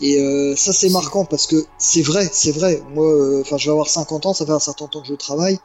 Et 0.00 0.18
euh, 0.18 0.56
ça, 0.56 0.72
c'est 0.72 0.88
marquant 0.88 1.24
parce 1.24 1.46
que 1.46 1.64
c'est 1.78 2.02
vrai, 2.02 2.28
c'est 2.32 2.52
vrai. 2.52 2.82
Moi, 2.94 3.06
euh, 3.06 3.42
enfin, 3.42 3.56
je 3.56 3.66
vais 3.66 3.72
avoir 3.72 3.88
50 3.88 4.26
ans, 4.26 4.34
ça 4.34 4.46
fait 4.46 4.52
un 4.52 4.58
certain 4.58 4.86
temps 4.86 5.00
que 5.00 5.06
je 5.06 5.14
travaille. 5.14 5.58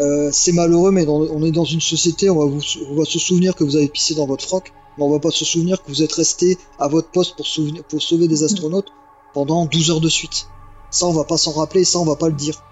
Euh, 0.00 0.30
c'est 0.32 0.52
malheureux, 0.52 0.90
mais 0.92 1.04
dans- 1.04 1.20
on 1.22 1.42
est 1.42 1.50
dans 1.50 1.64
une 1.64 1.80
société, 1.80 2.30
on 2.30 2.38
va, 2.38 2.44
vous, 2.46 2.60
on 2.90 2.94
va 2.94 3.04
se 3.04 3.18
souvenir 3.18 3.54
que 3.56 3.64
vous 3.64 3.76
avez 3.76 3.88
pissé 3.88 4.14
dans 4.14 4.26
votre 4.26 4.44
froc, 4.44 4.72
mais 4.96 5.04
on 5.04 5.10
va 5.10 5.18
pas 5.18 5.30
se 5.30 5.44
souvenir 5.44 5.82
que 5.82 5.88
vous 5.88 6.02
êtes 6.02 6.12
resté 6.12 6.56
à 6.78 6.86
votre 6.88 7.08
poste 7.10 7.36
pour, 7.36 7.46
souvenir, 7.46 7.82
pour 7.84 8.00
sauver 8.00 8.28
des 8.28 8.44
astronautes 8.44 8.88
pendant 9.34 9.66
12 9.66 9.90
heures 9.90 10.00
de 10.00 10.08
suite. 10.08 10.46
Ça, 10.90 11.06
on 11.06 11.12
va 11.12 11.24
pas 11.24 11.36
s'en 11.36 11.52
rappeler, 11.52 11.84
ça, 11.84 11.98
on 11.98 12.04
va 12.04 12.16
pas 12.16 12.28
le 12.28 12.34
dire. 12.34 12.62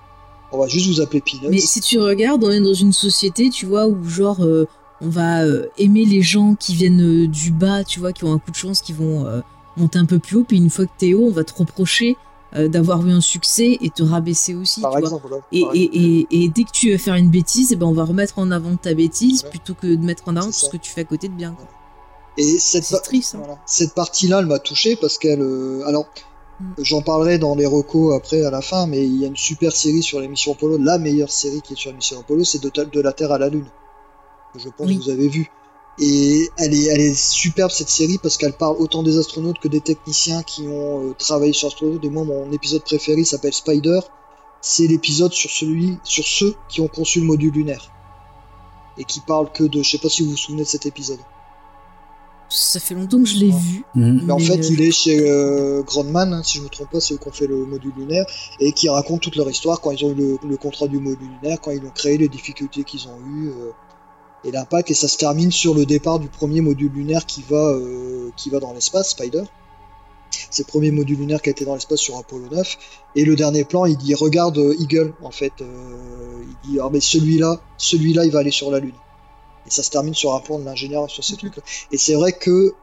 On 0.53 0.59
va 0.59 0.69
juste 0.69 0.87
vous 0.87 1.01
appeler 1.01 1.21
Peanuts. 1.21 1.49
Mais 1.51 1.59
si 1.59 1.81
tu 1.81 1.99
regardes, 1.99 2.45
on 2.45 2.51
est 2.51 2.61
dans 2.61 2.73
une 2.75 2.93
société, 2.93 3.51
tu 3.51 3.67
vois, 3.67 3.87
où 3.89 4.05
genre, 4.09 4.45
euh, 4.45 4.67
on 5.01 5.09
va 5.09 5.43
euh, 5.45 5.67
aimer 5.79 6.05
les 6.05 6.23
gens 6.23 6.55
qui 6.55 6.75
viennent 6.75 7.27
du 7.27 7.51
bas, 7.51 7.83
tu 7.85 7.99
vois, 7.99 8.13
qui 8.13 8.25
ont 8.25 8.33
un 8.33 8.39
coup 8.39 8.53
de 8.53 8.57
chance, 8.57 8.81
qui 8.81 8.93
vont 8.93 9.27
monter 9.77 9.99
un 9.99 10.07
peu 10.07 10.19
plus 10.21 10.37
haut, 10.39 10.45
puis 10.45 10.57
une 10.57 10.71
fois 10.71 10.87
que 10.87 10.93
t'es 10.97 11.13
haut, 11.13 11.27
on 11.27 11.33
va 11.33 11.45
te 11.45 11.53
reprocher 11.53 12.17
euh, 12.55 12.69
d'avoir 12.69 13.05
eu 13.07 13.11
un 13.11 13.21
succès 13.21 13.77
et 13.81 13.91
te 13.91 14.03
rabaisser 14.03 14.55
aussi, 14.55 14.81
Par 14.81 14.93
tu 14.93 14.99
vois. 15.01 15.07
exemple, 15.09 15.29
Et, 15.53 15.65
et, 15.75 15.83
et, 16.21 16.27
et 16.45 16.49
dès 16.49 16.63
que 16.65 16.71
tu 16.71 16.91
veux 16.93 16.99
faire 16.99 17.15
une 17.17 17.29
bêtise, 17.31 17.73
eh 17.73 17.77
ben 17.77 17.87
on 17.87 17.93
va 17.93 18.05
remettre 18.05 18.39
en 18.39 18.51
avant 18.51 18.77
ta 18.77 18.95
bêtise 18.95 19.43
Ouais. 19.45 19.51
plutôt 19.51 19.75
que 19.75 19.87
de 19.89 20.05
mettre 20.05 20.23
en 20.29 20.37
avant 20.37 20.47
tout 20.47 20.53
ce 20.53 20.69
que 20.69 20.77
tu 20.77 20.91
fais 20.93 21.01
à 21.01 21.05
côté 21.05 21.29
de 21.29 21.35
bien. 21.35 21.53
quoi. 21.53 21.67
Et 22.39 22.59
cette, 22.59 22.85
C'est 22.85 22.95
pa- 22.97 23.01
triste. 23.01 23.35
hein. 23.35 23.39
voilà. 23.39 23.59
cette 23.67 23.95
partie-là, 23.95 24.39
elle 24.41 24.47
m'a 24.47 24.59
touché 24.59 24.97
parce 24.97 25.19
qu'elle. 25.19 25.41
euh, 25.43 25.83
alors, 25.87 26.07
Mm. 26.59 26.65
j'en 26.79 27.03
parlerai 27.03 27.37
dans 27.39 27.55
les 27.55 27.67
recos 27.67 28.15
après 28.17 28.43
à 28.43 28.51
la 28.51 28.63
fin, 28.63 28.87
mais 28.87 29.05
il 29.07 29.17
y 29.21 29.25
a 29.25 29.29
une 29.29 29.37
super 29.37 29.73
série 29.73 30.03
sur 30.03 30.21
les 30.21 30.29
missions 30.29 30.53
Apollo. 30.53 30.79
La 30.79 30.97
meilleure 30.97 31.31
série 31.31 31.61
qui 31.61 31.75
est 31.75 31.77
sur 31.77 31.91
les 31.91 31.97
missions 31.99 32.19
Apollo, 32.21 32.45
c'est 32.45 32.63
de, 32.63 32.71
de 32.71 33.01
la 33.03 33.13
Terre 33.13 33.31
à 33.33 33.37
la 33.39 33.51
Lune. 33.51 33.67
Que 34.55 34.59
je 34.61 34.71
pense 34.71 34.87
Oui. 34.87 34.97
que 34.99 35.03
vous 35.05 35.11
avez 35.11 35.29
vu. 35.29 35.51
Et 35.99 36.51
elle 36.59 36.75
est, 36.75 36.85
elle 36.85 37.01
est 37.01 37.15
superbe 37.15 37.71
cette 37.71 37.89
série 37.89 38.19
parce 38.19 38.37
qu'elle 38.37 38.53
parle 38.53 38.77
autant 38.79 39.03
des 39.03 39.19
astronautes 39.19 39.59
que 39.59 39.69
des 39.69 39.81
techniciens 39.81 40.43
qui 40.43 40.63
ont 40.63 41.09
euh, 41.09 41.15
travaillé 41.19 41.53
sur 41.53 41.69
astronautes. 41.69 42.05
Et 42.05 42.11
moi, 42.11 42.25
mon 42.25 42.53
épisode 42.53 42.83
préféré 42.83 43.25
s'appelle 43.25 43.55
Spider. 43.55 44.01
C'est 44.61 44.87
l'épisode 44.87 45.33
sur 45.33 45.51
celui, 45.51 45.99
sur 46.05 46.25
ceux 46.25 46.55
qui 46.69 46.81
ont 46.81 46.89
conçu 46.89 47.21
le 47.21 47.27
module 47.27 47.53
lunaire. 47.53 47.91
Et 48.99 49.05
qui 49.05 49.21
parle 49.21 49.51
que 49.53 49.65
de, 49.65 49.83
je 49.83 49.91
sais 49.91 49.99
pas 49.99 50.09
si 50.09 50.23
vous 50.23 50.31
vous 50.31 50.37
souvenez 50.37 50.63
de 50.63 50.69
cet 50.69 50.87
épisode. 50.87 51.21
Ça 52.49 52.79
fait 52.79 52.95
longtemps 52.95 53.19
que 53.19 53.29
je 53.29 53.37
l'ai 53.37 53.51
vu. 53.51 53.85
Mhm. 53.95 54.23
Mais 54.25 54.33
en 54.33 54.39
fait, 54.39 54.59
euh, 54.59 54.71
il 54.71 54.81
est 54.83 54.93
chez 54.93 55.29
euh, 55.29 55.83
Grandman, 55.83 56.33
hein, 56.33 56.43
si 56.43 56.59
je 56.59 56.63
me 56.63 56.69
trompe 56.69 56.91
pas, 56.91 57.01
c'est 57.01 57.15
eux 57.15 57.19
qui 57.19 57.29
ont 57.29 57.33
fait 57.33 57.47
le 57.47 57.67
module 57.67 57.93
lunaire, 57.97 58.25
et 58.61 58.73
qui 58.73 58.89
racontent 58.89 59.19
toute 59.19 59.37
leur 59.37 59.51
histoire 59.51 59.81
quand 59.81 59.91
ils 59.91 60.05
ont 60.05 60.11
eu 60.11 60.15
le, 60.15 60.39
le 60.47 60.57
contrat 60.57 60.87
du 60.87 61.01
module 61.01 61.29
lunaire, 61.43 61.61
quand 61.61 61.73
ils 61.73 61.83
l'ont 61.83 61.91
créé, 61.91 62.19
les 62.19 62.29
difficultés 62.29 62.85
qu'ils 62.85 63.09
ont 63.09 63.19
eues, 63.27 63.49
euh, 63.49 63.73
et 64.45 64.51
l'impact, 64.51 64.91
et 64.91 64.95
ça 64.95 65.09
se 65.09 65.17
termine 65.17 65.51
sur 65.51 65.75
le 65.75 65.87
départ 65.87 66.19
du 66.19 66.29
premier 66.29 66.61
module 66.61 66.93
lunaire 66.93 67.27
qui 67.27 67.43
va, 67.49 67.71
euh, 67.71 68.31
qui 68.37 68.51
va 68.51 68.61
dans 68.61 68.73
l'espace, 68.73 69.11
Spider. 69.11 69.43
C'est 70.51 70.67
le 70.67 70.69
premier 70.69 70.91
module 70.91 71.19
lunaire 71.19 71.43
qui 71.43 71.49
a 71.49 71.53
été 71.53 71.65
dans 71.65 71.75
l'espace 71.75 71.99
sur 71.99 72.17
Apollo 72.17 72.49
9. 72.51 72.79
Et 73.17 73.25
le 73.25 73.35
dernier 73.35 73.65
plan, 73.65 73.87
il 73.87 73.97
dit 73.97 74.15
regarde 74.15 74.59
euh, 74.59 74.77
Eagle, 74.79 75.15
en 75.23 75.31
fait. 75.31 75.53
euh, 75.61 76.43
il 76.65 76.71
dit 76.71 76.79
ah 76.81 76.89
mais 76.93 77.01
celui-là, 77.01 77.61
celui-là, 77.79 78.25
il 78.25 78.31
va 78.31 78.41
aller 78.41 78.51
sur 78.51 78.71
la 78.71 78.79
Lune. 78.79 78.95
Et 79.67 79.71
ça 79.71 79.83
se 79.83 79.91
termine 79.91 80.15
sur 80.15 80.35
un 80.35 80.41
plan 80.41 80.59
de 80.59 80.65
l'ingénieur 80.65 81.11
sur 81.11 81.25
ces 81.25 81.37
trucs-là. 81.37 81.63
Et 81.91 81.99
c'est 81.99 82.15
vrai 82.15 82.33
que 82.33 82.75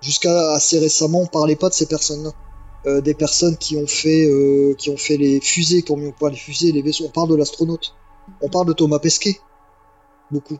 jusqu'à 0.00 0.52
assez 0.52 0.78
récemment, 0.78 1.20
on 1.20 1.26
parlait 1.26 1.56
pas 1.56 1.68
de 1.68 1.74
ces 1.74 1.86
personnes-là. 1.86 2.30
Des 3.00 3.14
personnes 3.14 3.56
qui 3.56 3.78
ont 3.78 3.86
fait, 3.86 4.30
qui 4.76 4.90
ont 4.90 4.96
fait 4.98 5.16
les 5.16 5.40
fusées, 5.40 5.82
qui 5.82 5.90
ont 5.92 5.96
mis 5.96 6.06
au 6.06 6.12
point 6.12 6.28
les 6.28 6.36
fusées, 6.36 6.70
les 6.70 6.82
vaisseaux. 6.82 7.04
On 7.06 7.10
parle 7.10 7.30
de 7.30 7.34
l'astronaute. 7.34 7.94
On 8.42 8.50
parle 8.50 8.66
de 8.66 8.74
Thomas 8.74 8.98
Pesquet. 8.98 9.40
Beaucoup. 10.30 10.58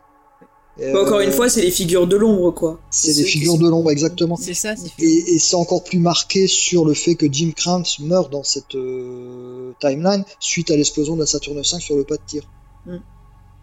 Bah, 0.78 1.02
encore 1.02 1.18
euh, 1.18 1.24
une 1.24 1.30
fois, 1.30 1.48
c'est 1.48 1.62
les 1.62 1.70
figures 1.70 2.06
de 2.06 2.16
l'ombre, 2.16 2.50
quoi. 2.50 2.80
c'est 2.90 3.14
des 3.14 3.24
figures 3.24 3.58
de 3.58 3.68
l'ombre, 3.68 3.90
exactement. 3.90 4.36
C'est 4.36 4.54
ça, 4.54 4.74
c'est 4.74 4.90
Et, 4.98 5.34
et 5.34 5.38
c'est 5.38 5.54
encore 5.54 5.84
plus 5.84 6.00
marqué 6.00 6.48
sur 6.48 6.84
le 6.84 6.94
fait 6.94 7.14
que 7.14 7.26
Jim 7.30 7.52
Krantz 7.54 8.00
meurt 8.00 8.32
dans 8.32 8.42
cette 8.42 8.74
euh, 8.74 9.72
timeline 9.80 10.24
suite 10.40 10.70
à 10.70 10.76
l'explosion 10.76 11.14
de 11.14 11.20
la 11.20 11.26
Saturne 11.26 11.58
V 11.58 11.62
sur 11.78 11.96
le 11.96 12.04
pas 12.04 12.16
de 12.16 12.22
tir. 12.26 12.42
Mm. 12.86 12.96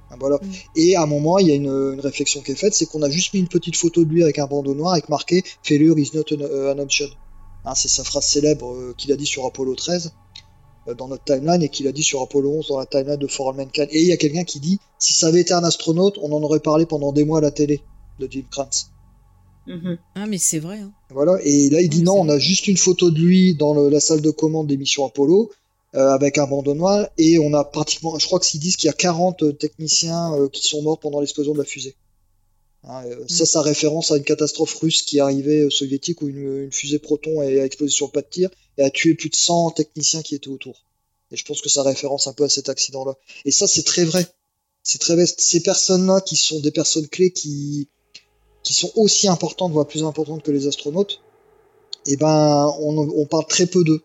Ah, 0.10 0.16
Voilà. 0.20 0.38
Mm. 0.38 0.50
Et 0.78 0.96
à 0.96 1.02
un 1.02 1.06
moment, 1.06 1.38
il 1.40 1.48
y 1.48 1.52
a 1.52 1.56
une, 1.56 1.68
une 1.68 2.00
réflexion 2.00 2.42
qui 2.42 2.54
est 2.54 2.56
faite, 2.56 2.74
c'est 2.74 2.86
qu'on 2.86 3.02
a 3.02 3.10
juste 3.10 3.34
mis 3.34 3.42
une 3.42 3.50
petite 3.50 3.76
photo 3.76 4.06
de 4.06 4.10
lui 4.10 4.24
avec 4.24 4.40
un 4.40 4.48
bandeau 4.48 4.74
noir 4.74 4.94
avec 4.94 5.10
marqué 5.10 5.44
Failure 5.64 6.00
is 6.00 6.12
not 6.14 6.24
an, 6.32 6.40
uh, 6.40 6.72
an 6.72 6.80
option. 6.80 7.08
Hein, 7.66 7.76
c'est 7.76 7.90
sa 7.90 8.04
phrase 8.04 8.26
célèbre 8.26 8.74
euh, 8.74 8.96
qu'il 8.98 9.12
a 9.12 9.16
dit 9.16 9.26
sur 9.26 9.46
Apollo 9.46 9.76
13 9.76 10.08
euh, 10.08 10.10
dans 10.98 11.08
notre 11.08 11.24
timeline 11.24 11.62
et 11.62 11.70
qu'il 11.70 11.88
a 11.88 11.92
dit 11.92 12.04
sur 12.04 12.22
Apollo 12.22 12.52
11 12.60 12.68
dans 12.70 12.80
la 12.80 12.86
timeline 12.86 13.18
de 13.18 13.28
For 13.28 13.50
All 13.50 13.56
Mankind. 13.56 13.88
Et 13.92 14.02
il 14.02 14.08
y 14.08 14.12
a 14.14 14.18
quelqu'un 14.18 14.44
qui 14.44 14.60
dit 14.60 14.80
si 15.00 15.14
ça 15.14 15.28
avait 15.28 15.42
été 15.42 15.54
un 15.54 15.64
astronaute, 15.64 16.18
on 16.22 16.32
en 16.34 16.42
aurait 16.44 16.60
parlé 16.60 16.86
pendant 16.86 17.12
des 17.12 17.24
mois 17.24 17.38
à 17.38 17.42
la 17.42 17.52
télé 17.52 17.82
de 18.20 18.28
Jim 18.30 18.44
Krantz. 18.50 18.88
Mhm. 19.68 19.98
Ah, 20.16 20.26
mais 20.26 20.40
c'est 20.40 20.60
vrai. 20.60 20.80
Hein. 20.80 20.92
Voilà, 21.12 21.38
et 21.44 21.70
là 21.70 21.82
il 21.82 21.90
dit 21.90 22.00
Ouais, 22.00 22.04
non, 22.06 22.16
on 22.20 22.30
a 22.30 22.40
juste 22.40 22.68
une 22.68 22.78
photo 22.78 23.12
de 23.12 23.20
lui 23.20 23.54
dans 23.56 23.74
le- 23.76 23.90
la 23.90 24.00
salle 24.00 24.22
de 24.22 24.32
commande 24.32 24.68
des 24.68 24.78
missions 24.78 25.06
Apollo 25.06 25.52
euh, 25.94 26.10
avec 26.10 26.38
un 26.40 26.48
bandeau 26.48 26.74
noir 26.74 27.08
et 27.18 27.38
on 27.38 27.54
a 27.54 27.64
pratiquement, 27.64 28.18
je 28.18 28.26
crois 28.26 28.40
que 28.40 28.46
s'ils 28.46 28.60
disent 28.60 28.76
qu'il 28.78 28.88
y 28.88 28.90
a 28.90 28.94
40 28.94 29.58
techniciens 29.60 30.34
euh, 30.34 30.48
qui 30.50 30.66
sont 30.68 30.82
morts 30.82 31.00
pendant 31.00 31.20
l'explosion 31.20 31.54
de 31.54 31.60
la 31.60 31.66
fusée. 31.66 31.96
Hein, 32.84 33.04
euh, 33.06 33.26
Ça, 33.28 33.46
ça 33.46 33.62
référence 33.62 34.12
à 34.12 34.18
une 34.18 34.24
catastrophe 34.24 34.74
russe 34.76 35.04
qui 35.04 35.20
arrivait 35.20 35.66
euh, 35.66 35.70
soviétique 35.70 36.22
où 36.22 36.28
une, 36.28 36.64
une 36.64 36.72
fusée 36.72 37.00
Proton 37.00 37.42
a 37.42 37.46
explosé 37.46 37.94
sur 37.94 38.08
le 38.08 38.12
pas 38.12 38.22
de 38.22 38.28
tir 38.28 38.50
et 38.78 38.84
a 38.84 38.90
tué 38.90 39.14
plus 39.14 39.30
de 39.30 39.36
100 39.36 39.72
techniciens 39.72 40.22
qui 40.22 40.36
étaient 40.36 40.50
autour. 40.50 40.84
Et 41.32 41.38
je 41.38 41.46
pense 41.46 41.62
que 41.62 41.70
ça 41.70 41.84
référence 41.84 42.28
un 42.28 42.34
peu 42.34 42.44
à 42.44 42.50
cet 42.50 42.70
accident-là. 42.70 43.16
Et 43.46 43.52
ça, 43.52 43.68
c'est 43.68 43.84
très 43.84 44.04
vrai. 44.04 44.28
C'est 44.84 45.00
très 45.00 45.16
vrai. 45.16 45.26
Ces 45.26 45.62
personnes-là 45.62 46.22
qui 46.22 46.36
sont 46.36 46.60
des 46.60 46.72
personnes 46.72 47.08
clés 47.08 47.32
qui, 47.32 47.88
qui 48.64 48.74
sont 48.74 48.92
aussi 48.96 49.28
importantes, 49.28 49.72
voire 49.72 49.88
plus 49.88 50.04
importantes 50.04 50.44
que 50.44 50.52
les 50.52 50.68
astronautes, 50.68 51.22
et 52.08 52.18
ben, 52.18 52.74
on, 52.80 52.98
on 52.98 53.26
parle 53.26 53.46
très 53.46 53.68
peu 53.68 53.84
d'eux. 53.84 54.02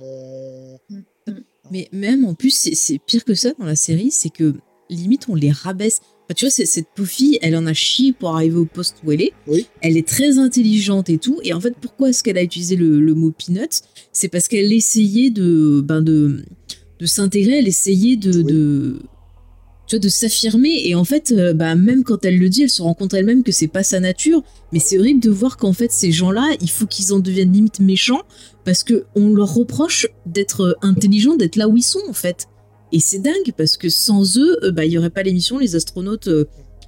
On... 0.00 0.78
Mais 1.70 1.88
même 1.92 2.24
en 2.24 2.34
plus, 2.34 2.72
c'est 2.74 2.98
pire 2.98 3.24
que 3.24 3.34
ça 3.34 3.52
dans 3.58 3.64
la 3.64 3.76
série, 3.76 4.10
c'est 4.10 4.30
que 4.30 4.54
limite 4.88 5.28
on 5.28 5.34
les 5.34 5.50
rabaisse. 5.50 6.00
Enfin, 6.24 6.34
tu 6.36 6.44
vois, 6.44 6.50
cette 6.50 6.86
fille, 7.04 7.38
elle 7.42 7.56
en 7.56 7.66
a 7.66 7.74
chié 7.74 8.12
pour 8.12 8.36
arriver 8.36 8.56
au 8.56 8.64
poste 8.64 8.96
où 9.04 9.12
elle 9.12 9.22
est. 9.22 9.32
Oui. 9.46 9.66
Elle 9.80 9.96
est 9.96 10.06
très 10.06 10.38
intelligente 10.38 11.10
et 11.10 11.18
tout. 11.18 11.40
Et 11.42 11.52
en 11.52 11.60
fait, 11.60 11.74
pourquoi 11.80 12.10
est-ce 12.10 12.22
qu'elle 12.22 12.38
a 12.38 12.42
utilisé 12.42 12.76
le, 12.76 13.00
le 13.00 13.14
mot 13.14 13.32
peanuts? 13.32 13.82
C'est 14.12 14.28
parce 14.28 14.48
qu'elle 14.48 14.72
essayait 14.72 15.30
de, 15.30 15.82
ben 15.84 16.00
de, 16.00 16.44
de 16.98 17.06
s'intégrer, 17.06 17.58
elle 17.58 17.68
essayait 17.68 18.16
de, 18.16 18.42
de, 18.42 19.02
tu 19.86 19.96
vois, 19.96 19.98
de 19.98 20.08
s'affirmer. 20.08 20.86
Et 20.86 20.94
en 20.94 21.04
fait, 21.04 21.32
euh, 21.32 21.52
bah, 21.54 21.74
même 21.74 22.04
quand 22.04 22.24
elle 22.24 22.38
le 22.38 22.48
dit, 22.48 22.62
elle 22.62 22.70
se 22.70 22.82
rend 22.82 22.94
compte 22.94 23.14
elle-même 23.14 23.42
que 23.42 23.52
c'est 23.52 23.66
pas 23.66 23.82
sa 23.82 23.98
nature. 23.98 24.42
Mais 24.72 24.78
c'est 24.78 24.98
horrible 24.98 25.20
de 25.20 25.30
voir 25.30 25.56
qu'en 25.56 25.72
fait, 25.72 25.90
ces 25.90 26.12
gens-là, 26.12 26.48
il 26.60 26.70
faut 26.70 26.86
qu'ils 26.86 27.12
en 27.12 27.18
deviennent 27.18 27.52
limite 27.52 27.80
méchants 27.80 28.22
parce 28.64 28.84
que 28.84 29.04
on 29.16 29.30
leur 29.34 29.52
reproche 29.52 30.06
d'être 30.24 30.78
intelligents, 30.82 31.34
d'être 31.34 31.56
là 31.56 31.68
où 31.68 31.76
ils 31.76 31.82
sont 31.82 32.02
en 32.08 32.12
fait. 32.12 32.46
Et 32.92 33.00
c'est 33.00 33.18
dingue 33.18 33.52
parce 33.56 33.76
que 33.76 33.88
sans 33.88 34.36
eux, 34.38 34.56
euh, 34.64 34.70
bah, 34.70 34.84
il 34.84 34.92
y 34.92 34.98
aurait 34.98 35.10
pas 35.10 35.22
l'émission, 35.22 35.58
les 35.58 35.74
astronautes, 35.76 36.28
euh, 36.28 36.44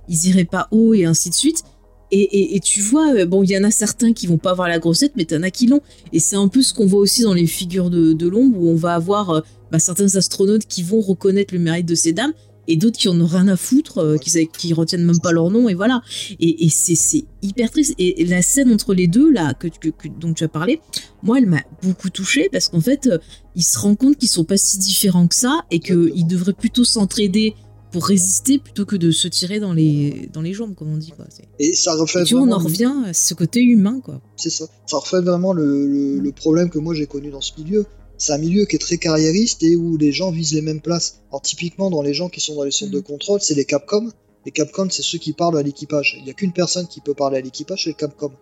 ils 0.09 0.27
iraient 0.29 0.45
pas 0.45 0.69
haut 0.71 0.93
et 0.95 1.05
ainsi 1.05 1.31
de 1.31 1.35
suite. 1.35 1.63
Et, 2.11 2.55
et- 2.55 2.61
tu 2.61 2.81
vois, 2.81 3.15
euh, 3.15 3.27
bon, 3.27 3.43
il 3.43 3.51
y 3.51 3.59
en 3.59 3.65
a 3.65 3.71
certains 3.71 4.13
qui 4.13 4.27
vont 4.27 4.39
pas 4.39 4.51
avoir 4.51 4.69
la 4.69 4.79
grossette, 4.79 5.13
mais 5.17 5.25
t'en 5.25 5.43
as 5.43 5.51
qui 5.51 5.67
l'ont. 5.67 5.81
Et 6.13 6.21
c'est 6.21 6.37
un 6.37 6.49
peu 6.49 6.63
ce 6.63 6.73
qu'on 6.75 6.87
voit 6.87 7.01
aussi 7.01 7.23
dans 7.23 7.33
les 7.35 7.47
figures 7.47 7.91
de, 7.91 8.13
de 8.13 8.29
l'ombre, 8.29 8.59
où 8.61 8.69
on 8.69 8.77
va 8.77 8.95
avoir 8.95 9.43
bah, 9.73 9.79
certains 9.79 10.15
astronautes 10.15 10.67
qui 10.67 10.83
vont 10.83 11.01
reconnaître 11.01 11.53
le 11.55 11.61
mérite 11.61 11.87
de 11.87 11.95
ces 11.95 12.13
dames, 12.13 12.33
et 12.69 12.77
d'autres 12.77 12.99
qui 12.99 13.09
en 13.09 13.21
ont 13.21 13.27
rien 13.27 13.49
à 13.49 13.57
foutre, 13.57 13.99
euh, 13.99 14.17
qui, 14.17 14.31
qui 14.49 14.73
retiennent 14.73 15.05
même 15.05 15.21
pas 15.21 15.33
leur 15.33 15.51
nom, 15.51 15.69
et 15.69 15.75
voilà. 15.75 16.03
Et, 16.41 16.65
et 16.65 16.69
c'est 16.69 17.25
hyper 17.43 17.71
triste. 17.71 17.95
Et, 17.99 18.23
et 18.23 18.27
la 18.27 18.43
scène 18.43 18.73
entre 18.73 18.95
les 18.95 19.07
deux, 19.07 19.31
là, 19.31 19.55
que, 19.55 19.69
que- 19.69 19.89
que- 19.91 20.09
dont 20.09 20.33
tu 20.35 20.45
as 20.45 20.49
parlé, 20.49 20.81
moi, 21.23 21.39
elle 21.39 21.47
m'a 21.47 21.63
beaucoup 21.83 22.11
touchée, 22.11 22.49
parce 22.51 22.69
qu'en 22.69 22.81
fait, 22.81 23.07
euh, 23.07 23.19
ils 23.57 23.63
se 23.65 23.79
rendent 23.79 23.99
compte 23.99 24.17
qu'ils 24.17 24.29
sont 24.29 24.45
pas 24.45 24.57
si 24.57 24.79
différents 24.79 25.27
que 25.29 25.35
ça, 25.37 25.61
et 25.71 25.81
qu'ils 25.81 26.27
devraient 26.27 26.53
plutôt 26.55 26.85
s'entraider 26.85 27.55
pour 27.93 28.07
résister 28.07 28.59
plutôt 28.59 28.85
que 28.85 28.97
de 28.97 29.13
se 29.13 29.29
tirer 29.29 29.61
dans 29.61 29.73
les, 29.73 30.29
dans 30.33 30.41
les 30.43 30.53
jambes, 30.53 30.75
comme 30.75 30.93
on 30.93 30.97
dit. 30.97 31.13
Quoi. 31.13 31.27
Et 31.61 31.75
ça 31.75 31.95
refait 31.95 32.23
Et 32.23 32.25
tu 32.25 32.35
vois, 32.35 32.43
on 32.43 32.51
en 32.51 32.59
revient 32.59 32.93
à 33.07 33.13
ce 33.13 33.35
côté 33.35 33.61
humain, 33.63 34.01
quoi. 34.03 34.21
C'est 34.35 34.51
ça. 34.51 34.65
Ça 34.87 34.97
reflète 34.97 35.23
vraiment 35.23 35.53
le, 35.53 35.87
le- 35.87 36.19
le 36.19 36.33
problème 36.33 36.71
que 36.71 36.81
moi 36.81 36.93
j'ai 36.95 37.07
connu 37.07 37.31
dans 37.31 37.41
ce 37.41 37.53
milieu. 37.57 37.87
C'est 38.17 38.33
un 38.33 38.39
milieu 38.39 38.65
qui 38.65 38.77
est 38.77 38.79
très 38.81 38.99
carriériste 38.99 39.63
et 39.63 39.77
où 39.77 39.97
les 39.97 40.13
gens 40.13 40.31
visent 40.31 40.55
les 40.55 40.63
mêmes 40.63 40.81
places. 40.81 41.21
Alors 41.31 41.43
typiquement 41.43 41.91
dans 41.91 42.03
les 42.03 42.15
gens 42.15 42.29
qui 42.29 42.41
sont 42.41 42.55
dans 42.55 42.63
les 42.63 42.71
centres 42.71 42.93
de 42.93 43.01
contrôle, 43.01 43.41
c'est 43.41 43.55
les 43.55 43.65
Capcom. 43.65 44.11
Les 44.47 44.53
Capcom, 44.53 44.89
c'est 44.91 45.03
ceux 45.03 45.19
qui 45.19 45.33
parlent 45.33 45.59
à 45.59 45.63
l'équipage. 45.63 46.17
Il 46.19 46.25
n'y 46.25 46.31
a 46.31 46.35
qu'une 46.35 46.53
personne 46.53 46.87
qui 46.87 47.01
peut 47.01 47.15
parler 47.15 47.39
à 47.39 47.41
l'équipage, 47.41 47.85
c'est 47.85 47.91
le 47.91 47.97
Capcom. 47.97 48.33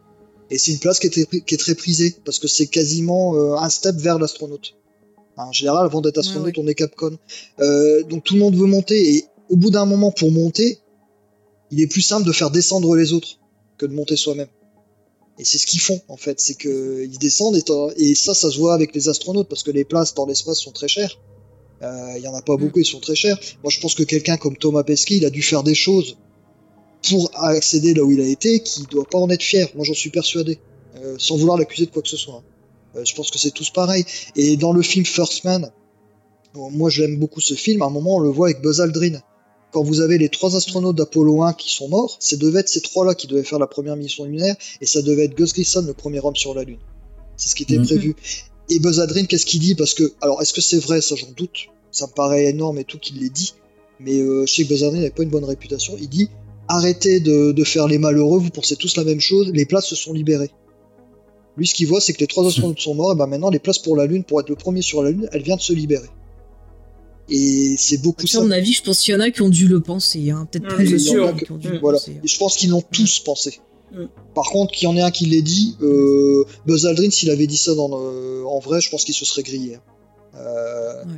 Et 0.50 0.58
c'est 0.58 0.72
une 0.72 0.78
place 0.78 0.98
qui 0.98 1.06
est 1.06 1.10
très, 1.10 1.40
qui 1.40 1.54
est 1.54 1.58
très 1.58 1.74
prisée 1.74 2.14
parce 2.24 2.38
que 2.38 2.48
c'est 2.48 2.66
quasiment 2.66 3.34
euh, 3.36 3.54
un 3.56 3.70
step 3.70 3.96
vers 3.96 4.18
l'astronaute. 4.18 4.74
En 5.36 5.52
général, 5.52 5.86
avant 5.86 6.02
d'être 6.02 6.18
astronaute, 6.18 6.58
on 6.58 6.66
est 6.66 6.74
Capcom. 6.74 7.16
Euh, 7.60 8.02
donc 8.02 8.24
tout 8.24 8.34
le 8.34 8.40
monde 8.40 8.54
veut 8.54 8.66
monter 8.66 9.16
et 9.16 9.24
au 9.48 9.56
bout 9.56 9.70
d'un 9.70 9.86
moment, 9.86 10.10
pour 10.10 10.30
monter, 10.30 10.78
il 11.70 11.80
est 11.80 11.86
plus 11.86 12.02
simple 12.02 12.26
de 12.26 12.32
faire 12.32 12.50
descendre 12.50 12.94
les 12.96 13.12
autres 13.12 13.38
que 13.78 13.86
de 13.86 13.94
monter 13.94 14.16
soi-même. 14.16 14.48
Et 15.38 15.44
c'est 15.44 15.58
ce 15.58 15.66
qu'ils 15.66 15.80
font 15.80 16.00
en 16.08 16.16
fait, 16.16 16.40
c'est 16.40 16.54
que 16.54 17.04
ils 17.04 17.18
descendent 17.18 17.56
et, 17.96 18.14
ça, 18.14 18.34
ça 18.34 18.50
se 18.50 18.58
voit 18.58 18.74
avec 18.74 18.94
les 18.94 19.08
astronautes 19.08 19.48
parce 19.48 19.62
que 19.62 19.70
les 19.70 19.84
places 19.84 20.14
dans 20.14 20.26
l'espace 20.26 20.58
sont 20.58 20.72
très 20.72 20.88
chères. 20.88 21.18
Euh, 21.82 22.12
Il 22.16 22.22
y 22.22 22.28
en 22.28 22.34
a 22.34 22.42
pas 22.42 22.56
beaucoup, 22.56 22.78
ils 22.80 22.84
sont 22.84 23.00
très 23.00 23.14
chers. 23.16 23.38
Moi, 23.62 23.70
je 23.70 23.80
pense 23.80 23.94
que 23.94 24.02
quelqu'un 24.04 24.36
comme 24.36 24.56
Thomas 24.56 24.84
Pesquet, 24.84 25.16
il 25.16 25.24
a 25.24 25.30
dû 25.30 25.42
faire 25.42 25.62
des 25.62 25.74
choses 25.74 26.16
pour 27.08 27.30
accéder 27.34 27.94
là 27.94 28.04
où 28.04 28.12
il 28.12 28.20
a 28.20 28.26
été, 28.26 28.60
qui 28.60 28.82
doit 28.90 29.06
pas 29.06 29.18
en 29.18 29.28
être 29.30 29.42
fier. 29.42 29.68
Moi, 29.74 29.84
j'en 29.84 29.94
suis 29.94 30.10
persuadé, 30.10 30.58
Euh, 31.02 31.16
sans 31.18 31.36
vouloir 31.38 31.56
l'accuser 31.58 31.86
de 31.86 31.90
quoi 31.90 32.02
que 32.02 32.08
ce 32.08 32.18
soit. 32.18 32.34
hein. 32.36 32.42
Euh, 32.96 33.04
je 33.04 33.14
pense 33.14 33.30
que 33.30 33.38
c'est 33.38 33.50
tous 33.50 33.70
pareil. 33.70 34.04
Et 34.36 34.56
dans 34.58 34.72
le 34.74 34.82
film 34.82 35.04
First 35.06 35.42
Man, 35.44 35.72
bon, 36.54 36.70
moi, 36.70 36.90
j'aime 36.90 37.16
beaucoup 37.18 37.40
ce 37.40 37.54
film. 37.54 37.80
À 37.82 37.86
un 37.86 37.90
moment, 37.90 38.16
on 38.16 38.18
le 38.20 38.28
voit 38.28 38.48
avec 38.48 38.60
Buzz 38.60 38.80
Aldrin 38.82 39.18
quand 39.72 39.82
vous 39.82 40.00
avez 40.00 40.18
les 40.18 40.28
trois 40.28 40.54
astronautes 40.56 40.96
d'Apollo 40.96 41.42
1 41.42 41.54
qui 41.54 41.70
sont 41.70 41.88
morts, 41.88 42.16
ça 42.20 42.36
devait 42.36 42.60
être 42.60 42.68
ces 42.68 42.80
trois-là 42.82 43.14
qui 43.14 43.26
devaient 43.26 43.42
faire 43.42 43.58
la 43.58 43.66
première 43.66 43.96
mission 43.96 44.24
lunaire, 44.24 44.54
et 44.80 44.86
ça 44.86 45.02
devait 45.02 45.24
être 45.24 45.34
Gus 45.34 45.52
Grissom, 45.52 45.86
le 45.86 45.94
premier 45.94 46.20
homme 46.24 46.36
sur 46.36 46.54
la 46.54 46.64
Lune. 46.64 46.78
C'est 47.36 47.48
ce 47.48 47.54
qui 47.54 47.62
était 47.64 47.78
Mhm. 47.78 47.86
prévu. 47.86 48.16
Et 48.68 48.78
Buzz 48.78 49.00
Aldrin, 49.00 49.24
qu'est-ce 49.24 49.46
qu'il 49.46 49.60
dit? 49.60 49.74
Parce 49.74 49.94
que, 49.94 50.12
alors, 50.20 50.40
est-ce 50.42 50.52
que 50.52 50.60
c'est 50.60 50.78
vrai? 50.78 51.00
Ça, 51.00 51.16
j'en 51.16 51.30
doute. 51.36 51.66
Ça 51.90 52.06
me 52.06 52.12
paraît 52.12 52.44
énorme 52.46 52.78
et 52.78 52.84
tout 52.84 52.98
qu'il 52.98 53.18
l'ait 53.20 53.28
dit. 53.28 53.54
Mais 54.00 54.18
euh, 54.20 54.44
je 54.46 54.52
sais 54.52 54.64
que 54.64 54.68
Buzz 54.68 54.84
Aldrin 54.84 54.98
n'avait 54.98 55.10
pas 55.10 55.22
une 55.24 55.30
bonne 55.30 55.44
réputation. 55.44 55.94
Il 56.00 56.08
dit 56.08 56.28
arrêtez 56.68 57.20
de, 57.20 57.52
de 57.52 57.64
faire 57.64 57.88
les 57.88 57.98
malheureux, 57.98 58.38
vous 58.38 58.50
pensez 58.50 58.76
tous 58.76 58.96
la 58.96 59.04
même 59.04 59.20
chose, 59.20 59.50
les 59.52 59.66
places 59.66 59.86
se 59.86 59.96
sont 59.96 60.12
libérées. 60.12 60.50
Lui, 61.56 61.66
ce 61.66 61.74
qu'il 61.74 61.86
voit, 61.86 62.00
c'est 62.00 62.12
que 62.14 62.20
les 62.20 62.26
trois 62.26 62.46
astronautes 62.46 62.78
sont 62.80 62.94
morts, 62.94 63.12
et 63.12 63.16
ben 63.16 63.26
maintenant, 63.26 63.50
les 63.50 63.58
places 63.58 63.78
pour 63.78 63.94
la 63.96 64.06
Lune, 64.06 64.24
pour 64.24 64.40
être 64.40 64.48
le 64.48 64.56
premier 64.56 64.80
sur 64.80 65.02
la 65.02 65.10
Lune, 65.10 65.28
elle 65.32 65.42
vient 65.42 65.56
de 65.56 65.60
se 65.60 65.72
libérer. 65.74 66.08
Et 67.28 67.76
c'est 67.78 67.98
beaucoup 68.02 68.24
À 68.24 68.26
ça. 68.26 68.40
mon 68.40 68.50
avis, 68.50 68.72
je 68.72 68.82
pense 68.82 69.00
qu'il 69.00 69.14
y 69.14 69.16
en 69.16 69.20
a 69.20 69.30
qui 69.30 69.42
ont 69.42 69.48
dû 69.48 69.68
le 69.68 69.80
penser. 69.80 70.30
Hein. 70.30 70.46
Peut-être 70.50 70.68
Ouais, 70.70 70.76
pas 70.76 70.82
les 70.82 70.98
sûr. 70.98 71.34
qui 71.36 71.50
ont 71.52 71.56
dû 71.56 71.68
le 71.70 71.78
Voilà. 71.78 71.98
penser. 71.98 72.20
Et 72.22 72.28
je 72.28 72.38
pense 72.38 72.56
qu'ils 72.56 72.70
l'ont 72.70 72.82
tous 72.82 73.20
pensé. 73.20 73.60
Mm. 73.92 74.04
Par 74.34 74.46
contre, 74.50 74.72
qu'il 74.72 74.88
y 74.88 74.92
en 74.92 74.96
ait 74.96 75.02
un 75.02 75.10
qui 75.10 75.26
l'ait 75.26 75.42
dit, 75.42 75.76
euh, 75.82 76.44
Buzz 76.66 76.86
Aldrin, 76.86 77.10
s'il 77.10 77.30
avait 77.30 77.46
dit 77.46 77.56
ça 77.56 77.74
dans 77.74 77.88
le- 77.88 78.44
en 78.46 78.58
vrai, 78.58 78.80
je 78.80 78.90
pense 78.90 79.04
qu'il 79.04 79.14
se 79.14 79.24
serait 79.24 79.42
grillé. 79.42 79.76
hein. 79.76 79.80
Euh, 80.34 81.04
Ouais. 81.04 81.10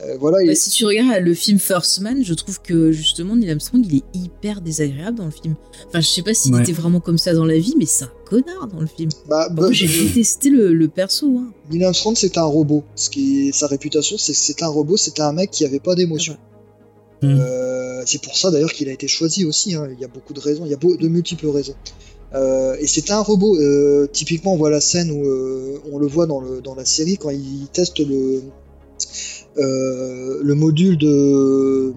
euh, 0.00 0.16
voilà. 0.18 0.38
Bah, 0.44 0.54
si 0.54 0.70
tu 0.70 0.84
regardes 0.84 1.22
le 1.22 1.34
film 1.34 1.58
First 1.58 2.00
Man, 2.00 2.24
je 2.24 2.34
trouve 2.34 2.60
que 2.60 2.90
justement 2.92 3.36
Neil 3.36 3.50
Armstrong 3.52 3.84
il 3.88 3.98
est 3.98 4.02
hyper 4.14 4.60
désagréable 4.60 5.16
dans 5.18 5.24
le 5.24 5.30
film. 5.30 5.54
Enfin, 5.88 6.00
je 6.00 6.08
sais 6.08 6.22
pas 6.22 6.34
s'il 6.34 6.52
Ouais. 6.54 6.62
était 6.62 6.72
vraiment 6.72 7.00
comme 7.00 7.16
ça 7.18 7.32
dans 7.32 7.44
la 7.44 7.58
vie, 7.58 7.74
mais 7.78 7.86
c'est 7.86 8.04
un 8.04 8.10
connard 8.28 8.66
dans 8.68 8.80
le 8.80 8.86
film. 8.86 9.10
bah, 9.28 9.48
Buzz- 9.48 9.72
j'ai 9.72 9.86
détesté 10.04 10.50
le, 10.50 10.72
le 10.74 10.88
perso. 10.88 11.26
Hein. 11.38 11.52
Neil 11.70 11.84
Armstrong, 11.84 12.16
c'était 12.16 12.38
un 12.38 12.42
robot. 12.44 12.82
Ce 12.94 13.08
qui 13.10 13.48
est 13.48 13.52
sa 13.52 13.66
réputation, 13.66 14.16
c'est 14.18 14.32
que 14.32 14.38
c'était 14.38 14.64
un 14.64 14.68
robot, 14.68 14.96
c'était 14.96 15.22
un 15.22 15.32
mec 15.32 15.50
qui 15.50 15.64
avait 15.64 15.80
pas 15.80 15.94
d'émotion. 15.94 16.36
Ah. 17.22 17.26
Euh, 17.26 18.02
c'est 18.04 18.20
pour 18.22 18.36
ça 18.36 18.50
d'ailleurs 18.50 18.72
qu'il 18.72 18.88
a 18.88 18.92
été 18.92 19.08
choisi 19.08 19.44
aussi. 19.44 19.74
hein. 19.74 19.88
Il 19.92 20.00
y 20.00 20.04
a 20.04 20.08
beaucoup 20.08 20.32
de 20.34 20.40
raisons, 20.40 20.64
il 20.66 20.70
y 20.70 20.74
a 20.74 20.76
beau- 20.76 20.96
de 20.96 21.08
multiples 21.08 21.48
raisons. 21.48 21.74
Euh, 22.34 22.76
et 22.80 22.86
c'était 22.86 23.12
un 23.12 23.20
robot. 23.22 23.56
Euh, 23.56 24.06
typiquement, 24.12 24.52
on 24.54 24.56
voit 24.56 24.70
la 24.70 24.80
scène 24.80 25.10
où 25.10 25.24
euh, 25.24 25.78
on 25.92 25.98
le 25.98 26.06
voit 26.06 26.26
dans, 26.26 26.40
le, 26.40 26.60
dans 26.60 26.74
la 26.74 26.84
série 26.84 27.16
quand 27.16 27.30
il 27.30 27.68
teste 27.72 27.98
le, 28.00 28.42
euh, 29.58 30.40
le 30.42 30.54
module 30.54 30.98
de 30.98 31.94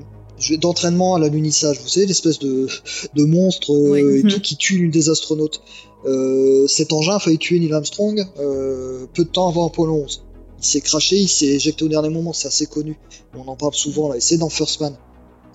d'entraînement 0.60 1.16
à 1.16 1.20
l'alunissage. 1.20 1.80
Vous 1.82 1.88
savez, 1.88 2.06
l'espèce 2.06 2.40
de, 2.40 2.68
de 3.14 3.24
monstre 3.26 3.74
euh, 3.74 4.18
et 4.18 4.24
tout 4.24 4.40
qui 4.42 4.56
tue 4.58 4.78
l'une 4.78 4.92
des 4.92 5.10
astronautes. 5.10 5.62
Euh, 6.06 6.66
cet 6.68 6.94
engin 6.94 7.16
a 7.16 7.20
failli 7.20 7.38
tuer 7.38 7.60
Neil 7.60 7.74
Armstrong 7.74 8.26
euh, 8.40 9.06
peu 9.14 9.26
de 9.26 9.30
temps 9.30 9.50
avant 9.50 9.68
Apollo 9.68 10.04
11. 10.04 10.24
Il 10.60 10.66
s'est 10.66 10.82
craché, 10.82 11.18
il 11.18 11.28
s'est 11.28 11.48
éjecté 11.48 11.86
au 11.86 11.88
dernier 11.88 12.10
moment, 12.10 12.34
c'est 12.34 12.48
assez 12.48 12.66
connu. 12.66 12.98
On 13.34 13.48
en 13.48 13.56
parle 13.56 13.74
souvent 13.74 14.10
là, 14.10 14.18
et 14.18 14.22
c'est 14.22 14.38
dans 14.38 14.50
First 14.50 14.82
Man. 14.82 14.96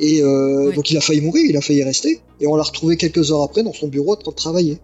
Et 0.01 0.23
euh, 0.23 0.73
donc 0.73 0.91
il 0.91 0.97
a 0.97 1.01
failli 1.01 1.21
mourir, 1.21 1.45
il 1.49 1.57
a 1.57 1.61
failli 1.61 1.83
rester, 1.83 2.21
et 2.41 2.47
on 2.47 2.57
l'a 2.57 2.63
retrouvé 2.63 2.97
quelques 2.97 3.31
heures 3.31 3.43
après 3.43 3.63
dans 3.63 3.73
son 3.73 3.89
bureau 3.89 4.13
en 4.13 4.17
train 4.17 4.31
de 4.31 4.37
travailler. 4.37 4.79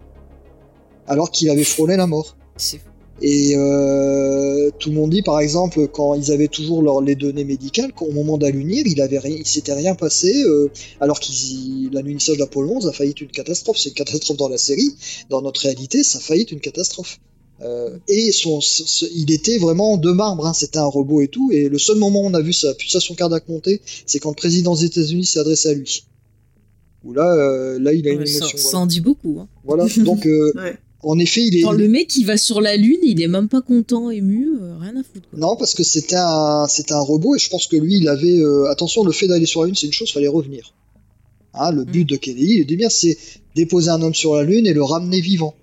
Alors 1.07 1.31
qu'il 1.31 1.49
avait 1.49 1.63
frôlé 1.63 1.97
la 1.97 2.07
mort. 2.07 2.37
C'est 2.55 2.79
Et 3.23 3.53
euh, 3.55 4.71
tout 4.79 4.89
le 4.89 4.95
monde 4.95 5.11
dit, 5.11 5.21
par 5.21 5.39
exemple, 5.39 5.87
quand 5.87 6.15
ils 6.15 6.31
avaient 6.31 6.47
toujours 6.47 6.81
leur, 6.81 7.01
les 7.01 7.15
données 7.15 7.43
médicales, 7.43 7.93
qu'au 7.93 8.11
moment 8.11 8.37
d'allunir, 8.37 8.83
il 8.87 8.99
avait 9.01 9.19
rien, 9.19 9.35
il 9.37 9.45
s'était 9.47 9.73
rien 9.73 9.93
passé, 9.95 10.43
euh, 10.43 10.69
alors 10.99 11.19
qu'ils 11.19 11.89
l'alunissage 11.91 12.37
d'Apollo 12.37 12.71
11 12.77 12.87
a 12.87 12.93
failli 12.93 13.11
être 13.11 13.21
une 13.21 13.29
catastrophe. 13.29 13.77
C'est 13.77 13.89
une 13.89 13.95
catastrophe 13.95 14.37
dans 14.37 14.49
la 14.49 14.57
série, 14.57 14.95
dans 15.29 15.41
notre 15.41 15.61
réalité, 15.61 16.03
ça 16.03 16.17
a 16.17 16.21
failli 16.21 16.41
être 16.41 16.51
une 16.51 16.61
catastrophe. 16.61 17.19
Euh, 17.63 17.95
et 18.07 18.31
son, 18.31 18.59
ce- 18.59 19.05
il 19.13 19.31
était 19.31 19.59
vraiment 19.59 19.97
de 19.97 20.11
marbre, 20.11 20.47
hein, 20.47 20.53
c'était 20.53 20.79
un 20.79 20.85
robot 20.85 21.21
et 21.21 21.27
tout. 21.27 21.51
Et 21.51 21.69
le 21.69 21.77
seul 21.77 21.97
moment 21.97 22.21
où 22.23 22.25
on 22.25 22.33
a 22.33 22.41
vu 22.41 22.53
sa 22.53 22.73
pulsation 22.73 23.13
cardiaque 23.13 23.47
monter, 23.47 23.81
c'est 24.07 24.17
quand 24.17 24.29
le 24.31 24.35
président 24.35 24.73
des 24.73 24.85
États-Unis 24.85 25.25
s'est 25.25 25.39
adressé 25.39 25.69
à 25.69 25.73
lui. 25.73 26.03
Où 27.03 27.13
là, 27.13 27.31
euh, 27.35 27.77
là, 27.79 27.93
il 27.93 28.07
a 28.07 28.11
une 28.11 28.25
ça, 28.25 28.37
émotion. 28.37 28.57
ça 28.57 28.63
voilà. 28.63 28.79
en 28.79 28.85
dit 28.87 28.99
beaucoup. 29.01 29.37
Hein. 29.39 29.47
Voilà. 29.63 29.85
Donc, 29.97 30.25
euh, 30.25 30.51
Ouais. 30.55 30.75
En 31.03 31.17
effet, 31.19 31.41
il 31.45 31.57
est. 31.57 31.61
Genre, 31.61 31.73
le 31.73 31.87
mec 31.87 32.15
il 32.15 32.25
va 32.25 32.37
sur 32.37 32.61
la 32.61 32.75
lune, 32.77 32.99
il 33.03 33.21
est 33.21 33.27
même 33.27 33.49
pas 33.49 33.61
content, 33.61 34.09
ému, 34.09 34.49
euh, 34.61 34.77
rien 34.79 34.95
à 34.95 35.03
foutre. 35.03 35.27
Quoi. 35.29 35.39
Non, 35.39 35.55
parce 35.55 35.73
que 35.73 35.83
c'était 35.83 36.15
un, 36.17 36.67
c'était 36.67 36.93
un 36.93 36.99
robot 36.99 37.35
et 37.35 37.39
je 37.39 37.49
pense 37.49 37.67
que 37.67 37.75
lui, 37.77 37.97
il 37.97 38.07
avait. 38.07 38.39
euh, 38.39 38.69
attention, 38.69 39.03
le 39.03 39.11
fait 39.11 39.27
d'aller 39.27 39.45
sur 39.45 39.61
la 39.61 39.67
Lune, 39.67 39.75
c'est 39.75 39.87
une 39.87 39.93
chose, 39.93 40.11
fallait 40.11 40.27
revenir. 40.27 40.73
Hein, 41.53 41.71
le 41.71 41.83
but 41.83 42.05
de 42.05 42.15
Kelly, 42.15 42.59
il 42.59 42.65
dit 42.65 42.77
bien, 42.77 42.89
c'est 42.89 43.17
déposer 43.55 43.89
un 43.89 44.01
homme 44.01 44.13
sur 44.13 44.35
la 44.35 44.43
Lune 44.43 44.65
et 44.67 44.73
le 44.73 44.83
ramener 44.83 45.19
vivant. 45.19 45.53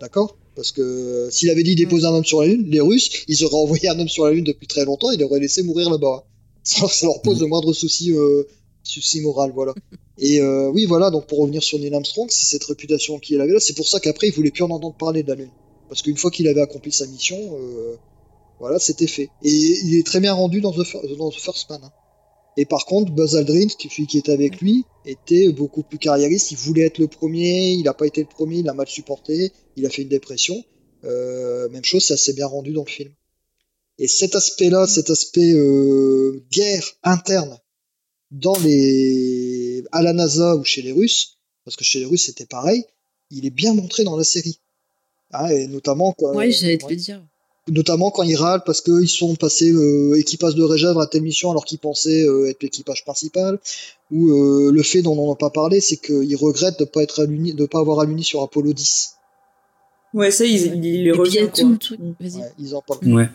D'accord? 0.00 0.36
Parce 0.56 0.72
que 0.72 0.80
euh, 0.82 1.30
s'il 1.30 1.50
avait 1.50 1.62
dit 1.62 1.74
déposer 1.74 2.06
un 2.06 2.10
homme 2.14 2.24
sur 2.24 2.40
la 2.42 2.48
Lune, 2.48 2.66
les 2.68 2.80
Russes, 2.80 3.10
ils 3.28 3.44
auraient 3.44 3.56
envoyé 3.62 3.88
un 3.88 3.98
homme 4.00 4.08
sur 4.08 4.24
la 4.24 4.32
Lune 4.32 4.44
depuis 4.44 4.66
très 4.66 4.84
longtemps, 4.84 5.10
ils 5.10 5.20
l'auraient 5.20 5.40
laissé 5.40 5.62
mourir 5.62 5.90
là-bas. 5.90 6.24
Ça, 6.64 6.88
ça 6.88 7.06
leur 7.06 7.22
pose 7.22 7.40
le 7.40 7.46
moindre 7.46 7.72
souci 7.72 8.12
euh, 8.12 8.42
Souci 8.86 9.20
moral, 9.20 9.50
voilà. 9.52 9.74
Et 10.18 10.40
euh, 10.40 10.70
oui, 10.70 10.86
voilà, 10.86 11.10
donc 11.10 11.26
pour 11.26 11.40
revenir 11.40 11.62
sur 11.62 11.78
Neil 11.78 11.92
Armstrong, 11.94 12.28
c'est 12.30 12.46
cette 12.46 12.64
réputation 12.64 13.18
qu'il 13.18 13.40
avait 13.40 13.52
là. 13.52 13.60
C'est 13.60 13.74
pour 13.74 13.88
ça 13.88 14.00
qu'après, 14.00 14.28
il 14.28 14.32
voulait 14.32 14.50
plus 14.50 14.62
en 14.62 14.70
entendre 14.70 14.96
parler 14.96 15.22
de 15.22 15.28
la 15.28 15.34
Lune. 15.34 15.50
Parce 15.88 16.02
qu'une 16.02 16.16
fois 16.16 16.30
qu'il 16.30 16.48
avait 16.48 16.60
accompli 16.60 16.90
sa 16.92 17.06
mission, 17.06 17.36
euh, 17.58 17.96
voilà, 18.58 18.78
c'était 18.78 19.06
fait. 19.06 19.28
Et 19.42 19.50
il 19.50 19.96
est 19.98 20.06
très 20.06 20.20
bien 20.20 20.32
rendu 20.32 20.60
dans 20.60 20.72
The, 20.72 21.16
dans 21.18 21.30
The 21.30 21.38
First 21.38 21.68
Man. 21.70 21.80
hein. 21.84 21.92
Et 22.56 22.64
par 22.64 22.86
contre, 22.86 23.12
Buzz 23.12 23.36
Aldrin, 23.36 23.66
qui- 23.66 23.90
celui 23.90 24.06
qui 24.06 24.18
était 24.18 24.32
avec 24.32 24.60
lui, 24.62 24.84
était 25.04 25.50
beaucoup 25.50 25.82
plus 25.82 25.98
carriériste. 25.98 26.52
Il 26.52 26.56
voulait 26.56 26.86
être 26.86 26.98
le 26.98 27.06
premier, 27.08 27.72
il 27.72 27.82
n'a 27.82 27.92
pas 27.92 28.06
été 28.06 28.22
le 28.22 28.28
premier, 28.28 28.58
il 28.60 28.68
a 28.68 28.72
mal 28.72 28.88
supporté, 28.88 29.52
il 29.76 29.84
a 29.84 29.90
fait 29.90 30.02
une 30.02 30.08
dépression. 30.08 30.64
Euh, 31.04 31.68
même 31.68 31.84
chose, 31.84 32.04
ça 32.04 32.16
s'est 32.16 32.32
bien 32.32 32.46
rendu 32.46 32.72
dans 32.72 32.84
le 32.84 32.90
film. 32.90 33.12
Et 33.98 34.08
cet 34.08 34.34
aspect-là, 34.34 34.86
cet 34.86 35.10
aspect 35.10 35.52
guerre 36.50 36.84
interne 37.02 37.58
dans 38.30 38.58
les 38.60 39.84
à 39.92 40.02
la 40.02 40.12
NASA 40.12 40.56
ou 40.56 40.64
chez 40.64 40.82
les 40.82 40.92
Russes, 40.92 41.36
parce 41.64 41.76
que 41.76 41.84
chez 41.84 41.98
les 42.00 42.04
Russes 42.06 42.24
c'était 42.26 42.46
pareil, 42.46 42.84
il 43.30 43.46
est 43.46 43.50
bien 43.50 43.74
montré 43.74 44.04
dans 44.04 44.16
la 44.16 44.24
série. 44.24 44.58
Ah, 45.32 45.52
et 45.52 45.66
notamment 45.66 46.12
quand, 46.12 46.34
Ouais, 46.34 46.50
j'allais 46.50 46.78
te 46.78 46.84
ouais. 46.86 46.90
le 46.92 46.96
dire. 46.96 47.22
notamment 47.68 48.10
quand 48.12 48.22
ils 48.22 48.36
râlent 48.36 48.62
parce 48.64 48.80
qu'ils 48.80 49.08
sont 49.08 49.34
passés 49.34 49.72
euh, 49.72 50.14
équipage 50.18 50.54
de 50.54 50.62
réserve 50.62 51.00
à 51.00 51.06
telle 51.08 51.22
mission 51.22 51.50
alors 51.50 51.64
qu'ils 51.64 51.80
pensaient 51.80 52.22
euh, 52.24 52.48
être 52.48 52.62
l'équipage 52.62 53.04
principal, 53.04 53.58
ou 54.12 54.30
euh, 54.30 54.70
le 54.72 54.82
fait 54.84 55.02
dont 55.02 55.18
on 55.18 55.30
n'a 55.30 55.34
pas 55.36 55.50
parlé, 55.50 55.80
c'est 55.80 55.96
qu'ils 55.96 56.36
regrettent 56.36 56.78
de 56.78 56.84
pas 56.84 57.02
être 57.02 57.22
alluni, 57.22 57.54
de 57.54 57.66
pas 57.66 57.80
avoir 57.80 57.98
alluni 58.00 58.22
sur 58.22 58.40
Apollo 58.42 58.72
10. 58.72 59.14
Ouais, 60.14 60.30
ça, 60.30 60.44
il, 60.44 60.54
il, 60.54 60.84
il 60.84 61.04
les 61.04 61.12
revient, 61.12 61.48
tout. 61.52 61.76
Ouais, 61.92 62.52
ils 62.60 62.74
en 62.76 62.82
parlent. 62.82 63.12
Ouais. 63.12 63.28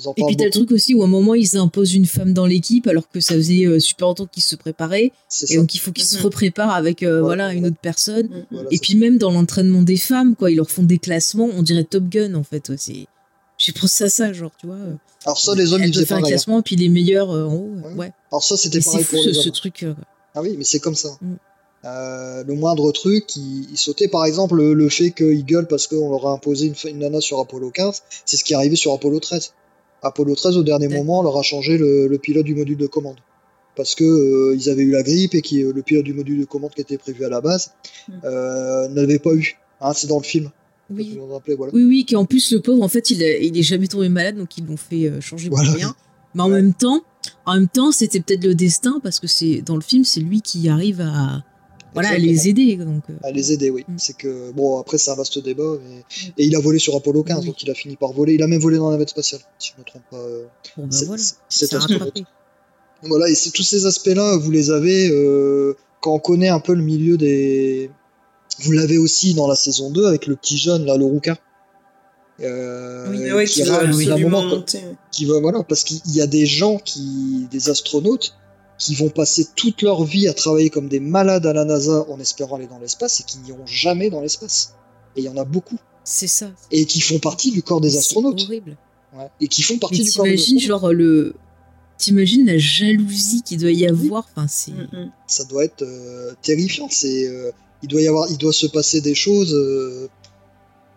Ils 0.00 0.10
Et 0.16 0.24
puis 0.26 0.36
t'as 0.36 0.44
le 0.46 0.50
truc 0.50 0.72
aussi 0.72 0.92
où 0.94 1.02
à 1.02 1.04
un 1.04 1.08
moment 1.08 1.34
ils 1.34 1.56
imposent 1.56 1.94
une 1.94 2.06
femme 2.06 2.32
dans 2.32 2.46
l'équipe 2.46 2.86
alors 2.88 3.08
que 3.08 3.20
ça 3.20 3.34
faisait 3.34 3.64
euh, 3.64 3.78
super 3.78 4.08
longtemps 4.08 4.26
qu'ils 4.26 4.42
se 4.42 4.56
préparaient 4.56 5.04
et 5.06 5.12
ça. 5.28 5.54
donc 5.54 5.72
il 5.74 5.78
faut 5.78 5.92
qu'ils 5.92 6.04
se 6.04 6.16
Mhm. 6.16 6.22
repréparent 6.24 6.70
avec 6.74 7.02
euh, 7.04 7.20
Voilà. 7.20 7.44
voilà 7.44 7.52
une 7.54 7.66
autre 7.66 7.76
personne. 7.80 8.26
Mm. 8.26 8.46
Voilà, 8.50 8.68
Et 8.72 8.78
puis 8.78 8.96
même 8.96 9.18
dans 9.18 9.30
l'entraînement 9.30 9.82
des 9.82 9.96
femmes 9.96 10.34
quoi, 10.34 10.50
ils 10.50 10.56
leur 10.56 10.68
font 10.70 10.82
des 10.82 10.98
classements, 10.98 11.48
on 11.56 11.62
dirait 11.62 11.84
Top 11.84 12.04
Gun 12.08 12.34
en 12.34 12.42
fait. 12.42 12.68
ouais, 12.70 12.76
c'est 12.78 13.06
j'ai 13.56 13.72
pensé 13.72 14.02
à 14.04 14.08
ça 14.08 14.32
genre 14.32 14.50
tu 14.60 14.66
vois. 14.66 14.74
euh, 14.76 14.94
Alors 15.26 15.38
ça, 15.38 15.54
les 15.54 15.72
hommes, 15.72 15.82
ils 15.84 15.92
faisaient 15.94 16.04
faire 16.06 16.16
un 16.16 16.20
pareil. 16.22 16.32
hein. 16.32 16.36
classement 16.36 16.58
et 16.58 16.62
puis 16.62 16.74
les 16.76 16.88
meilleurs 16.88 17.30
euh, 17.30 17.44
en 17.46 17.54
haut. 17.54 17.70
Ouais. 17.84 17.94
Ouais. 17.94 18.12
Alors 18.32 18.42
ça, 18.42 18.56
c'était 18.56 18.78
Mais 18.78 18.82
c'est 18.82 18.90
pareil 18.90 19.04
fou 19.04 19.14
pour 19.14 19.22
ce, 19.24 19.28
les 19.28 19.34
ce 19.34 19.48
truc. 19.50 19.82
euh, 19.84 19.94
Ah 20.34 20.42
oui, 20.42 20.56
mais 20.58 20.64
c'est 20.64 20.80
comme 20.80 20.96
ça. 20.96 21.10
Mm. 21.22 21.34
Euh, 21.86 22.42
le 22.44 22.54
moindre 22.54 22.90
truc, 22.92 23.36
il, 23.36 23.68
il 23.70 23.76
sautait. 23.76 24.08
Par 24.08 24.24
exemple, 24.24 24.56
le, 24.56 24.72
le 24.74 24.88
fait 24.88 25.10
qu'ils 25.12 25.44
gueulent 25.44 25.68
parce 25.68 25.86
qu'on 25.86 26.10
leur 26.10 26.26
a 26.26 26.32
imposé 26.32 26.66
une, 26.66 26.74
une 26.90 26.98
nana 26.98 27.20
sur 27.20 27.38
Apollo 27.38 27.70
15, 27.70 28.02
c'est 28.24 28.36
ce 28.38 28.42
qui 28.44 28.54
est 28.54 28.56
arrivé 28.56 28.74
sur 28.74 28.92
Apollo 28.92 29.20
13. 29.20 29.52
Apollo 30.04 30.34
13, 30.36 30.56
au 30.58 30.62
dernier 30.62 30.88
moment, 30.88 31.22
leur 31.22 31.36
a 31.36 31.42
changé 31.42 31.76
le, 31.78 32.06
le 32.06 32.18
pilote 32.18 32.44
du 32.44 32.54
module 32.54 32.76
de 32.76 32.86
commande. 32.86 33.16
Parce 33.76 33.94
que 33.96 34.04
euh, 34.04 34.54
ils 34.56 34.70
avaient 34.70 34.84
eu 34.84 34.92
la 34.92 35.02
grippe 35.02 35.34
et 35.34 35.42
que 35.42 35.72
le 35.72 35.82
pilote 35.82 36.04
du 36.04 36.12
module 36.14 36.38
de 36.40 36.44
commande 36.44 36.70
qui 36.74 36.80
était 36.80 36.98
prévu 36.98 37.24
à 37.24 37.28
la 37.28 37.40
base 37.40 37.72
Mm. 38.08 38.12
euh, 38.24 38.88
n'avait 38.88 39.18
pas 39.18 39.32
eu. 39.34 39.56
Hein, 39.80 39.92
c'est 39.94 40.06
dans 40.06 40.18
le 40.18 40.22
film. 40.24 40.50
Oui. 40.90 41.18
En 41.20 41.32
rappelez, 41.32 41.56
voilà. 41.56 41.72
Oui, 41.74 41.82
oui, 41.84 42.06
qu'en 42.06 42.24
plus, 42.26 42.52
le 42.52 42.60
pauvre, 42.60 42.82
en 42.82 42.88
fait, 42.88 43.10
il, 43.10 43.22
a- 43.22 43.38
il 43.38 43.58
est 43.58 43.62
jamais 43.62 43.86
tombé 43.88 44.08
malade, 44.10 44.36
donc 44.36 44.56
ils 44.58 44.66
l'ont 44.66 44.76
fait 44.76 45.06
euh, 45.08 45.20
changer 45.20 45.48
Voilà. 45.48 45.68
pour 45.70 45.76
rien. 45.76 45.94
Mais 46.34 46.42
en 46.42 46.48
Ouais. 46.50 46.56
même 46.60 46.74
temps, 46.74 47.02
en 47.46 47.54
même 47.54 47.68
temps, 47.68 47.90
c'était 47.90 48.20
peut-être 48.20 48.44
le 48.44 48.54
destin, 48.54 49.00
parce 49.02 49.18
que 49.20 49.26
c'est 49.26 49.62
dans 49.62 49.74
le 49.76 49.80
film, 49.80 50.04
c'est 50.04 50.20
lui 50.20 50.42
qui 50.42 50.68
arrive 50.68 51.00
à, 51.00 51.42
voilà, 51.94 52.10
à 52.10 52.18
les 52.18 52.48
aider. 52.48 52.76
Donc, 52.76 53.02
euh, 53.08 53.14
À 53.22 53.30
les 53.30 53.52
aider, 53.52 53.70
oui. 53.70 53.84
Mm. 53.88 53.94
C'est 53.98 54.16
que, 54.16 54.50
bon, 54.52 54.78
après, 54.78 54.98
c'est 54.98 55.10
un 55.10 55.14
vaste 55.14 55.38
débat. 55.42 55.78
mais- 55.82 56.04
Et 56.38 56.44
il 56.46 56.54
a 56.56 56.60
volé 56.60 56.78
sur 56.78 56.94
Apollo 56.94 57.22
15, 57.22 57.40
Oui. 57.40 57.46
donc 57.46 57.62
il 57.62 57.70
a 57.70 57.74
fini 57.74 57.96
par 57.96 58.12
voler. 58.12 58.34
Il 58.34 58.42
a 58.42 58.46
même 58.46 58.60
volé 58.60 58.76
dans 58.76 58.86
la 58.86 58.92
navette 58.92 59.10
spatiale, 59.10 59.40
si 59.58 59.70
je 59.70 59.74
ne 59.74 59.80
me 59.80 59.84
trompe 59.84 60.02
pas. 60.10 60.16
euh, 60.18 60.44
bon, 60.76 60.84
ben 60.84 60.90
c'est- 60.92 61.04
voilà, 61.06 61.22
c'est 61.48 61.72
rattrapé. 61.74 62.24
Voilà, 63.02 63.28
et 63.28 63.34
c'est 63.34 63.50
tous 63.50 63.62
ces 63.62 63.86
aspects-là, 63.86 64.36
vous 64.38 64.50
les 64.50 64.70
avez 64.70 65.10
euh, 65.10 65.74
quand 66.00 66.14
on 66.14 66.18
connaît 66.18 66.48
un 66.48 66.60
peu 66.60 66.74
le 66.74 66.82
milieu 66.82 67.16
des. 67.16 67.90
Vous 68.60 68.72
l'avez 68.72 68.98
aussi 68.98 69.34
dans 69.34 69.46
la 69.48 69.56
saison 69.56 69.90
2 69.90 70.06
avec 70.06 70.26
le 70.26 70.36
petit 70.36 70.56
jeune, 70.58 70.84
là, 70.86 70.96
le 70.96 71.04
rouquin. 71.04 71.36
Euh, 72.40 73.08
Oui. 73.10 73.32
Ouais, 73.32 73.44
qui 73.46 73.62
qui 73.62 73.68
va 73.68 73.80
un 73.82 73.88
absolument 73.88 74.18
moment, 74.18 74.42
monter. 74.56 74.80
qui 75.12 75.24
va, 75.24 75.38
voilà, 75.40 75.62
parce 75.62 75.84
qu'il 75.84 76.00
y 76.14 76.20
a 76.20 76.26
des 76.26 76.46
gens 76.46 76.78
qui, 76.78 77.46
des 77.50 77.70
astronautes, 77.70 78.34
qui 78.78 78.94
vont 78.94 79.08
passer 79.08 79.46
toute 79.54 79.82
leur 79.82 80.04
vie 80.04 80.26
à 80.28 80.34
travailler 80.34 80.70
comme 80.70 80.88
des 80.88 81.00
malades 81.00 81.46
à 81.46 81.52
la 81.52 81.64
NASA 81.64 82.04
en 82.08 82.18
espérant 82.20 82.56
aller 82.56 82.66
dans 82.66 82.78
l'espace 82.78 83.20
et 83.20 83.22
qui 83.24 83.38
n'iront 83.38 83.66
jamais 83.66 84.10
dans 84.10 84.20
l'espace. 84.20 84.74
Et 85.16 85.20
il 85.20 85.24
y 85.24 85.28
en 85.28 85.36
a 85.36 85.44
beaucoup. 85.44 85.78
C'est 86.02 86.26
ça. 86.26 86.50
Et 86.70 86.84
qui 86.86 87.00
font 87.00 87.18
partie 87.18 87.50
du 87.52 87.62
corps 87.62 87.80
des 87.80 87.90
C'est 87.90 87.98
astronautes. 87.98 88.42
horrible. 88.42 88.76
Ouais. 89.16 89.28
Et 89.40 89.48
qui 89.48 89.62
font 89.62 89.78
partie 89.78 89.98
Mais 89.98 90.04
du 90.04 90.12
corps 90.12 90.24
des 90.24 90.30
t'imagines, 90.34 90.56
astronautes. 90.58 90.80
genre, 90.82 90.92
le. 90.92 91.34
T'imagines 91.96 92.44
la 92.46 92.58
jalousie 92.58 93.42
qu'il 93.42 93.60
doit 93.60 93.70
y 93.70 93.86
avoir. 93.86 94.26
Enfin, 94.34 94.46
c'est. 94.48 94.72
Mm, 94.72 94.88
mm. 94.92 95.12
ça 95.28 95.44
doit 95.44 95.64
être 95.64 95.82
euh, 95.82 96.32
terrifiant. 96.42 96.88
C'est, 96.90 97.28
euh, 97.28 97.52
il 97.82 97.88
doit 97.88 98.02
y 98.02 98.08
avoir, 98.08 98.28
il 98.30 98.36
doit 98.38 98.52
se 98.52 98.66
passer 98.66 99.00
des 99.00 99.14
choses. 99.14 99.54
Euh, 99.54 100.08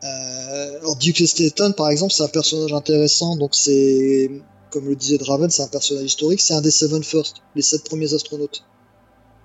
euh, 0.03 0.79
alors 0.79 0.95
Duke 0.95 1.25
Stanton, 1.27 1.73
par 1.77 1.89
exemple, 1.89 2.13
c'est 2.13 2.23
un 2.23 2.27
personnage 2.27 2.73
intéressant. 2.73 3.35
Donc 3.35 3.51
c'est, 3.53 4.31
comme 4.71 4.87
le 4.87 4.95
disait 4.95 5.17
Draven, 5.17 5.49
c'est 5.49 5.63
un 5.63 5.67
personnage 5.67 6.05
historique. 6.05 6.41
C'est 6.41 6.53
un 6.53 6.61
des 6.61 6.71
Seven 6.71 7.03
First, 7.03 7.37
les 7.55 7.61
sept 7.61 7.83
premiers 7.83 8.13
astronautes. 8.13 8.63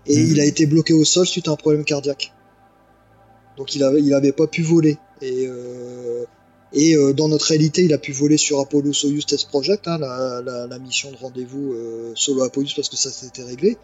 Et 0.06 0.16
Mhm. 0.16 0.30
il 0.32 0.40
a 0.40 0.44
été 0.44 0.66
bloqué 0.66 0.92
au 0.94 1.04
sol 1.04 1.26
suite 1.26 1.48
à 1.48 1.52
un 1.52 1.56
problème 1.56 1.84
cardiaque. 1.84 2.32
Donc 3.56 3.74
il 3.74 3.84
avait, 3.84 4.00
il 4.00 4.12
avait 4.14 4.32
pas 4.32 4.46
pu 4.46 4.62
voler. 4.62 4.98
Et 5.20 5.46
euh, 5.46 6.24
et 6.72 6.96
euh, 6.96 7.12
dans 7.12 7.28
notre 7.28 7.46
réalité, 7.46 7.82
il 7.84 7.92
a 7.92 7.98
pu 7.98 8.12
voler 8.12 8.38
sur 8.38 8.58
Apollo 8.58 8.92
Soyuz 8.94 9.26
Test 9.26 9.48
Project, 9.48 9.86
hein, 9.86 9.98
la, 9.98 10.40
la, 10.42 10.66
la 10.66 10.78
mission 10.78 11.10
de 11.12 11.16
rendez-vous 11.16 11.74
euh, 11.74 12.12
solo 12.14 12.42
Apollo 12.44 12.68
parce 12.74 12.88
que 12.88 12.96
ça 12.96 13.10
s'était 13.10 13.42
réglé. 13.44 13.76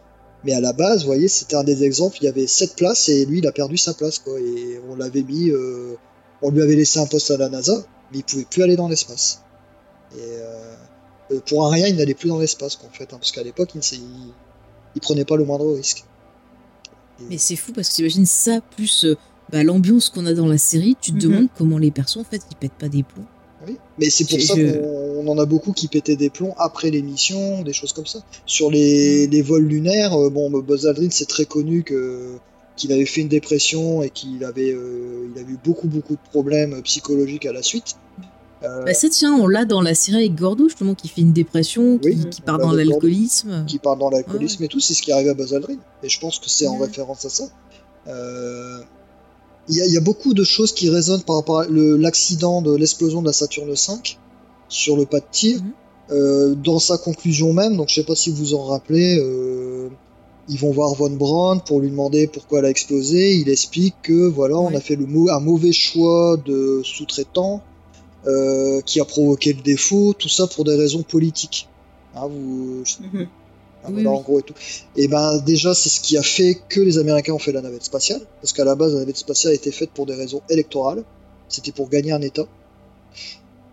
Mais 0.44 0.54
à 0.54 0.60
la 0.60 0.72
base, 0.72 1.00
vous 1.00 1.06
voyez, 1.08 1.28
c'était 1.28 1.56
un 1.56 1.64
des 1.64 1.84
exemples. 1.84 2.16
Il 2.20 2.24
y 2.24 2.28
avait 2.28 2.46
sept 2.46 2.76
places 2.76 3.08
et 3.10 3.26
lui, 3.26 3.38
il 3.38 3.46
a 3.46 3.52
perdu 3.52 3.76
sa 3.76 3.92
place, 3.92 4.18
quoi. 4.20 4.38
Et 4.40 4.80
on 4.88 4.94
l'avait 4.96 5.22
mis, 5.24 5.52
on 6.42 6.50
lui 6.50 6.62
avait 6.62 6.76
laissé 6.76 6.98
un 7.00 7.06
poste 7.06 7.30
à 7.32 7.36
la 7.36 7.48
NASA, 7.48 7.84
mais 8.12 8.18
il 8.18 8.24
pouvait 8.24 8.46
plus 8.48 8.62
aller 8.62 8.76
dans 8.76 8.88
l'espace. 8.88 9.42
Et 10.16 10.22
pour 11.46 11.66
un 11.66 11.70
rien, 11.70 11.86
il 11.86 11.96
n'allait 11.96 12.14
plus 12.14 12.28
dans 12.28 12.38
l'espace, 12.38 12.76
quoi, 12.76 12.88
en 12.88 12.92
fait, 12.92 13.04
hein, 13.12 13.18
parce 13.18 13.32
qu'à 13.32 13.42
l'époque, 13.42 13.70
il, 13.74 13.80
il, 13.94 14.00
il 14.94 15.00
prenait 15.00 15.24
pas 15.24 15.36
le 15.36 15.44
moindre 15.44 15.72
risque. 15.74 16.04
Mais 17.28 17.38
c'est 17.38 17.56
fou 17.56 17.72
parce 17.72 17.88
que 17.90 17.94
t'imagines 17.96 18.26
ça 18.26 18.60
plus 18.76 19.04
euh, 19.04 19.16
bah, 19.50 19.62
l'ambiance 19.64 20.08
qu'on 20.08 20.24
a 20.26 20.34
dans 20.34 20.46
la 20.46 20.58
série. 20.58 20.96
Tu 21.00 21.10
te 21.10 21.16
Mhm. 21.16 21.20
demandes 21.22 21.48
comment 21.58 21.78
les 21.78 21.90
persos, 21.90 22.18
en 22.18 22.24
fait, 22.24 22.40
ils 22.50 22.56
pètent 22.56 22.78
pas 22.78 22.88
des 22.88 23.02
plombs. 23.02 23.24
Oui. 23.66 23.76
Mais 23.98 24.08
c'est 24.08 24.24
pour 24.28 24.40
ça 24.40 24.54
je- 24.56 24.78
qu'on 24.78 25.26
on 25.26 25.32
en 25.32 25.38
a 25.38 25.44
beaucoup 25.44 25.72
qui 25.72 25.88
pétaient 25.88 26.14
des 26.14 26.30
plombs 26.30 26.54
après 26.58 26.90
l'émission, 26.90 27.62
des 27.62 27.72
choses 27.72 27.92
comme 27.92 28.06
ça. 28.06 28.20
Sur 28.46 28.70
les, 28.70 29.26
les 29.26 29.42
vols 29.42 29.64
lunaires, 29.66 30.14
euh, 30.14 30.30
bon, 30.30 30.48
Buzz 30.60 30.86
Aldrin, 30.86 31.08
c'est 31.10 31.26
très 31.28 31.44
connu 31.44 31.82
que 31.82 32.36
qu'il 32.76 32.92
avait 32.92 33.04
fait 33.06 33.22
une 33.22 33.28
dépression 33.28 34.04
et 34.04 34.10
qu'il 34.10 34.44
avait, 34.44 34.70
euh, 34.72 35.26
il 35.34 35.40
avait 35.40 35.50
eu 35.54 35.58
beaucoup 35.64 35.88
beaucoup 35.88 36.12
de 36.14 36.20
problèmes 36.30 36.80
psychologiques 36.82 37.44
à 37.46 37.52
la 37.52 37.60
suite. 37.64 37.96
Euh, 38.64 38.84
Bah, 38.84 38.94
ça, 38.94 39.08
tiens, 39.08 39.34
on 39.34 39.46
l'a 39.46 39.64
dans 39.64 39.80
la 39.82 39.94
série 39.94 40.18
avec 40.18 40.34
Gordo, 40.34 40.68
justement, 40.68 40.94
qui 40.94 41.08
fait 41.08 41.20
une 41.20 41.32
dépression, 41.32 41.98
qui, 41.98 42.08
Oui, 42.08 42.26
qui 42.30 42.40
on 42.42 42.46
part 42.46 42.58
dans 42.58 42.72
l'alcoolisme. 42.72 43.64
qui 43.66 43.78
parle 43.78 43.98
dans 43.98 44.10
l'alcoolisme 44.10 44.64
et 44.64 44.68
tout, 44.68 44.80
c'est 44.80 44.94
ce 44.94 45.02
qui 45.02 45.12
arrive 45.12 45.28
à 45.28 45.34
Buzz 45.34 45.54
Aldrin. 45.54 45.76
Et 46.02 46.08
je 46.08 46.18
pense 46.20 46.38
que 46.38 46.48
c'est 46.48 46.66
en 46.66 46.76
référence 46.78 47.24
à 47.24 47.28
ça. 47.30 47.44
Euh, 48.08 48.80
Il 49.70 49.76
y, 49.76 49.82
a- 49.82 49.86
il 49.86 49.92
y 49.92 49.98
a 49.98 50.00
beaucoup 50.00 50.32
de 50.32 50.44
choses 50.44 50.72
qui 50.72 50.88
résonnent 50.88 51.20
par 51.22 51.36
rapport 51.36 51.58
à 51.60 51.66
le- 51.66 51.98
l'accident 51.98 52.62
de 52.62 52.74
l'explosion 52.74 53.20
de 53.20 53.26
la 53.26 53.34
Saturne 53.34 53.68
V 53.68 53.76
sur 54.70 54.96
le 54.96 55.04
pas 55.04 55.20
de 55.20 55.26
tir. 55.30 55.60
Mhm. 55.62 55.70
Euh, 56.10 56.54
dans 56.54 56.78
sa 56.78 56.96
conclusion 56.96 57.52
même, 57.52 57.76
donc 57.76 57.90
je 57.90 57.96
sais 57.96 58.02
pas 58.02 58.14
si 58.16 58.30
vous 58.30 58.54
en 58.54 58.64
rappelez, 58.64 59.18
euh, 59.20 59.90
ils 60.48 60.58
vont 60.58 60.70
voir 60.70 60.94
Von 60.94 61.10
Braun 61.10 61.58
pour 61.60 61.80
lui 61.80 61.90
demander 61.90 62.26
pourquoi 62.28 62.60
elle 62.60 62.64
a 62.64 62.70
explosé. 62.70 63.34
Il 63.36 63.50
explique 63.50 63.94
que 64.02 64.26
voilà, 64.26 64.56
on 64.56 64.74
a 64.74 64.80
fait 64.80 64.96
le 64.96 65.04
un 65.30 65.40
mauvais 65.40 65.72
choix 65.72 66.38
de 66.46 66.80
sous-traitant 66.82 67.60
euh, 68.28 68.80
qui 68.82 69.00
a 69.00 69.04
provoqué 69.04 69.52
le 69.54 69.62
défaut, 69.62 70.14
tout 70.16 70.28
ça 70.28 70.46
pour 70.46 70.64
des 70.64 70.76
raisons 70.76 71.02
politiques. 71.02 71.68
Hein, 72.14 72.28
vous, 72.28 72.82
Mhm. 73.00 73.26
ah, 73.84 73.88
Oui, 73.88 73.94
voilà, 73.94 74.10
oui. 74.10 74.16
en 74.16 74.20
gros 74.22 74.38
et 74.40 74.42
tout. 74.42 74.54
Et 74.96 75.08
ben 75.08 75.38
déjà, 75.38 75.74
c'est 75.74 75.88
ce 75.88 76.00
qui 76.00 76.16
a 76.16 76.22
fait 76.22 76.58
que 76.68 76.80
les 76.80 76.98
Américains 76.98 77.32
ont 77.32 77.38
fait 77.38 77.52
la 77.52 77.62
navette 77.62 77.84
spatiale, 77.84 78.20
parce 78.40 78.52
qu'à 78.52 78.64
la 78.64 78.74
base, 78.74 78.92
la 78.94 79.00
navette 79.00 79.16
spatiale 79.16 79.52
a 79.52 79.56
été 79.56 79.70
faite 79.72 79.90
pour 79.94 80.06
des 80.06 80.14
raisons 80.14 80.42
électorales. 80.50 81.04
C'était 81.48 81.72
pour 81.72 81.88
gagner 81.88 82.12
un 82.12 82.20
État. 82.22 82.46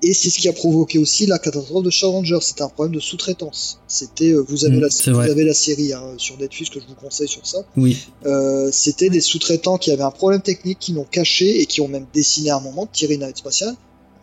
Et 0.03 0.13
c'est 0.13 0.29
ce 0.29 0.37
qui 0.39 0.47
a 0.47 0.53
provoqué 0.53 0.99
aussi 0.99 1.25
la 1.25 1.39
catastrophe 1.39 1.83
de 1.83 1.89
Challenger. 1.89 2.37
C'était 2.41 2.61
un 2.61 2.69
problème 2.69 2.93
de 2.93 2.99
sous-traitance. 2.99 3.79
C'était, 3.87 4.31
euh, 4.31 4.45
vous 4.47 4.65
avez 4.65 4.77
Mm, 4.77 4.81
la, 4.81 4.87
vous 5.13 5.19
avez 5.31 5.43
la 5.43 5.53
série 5.53 5.93
hein, 5.93 6.03
sur 6.17 6.37
Netflix 6.37 6.69
que 6.69 6.79
je 6.79 6.85
vous 6.85 6.93
conseille 6.95 7.27
sur 7.27 7.45
ça. 7.47 7.59
Oui. 7.75 7.97
Euh, 8.25 8.69
c'était 8.71 9.09
des 9.09 9.21
sous-traitants 9.21 9.77
qui 9.77 9.91
avaient 9.91 10.03
un 10.03 10.11
problème 10.11 10.41
technique, 10.41 10.77
qui 10.79 10.91
l'ont 10.93 11.05
caché 11.09 11.59
et 11.61 11.65
qui 11.65 11.81
ont 11.81 11.87
même 11.87 12.05
décidé 12.13 12.49
à 12.49 12.57
un 12.57 12.59
moment 12.59 12.85
de 12.85 12.91
tirer 12.91 13.15
une 13.15 13.21
navette 13.21 13.37
spatiale 13.37 13.73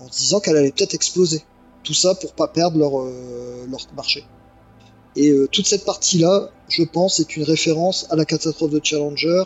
en 0.02 0.10
se 0.10 0.18
disant 0.18 0.40
qu'elle 0.40 0.56
allait 0.56 0.72
peut-être 0.72 0.94
exploser. 0.94 1.42
Tout 1.82 1.94
ça 1.94 2.14
pour 2.14 2.32
pas 2.32 2.48
perdre 2.48 2.78
leur, 2.78 3.00
euh, 3.00 3.66
marché. 3.96 4.24
Et 5.16 5.30
euh, 5.30 5.48
toute 5.50 5.66
cette 5.66 5.84
partie-là, 5.84 6.50
je 6.68 6.82
pense, 6.84 7.20
est 7.20 7.36
une 7.36 7.42
référence 7.42 8.06
à 8.10 8.16
la 8.16 8.24
catastrophe 8.24 8.70
de 8.70 8.80
Challenger 8.82 9.44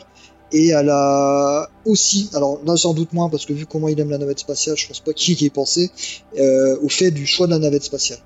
et 0.53 0.73
à 0.73 0.83
la 0.83 1.69
aussi, 1.85 2.31
alors 2.33 2.61
là 2.65 2.77
sans 2.77 2.95
doute 2.95 3.13
moins 3.13 3.29
parce 3.29 3.47
que 3.47 3.53
vu 3.53 3.67
comment 3.67 3.89
il 3.89 3.99
aime 3.99 4.11
la 4.11 4.19
navette 4.19 4.39
spatiale, 4.39 4.77
je 4.77 4.87
pense 4.87 5.01
pas 5.01 5.13
qu'il 5.13 5.41
y 5.43 5.47
ait 5.47 5.51
pensé, 5.51 5.91
euh, 6.39 6.79
au 6.83 6.89
fait 6.89 7.11
du 7.11 7.27
choix 7.27 7.47
de 7.47 7.53
la 7.53 7.59
navette 7.59 7.85
spatiale. 7.85 8.21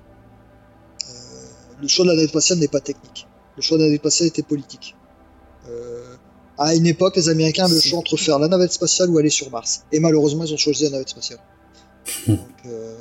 Le 1.81 1.87
choix 1.87 2.05
de 2.05 2.11
la 2.11 2.15
navette 2.15 2.29
spatiale 2.29 2.59
n'est 2.59 2.67
pas 2.67 2.79
technique. 2.79 3.27
Le 3.55 3.63
choix 3.63 3.77
de 3.77 3.83
la 3.83 3.87
navette 3.87 4.01
spatiale 4.01 4.27
était 4.27 4.43
politique. 4.43 4.95
À 6.59 6.75
une 6.75 6.85
époque, 6.85 7.15
les 7.15 7.27
Américains 7.27 7.65
avaient 7.65 7.73
le 7.73 7.81
choix 7.81 7.97
entre 7.97 8.17
faire 8.17 8.37
la 8.37 8.47
navette 8.47 8.71
spatiale 8.71 9.09
ou 9.09 9.17
aller 9.17 9.31
sur 9.31 9.49
Mars. 9.49 9.83
Et 9.91 9.99
malheureusement, 9.99 10.43
ils 10.43 10.53
ont 10.53 10.57
choisi 10.57 10.83
la 10.83 10.91
navette 10.91 11.09
spatiale. 11.09 11.39
Donc, 12.27 12.39
euh, 12.65 12.95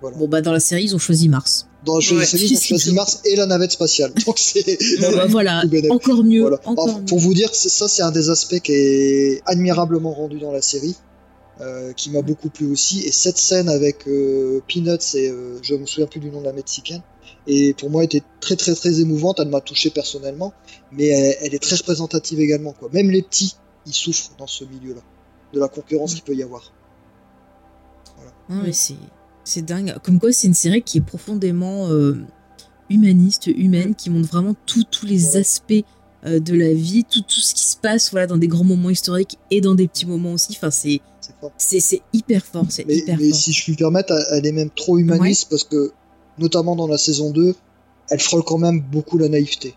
voilà. 0.00 0.16
Bon, 0.16 0.28
bah, 0.28 0.40
dans 0.40 0.52
la 0.52 0.60
série, 0.60 0.84
ils 0.84 0.94
ont 0.94 0.98
choisi 0.98 1.28
Mars. 1.28 1.68
Dans 1.84 1.98
la 1.98 2.16
Ouais. 2.16 2.24
série, 2.24 2.46
ils 2.46 2.56
ont 2.56 2.60
choisi 2.60 2.92
Mars 2.94 3.20
et 3.24 3.36
la 3.36 3.46
navette 3.46 3.72
spatiale. 3.72 4.12
Donc, 4.26 4.38
c'est. 4.38 4.78
Bah, 5.00 5.26
voilà, 5.28 5.62
encore 5.90 6.24
mieux. 6.24 6.42
Voilà. 6.42 6.60
Encore 6.64 6.84
Alors, 6.88 6.98
mieux. 7.00 7.04
pour 7.06 7.18
vous 7.18 7.34
dire, 7.34 7.54
ça, 7.54 7.88
c'est 7.88 8.02
un 8.02 8.10
des 8.12 8.30
aspects 8.30 8.60
qui 8.60 8.72
est 8.72 9.42
admirablement 9.46 10.12
rendu 10.12 10.38
dans 10.38 10.52
la 10.52 10.62
série. 10.62 10.96
euh, 11.60 11.92
qui 11.92 12.10
m'a 12.10 12.22
beaucoup 12.22 12.48
plu 12.48 12.66
aussi. 12.72 13.02
Et 13.06 13.12
cette 13.12 13.36
scène 13.38 13.68
avec 13.68 14.08
euh, 14.08 14.60
Peanuts 14.66 14.96
et 15.14 15.28
euh, 15.28 15.58
je 15.62 15.74
me 15.74 15.84
souviens 15.86 16.06
plus 16.06 16.18
du 16.18 16.30
nom 16.30 16.40
de 16.40 16.46
la 16.46 16.52
mexicaine, 16.54 17.02
et 17.46 17.74
pour 17.74 17.90
moi 17.90 18.02
était 18.02 18.22
très 18.40 18.56
très 18.56 18.74
très 18.74 19.00
émouvante. 19.00 19.38
Elle 19.38 19.48
m'a 19.50 19.60
touché 19.60 19.90
personnellement, 19.90 20.52
mais 20.90 21.08
elle, 21.08 21.36
elle 21.42 21.54
est 21.54 21.62
très 21.62 21.76
représentative 21.76 22.40
également. 22.40 22.72
Quoi. 22.72 22.88
Même 22.92 23.10
les 23.10 23.22
petits, 23.22 23.54
ils 23.86 23.92
souffrent 23.92 24.30
dans 24.38 24.46
ce 24.48 24.64
milieu-là, 24.64 25.02
de 25.52 25.60
la 25.60 25.68
concurrence 25.68 26.14
qu'il 26.14 26.24
peut 26.24 26.34
y 26.34 26.42
avoir. 26.42 26.72
Ah, 28.48 28.54
mais 28.64 28.72
c'est 28.72 28.96
c'est 29.44 29.62
dingue. 29.64 29.96
Comme 30.04 30.18
quoi, 30.20 30.32
c'est 30.32 30.46
une 30.46 30.54
série 30.54 30.82
qui 30.82 30.98
est 30.98 31.02
profondément 31.02 31.88
euh, 31.88 32.16
humaniste, 32.90 33.46
humaine, 33.46 33.94
qui 33.94 34.10
montre 34.10 34.28
vraiment 34.28 34.54
tous 34.66 34.84
tous 34.84 35.06
les 35.06 35.36
aspects 35.36 35.72
euh, 36.24 36.38
de 36.38 36.54
la 36.54 36.72
vie, 36.72 37.04
tout, 37.04 37.22
tout 37.22 37.40
ce 37.40 37.54
qui 37.54 37.64
se 37.64 37.76
passe 37.76 38.10
voilà, 38.12 38.26
dans 38.28 38.36
des 38.36 38.46
grands 38.48 38.64
moments 38.64 38.90
historiques 38.90 39.38
et 39.50 39.60
dans 39.60 39.74
des 39.74 39.88
petits 39.88 40.06
moments 40.06 40.32
aussi. 40.34 40.52
Enfin, 40.56 40.70
c'est 40.70 41.00
C'est 41.20 41.34
fort. 41.40 41.52
c'est 41.58 41.80
c'est 41.80 42.02
hyper 42.12 42.44
fort. 42.44 42.66
C'est 42.68 42.86
Mais, 42.86 42.98
hyper 42.98 43.18
mais 43.18 43.30
fort. 43.30 43.38
si 43.38 43.52
je 43.52 43.62
puis 43.62 43.72
me 43.72 43.76
permettre, 43.78 44.12
elle- 44.12 44.38
elle 44.38 44.46
est 44.46 44.52
même 44.52 44.70
trop 44.70 44.98
humaniste 44.98 45.48
parce 45.50 45.64
que, 45.64 45.92
notamment 46.38 46.76
dans 46.76 46.86
la 46.86 46.98
saison 46.98 47.30
2, 47.30 47.54
elle 48.10 48.20
frôle 48.20 48.44
quand 48.44 48.58
même 48.58 48.80
beaucoup 48.80 49.18
la 49.18 49.28
naïveté. 49.28 49.74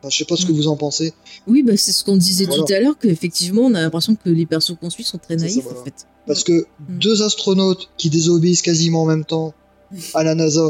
Enfin, 0.00 0.08
je 0.10 0.16
sais 0.18 0.24
pas 0.24 0.36
ce 0.36 0.46
que 0.46 0.52
Mm. 0.52 0.56
vous 0.56 0.68
en 0.68 0.76
pensez. 0.76 1.12
Oui, 1.46 1.62
bah, 1.62 1.76
c'est 1.76 1.92
ce 1.92 2.02
qu'on 2.04 2.16
disait 2.16 2.46
Voilà. 2.46 2.64
tout 2.64 2.72
à 2.72 2.80
l'heure, 2.80 2.98
qu'effectivement, 2.98 3.62
on 3.62 3.74
a 3.74 3.80
l'impression 3.82 4.14
que 4.16 4.30
les 4.30 4.46
persos 4.46 4.74
qu'on 4.80 4.90
suit 4.90 5.04
sont 5.04 5.18
très 5.18 5.36
ça, 5.38 5.44
naïfs, 5.44 5.62
voilà. 5.62 5.80
en 5.80 5.84
fait. 5.84 6.06
Parce 6.26 6.42
que 6.44 6.52
Mm. 6.52 6.98
deux 6.98 7.22
astronautes 7.22 7.88
qui 7.98 8.08
désobéissent 8.10 8.62
quasiment 8.62 9.02
en 9.02 9.06
même 9.06 9.24
temps 9.24 9.52
à 10.14 10.24
la 10.24 10.34
NASA 10.34 10.68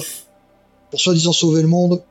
pour 0.91 1.01
soi-disant 1.01 1.33
sauver 1.33 1.63
le 1.63 1.69
monde, 1.69 2.03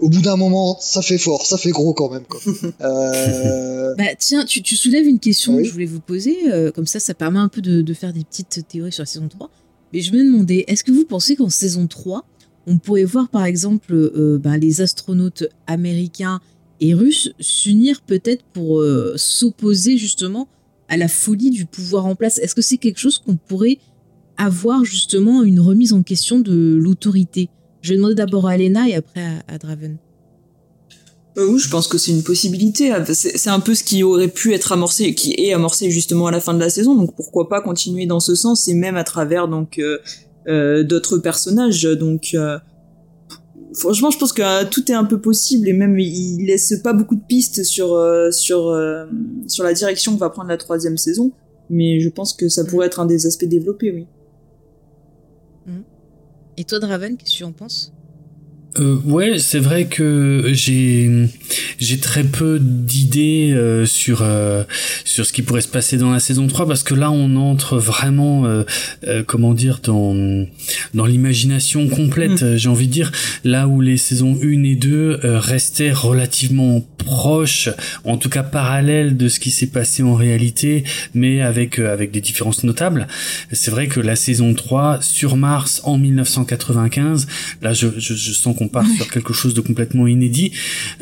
au 0.00 0.08
bout 0.08 0.22
d'un 0.22 0.36
moment, 0.36 0.76
ça 0.80 1.02
fait 1.02 1.18
fort, 1.18 1.46
ça 1.46 1.56
fait 1.58 1.70
gros 1.70 1.92
quand 1.94 2.10
même. 2.10 2.24
Quoi. 2.24 2.40
Euh, 2.80 3.94
Bah 3.96 4.14
tiens, 4.18 4.44
tu, 4.44 4.62
tu 4.62 4.76
soulèves 4.76 5.06
une 5.06 5.18
question 5.20 5.54
Oui. 5.54 5.62
que 5.62 5.68
je 5.68 5.72
voulais 5.72 5.86
vous 5.86 6.00
poser, 6.00 6.36
euh, 6.52 6.70
comme 6.72 6.86
ça 6.86 6.98
ça 7.00 7.14
permet 7.14 7.38
un 7.38 7.48
peu 7.48 7.60
de, 7.60 7.82
de 7.82 7.94
faire 7.94 8.12
des 8.12 8.24
petites 8.24 8.66
théories 8.68 8.92
sur 8.92 9.02
la 9.02 9.06
saison 9.06 9.28
3. 9.28 9.50
Mais 9.92 10.00
je 10.00 10.12
me 10.12 10.24
demandais, 10.24 10.64
est-ce 10.66 10.82
que 10.82 10.90
vous 10.92 11.04
pensez 11.04 11.36
qu'en 11.36 11.50
saison 11.50 11.86
3, 11.86 12.24
on 12.66 12.78
pourrait 12.78 13.04
voir 13.04 13.28
par 13.28 13.44
exemple 13.44 13.92
euh, 13.94 14.38
bah, 14.42 14.56
les 14.56 14.80
astronautes 14.80 15.44
américains 15.66 16.40
et 16.80 16.94
russes 16.94 17.30
s'unir 17.40 18.02
peut-être 18.02 18.44
pour 18.52 18.80
euh, 18.80 19.14
s'opposer 19.16 19.96
justement 19.96 20.48
à 20.88 20.96
la 20.96 21.08
folie 21.08 21.50
du 21.50 21.66
pouvoir 21.66 22.06
en 22.06 22.14
place 22.14 22.38
Est-ce 22.38 22.54
que 22.54 22.62
c'est 22.62 22.78
quelque 22.78 22.98
chose 22.98 23.18
qu'on 23.18 23.36
pourrait 23.36 23.78
avoir 24.36 24.84
justement 24.84 25.42
une 25.42 25.60
remise 25.60 25.92
en 25.92 26.02
question 26.02 26.40
de 26.40 26.76
l'autorité? 26.76 27.48
Je 27.80 27.90
vais 27.90 27.96
demander 27.96 28.14
d'abord 28.14 28.46
à 28.46 28.56
Elena 28.56 28.88
et 28.88 28.94
après 28.94 29.22
à, 29.48 29.58
Draven. 29.58 29.98
Euh, 31.36 31.48
oui, 31.48 31.58
je 31.58 31.68
pense 31.68 31.88
que 31.88 31.98
c'est 31.98 32.12
une 32.12 32.22
possibilité. 32.22 32.92
C'est 33.12 33.36
c'est 33.36 33.50
un 33.50 33.60
peu 33.60 33.74
ce 33.74 33.82
qui 33.82 34.02
aurait 34.02 34.28
pu 34.28 34.54
être 34.54 34.72
amorcé, 34.72 35.14
qui 35.14 35.34
est 35.36 35.52
amorcé 35.52 35.90
justement 35.90 36.28
à 36.28 36.30
la 36.30 36.40
fin 36.40 36.54
de 36.54 36.60
la 36.60 36.70
saison. 36.70 36.94
Donc 36.94 37.14
pourquoi 37.16 37.48
pas 37.48 37.60
continuer 37.60 38.06
dans 38.06 38.20
ce 38.20 38.34
sens 38.34 38.68
et 38.68 38.74
même 38.74 38.96
à 38.96 39.04
travers 39.04 39.48
donc 39.48 39.78
euh, 39.78 39.98
euh, 40.46 40.84
d'autres 40.84 41.18
personnages. 41.18 41.82
Donc 41.82 42.36
franchement, 43.74 44.10
je 44.10 44.18
pense 44.18 44.32
que 44.32 44.42
euh, 44.42 44.68
tout 44.68 44.90
est 44.90 44.94
un 44.94 45.04
peu 45.04 45.20
possible 45.20 45.68
et 45.68 45.72
même 45.72 45.98
il 45.98 46.46
laisse 46.46 46.74
pas 46.82 46.92
beaucoup 46.92 47.16
de 47.16 47.24
pistes 47.24 47.64
sur 47.64 47.94
euh, 47.94 48.30
sur 48.30 48.68
euh, 48.68 49.06
sur 49.46 49.64
la 49.64 49.72
direction 49.72 50.14
que 50.14 50.20
va 50.20 50.30
prendre 50.30 50.48
la 50.48 50.56
troisième 50.56 50.96
saison. 50.96 51.32
Mais 51.70 52.00
je 52.00 52.08
pense 52.08 52.34
que 52.34 52.48
ça 52.48 52.64
pourrait 52.64 52.86
être 52.86 53.00
un 53.00 53.06
des 53.06 53.26
aspects 53.26 53.46
développés, 53.46 53.90
oui. 53.92 54.06
Et 56.56 56.64
toi 56.64 56.78
Draven, 56.78 57.16
qu'est-ce 57.16 57.32
que 57.32 57.36
tu 57.38 57.44
en 57.44 57.52
penses? 57.52 57.92
Euh, 58.78 58.98
ouais, 59.04 59.38
c'est 59.38 59.60
vrai 59.60 59.84
que 59.84 60.50
j'ai 60.52 61.28
j'ai 61.78 61.98
très 61.98 62.24
peu 62.24 62.58
d'idées 62.60 63.52
euh, 63.52 63.86
sur 63.86 64.20
euh, 64.22 64.64
sur 65.04 65.24
ce 65.24 65.32
qui 65.32 65.42
pourrait 65.42 65.60
se 65.60 65.68
passer 65.68 65.96
dans 65.96 66.10
la 66.10 66.18
saison 66.18 66.46
3 66.48 66.66
parce 66.66 66.82
que 66.82 66.94
là 66.94 67.10
on 67.10 67.36
entre 67.36 67.78
vraiment 67.78 68.46
euh, 68.46 68.64
euh, 69.06 69.22
comment 69.24 69.54
dire 69.54 69.80
dans 69.82 70.14
dans 70.92 71.06
l'imagination 71.06 71.86
complète, 71.88 72.42
euh, 72.42 72.56
j'ai 72.56 72.68
envie 72.68 72.88
de 72.88 72.92
dire. 72.92 73.12
Là 73.44 73.68
où 73.68 73.80
les 73.80 73.96
saisons 73.96 74.36
1 74.42 74.64
et 74.64 74.74
2 74.76 75.20
euh, 75.24 75.38
restaient 75.38 75.92
relativement 75.92 76.80
proches, 77.04 77.68
en 78.04 78.16
tout 78.16 78.28
cas 78.28 78.42
parallèles 78.42 79.16
de 79.16 79.28
ce 79.28 79.38
qui 79.40 79.50
s'est 79.50 79.66
passé 79.68 80.02
en 80.02 80.14
réalité, 80.14 80.84
mais 81.14 81.40
avec 81.40 81.78
euh, 81.78 81.92
avec 81.92 82.10
des 82.10 82.20
différences 82.20 82.64
notables. 82.64 83.06
C'est 83.52 83.70
vrai 83.70 83.86
que 83.88 84.00
la 84.00 84.16
saison 84.16 84.54
3 84.54 84.98
sur 85.02 85.36
Mars 85.36 85.80
en 85.84 85.98
1995, 85.98 87.26
là 87.62 87.72
je 87.72 87.88
je, 87.98 88.14
je 88.14 88.32
sens 88.32 88.56
qu'on 88.56 88.68
part 88.68 88.86
sur 88.96 89.10
quelque 89.10 89.32
chose 89.32 89.54
de 89.54 89.60
complètement 89.60 90.06
inédit. 90.06 90.52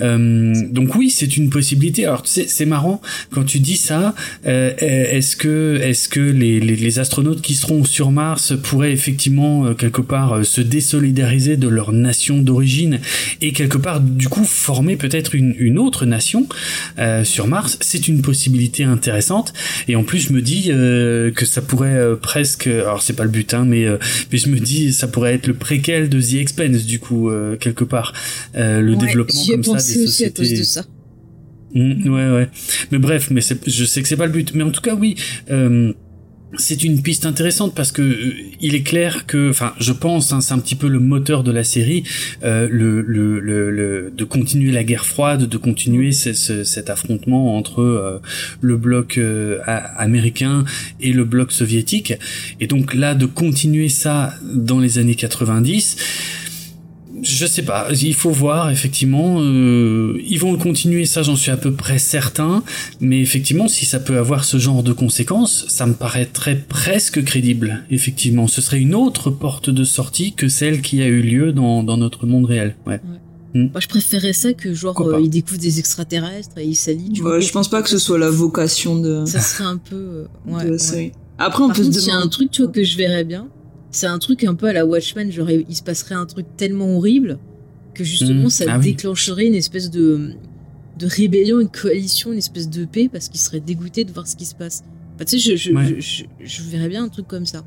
Euh, 0.01 0.53
donc 0.71 0.95
oui, 0.95 1.11
c'est 1.11 1.37
une 1.37 1.51
possibilité. 1.51 2.05
Alors 2.07 2.23
tu 2.23 2.31
sais, 2.31 2.47
c'est 2.49 2.67
marrant 2.67 3.01
quand 3.31 3.45
tu 3.45 3.61
dis 3.61 3.77
ça. 3.77 4.15
euh, 4.47 4.73
est-ce 4.79 5.37
que 5.37 5.79
est-ce 5.83 6.09
que 6.09 6.21
les, 6.21 6.61
les, 6.61 6.77
les 6.77 6.99
astronautes 6.99 7.43
qui 7.43 7.55
seront 7.55 7.85
sur 7.85 8.11
Mars 8.11 8.55
pourraient 8.63 8.93
effectivement 8.93 9.67
euh, 9.67 9.75
quelque 9.75 10.01
part 10.03 10.33
euh, 10.33 10.43
se 10.43 10.61
désolidariser 10.61 11.57
de 11.57 11.69
leur 11.69 11.93
nation 11.93 12.39
d'origine 12.39 13.01
et 13.41 13.53
quelque 13.53 13.79
part 13.79 14.01
du 14.01 14.29
coup 14.29 14.45
former 14.45 14.97
peut-être 14.97 15.35
une, 15.35 15.55
une 15.59 15.79
autre 15.79 15.92
nation 16.07 16.47
euh, 16.99 17.25
sur 17.25 17.47
Mars 17.47 17.77
C'est 17.81 18.09
une 18.09 18.23
possibilité 18.23 18.85
intéressante. 18.85 19.53
Et 19.89 19.97
en 19.97 20.03
plus, 20.05 20.19
je 20.19 20.33
me 20.33 20.41
dis 20.43 20.71
euh, 20.71 21.31
que 21.31 21.45
ça 21.45 21.61
pourrait 21.63 21.97
euh, 21.97 22.17
presque. 22.17 22.67
Alors 22.67 23.03
c'est 23.03 23.13
pas 23.13 23.25
le 23.25 23.31
but, 23.31 23.53
hein, 23.55 23.65
mais 23.67 23.85
euh, 23.85 23.99
mais 24.33 24.39
je 24.39 24.49
me 24.49 24.59
dis 24.59 24.93
ça 24.93 25.07
pourrait 25.09 25.35
être 25.35 25.47
le 25.47 25.55
préquel 25.55 26.09
de 26.09 26.21
The 26.21 26.35
Expanse 26.35 26.85
du 26.85 26.99
coup 26.99 27.31
euh, 27.31 27.57
quelque 27.57 27.85
part 27.85 28.13
euh, 28.57 28.81
le 28.81 28.93
Ouais, 28.95 28.99
développement 29.07 29.43
comme 29.47 29.63
ça 29.79 29.95
des 29.95 30.05
aussi 30.05 30.25
à 30.25 30.31
cause 30.31 30.51
de 30.51 30.63
ça. 30.63 30.85
Mm, 31.75 32.13
ouais, 32.13 32.31
ouais. 32.31 32.49
Mais 32.91 32.99
bref, 32.99 33.29
mais 33.31 33.41
c'est- 33.41 33.67
je 33.69 33.85
sais 33.85 34.03
que 34.03 34.09
c'est 34.09 34.17
pas 34.17 34.27
le 34.27 34.33
but. 34.33 34.53
Mais 34.55 34.63
en 34.63 34.71
tout 34.71 34.83
cas, 34.83 34.95
oui. 34.95 35.17
euh, 35.51 35.93
c'est 36.59 36.83
une 36.85 37.01
piste 37.03 37.25
intéressante 37.27 37.75
parce 37.75 37.93
que 37.93 38.03
euh, 38.03 38.35
il 38.61 38.75
est 38.75 38.83
clair 38.83 39.27
que, 39.27 39.51
enfin, 39.51 39.73
je 39.81 39.93
pense, 39.93 40.33
hein, 40.33 40.41
c'est 40.41 40.53
un 40.53 40.59
petit 40.59 40.75
peu 40.75 40.89
le 40.89 40.99
moteur 41.01 41.43
de 41.45 41.51
la 41.51 41.65
série, 41.65 42.05
euh, 42.45 42.69
le, 42.71 43.01
le, 43.01 43.41
le, 43.41 43.71
le- 43.71 44.13
de 44.17 44.25
continuer 44.25 44.71
la 44.71 44.85
guerre 44.85 45.07
froide, 45.07 45.49
de 45.49 45.57
continuer 45.57 46.13
ce- 46.13 46.35
ce- 46.35 46.65
cet 46.65 46.91
affrontement 46.91 47.57
entre 47.57 47.81
euh, 47.83 48.19
le 48.61 48.77
bloc 48.77 49.19
euh, 49.19 49.59
américain 49.97 50.65
et 51.01 51.13
le 51.13 51.25
bloc 51.25 51.53
soviétique, 51.53 52.15
et 52.61 52.67
donc 52.67 52.95
là 52.95 53.15
de 53.15 53.27
continuer 53.27 53.89
ça 53.89 54.35
dans 54.45 54.79
les 54.79 54.99
années 54.99 55.15
90 55.15 55.97
je 57.23 57.47
sais 57.47 57.63
pas, 57.63 57.89
il 57.93 58.15
faut 58.15 58.31
voir 58.31 58.71
effectivement. 58.71 59.37
Euh, 59.41 60.21
ils 60.27 60.39
vont 60.39 60.53
le 60.53 60.59
continuer, 60.59 61.05
ça 61.05 61.23
j'en 61.23 61.37
suis 61.37 61.51
à 61.51 61.57
peu 61.57 61.73
près 61.73 61.99
certain. 61.99 62.63
Mais 63.01 63.21
effectivement, 63.21 63.69
si 63.69 63.87
ça 63.87 64.01
peut 64.01 64.19
avoir 64.19 64.45
ce 64.45 64.59
genre 64.59 64.83
de 64.83 64.93
conséquences, 64.93 65.65
ça 65.69 65.87
me 65.87 65.95
paraîtrait 65.95 66.57
presque 66.69 67.23
crédible. 67.25 67.85
Effectivement, 67.91 68.47
ce 68.49 68.61
serait 68.61 68.81
une 68.81 68.95
autre 68.95 69.31
porte 69.31 69.71
de 69.71 69.85
sortie 69.85 70.33
que 70.33 70.49
celle 70.49 70.83
qui 70.83 71.01
a 71.01 71.07
eu 71.07 71.23
lieu 71.23 71.53
dans, 71.53 71.83
dans 71.83 71.97
notre 71.97 72.27
monde 72.27 72.45
réel. 72.47 72.75
Ouais. 72.87 73.01
Moi, 73.55 73.81
je 73.81 73.87
préférais 73.89 74.33
ça 74.33 74.55
que 74.55 74.73
genre 74.73 74.99
euh, 75.03 75.21
ils 75.21 75.29
découvrent 75.29 75.61
des 75.61 75.79
extraterrestres 75.79 76.57
et 76.57 76.65
ils 76.65 76.75
s'allient. 76.75 77.13
tu 77.13 77.21
vois, 77.21 77.33
Ouais, 77.37 77.41
je 77.43 77.53
pense 77.53 77.69
pas 77.69 77.83
que 77.83 77.91
ce 77.91 77.99
soit 77.99 78.19
la 78.19 78.31
vocation 78.31 78.99
de, 78.99 79.25
Ça 79.27 79.41
serait 79.41 79.65
un 79.65 79.77
peu. 79.77 79.95
euh, 79.97 80.25
ouais, 80.47 80.63
de 80.63 80.67
la 80.69 80.73
ouais. 80.73 80.79
série. 80.79 81.13
Après, 81.39 81.63
on 81.63 81.67
Par 81.69 81.77
peut 81.77 81.83
contre, 81.83 81.95
se 81.95 82.01
il 82.01 82.07
y 82.07 82.11
a 82.11 82.15
un 82.15 82.17
demander. 82.21 82.31
truc, 82.31 82.51
tu 82.51 82.63
vois, 82.63 82.73
que 82.73 82.83
je 82.83 82.97
verrais 82.97 83.25
bien. 83.25 83.49
C'est 83.93 84.07
un 84.07 84.19
truc 84.19 84.43
un 84.45 84.55
peu 84.55 84.67
à 84.67 84.73
la 84.73 84.85
Watchmen, 84.87 85.31
genre 85.31 85.51
il 85.51 85.77
se 85.77 85.83
passerait 85.83 86.15
un 86.15 86.27
truc 86.27 86.47
tellement 86.57 86.97
horrible 86.97 87.39
que 87.95 88.03
justement 88.05 88.47
Mmh. 88.47 88.51
ça 88.51 88.65
Ah 88.69 88.79
oui. 88.79 88.85
déclencherait 88.87 89.47
une 89.47 89.55
espèce 89.55 89.91
de, 89.91 90.33
de 90.99 91.07
rébellion, 91.07 91.61
une 91.61 91.69
coalition, 91.69 92.33
une 92.33 92.39
espèce 92.39 92.69
de 92.71 92.85
paix 92.87 93.09
parce 93.13 93.29
qu'ils 93.29 93.41
seraient 93.41 93.61
dégoûtés 93.61 94.05
de 94.05 94.11
voir 94.13 94.27
ce 94.27 94.35
qui 94.35 94.47
se 94.47 94.55
passe. 94.55 94.83
Enfin, 95.15 95.27
tu 95.27 95.39
sais, 95.39 95.57
je, 95.57 95.57
je, 95.57 95.73
Ouais. 95.77 95.97
je, 96.01 96.01
je- 96.01 96.25
je 96.41 96.63
verrais 96.63 96.89
bien 96.89 97.05
un 97.05 97.09
truc 97.09 97.29
comme 97.29 97.45
ça. 97.47 97.65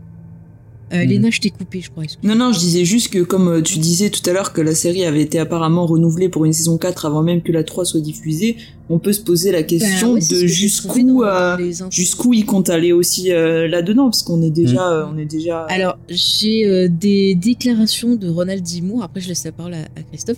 Euh, 0.93 1.03
Mmh. 1.03 1.07
Léna, 1.09 1.29
je 1.31 1.39
t'ai 1.41 1.49
coupé, 1.49 1.81
je 1.81 1.89
crois. 1.89 2.03
Non, 2.23 2.35
non, 2.35 2.51
je 2.53 2.59
disais 2.59 2.85
juste 2.85 3.09
que, 3.11 3.19
comme 3.23 3.47
euh, 3.47 3.61
tu 3.61 3.79
disais 3.79 4.11
tout 4.11 4.21
à 4.29 4.33
l'heure, 4.33 4.53
que 4.53 4.61
la 4.61 4.75
série 4.75 5.03
avait 5.03 5.21
été 5.21 5.39
apparemment 5.39 5.87
renouvelée 5.87 6.29
pour 6.29 6.45
une 6.45 6.53
saison 6.53 6.77
4 6.77 7.07
avant 7.07 7.23
même 7.23 7.41
que 7.41 7.51
la 7.51 7.63
3 7.63 7.85
soit 7.85 8.01
diffusée, 8.01 8.57
on 8.89 8.99
peut 8.99 9.11
se 9.13 9.21
poser 9.21 9.51
la 9.51 9.63
question 9.63 10.13
ouais, 10.13 10.21
c'est 10.21 10.35
ce 10.35 10.41
de 10.41 10.47
jusqu'où 10.47 11.23
euh, 11.23 11.57
jusqu'où 11.89 12.33
ils 12.33 12.45
comptent 12.45 12.69
aller 12.69 12.91
aussi 12.91 13.31
euh, 13.31 13.67
là-dedans, 13.67 14.05
parce 14.05 14.21
qu'on 14.21 14.43
est 14.43 14.51
déjà, 14.51 14.75
Mm. 14.89 14.93
euh, 14.93 15.05
on 15.13 15.17
est 15.17 15.25
déjà. 15.25 15.63
Alors, 15.69 15.97
j'ai 16.07 16.67
euh, 16.67 16.87
des 16.87 17.33
déclarations 17.33 18.15
de 18.15 18.29
Ronald 18.29 18.61
Dimour, 18.61 19.03
après 19.03 19.21
je 19.21 19.29
laisse 19.29 19.43
la 19.43 19.51
parole 19.51 19.73
à, 19.73 19.81
à 19.97 20.03
Christophe, 20.11 20.37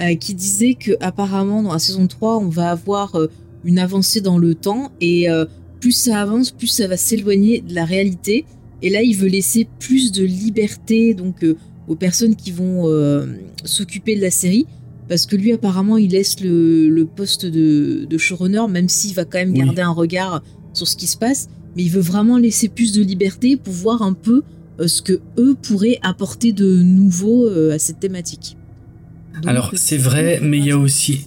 euh, 0.00 0.14
qui 0.14 0.32
disait 0.34 0.72
que 0.72 0.92
apparemment 1.00 1.62
dans 1.62 1.72
la 1.74 1.78
saison 1.78 2.06
3, 2.06 2.38
on 2.38 2.48
va 2.48 2.70
avoir 2.70 3.14
euh, 3.16 3.26
une 3.62 3.78
avancée 3.78 4.22
dans 4.22 4.38
le 4.38 4.54
temps 4.54 4.90
et 5.02 5.28
euh, 5.28 5.44
plus 5.80 5.92
ça 5.92 6.20
avance, 6.22 6.50
plus 6.50 6.68
ça 6.68 6.86
va 6.88 6.96
s'éloigner 6.96 7.60
de 7.60 7.74
la 7.74 7.84
réalité. 7.84 8.46
Et 8.82 8.90
là, 8.90 9.02
il 9.02 9.16
veut 9.16 9.28
laisser 9.28 9.66
plus 9.78 10.12
de 10.12 10.24
liberté 10.24 11.14
donc 11.14 11.44
euh, 11.44 11.56
aux 11.88 11.94
personnes 11.94 12.36
qui 12.36 12.50
vont 12.50 12.88
euh, 12.88 13.26
s'occuper 13.64 14.16
de 14.16 14.20
la 14.20 14.30
série. 14.30 14.66
Parce 15.08 15.26
que 15.26 15.36
lui 15.36 15.52
apparemment 15.52 15.98
il 15.98 16.12
laisse 16.12 16.36
le, 16.40 17.04
poste 17.04 17.44
de, 17.44 18.06
de, 18.08 18.18
showrunner, 18.18 18.62
même 18.70 18.88
s'il 18.88 19.14
va 19.14 19.24
quand 19.24 19.38
même 19.38 19.52
garder 19.52 19.82
un 19.82 19.90
regard 19.90 20.42
sur 20.72 20.88
ce 20.88 20.96
qui 20.96 21.06
se 21.06 21.18
passe, 21.18 21.48
mais 21.76 21.82
il 21.82 21.90
veut 21.90 22.00
vraiment 22.00 22.38
laisser 22.38 22.68
plus 22.68 22.92
de 22.92 23.02
liberté 23.02 23.56
pour 23.56 23.74
voir 23.74 24.00
un 24.00 24.14
peu 24.14 24.42
euh, 24.80 24.86
ce 24.86 25.02
que 25.02 25.20
eux 25.38 25.54
pourraient 25.60 25.98
apporter 26.02 26.52
de 26.52 26.82
nouveau 26.82 27.46
à 27.48 27.78
cette 27.78 28.00
thématique. 28.00 28.56
Alors 29.44 29.72
c'est 29.74 29.98
vrai, 29.98 30.40
mais 30.40 30.58
il 30.58 30.66
y 30.66 30.70
a 30.70 30.78
aussi 30.78 31.26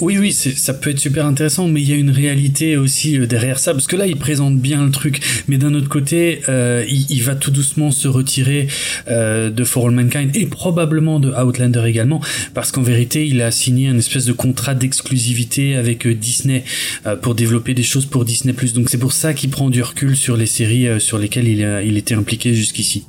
oui, 0.00 0.18
oui, 0.18 0.32
ça 0.32 0.74
peut 0.74 0.90
être 0.90 0.98
super 0.98 1.26
intéressant, 1.26 1.66
mais 1.66 1.82
il 1.82 1.88
y 1.88 1.92
a 1.92 1.96
une 1.96 2.10
réalité 2.10 2.76
aussi 2.76 3.18
euh, 3.18 3.26
derrière 3.26 3.58
ça, 3.58 3.72
parce 3.72 3.86
que 3.86 3.96
là, 3.96 4.06
il 4.06 4.16
présente 4.16 4.58
bien 4.58 4.84
le 4.84 4.90
truc, 4.90 5.20
mais 5.48 5.58
d'un 5.58 5.74
autre 5.74 5.88
côté, 5.88 6.42
euh, 6.48 6.84
il, 6.88 7.22
va 7.22 7.34
tout 7.34 7.50
doucement 7.50 7.90
se 7.90 8.06
retirer 8.06 8.68
euh, 9.08 9.50
de 9.50 9.64
For 9.64 9.86
All 9.88 9.94
Mankind 9.94 10.34
et 10.36 10.46
probablement 10.46 11.18
de 11.18 11.30
Outlander 11.32 11.82
également, 11.86 12.20
parce 12.54 12.70
qu'en 12.70 12.82
vérité, 12.82 13.26
il 13.26 13.42
a 13.42 13.50
signé 13.50 13.88
un 13.88 13.98
espèce 13.98 14.24
de 14.24 14.32
contrat 14.32 14.74
d'exclusivité 14.74 15.76
avec 15.76 16.06
Disney 16.06 16.64
pour 17.22 17.34
développer 17.34 17.74
des 17.74 17.82
choses 17.82 18.06
pour 18.06 18.24
Disney+. 18.24 18.54
Donc 18.74 18.88
c'est 18.90 18.98
pour 18.98 19.12
ça 19.12 19.34
qu'il 19.34 19.50
prend 19.50 19.70
du 19.70 19.82
recul 19.82 20.16
sur 20.16 20.36
les 20.36 20.46
séries 20.46 21.00
sur 21.00 21.18
lesquelles 21.18 21.48
il, 21.48 21.82
il 21.84 21.96
était 21.96 22.14
impliqué 22.14 22.54
jusqu'ici. 22.54 23.04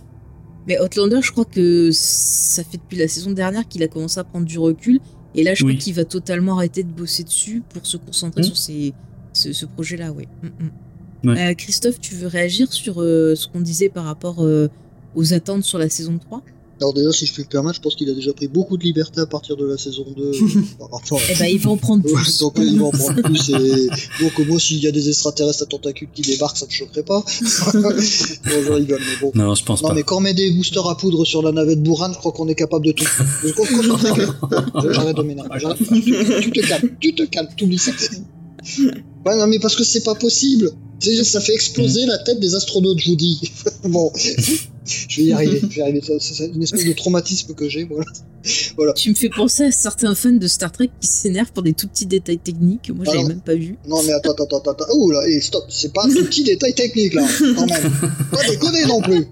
Mais 0.68 0.80
Outlander, 0.82 1.20
je 1.22 1.32
crois 1.32 1.46
que 1.46 1.92
ça 1.94 2.64
fait 2.64 2.78
depuis 2.78 2.98
la 2.98 3.08
saison 3.08 3.32
dernière 3.32 3.68
qu'il 3.68 3.84
a 3.84 3.88
commencé 3.88 4.20
à 4.20 4.24
prendre 4.24 4.46
du 4.46 4.60
recul 4.60 5.00
et 5.36 5.44
là, 5.44 5.54
je 5.54 5.64
crois 5.64 5.76
qu'il 5.76 5.94
va 5.94 6.06
totalement 6.06 6.58
arrêter 6.58 6.84
de 6.84 6.92
bosser 6.92 7.24
dessus 7.24 7.62
pour 7.70 7.86
se 7.86 7.98
concentrer 7.98 8.42
mmh. 8.42 8.54
sur 8.56 8.94
ce, 9.34 9.66
projet-là, 9.66 10.12
oui. 10.12 10.28
Mmh, 10.42 10.48
mmh. 10.48 11.30
Euh, 11.30 11.54
Christophe, 11.54 12.00
tu 12.00 12.16
veux 12.16 12.28
réagir 12.28 12.72
sur 12.72 13.02
euh, 13.02 13.36
ce 13.36 13.48
qu'on 13.48 13.62
disait 13.62 13.90
par 13.90 14.06
rapport 14.06 14.44
euh, 14.44 14.70
aux 15.16 15.34
attentes 15.34 15.64
sur 15.64 15.78
la 15.78 15.90
saison 15.90 16.18
3 16.18 16.42
alors 16.80 16.94
déjà, 16.94 17.12
si 17.12 17.26
je 17.26 17.34
puis 17.34 17.44
le 17.44 17.50
permettre, 17.50 17.78
je 17.78 17.82
pense 17.82 17.96
qu'il 17.96 18.10
a 18.10 18.14
déjà 18.14 18.34
pris 18.34 18.48
beaucoup 18.48 18.78
de 18.78 18.84
liberté 18.84 19.20
à 19.20 19.26
partir 19.26 19.58
de 19.58 19.66
la 19.66 19.78
saison 19.78 20.06
2. 20.16 20.32
enfin, 20.92 21.16
eh 21.30 21.36
ben, 21.36 21.46
il 21.46 21.60
va 21.60 21.72
en 21.72 21.78
prendre 21.78 22.04
plus. 22.04 22.40
donc 22.40 22.54
il 22.58 22.80
va 22.80 22.86
en 22.86 22.92
prendre 22.92 23.22
plus. 23.22 23.50
Et... 23.50 23.88
Donc 24.22 24.48
moi, 24.48 24.60
s'il 24.60 24.80
y 24.80 24.88
a 24.88 24.92
des 24.92 25.10
extraterrestres 25.10 25.64
à 25.64 25.66
tentacules 25.66 26.10
qui 26.14 26.22
débarquent, 26.22 26.58
ça 26.58 26.68
me 26.68 26.72
choquerait 26.72 27.04
pas. 27.04 27.20
bon, 27.22 27.92
je 27.96 28.72
rigole, 28.72 29.00
mais 29.00 29.20
bon. 29.22 29.32
Non, 29.34 29.56
je 29.56 29.64
pense 29.64 29.82
non, 29.82 29.90
pas. 29.90 29.96
mais 29.96 30.04
quand 30.04 30.18
on 30.18 30.22
met 30.22 30.34
des 30.36 30.52
boosters 30.52 30.88
à 30.88 30.96
poudre 30.98 31.26
sur 31.26 31.42
la 31.42 31.52
navette 31.52 31.82
bourrane, 31.82 32.14
je 32.14 32.20
crois 32.20 32.32
qu'on 32.32 32.48
est 32.48 32.56
capable 32.56 32.86
de 32.86 32.92
tout. 32.92 33.06
J'arrête 34.92 35.18
de 35.18 35.24
m'énerver. 35.24 35.60
Tu 36.42 36.52
te 36.52 36.68
calmes, 36.68 36.90
tu 37.00 37.16
te 37.16 37.24
calmes, 37.24 37.48
t'oublies 37.58 37.80
ça. 37.80 37.92
Ouais, 39.26 39.36
non, 39.36 39.48
mais 39.48 39.60
parce 39.60 39.76
que 39.76 39.84
c'est 39.84 40.04
pas 40.04 40.16
possible. 40.16 40.72
Ça 41.00 41.40
fait 41.42 41.54
exploser 41.54 42.06
la 42.06 42.18
tête 42.20 42.40
des 42.40 42.56
astronautes, 42.56 43.00
je 43.00 43.10
vous 43.12 43.16
dis. 43.16 43.52
bon 43.84 44.12
je 44.88 45.18
vais 45.18 45.24
y 45.24 45.34
arriver, 45.34 45.60
je 45.62 45.68
vais 45.68 45.76
y 45.76 45.82
arriver. 45.82 46.02
C'est 46.20 46.46
une 46.48 46.64
espèce 46.64 46.86
de 46.86 46.94
traumatisme 46.94 47.54
que 47.54 47.68
j'ai, 47.68 47.84
voilà. 47.84 48.06
voilà. 48.78 48.94
Tu 48.94 49.10
me 49.10 49.16
fais 49.16 49.30
penser 49.30 49.64
à 49.64 49.72
certains 49.72 50.16
fans 50.16 50.32
de 50.32 50.48
Star 50.48 50.72
Trek 50.72 50.90
qui 51.02 51.08
s'énervent 51.08 51.52
pour 51.52 51.64
des 51.64 51.74
tout 51.74 51.88
petits 51.88 52.06
détails 52.06 52.38
techniques 52.38 52.84
que 52.84 52.94
moi 52.94 53.06
j'avais 53.06 53.24
même 53.24 53.42
pas 53.42 53.56
vu. 53.56 53.78
Non 53.88 54.02
mais 54.04 54.14
attends, 54.14 54.32
attends, 54.32 54.58
attends, 54.58 54.72
attends. 54.72 54.86
Oh 54.94 55.12
là, 55.12 55.28
et 55.28 55.42
stop, 55.42 55.66
c'est 55.70 55.94
pas 55.94 56.06
un 56.06 56.10
tout 56.10 56.26
petit 56.26 56.44
détail 56.44 56.74
technique 56.74 57.14
là, 57.14 57.28
quand 57.56 57.68
même. 57.68 57.92
Pas 58.32 58.44
déconner 58.48 58.86
non 58.86 59.02
plus. 59.02 59.28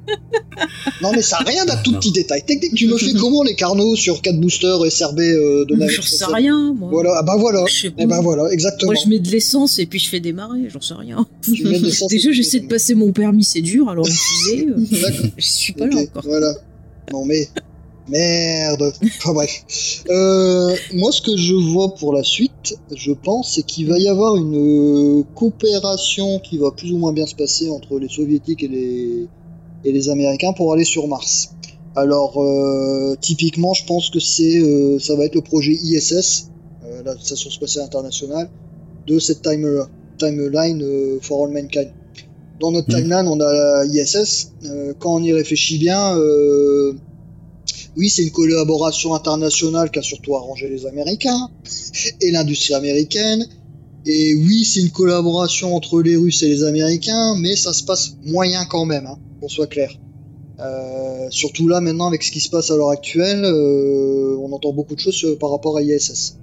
Non 1.02 1.12
mais 1.14 1.22
ça 1.22 1.40
n'a 1.40 1.50
rien 1.50 1.66
d'un 1.66 1.78
tout 1.78 1.94
petit 1.94 2.12
détail 2.12 2.44
technique. 2.46 2.74
Tu 2.76 2.88
me 2.88 2.98
fais 2.98 3.14
comment 3.14 3.44
les 3.44 3.56
carnaux 3.56 3.96
sur 3.96 4.22
4 4.22 4.40
boosters 4.40 4.86
et 4.86 4.90
SRB 4.90 5.20
euh, 5.20 5.66
de 5.66 5.76
navette 5.76 5.96
J'en 5.96 6.02
sais 6.02 6.26
rien, 6.26 6.74
moi. 6.74 6.90
Voilà, 6.92 7.16
ah 7.18 7.24
bah 7.24 7.36
voilà. 7.38 7.64
Et 7.84 7.92
eh 7.98 8.06
bah 8.06 8.20
voilà, 8.22 8.52
exactement. 8.52 8.92
Moi 8.92 9.02
je 9.02 9.10
mets 9.10 9.20
de 9.20 9.30
l'essence 9.30 9.80
et 9.80 9.86
puis 9.86 10.00
je 10.00 10.10
fais 10.10 10.20
démarrer, 10.20 10.70
j'en 10.70 10.82
sais 10.82 10.94
rien. 10.94 11.26
Déjà 12.10 12.32
j'essaie 12.32 12.60
de 12.60 12.68
passer 12.68 12.96
mon 12.96 13.12
permis, 13.12 13.44
c'est 13.44 13.62
dur, 13.62 13.90
alors. 13.90 14.08
Euh, 14.56 14.88
je 15.38 15.46
suis 15.46 15.74
pas 15.74 15.88
là 15.88 15.98
encore. 15.98 16.24
Voilà. 16.26 16.54
Non 17.12 17.26
mais 17.26 17.50
Merde. 18.08 18.94
Enfin 19.04 19.34
bref. 19.34 20.04
Euh, 20.10 20.76
moi, 20.94 21.12
ce 21.12 21.22
que 21.22 21.36
je 21.36 21.56
vois 21.56 21.96
pour 21.96 22.14
la 22.14 22.24
suite, 22.24 22.78
je 22.96 23.12
pense, 23.12 23.54
c'est 23.56 23.64
qu'il 23.64 23.88
va 23.88 23.98
y 23.98 24.08
avoir 24.08 24.36
une 24.36 25.20
euh, 25.20 25.24
coopération 25.34 26.40
qui 26.40 26.58
va 26.58 26.72
plus 26.72 26.92
ou 26.92 26.98
moins 26.98 27.14
bien 27.14 27.26
se 27.26 27.36
passer 27.36 27.70
entre 27.70 27.98
les 27.98 28.10
soviétiques 28.10 28.64
et 28.64 28.68
les, 28.68 29.28
et 29.84 29.92
les 29.92 30.10
américains 30.10 30.54
pour 30.54 30.72
aller 30.74 30.84
sur 30.84 31.08
Mars. 31.08 31.56
Alors, 31.96 32.42
euh, 32.42 33.16
typiquement, 33.20 33.74
je 33.74 33.86
pense 33.86 34.10
que 34.10 34.20
c'est, 34.20 35.00
ça 35.00 35.16
va 35.16 35.26
être 35.26 35.36
le 35.36 35.42
projet 35.42 35.72
ISS, 35.72 36.52
la 37.04 37.18
Station 37.18 37.50
spatiale 37.50 37.86
internationale, 37.86 38.50
de 39.08 39.18
cette 39.18 39.42
time, 39.42 39.88
timeline 40.18 40.84
for 41.22 41.46
all 41.46 41.52
mankind. 41.52 41.92
Dans 42.60 42.72
notre 42.72 42.90
mmh. 42.90 42.96
timeline, 42.96 43.28
on 43.28 43.40
a 43.42 43.84
l'ISS. 43.86 44.52
quand 45.00 45.16
on 45.16 45.24
y 45.24 45.34
réfléchit 45.34 45.78
bien, 45.78 46.16
oui, 47.98 48.10
c'est 48.10 48.24
une 48.24 48.32
collaboration 48.32 49.16
internationale 49.16 49.90
qui 49.90 50.00
a 50.00 50.02
surtout 50.02 50.36
arrangé 50.36 50.68
les 50.68 50.86
Américains 50.86 51.50
et 52.22 52.32
l'industrie 52.32 52.74
américaine. 52.74 53.46
Et 54.06 54.36
oui, 54.36 54.66
c'est 54.66 54.82
une 54.82 54.92
collaboration 54.92 55.76
entre 55.76 56.02
les 56.02 56.16
Russes 56.16 56.44
et 56.44 56.50
les 56.50 56.64
Américains, 56.64 57.36
mais 57.40 57.56
ça 57.56 57.74
se 57.74 57.84
passe 57.84 58.18
moyen 58.24 58.66
quand 58.66 58.86
même, 58.86 59.08
hein, 59.08 59.18
qu'on 59.42 59.50
soit 59.50 59.68
clair. 59.68 59.92
Euh, 60.60 61.28
surtout 61.32 61.68
là, 61.68 61.82
maintenant, 61.82 62.08
avec 62.08 62.22
ce 62.22 62.32
qui 62.32 62.40
se 62.40 62.50
passe 62.50 62.70
à 62.70 62.76
l'heure 62.76 62.92
actuelle, 62.92 63.44
euh, 63.44 64.38
on 64.40 64.52
entend 64.52 64.74
beaucoup 64.74 64.96
de 64.96 65.00
choses 65.00 65.24
euh, 65.26 65.36
par 65.38 65.52
rapport 65.52 65.78
à 65.78 65.82
ISS. 65.82 66.38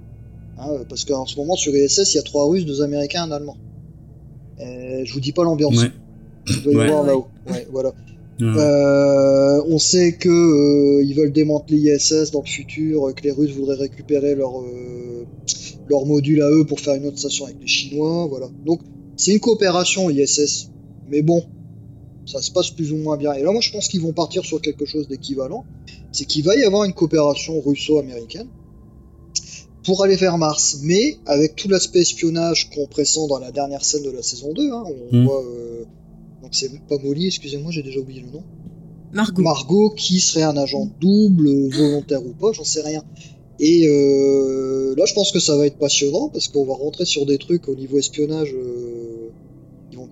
Hein, 0.67 0.83
parce 0.89 1.05
qu'en 1.05 1.25
ce 1.25 1.37
moment, 1.37 1.55
sur 1.55 1.75
ISS, 1.75 2.13
il 2.13 2.17
y 2.17 2.19
a 2.19 2.23
trois 2.23 2.47
Russes, 2.47 2.65
deux 2.65 2.81
Américains, 2.81 3.23
un 3.23 3.31
Allemand. 3.31 3.57
je 4.59 5.13
vous 5.13 5.19
dis 5.19 5.31
pas 5.31 5.43
l'ambiance. 5.43 5.75
Vous 6.45 6.71
doit 6.71 6.85
y 6.85 6.87
voir 6.87 7.03
là-haut. 7.03 7.27
Ouais, 7.49 7.67
voilà. 7.71 7.93
Euh, 8.41 9.61
on 9.67 9.77
sait 9.77 10.13
que 10.13 10.29
euh, 10.29 11.03
ils 11.03 11.13
veulent 11.15 11.31
démanteler 11.31 11.77
l'ISS 11.77 12.31
dans 12.31 12.41
le 12.41 12.47
futur, 12.47 13.13
que 13.15 13.23
les 13.23 13.31
Russes 13.31 13.51
voudraient 13.51 13.75
récupérer 13.75 14.35
leur 14.35 14.59
euh, 14.59 15.25
leur 15.87 16.05
module 16.05 16.41
à 16.41 16.49
eux 16.49 16.65
pour 16.65 16.79
faire 16.79 16.95
une 16.95 17.05
autre 17.05 17.19
station 17.19 17.45
avec 17.45 17.57
les 17.61 17.67
Chinois, 17.67 18.27
voilà. 18.27 18.49
Donc 18.65 18.81
c'est 19.15 19.33
une 19.33 19.39
coopération 19.39 20.09
ISS, 20.09 20.71
mais 21.09 21.21
bon, 21.21 21.43
ça 22.25 22.41
se 22.41 22.51
passe 22.51 22.71
plus 22.71 22.91
ou 22.91 22.97
moins 22.97 23.17
bien. 23.17 23.33
Et 23.33 23.43
là, 23.43 23.51
moi, 23.51 23.61
je 23.61 23.71
pense 23.71 23.87
qu'ils 23.87 24.01
vont 24.01 24.13
partir 24.13 24.43
sur 24.43 24.59
quelque 24.59 24.85
chose 24.85 25.07
d'équivalent, 25.07 25.63
c'est 26.11 26.25
qu'il 26.25 26.43
va 26.43 26.55
y 26.55 26.63
avoir 26.63 26.85
une 26.85 26.93
coopération 26.93 27.61
russo-américaine 27.61 28.47
pour 29.83 30.03
aller 30.03 30.15
vers 30.15 30.37
Mars, 30.37 30.79
mais 30.83 31.17
avec 31.25 31.55
tout 31.55 31.67
l'aspect 31.67 31.99
espionnage 31.99 32.69
qu'on 32.69 32.87
pressent 32.87 33.27
dans 33.27 33.39
la 33.39 33.51
dernière 33.51 33.83
scène 33.83 34.03
de 34.03 34.11
la 34.11 34.23
saison 34.23 34.53
2. 34.53 34.71
Hein, 34.71 34.83
on 35.11 35.17
hmm. 35.17 35.25
voit 35.25 35.43
donc 36.43 36.53
c'est 36.55 36.69
pas 36.87 36.97
Molly, 37.01 37.27
excusez-moi, 37.27 37.71
j'ai 37.71 37.83
déjà 37.83 37.99
oublié 37.99 38.21
le 38.21 38.29
nom. 38.29 38.43
Margot. 39.13 39.41
Margot, 39.41 39.89
qui 39.91 40.19
serait 40.19 40.43
un 40.43 40.57
agent 40.57 40.89
double, 40.99 41.49
volontaire 41.69 42.23
ou 42.25 42.33
pas, 42.33 42.51
j'en 42.51 42.65
sais 42.65 42.81
rien. 42.81 43.03
Et 43.59 43.87
euh, 43.87 44.93
là, 44.97 45.05
je 45.05 45.13
pense 45.13 45.31
que 45.31 45.39
ça 45.39 45.55
va 45.55 45.65
être 45.65 45.77
passionnant 45.77 46.27
parce 46.27 46.49
qu'on 46.49 46.65
va 46.65 46.73
rentrer 46.73 47.05
sur 47.05 47.25
des 47.25 47.37
trucs 47.37 47.69
au 47.69 47.75
niveau 47.75 47.97
espionnage 47.97 48.53
euh, 48.53 49.02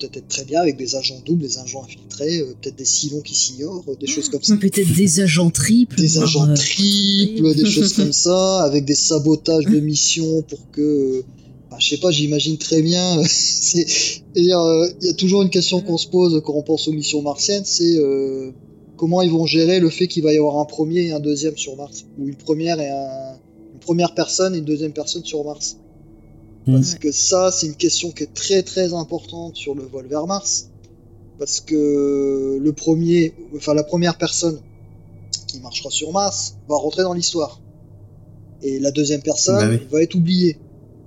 peut-être 0.02 0.18
être 0.18 0.28
très 0.28 0.46
bien 0.46 0.62
avec 0.62 0.78
des 0.78 0.96
agents 0.96 1.22
doubles, 1.26 1.42
des 1.42 1.58
agents 1.60 1.84
infiltrés, 1.84 2.40
euh, 2.40 2.54
peut-être 2.62 2.76
des 2.76 2.86
silons 2.86 3.22
qui 3.22 3.36
s'ignorent, 3.36 3.84
des 4.00 4.08
choses 4.08 4.30
comme 4.30 4.44
ça. 4.44 4.56
Peut-être 4.58 4.94
des 4.94 5.20
agents 5.20 5.50
triples. 5.50 5.96
Des 6.00 6.18
agents 6.18 6.54
triples, 6.54 7.56
des 7.56 7.66
choses 7.66 7.94
comme 7.94 8.14
ça, 8.14 8.62
avec 8.64 8.86
des 8.86 8.96
sabotages 8.96 9.66
de 9.66 9.80
missions 9.80 10.42
pour 10.44 10.60
que 10.72 11.24
je 11.80 11.90
sais 11.90 11.98
pas, 11.98 12.12
j'imagine 12.12 12.58
très 12.58 12.82
bien. 12.82 13.22
Il 14.36 14.46
y 14.46 14.54
a 14.54 15.14
toujours 15.18 15.42
une 15.42 15.50
question 15.50 15.82
qu'on 15.82 15.98
se 15.98 16.08
pose 16.08 16.42
quand 16.46 16.54
on 16.54 16.62
pense 16.62 16.88
aux 16.88 16.94
missions 16.94 17.22
martiennes, 17.22 17.64
c'est 17.66 17.98
euh, 17.98 18.52
comment 18.98 19.22
ils 19.22 19.32
vont 19.32 19.46
gérer 19.46 19.80
le 19.80 19.90
fait 19.90 20.08
qu'il 20.08 20.24
va 20.24 20.34
y 20.34 20.38
avoir 20.38 20.60
un 20.60 20.66
premier 20.66 21.02
et 21.08 21.12
un 21.12 21.20
deuxième 21.20 21.58
sur 21.58 21.76
Mars, 21.76 22.06
ou 22.18 22.28
une 22.28 22.36
première 22.36 22.80
et 22.80 22.90
une 22.90 23.80
première 23.80 24.14
personne 24.14 24.54
et 24.56 24.60
une 24.60 24.66
deuxième 24.66 24.94
personne 24.94 25.24
sur 25.26 25.44
Mars. 25.44 25.78
Parce 26.66 26.96
que 26.96 27.12
ça, 27.12 27.52
c'est 27.52 27.68
une 27.68 27.76
question 27.76 28.12
qui 28.12 28.24
est 28.24 28.34
très 28.34 28.62
très 28.62 28.94
importante 28.94 29.56
sur 29.56 29.74
le 29.76 29.84
vol 29.84 30.08
vers 30.08 30.28
Mars. 30.28 30.70
Parce 31.40 31.60
que 31.60 32.60
le 32.62 32.74
premier, 32.74 33.34
enfin 33.56 33.74
la 33.74 33.84
première 33.84 34.18
personne 34.18 34.60
qui 35.48 35.60
marchera 35.60 35.90
sur 35.90 36.12
Mars 36.12 36.58
va 36.70 36.76
rentrer 36.76 37.04
dans 37.04 37.14
l'histoire. 37.14 37.60
Et 38.62 38.80
la 38.80 38.92
deuxième 38.92 39.22
personne 39.22 39.78
bah 39.78 39.86
va 39.92 40.04
être 40.04 40.14
oubliée. 40.14 40.58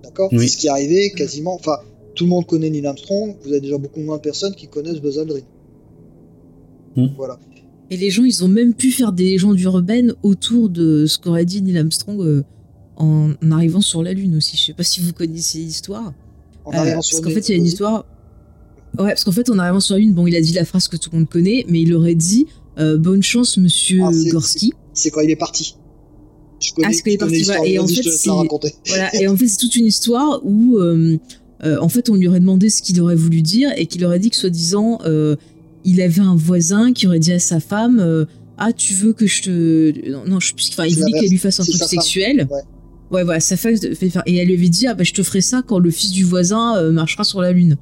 D'accord? 0.03 0.29
C'est 0.33 0.49
ce 0.49 0.57
qui 0.57 0.67
est 0.67 0.71
arrivé 0.71 1.13
quasiment. 1.13 1.55
Enfin, 1.55 1.79
tout 2.17 2.25
le 2.25 2.31
monde 2.31 2.47
connaît 2.47 2.71
Neil 2.71 2.87
Armstrong. 2.87 3.37
Vous 3.45 3.51
avez 3.51 3.61
déjà 3.61 3.79
beaucoup 3.79 4.01
moins 4.01 4.17
de 4.17 4.23
personnes 4.23 4.55
qui 4.57 4.67
connaissent 4.67 5.01
Buzz 5.01 5.21
Aldrin. 5.21 5.41
Hmm. 6.97 7.09
Voilà. 7.17 7.39
Et 7.91 7.97
les 7.97 8.11
gens, 8.11 8.25
ils 8.25 8.45
ont 8.45 8.49
même 8.49 8.75
pu 8.75 8.91
faire 8.91 9.13
des 9.13 9.25
légendes 9.25 9.61
urbaines 9.61 10.15
autour 10.23 10.69
de 10.69 11.07
ce 11.07 11.19
qu'aurait 11.19 11.45
dit 11.45 11.63
Neil 11.63 11.79
Armstrong 11.79 12.21
euh, 12.21 12.43
en 12.97 13.33
arrivant 13.51 13.81
sur 13.81 14.03
la 14.03 14.13
Lune 14.13 14.37
aussi. 14.37 14.57
Je 14.57 14.67
sais 14.67 14.73
pas 14.73 14.83
si 14.83 15.01
vous 15.01 15.13
connaissez 15.13 15.59
l'histoire. 15.59 16.13
En 16.65 16.73
euh, 16.73 16.95
parce 16.95 17.21
qu'en 17.21 17.31
fait, 17.31 17.49
il 17.49 17.53
y 17.53 17.55
a 17.55 17.59
une 17.59 17.67
histoire. 17.67 18.07
Ouais, 18.99 19.09
parce 19.09 19.25
qu'en 19.25 19.33
fait, 19.33 19.51
en 19.51 19.59
arrivant 19.59 19.81
sur 19.81 19.95
la 19.95 20.01
Lune, 20.01 20.15
bon, 20.15 20.27
il 20.27 20.37
a 20.37 20.41
dit 20.41 20.53
la 20.53 20.65
phrase 20.65 20.89
que 20.89 20.97
tout 20.97 21.11
le 21.13 21.19
monde 21.19 21.29
connaît, 21.29 21.65
mais 21.69 21.83
il 21.83 21.93
aurait 21.95 22.15
dit 22.15 22.47
euh, 22.79 22.97
Bonne 22.97 23.23
chance, 23.23 23.57
monsieur 23.57 24.03
ah, 24.05 24.11
Gorski. 24.31 24.73
C'est 24.93 25.11
quand 25.11 25.21
il 25.21 25.31
est 25.31 25.37
parti. 25.37 25.77
Ah, 26.83 26.91
et 27.05 27.79
en 27.79 27.87
fait, 27.87 28.01
voilà, 28.87 29.15
et 29.21 29.29
en 29.29 29.37
fait, 29.37 29.49
c'est 29.49 29.59
toute 29.59 29.77
une 29.77 29.87
histoire 29.87 30.41
où, 30.45 30.79
euh, 30.79 31.19
euh, 31.65 31.77
en 31.81 31.89
fait, 31.89 32.09
on 32.09 32.15
lui 32.15 32.29
aurait 32.29 32.41
demandé 32.41 32.71
ce 32.71 32.83
qu'il 32.83 33.01
aurait 33.01 33.17
voulu 33.17 33.43
dire 33.43 33.71
et 33.77 33.87
qu'il 33.87 34.05
aurait 34.05 34.19
dit 34.19 34.31
que, 34.31 34.37
soi-disant, 34.37 34.99
euh, 35.05 35.37
il 35.85 36.01
avait 36.01 36.23
un 36.23 36.37
voisin 36.37 36.93
qui 36.93 37.07
aurait 37.07 37.19
dit 37.19 37.33
à 37.33 37.39
sa 37.39 37.61
femme 37.61 38.27
ah 38.57 38.73
tu 38.73 38.95
veux 38.95 39.13
que 39.13 39.27
je 39.27 39.43
te 39.43 40.29
non, 40.29 40.39
je 40.39 40.55
enfin 40.71 40.85
il 40.87 40.95
voulait 40.95 41.21
qu'elle 41.21 41.29
lui 41.29 41.39
fasse 41.39 41.59
un 41.59 41.65
truc 41.65 41.83
sexuel 41.83 42.47
Ouais. 42.49 42.61
Ouais 43.15 43.25
voilà 43.25 43.41
sa 43.41 43.57
femme 43.57 43.77
fait 43.77 44.11
faire 44.11 44.23
et 44.27 44.37
elle 44.37 44.49
lui 44.49 44.55
avait 44.55 44.69
dit 44.69 44.87
ah 44.87 44.95
bah 44.95 45.05
je 45.05 45.13
te 45.13 45.23
ferai 45.23 45.41
ça 45.41 45.63
quand 45.67 45.79
le 45.79 45.91
fils 45.91 46.11
du 46.13 46.25
voisin 46.25 46.77
euh, 46.77 46.93
marchera 46.93 47.25
sur 47.25 47.41
la 47.41 47.53
lune 47.53 47.77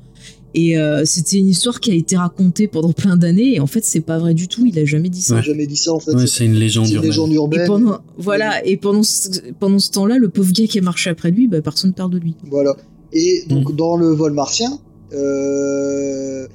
et 0.54 0.76
euh, 0.78 1.04
c'était 1.06 1.38
une 1.38 1.48
histoire 1.48 1.80
qui 1.80 1.90
a 1.90 1.94
été 1.94 2.14
racontée 2.16 2.68
pendant 2.68 2.92
plein 2.92 3.16
d'années 3.16 3.54
et 3.54 3.60
en 3.60 3.66
fait 3.66 3.84
c'est 3.84 4.02
pas 4.02 4.18
vrai 4.18 4.34
du 4.34 4.48
tout 4.48 4.66
il 4.66 4.78
a 4.78 4.84
jamais 4.84 5.08
dit 5.08 5.22
ça 5.22 5.40
J'ai 5.40 5.52
jamais 5.52 5.66
dit 5.66 5.76
ça 5.76 5.92
en 5.94 5.98
fait. 6.00 6.12
Ouais, 6.14 6.26
c'est 6.26 6.44
une 6.44 6.54
légende 6.54 6.84
c'est 6.86 6.90
une 6.92 6.96
urbaine. 6.96 7.10
légende 7.10 7.32
et 7.32 7.36
urbaine. 7.36 7.66
pendant 7.66 7.98
voilà 8.18 8.64
et 8.66 8.76
pendant 8.76 9.02
ce, 9.02 9.28
pendant 9.58 9.78
ce 9.78 9.90
temps-là 9.92 10.18
le 10.18 10.28
pauvre 10.28 10.52
gars 10.52 10.66
qui 10.66 10.78
a 10.78 10.82
marché 10.82 11.08
après 11.10 11.30
lui 11.30 11.48
bah 11.48 11.62
personne 11.62 11.92
parle 11.94 12.10
de 12.12 12.18
lui 12.18 12.34
Voilà. 12.50 12.76
Et 13.14 13.44
donc 13.48 13.70
Mm. 13.72 13.76
dans 13.76 13.96
le 13.96 14.08
vol 14.08 14.32
martien, 14.32 14.78
euh, 15.14 16.46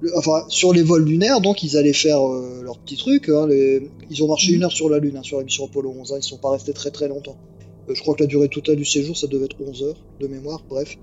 le- 0.00 0.16
enfin 0.18 0.44
sur 0.48 0.72
les 0.72 0.82
vols 0.82 1.04
lunaires, 1.04 1.40
donc 1.40 1.62
ils 1.62 1.76
allaient 1.76 1.92
faire 1.92 2.20
euh, 2.26 2.62
leur 2.62 2.78
petit 2.78 2.96
truc. 2.96 3.28
hein, 3.28 3.46
les- 3.48 3.90
Ils 4.10 4.22
ont 4.22 4.28
marché 4.28 4.50
Mhm. 4.50 4.56
une 4.56 4.64
heure 4.64 4.72
sur 4.72 4.88
la 4.88 4.98
Lune, 5.00 5.16
hein, 5.16 5.22
sur 5.24 5.38
la 5.38 5.44
mission 5.44 5.64
Apollo 5.64 5.92
11. 5.98 6.12
hein, 6.12 6.16
ils 6.20 6.22
sont 6.22 6.36
pas 6.38 6.50
restés 6.50 6.72
très 6.72 6.90
très 6.92 7.08
longtemps. 7.08 7.36
Euh, 7.88 7.94
je 7.94 8.00
crois 8.00 8.14
que 8.14 8.22
la 8.22 8.26
durée 8.26 8.48
totale 8.48 8.76
du 8.76 8.84
séjour, 8.84 9.16
ça 9.16 9.26
devait 9.26 9.46
être 9.46 9.56
11 9.60 9.82
heures 9.82 10.04
de 10.20 10.26
mémoire. 10.26 10.62
Bref. 10.68 10.96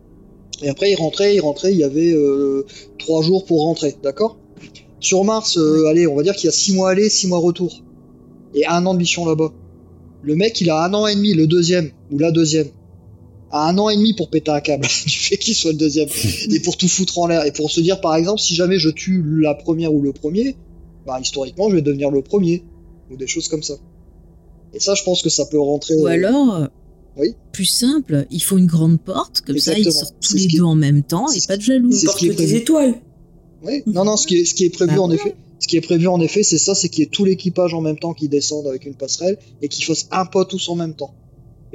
Et 0.62 0.70
après 0.70 0.92
ils 0.92 0.96
rentraient, 0.96 1.36
ils 1.36 1.42
rentraient. 1.42 1.72
Il 1.72 1.80
y 1.80 1.84
avait 1.84 2.14
euh, 2.14 2.66
trois 2.98 3.22
jours 3.22 3.46
pour 3.46 3.62
rentrer, 3.64 3.96
d'accord? 4.04 4.38
Sur 5.00 5.24
Mars, 5.24 5.58
euh, 5.58 5.88
allez, 5.88 6.08
on 6.08 6.16
va 6.16 6.24
dire 6.24 6.36
qu'il 6.36 6.46
y 6.46 6.50
a 6.50 6.54
six 6.54 6.74
mois 6.74 6.92
aller, 6.92 7.10
six 7.10 7.28
mois 7.28 7.40
retour, 7.40 7.84
et 8.56 8.66
un 8.66 8.86
an 8.86 8.94
de 8.94 9.00
mission 9.00 9.26
là-bas. 9.26 9.52
Le 10.22 10.36
mec, 10.36 10.62
il 10.62 10.70
a 10.70 10.86
un 10.86 10.94
an 10.94 11.08
et 11.08 11.16
demi, 11.16 11.34
le 11.34 11.48
deuxième 11.48 11.92
ou 12.12 12.18
la 12.20 12.32
deuxième 12.32 12.68
a 13.54 13.70
un 13.70 13.78
an 13.78 13.90
et 13.90 13.96
demi 13.96 14.14
pour 14.14 14.30
péter 14.30 14.52
un 14.52 14.60
câble 14.60 14.88
du 15.06 15.18
fait 15.18 15.38
qu'il 15.38 15.56
soit 15.56 15.72
le 15.72 15.78
deuxième 15.78 16.10
et 16.52 16.60
pour 16.60 16.76
tout 16.76 16.88
foutre 16.88 17.20
en 17.20 17.28
l'air 17.28 17.46
et 17.46 17.52
pour 17.52 17.70
se 17.70 17.80
dire 17.80 18.02
par 18.02 18.16
exemple 18.16 18.42
si 18.42 18.56
jamais 18.56 18.80
je 18.80 18.90
tue 18.90 19.24
la 19.40 19.54
première 19.54 19.94
ou 19.94 20.02
le 20.02 20.12
premier 20.12 20.56
bah 21.06 21.20
historiquement 21.22 21.70
je 21.70 21.76
vais 21.76 21.82
devenir 21.84 22.10
le 22.10 22.24
premier 22.24 22.64
ou 23.12 23.16
des 23.16 23.28
choses 23.28 23.48
comme 23.48 23.62
ça 23.62 23.76
et 24.74 24.80
ça 24.80 24.96
je 24.96 25.04
pense 25.04 25.22
que 25.22 25.30
ça 25.30 25.46
peut 25.46 25.60
rentrer 25.60 25.96
ou 25.96 26.08
alors 26.08 26.56
euh, 26.56 26.66
Oui. 27.18 27.36
plus 27.52 27.66
simple 27.66 28.26
ils 28.32 28.42
font 28.42 28.58
une 28.58 28.66
grande 28.68 29.00
porte 29.00 29.42
comme 29.42 29.58
ça 29.60 29.78
ils 29.78 29.92
sortent 29.92 30.16
tous 30.22 30.36
les 30.36 30.48
deux 30.48 30.64
en 30.64 30.76
même 30.76 31.04
temps 31.04 31.32
et 31.32 31.40
pas 31.48 31.58
de 31.58 31.62
jaloux 31.62 31.92
c'est 31.92 32.00
ce 32.02 32.06
Porte 32.06 32.20
qui 32.20 32.28
est 32.30 32.34
des 32.34 32.56
étoiles. 32.56 32.96
Oui. 33.66 33.84
non 33.86 34.04
non 34.06 34.18
ce 34.18 34.28
qui 34.28 34.38
est, 34.38 34.46
ce 34.46 34.54
qui 34.54 34.66
est 34.66 34.70
prévu 34.70 34.96
Bah 34.96 35.02
en 35.02 35.10
ouais. 35.10 35.16
effet 35.16 35.36
ce 35.60 35.68
qui 35.68 35.78
est 35.78 35.82
prévu 35.82 36.08
en 36.08 36.20
effet 36.20 36.44
c'est 36.44 36.58
ça 36.58 36.76
c'est 36.76 36.90
qu'il 36.90 37.04
y 37.04 37.08
ait 37.08 37.10
tout 37.10 37.24
l'équipage 37.26 37.74
en 37.74 37.82
même 37.82 37.98
temps 37.98 38.14
qui 38.14 38.28
descende 38.28 38.68
avec 38.68 38.86
une 38.86 38.96
passerelle 38.96 39.38
et 39.62 39.68
qu'ils 39.70 39.86
fassent 39.86 40.08
un 40.12 40.26
pas 40.26 40.44
tous 40.46 40.68
en 40.70 40.76
même 40.76 40.94
temps 40.96 41.14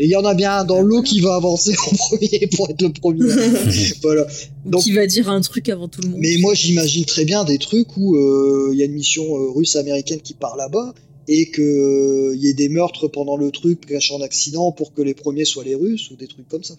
et 0.00 0.04
il 0.04 0.10
y 0.10 0.14
en 0.16 0.24
a 0.24 0.34
bien 0.34 0.52
un 0.58 0.64
dans 0.64 0.80
l'eau 0.80 1.02
qui 1.02 1.18
va 1.20 1.34
avancer 1.34 1.74
en 1.90 1.96
premier 2.08 2.48
pour 2.54 2.68
être 2.70 2.82
le 2.82 2.92
premier 2.92 3.24
voilà 4.02 4.26
Ou 4.66 4.70
Donc- 4.70 4.82
qui 4.82 4.92
va 4.92 5.06
dire 5.06 5.28
un 5.30 5.40
truc 5.40 5.68
avant 5.70 5.88
tout 5.88 6.02
le 6.02 6.08
monde 6.10 6.20
Mais 6.20 6.36
moi, 6.38 6.54
j'imagine 6.54 7.04
très 7.04 7.24
bien 7.24 7.42
des 7.44 7.58
trucs 7.58 7.96
où 7.96 8.14
euh, 8.16 8.70
il 8.72 8.78
y 8.78 8.82
a 8.82 8.84
une 8.84 8.92
mission 8.92 9.24
euh, 9.24 9.50
russe-américaine 9.50 10.20
qui 10.20 10.34
part 10.34 10.56
là-bas 10.56 10.94
et 11.28 11.50
que 11.50 12.32
il 12.34 12.40
y 12.42 12.48
ait 12.48 12.54
des 12.54 12.68
meurtres 12.68 13.06
pendant 13.08 13.36
le 13.36 13.50
truc 13.50 13.86
caché 13.86 14.14
en 14.14 14.20
accident 14.22 14.72
pour 14.72 14.92
que 14.94 15.02
les 15.02 15.14
premiers 15.14 15.44
soient 15.44 15.64
les 15.64 15.74
Russes 15.74 16.10
ou 16.10 16.16
des 16.16 16.26
trucs 16.26 16.48
comme 16.48 16.64
ça. 16.64 16.76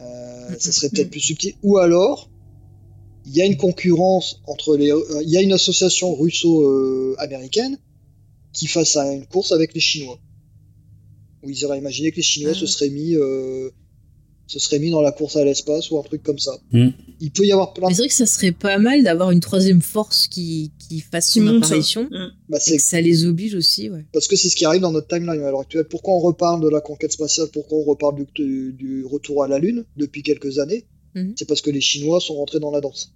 Euh, 0.00 0.54
ça 0.58 0.72
serait 0.72 0.88
peut-être 0.88 1.10
plus 1.10 1.20
subtil. 1.20 1.54
Ou 1.62 1.78
alors, 1.78 2.30
il 3.26 3.36
y 3.36 3.42
a 3.42 3.46
une 3.46 3.56
concurrence 3.56 4.40
entre 4.46 4.76
les, 4.76 4.90
euh, 4.90 5.22
il 5.22 5.28
y 5.30 5.36
a 5.36 5.42
une 5.42 5.52
association 5.52 6.14
russo-américaine 6.14 7.78
qui 8.52 8.66
fasse 8.66 8.96
un- 8.96 9.12
une 9.12 9.26
course 9.26 9.52
avec 9.52 9.74
les 9.74 9.80
Chinois. 9.80 10.18
Où 11.42 11.50
ils 11.50 11.64
auraient 11.64 11.78
imaginé 11.78 12.10
que 12.10 12.16
les 12.16 12.22
Chinois 12.22 12.52
Ah 12.52 12.54
se 12.54 12.62
ouais. 12.62 12.66
seraient 12.70 12.90
mis, 12.90 13.14
euh, 13.14 13.70
se 14.48 14.58
seraient 14.58 14.78
mis 14.78 14.90
dans 14.90 15.00
la 15.02 15.12
course 15.12 15.36
à 15.36 15.44
l'espace 15.44 15.90
ou 15.90 15.98
un 15.98 16.02
truc 16.02 16.22
comme 16.22 16.38
ça. 16.38 16.52
Mm. 16.72 16.88
Il 17.20 17.30
peut 17.30 17.44
y 17.44 17.52
avoir 17.52 17.74
plein 17.74 17.88
c'est 17.90 17.96
vrai 17.98 18.08
que 18.08 18.14
ça 18.14 18.26
serait 18.26 18.52
pas 18.52 18.78
mal 18.78 19.02
d'avoir 19.04 19.30
une 19.30 19.40
troisième 19.40 19.82
force 19.82 20.26
qui, 20.26 20.72
qui 20.78 21.00
fasse 21.00 21.30
son 21.32 21.46
ça. 21.46 21.56
apparition 21.66 22.04
Mm. 22.04 22.28
bah, 22.48 22.56
et 22.56 22.60
c'est 22.60 22.76
que 22.78 22.82
ça 22.82 23.00
les 23.00 23.24
oblige 23.26 23.54
aussi 23.54 23.90
ouais 23.90 24.06
Parce 24.12 24.26
que 24.26 24.36
c'est 24.36 24.48
ce 24.48 24.56
qui 24.56 24.64
arrive 24.64 24.80
dans 24.80 24.92
notre 24.92 25.06
timeline 25.08 25.42
à 25.42 25.50
l'heure 25.50 25.60
actuelle. 25.60 25.84
Pourquoi 25.88 26.14
on 26.14 26.20
reparle 26.20 26.62
de 26.62 26.68
la 26.68 26.80
conquête 26.80 27.12
spatiale? 27.12 27.48
Pourquoi 27.52 27.78
on 27.78 27.84
reparle 27.84 28.16
du, 28.16 28.26
du- 28.34 28.72
du 28.72 29.04
retour 29.04 29.44
à 29.44 29.48
la 29.48 29.58
Lune 29.58 29.84
depuis 29.96 30.22
quelques 30.22 30.58
années? 30.58 30.86
Mhm. 31.14 31.34
C'est 31.38 31.46
parce 31.46 31.60
que 31.60 31.70
les 31.70 31.80
Chinois 31.80 32.20
sont 32.20 32.34
rentrés 32.34 32.60
dans 32.60 32.70
la 32.70 32.80
danse. 32.80 33.12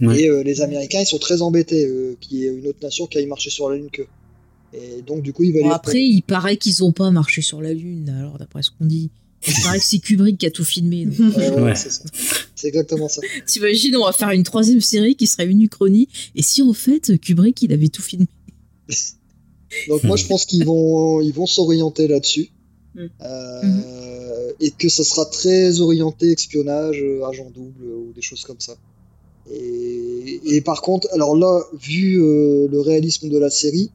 Ouais. 0.00 0.22
Et 0.22 0.28
euh, 0.28 0.42
les 0.42 0.60
Américains, 0.60 1.00
ils 1.00 1.06
sont 1.06 1.18
très 1.18 1.42
embêtés 1.42 1.84
euh, 1.86 2.16
qu'il 2.20 2.38
y 2.38 2.44
ait 2.46 2.54
une 2.54 2.66
autre 2.68 2.78
nation 2.82 3.06
qui 3.06 3.18
aille 3.18 3.26
marcher 3.26 3.50
sur 3.50 3.68
la 3.68 3.76
Lune 3.76 3.88
qu'eux. 3.90 4.06
Et 4.74 5.02
donc, 5.02 5.22
du 5.22 5.32
coup, 5.32 5.42
ils 5.44 5.52
veulent 5.52 5.62
Bon, 5.64 5.70
après 5.70 6.02
il 6.04 6.22
paraît 6.22 6.56
qu'ils 6.56 6.84
ont 6.84 6.92
pas 6.92 7.10
marché 7.10 7.40
sur 7.42 7.62
la 7.62 7.72
lune 7.72 8.08
alors 8.10 8.36
d'après 8.38 8.62
ce 8.62 8.70
qu'on 8.70 8.84
dit 8.84 9.10
il 9.46 9.54
paraît 9.62 9.78
que 9.78 9.84
c'est 9.84 9.98
Kubrick 9.98 10.38
qui 10.38 10.46
a 10.46 10.50
tout 10.50 10.64
filmé 10.64 11.06
donc. 11.06 11.36
Euh, 11.38 11.64
Ouais. 11.64 11.74
c'est 12.54 12.68
exactement 12.68 13.08
ça. 13.08 13.20
T'imagines, 13.46 13.96
on 13.96 14.04
va 14.04 14.12
faire 14.12 14.30
une 14.30 14.42
troisième 14.42 14.80
série 14.80 15.14
qui 15.16 15.26
serait 15.26 15.46
une 15.46 15.62
uchronie. 15.62 16.08
Et 16.34 16.42
si 16.42 16.62
en 16.62 16.72
fait, 16.72 17.18
Kubrick, 17.20 17.62
il 17.62 17.72
avait 17.72 17.88
tout 17.88 18.02
filmé? 18.02 18.26
Donc 19.88 20.02
moi, 20.04 20.16
je 20.16 20.26
pense 20.26 20.46
qu'ils 20.46 20.64
vont, 20.64 21.20
ils 21.20 21.32
vont 21.32 21.46
s'orienter 21.46 22.08
là-dessus. 22.08 22.48
Mm. 22.94 23.06
Euh, 23.22 24.52
Et 24.60 24.70
que 24.70 24.88
ça 24.88 25.04
sera 25.04 25.26
très 25.26 25.80
orienté 25.80 26.32
espionnage, 26.32 27.00
euh, 27.02 27.24
agent 27.28 27.50
double 27.54 27.84
ou 27.84 28.12
des 28.14 28.22
choses 28.22 28.42
comme 28.44 28.58
ça. 28.60 28.76
Et, 29.52 30.40
et 30.44 30.60
par 30.62 30.80
contre, 30.82 31.06
alors 31.12 31.36
là, 31.36 31.62
vu 31.80 32.20
euh, 32.22 32.66
le 32.70 32.80
réalisme 32.80 33.28
de 33.28 33.38
la 33.38 33.50
série, 33.50 33.90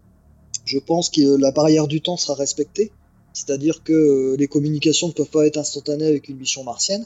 je 0.66 0.80
pense 0.80 1.10
que 1.10 1.38
la 1.38 1.52
barrière 1.52 1.88
du 1.88 2.02
temps 2.02 2.18
sera 2.18 2.36
respectée. 2.36 2.92
C'est-à-dire 3.34 3.84
que 3.84 3.94
euh, 3.94 4.36
les 4.38 4.48
communications 4.48 5.08
ne 5.08 5.14
peuvent 5.14 5.30
pas 5.30 5.46
être 5.48 5.58
instantanées 5.58 6.06
avec 6.08 6.30
une 6.30 6.38
mission 6.38 6.64
martienne. 6.64 7.06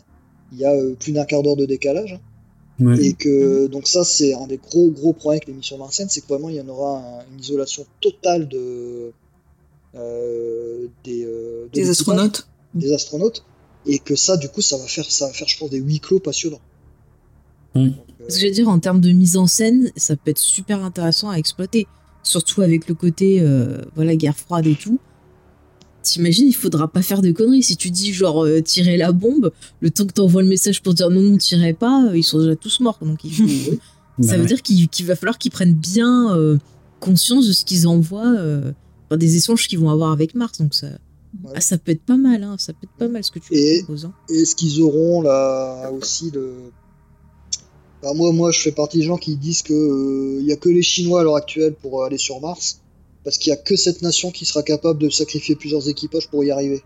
Il 0.52 0.60
y 0.60 0.66
a 0.66 0.74
euh, 0.74 0.94
plus 0.94 1.12
d'un 1.14 1.26
quart 1.26 1.42
d'heure 1.44 1.56
de 1.56 1.66
décalage. 1.66 2.20
Ouais. 2.80 3.02
Et 3.04 3.14
que 3.14 3.66
donc 3.68 3.88
ça 3.88 4.04
c'est 4.04 4.34
un 4.36 4.46
des 4.46 4.58
gros 4.58 4.92
gros 4.92 5.12
problèmes 5.14 5.38
avec 5.38 5.48
les 5.48 5.54
missions 5.56 5.80
martiennes, 5.80 6.10
c'est 6.10 6.22
que 6.22 6.28
vraiment 6.28 6.50
il 6.50 6.58
y 6.58 6.62
en 6.62 6.68
aura 6.68 7.00
un- 7.00 7.26
une 7.34 7.40
isolation 7.40 7.88
totale 8.02 8.48
de 8.48 9.12
euh, 9.96 10.88
des, 11.04 11.26
euh, 11.26 11.66
de 11.66 11.70
Des 11.74 11.90
astronautes. 11.90 12.48
des 12.76 12.94
astronautes, 12.94 13.44
et 13.88 13.98
que 14.00 14.16
ça 14.16 14.38
du 14.38 14.48
coup 14.50 14.62
ça 14.62 14.78
va 14.78 14.86
faire 14.86 15.10
ça 15.10 15.26
va 15.28 15.34
faire 15.34 15.48
je 15.48 15.58
pense 15.58 15.70
des 15.72 15.80
huis 15.80 16.00
clos 16.00 16.20
passionnants. 16.20 16.62
Donc, 17.74 17.94
euh, 18.22 18.26
Ce 18.30 18.36
que 18.36 18.42
je 18.42 18.46
veux 18.48 18.54
dire, 18.54 18.70
en 18.70 18.80
termes 18.80 19.02
de 19.02 19.12
mise 19.12 19.38
en 19.38 19.48
scène, 19.48 19.92
ça 19.96 20.16
peut 20.16 20.32
être 20.32 20.38
super 20.40 20.84
intéressant 20.84 21.30
à 21.30 21.38
exploiter. 21.38 21.88
Surtout 22.24 22.62
avec 22.62 22.88
le 22.88 22.96
côté, 22.96 23.40
euh, 23.42 23.82
voilà, 23.96 24.16
guerre 24.16 24.36
froide 24.38 24.68
et 24.68 24.76
tout. 24.76 25.00
T'imagines, 26.08 26.48
il 26.48 26.54
faudra 26.56 26.88
pas 26.88 27.02
faire 27.02 27.22
de 27.22 27.32
conneries. 27.32 27.64
Si 27.64 27.76
tu 27.76 27.90
dis, 27.92 28.14
genre, 28.14 28.46
euh, 28.46 28.62
tirer 28.62 28.96
la 28.98 29.12
bombe, 29.12 29.52
le 29.82 29.90
temps 29.90 30.06
que 30.06 30.14
t'envoies 30.14 30.42
le 30.42 30.48
message 30.48 30.82
pour 30.82 30.94
dire 30.94 31.10
non, 31.10 31.22
non, 31.22 31.38
tirez 31.38 31.74
pas, 31.74 32.08
euh, 32.10 32.18
ils 32.18 32.24
sont 32.24 32.40
déjà 32.40 32.56
tous 32.56 32.80
morts. 32.80 32.98
Donc, 33.02 33.24
il 33.26 33.32
faut- 33.34 33.44
ça 34.22 34.32
Bah 34.32 34.36
veut 34.36 34.42
ouais. 34.42 34.48
dire 34.48 34.62
qu'il 34.62 35.06
va 35.06 35.16
falloir 35.16 35.38
qu'ils 35.38 35.52
prennent 35.52 35.74
bien 35.74 36.34
euh, 36.36 36.58
conscience 37.02 37.48
de 37.48 37.52
ce 37.54 37.66
qu'ils 37.66 37.88
envoient, 37.88 38.36
enfin, 39.06 39.18
des 39.18 39.36
échanges 39.36 39.68
qu'ils 39.68 39.80
vont 39.80 39.90
avoir 39.90 40.12
avec 40.12 40.34
Mars. 40.36 40.60
Donc, 40.60 40.74
ça, 40.74 40.88
Ouais. 41.44 41.52
ah, 41.56 41.62
ça 41.62 41.78
peut 41.78 41.92
être 41.92 42.04
pas 42.04 42.16
mal, 42.18 42.42
hein. 42.44 42.56
Ça 42.58 42.72
peut 42.74 42.80
être 42.86 42.98
pas 42.98 43.10
mal 43.10 43.24
ce 43.24 43.32
que 43.32 43.40
tu 43.40 43.54
Et- 43.54 43.80
proposes. 43.84 44.06
hein. 44.06 44.14
Est-ce 44.30 44.56
qu'ils 44.56 44.82
auront 44.82 45.22
là 45.22 45.92
aussi 45.92 46.32
le. 46.32 46.54
Bah, 48.02 48.14
moi, 48.16 48.32
moi, 48.32 48.52
je 48.52 48.60
fais 48.60 48.72
partie 48.72 49.00
des 49.00 49.04
gens 49.04 49.18
qui 49.18 49.36
disent 49.36 49.62
que 49.62 50.40
il 50.40 50.46
y 50.46 50.52
a 50.52 50.56
que 50.56 50.70
les 50.70 50.82
Chinois 50.84 51.22
à 51.22 51.24
l'heure 51.24 51.36
actuelle 51.36 51.74
pour 51.82 52.04
aller 52.06 52.18
sur 52.18 52.40
Mars, 52.40 52.80
parce 53.28 53.38
qu'il 53.38 53.50
y 53.50 53.54
a 53.54 53.58
que 53.58 53.76
cette 53.76 54.04
nation 54.04 54.32
qui 54.32 54.46
sera 54.46 54.64
capable 54.64 55.02
de 55.02 55.10
sacrifier 55.10 55.58
plusieurs 55.58 55.90
équipages 55.90 56.30
pour 56.30 56.46
y 56.46 56.50
arriver. 56.50 56.82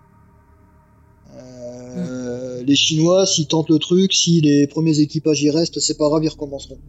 Euh, 1.36 2.64
Les 2.64 2.76
Chinois, 2.76 3.28
s'ils 3.28 3.46
tentent 3.46 3.70
le 3.70 3.78
truc, 3.78 4.12
si 4.12 4.42
les 4.42 4.66
premiers 4.66 5.00
équipages 5.02 5.44
y 5.44 5.52
restent, 5.52 5.80
c'est 5.80 6.00
pas 6.00 6.10
grave, 6.10 6.24
ils 6.24 6.30
recommenceront. 6.30 6.80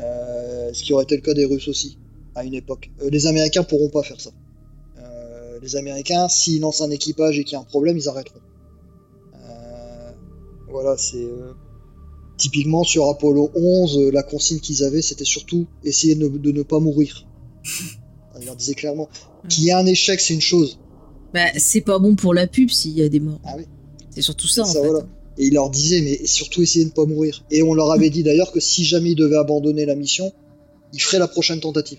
Euh, 0.00 0.72
ce 0.72 0.82
qui 0.82 0.92
aurait 0.92 1.04
été 1.04 1.14
le 1.14 1.22
cas 1.22 1.32
des 1.32 1.44
Russes 1.44 1.68
aussi, 1.68 1.96
à 2.34 2.42
une 2.42 2.54
époque. 2.54 2.90
Euh, 3.02 3.08
les 3.08 3.28
Américains 3.28 3.62
pourront 3.62 3.88
pas 3.88 4.02
faire 4.02 4.20
ça. 4.20 4.32
Les 5.62 5.76
Américains, 5.76 6.28
s'ils 6.28 6.60
lancent 6.60 6.80
un 6.80 6.90
équipage 6.90 7.38
et 7.38 7.44
qu'il 7.44 7.52
y 7.52 7.56
a 7.56 7.60
un 7.60 7.64
problème, 7.64 7.96
ils 7.96 8.08
arrêteront. 8.08 8.40
Voilà, 10.68 10.96
c'est 10.96 11.24
typiquement 12.36 12.82
sur 12.82 13.08
Apollo 13.08 13.52
11, 13.54 13.98
euh, 13.98 14.10
la 14.10 14.24
consigne 14.24 14.58
qu'ils 14.58 14.82
avaient, 14.82 15.02
c'était 15.02 15.24
surtout 15.24 15.68
essayer 15.84 16.16
de 16.16 16.26
ne, 16.26 16.36
de 16.36 16.50
ne 16.50 16.62
pas 16.64 16.80
mourir. 16.80 17.28
Ils 18.40 18.46
leur 18.46 18.56
disaient 18.56 18.74
clairement 18.74 19.08
qu'il 19.48 19.64
y 19.64 19.68
ait 19.68 19.72
un 19.72 19.86
échec, 19.86 20.20
c'est 20.20 20.34
une 20.34 20.40
chose. 20.40 20.78
Bah, 21.34 21.46
c'est 21.58 21.80
pas 21.80 21.98
bon 21.98 22.14
pour 22.14 22.34
la 22.34 22.46
pub 22.46 22.70
s'il 22.70 22.92
y 22.92 23.02
a 23.02 23.08
des 23.08 23.20
morts. 23.20 23.40
Ah 23.44 23.54
oui. 23.56 23.64
C'est 24.10 24.22
surtout 24.22 24.46
ça, 24.48 24.62
en 24.62 24.66
Ça, 24.66 24.80
fait. 24.80 24.88
voilà. 24.88 25.06
Et 25.38 25.46
il 25.48 25.54
leur 25.54 25.68
disait, 25.70 26.00
mais 26.00 26.24
surtout 26.26 26.62
essayer 26.62 26.84
de 26.84 26.90
ne 26.90 26.94
pas 26.94 27.04
mourir. 27.04 27.44
Et 27.50 27.62
on 27.62 27.74
leur 27.74 27.90
avait 27.92 28.08
dit 28.10 28.22
d'ailleurs 28.22 28.52
que 28.52 28.60
si 28.60 28.84
jamais 28.84 29.10
ils 29.10 29.16
devaient 29.16 29.36
abandonner 29.36 29.84
la 29.84 29.94
mission, 29.94 30.32
ils 30.94 31.00
feraient 31.02 31.18
la 31.18 31.28
prochaine 31.28 31.60
tentative. 31.60 31.98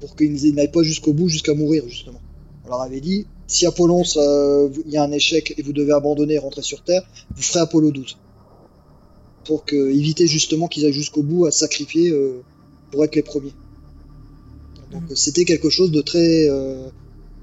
Pour 0.00 0.16
qu'ils 0.16 0.54
n'aillent 0.54 0.70
pas 0.70 0.82
jusqu'au 0.82 1.12
bout, 1.12 1.28
jusqu'à 1.28 1.54
mourir, 1.54 1.84
justement. 1.88 2.20
On 2.64 2.68
leur 2.70 2.80
avait 2.82 3.00
dit, 3.00 3.26
si 3.46 3.66
Apollon, 3.66 4.04
ça- 4.04 4.66
il 4.86 4.90
y 4.92 4.96
a 4.96 5.02
un 5.02 5.12
échec 5.12 5.54
et 5.56 5.62
vous 5.62 5.72
devez 5.72 5.92
abandonner 5.92 6.34
et 6.34 6.38
rentrer 6.38 6.62
sur 6.62 6.82
Terre, 6.82 7.02
vous 7.34 7.42
ferez 7.42 7.60
Apollo 7.60 7.90
12. 7.92 8.16
Pour 9.44 9.64
que, 9.64 9.90
éviter 9.90 10.26
justement 10.26 10.66
qu'ils 10.68 10.84
aillent 10.86 10.92
jusqu'au 10.92 11.22
bout 11.22 11.46
à 11.46 11.50
sacrifier 11.50 12.10
euh, 12.10 12.42
pour 12.90 13.04
être 13.04 13.14
les 13.14 13.22
premiers. 13.22 13.52
Donc 14.92 15.02
Mhm. 15.10 15.16
c'était 15.16 15.44
quelque 15.44 15.70
chose 15.70 15.90
de 15.90 16.00
très, 16.00 16.48
euh, 16.48 16.88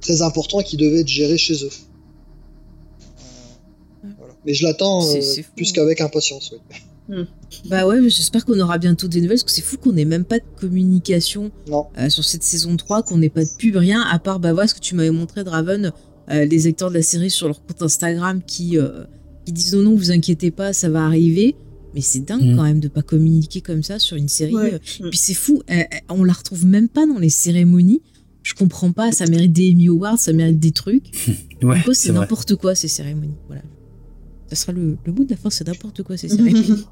très 0.01 0.21
important 0.21 0.61
qui 0.61 0.77
devait 0.77 1.01
être 1.01 1.07
géré 1.07 1.37
chez 1.37 1.63
eux. 1.65 1.69
Euh, 4.05 4.07
voilà. 4.17 4.33
Mais 4.45 4.53
je 4.53 4.63
l'attends 4.65 5.05
euh, 5.05 5.19
plus 5.55 5.69
hein. 5.69 5.71
qu'avec 5.75 6.01
impatience. 6.01 6.53
oui. 7.09 7.25
Bah 7.69 7.85
ouais, 7.85 7.99
mais 8.01 8.09
j'espère 8.09 8.45
qu'on 8.45 8.59
aura 8.59 8.77
bientôt 8.77 9.07
des 9.09 9.19
nouvelles, 9.19 9.35
parce 9.37 9.43
que 9.43 9.51
c'est 9.51 9.61
fou 9.61 9.77
qu'on 9.77 9.91
n'ait 9.91 10.05
même 10.05 10.23
pas 10.23 10.39
de 10.39 10.45
communication 10.59 11.51
Non. 11.67 11.87
euh, 11.97 12.09
sur 12.09 12.23
cette 12.23 12.43
saison 12.43 12.75
3, 12.77 13.03
qu'on 13.03 13.17
n'ait 13.17 13.29
pas 13.29 13.43
de 13.43 13.49
pub, 13.57 13.75
rien, 13.75 14.01
à 14.01 14.19
part, 14.19 14.39
bah 14.39 14.53
voilà 14.53 14.67
ce 14.67 14.73
que 14.73 14.79
tu 14.79 14.95
m'avais 14.95 15.11
montré, 15.11 15.43
Draven, 15.43 15.91
euh, 16.31 16.45
les 16.45 16.65
acteurs 16.67 16.89
de 16.89 16.95
la 16.95 17.03
série 17.03 17.29
sur 17.29 17.47
leur 17.47 17.61
compte 17.65 17.81
Instagram 17.81 18.41
qui, 18.47 18.77
euh, 18.77 19.03
qui 19.45 19.51
disent 19.51 19.75
non, 19.75 19.81
non, 19.91 19.95
vous 19.95 20.11
inquiétez 20.11 20.49
pas, 20.49 20.71
ça 20.71 20.89
va 20.89 21.03
arriver. 21.05 21.55
Mais 21.95 22.01
c'est 22.01 22.19
dingue 22.25 22.43
Mhm. 22.43 22.55
quand 22.55 22.63
même 22.63 22.79
de 22.79 22.87
pas 22.87 23.01
communiquer 23.03 23.61
comme 23.61 23.83
ça 23.83 23.99
sur 23.99 24.17
une 24.17 24.27
série. 24.29 24.55
Ouais. 24.55 24.73
euh. 24.73 25.09
Puis 25.09 25.17
c'est 25.19 25.33
fou, 25.33 25.61
euh, 25.69 25.73
euh, 25.75 25.83
on 26.09 26.23
la 26.23 26.33
retrouve 26.33 26.65
même 26.65 26.89
pas 26.89 27.05
dans 27.05 27.19
les 27.19 27.29
cérémonies. 27.29 28.01
Je 28.41 28.53
comprends 28.55 28.91
pas, 28.91 29.11
ça 29.11 29.25
mérite 29.27 29.53
des 29.53 29.71
Emmy 29.71 29.87
Awards, 29.89 30.19
ça 30.19 30.33
mérite 30.33 30.59
des 30.59 30.71
trucs. 30.71 31.11
Ouais, 31.63 31.77
c'est 31.93 32.11
n'importe 32.11 32.55
quoi 32.55 32.75
ces 32.75 32.89
cérémonies? 32.89 33.37
Voilà. 33.47 33.61
Ça 34.49 34.55
sera 34.57 34.71
le, 34.73 34.97
le 35.05 35.13
mot 35.13 35.23
de 35.23 35.29
la 35.29 35.37
fin, 35.37 35.49
c'est 35.49 35.65
n'importe 35.65 36.03
quoi 36.03 36.17
ces 36.17 36.27
cérémonies. 36.35 36.83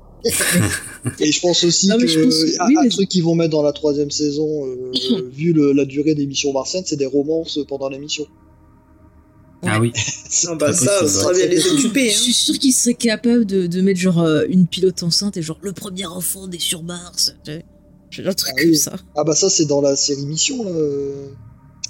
Et 1.19 1.31
je 1.31 1.41
pense 1.41 1.63
aussi 1.65 1.87
Non, 1.87 1.97
que 1.97 2.03
pense- 2.03 2.43
oui, 2.43 2.77
un 2.77 2.83
mais- 2.83 2.89
truc 2.89 3.09
qu'ils 3.09 3.23
vont 3.23 3.35
mettre 3.35 3.49
dans 3.51 3.63
la 3.63 3.73
troisième 3.73 4.11
saison, 4.11 4.65
euh, 4.67 4.91
vu 5.33 5.51
le- 5.51 5.73
la 5.73 5.83
durée 5.85 6.15
des 6.15 6.25
missions 6.25 6.53
martiennes, 6.53 6.83
c'est 6.85 6.95
des 6.95 7.05
romances 7.05 7.59
pendant 7.67 7.89
l'émission. 7.89 8.25
Ah 9.63 9.79
oui. 9.79 9.91
Ah 10.47 10.55
bah 10.55 10.71
ça, 10.73 10.99
possible, 11.01 11.09
ça 11.21 11.25
va 11.27 11.33
bien 11.33 11.45
les 11.47 11.67
occuper. 11.67 12.09
Je 12.09 12.17
suis 12.17 12.33
sûr 12.33 12.57
qu'ils 12.57 12.71
seraient 12.73 12.93
capables 12.93 13.45
de, 13.45 13.67
de 13.67 13.81
mettre 13.81 13.99
genre 13.99 14.21
euh, 14.21 14.43
une 14.49 14.65
pilote 14.65 15.03
enceinte 15.03 15.35
et 15.37 15.41
genre 15.41 15.59
le 15.61 15.73
premier 15.73 16.05
enfant 16.05 16.47
des 16.47 16.57
sur 16.59 16.83
Mars. 16.83 17.35
Genre 18.09 18.27
un 18.27 18.33
truc 18.33 18.53
Ah 18.57 18.61
comme 18.61 18.69
oui. 18.69 18.77
ça. 18.77 18.93
Ah 19.15 19.23
bah 19.25 19.35
ça 19.35 19.49
c'est 19.49 19.65
dans 19.65 19.81
la 19.81 19.95
série 19.95 20.25
Mission, 20.25 20.63
là, 20.63 20.69
euh, 20.71 21.27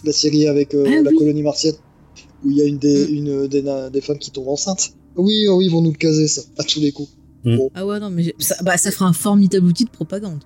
la 0.03 0.11
série 0.11 0.47
avec 0.47 0.73
euh, 0.73 0.85
Ah 0.87 1.01
la 1.03 1.11
oui. 1.11 1.17
colonie 1.17 1.43
martienne, 1.43 1.75
où 2.43 2.49
il 2.51 2.57
y 2.57 2.61
a 2.61 2.65
une 2.65 2.77
des, 2.79 3.05
Mm. 3.05 3.13
une 3.15 3.47
des, 3.47 3.61
na- 3.61 3.89
des 3.91 4.01
femmes 4.01 4.17
qui 4.19 4.31
tombent 4.31 4.49
enceintes. 4.49 4.91
Oui, 5.15 5.45
oh 5.47 5.57
oui, 5.57 5.65
ils 5.65 5.71
vont 5.71 5.81
nous 5.81 5.91
le 5.91 5.97
caser 5.97 6.27
ça, 6.27 6.41
à 6.57 6.63
tous 6.63 6.79
les 6.79 6.91
coups. 6.91 7.09
Ah 7.75 7.85
ouais, 7.85 7.99
non, 7.99 8.09
mais 8.09 8.33
ça, 8.39 8.55
bah, 8.63 8.77
ça 8.77 8.91
fera 8.91 9.05
un 9.05 9.13
formidable 9.13 9.65
outil 9.67 9.85
de 9.85 9.89
propagande. 9.91 10.43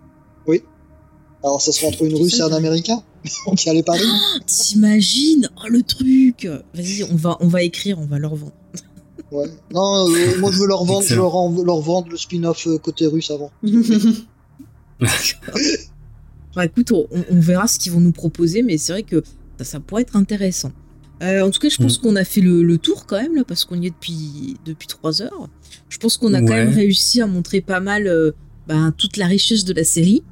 Alors 1.46 1.62
ça 1.62 1.72
sera 1.72 1.88
entre 1.88 2.04
une 2.04 2.16
russe 2.16 2.40
et 2.40 2.42
un 2.42 2.52
américain 2.52 3.02
On 3.48 3.54
tient 3.56 3.74
les 3.74 3.84
paris 3.84 4.02
T'imagines 4.48 5.48
Oh 5.64 5.68
le 5.70 5.84
truc 5.84 6.46
Vas-y, 6.74 7.04
on 7.04 7.16
va, 7.16 7.38
on 7.40 7.48
va 7.48 7.62
écrire, 7.64 8.00
on 8.00 8.06
va 8.06 8.18
leur 8.20 8.36
vendre. 8.36 8.52
Ouais. 9.32 9.48
Non, 9.72 10.10
euh, 10.10 10.40
moi 10.40 10.52
je 10.52 10.60
veux 10.60 10.68
leur 10.68 10.84
vendre, 10.86 11.06
je 11.06 11.14
leur, 11.16 11.36
en- 11.36 11.64
leur 11.64 11.82
vendre 11.82 12.10
le 12.10 12.18
spin-off 12.18 12.66
euh, 12.68 12.78
côté 12.80 13.06
russe 13.08 13.30
avant. 13.32 13.52
Bah 16.56 16.66
écoute, 16.66 16.92
on, 16.94 17.06
on 17.32 17.40
verra 17.42 17.68
ce 17.68 17.78
qu'ils 17.78 17.92
vont 17.92 18.00
nous 18.00 18.14
proposer, 18.14 18.64
mais 18.64 18.78
c'est 18.78 18.94
vrai 18.94 19.04
que 19.04 19.22
ça, 19.58 19.66
ça 19.66 19.80
pourrait 19.82 20.04
être 20.04 20.16
intéressant. 20.16 20.72
Euh, 21.22 21.42
en 21.46 21.52
tout 21.52 21.60
cas, 21.60 21.68
je 21.70 21.76
pense 21.78 21.98
qu'on 21.98 22.16
a 22.16 22.24
fait 22.24 22.40
le, 22.42 22.64
le 22.64 22.78
tour 22.78 23.06
quand 23.06 23.22
même, 23.22 23.36
là, 23.36 23.44
parce 23.46 23.66
qu'on 23.66 23.82
y 23.82 23.88
est 23.88 23.90
depuis, 23.90 24.56
depuis 24.66 24.88
3 24.88 25.22
heures. 25.22 25.50
Je 25.90 25.98
pense 25.98 26.16
qu'on 26.18 26.34
a 26.34 26.40
quand 26.42 26.54
même 26.54 26.70
réussi 26.74 27.22
à 27.22 27.28
montrer 27.28 27.60
pas 27.62 27.82
mal 27.82 28.08
euh, 28.08 28.32
ben, 28.68 28.94
toute 28.98 29.18
la 29.18 29.26
richesse 29.28 29.66
de 29.66 29.74
la 29.74 29.84
série. 29.84 30.24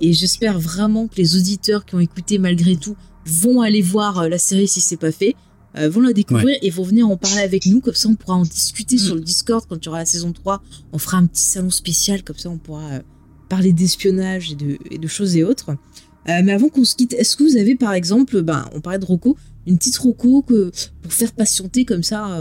Et 0.00 0.12
j'espère 0.12 0.58
vraiment 0.58 1.08
que 1.08 1.16
les 1.16 1.36
auditeurs 1.36 1.84
qui 1.84 1.94
ont 1.94 2.00
écouté 2.00 2.38
malgré 2.38 2.76
tout 2.76 2.96
vont 3.24 3.60
aller 3.60 3.82
voir 3.82 4.18
euh, 4.18 4.28
la 4.28 4.38
série 4.38 4.68
si 4.68 4.80
c'est 4.80 4.96
pas 4.96 5.12
fait, 5.12 5.34
euh, 5.78 5.90
vont 5.90 6.00
la 6.00 6.12
découvrir 6.12 6.56
et 6.62 6.70
vont 6.70 6.82
venir 6.82 7.08
en 7.08 7.16
parler 7.16 7.42
avec 7.42 7.66
nous. 7.66 7.80
Comme 7.80 7.94
ça, 7.94 8.08
on 8.08 8.14
pourra 8.14 8.36
en 8.36 8.44
discuter 8.44 8.98
sur 8.98 9.14
le 9.14 9.20
Discord 9.20 9.64
quand 9.68 9.76
il 9.76 9.84
y 9.84 9.88
aura 9.88 9.98
la 9.98 10.06
saison 10.06 10.32
3. 10.32 10.62
On 10.92 10.98
fera 10.98 11.18
un 11.18 11.26
petit 11.26 11.42
salon 11.42 11.70
spécial, 11.70 12.22
comme 12.22 12.38
ça, 12.38 12.48
on 12.48 12.58
pourra 12.58 12.92
euh, 12.92 13.00
parler 13.48 13.72
d'espionnage 13.72 14.52
et 14.52 14.54
de, 14.54 14.78
et 14.90 14.98
de 14.98 15.06
choses 15.06 15.36
et 15.36 15.44
autres. 15.44 15.70
Euh, 15.70 16.40
mais 16.44 16.52
avant 16.52 16.68
qu'on 16.68 16.84
se 16.84 16.96
quitte, 16.96 17.12
est-ce 17.12 17.36
que 17.36 17.44
vous 17.44 17.56
avez 17.56 17.76
par 17.76 17.92
exemple, 17.92 18.42
ben, 18.42 18.68
on 18.74 18.80
parlait 18.80 18.98
de 18.98 19.04
Rocco, 19.04 19.36
une 19.66 19.76
petite 19.76 19.98
Rocco 19.98 20.42
que, 20.42 20.70
pour 21.02 21.12
faire 21.12 21.32
patienter 21.32 21.84
comme 21.84 22.02
ça 22.02 22.40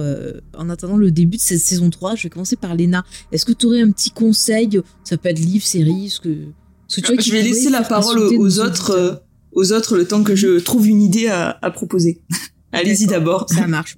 en 0.55 0.69
attendant 0.69 0.97
le 0.97 1.11
début 1.11 1.37
de 1.37 1.41
cette 1.41 1.59
saison 1.59 1.89
3 1.89 2.15
Je 2.15 2.23
vais 2.23 2.29
commencer 2.29 2.55
par 2.55 2.75
Léna. 2.75 3.03
Est-ce 3.31 3.45
que 3.45 3.51
tu 3.51 3.65
aurais 3.65 3.81
un 3.81 3.91
petit 3.91 4.11
conseil? 4.11 4.79
Ça 5.03 5.17
peut 5.17 5.29
être 5.29 5.39
livre, 5.39 5.65
série, 5.65 6.09
ce 6.09 6.19
que, 6.19 6.29
ce 6.87 7.01
que 7.01 7.07
tu 7.07 7.13
vois 7.13 7.21
qui 7.21 7.29
Je 7.29 7.35
vais 7.35 7.41
laisser 7.41 7.69
la 7.69 7.79
faire 7.79 7.99
parole 7.99 8.19
aux, 8.19 8.59
autres, 8.59 8.91
auditeurs 8.91 8.91
euh, 8.91 9.15
aux 9.53 9.71
autres 9.71 9.97
le 9.97 10.05
temps 10.05 10.23
que 10.23 10.35
je 10.35 10.59
trouve 10.59 10.87
une 10.87 11.01
idée 11.01 11.27
à, 11.27 11.57
à 11.61 11.71
proposer. 11.71 12.21
Allez-y 12.71 13.07
d'abord. 13.07 13.49
Ça 13.49 13.67
marche. 13.67 13.97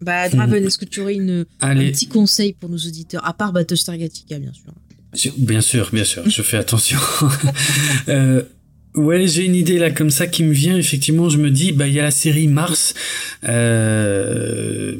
Bah, 0.00 0.28
Draven, 0.28 0.64
est-ce 0.64 0.78
que 0.78 0.84
tu 0.84 1.00
aurais 1.00 1.14
une, 1.14 1.44
un 1.60 1.74
petit 1.76 2.06
conseil 2.06 2.52
pour 2.52 2.68
nos 2.70 2.78
auditeurs 2.78 3.26
À 3.26 3.32
part 3.32 3.52
Battlestar 3.52 3.96
Galactica, 3.96 4.38
bien 4.38 4.52
sûr. 4.52 4.72
Bien 5.38 5.60
sûr, 5.60 5.88
bien 5.92 6.04
sûr, 6.04 6.28
je 6.28 6.42
fais 6.42 6.58
attention. 6.58 6.98
euh, 8.08 8.42
ouais, 8.94 9.26
j'ai 9.26 9.44
une 9.44 9.54
idée 9.54 9.78
là 9.78 9.90
comme 9.90 10.10
ça 10.10 10.26
qui 10.26 10.42
me 10.44 10.52
vient. 10.52 10.76
Effectivement, 10.76 11.28
je 11.28 11.38
me 11.38 11.50
dis, 11.50 11.72
bah 11.72 11.86
il 11.86 11.94
y 11.94 12.00
a 12.00 12.04
la 12.04 12.10
série 12.10 12.48
Mars 12.48 12.94
euh, 13.48 14.94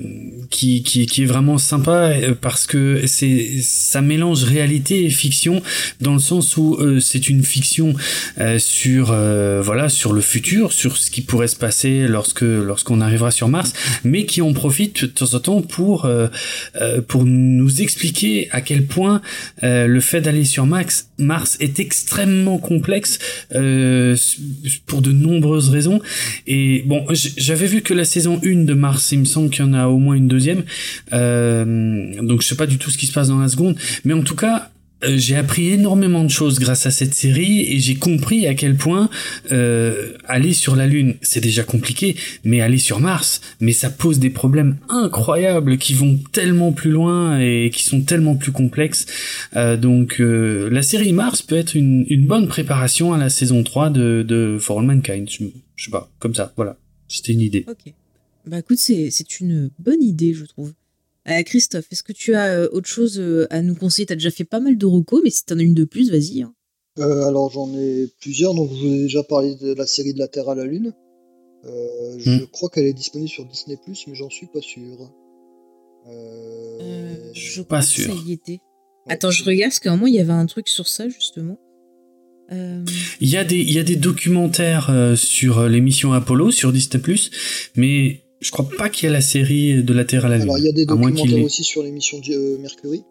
qui, 0.51 0.83
qui 0.83 1.07
qui 1.07 1.23
est 1.23 1.27
vraiment 1.27 1.59
sympa 1.59 2.13
euh, 2.13 2.35
parce 2.41 2.67
que 2.67 3.03
c'est 3.07 3.61
ça 3.63 4.01
mélange 4.01 4.45
réalité 4.45 5.05
et 5.05 5.11
fiction 5.11 5.63
dans 6.01 6.15
le 6.15 6.19
sens 6.21 6.57
où 6.57 6.77
euh, 6.81 7.01
c'est 7.01 7.29
une 7.29 7.43
fiction 7.43 7.95
euh, 8.39 8.59
sur 8.59 9.11
euh, 9.11 9.61
voilà 9.63 9.89
sur 9.89 10.13
le 10.13 10.21
futur, 10.21 10.73
sur 10.73 10.97
ce 10.97 11.11
qui 11.11 11.23
pourrait 11.23 11.49
se 11.49 11.57
passer 11.57 12.07
lorsque 12.09 12.43
lorsqu'on 12.43 13.01
arrivera 13.01 13.31
sur 13.31 13.49
Mars, 13.49 13.73
mais 14.05 14.25
qui 14.27 14.43
en 14.43 14.53
profite 14.53 15.03
de 15.03 15.07
temps 15.07 15.35
en 15.35 15.41
temps 15.41 15.63
pour 15.63 16.05
euh, 16.05 16.29
pour 17.09 17.25
nous 17.25 17.83
expliquer 17.83 18.49
à 18.51 18.61
quel 18.61 18.85
point 18.87 19.21
le 19.63 20.01
fait 20.01 20.21
d'aller 20.21 20.45
sur 20.45 20.67
Max, 20.67 21.09
Mars 21.19 21.57
est 21.61 21.81
extrêmement 21.81 22.59
complexe 22.59 23.19
euh, 23.55 23.88
pour 24.87 25.03
de 25.03 25.13
nombreuses 25.13 25.69
raisons. 25.71 26.01
Et 26.47 26.85
bon, 26.87 27.05
j'avais 27.11 27.67
vu 27.67 27.83
que 27.83 27.95
la 27.95 28.05
saison 28.05 28.41
1 28.45 28.65
de 28.65 28.75
Mars, 28.75 29.13
il 29.13 29.21
me 29.21 29.25
semble 29.25 29.51
qu'il 29.51 29.65
y 29.65 29.69
en 29.69 29.75
a 29.75 29.89
au 29.89 29.99
moins 29.99 30.15
une 30.15 30.29
deuxième. 30.29 30.65
Euh, 31.13 32.23
donc 32.23 32.43
je 32.43 32.47
sais 32.47 32.57
pas 32.57 32.67
du 32.67 32.79
tout 32.79 32.91
ce 32.91 32.99
qui 32.99 33.07
se 33.07 33.13
passe 33.13 33.29
dans 33.29 33.39
la 33.39 33.49
seconde. 33.49 33.77
Mais 34.05 34.15
en 34.15 34.23
tout 34.23 34.37
cas, 34.37 34.71
euh, 35.05 35.17
j'ai 35.17 35.37
appris 35.37 35.69
énormément 35.69 36.25
de 36.25 36.31
choses 36.31 36.59
grâce 36.59 36.87
à 36.87 36.91
cette 36.91 37.15
série 37.15 37.61
et 37.61 37.79
j'ai 37.79 37.95
compris 37.97 38.47
à 38.47 38.55
quel 38.55 38.77
point 38.77 39.09
euh, 39.53 40.13
aller 40.27 40.53
sur 40.53 40.75
la 40.75 40.87
Lune, 40.87 41.15
c'est 41.23 41.41
déjà 41.41 41.63
compliqué, 41.63 42.17
mais 42.45 42.61
aller 42.61 42.79
sur 42.79 43.01
Mars, 43.01 43.41
mais 43.61 43.73
ça 43.73 43.91
pose 43.91 44.19
des 44.19 44.31
problèmes 44.31 44.77
incroyables 44.89 45.79
qui 45.79 45.95
vont 45.95 46.19
tellement 46.33 46.73
plus 46.73 46.91
loin 46.91 47.39
et 47.39 47.71
qui 47.73 47.85
sont 47.85 48.03
tellement 48.03 48.37
plus 48.37 48.53
complexes. 48.53 49.07
Euh, 49.57 49.77
donc 49.77 50.21
euh, 50.21 50.69
la 50.71 50.83
série 50.83 51.13
Mars 51.13 51.43
peut 51.43 51.57
être 51.57 51.75
une, 51.75 52.05
une 52.09 52.27
bonne 52.27 52.49
préparation 52.49 53.13
à 53.13 53.19
la 53.19 53.31
saison 53.31 53.63
3 53.63 53.91
de, 53.91 54.25
de 54.27 54.59
For 54.61 54.81
All 54.81 54.87
Mankind. 54.87 55.29
Je, 55.31 55.45
je 55.77 55.85
sais 55.85 55.91
pas, 55.91 56.11
comme 56.19 56.35
ça, 56.35 56.53
voilà. 56.57 56.77
C'était 57.09 57.33
une 57.33 57.41
idée. 57.41 57.65
Ok. 57.69 57.93
Bah 58.47 58.59
écoute, 58.59 58.79
c'est 58.79 59.11
c'est 59.11 59.41
une 59.41 59.71
bonne 59.79 60.03
idée, 60.03 60.33
je 60.33 60.45
trouve. 60.45 60.73
Euh, 61.29 61.43
Christophe, 61.43 61.87
est-ce 61.91 62.03
que 62.03 62.13
tu 62.13 62.35
as 62.35 62.55
euh, 62.55 62.69
autre 62.73 62.89
chose 62.89 63.19
euh, 63.19 63.47
à 63.51 63.61
nous 63.63 63.75
conseiller? 63.75 64.07
T'as 64.07 64.15
déjà 64.15 64.31
fait 64.31 64.45
pas 64.45 64.61
mal 64.61 64.79
de 64.79 64.87
recos, 64.87 65.21
mais 65.23 65.31
si 65.31 65.45
t'en 65.45 65.59
as 65.59 65.63
une 65.63 65.75
de 65.75 65.85
plus, 65.85 66.11
vas-y. 66.11 66.43
hein. 66.43 66.55
Euh, 66.99 67.27
alors 67.29 67.51
j'en 67.51 67.73
ai 67.79 68.09
plusieurs, 68.21 68.55
donc 68.55 68.71
je 68.73 68.79
vous 68.81 68.93
ai 68.95 68.99
déjà 69.03 69.23
parlé 69.23 69.55
de 69.57 69.73
la 69.75 69.87
série 69.87 70.15
de 70.15 70.19
la 70.19 70.27
Terre 70.29 70.49
à 70.49 70.55
la 70.55 70.65
Lune. 70.65 70.93
Euh, 71.65 72.17
Je 72.19 72.31
Hmm. 72.31 72.47
crois 72.51 72.71
qu'elle 72.71 72.87
est 72.87 72.93
disponible 72.95 73.29
sur 73.29 73.45
Disney+, 73.47 73.77
mais 73.87 74.15
j'en 74.15 74.31
suis 74.31 74.47
pas 74.53 74.61
sûr. 74.61 75.11
Euh, 76.09 76.79
Euh, 76.81 77.31
je 77.35 77.63
pas 77.63 77.83
sûr. 77.83 78.13
Ça 78.13 78.21
y 78.27 78.33
était. 78.33 78.61
Attends, 79.09 79.31
je 79.31 79.45
regarde, 79.45 79.71
parce 79.71 79.81
qu'à 79.81 79.91
un 79.93 79.97
moment, 79.97 80.07
il 80.07 80.15
y 80.15 80.21
avait 80.21 80.33
un 80.33 80.47
truc 80.47 80.69
sur 80.69 80.89
ça, 80.89 81.09
justement. 81.09 81.59
Euh, 82.53 82.83
Il 83.21 83.29
y 83.29 83.37
a 83.37 83.45
des, 83.45 83.59
il 83.59 83.73
y 83.73 83.79
a 83.79 83.83
des 83.83 83.97
documentaires 83.97 84.89
euh, 84.91 85.15
sur 85.17 85.69
l'émission 85.69 86.13
Apollo 86.15 86.51
sur 86.51 86.73
Disney+, 86.73 87.03
mais 87.77 88.23
je 88.41 88.51
crois 88.51 88.69
pas 88.79 88.89
qu'il 88.89 89.07
y 89.07 89.11
a 89.11 89.13
la 89.13 89.21
série 89.21 89.83
de 89.83 89.93
la 89.93 90.05
Terre 90.05 90.25
à 90.27 90.29
la 90.29 90.37
Lune. 90.37 90.45
Alors 90.45 90.59
il 90.59 90.65
y 90.65 90.69
a 90.69 90.73
des 90.73 90.87
documentaires 90.87 91.45
aussi 91.45 91.65
sur 91.65 91.83
l'émission 91.83 92.19
de 92.21 92.33
euh, 92.33 92.59
Mercury. 92.59 93.03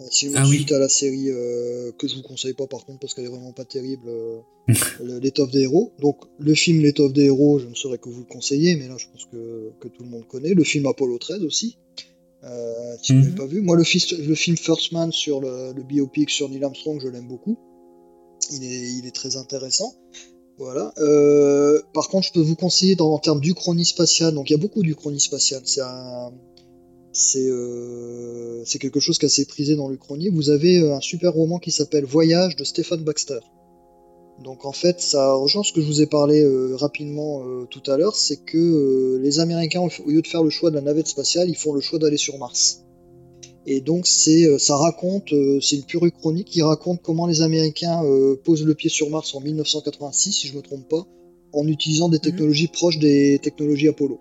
Euh, 0.00 0.04
Si 0.10 0.30
Ah 0.34 0.44
oui. 0.48 0.56
suite 0.56 0.72
à 0.72 0.78
la 0.78 0.88
série 0.88 1.28
euh, 1.30 1.92
que 1.98 2.08
je 2.08 2.14
vous 2.16 2.22
conseille 2.22 2.54
pas 2.54 2.66
par 2.66 2.84
contre 2.86 3.00
parce 3.00 3.14
qu'elle 3.14 3.24
est 3.24 3.28
vraiment 3.28 3.52
pas 3.52 3.64
terrible, 3.64 4.08
euh, 4.08 4.38
le- 5.04 5.18
l'étoffe 5.18 5.50
des 5.50 5.62
héros. 5.62 5.92
Donc 6.00 6.16
le 6.38 6.54
film 6.54 6.80
l'étoffe 6.80 7.12
des 7.12 7.24
héros, 7.24 7.58
je 7.58 7.66
ne 7.66 7.74
saurais 7.74 7.98
que 7.98 8.08
vous 8.08 8.20
le 8.20 8.26
conseiller, 8.26 8.76
mais 8.76 8.88
là 8.88 8.96
je 8.96 9.06
pense 9.12 9.26
que, 9.26 9.70
que 9.80 9.88
tout 9.88 10.02
le 10.02 10.08
monde 10.08 10.26
connaît. 10.26 10.54
Le 10.54 10.64
film 10.64 10.86
Apollo 10.86 11.18
13 11.18 11.42
aussi, 11.44 11.76
euh, 12.44 12.72
si 13.02 13.12
vous 13.12 13.18
Mhm. 13.18 13.24
l'avez 13.24 13.36
pas 13.36 13.46
vu. 13.46 13.60
Moi 13.60 13.76
le, 13.76 13.84
fils- 13.84 14.12
le 14.18 14.34
film 14.34 14.56
First 14.56 14.92
Man 14.92 15.12
sur 15.12 15.40
le, 15.40 15.72
le 15.74 15.82
biopic 15.82 16.30
sur 16.30 16.48
Neil 16.48 16.64
Armstrong, 16.64 17.00
je 17.02 17.08
l'aime 17.08 17.28
beaucoup. 17.28 17.58
Il 18.52 18.64
est, 18.64 18.92
il 18.98 19.06
est 19.06 19.14
très 19.14 19.36
intéressant. 19.36 19.94
Euh, 20.98 21.80
par 21.92 22.08
contre, 22.08 22.26
je 22.26 22.32
peux 22.32 22.40
vous 22.40 22.56
conseiller 22.56 22.94
dans, 22.94 23.12
en 23.12 23.18
termes 23.18 23.40
d'Uchronie 23.40 23.84
spatiale. 23.84 24.34
Donc, 24.34 24.50
il 24.50 24.52
y 24.52 24.56
a 24.56 24.58
beaucoup 24.58 24.82
d'Uchronie 24.82 25.20
spatiale. 25.20 25.62
C'est 27.12 27.48
euh, 27.48 28.64
quelque 28.80 29.00
chose 29.00 29.18
qui 29.18 29.26
est 29.26 29.28
assez 29.28 29.44
prisé 29.44 29.76
dans 29.76 29.88
l'Uchronie. 29.88 30.28
Vous 30.28 30.50
avez 30.50 30.78
euh, 30.78 30.94
un 30.94 31.00
super 31.00 31.32
roman 31.32 31.58
qui 31.58 31.70
s'appelle 31.70 32.04
Voyage 32.04 32.56
de 32.56 32.64
Stéphane 32.64 33.02
Baxter. 33.02 33.40
Donc, 34.42 34.64
en 34.64 34.72
fait, 34.72 35.00
ça 35.00 35.34
rejoint 35.34 35.62
ce 35.62 35.72
que 35.72 35.80
je 35.80 35.86
vous 35.86 36.00
ai 36.00 36.06
parlé 36.06 36.44
rapidement 36.74 37.44
tout 37.66 37.82
à 37.88 37.96
l'heure. 37.96 38.16
C'est 38.16 38.38
que 38.38 39.18
les 39.22 39.38
Américains, 39.38 39.80
au 39.80 40.10
lieu 40.10 40.22
de 40.22 40.26
faire 40.26 40.42
le 40.42 40.50
choix 40.50 40.70
de 40.70 40.74
la 40.74 40.80
navette 40.80 41.06
spatiale, 41.06 41.48
ils 41.48 41.54
font 41.54 41.72
le 41.72 41.80
choix 41.80 42.00
d'aller 42.00 42.16
sur 42.16 42.38
Mars. 42.38 42.82
Et 43.66 43.80
donc 43.80 44.06
c'est, 44.06 44.44
euh, 44.44 44.58
ça 44.58 44.76
raconte, 44.76 45.32
euh, 45.32 45.60
c'est 45.60 45.76
une 45.76 45.84
pure 45.84 46.02
chronique 46.12 46.48
qui 46.48 46.62
raconte 46.62 47.00
comment 47.02 47.26
les 47.26 47.42
Américains 47.42 48.04
euh, 48.04 48.36
posent 48.42 48.64
le 48.64 48.74
pied 48.74 48.90
sur 48.90 49.08
Mars 49.08 49.34
en 49.34 49.40
1986, 49.40 50.32
si 50.32 50.48
je 50.48 50.56
me 50.56 50.62
trompe 50.62 50.88
pas, 50.88 51.06
en 51.52 51.66
utilisant 51.68 52.08
des 52.08 52.18
technologies 52.18 52.66
proches 52.66 52.98
des 52.98 53.38
technologies 53.40 53.88
Apollo, 53.88 54.18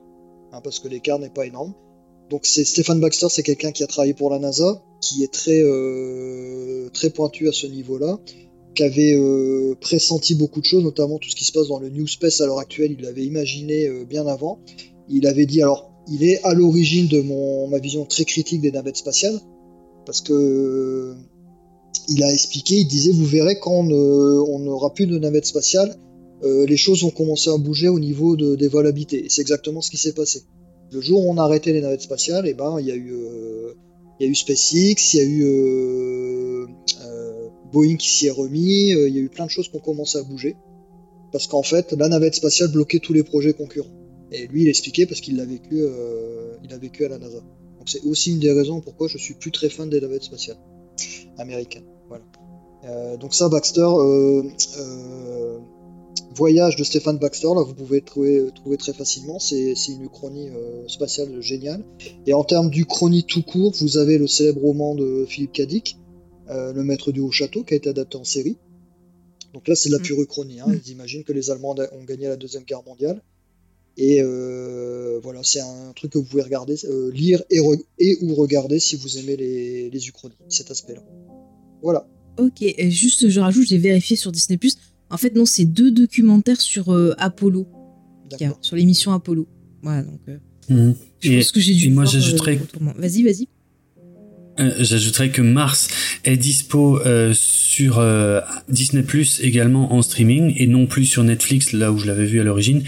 hein, 0.52 0.62
parce 0.64 0.80
que 0.80 0.88
l'écart 0.88 1.18
n'est 1.18 1.32
pas 1.32 1.48
énorme. 1.48 1.74
donc 2.30 2.46
c'est 2.46 2.64
Stephen 2.64 3.00
Baxter, 3.00 3.28
c'est 3.30 3.42
quelqu'un 3.42 3.72
qui 3.72 3.84
a 3.84 3.88
travaillé 3.88 4.14
pour 4.14 4.30
la 4.30 4.38
NASA, 4.38 4.84
qui 5.02 5.24
est 5.24 5.34
très 5.34 5.62
euh, 5.64 6.90
très 6.90 7.10
pointu 7.10 7.50
à 7.50 7.52
ce 7.52 7.66
niveau-là, 7.66 8.20
qui 8.76 8.84
avait 8.84 9.16
euh, 9.16 9.74
pressenti 9.82 10.36
beaucoup 10.36 10.62
de 10.62 10.66
choses, 10.66 10.84
notamment 10.84 11.18
tout 11.18 11.30
ce 11.30 11.36
qui 11.36 11.46
se 11.46 11.52
passe 11.52 11.68
dans 11.68 11.80
le 11.80 11.90
New 11.90 12.06
Space 12.06 12.42
à 12.42 12.46
l'heure 12.46 12.60
actuelle. 12.60 12.96
Il 12.98 13.04
l'avait 13.04 13.26
imaginé 13.26 13.90
bien 14.06 14.28
avant. 14.28 14.60
Il 15.10 15.28
avait 15.28 15.46
dit 15.46 15.62
alors, 15.62 15.91
il 16.08 16.24
est 16.24 16.44
à 16.44 16.54
l'origine 16.54 17.08
de 17.08 17.22
ma 17.70 17.80
vision 17.80 18.06
très 18.06 18.26
critique 18.26 18.62
des 18.62 18.72
navettes 18.72 18.98
spatiales, 18.98 19.40
parce 20.06 20.22
que 20.22 21.14
il 22.08 22.24
a 22.24 22.34
expliqué, 22.34 22.76
il 22.76 22.88
disait, 22.88 23.12
vous 23.12 23.26
verrez 23.26 23.60
quand 23.60 23.72
on 23.72 24.60
n'aura 24.60 24.94
plus 24.94 25.06
de 25.06 25.18
navettes 25.18 25.46
spatiales, 25.46 25.96
les 26.44 26.78
choses 26.78 27.04
vont 27.04 27.12
commencer 27.12 27.50
à 27.52 27.58
bouger 27.58 27.88
au 27.88 28.00
niveau 28.00 28.36
de, 28.36 28.56
des 28.56 28.68
vols 28.68 28.88
habités. 28.88 29.28
C'est 29.30 29.42
exactement 29.42 29.82
ce 29.82 29.92
qui 29.92 29.98
s'est 29.98 30.14
passé. 30.14 30.42
Le 30.92 31.00
jour 31.00 31.26
où 31.26 31.32
on 31.32 31.38
a 31.38 31.44
arrêté 31.44 31.72
les 31.72 31.82
navettes 31.82 32.02
spatiales, 32.02 32.48
eh 32.48 32.54
ben 32.54 32.78
il 32.80 32.88
y 32.88 32.92
a 32.92 32.96
eu 32.96 33.14
il 34.22 34.26
y 34.26 34.28
a 34.28 34.32
eu 34.32 34.36
SpaceX, 34.36 35.14
il 35.14 35.18
y 35.18 35.20
a 35.20 35.24
eu 35.24 35.44
euh, 35.46 36.68
euh, 37.04 37.48
Boeing 37.74 37.96
qui 37.96 38.08
s'y 38.08 38.28
est 38.28 38.32
remis, 38.32 38.94
euh, 38.94 39.10
il 39.10 39.16
y 39.16 39.18
a 39.18 39.22
eu 39.22 39.30
plein 39.30 39.46
de 39.46 39.50
choses 39.50 39.68
qui 39.68 39.76
ont 39.76 39.80
commencé 39.80 40.20
à 40.20 40.22
bouger. 40.22 40.56
Parce 41.32 41.48
qu'en 41.48 41.64
fait, 41.64 41.94
la 41.94 42.08
navette 42.08 42.36
spatiale 42.36 42.70
bloquait 42.72 43.00
tous 43.00 43.14
les 43.14 43.24
projets 43.24 43.54
concurrents. 43.54 43.90
Et 44.32 44.48
lui, 44.48 44.64
il 44.64 44.68
expliquait 44.70 45.06
parce 45.06 45.22
qu'il 45.22 45.38
l'a 45.38 45.46
vécu, 45.46 45.84
il 46.64 46.74
a 46.74 46.78
vécu 46.78 47.06
à 47.06 47.10
la 47.10 47.18
NASA. 47.18 47.40
Donc 47.40 47.90
c'est 47.90 48.04
aussi 48.06 48.32
une 48.32 48.40
des 48.40 48.52
raisons 48.52 48.80
pourquoi 48.80 49.08
je 49.08 49.18
suis 49.18 49.34
plus 49.34 49.52
très 49.52 49.70
fan 49.70 49.90
des 49.90 50.00
navettes 50.00 50.24
spatiales 50.24 50.60
américaines. 51.38 51.86
Voilà. 52.08 53.18
donc 53.18 53.34
ça, 53.34 53.50
Baxter, 53.50 53.88
Voyage 56.34 56.78
de 56.78 56.84
Stéphane 56.84 57.18
Baxter, 57.18 57.48
là 57.48 57.62
vous 57.62 57.74
pouvez 57.74 58.02
trouver, 58.02 58.48
trouver 58.56 58.78
très 58.78 58.94
facilement, 58.94 59.38
c'est 59.40 59.74
une 59.90 60.04
uchronie 60.04 60.50
euh, 60.50 60.88
spatiale 60.88 61.42
géniale. 61.42 61.84
Et 62.26 62.34
en 62.34 62.44
termes 62.44 62.70
d'uchronie 62.70 63.26
tout 63.26 63.44
court, 63.44 63.74
vous 63.80 63.98
avez 63.98 64.18
le 64.18 64.28
célèbre 64.28 64.62
roman 64.62 64.96
de 64.96 65.26
Philippe 65.28 65.52
Cadic, 65.52 65.98
euh, 66.50 66.72
Le 66.72 66.84
Maître 66.84 67.12
du 67.12 67.20
Haut 67.20 67.32
Château, 67.32 67.64
qui 67.64 67.74
a 67.74 67.78
été 67.78 67.90
adapté 67.90 68.18
en 68.18 68.24
série. 68.24 68.58
Donc 69.54 69.68
là 69.68 69.76
c'est 69.76 69.90
de 69.90 69.94
la 69.94 70.00
mm. 70.00 70.04
pure 70.04 70.22
uchronie, 70.22 70.62
hein. 70.62 70.68
Mm. 70.68 70.80
ils 70.86 70.92
imaginent 70.92 71.24
que 71.26 71.34
les 71.34 71.52
Allemands 71.52 71.76
ont 71.92 72.04
gagné 72.06 72.28
la 72.28 72.38
Deuxième 72.38 72.64
Guerre 72.64 72.84
mondiale. 72.86 73.22
Et 73.98 74.22
euh, 74.22 75.20
voilà, 75.22 75.42
c'est 75.44 75.60
un 75.60 75.92
truc 75.96 76.12
que 76.12 76.18
vous 76.18 76.24
pouvez 76.24 76.44
regarder, 76.44 76.76
lire 77.14 77.44
et, 77.50 77.60
et, 78.00 78.18
ou 78.22 78.36
regarder 78.36 78.80
si 78.80 78.96
vous 78.96 79.18
aimez 79.18 79.36
les, 79.36 79.90
les 79.90 80.08
uchronies, 80.08 80.36
cet 80.50 80.72
aspect-là. 80.72 81.04
Voilà. 81.82 82.08
Ok, 82.38 82.64
juste 82.90 83.30
je 83.30 83.40
rajoute, 83.40 83.68
j'ai 83.68 83.78
vérifié 83.78 84.16
sur 84.16 84.32
Disney⁇ 84.32 84.58
en 85.12 85.18
fait, 85.18 85.36
non, 85.36 85.46
c'est 85.46 85.66
deux 85.66 85.92
documentaires 85.92 86.62
sur 86.62 86.94
euh, 86.94 87.14
Apollo, 87.18 87.68
sur 88.62 88.78
l'émission 88.78 89.12
Apollo. 89.12 89.48
Voilà, 89.84 90.04
donc. 90.04 90.20
Euh, 90.30 90.38
mhm. 90.70 90.96
Je 91.20 91.34
pense 91.34 91.52
que 91.52 91.60
j'ai 91.60 91.74
dû. 91.74 91.90
moi, 91.90 92.06
j'ajouterais. 92.06 92.58
Euh, 92.58 92.92
vas-y, 92.98 93.24
vas-y. 93.24 93.48
j'ajouterais 94.80 95.30
que 95.30 95.42
Mars 95.42 95.90
est 96.24 96.38
dispo 96.38 97.00
sur 97.34 98.02
Disney 98.70 99.04
Plus 99.04 99.42
également 99.42 99.94
en 99.94 100.02
streaming 100.02 100.54
et 100.56 100.68
non 100.68 100.88
plus 100.88 101.06
sur 101.06 101.24
Netflix 101.24 101.74
là 101.74 101.92
où 101.92 101.98
je 101.98 102.08
l'avais 102.08 102.26
vu 102.26 102.40
à 102.40 102.44
l'origine 102.44 102.84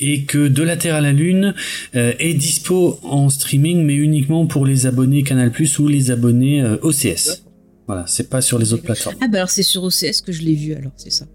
et 0.00 0.24
que 0.24 0.48
De 0.48 0.62
la 0.62 0.76
Terre 0.76 0.96
à 0.96 1.00
la 1.00 1.12
Lune 1.12 1.54
est 1.92 2.34
dispo 2.34 2.98
en 3.02 3.30
streaming 3.30 3.82
mais 3.84 3.94
uniquement 3.94 4.46
pour 4.46 4.66
les 4.66 4.86
abonnés 4.86 5.22
Canal 5.22 5.50
Plus 5.50 5.78
ou 5.78 5.88
les 5.88 6.10
abonnés 6.10 6.64
OCS. 6.82 7.44
Voilà, 7.86 8.06
c'est 8.06 8.30
pas 8.30 8.40
sur 8.40 8.58
les 8.58 8.72
autres 8.72 8.82
plateformes. 8.82 9.16
Ah 9.20 9.28
bah 9.28 9.38
alors 9.38 9.50
c'est 9.50 9.62
sur 9.62 9.84
OCS 9.84 10.22
que 10.24 10.32
je 10.32 10.42
l'ai 10.42 10.54
vu 10.54 10.74
alors, 10.74 10.92
c'est 10.96 11.12
ça. 11.12 11.26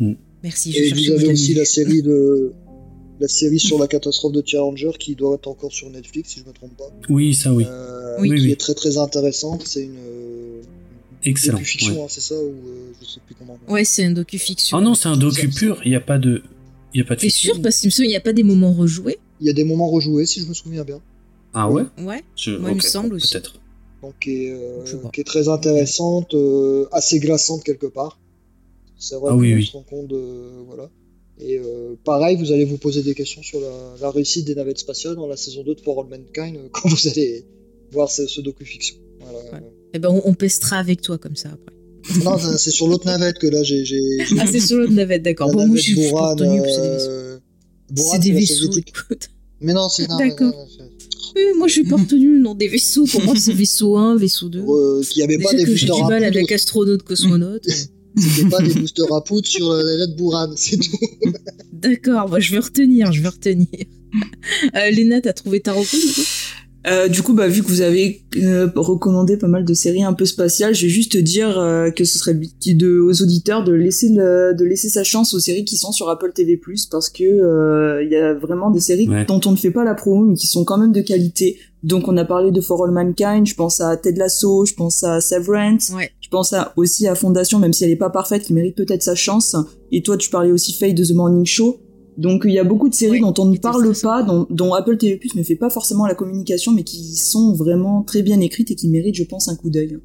Mm. 0.00 0.14
Merci. 0.42 0.72
Je 0.72 0.82
et 0.82 0.92
vous 0.92 1.10
avez 1.10 1.32
aussi 1.32 1.54
la 1.54 1.64
série 1.64 2.02
de 2.02 2.52
la 3.20 3.28
série 3.28 3.60
sur 3.60 3.78
la 3.78 3.86
catastrophe 3.94 4.32
de 4.32 4.42
Challenger 4.44 4.90
qui 4.98 5.14
doit 5.14 5.36
être 5.36 5.48
encore 5.48 5.72
sur 5.72 5.88
Netflix 5.90 6.30
si 6.30 6.40
je 6.40 6.44
me 6.44 6.52
trompe 6.52 6.76
pas. 6.76 6.90
Oui, 7.08 7.34
ça 7.34 7.52
oui. 7.52 7.64
Euh, 7.66 8.16
oui 8.18 8.38
qui 8.38 8.50
est 8.50 8.60
très 8.60 8.74
très 8.74 8.98
intéressante. 8.98 9.62
C'est 9.66 9.84
une 9.84 9.96
euh, 9.96 10.62
Excellent. 11.22 11.58
docu-fiction, 11.58 11.94
ouais. 11.94 12.02
hein, 12.02 12.06
c'est 12.08 12.20
ça 12.20 12.34
ou 12.34 12.48
euh, 12.48 12.92
je 13.00 13.06
sais 13.06 13.20
plus 13.24 13.34
comment. 13.34 13.56
Ouais, 13.68 13.84
c'est 13.84 14.04
un 14.04 14.10
docu-fiction. 14.10 14.76
Oh 14.76 14.80
non, 14.80 14.94
c'est 14.94 15.08
un 15.08 15.16
docu 15.16 15.48
pur. 15.48 15.80
Il 15.84 15.90
n'y 15.90 15.96
a 15.96 16.00
pas 16.00 16.18
de, 16.18 16.42
il 16.94 16.98
y 16.98 17.00
a 17.02 17.04
pas 17.04 17.16
de. 17.16 17.20
T'es 17.20 17.28
sûr? 17.28 17.60
Parce 17.60 17.78
qu'il 17.78 17.88
me 17.88 17.90
semble 17.90 18.06
il 18.06 18.10
n'y 18.10 18.16
a 18.16 18.20
pas 18.20 18.32
des 18.32 18.42
moments 18.42 18.72
rejoués. 18.72 19.18
Il 19.40 19.46
y 19.46 19.50
a 19.50 19.52
des 19.52 19.64
moments 19.64 19.90
rejoués 19.90 20.26
si 20.26 20.40
je 20.40 20.46
me 20.46 20.54
souviens 20.54 20.84
bien. 20.84 21.00
Ah 21.52 21.70
ouais? 21.70 21.82
Ouais. 21.98 22.22
Moi, 22.58 22.70
il 22.70 22.76
me 22.76 22.80
semble 22.80 23.14
aussi. 23.14 23.32
Peut-être. 23.32 23.60
Donc 24.02 24.14
qui 24.20 24.46
est, 24.46 24.56
qui 25.12 25.20
est 25.20 25.24
très 25.24 25.48
intéressante, 25.48 26.34
assez 26.92 27.20
glaçante 27.20 27.64
quelque 27.64 27.86
part. 27.86 28.18
C'est 28.98 29.16
vrai 29.16 29.30
ah, 29.32 29.36
oui, 29.36 29.50
qu'on 29.50 29.56
oui. 29.56 29.66
se 29.66 29.72
rend 29.72 29.82
compte 29.82 30.08
de. 30.08 30.64
Voilà. 30.66 30.90
Et 31.40 31.58
euh, 31.58 31.96
pareil, 32.04 32.36
vous 32.36 32.52
allez 32.52 32.64
vous 32.64 32.78
poser 32.78 33.02
des 33.02 33.14
questions 33.14 33.42
sur 33.42 33.60
la, 33.60 33.96
la, 34.00 34.10
réussite 34.10 34.46
des 34.46 34.54
navettes 34.54 34.78
spatiales 34.78 35.16
dans 35.16 35.26
la 35.26 35.36
saison 35.36 35.64
2 35.64 35.74
de 35.74 35.80
For 35.80 36.00
All 36.00 36.06
Mankind 36.08 36.56
euh, 36.56 36.68
quand 36.72 36.88
vous 36.88 37.08
allez 37.08 37.44
voir 37.90 38.10
ce, 38.10 38.26
ce 38.26 38.40
docu-fiction. 38.40 38.96
Voilà. 39.20 39.38
Ouais. 39.52 39.70
Et 39.94 39.98
ben 39.98 40.10
on, 40.10 40.22
on, 40.24 40.34
pestera 40.34 40.78
avec 40.78 41.00
toi 41.00 41.18
comme 41.18 41.36
ça 41.36 41.50
après. 41.50 41.74
Non, 42.24 42.38
c'est 42.38 42.70
sur 42.70 42.86
l'autre 42.88 43.06
navette 43.06 43.38
que 43.38 43.46
là 43.46 43.62
j'ai. 43.62 43.84
Ah, 44.38 44.46
c'est 44.50 44.60
sur 44.60 44.78
l'autre 44.78 44.92
navette, 44.92 45.22
d'accord. 45.22 45.50
Bon, 45.52 45.66
moi 45.66 45.76
je 45.76 45.82
suis 45.82 45.94
Boran, 45.94 46.36
euh... 46.40 47.38
C'est 47.96 48.18
des 48.20 48.32
vaisseaux. 48.32 48.70
Mais 49.60 49.72
non, 49.72 49.88
c'est. 49.88 50.06
D'accord. 50.06 50.54
Oui, 51.36 51.42
moi 51.56 51.66
je 51.66 51.72
suis 51.72 51.84
pas 51.84 51.96
retenu 51.96 52.40
dans 52.40 52.54
des 52.54 52.68
vaisseaux. 52.68 53.06
Pour 53.06 53.22
moi, 53.24 53.34
c'est 53.36 53.52
vaisseau 53.52 53.96
1, 53.96 54.16
vaisseau 54.16 54.48
2. 54.48 54.60
Euh, 54.60 55.02
qui 55.02 55.22
avait 55.22 55.36
Déjà 55.36 55.48
pas 55.48 55.56
des 55.56 55.64
que 55.64 55.74
j'ai 55.74 55.86
du 55.86 56.02
mal 56.02 56.22
avec 56.24 56.52
astronaute, 56.52 57.02
cosmonaute. 57.02 57.66
C'était 58.16 58.48
pas 58.48 58.62
des 58.62 58.74
boosters 58.74 59.12
à 59.12 59.24
poudre 59.24 59.48
sur 59.48 59.72
la 59.72 59.96
lettre 59.96 60.14
Bourane, 60.16 60.54
c'est 60.56 60.76
tout. 60.76 60.96
D'accord, 61.72 62.28
moi 62.28 62.38
je 62.38 62.52
vais 62.52 62.60
retenir, 62.60 63.10
je 63.12 63.20
vais 63.20 63.28
retenir. 63.28 63.66
Euh, 64.76 64.90
Léna, 64.90 65.20
t'as 65.20 65.32
trouvé 65.32 65.58
ta 65.58 65.72
coup? 65.72 65.84
Euh, 66.86 67.08
du 67.08 67.22
coup, 67.22 67.32
bah, 67.32 67.48
vu 67.48 67.62
que 67.62 67.68
vous 67.68 67.80
avez 67.80 68.22
euh, 68.36 68.68
recommandé 68.74 69.36
pas 69.36 69.46
mal 69.48 69.64
de 69.64 69.72
séries 69.74 70.02
un 70.04 70.12
peu 70.12 70.24
spatiales, 70.26 70.74
je 70.74 70.82
vais 70.82 70.88
juste 70.90 71.16
dire 71.16 71.58
euh, 71.58 71.90
que 71.90 72.04
ce 72.04 72.18
serait 72.18 72.34
de, 72.34 73.00
aux 73.00 73.22
auditeurs 73.22 73.64
de 73.64 73.72
laisser 73.72 74.08
le, 74.10 74.54
de 74.54 74.64
laisser 74.64 74.88
sa 74.90 75.02
chance 75.04 75.32
aux 75.34 75.38
séries 75.40 75.64
qui 75.64 75.76
sont 75.76 75.92
sur 75.92 76.08
Apple 76.10 76.32
TV+ 76.34 76.60
parce 76.90 77.08
que 77.08 78.02
il 78.04 78.10
y 78.10 78.16
a 78.16 78.34
vraiment 78.34 78.70
des 78.70 78.80
séries 78.80 79.08
Ouais. 79.08 79.24
dont 79.26 79.40
on 79.46 79.52
ne 79.52 79.56
fait 79.56 79.70
pas 79.70 79.84
la 79.84 79.94
promo 79.94 80.24
mais 80.24 80.34
qui 80.34 80.46
sont 80.46 80.64
quand 80.64 80.78
même 80.78 80.92
de 80.92 81.00
qualité. 81.00 81.58
Donc 81.82 82.08
on 82.08 82.16
a 82.16 82.24
parlé 82.24 82.50
de 82.50 82.60
For 82.62 82.82
All 82.84 82.90
Mankind, 82.92 83.46
je 83.46 83.54
pense 83.54 83.80
à 83.80 83.96
Ted 83.98 84.18
Lasso, 84.18 84.64
je 84.64 84.72
pense 84.74 85.04
à 85.04 85.20
Severance, 85.20 85.90
Ouais. 85.94 86.10
je 86.22 86.28
pense 86.30 86.52
à, 86.54 86.72
aussi 86.76 87.06
à 87.06 87.14
Fondation, 87.14 87.58
même 87.58 87.74
si 87.74 87.84
elle 87.84 87.90
est 87.90 87.96
pas 87.96 88.08
parfaite, 88.08 88.42
qui 88.44 88.54
mérite 88.54 88.74
peut-être 88.74 89.02
sa 89.02 89.14
chance. 89.14 89.54
Et 89.92 90.02
toi, 90.02 90.16
tu 90.16 90.30
parlais 90.30 90.50
aussi 90.50 90.72
Faye 90.72 90.94
de 90.94 91.04
The 91.04 91.12
Morning 91.14 91.44
Show. 91.44 91.78
Donc 92.16 92.42
il 92.44 92.52
y 92.52 92.58
a 92.58 92.64
beaucoup 92.64 92.88
de 92.88 92.94
séries 92.94 93.20
dont 93.20 93.34
on 93.38 93.46
ne 93.46 93.56
parle 93.56 93.92
pas, 94.00 94.22
dont, 94.22 94.46
dont 94.50 94.72
Apple 94.74 94.96
TV+ 94.96 95.18
ne 95.34 95.42
fait 95.42 95.56
pas 95.56 95.70
forcément 95.70 96.06
la 96.06 96.14
communication, 96.14 96.72
mais 96.72 96.84
qui 96.84 97.16
sont 97.16 97.54
vraiment 97.54 98.02
très 98.02 98.22
bien 98.22 98.40
écrites 98.40 98.70
et 98.70 98.74
qui 98.76 98.88
méritent, 98.88 99.16
je 99.16 99.24
pense, 99.24 99.48
un 99.48 99.56
coup 99.56 99.70
d'œil. 99.70 99.98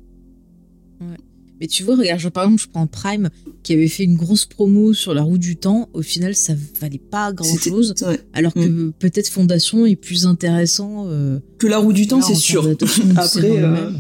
Mais 1.62 1.68
tu 1.68 1.84
vois, 1.84 1.98
regarde, 1.98 2.22
je, 2.22 2.30
par 2.30 2.46
exemple, 2.46 2.62
je 2.62 2.70
prends 2.70 2.88
Prime 2.88 3.30
qui 3.64 3.74
avait 3.74 3.90
fait 3.90 4.06
une 4.06 4.16
grosse 4.16 4.46
promo 4.46 4.94
sur 4.94 5.14
la 5.14 5.24
roue 5.24 5.38
du 5.38 5.58
temps. 5.58 5.90
Au 5.94 6.02
final, 6.02 6.34
ça 6.34 6.54
valait 6.80 7.00
pas 7.00 7.34
grand 7.34 7.58
chose. 7.58 7.94
ouais. 8.08 8.18
Alors 8.32 8.54
que 8.54 8.92
peut-être 8.92 9.28
Fondation 9.28 9.86
est 9.86 9.98
plus 9.98 10.26
intéressant. 10.26 11.08
euh, 11.10 11.40
Que 11.58 11.68
la 11.68 11.80
roue 11.80 11.92
du 11.92 12.08
temps, 12.08 12.22
c'est 12.22 12.34
sûr. 12.34 12.66
Après, 13.18 13.62
euh, 13.62 13.92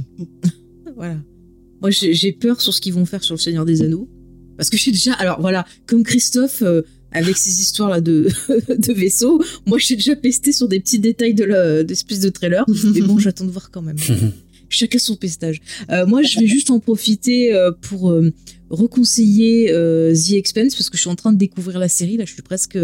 voilà. 0.95 1.17
Moi, 1.81 1.89
j'ai 1.91 2.13
j'ai 2.13 2.31
peur 2.31 2.61
sur 2.61 2.73
ce 2.73 2.79
qu'ils 2.79 2.93
vont 2.93 3.05
faire 3.05 3.23
sur 3.25 3.35
le 3.35 3.39
Seigneur 3.39 3.65
des 3.65 3.81
Anneaux. 3.81 4.07
Parce 4.55 4.69
que 4.69 4.77
je 4.77 4.81
suis 4.83 4.91
déjà. 4.93 5.11
Alors 5.15 5.41
voilà, 5.41 5.65
comme 5.85 6.03
Christophe, 6.03 6.61
euh, 6.61 6.83
avec 7.11 7.37
ces 7.37 7.61
histoires-là 7.61 8.01
de, 8.01 8.27
de 8.69 8.93
vaisseaux, 8.93 9.41
moi, 9.65 9.77
j'ai 9.79 9.95
déjà 9.95 10.15
pesté 10.15 10.51
sur 10.51 10.67
des 10.67 10.79
petits 10.79 10.99
détails 10.99 11.33
de 11.33 11.43
la- 11.43 11.83
d'espèces 11.83 12.19
de 12.19 12.29
trailer. 12.29 12.65
Mais 12.93 13.01
bon, 13.01 13.17
j'attends 13.17 13.45
de 13.45 13.51
voir 13.51 13.71
quand 13.71 13.81
même. 13.81 13.97
Chacun 14.71 14.99
son 14.99 15.15
pestage. 15.15 15.61
Euh, 15.89 16.05
moi, 16.05 16.21
je 16.21 16.39
vais 16.39 16.45
juste 16.45 16.69
en 16.69 16.79
profiter 16.79 17.55
euh, 17.55 17.71
pour 17.81 18.11
euh, 18.11 18.31
reconseiller 18.69 19.71
euh, 19.71 20.13
The 20.13 20.33
Expense 20.33 20.75
parce 20.75 20.89
que 20.91 20.97
je 20.97 21.01
suis 21.01 21.09
en 21.09 21.15
train 21.15 21.31
de 21.33 21.37
découvrir 21.39 21.79
la 21.79 21.89
série. 21.89 22.17
Là, 22.17 22.25
je 22.25 22.33
suis 22.33 22.43
presque 22.43 22.77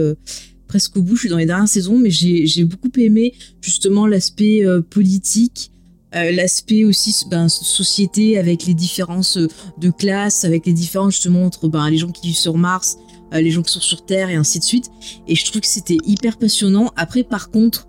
presque 0.68 0.98
au 0.98 1.04
bout. 1.04 1.16
Je 1.16 1.22
suis 1.22 1.30
dans 1.30 1.38
les 1.38 1.46
dernières 1.46 1.68
saisons, 1.68 1.98
mais 2.00 2.10
j'ai 2.10 2.48
j'ai 2.48 2.64
beaucoup 2.64 2.90
aimé 2.98 3.34
justement 3.62 4.08
l'aspect 4.08 4.64
politique, 4.90 5.70
euh, 6.16 6.32
l'aspect 6.32 6.86
aussi 6.86 7.14
ben, 7.30 7.50
société 7.50 8.38
avec 8.40 8.66
les 8.66 8.74
différences 8.74 9.38
de 9.38 9.90
classe, 9.92 10.44
avec 10.44 10.66
les 10.66 10.74
différences 10.74 11.14
justement 11.14 11.46
entre 11.46 11.68
ben, 11.68 11.88
les 11.90 11.98
gens 11.98 12.12
qui 12.12 12.28
vivent 12.28 12.38
sur 12.38 12.58
Mars, 12.58 12.98
les 13.34 13.52
gens 13.52 13.62
qui 13.62 13.72
sont 13.74 13.80
sur 13.80 14.06
Terre 14.06 14.30
et 14.30 14.36
ainsi 14.36 14.60
de 14.60 14.64
suite. 14.64 14.90
Et 15.28 15.36
je 15.36 15.46
trouve 15.46 15.62
que 15.62 15.68
c'était 15.68 15.98
hyper 16.06 16.38
passionnant. 16.38 16.92
Après, 16.96 17.24
par 17.24 17.50
contre, 17.52 17.88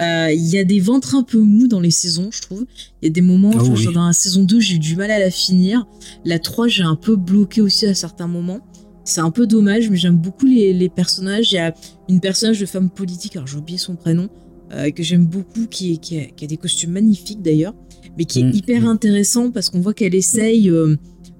euh, 0.00 0.30
il 0.32 0.44
y 0.46 0.58
a 0.58 0.64
des 0.64 0.78
ventres 0.80 1.14
un 1.14 1.22
peu 1.22 1.38
mous 1.40 1.68
dans 1.68 1.80
les 1.80 1.90
saisons, 1.90 2.28
je 2.30 2.42
trouve. 2.42 2.66
Il 3.02 3.06
y 3.06 3.08
a 3.08 3.12
des 3.12 3.20
moments, 3.22 3.50
Oh 3.54 3.62
oui. 3.74 3.84
vois, 3.84 3.92
dans 3.92 4.06
la 4.06 4.12
saison 4.12 4.44
2, 4.44 4.60
j'ai 4.60 4.74
eu 4.76 4.78
du 4.78 4.94
mal 4.96 5.10
à 5.10 5.18
la 5.18 5.30
finir. 5.30 5.86
La 6.24 6.38
3, 6.38 6.68
j'ai 6.68 6.82
un 6.82 6.96
peu 6.96 7.16
bloqué 7.16 7.60
aussi 7.62 7.86
à 7.86 7.94
certains 7.94 8.26
moments. 8.28 8.60
C'est 9.04 9.20
un 9.20 9.30
peu 9.30 9.46
dommage, 9.46 9.88
mais 9.88 9.96
j'aime 9.96 10.16
beaucoup 10.18 10.46
les, 10.46 10.72
les 10.72 10.88
personnages. 10.88 11.52
Il 11.52 11.54
y 11.54 11.58
a 11.58 11.74
une 12.08 12.20
personnage 12.20 12.60
de 12.60 12.66
femme 12.66 12.90
politique, 12.90 13.36
alors 13.36 13.46
j'ai 13.46 13.56
oublié 13.56 13.78
son 13.78 13.94
prénom, 13.96 14.28
euh, 14.72 14.90
que 14.90 15.02
j'aime 15.02 15.24
beaucoup, 15.26 15.66
qui, 15.70 15.92
est- 15.92 15.96
qui, 15.98 16.18
a, 16.18 16.24
qui 16.24 16.44
a 16.44 16.48
des 16.48 16.56
costumes 16.56 16.90
magnifiques 16.90 17.40
d'ailleurs, 17.40 17.74
mais 18.18 18.24
qui 18.24 18.40
est 18.40 18.44
Mm. 18.44 18.52
hyper 18.54 18.88
intéressant 18.88 19.50
parce 19.50 19.70
qu'on 19.70 19.80
voit 19.80 19.94
qu'elle 19.94 20.14
essaye 20.14 20.68
euh, 20.68 20.96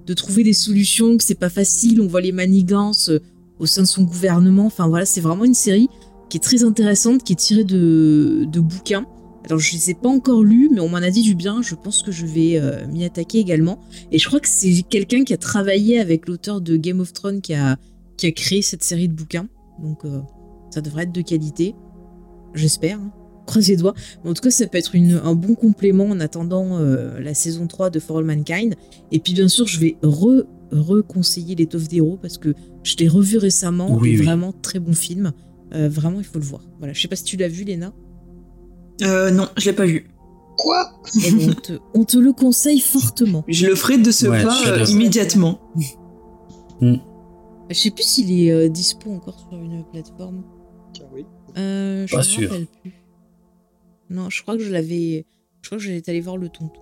de 0.07 0.13
trouver 0.13 0.43
des 0.43 0.53
solutions, 0.53 1.17
que 1.17 1.23
c'est 1.23 1.35
pas 1.35 1.49
facile. 1.49 1.99
On 2.01 2.07
voit 2.07 2.21
les 2.21 2.31
manigances 2.31 3.09
euh, 3.09 3.19
au 3.59 3.65
sein 3.65 3.81
de 3.81 3.87
son 3.87 4.03
gouvernement. 4.03 4.65
Enfin 4.65 4.87
voilà, 4.87 5.05
c'est 5.05 5.21
vraiment 5.21 5.45
une 5.45 5.53
série 5.53 5.89
qui 6.29 6.37
est 6.37 6.41
très 6.41 6.63
intéressante, 6.63 7.23
qui 7.23 7.33
est 7.33 7.37
tirée 7.37 7.63
de, 7.63 8.45
de 8.47 8.59
bouquins. 8.59 9.05
Alors 9.45 9.59
je 9.59 9.73
les 9.73 9.91
ai 9.91 9.93
pas 9.93 10.09
encore 10.09 10.43
lus, 10.43 10.69
mais 10.73 10.81
on 10.81 10.89
m'en 10.89 10.97
a 10.97 11.09
dit 11.09 11.21
du 11.21 11.35
bien. 11.35 11.61
Je 11.61 11.75
pense 11.75 12.03
que 12.03 12.11
je 12.11 12.25
vais 12.25 12.61
m'y 12.89 13.05
attaquer 13.05 13.39
également. 13.39 13.79
Et 14.11 14.19
je 14.19 14.27
crois 14.27 14.41
que 14.41 14.49
c'est 14.49 14.83
quelqu'un 14.83 15.23
qui 15.23 15.33
a 15.33 15.37
travaillé 15.37 15.99
avec 15.99 16.27
l'auteur 16.27 16.59
de 16.59 16.75
Game 16.75 16.99
of 16.99 17.13
Thrones 17.13 17.39
qui 17.39 17.53
a, 17.53 17.77
qui 18.17 18.25
a 18.25 18.31
créé 18.31 18.61
cette 18.61 18.83
série 18.83 19.07
de 19.07 19.13
bouquins. 19.13 19.47
Donc 19.81 20.01
ça 20.69 20.81
devrait 20.81 21.03
être 21.03 21.13
de 21.13 21.21
qualité. 21.21 21.75
J'espère. 22.55 22.99
Hein. 22.99 23.11
Croisez 23.45 23.73
les 23.73 23.77
doigts. 23.77 23.93
en 24.25 24.33
tout 24.33 24.41
cas, 24.41 24.51
ça 24.51 24.67
peut 24.67 24.77
être 24.77 24.93
un 24.97 25.33
bon 25.33 25.55
complément 25.55 26.07
en 26.07 26.19
attendant 26.19 26.79
la 26.79 27.33
saison 27.33 27.67
3 27.67 27.89
de 27.89 27.99
For 28.01 28.17
All 28.17 28.25
Mankind. 28.25 28.75
Et 29.13 29.19
puis 29.19 29.33
bien 29.33 29.47
sûr, 29.47 29.65
je 29.65 29.79
vais 29.79 29.95
re 30.03 30.43
reconseiller 30.71 31.55
l'étoffe 31.55 31.87
d'héros 31.87 32.17
parce 32.21 32.37
que 32.37 32.53
je 32.83 32.95
l'ai 32.97 33.07
revu 33.07 33.37
récemment. 33.37 33.97
Oui, 33.97 34.15
Vraiment 34.15 34.51
très 34.51 34.79
bon 34.79 34.93
film. 34.93 35.33
Euh, 35.73 35.89
vraiment, 35.89 36.19
il 36.19 36.25
faut 36.25 36.39
le 36.39 36.45
voir. 36.45 36.61
Voilà. 36.79 36.93
Je 36.93 37.01
sais 37.01 37.07
pas 37.07 37.15
si 37.15 37.23
tu 37.23 37.37
l'as 37.37 37.47
vu, 37.47 37.63
Léna. 37.63 37.93
Euh, 39.03 39.31
non, 39.31 39.47
je 39.57 39.69
l'ai 39.69 39.75
pas 39.75 39.85
vu. 39.85 40.09
Quoi? 40.57 40.91
Eh 41.23 41.31
ben, 41.31 41.53
on, 41.93 42.03
te, 42.03 42.17
le 42.17 42.33
conseille 42.33 42.79
fortement. 42.79 43.43
Je 43.47 43.67
le 43.67 43.75
ferai 43.75 43.99
de 43.99 44.11
ce 44.11 44.25
pas 44.25 44.67
euh, 44.67 44.85
immédiatement. 44.85 45.59
Mm. 46.81 46.95
Je 47.69 47.75
sais 47.75 47.91
plus 47.91 48.03
s'il 48.03 48.31
est 48.31 48.51
euh, 48.51 48.69
dispo 48.69 49.11
encore 49.11 49.39
sur 49.39 49.59
une 49.59 49.83
plateforme. 49.91 50.43
Tiens, 50.93 51.05
oui. 51.13 51.25
je 51.55 52.15
pas 52.15 52.23
sûr. 52.23 52.49
Plus. 52.81 52.93
Non, 54.09 54.29
je 54.29 54.41
crois 54.41 54.57
que 54.57 54.63
je 54.63 54.71
l'avais. 54.71 55.25
Je 55.61 55.69
crois 55.69 55.77
que 55.77 55.83
j'allais 55.83 56.09
aller 56.09 56.21
voir 56.21 56.37
le 56.37 56.49
tonton. 56.49 56.81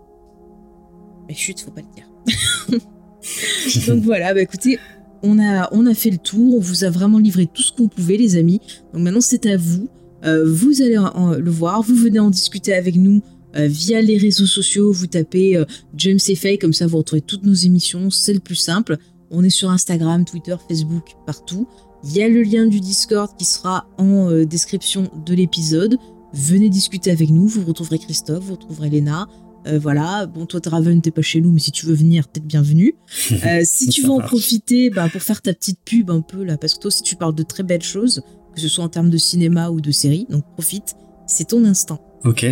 Mais 1.27 1.33
chut, 1.33 1.59
faut 1.59 1.72
pas 1.72 1.81
le 1.81 1.88
dire. 1.95 2.80
Donc 3.87 4.03
voilà, 4.03 4.33
bah 4.33 4.41
écoutez, 4.41 4.79
on 5.23 5.39
a, 5.39 5.69
on 5.71 5.85
a 5.85 5.93
fait 5.93 6.11
le 6.11 6.17
tour, 6.17 6.55
on 6.55 6.59
vous 6.59 6.83
a 6.83 6.89
vraiment 6.89 7.17
livré 7.17 7.47
tout 7.51 7.61
ce 7.61 7.71
qu'on 7.71 7.87
pouvait, 7.87 8.17
les 8.17 8.35
amis. 8.35 8.61
Donc 8.93 9.03
maintenant, 9.03 9.21
c'est 9.21 9.45
à 9.45 9.57
vous. 9.57 9.89
Euh, 10.25 10.43
vous 10.47 10.81
allez 10.81 10.95
le 10.95 11.51
voir, 11.51 11.81
vous 11.81 11.95
venez 11.95 12.19
en 12.19 12.29
discuter 12.29 12.73
avec 12.73 12.95
nous 12.95 13.21
euh, 13.55 13.67
via 13.67 14.01
les 14.01 14.17
réseaux 14.17 14.45
sociaux. 14.45 14.91
Vous 14.91 15.07
tapez 15.07 15.55
euh, 15.55 15.65
James 15.95 16.19
et 16.27 16.57
comme 16.57 16.73
ça 16.73 16.87
vous 16.87 16.97
retrouvez 16.97 17.21
toutes 17.21 17.43
nos 17.43 17.53
émissions, 17.53 18.09
c'est 18.09 18.33
le 18.33 18.39
plus 18.39 18.55
simple. 18.55 18.97
On 19.31 19.43
est 19.43 19.49
sur 19.49 19.69
Instagram, 19.69 20.25
Twitter, 20.25 20.55
Facebook, 20.67 21.15
partout. 21.25 21.67
Il 22.03 22.13
y 22.13 22.21
a 22.21 22.29
le 22.29 22.43
lien 22.43 22.67
du 22.67 22.79
Discord 22.79 23.31
qui 23.37 23.45
sera 23.45 23.87
en 23.97 24.29
description 24.43 25.09
de 25.25 25.33
l'épisode. 25.33 25.97
Venez 26.33 26.69
discuter 26.69 27.09
avec 27.09 27.31
nous, 27.31 27.47
vous 27.47 27.65
retrouverez 27.65 27.97
Christophe, 27.97 28.43
vous 28.43 28.53
retrouverez 28.53 28.91
Léna, 28.91 29.27
euh, 29.68 29.80
voilà, 29.80 30.26
bon, 30.26 30.45
toi, 30.45 30.60
Draven, 30.60 31.02
t'es 31.02 31.11
pas 31.11 31.22
chez 31.22 31.42
nous, 31.42 31.52
mais 31.52 31.60
si 31.60 31.72
tu 31.72 31.85
veux 31.85 31.94
venir, 31.94 32.27
t'es 32.27 32.42
bienvenu. 32.42 32.95
Euh, 33.45 33.61
si 33.64 33.90
tu 33.90 34.02
veux 34.02 34.11
en 34.11 34.19
profiter 34.19 34.90
bah, 34.90 35.10
pour 35.10 35.22
faire 35.22 35.42
ta 35.42 35.53
petite 35.53 35.80
pub 35.84 36.10
un 36.10 36.22
peu, 36.22 36.44
là, 36.44 36.58
parce 36.58 36.74
que 36.74 36.80
toi 36.80 36.88
aussi, 36.88 37.03
tu 37.03 37.16
parles 37.16 37.35
de 37.35 37.44
très 37.44 37.64
belles 37.64 37.84
choses, 37.84 38.22
que 38.56 38.61
ce 38.61 38.68
soit 38.68 38.84
en 38.84 38.90
termes 38.90 39.10
de 39.10 39.18
cinéma 39.18 39.69
ou 39.69 39.82
de 39.82 39.92
série, 39.92 40.26
donc 40.30 40.44
profite, 40.53 40.95
c'est 41.27 41.50
ton 41.50 41.64
instant. 41.66 42.00
Ok. 42.24 42.45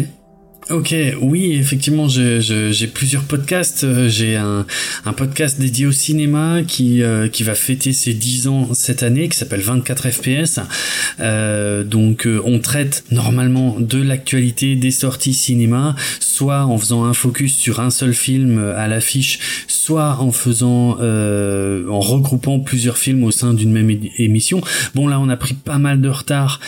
Ok, 0.70 0.96
oui, 1.22 1.56
effectivement, 1.56 2.08
j'ai 2.08 2.88
plusieurs 2.88 3.24
podcasts. 3.24 3.84
Euh, 3.84 4.08
j'ai 4.08 4.38
un, 4.38 4.66
un, 5.04 5.12
podcast 5.14 5.60
dédié 5.60 5.86
au 5.86 5.92
cinéma 5.92 6.62
qui, 6.66 7.04
euh, 7.04 7.28
qui 7.28 7.44
va 7.44 7.54
fêter 7.54 7.92
ses 7.92 8.14
10 8.14 8.48
ans 8.48 8.74
cette 8.74 9.04
année, 9.04 9.28
qui 9.28 9.38
s'appelle 9.38 9.60
24 9.60 10.10
FPS. 10.10 10.62
Euh, 11.20 11.84
donc, 11.84 12.26
euh, 12.26 12.42
on 12.46 12.60
traite 12.60 13.04
normalement 13.12 13.76
de 13.78 14.02
l'actualité 14.02 14.78
des 14.78 14.92
sorties 14.92 15.34
cinéma, 15.34 15.98
soit 16.22 16.66
en 16.66 16.78
faisant 16.78 17.04
un 17.04 17.14
focus 17.14 17.54
sur 17.54 17.82
un 17.82 17.90
seul 17.90 18.14
film 18.14 18.58
à 18.58 18.88
l'affiche, 18.88 19.66
soit 19.68 20.18
en 20.22 20.32
faisant, 20.32 20.92
en 20.94 22.00
regroupant 22.00 22.60
plusieurs 22.60 22.98
films 22.98 23.26
au 23.26 23.32
sein 23.32 23.54
d'une 23.54 23.72
même 23.72 23.90
émission. 24.18 24.62
Bon, 24.96 25.10
là, 25.10 25.20
on 25.20 25.28
a 25.28 25.36
pris 25.36 25.56
pas 25.56 25.78
mal 25.78 26.00
de 26.00 26.10
retard 26.10 26.62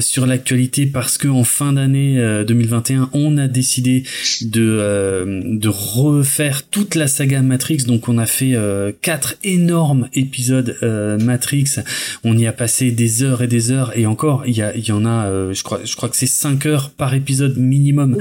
sur 0.00 0.26
l'actualité 0.26 0.86
parce 0.86 1.16
que 1.16 1.28
en 1.28 1.44
fin 1.44 1.72
d'année 1.74 2.16
2021, 2.46 3.10
on 3.12 3.35
a 3.38 3.48
décidé 3.48 4.04
de 4.42 4.62
euh, 4.62 5.40
de 5.44 5.68
refaire 5.68 6.62
toute 6.68 6.94
la 6.94 7.06
saga 7.06 7.42
Matrix. 7.42 7.78
Donc 7.86 8.08
on 8.08 8.18
a 8.18 8.26
fait 8.26 8.54
euh, 8.54 8.92
quatre 9.00 9.36
énormes 9.44 10.08
épisodes 10.14 10.76
euh, 10.82 11.18
Matrix. 11.18 11.76
On 12.24 12.36
y 12.36 12.46
a 12.46 12.52
passé 12.52 12.90
des 12.90 13.22
heures 13.22 13.42
et 13.42 13.46
des 13.46 13.70
heures 13.70 13.96
et 13.96 14.06
encore 14.06 14.44
il 14.46 14.56
y 14.56 14.62
a 14.62 14.76
y 14.76 14.92
en 14.92 15.04
a 15.04 15.52
je 15.52 15.62
crois 15.62 15.80
je 15.84 15.96
crois 15.96 16.08
que 16.08 16.16
c'est 16.16 16.26
5 16.26 16.66
heures 16.66 16.90
par 16.90 17.14
épisode 17.14 17.56
minimum. 17.56 18.16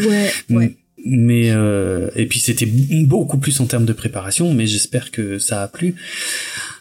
Ouais, 0.50 0.76
mais 1.06 1.54
et 2.16 2.26
puis 2.26 2.40
c'était 2.40 2.66
beaucoup 2.66 3.38
plus 3.38 3.60
en 3.60 3.66
termes 3.66 3.86
de 3.86 3.94
préparation 3.94 4.54
mais 4.54 4.66
j'espère 4.66 5.12
que 5.12 5.38
ça 5.38 5.62
a 5.62 5.68
plu 5.68 5.96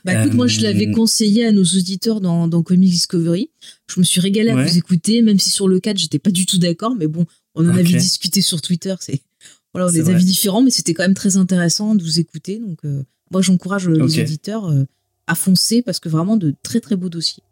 bah 0.05 0.21
écoute 0.21 0.35
moi 0.35 0.47
je 0.47 0.61
l'avais 0.61 0.91
conseillé 0.91 1.45
à 1.47 1.53
nos 1.53 1.65
auditeurs 1.65 2.21
dans, 2.21 2.49
dans 2.49 2.63
Comics 2.63 2.91
Discovery 2.91 3.51
je 3.87 4.01
me 4.01 4.05
suis 4.05 4.21
régalé 4.21 4.51
à 4.51 4.63
vous 4.63 4.79
écouter 4.79 5.21
même 5.21 5.39
si 5.39 5.51
sur 5.51 5.69
le 5.69 5.79
4 5.79 5.99
j'étais 5.99 6.19
pas 6.19 6.31
du 6.31 6.47
tout 6.47 6.59
d'accord 6.59 6.95
mais 6.99 7.07
bon 7.07 7.27
on 7.55 7.68
en 7.68 7.73
avait 7.74 7.83
discuté 7.83 8.41
sur 8.41 8.60
Twitter. 8.60 8.94
C'est 9.00 9.23
voilà, 9.73 9.86
on 9.86 9.89
a 9.89 9.92
des 9.92 10.08
avis 10.08 10.24
différents, 10.24 10.62
mais 10.62 10.70
c'était 10.70 10.94
quand 10.94 11.02
même 11.02 11.15
très 11.15 11.36
intéressant 11.36 11.97
de 11.97 12.02
vous 12.02 12.20
écouter. 12.20 12.58
Donc, 12.60 12.78
euh, 12.84 13.02
moi, 13.33 13.42
j'encourage 13.42 13.89
les 13.89 14.20
auditeurs 14.20 14.66
euh, 14.66 14.84
à 15.26 15.34
foncer 15.34 15.83
parce 15.83 15.99
que 15.99 16.08
vraiment 16.08 16.36
de 16.36 16.55
très 16.62 16.81
très 16.81 16.94
beaux 16.94 17.08
dossiers. 17.08 17.42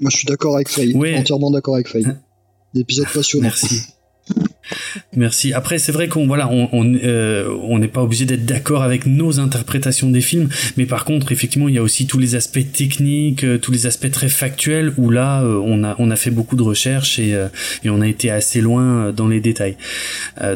Moi, 0.00 0.10
je 0.10 0.18
suis 0.18 0.26
d'accord 0.26 0.54
avec 0.54 0.68
Faye, 0.68 0.96
entièrement 1.16 1.50
d'accord 1.50 1.74
avec 1.74 1.88
Faye. 1.88 2.06
L'épisode 2.74 3.08
passionnant. 3.12 3.44
Merci. 3.44 3.82
Merci. 5.16 5.52
Après, 5.52 5.78
c'est 5.78 5.92
vrai 5.92 6.08
qu'on 6.08 6.26
voilà, 6.26 6.48
on 6.48 6.68
on 6.72 6.94
euh, 6.94 7.78
n'est 7.78 7.88
pas 7.88 8.02
obligé 8.02 8.24
d'être 8.24 8.44
d'accord 8.44 8.82
avec 8.82 9.06
nos 9.06 9.40
interprétations 9.40 10.10
des 10.10 10.20
films, 10.20 10.48
mais 10.76 10.86
par 10.86 11.04
contre, 11.04 11.32
effectivement, 11.32 11.68
il 11.68 11.74
y 11.74 11.78
a 11.78 11.82
aussi 11.82 12.06
tous 12.06 12.18
les 12.18 12.34
aspects 12.34 12.72
techniques, 12.72 13.44
euh, 13.44 13.58
tous 13.58 13.72
les 13.72 13.86
aspects 13.86 14.10
très 14.10 14.28
factuels 14.28 14.92
où 14.96 15.10
là, 15.10 15.42
euh, 15.42 15.60
on 15.64 15.84
a 15.84 15.94
on 15.98 16.10
a 16.10 16.16
fait 16.16 16.30
beaucoup 16.30 16.56
de 16.56 16.62
recherches 16.62 17.18
et 17.18 17.32
et 17.84 17.90
on 17.90 18.00
a 18.00 18.08
été 18.08 18.30
assez 18.30 18.60
loin 18.60 19.12
dans 19.12 19.28
les 19.28 19.40
détails. 19.40 19.76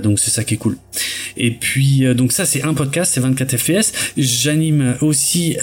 donc 0.02 0.18
c'est 0.18 0.30
ça 0.30 0.44
qui 0.44 0.54
est 0.54 0.58
cool. 0.58 0.76
Et 1.36 1.50
puis 1.50 2.05
donc 2.15 2.32
ça, 2.32 2.44
c'est 2.44 2.65
un 2.65 2.74
podcast, 2.74 3.12
c'est 3.15 3.20
24 3.20 3.56
FPS. 3.56 3.92
J'anime 4.16 4.97
aussi 5.00 5.56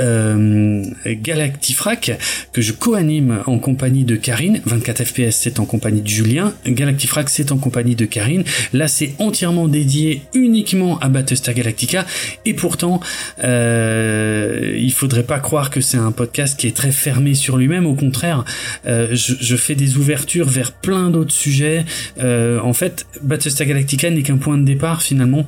Galactifrac 1.06 2.18
que 2.52 2.62
je 2.62 2.74
co-anime 2.74 3.44
en 3.46 3.60
compagnie 3.60 4.04
de 4.04 4.16
Karine. 4.16 4.62
24 4.66 5.04
FPS, 5.04 5.32
c'est 5.32 5.60
en 5.60 5.66
compagnie 5.66 6.02
de 6.02 6.08
Julien. 6.08 6.54
Galactifrac, 6.66 7.30
c'est 7.30 7.52
en 7.52 7.58
compagnie 7.58 7.96
de 7.96 8.06
Karine. 8.06 8.44
Là, 8.74 8.88
c'est 8.88 9.14
entièrement 9.20 9.68
dédié 9.68 10.22
uniquement 10.34 11.00
à 11.00 11.10
Battlestar 11.10 11.54
Galactica. 11.54 12.06
Et 12.46 12.54
pourtant, 12.54 13.00
euh, 13.44 14.76
il 14.78 14.92
faudrait 14.92 15.24
pas 15.24 15.40
croire 15.40 15.70
que 15.70 15.82
c'est 15.82 15.98
un 15.98 16.12
podcast 16.12 16.60
qui 16.60 16.68
est 16.68 16.76
très 16.76 16.92
fermé 16.92 17.34
sur 17.34 17.58
lui-même. 17.58 17.86
Au 17.86 17.96
contraire, 17.96 18.46
euh, 18.86 19.10
je, 19.14 19.56
fais 19.56 19.76
des 19.76 19.98
ouvertures 19.98 20.48
vers 20.48 20.72
plein 20.72 21.10
d'autres 21.10 21.34
sujets. 21.34 21.86
Euh, 22.20 22.60
en 22.60 22.74
fait, 22.74 23.06
Battlestar 23.22 23.68
Galactica 23.68 24.10
n'est 24.10 24.24
qu'un 24.24 24.38
point 24.38 24.58
de 24.58 24.66
départ 24.66 25.02
finalement 25.02 25.48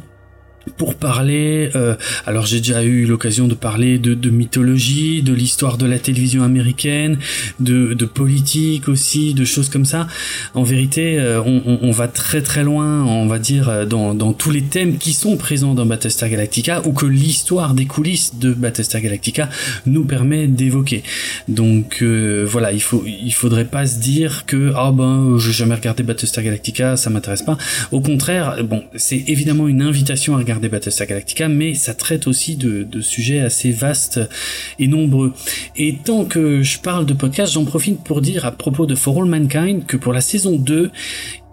pour 0.77 0.95
parler. 0.95 1.69
Euh, 1.75 1.95
alors 2.25 2.45
j'ai 2.45 2.59
déjà 2.59 2.83
eu 2.83 3.05
l'occasion 3.05 3.47
de 3.47 3.53
parler 3.53 3.97
de, 3.99 4.13
de 4.13 4.29
mythologie, 4.29 5.21
de 5.21 5.33
l'histoire 5.33 5.77
de 5.77 5.85
la 5.85 5.99
télévision 5.99 6.43
américaine, 6.43 7.17
de, 7.59 7.93
de, 7.93 8.05
politique 8.05 8.87
aussi, 8.87 9.33
de 9.33 9.45
choses 9.45 9.69
comme 9.69 9.85
ça. 9.85 10.07
En 10.53 10.63
vérité, 10.63 11.19
euh, 11.19 11.41
on, 11.41 11.61
on, 11.65 11.79
on, 11.81 11.91
va 11.91 12.07
très 12.07 12.41
très 12.41 12.63
loin, 12.63 13.03
on 13.03 13.27
va 13.27 13.39
dire, 13.39 13.69
euh, 13.69 13.85
dans, 13.85 14.13
dans, 14.13 14.33
tous 14.33 14.51
les 14.51 14.63
thèmes 14.63 14.97
qui 14.97 15.13
sont 15.13 15.37
présents 15.37 15.73
dans 15.73 15.85
Battlestar 15.85 16.29
Galactica 16.29 16.81
ou 16.85 16.93
que 16.93 17.05
l'histoire 17.05 17.73
des 17.73 17.85
coulisses 17.85 18.35
de 18.35 18.53
Battlestar 18.53 19.01
Galactica 19.01 19.49
nous 19.85 20.05
permet 20.05 20.47
d'évoquer. 20.47 21.03
Donc 21.47 21.99
euh, 22.01 22.45
voilà, 22.47 22.71
il 22.71 22.81
faut 22.81 23.03
il 23.05 23.31
faudrait 23.31 23.65
pas 23.65 23.85
se 23.85 23.99
dire 23.99 24.45
que 24.45 24.73
ah 24.75 24.91
ben 24.91 25.37
j'ai 25.37 25.51
jamais 25.51 25.75
regardé 25.75 26.03
Battlestar 26.03 26.43
Galactica, 26.43 26.97
ça 26.97 27.09
m'intéresse 27.09 27.43
pas. 27.43 27.57
Au 27.91 28.01
contraire, 28.01 28.63
bon, 28.63 28.83
c'est 28.95 29.23
évidemment 29.27 29.67
une 29.67 29.81
invitation 29.81 30.35
à 30.35 30.37
regarder 30.37 30.54
des 30.59 30.69
Battlestar 30.69 31.07
Galactica, 31.07 31.47
mais 31.47 31.73
ça 31.73 31.93
traite 31.93 32.27
aussi 32.27 32.55
de, 32.55 32.83
de, 32.83 33.01
sujets 33.01 33.39
assez 33.39 33.71
vastes 33.71 34.19
et 34.79 34.87
nombreux. 34.87 35.33
Et 35.75 35.97
tant 36.03 36.25
que 36.25 36.61
je 36.63 36.79
parle 36.79 37.05
de 37.05 37.13
podcast, 37.13 37.53
j'en 37.53 37.65
profite 37.65 38.03
pour 38.03 38.21
dire 38.21 38.45
à 38.45 38.51
propos 38.51 38.85
de 38.85 38.95
For 38.95 39.21
All 39.21 39.25
Mankind 39.25 39.85
que 39.85 39.97
pour 39.97 40.13
la 40.13 40.21
saison 40.21 40.57
2, 40.57 40.91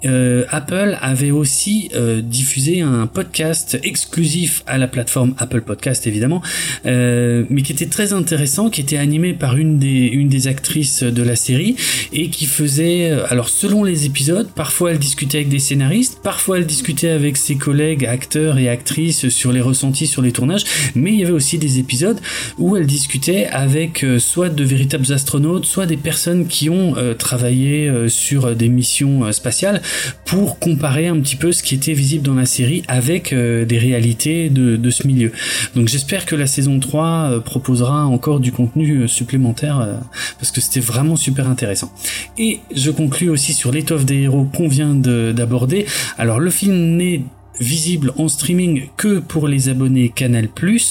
euh, 0.04 0.44
Apple 0.48 0.98
avait 1.00 1.30
aussi 1.30 1.90
euh, 1.94 2.20
diffusé 2.22 2.80
un 2.80 3.06
podcast 3.06 3.78
exclusif 3.82 4.62
à 4.66 4.78
la 4.78 4.88
plateforme 4.88 5.34
Apple 5.38 5.62
Podcast 5.62 6.06
évidemment, 6.06 6.42
euh, 6.86 7.44
mais 7.50 7.62
qui 7.62 7.72
était 7.72 7.86
très 7.86 8.12
intéressant, 8.12 8.70
qui 8.70 8.80
était 8.80 8.96
animé 8.96 9.32
par 9.32 9.56
une 9.56 9.78
des 9.78 9.88
une 9.88 10.28
des 10.28 10.48
actrices 10.48 11.02
de 11.02 11.22
la 11.22 11.36
série 11.36 11.76
et 12.12 12.30
qui 12.30 12.46
faisait 12.46 13.10
alors 13.28 13.48
selon 13.48 13.84
les 13.84 14.06
épisodes, 14.06 14.48
parfois 14.54 14.90
elle 14.90 14.98
discutait 14.98 15.38
avec 15.38 15.48
des 15.48 15.58
scénaristes, 15.58 16.18
parfois 16.22 16.58
elle 16.58 16.66
discutait 16.66 17.10
avec 17.10 17.36
ses 17.36 17.56
collègues 17.56 18.06
acteurs 18.06 18.58
et 18.58 18.68
actrices 18.68 19.28
sur 19.28 19.52
les 19.52 19.60
ressentis 19.60 20.06
sur 20.06 20.22
les 20.22 20.32
tournages, 20.32 20.64
mais 20.94 21.12
il 21.12 21.20
y 21.20 21.22
avait 21.22 21.32
aussi 21.32 21.58
des 21.58 21.78
épisodes 21.78 22.20
où 22.58 22.76
elle 22.76 22.86
discutait 22.86 23.46
avec 23.46 24.04
soit 24.18 24.48
de 24.48 24.64
véritables 24.64 25.12
astronautes, 25.12 25.64
soit 25.64 25.86
des 25.86 25.96
personnes 25.96 26.46
qui 26.46 26.70
ont 26.70 26.94
travaillé 27.18 27.90
sur 28.08 28.54
des 28.56 28.68
missions 28.68 29.30
spatiales 29.32 29.80
pour 30.24 30.58
comparer 30.58 31.08
un 31.08 31.18
petit 31.20 31.36
peu 31.36 31.52
ce 31.52 31.62
qui 31.62 31.74
était 31.74 31.92
visible 31.92 32.24
dans 32.24 32.34
la 32.34 32.46
série 32.46 32.82
avec 32.88 33.32
euh, 33.32 33.64
des 33.64 33.78
réalités 33.78 34.50
de, 34.50 34.90
ce 34.90 35.06
milieu. 35.06 35.32
Donc 35.74 35.88
j'espère 35.88 36.26
que 36.26 36.36
la 36.36 36.46
saison 36.46 36.78
3 36.78 37.06
euh, 37.06 37.40
proposera 37.40 38.06
encore 38.06 38.40
du 38.40 38.52
contenu 38.52 39.08
supplémentaire 39.08 40.00
parce 40.38 40.50
que 40.50 40.60
c'était 40.60 40.80
vraiment 40.80 41.16
super 41.16 41.48
intéressant. 41.48 41.92
Et 42.38 42.60
je 42.74 42.90
conclus 42.90 43.28
aussi 43.28 43.52
sur 43.52 43.72
l'étoffe 43.72 44.04
des 44.04 44.22
héros 44.22 44.44
qu'on 44.44 44.68
vient 44.68 44.94
d'aborder. 44.94 45.86
Alors 46.18 46.40
le 46.40 46.50
film 46.50 46.96
n'est 46.96 47.22
visible 47.62 48.12
en 48.18 48.28
streaming 48.28 48.88
que 48.96 49.20
pour 49.20 49.48
les 49.48 49.68
abonnés 49.68 50.10
Canal+, 50.10 50.48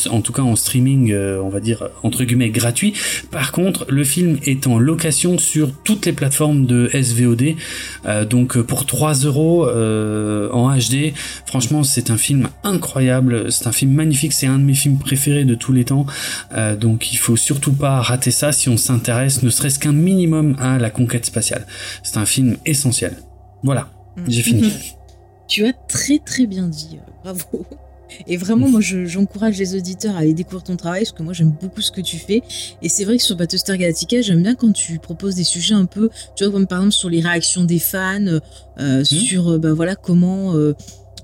en 0.10 0.22
tout 0.22 0.34
cas 0.34 0.42
en 0.42 0.56
streaming, 0.56 1.12
euh, 1.12 1.42
on 1.44 1.50
va 1.50 1.60
dire 1.60 1.90
entre 2.02 2.24
guillemets 2.24 2.50
gratuit. 2.50 2.94
Par 3.30 3.52
contre, 3.52 3.86
le 3.90 4.04
film 4.04 4.38
est 4.46 4.66
en 4.68 4.80
location 4.80 5.38
sur 5.38 5.72
toutes 5.84 6.06
les 6.06 6.14
plateformes 6.14 6.66
de 6.66 6.90
SVOD, 6.94 7.56
euh, 8.06 8.26
donc 8.26 8.60
pour 8.62 8.86
3 8.86 9.14
euros 9.26 9.68
euh, 9.68 10.50
en 10.52 10.76
HD. 10.76 11.14
Franchement, 11.46 11.84
c'est 11.84 12.10
un 12.10 12.18
film 12.18 12.48
incroyable, 12.64 13.52
c'est 13.52 13.68
un 13.68 13.72
film 13.72 13.92
magnifique, 13.92 14.34
c'est 14.34 14.48
un 14.48 14.58
de 14.58 14.64
mes 14.64 14.74
films 14.74 14.98
préférés 14.98 15.46
de 15.46 15.56
tous 15.56 15.74
les 15.74 15.86
temps. 15.86 16.06
donc, 16.80 17.12
il 17.12 17.18
faut 17.18 17.36
surtout 17.36 17.74
pas 17.74 18.02
rater 18.02 18.32
ça 18.32 18.52
si 18.52 18.70
on 18.70 18.78
s'intéresse, 18.78 19.44
ne 19.44 19.50
serait-ce 19.50 19.80
qu'un 19.80 19.92
minimum 19.92 20.56
à 20.60 20.78
la 20.78 20.90
conquête 20.90 21.26
spatiale. 21.26 21.66
C'est 22.04 22.18
un 22.18 22.26
film 22.26 22.58
essentiel. 22.66 23.18
Voilà, 23.64 23.90
j'ai 24.28 24.42
fini. 24.42 24.72
Tu 25.52 25.66
as 25.66 25.74
très 25.74 26.18
très 26.18 26.46
bien 26.46 26.70
dit, 26.70 26.92
euh, 26.94 27.12
bravo. 27.26 27.66
Et 28.26 28.38
vraiment, 28.38 28.70
moi, 28.70 28.80
j'encourage 28.80 29.58
les 29.58 29.76
auditeurs 29.76 30.16
à 30.16 30.20
aller 30.20 30.34
découvrir 30.34 30.64
ton 30.64 30.78
travail 30.78 31.02
parce 31.02 31.12
que 31.12 31.24
moi, 31.24 31.34
j'aime 31.34 31.54
beaucoup 31.62 31.82
ce 31.82 31.92
que 31.92 32.00
tu 32.00 32.18
fais. 32.18 32.42
Et 32.82 32.88
c'est 32.88 33.04
vrai 33.04 33.18
que 33.18 33.24
sur 33.24 33.36
Battlestar 33.36 33.76
Galactica, 33.76 34.22
j'aime 34.22 34.44
bien 34.44 34.56
quand 34.56 34.72
tu 34.72 34.98
proposes 34.98 35.36
des 35.36 35.44
sujets 35.44 35.74
un 35.74 35.84
peu, 35.84 36.10
tu 36.38 36.46
vois, 36.46 36.54
comme 36.54 36.68
par 36.68 36.80
exemple 36.80 36.96
sur 36.96 37.10
les 37.10 37.20
réactions 37.20 37.66
des 37.66 37.80
fans, 37.80 38.26
euh, 38.80 39.02
mmh. 39.02 39.04
sur, 39.04 39.60
ben 39.60 39.74
voilà, 39.74 39.98
comment. 39.98 40.56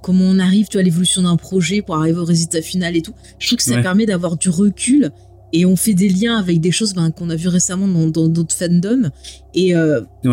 comment 0.01 0.25
on 0.25 0.39
arrive 0.39 0.67
tu 0.67 0.77
à 0.77 0.81
l'évolution 0.81 1.21
d'un 1.21 1.37
projet 1.37 1.81
pour 1.81 1.95
arriver 1.95 2.19
au 2.19 2.25
résultat 2.25 2.61
final 2.61 2.97
et 2.97 3.01
tout. 3.01 3.13
Je 3.39 3.47
trouve 3.47 3.57
que 3.59 3.63
ça 3.63 3.81
permet 3.81 4.05
d'avoir 4.05 4.35
du 4.35 4.49
recul 4.49 5.11
et 5.53 5.65
on 5.65 5.77
fait 5.77 5.93
des 5.93 6.09
liens 6.09 6.37
avec 6.37 6.59
des 6.59 6.71
choses 6.71 6.93
ben, 6.93 7.11
qu'on 7.11 7.29
a 7.29 7.35
vu 7.35 7.47
récemment 7.47 7.87
dans 7.87 8.27
d'autres 8.27 8.55
fandoms. 8.55 9.09
Et 9.53 9.73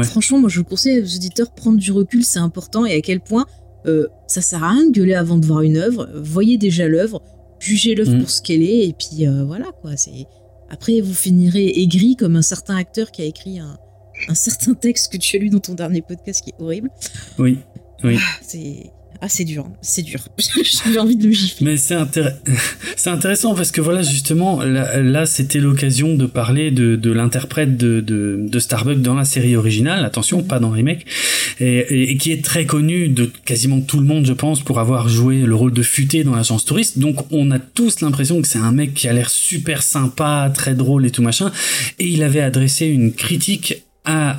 franchement, 0.03 0.41
moi 0.41 0.51
je 0.51 0.63
conseille 0.63 1.01
aux 1.01 1.15
auditeurs 1.17 1.53
prendre 1.53 1.79
du 1.79 1.93
recul, 1.93 2.25
c'est 2.25 2.41
important. 2.41 2.85
Et 2.87 2.95
à 2.95 3.01
quel 3.01 3.21
point 3.21 3.47
euh, 3.87 4.07
ça 4.27 4.41
sert 4.41 4.63
à 4.65 4.71
rien 4.71 4.87
de 4.87 4.93
gueuler 4.93 5.15
avant 5.15 5.39
de 5.39 5.47
voir 5.47 5.63
une 5.63 5.77
œuvre. 5.77 6.09
Voyez 6.15 6.59
déjà 6.59 6.89
l'œuvre, 6.89 7.23
jugez 7.59 7.95
l'œuvre 7.95 8.15
mm. 8.15 8.21
pour 8.21 8.31
ce 8.31 8.43
qu'elle 8.43 8.63
est, 8.63 8.89
et 8.89 8.93
puis 8.93 9.27
euh, 9.27 9.45
voilà 9.45 9.73
quoi. 9.81 9.97
C'est 9.97 10.27
après 10.71 11.01
vous 11.01 11.15
finirez 11.15 11.69
aigri 11.69 12.17
comme 12.17 12.37
un 12.37 12.43
certain 12.43 12.77
acteur 12.77 13.11
qui 13.11 13.23
a 13.23 13.25
écrit 13.27 13.59
un, 13.59 13.79
un 14.29 14.35
certain 14.35 14.75
texte 14.75 15.13
que 15.13 15.19
tu 15.19 15.37
as 15.37 15.41
lu 15.41 15.51
dans 15.51 15.61
ton 15.61 15.75
dernier 15.75 16.03
podcast 16.03 16.43
qui 16.43 16.51
est 16.51 16.63
horrible. 16.63 16.91
Oui, 17.39 17.59
oui. 18.03 18.17
Ah, 18.19 18.39
c'est 18.43 18.91
ah, 19.25 19.29
c'est 19.31 19.45
dur, 19.45 19.67
c'est 19.81 20.03
dur. 20.03 20.21
J'ai 20.93 20.99
envie 20.99 21.17
de 21.17 21.27
le 21.27 21.33
gifler. 21.33 21.65
Mais 21.65 21.77
c'est 22.97 23.09
intéressant 23.09 23.55
parce 23.55 23.71
que 23.71 23.81
voilà, 23.81 24.03
justement, 24.03 24.63
là, 24.63 25.25
c'était 25.25 25.61
l'occasion 25.61 26.15
de 26.15 26.27
parler 26.27 26.71
de, 26.71 27.11
l'interprète 27.11 27.79
de, 27.79 28.03
de, 28.03 28.39
de, 28.47 28.59
Starbuck 28.59 29.01
dans 29.01 29.15
la 29.15 29.25
série 29.25 29.57
originale, 29.57 30.05
attention, 30.05 30.43
pas 30.43 30.59
dans 30.59 30.69
le 30.69 30.75
remake, 30.75 31.07
et, 31.59 32.11
et, 32.11 32.19
qui 32.19 32.33
est 32.33 32.45
très 32.45 32.67
connu 32.67 33.09
de 33.09 33.31
quasiment 33.47 33.81
tout 33.81 33.99
le 33.99 34.05
monde, 34.05 34.27
je 34.27 34.35
pense, 34.35 34.61
pour 34.61 34.79
avoir 34.79 35.09
joué 35.09 35.39
le 35.39 35.55
rôle 35.55 35.73
de 35.73 35.83
futé 35.83 36.23
dans 36.23 36.35
l'agence 36.35 36.67
touriste. 36.67 36.99
Donc, 36.99 37.33
on 37.33 37.51
a 37.51 37.59
tous 37.59 38.03
l'impression 38.03 38.43
que 38.43 38.47
c'est 38.47 38.59
un 38.59 38.73
mec 38.73 38.93
qui 38.93 39.09
a 39.09 39.15
l'air 39.15 39.31
super 39.31 39.83
sympa, 39.83 40.53
très 40.55 40.75
drôle 40.75 41.07
et 41.07 41.11
tout 41.11 41.23
machin. 41.23 41.51
Et 41.99 42.09
il 42.09 42.23
avait 42.23 42.43
adressé 42.43 42.85
une 42.85 43.15
critique 43.15 43.85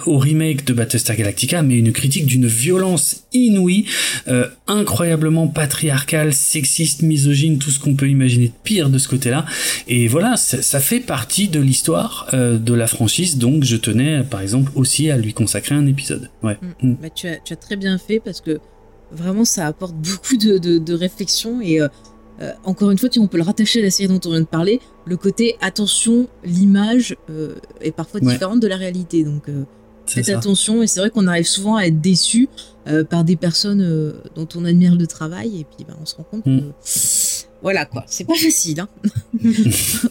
au 0.05 0.17
remake 0.19 0.65
de 0.65 0.73
Battlestar 0.73 1.15
Galactica, 1.15 1.61
mais 1.63 1.77
une 1.77 1.91
critique 1.91 2.25
d'une 2.25 2.45
violence 2.45 3.23
inouïe, 3.33 3.85
euh, 4.27 4.47
incroyablement 4.67 5.47
patriarcale, 5.47 6.33
sexiste, 6.33 7.01
misogyne, 7.01 7.57
tout 7.57 7.71
ce 7.71 7.79
qu'on 7.79 7.95
peut 7.95 8.09
imaginer 8.09 8.47
de 8.47 8.53
pire 8.63 8.89
de 8.89 8.97
ce 8.97 9.07
côté-là. 9.07 9.45
Et 9.87 10.07
voilà, 10.07 10.37
ça, 10.37 10.79
fait 10.79 10.99
partie 10.99 11.47
de 11.47 11.59
l'histoire 11.59 12.27
euh, 12.33 12.57
de 12.57 12.73
la 12.73 12.87
franchise, 12.87 13.37
donc 13.37 13.63
je 13.63 13.77
tenais 13.77 14.23
par 14.23 14.41
exemple 14.41 14.71
aussi 14.75 15.09
à 15.09 15.17
lui 15.17 15.33
consacrer 15.33 15.73
un 15.73 15.87
épisode. 15.87 16.29
Ouais. 16.43 16.57
Mm. 16.81 16.89
Mm. 16.89 16.97
Bah, 17.01 17.09
tu, 17.09 17.27
as, 17.27 17.37
tu, 17.37 17.53
as, 17.53 17.55
très 17.55 17.75
bien 17.75 17.97
fait 17.97 18.19
parce 18.19 18.41
que 18.41 18.59
vraiment 19.11 19.45
ça 19.45 19.65
apporte 19.65 19.95
beaucoup 19.95 20.37
de, 20.37 20.57
de, 20.57 20.77
de 20.77 20.93
réflexion 20.93 21.61
et 21.61 21.81
euh, 21.81 21.87
euh, 22.41 22.51
encore 22.63 22.91
une 22.91 22.97
fois, 22.97 23.09
on 23.17 23.27
peut 23.27 23.37
le 23.37 23.43
rattacher 23.43 23.79
à 23.79 23.83
la 23.83 23.91
série 23.91 24.09
dont 24.09 24.19
on 24.25 24.31
vient 24.31 24.41
de 24.41 24.45
parler. 24.45 24.79
Le 25.05 25.17
côté 25.17 25.55
attention, 25.61 26.27
l'image 26.43 27.15
euh, 27.29 27.55
est 27.81 27.91
parfois 27.91 28.19
différente 28.19 28.59
de 28.59 28.67
la 28.67 28.77
réalité. 28.77 29.23
Donc 29.23 29.47
euh, 29.47 29.63
faites 30.05 30.29
attention. 30.29 30.83
Et 30.83 30.87
c'est 30.87 30.99
vrai 30.99 31.09
qu'on 31.09 31.27
arrive 31.27 31.47
souvent 31.47 31.75
à 31.75 31.83
être 31.83 32.01
déçu 32.01 32.49
par 33.09 33.23
des 33.23 33.35
personnes 33.35 34.13
dont 34.35 34.47
on 34.55 34.65
admire 34.65 34.95
le 34.95 35.07
travail. 35.07 35.61
Et 35.61 35.63
puis 35.63 35.85
bah, 35.87 35.95
on 36.01 36.05
se 36.05 36.15
rend 36.15 36.23
compte 36.23 36.45
mm. 36.45 36.59
que 36.59 36.65
voilà 37.61 37.85
quoi, 37.85 38.03
c'est 38.07 38.25
pas 38.25 38.35
facile. 38.35 38.81
Hein. 38.81 38.89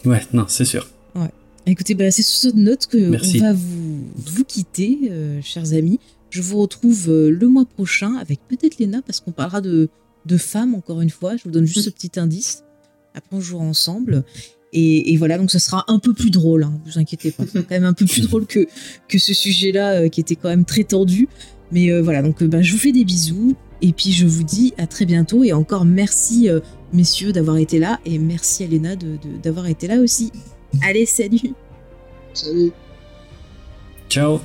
ouais, 0.05 0.21
non, 0.33 0.45
c'est 0.47 0.65
sûr. 0.65 0.89
Ouais. 1.15 1.31
Écoutez, 1.67 1.95
bah, 1.95 2.11
c'est 2.11 2.21
sur 2.21 2.37
cette 2.37 2.55
note 2.55 2.85
que 2.87 2.97
on 2.97 3.39
va 3.39 3.53
vous, 3.53 4.03
vous 4.17 4.43
quitter, 4.43 5.11
chers 5.41 5.73
amis. 5.73 5.99
Je 6.31 6.41
vous 6.41 6.59
retrouve 6.59 7.09
le 7.09 7.47
mois 7.47 7.65
prochain 7.65 8.15
avec 8.15 8.39
peut-être 8.49 8.77
Léna 8.77 9.01
parce 9.03 9.21
qu'on 9.21 9.31
parlera 9.31 9.61
de 9.61 9.89
de 10.25 10.37
femmes, 10.37 10.75
encore 10.75 11.01
une 11.01 11.09
fois. 11.09 11.37
Je 11.37 11.43
vous 11.43 11.51
donne 11.51 11.65
juste 11.65 11.85
ce 11.85 11.89
petit 11.89 12.19
indice. 12.19 12.63
Après, 13.13 13.35
on 13.35 13.41
jouera 13.41 13.63
ensemble. 13.63 14.23
Et, 14.77 15.15
voilà, 15.15 15.37
donc 15.37 15.51
ce 15.51 15.59
sera 15.59 15.85
un 15.87 15.99
peu 15.99 16.13
plus 16.13 16.31
drôle, 16.31 16.63
hein, 16.63 16.73
vous 16.85 16.99
inquiétez 16.99 17.31
pas. 17.31 17.45
C'est 17.49 17.63
quand 17.63 17.75
même 17.75 17.85
un 17.85 17.93
peu 17.93 18.05
plus 18.05 18.23
drôle 18.23 18.45
que, 18.45 18.67
que 19.07 19.17
ce 19.17 19.33
sujet-là, 19.33 20.01
euh, 20.01 20.09
qui 20.09 20.19
était 20.19 20.35
quand 20.35 20.49
même 20.49 20.65
très 20.65 20.83
tendu. 20.83 21.29
Mais 21.71 21.91
euh, 21.91 22.01
voilà, 22.01 22.21
donc 22.21 22.43
euh, 22.43 22.47
bah, 22.47 22.61
je 22.61 22.73
vous 22.73 22.77
fais 22.77 22.91
des 22.91 23.05
bisous. 23.05 23.55
Et 23.81 23.93
puis 23.93 24.11
je 24.11 24.25
vous 24.25 24.43
dis 24.43 24.73
à 24.77 24.85
très 24.85 25.05
bientôt. 25.05 25.45
Et 25.45 25.53
encore 25.53 25.85
merci, 25.85 26.49
messieurs, 26.91 27.31
d'avoir 27.31 27.57
été 27.57 27.79
là. 27.79 27.99
Et 28.05 28.17
merci, 28.17 28.63
Elena, 28.63 28.95
d'avoir 29.43 29.65
de, 29.65 29.69
été 29.69 29.87
là 29.87 29.99
aussi. 29.99 30.31
Allez, 30.81 31.05
salut 31.05 31.53
Salut 32.33 32.71
Ciao 34.09 34.39